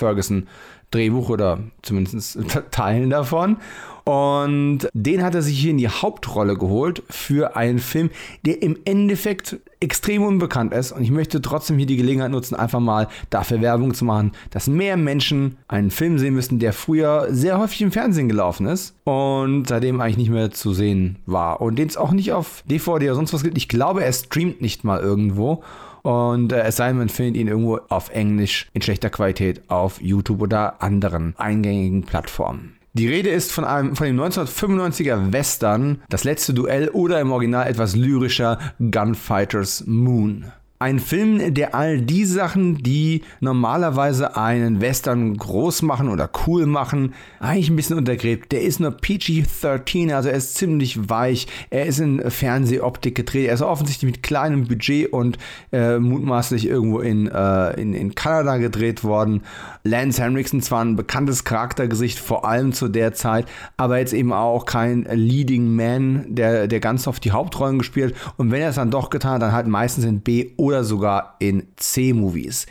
Ferguson-Drehbuch 0.91 1.29
oder 1.29 1.59
zumindest 1.81 2.39
Teilen 2.71 3.09
davon. 3.09 3.57
Und 4.05 4.89
den 4.93 5.21
hat 5.21 5.35
er 5.35 5.43
sich 5.43 5.59
hier 5.59 5.69
in 5.69 5.77
die 5.77 5.87
Hauptrolle 5.87 6.57
geholt 6.57 7.03
für 7.09 7.55
einen 7.55 7.77
Film, 7.77 8.09
der 8.43 8.63
im 8.63 8.75
Endeffekt 8.83 9.59
extrem 9.79 10.23
unbekannt 10.23 10.73
ist. 10.73 10.91
Und 10.91 11.03
ich 11.03 11.11
möchte 11.11 11.41
trotzdem 11.41 11.77
hier 11.77 11.85
die 11.85 11.97
Gelegenheit 11.97 12.31
nutzen, 12.31 12.55
einfach 12.55 12.79
mal 12.79 13.07
dafür 13.29 13.61
Werbung 13.61 13.93
zu 13.93 14.05
machen, 14.05 14.31
dass 14.49 14.65
mehr 14.65 14.97
Menschen 14.97 15.57
einen 15.67 15.91
Film 15.91 16.17
sehen 16.17 16.33
müssen, 16.33 16.57
der 16.57 16.73
früher 16.73 17.27
sehr 17.29 17.59
häufig 17.59 17.83
im 17.83 17.91
Fernsehen 17.91 18.29
gelaufen 18.29 18.65
ist 18.65 18.95
und 19.03 19.67
seitdem 19.67 20.01
eigentlich 20.01 20.17
nicht 20.17 20.31
mehr 20.31 20.49
zu 20.49 20.73
sehen 20.73 21.19
war. 21.27 21.61
Und 21.61 21.77
den 21.77 21.87
es 21.87 21.97
auch 21.97 22.11
nicht 22.11 22.33
auf 22.33 22.63
DVD 22.65 23.09
oder 23.09 23.15
sonst 23.15 23.33
was 23.33 23.43
gibt. 23.43 23.57
Ich 23.57 23.69
glaube, 23.69 24.03
er 24.03 24.13
streamt 24.13 24.59
nicht 24.59 24.83
mal 24.83 24.99
irgendwo. 25.01 25.63
Und 26.01 26.51
äh, 26.51 26.61
es 26.61 26.77
sei 26.77 26.89
denn, 26.89 26.97
man 26.97 27.09
findet 27.09 27.37
ihn 27.37 27.47
irgendwo 27.47 27.79
auf 27.89 28.09
Englisch 28.09 28.67
in 28.73 28.81
schlechter 28.81 29.09
Qualität 29.09 29.69
auf 29.69 30.01
YouTube 30.01 30.41
oder 30.41 30.81
anderen 30.81 31.33
eingängigen 31.37 32.03
Plattformen. 32.03 32.75
Die 32.93 33.07
Rede 33.07 33.29
ist 33.29 33.51
von 33.51 33.65
einem 33.65 33.95
von 33.95 34.07
dem 34.07 34.19
1995er 34.19 35.31
Western, 35.31 36.01
das 36.09 36.23
letzte 36.23 36.53
Duell 36.53 36.89
oder 36.89 37.21
im 37.21 37.31
Original 37.31 37.67
etwas 37.67 37.95
lyrischer 37.95 38.57
Gunfighters 38.79 39.83
Moon. 39.85 40.51
Ein 40.81 40.99
Film, 40.99 41.53
der 41.53 41.75
all 41.75 41.99
die 41.99 42.23
Sachen, 42.23 42.77
die 42.77 43.23
normalerweise 43.41 44.37
einen 44.37 44.79
Western 44.79 45.35
groß 45.35 45.81
machen 45.81 46.07
oder 46.07 46.29
cool 46.47 46.67
machen, 46.67 47.15
eigentlich 47.41 47.69
ein 47.69 47.75
bisschen 47.75 47.97
untergräbt. 47.97 48.53
Der 48.53 48.61
ist 48.61 48.79
nur 48.79 48.91
PG-13, 48.91 50.13
also 50.13 50.29
er 50.29 50.35
ist 50.35 50.55
ziemlich 50.55 51.09
weich. 51.09 51.47
Er 51.69 51.85
ist 51.85 51.99
in 51.99 52.21
Fernsehoptik 52.31 53.13
gedreht. 53.13 53.49
Er 53.49 53.55
ist 53.55 53.61
offensichtlich 53.61 54.09
mit 54.09 54.23
kleinem 54.23 54.69
Budget 54.69 55.11
und 55.11 55.37
äh, 55.73 55.99
mutmaßlich 55.99 56.65
irgendwo 56.65 56.99
in, 56.99 57.27
äh, 57.27 57.71
in, 57.73 57.93
in 57.93 58.15
Kanada 58.15 58.55
gedreht 58.55 59.03
worden. 59.03 59.41
Lance 59.83 60.21
Henriksen 60.21 60.61
zwar 60.61 60.83
ein 60.83 60.95
bekanntes 60.95 61.43
Charaktergesicht, 61.43 62.19
vor 62.19 62.45
allem 62.45 62.73
zu 62.73 62.87
der 62.87 63.13
Zeit, 63.13 63.45
aber 63.77 63.99
jetzt 63.99 64.13
eben 64.13 64.33
auch 64.33 64.65
kein 64.65 65.03
Leading 65.03 65.75
Man, 65.75 66.33
der, 66.33 66.67
der 66.67 66.79
ganz 66.79 67.05
oft 67.07 67.23
die 67.23 67.31
Hauptrollen 67.31 67.79
gespielt. 67.79 68.15
Und 68.37 68.51
wenn 68.51 68.61
er 68.61 68.69
es 68.69 68.75
dann 68.75 68.91
doch 68.91 69.09
getan 69.09 69.33
hat, 69.33 69.41
dann 69.41 69.51
halt 69.51 69.67
meistens 69.67 70.05
in 70.05 70.21
B- 70.21 70.51
oder 70.57 70.69
oder 70.69 70.83
sogar 70.83 71.35
in 71.39 71.67
C-Movies. 71.75 72.67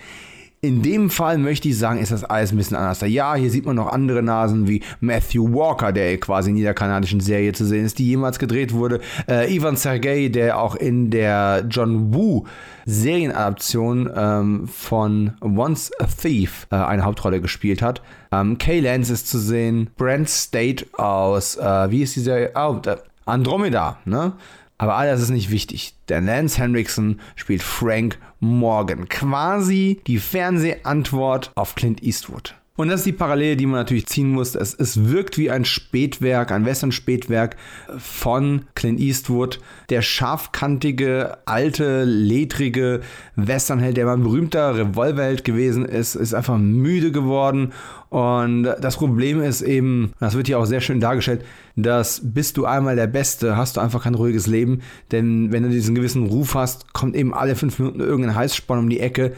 In 0.60 0.82
dem 0.82 1.08
Fall 1.08 1.38
möchte 1.38 1.68
ich 1.68 1.78
sagen, 1.78 2.00
ist 2.00 2.10
das 2.10 2.24
alles 2.24 2.50
ein 2.50 2.56
bisschen 2.56 2.76
anders. 2.76 3.00
Ja, 3.02 3.36
hier 3.36 3.48
sieht 3.48 3.64
man 3.64 3.76
noch 3.76 3.92
andere 3.92 4.24
Nasen 4.24 4.66
wie 4.66 4.82
Matthew 4.98 5.54
Walker, 5.54 5.92
der 5.92 6.18
quasi 6.18 6.50
in 6.50 6.56
jeder 6.56 6.74
kanadischen 6.74 7.20
Serie 7.20 7.52
zu 7.52 7.64
sehen 7.64 7.84
ist, 7.84 8.00
die 8.00 8.06
jemals 8.06 8.40
gedreht 8.40 8.72
wurde. 8.72 9.00
Äh, 9.28 9.54
Ivan 9.54 9.76
Sergei, 9.76 10.28
der 10.28 10.60
auch 10.60 10.74
in 10.74 11.10
der 11.10 11.64
John 11.70 12.12
Woo 12.12 12.44
Serienadaption 12.86 14.10
ähm, 14.16 14.66
von 14.66 15.34
Once 15.42 15.92
a 16.00 16.06
Thief 16.06 16.66
äh, 16.72 16.76
eine 16.76 17.04
Hauptrolle 17.04 17.40
gespielt 17.40 17.80
hat. 17.80 18.02
Ähm, 18.32 18.58
Kay 18.58 18.80
Lance 18.80 19.12
ist 19.12 19.28
zu 19.28 19.38
sehen. 19.38 19.90
Brent 19.96 20.28
State 20.28 20.86
aus, 20.94 21.56
äh, 21.56 21.90
wie 21.92 22.02
ist 22.02 22.16
die 22.16 22.20
Serie? 22.20 22.50
Oh, 22.56 22.80
Andromeda, 23.26 23.98
ne? 24.06 24.32
Aber 24.78 24.96
all 24.96 25.08
das 25.08 25.20
ist 25.20 25.30
nicht 25.30 25.50
wichtig. 25.50 25.94
Der 26.08 26.20
Lance 26.20 26.58
Henriksen 26.58 27.20
spielt 27.34 27.62
Frank 27.62 28.18
Morgan. 28.38 29.08
Quasi 29.08 30.00
die 30.06 30.18
Fernsehantwort 30.18 31.50
auf 31.56 31.74
Clint 31.74 32.02
Eastwood. 32.02 32.54
Und 32.78 32.90
das 32.90 33.00
ist 33.00 33.06
die 33.06 33.12
Parallele, 33.12 33.56
die 33.56 33.66
man 33.66 33.80
natürlich 33.80 34.06
ziehen 34.06 34.30
muss. 34.30 34.54
Es, 34.54 34.72
es 34.72 35.08
wirkt 35.08 35.36
wie 35.36 35.50
ein 35.50 35.64
Spätwerk, 35.64 36.52
ein 36.52 36.64
Western-Spätwerk 36.64 37.56
von 37.98 38.66
Clint 38.76 39.00
Eastwood. 39.00 39.58
Der 39.90 40.00
scharfkantige, 40.00 41.38
alte, 41.44 42.04
ledrige 42.04 43.00
Westernheld, 43.34 43.96
der 43.96 44.06
mal 44.06 44.12
ein 44.12 44.22
berühmter 44.22 44.76
Revolverheld 44.76 45.42
gewesen 45.42 45.84
ist, 45.84 46.14
ist 46.14 46.34
einfach 46.34 46.56
müde 46.56 47.10
geworden. 47.10 47.72
Und 48.10 48.62
das 48.62 48.96
Problem 48.96 49.42
ist 49.42 49.60
eben, 49.60 50.12
das 50.18 50.34
wird 50.34 50.46
hier 50.46 50.58
auch 50.58 50.64
sehr 50.64 50.80
schön 50.80 51.00
dargestellt, 51.00 51.44
dass 51.76 52.22
bist 52.24 52.56
du 52.56 52.64
einmal 52.64 52.96
der 52.96 53.06
Beste, 53.06 53.56
hast 53.56 53.76
du 53.76 53.80
einfach 53.80 54.04
kein 54.04 54.14
ruhiges 54.14 54.46
Leben. 54.46 54.80
Denn 55.12 55.52
wenn 55.52 55.62
du 55.62 55.68
diesen 55.68 55.94
gewissen 55.94 56.26
Ruf 56.26 56.54
hast, 56.54 56.94
kommt 56.94 57.14
eben 57.16 57.34
alle 57.34 57.54
fünf 57.54 57.78
Minuten 57.78 58.00
irgendein 58.00 58.34
Heißsporn 58.34 58.80
um 58.80 58.88
die 58.88 59.00
Ecke 59.00 59.34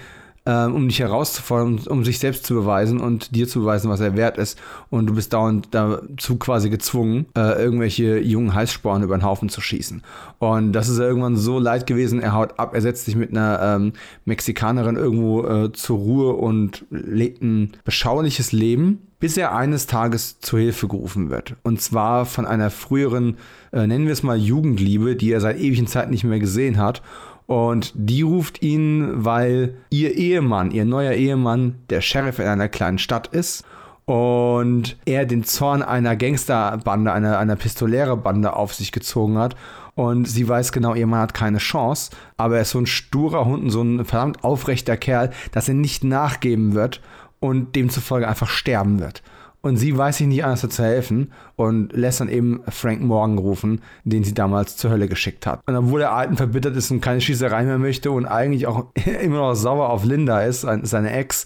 ähm, 0.47 0.75
um 0.75 0.89
dich 0.89 1.01
herauszufordern, 1.01 1.81
um 1.89 2.05
sich 2.05 2.19
selbst 2.19 2.47
zu 2.47 2.55
beweisen 2.55 3.01
und 3.01 3.35
dir 3.35 3.47
zu 3.47 3.61
beweisen, 3.61 3.91
was 3.91 4.01
er 4.01 4.17
wert 4.17 4.39
ist. 4.39 4.59
Und 4.89 5.07
du 5.07 5.15
bist 5.15 5.33
dauernd 5.33 5.69
dazu 5.73 6.37
quasi 6.37 6.71
gezwungen, 6.71 7.27
äh, 7.37 7.62
irgendwelche 7.62 8.19
jungen 8.19 8.55
Heißsporen 8.55 9.03
über 9.03 9.17
den 9.17 9.25
Haufen 9.25 9.49
zu 9.49 9.61
schießen. 9.61 10.03
Und 10.39 10.73
das 10.73 10.89
ist 10.89 10.99
er 10.99 11.07
irgendwann 11.07 11.37
so 11.37 11.59
leid 11.59 11.87
gewesen, 11.87 12.21
er 12.21 12.33
haut 12.33 12.59
ab, 12.59 12.75
er 12.75 12.81
setzt 12.81 13.05
sich 13.05 13.17
mit 13.17 13.31
einer 13.31 13.61
ähm, 13.62 13.93
Mexikanerin 14.25 14.97
irgendwo 14.97 15.45
äh, 15.45 15.73
zur 15.73 15.99
Ruhe 15.99 16.33
und 16.35 16.87
lebt 16.91 17.43
ein 17.43 17.73
beschauliches 17.85 18.53
Leben 18.53 19.01
bis 19.21 19.37
er 19.37 19.55
eines 19.55 19.87
Tages 19.87 20.41
zur 20.41 20.59
Hilfe 20.59 20.89
gerufen 20.89 21.29
wird. 21.31 21.55
Und 21.62 21.81
zwar 21.81 22.25
von 22.25 22.47
einer 22.47 22.71
früheren, 22.71 23.37
äh, 23.71 23.87
nennen 23.87 24.07
wir 24.07 24.15
es 24.15 24.23
mal 24.23 24.39
Jugendliebe, 24.39 25.15
die 25.15 25.31
er 25.31 25.43
seit 25.43 25.61
ewigen 25.61 25.87
Zeit 25.87 26.11
nicht 26.11 26.25
mehr 26.25 26.41
gesehen 26.41 26.79
hat. 26.79 27.03
Und 27.51 27.90
die 27.97 28.22
ruft 28.22 28.62
ihn, 28.62 29.24
weil 29.24 29.74
ihr 29.90 30.14
Ehemann, 30.14 30.70
ihr 30.70 30.85
neuer 30.85 31.14
Ehemann, 31.14 31.81
der 31.90 32.01
Sheriff 32.01 32.39
in 32.39 32.47
einer 32.47 32.68
kleinen 32.68 32.98
Stadt 32.98 33.27
ist 33.27 33.64
und 34.05 34.97
er 35.05 35.27
den 35.27 35.43
Zorn 35.43 35.82
einer 35.82 36.14
Gangsterbande, 36.14 37.12
einer, 37.12 37.40
einer 37.40 37.56
Pistoläre-Bande 37.56 38.55
auf 38.55 38.72
sich 38.72 38.93
gezogen 38.93 39.36
hat. 39.36 39.56
Und 39.97 40.28
sie 40.28 40.48
weiß 40.48 40.70
genau, 40.70 40.94
ihr 40.94 41.09
Mann 41.09 41.22
hat 41.22 41.35
keine 41.35 41.59
Chance, 41.59 42.12
aber 42.36 42.55
er 42.55 42.62
ist 42.62 42.70
so 42.70 42.78
ein 42.78 42.86
sturer 42.86 43.44
Hund 43.47 43.64
und 43.64 43.70
so 43.70 43.82
ein 43.82 44.05
verdammt 44.05 44.44
aufrechter 44.44 44.97
Kerl, 44.97 45.32
dass 45.51 45.66
er 45.66 45.74
nicht 45.74 46.05
nachgeben 46.05 46.74
wird 46.74 47.01
und 47.40 47.74
demzufolge 47.74 48.28
einfach 48.28 48.48
sterben 48.48 49.01
wird. 49.01 49.24
Und 49.62 49.77
sie 49.77 49.97
weiß 49.97 50.19
sich 50.19 50.27
nicht 50.27 50.45
anders 50.45 50.66
zu 50.66 50.82
helfen 50.82 51.32
und 51.57 51.93
lässt 51.93 52.20
dann 52.20 52.31
eben 52.31 52.62
Frank 52.69 53.03
Morgan 53.03 53.37
rufen, 53.37 53.82
den 54.05 54.24
sie 54.24 54.32
damals 54.32 54.77
zur 54.77 54.91
Hölle 54.91 55.07
geschickt 55.07 55.47
hat. 55.47 55.61
Und 55.66 55.77
obwohl 55.77 56.01
der 56.01 56.12
Alten 56.12 56.37
verbittert 56.37 56.77
ist 56.77 56.91
und 56.91 57.01
keine 57.03 57.20
Schießerei 57.20 57.65
mehr 57.65 57.78
möchte 57.78 58.11
und 58.11 58.24
eigentlich 58.24 58.66
auch 58.66 58.87
immer 59.23 59.39
noch 59.39 59.55
sauer 59.55 59.91
auf 59.91 60.05
Linda 60.05 60.41
ist, 60.43 60.66
seine 60.82 61.12
Ex, 61.12 61.45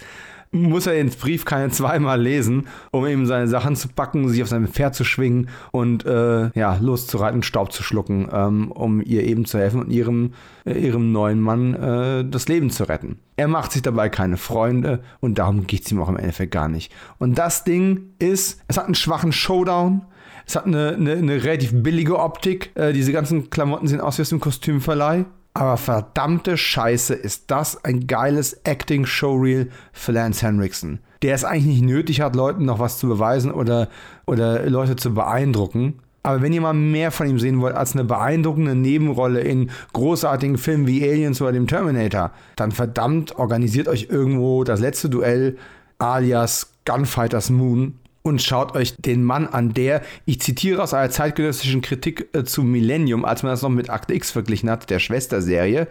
muss 0.55 0.87
er 0.87 0.95
den 0.95 1.11
Brief 1.11 1.45
keine 1.45 1.71
zweimal 1.71 2.21
lesen, 2.21 2.69
um 2.93 3.07
eben 3.07 3.27
seine 3.27 3.49
Sachen 3.49 3.77
zu 3.77 3.89
packen, 3.89 4.29
sich 4.29 4.43
auf 4.43 4.49
sein 4.49 4.67
Pferd 4.69 4.95
zu 4.95 5.05
schwingen 5.05 5.49
und 5.73 6.07
äh, 6.07 6.51
ja, 6.59 6.79
loszureiten, 6.81 7.43
Staub 7.43 7.73
zu 7.73 7.83
schlucken, 7.83 8.29
ähm, 8.33 8.71
um 8.71 9.03
ihr 9.03 9.25
eben 9.25 9.45
zu 9.45 9.59
helfen 9.59 9.81
und 9.81 9.91
ihrem, 9.91 10.33
äh, 10.65 10.79
ihrem 10.79 11.13
neuen 11.13 11.41
Mann 11.41 11.75
äh, 11.75 12.25
das 12.25 12.49
Leben 12.49 12.71
zu 12.71 12.85
retten. 12.85 13.19
Er 13.37 13.49
macht 13.49 13.73
sich 13.73 13.83
dabei 13.83 14.09
keine 14.09 14.37
Freunde 14.37 15.01
und 15.21 15.39
darum 15.39 15.67
geht 15.67 15.85
es 15.85 15.93
ihm 15.93 16.01
auch 16.01 16.09
im 16.09 16.17
Endeffekt 16.17 16.53
gar 16.53 16.69
nicht. 16.69 16.93
Und 17.19 17.37
das 17.37 17.65
Ding 17.65 18.13
ist, 18.19 18.63
es 18.69 18.77
hat 18.77 18.87
einen 18.87 18.95
schwachen 18.95 19.33
Showdown. 19.33 20.03
Es 20.47 20.57
hat 20.57 20.67
eine, 20.67 20.91
eine, 20.95 21.13
eine 21.15 21.43
relativ 21.43 21.73
billige 21.83 22.19
Optik. 22.19 22.71
Äh, 22.75 22.93
diese 22.93 23.13
ganzen 23.13 23.51
Klamotten 23.51 23.89
sehen 23.89 24.01
aus 24.01 24.19
wie 24.19 24.23
aus 24.23 24.29
dem 24.29 24.41
Kostümverleih. 24.41 25.25
Aber 25.57 25.77
verdammte 25.77 26.57
Scheiße 26.57 27.15
ist 27.15 27.45
das 27.53 27.85
ein 27.85 28.09
geiles 28.09 28.55
Acting-Showreel 28.65 29.71
für 29.93 30.11
Lance 30.11 30.45
Henriksen. 30.45 30.99
Der 31.23 31.37
es 31.37 31.45
eigentlich 31.45 31.67
nicht 31.67 31.85
nötig 31.85 32.21
hat, 32.21 32.35
Leuten 32.35 32.65
noch 32.65 32.81
was 32.81 32.99
zu 32.99 33.07
beweisen 33.07 33.53
oder, 33.53 33.89
oder 34.27 34.69
Leute 34.69 34.97
zu 34.97 35.15
beeindrucken. 35.15 36.01
Aber 36.25 36.43
wenn 36.43 36.53
ihr 36.53 36.61
mal 36.61 36.75
mehr 36.75 37.13
von 37.13 37.29
ihm 37.29 37.39
sehen 37.39 37.61
wollt 37.61 37.77
als 37.77 37.93
eine 37.93 38.03
beeindruckende 38.03 38.75
Nebenrolle 38.75 39.41
in 39.41 39.71
großartigen 39.93 40.59
Filmen 40.59 40.89
wie 40.89 41.09
Aliens 41.09 41.41
oder 41.41 41.53
dem 41.53 41.69
Terminator, 41.69 42.33
dann 42.57 42.73
verdammt 42.73 43.37
organisiert 43.39 43.87
euch 43.87 44.09
irgendwo 44.11 44.65
das 44.65 44.81
letzte 44.81 45.09
Duell 45.09 45.57
alias 45.99 46.73
Gunfighters 46.85 47.51
Moon 47.51 48.01
und 48.27 48.41
schaut 48.41 48.75
euch 48.75 48.97
den 48.97 49.23
Mann 49.23 49.47
an, 49.47 49.75
der, 49.75 50.01
ich 50.25 50.41
zitiere 50.41 50.83
aus 50.83 50.95
einer 50.95 51.11
zeitgenössischen 51.11 51.83
Kritik 51.83 52.31
äh, 52.33 52.43
zu 52.43 52.63
Millennium, 52.63 53.25
als 53.25 53.43
man 53.43 53.53
das 53.53 53.61
noch 53.61 53.69
mit 53.69 53.91
Akte 53.91 54.15
X 54.15 54.31
verglichen 54.31 54.71
hat, 54.71 54.89
der 54.89 54.99
Schwesterserie, 54.99 55.89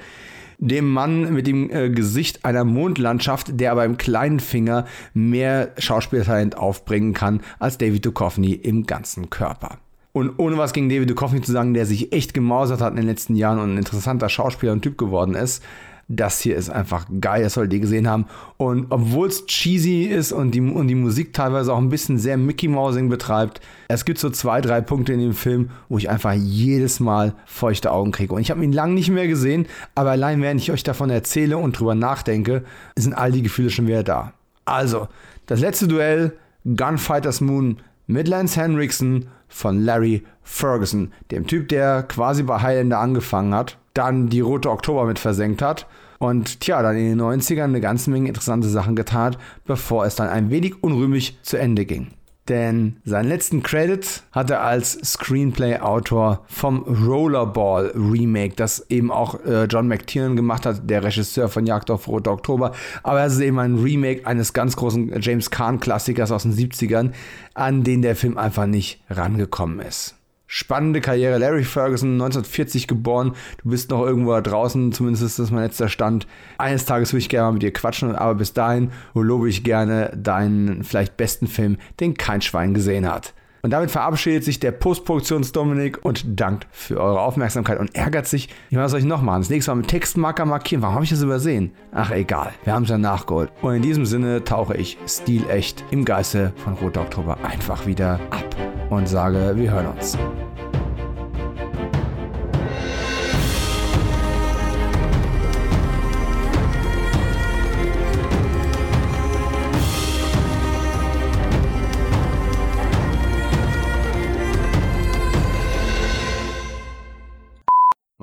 dem 0.58 0.92
Mann 0.92 1.32
mit 1.32 1.46
dem 1.46 1.70
äh, 1.70 1.92
Gesicht 1.92 2.44
einer 2.44 2.64
Mondlandschaft, 2.64 3.60
der 3.60 3.72
aber 3.72 3.86
im 3.86 3.98
kleinen 3.98 4.40
Finger 4.40 4.86
mehr 5.14 5.74
Schauspieltalent 5.78 6.58
aufbringen 6.58 7.14
kann 7.14 7.42
als 7.60 7.78
David 7.78 8.04
Duchovny 8.06 8.54
im 8.54 8.88
ganzen 8.88 9.30
Körper. 9.30 9.78
Und 10.12 10.40
ohne 10.40 10.58
was 10.58 10.74
gegen 10.74 10.90
David 10.90 11.12
Duchovny 11.12 11.42
zu 11.42 11.52
sagen, 11.52 11.76
der 11.76 11.86
sich 11.86 12.14
echt 12.14 12.34
gemausert 12.34 12.82
hat 12.82 12.92
in 12.92 12.98
den 12.98 13.08
letzten 13.08 13.36
Jahren 13.36 13.60
und 13.60 13.74
ein 13.74 13.78
interessanter 13.78 14.30
Schauspieler 14.30 14.72
und 14.72 14.82
Typ 14.82 14.98
geworden 14.98 15.36
ist, 15.36 15.64
das 16.08 16.42
hier 16.42 16.56
ist 16.56 16.70
einfach 16.70 17.06
geil, 17.22 17.44
das 17.44 17.54
solltet 17.54 17.74
ihr 17.74 17.80
gesehen 17.80 18.08
haben. 18.08 18.26
Und 18.58 18.88
obwohl 18.90 19.28
es 19.28 19.46
cheesy 19.46 20.04
ist 20.04 20.32
und 20.32 20.52
die, 20.52 20.62
und 20.62 20.88
die 20.88 20.96
Musik 20.96 21.34
teilweise 21.34 21.74
auch 21.74 21.78
ein 21.78 21.90
bisschen 21.90 22.18
sehr 22.18 22.38
Mickey 22.38 22.68
Mousing 22.68 23.10
betreibt, 23.10 23.62
es 23.88 24.06
gibt 24.06 24.20
so 24.20 24.30
zwei, 24.30 24.62
drei 24.62 24.82
Punkte 24.82 25.14
in 25.14 25.20
dem 25.20 25.34
Film, 25.34 25.70
wo 25.90 25.98
ich 25.98 26.10
einfach 26.10 26.34
jedes 26.34 27.00
Mal 27.00 27.34
feuchte 27.46 27.92
Augen 27.92 28.12
kriege. 28.12 28.34
Und 28.34 28.42
ich 28.42 28.52
habe 28.52 28.64
ihn 28.64 28.74
lange 28.74 28.94
nicht 28.94 29.10
mehr 29.10 29.28
gesehen, 29.28 29.66
aber 29.96 30.12
allein 30.12 30.42
während 30.42 30.62
ich 30.62 30.72
euch 30.72 30.84
davon 30.84 31.10
erzähle 31.10 31.58
und 31.58 31.80
drüber 31.80 31.96
nachdenke, 31.96 32.64
sind 32.98 33.14
all 33.14 33.32
die 33.32 33.44
Gefühle 33.44 33.70
schon 33.70 33.88
wieder 33.88 34.04
da. 34.04 34.34
Also, 34.66 35.08
das 35.46 35.60
letzte 35.60 35.88
Duell, 35.88 36.34
Gunfighters 36.66 37.42
Moon, 37.42 37.78
mit 38.08 38.28
Lance 38.28 38.60
Henriksen 38.60 39.28
von 39.48 39.82
Larry 39.82 40.24
Ferguson, 40.42 41.12
dem 41.32 41.48
Typ, 41.48 41.70
der 41.70 42.04
quasi 42.04 42.44
bei 42.44 42.62
Highlander 42.62 43.00
angefangen 43.00 43.54
hat, 43.54 43.78
dann 43.94 44.30
die 44.30 44.42
Rote 44.42 44.70
Oktober 44.70 45.06
mit 45.06 45.20
versenkt 45.20 45.62
hat 45.62 45.88
und 46.20 46.62
tja, 46.62 46.82
dann 46.82 46.98
in 46.98 47.18
den 47.18 47.22
90ern 47.22 47.64
eine 47.64 47.82
ganze 47.82 48.10
Menge 48.10 48.30
interessante 48.30 48.68
Sachen 48.68 48.96
getan, 48.96 49.36
bevor 49.66 50.06
es 50.06 50.16
dann 50.16 50.30
ein 50.30 50.50
wenig 50.50 50.82
unrühmlich 50.82 51.38
zu 51.44 51.58
Ende 51.58 51.86
ging. 51.86 52.08
Denn 52.50 52.98
seinen 53.06 53.30
letzten 53.30 53.64
Credit 53.64 54.24
hat 54.34 54.50
er 54.50 54.64
als 54.64 54.94
Screenplay-Autor 55.02 56.44
vom 56.48 56.80
Rollerball 56.84 57.94
Remake, 57.96 58.56
das 58.56 58.86
eben 58.90 59.12
auch 59.12 59.46
äh, 59.46 59.64
John 59.66 59.88
McTiernan 59.88 60.36
gemacht 60.36 60.66
hat, 60.66 60.90
der 60.90 61.04
Regisseur 61.04 61.48
von 61.48 61.66
Jagd 61.66 61.90
auf 61.90 62.10
Rote 62.10 62.30
Oktober. 62.32 62.74
Aber 63.02 63.24
es 63.24 63.36
ist 63.36 63.40
eben 63.40 63.60
ein 63.60 63.78
Remake 63.78 64.28
eines 64.28 64.52
ganz 64.52 64.76
großen 64.76 65.22
James 65.22 65.52
Caan-Klassikers 65.52 66.32
aus 66.32 66.44
den 66.44 66.54
70ern, 66.54 67.12
an 67.54 67.86
den 67.86 68.02
der 68.02 68.18
Film 68.18 68.38
einfach 68.38 68.66
nicht 68.66 69.02
rangekommen 69.10 69.80
ist 69.80 70.16
spannende 70.54 71.02
Karriere. 71.02 71.40
Larry 71.40 71.64
Ferguson, 71.64 72.12
1940 72.12 72.88
geboren. 72.88 73.34
Du 73.64 73.72
bist 73.72 73.90
noch 73.90 74.06
irgendwo 74.06 74.34
da 74.34 74.42
draußen, 74.42 74.92
zumindest 74.92 75.24
ist 75.24 75.40
das 75.40 75.50
mein 75.50 75.64
letzter 75.64 75.90
Stand. 75.90 76.28
Eines 76.60 76.86
Tages 76.86 77.12
würde 77.12 77.22
ich 77.22 77.30
gerne 77.30 77.48
mal 77.48 77.54
mit 77.54 77.64
dir 77.64 77.74
quatschen, 77.74 78.16
aber 78.16 78.36
bis 78.36 78.54
dahin 78.54 78.92
lobe 79.16 79.50
ich 79.50 79.64
gerne 79.64 80.14
deinen 80.16 80.84
vielleicht 80.84 81.18
besten 81.18 81.48
Film, 81.48 81.78
den 82.00 82.14
kein 82.14 82.42
Schwein 82.42 82.76
gesehen 82.76 83.12
hat. 83.12 83.34
Und 83.66 83.70
damit 83.70 83.92
verabschiedet 83.92 84.44
sich 84.44 84.60
der 84.60 84.72
Postproduktions-Dominik 84.72 86.04
und 86.04 86.38
dankt 86.38 86.68
für 86.72 87.00
eure 87.00 87.22
Aufmerksamkeit 87.22 87.80
und 87.80 87.96
ärgert 87.96 88.28
sich. 88.28 88.50
Ich 88.70 88.78
was 88.78 88.92
soll 88.92 89.00
ich 89.00 89.06
noch 89.06 89.22
machen? 89.22 89.40
Das 89.40 89.50
nächste 89.50 89.72
Mal 89.72 89.76
mit 89.76 89.88
Textmarker 89.88 90.44
markieren. 90.44 90.82
Warum 90.82 90.96
habe 90.96 91.06
ich 91.06 91.12
das 91.12 91.22
übersehen? 91.22 91.72
Ach, 91.94 92.12
egal. 92.12 92.52
Wir 92.66 92.74
haben 92.74 92.84
es 92.84 92.90
ja 92.90 92.98
nachgeholt. 92.98 93.54
Und 93.62 93.76
in 93.76 93.82
diesem 93.82 94.06
Sinne 94.06 94.44
tauche 94.44 94.76
ich 94.76 94.98
stilecht 95.08 95.86
im 95.92 96.04
Geiste 96.04 96.52
von 96.58 96.74
Roter 96.74 97.04
Oktober 97.04 97.38
einfach 97.42 97.86
wieder 97.88 98.20
ab 98.32 98.56
und 98.90 99.08
sage, 99.08 99.54
wir 99.56 99.72
hören 99.72 99.88
uns. 99.88 100.18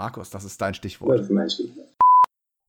Markus, 0.00 0.30
das 0.30 0.44
ist 0.44 0.58
dein 0.62 0.72
Stichwort. 0.72 1.18
Das 1.18 1.26
ist 1.26 1.30
mein 1.30 1.50
Stichwort. 1.50 1.88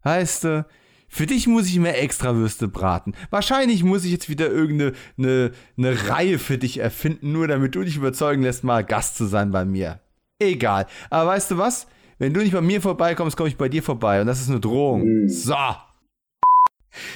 Heißt, 0.04 0.44
äh, 0.44 0.64
für 1.08 1.26
dich 1.26 1.48
muss 1.48 1.66
ich 1.68 1.80
mehr 1.80 2.04
Extrawürste 2.04 2.68
braten. 2.68 3.14
Wahrscheinlich 3.30 3.86
muss 3.86 4.04
ich 4.04 4.12
jetzt 4.12 4.28
wieder 4.28 4.50
irgendeine 4.50 4.92
eine, 5.18 5.52
eine 5.78 6.10
Reihe 6.10 6.40
für 6.40 6.58
dich 6.58 6.80
erfinden, 6.80 7.32
nur 7.32 7.48
damit 7.48 7.74
du 7.74 7.84
dich 7.84 7.96
überzeugen 7.96 8.44
lässt, 8.44 8.66
mal 8.66 8.84
Gast 8.84 9.16
zu 9.16 9.28
sein 9.28 9.52
bei 9.52 9.64
mir. 9.64 10.02
Egal. 10.40 10.88
Aber 11.10 11.30
weißt 11.30 11.52
du 11.52 11.58
was? 11.58 11.88
Wenn 12.20 12.34
du 12.34 12.42
nicht 12.42 12.52
bei 12.52 12.60
mir 12.60 12.82
vorbeikommst, 12.82 13.38
komme 13.38 13.48
ich 13.48 13.56
bei 13.56 13.70
dir 13.70 13.82
vorbei. 13.82 14.20
Und 14.20 14.28
das 14.28 14.42
ist 14.42 14.50
eine 14.50 14.60
Drohung. 14.60 15.06
Mhm. 15.06 15.30
So. 15.30 15.56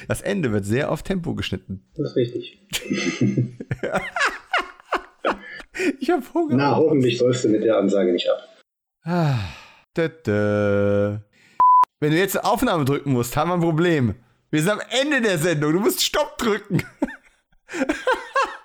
Das 0.07 0.21
Ende 0.21 0.53
wird 0.53 0.63
sehr 0.63 0.91
auf 0.91 1.03
Tempo 1.03 1.35
geschnitten. 1.35 1.85
Das 1.97 2.11
ist 2.11 2.15
richtig. 2.15 2.65
ich 5.99 6.09
habe 6.09 6.23
Hunger. 6.33 6.55
Na, 6.55 6.77
hoffentlich 6.77 7.17
sollst 7.17 7.43
du 7.43 7.49
mit 7.49 7.65
der 7.65 7.77
Ansage 7.77 8.13
nicht 8.13 8.29
ab. 8.29 8.47
Ah. 9.03 9.39
Wenn 9.95 11.22
du 12.11 12.17
jetzt 12.17 12.43
Aufnahme 12.43 12.85
drücken 12.85 13.14
musst, 13.14 13.35
haben 13.38 13.49
wir 13.49 13.56
ein 13.56 13.61
Problem. 13.61 14.15
Wir 14.51 14.61
sind 14.61 14.72
am 14.72 14.82
Ende 14.90 15.22
der 15.22 15.38
Sendung. 15.38 15.74
Du 15.74 15.80
musst 15.80 16.03
Stopp 16.03 16.38
drücken. 16.38 16.83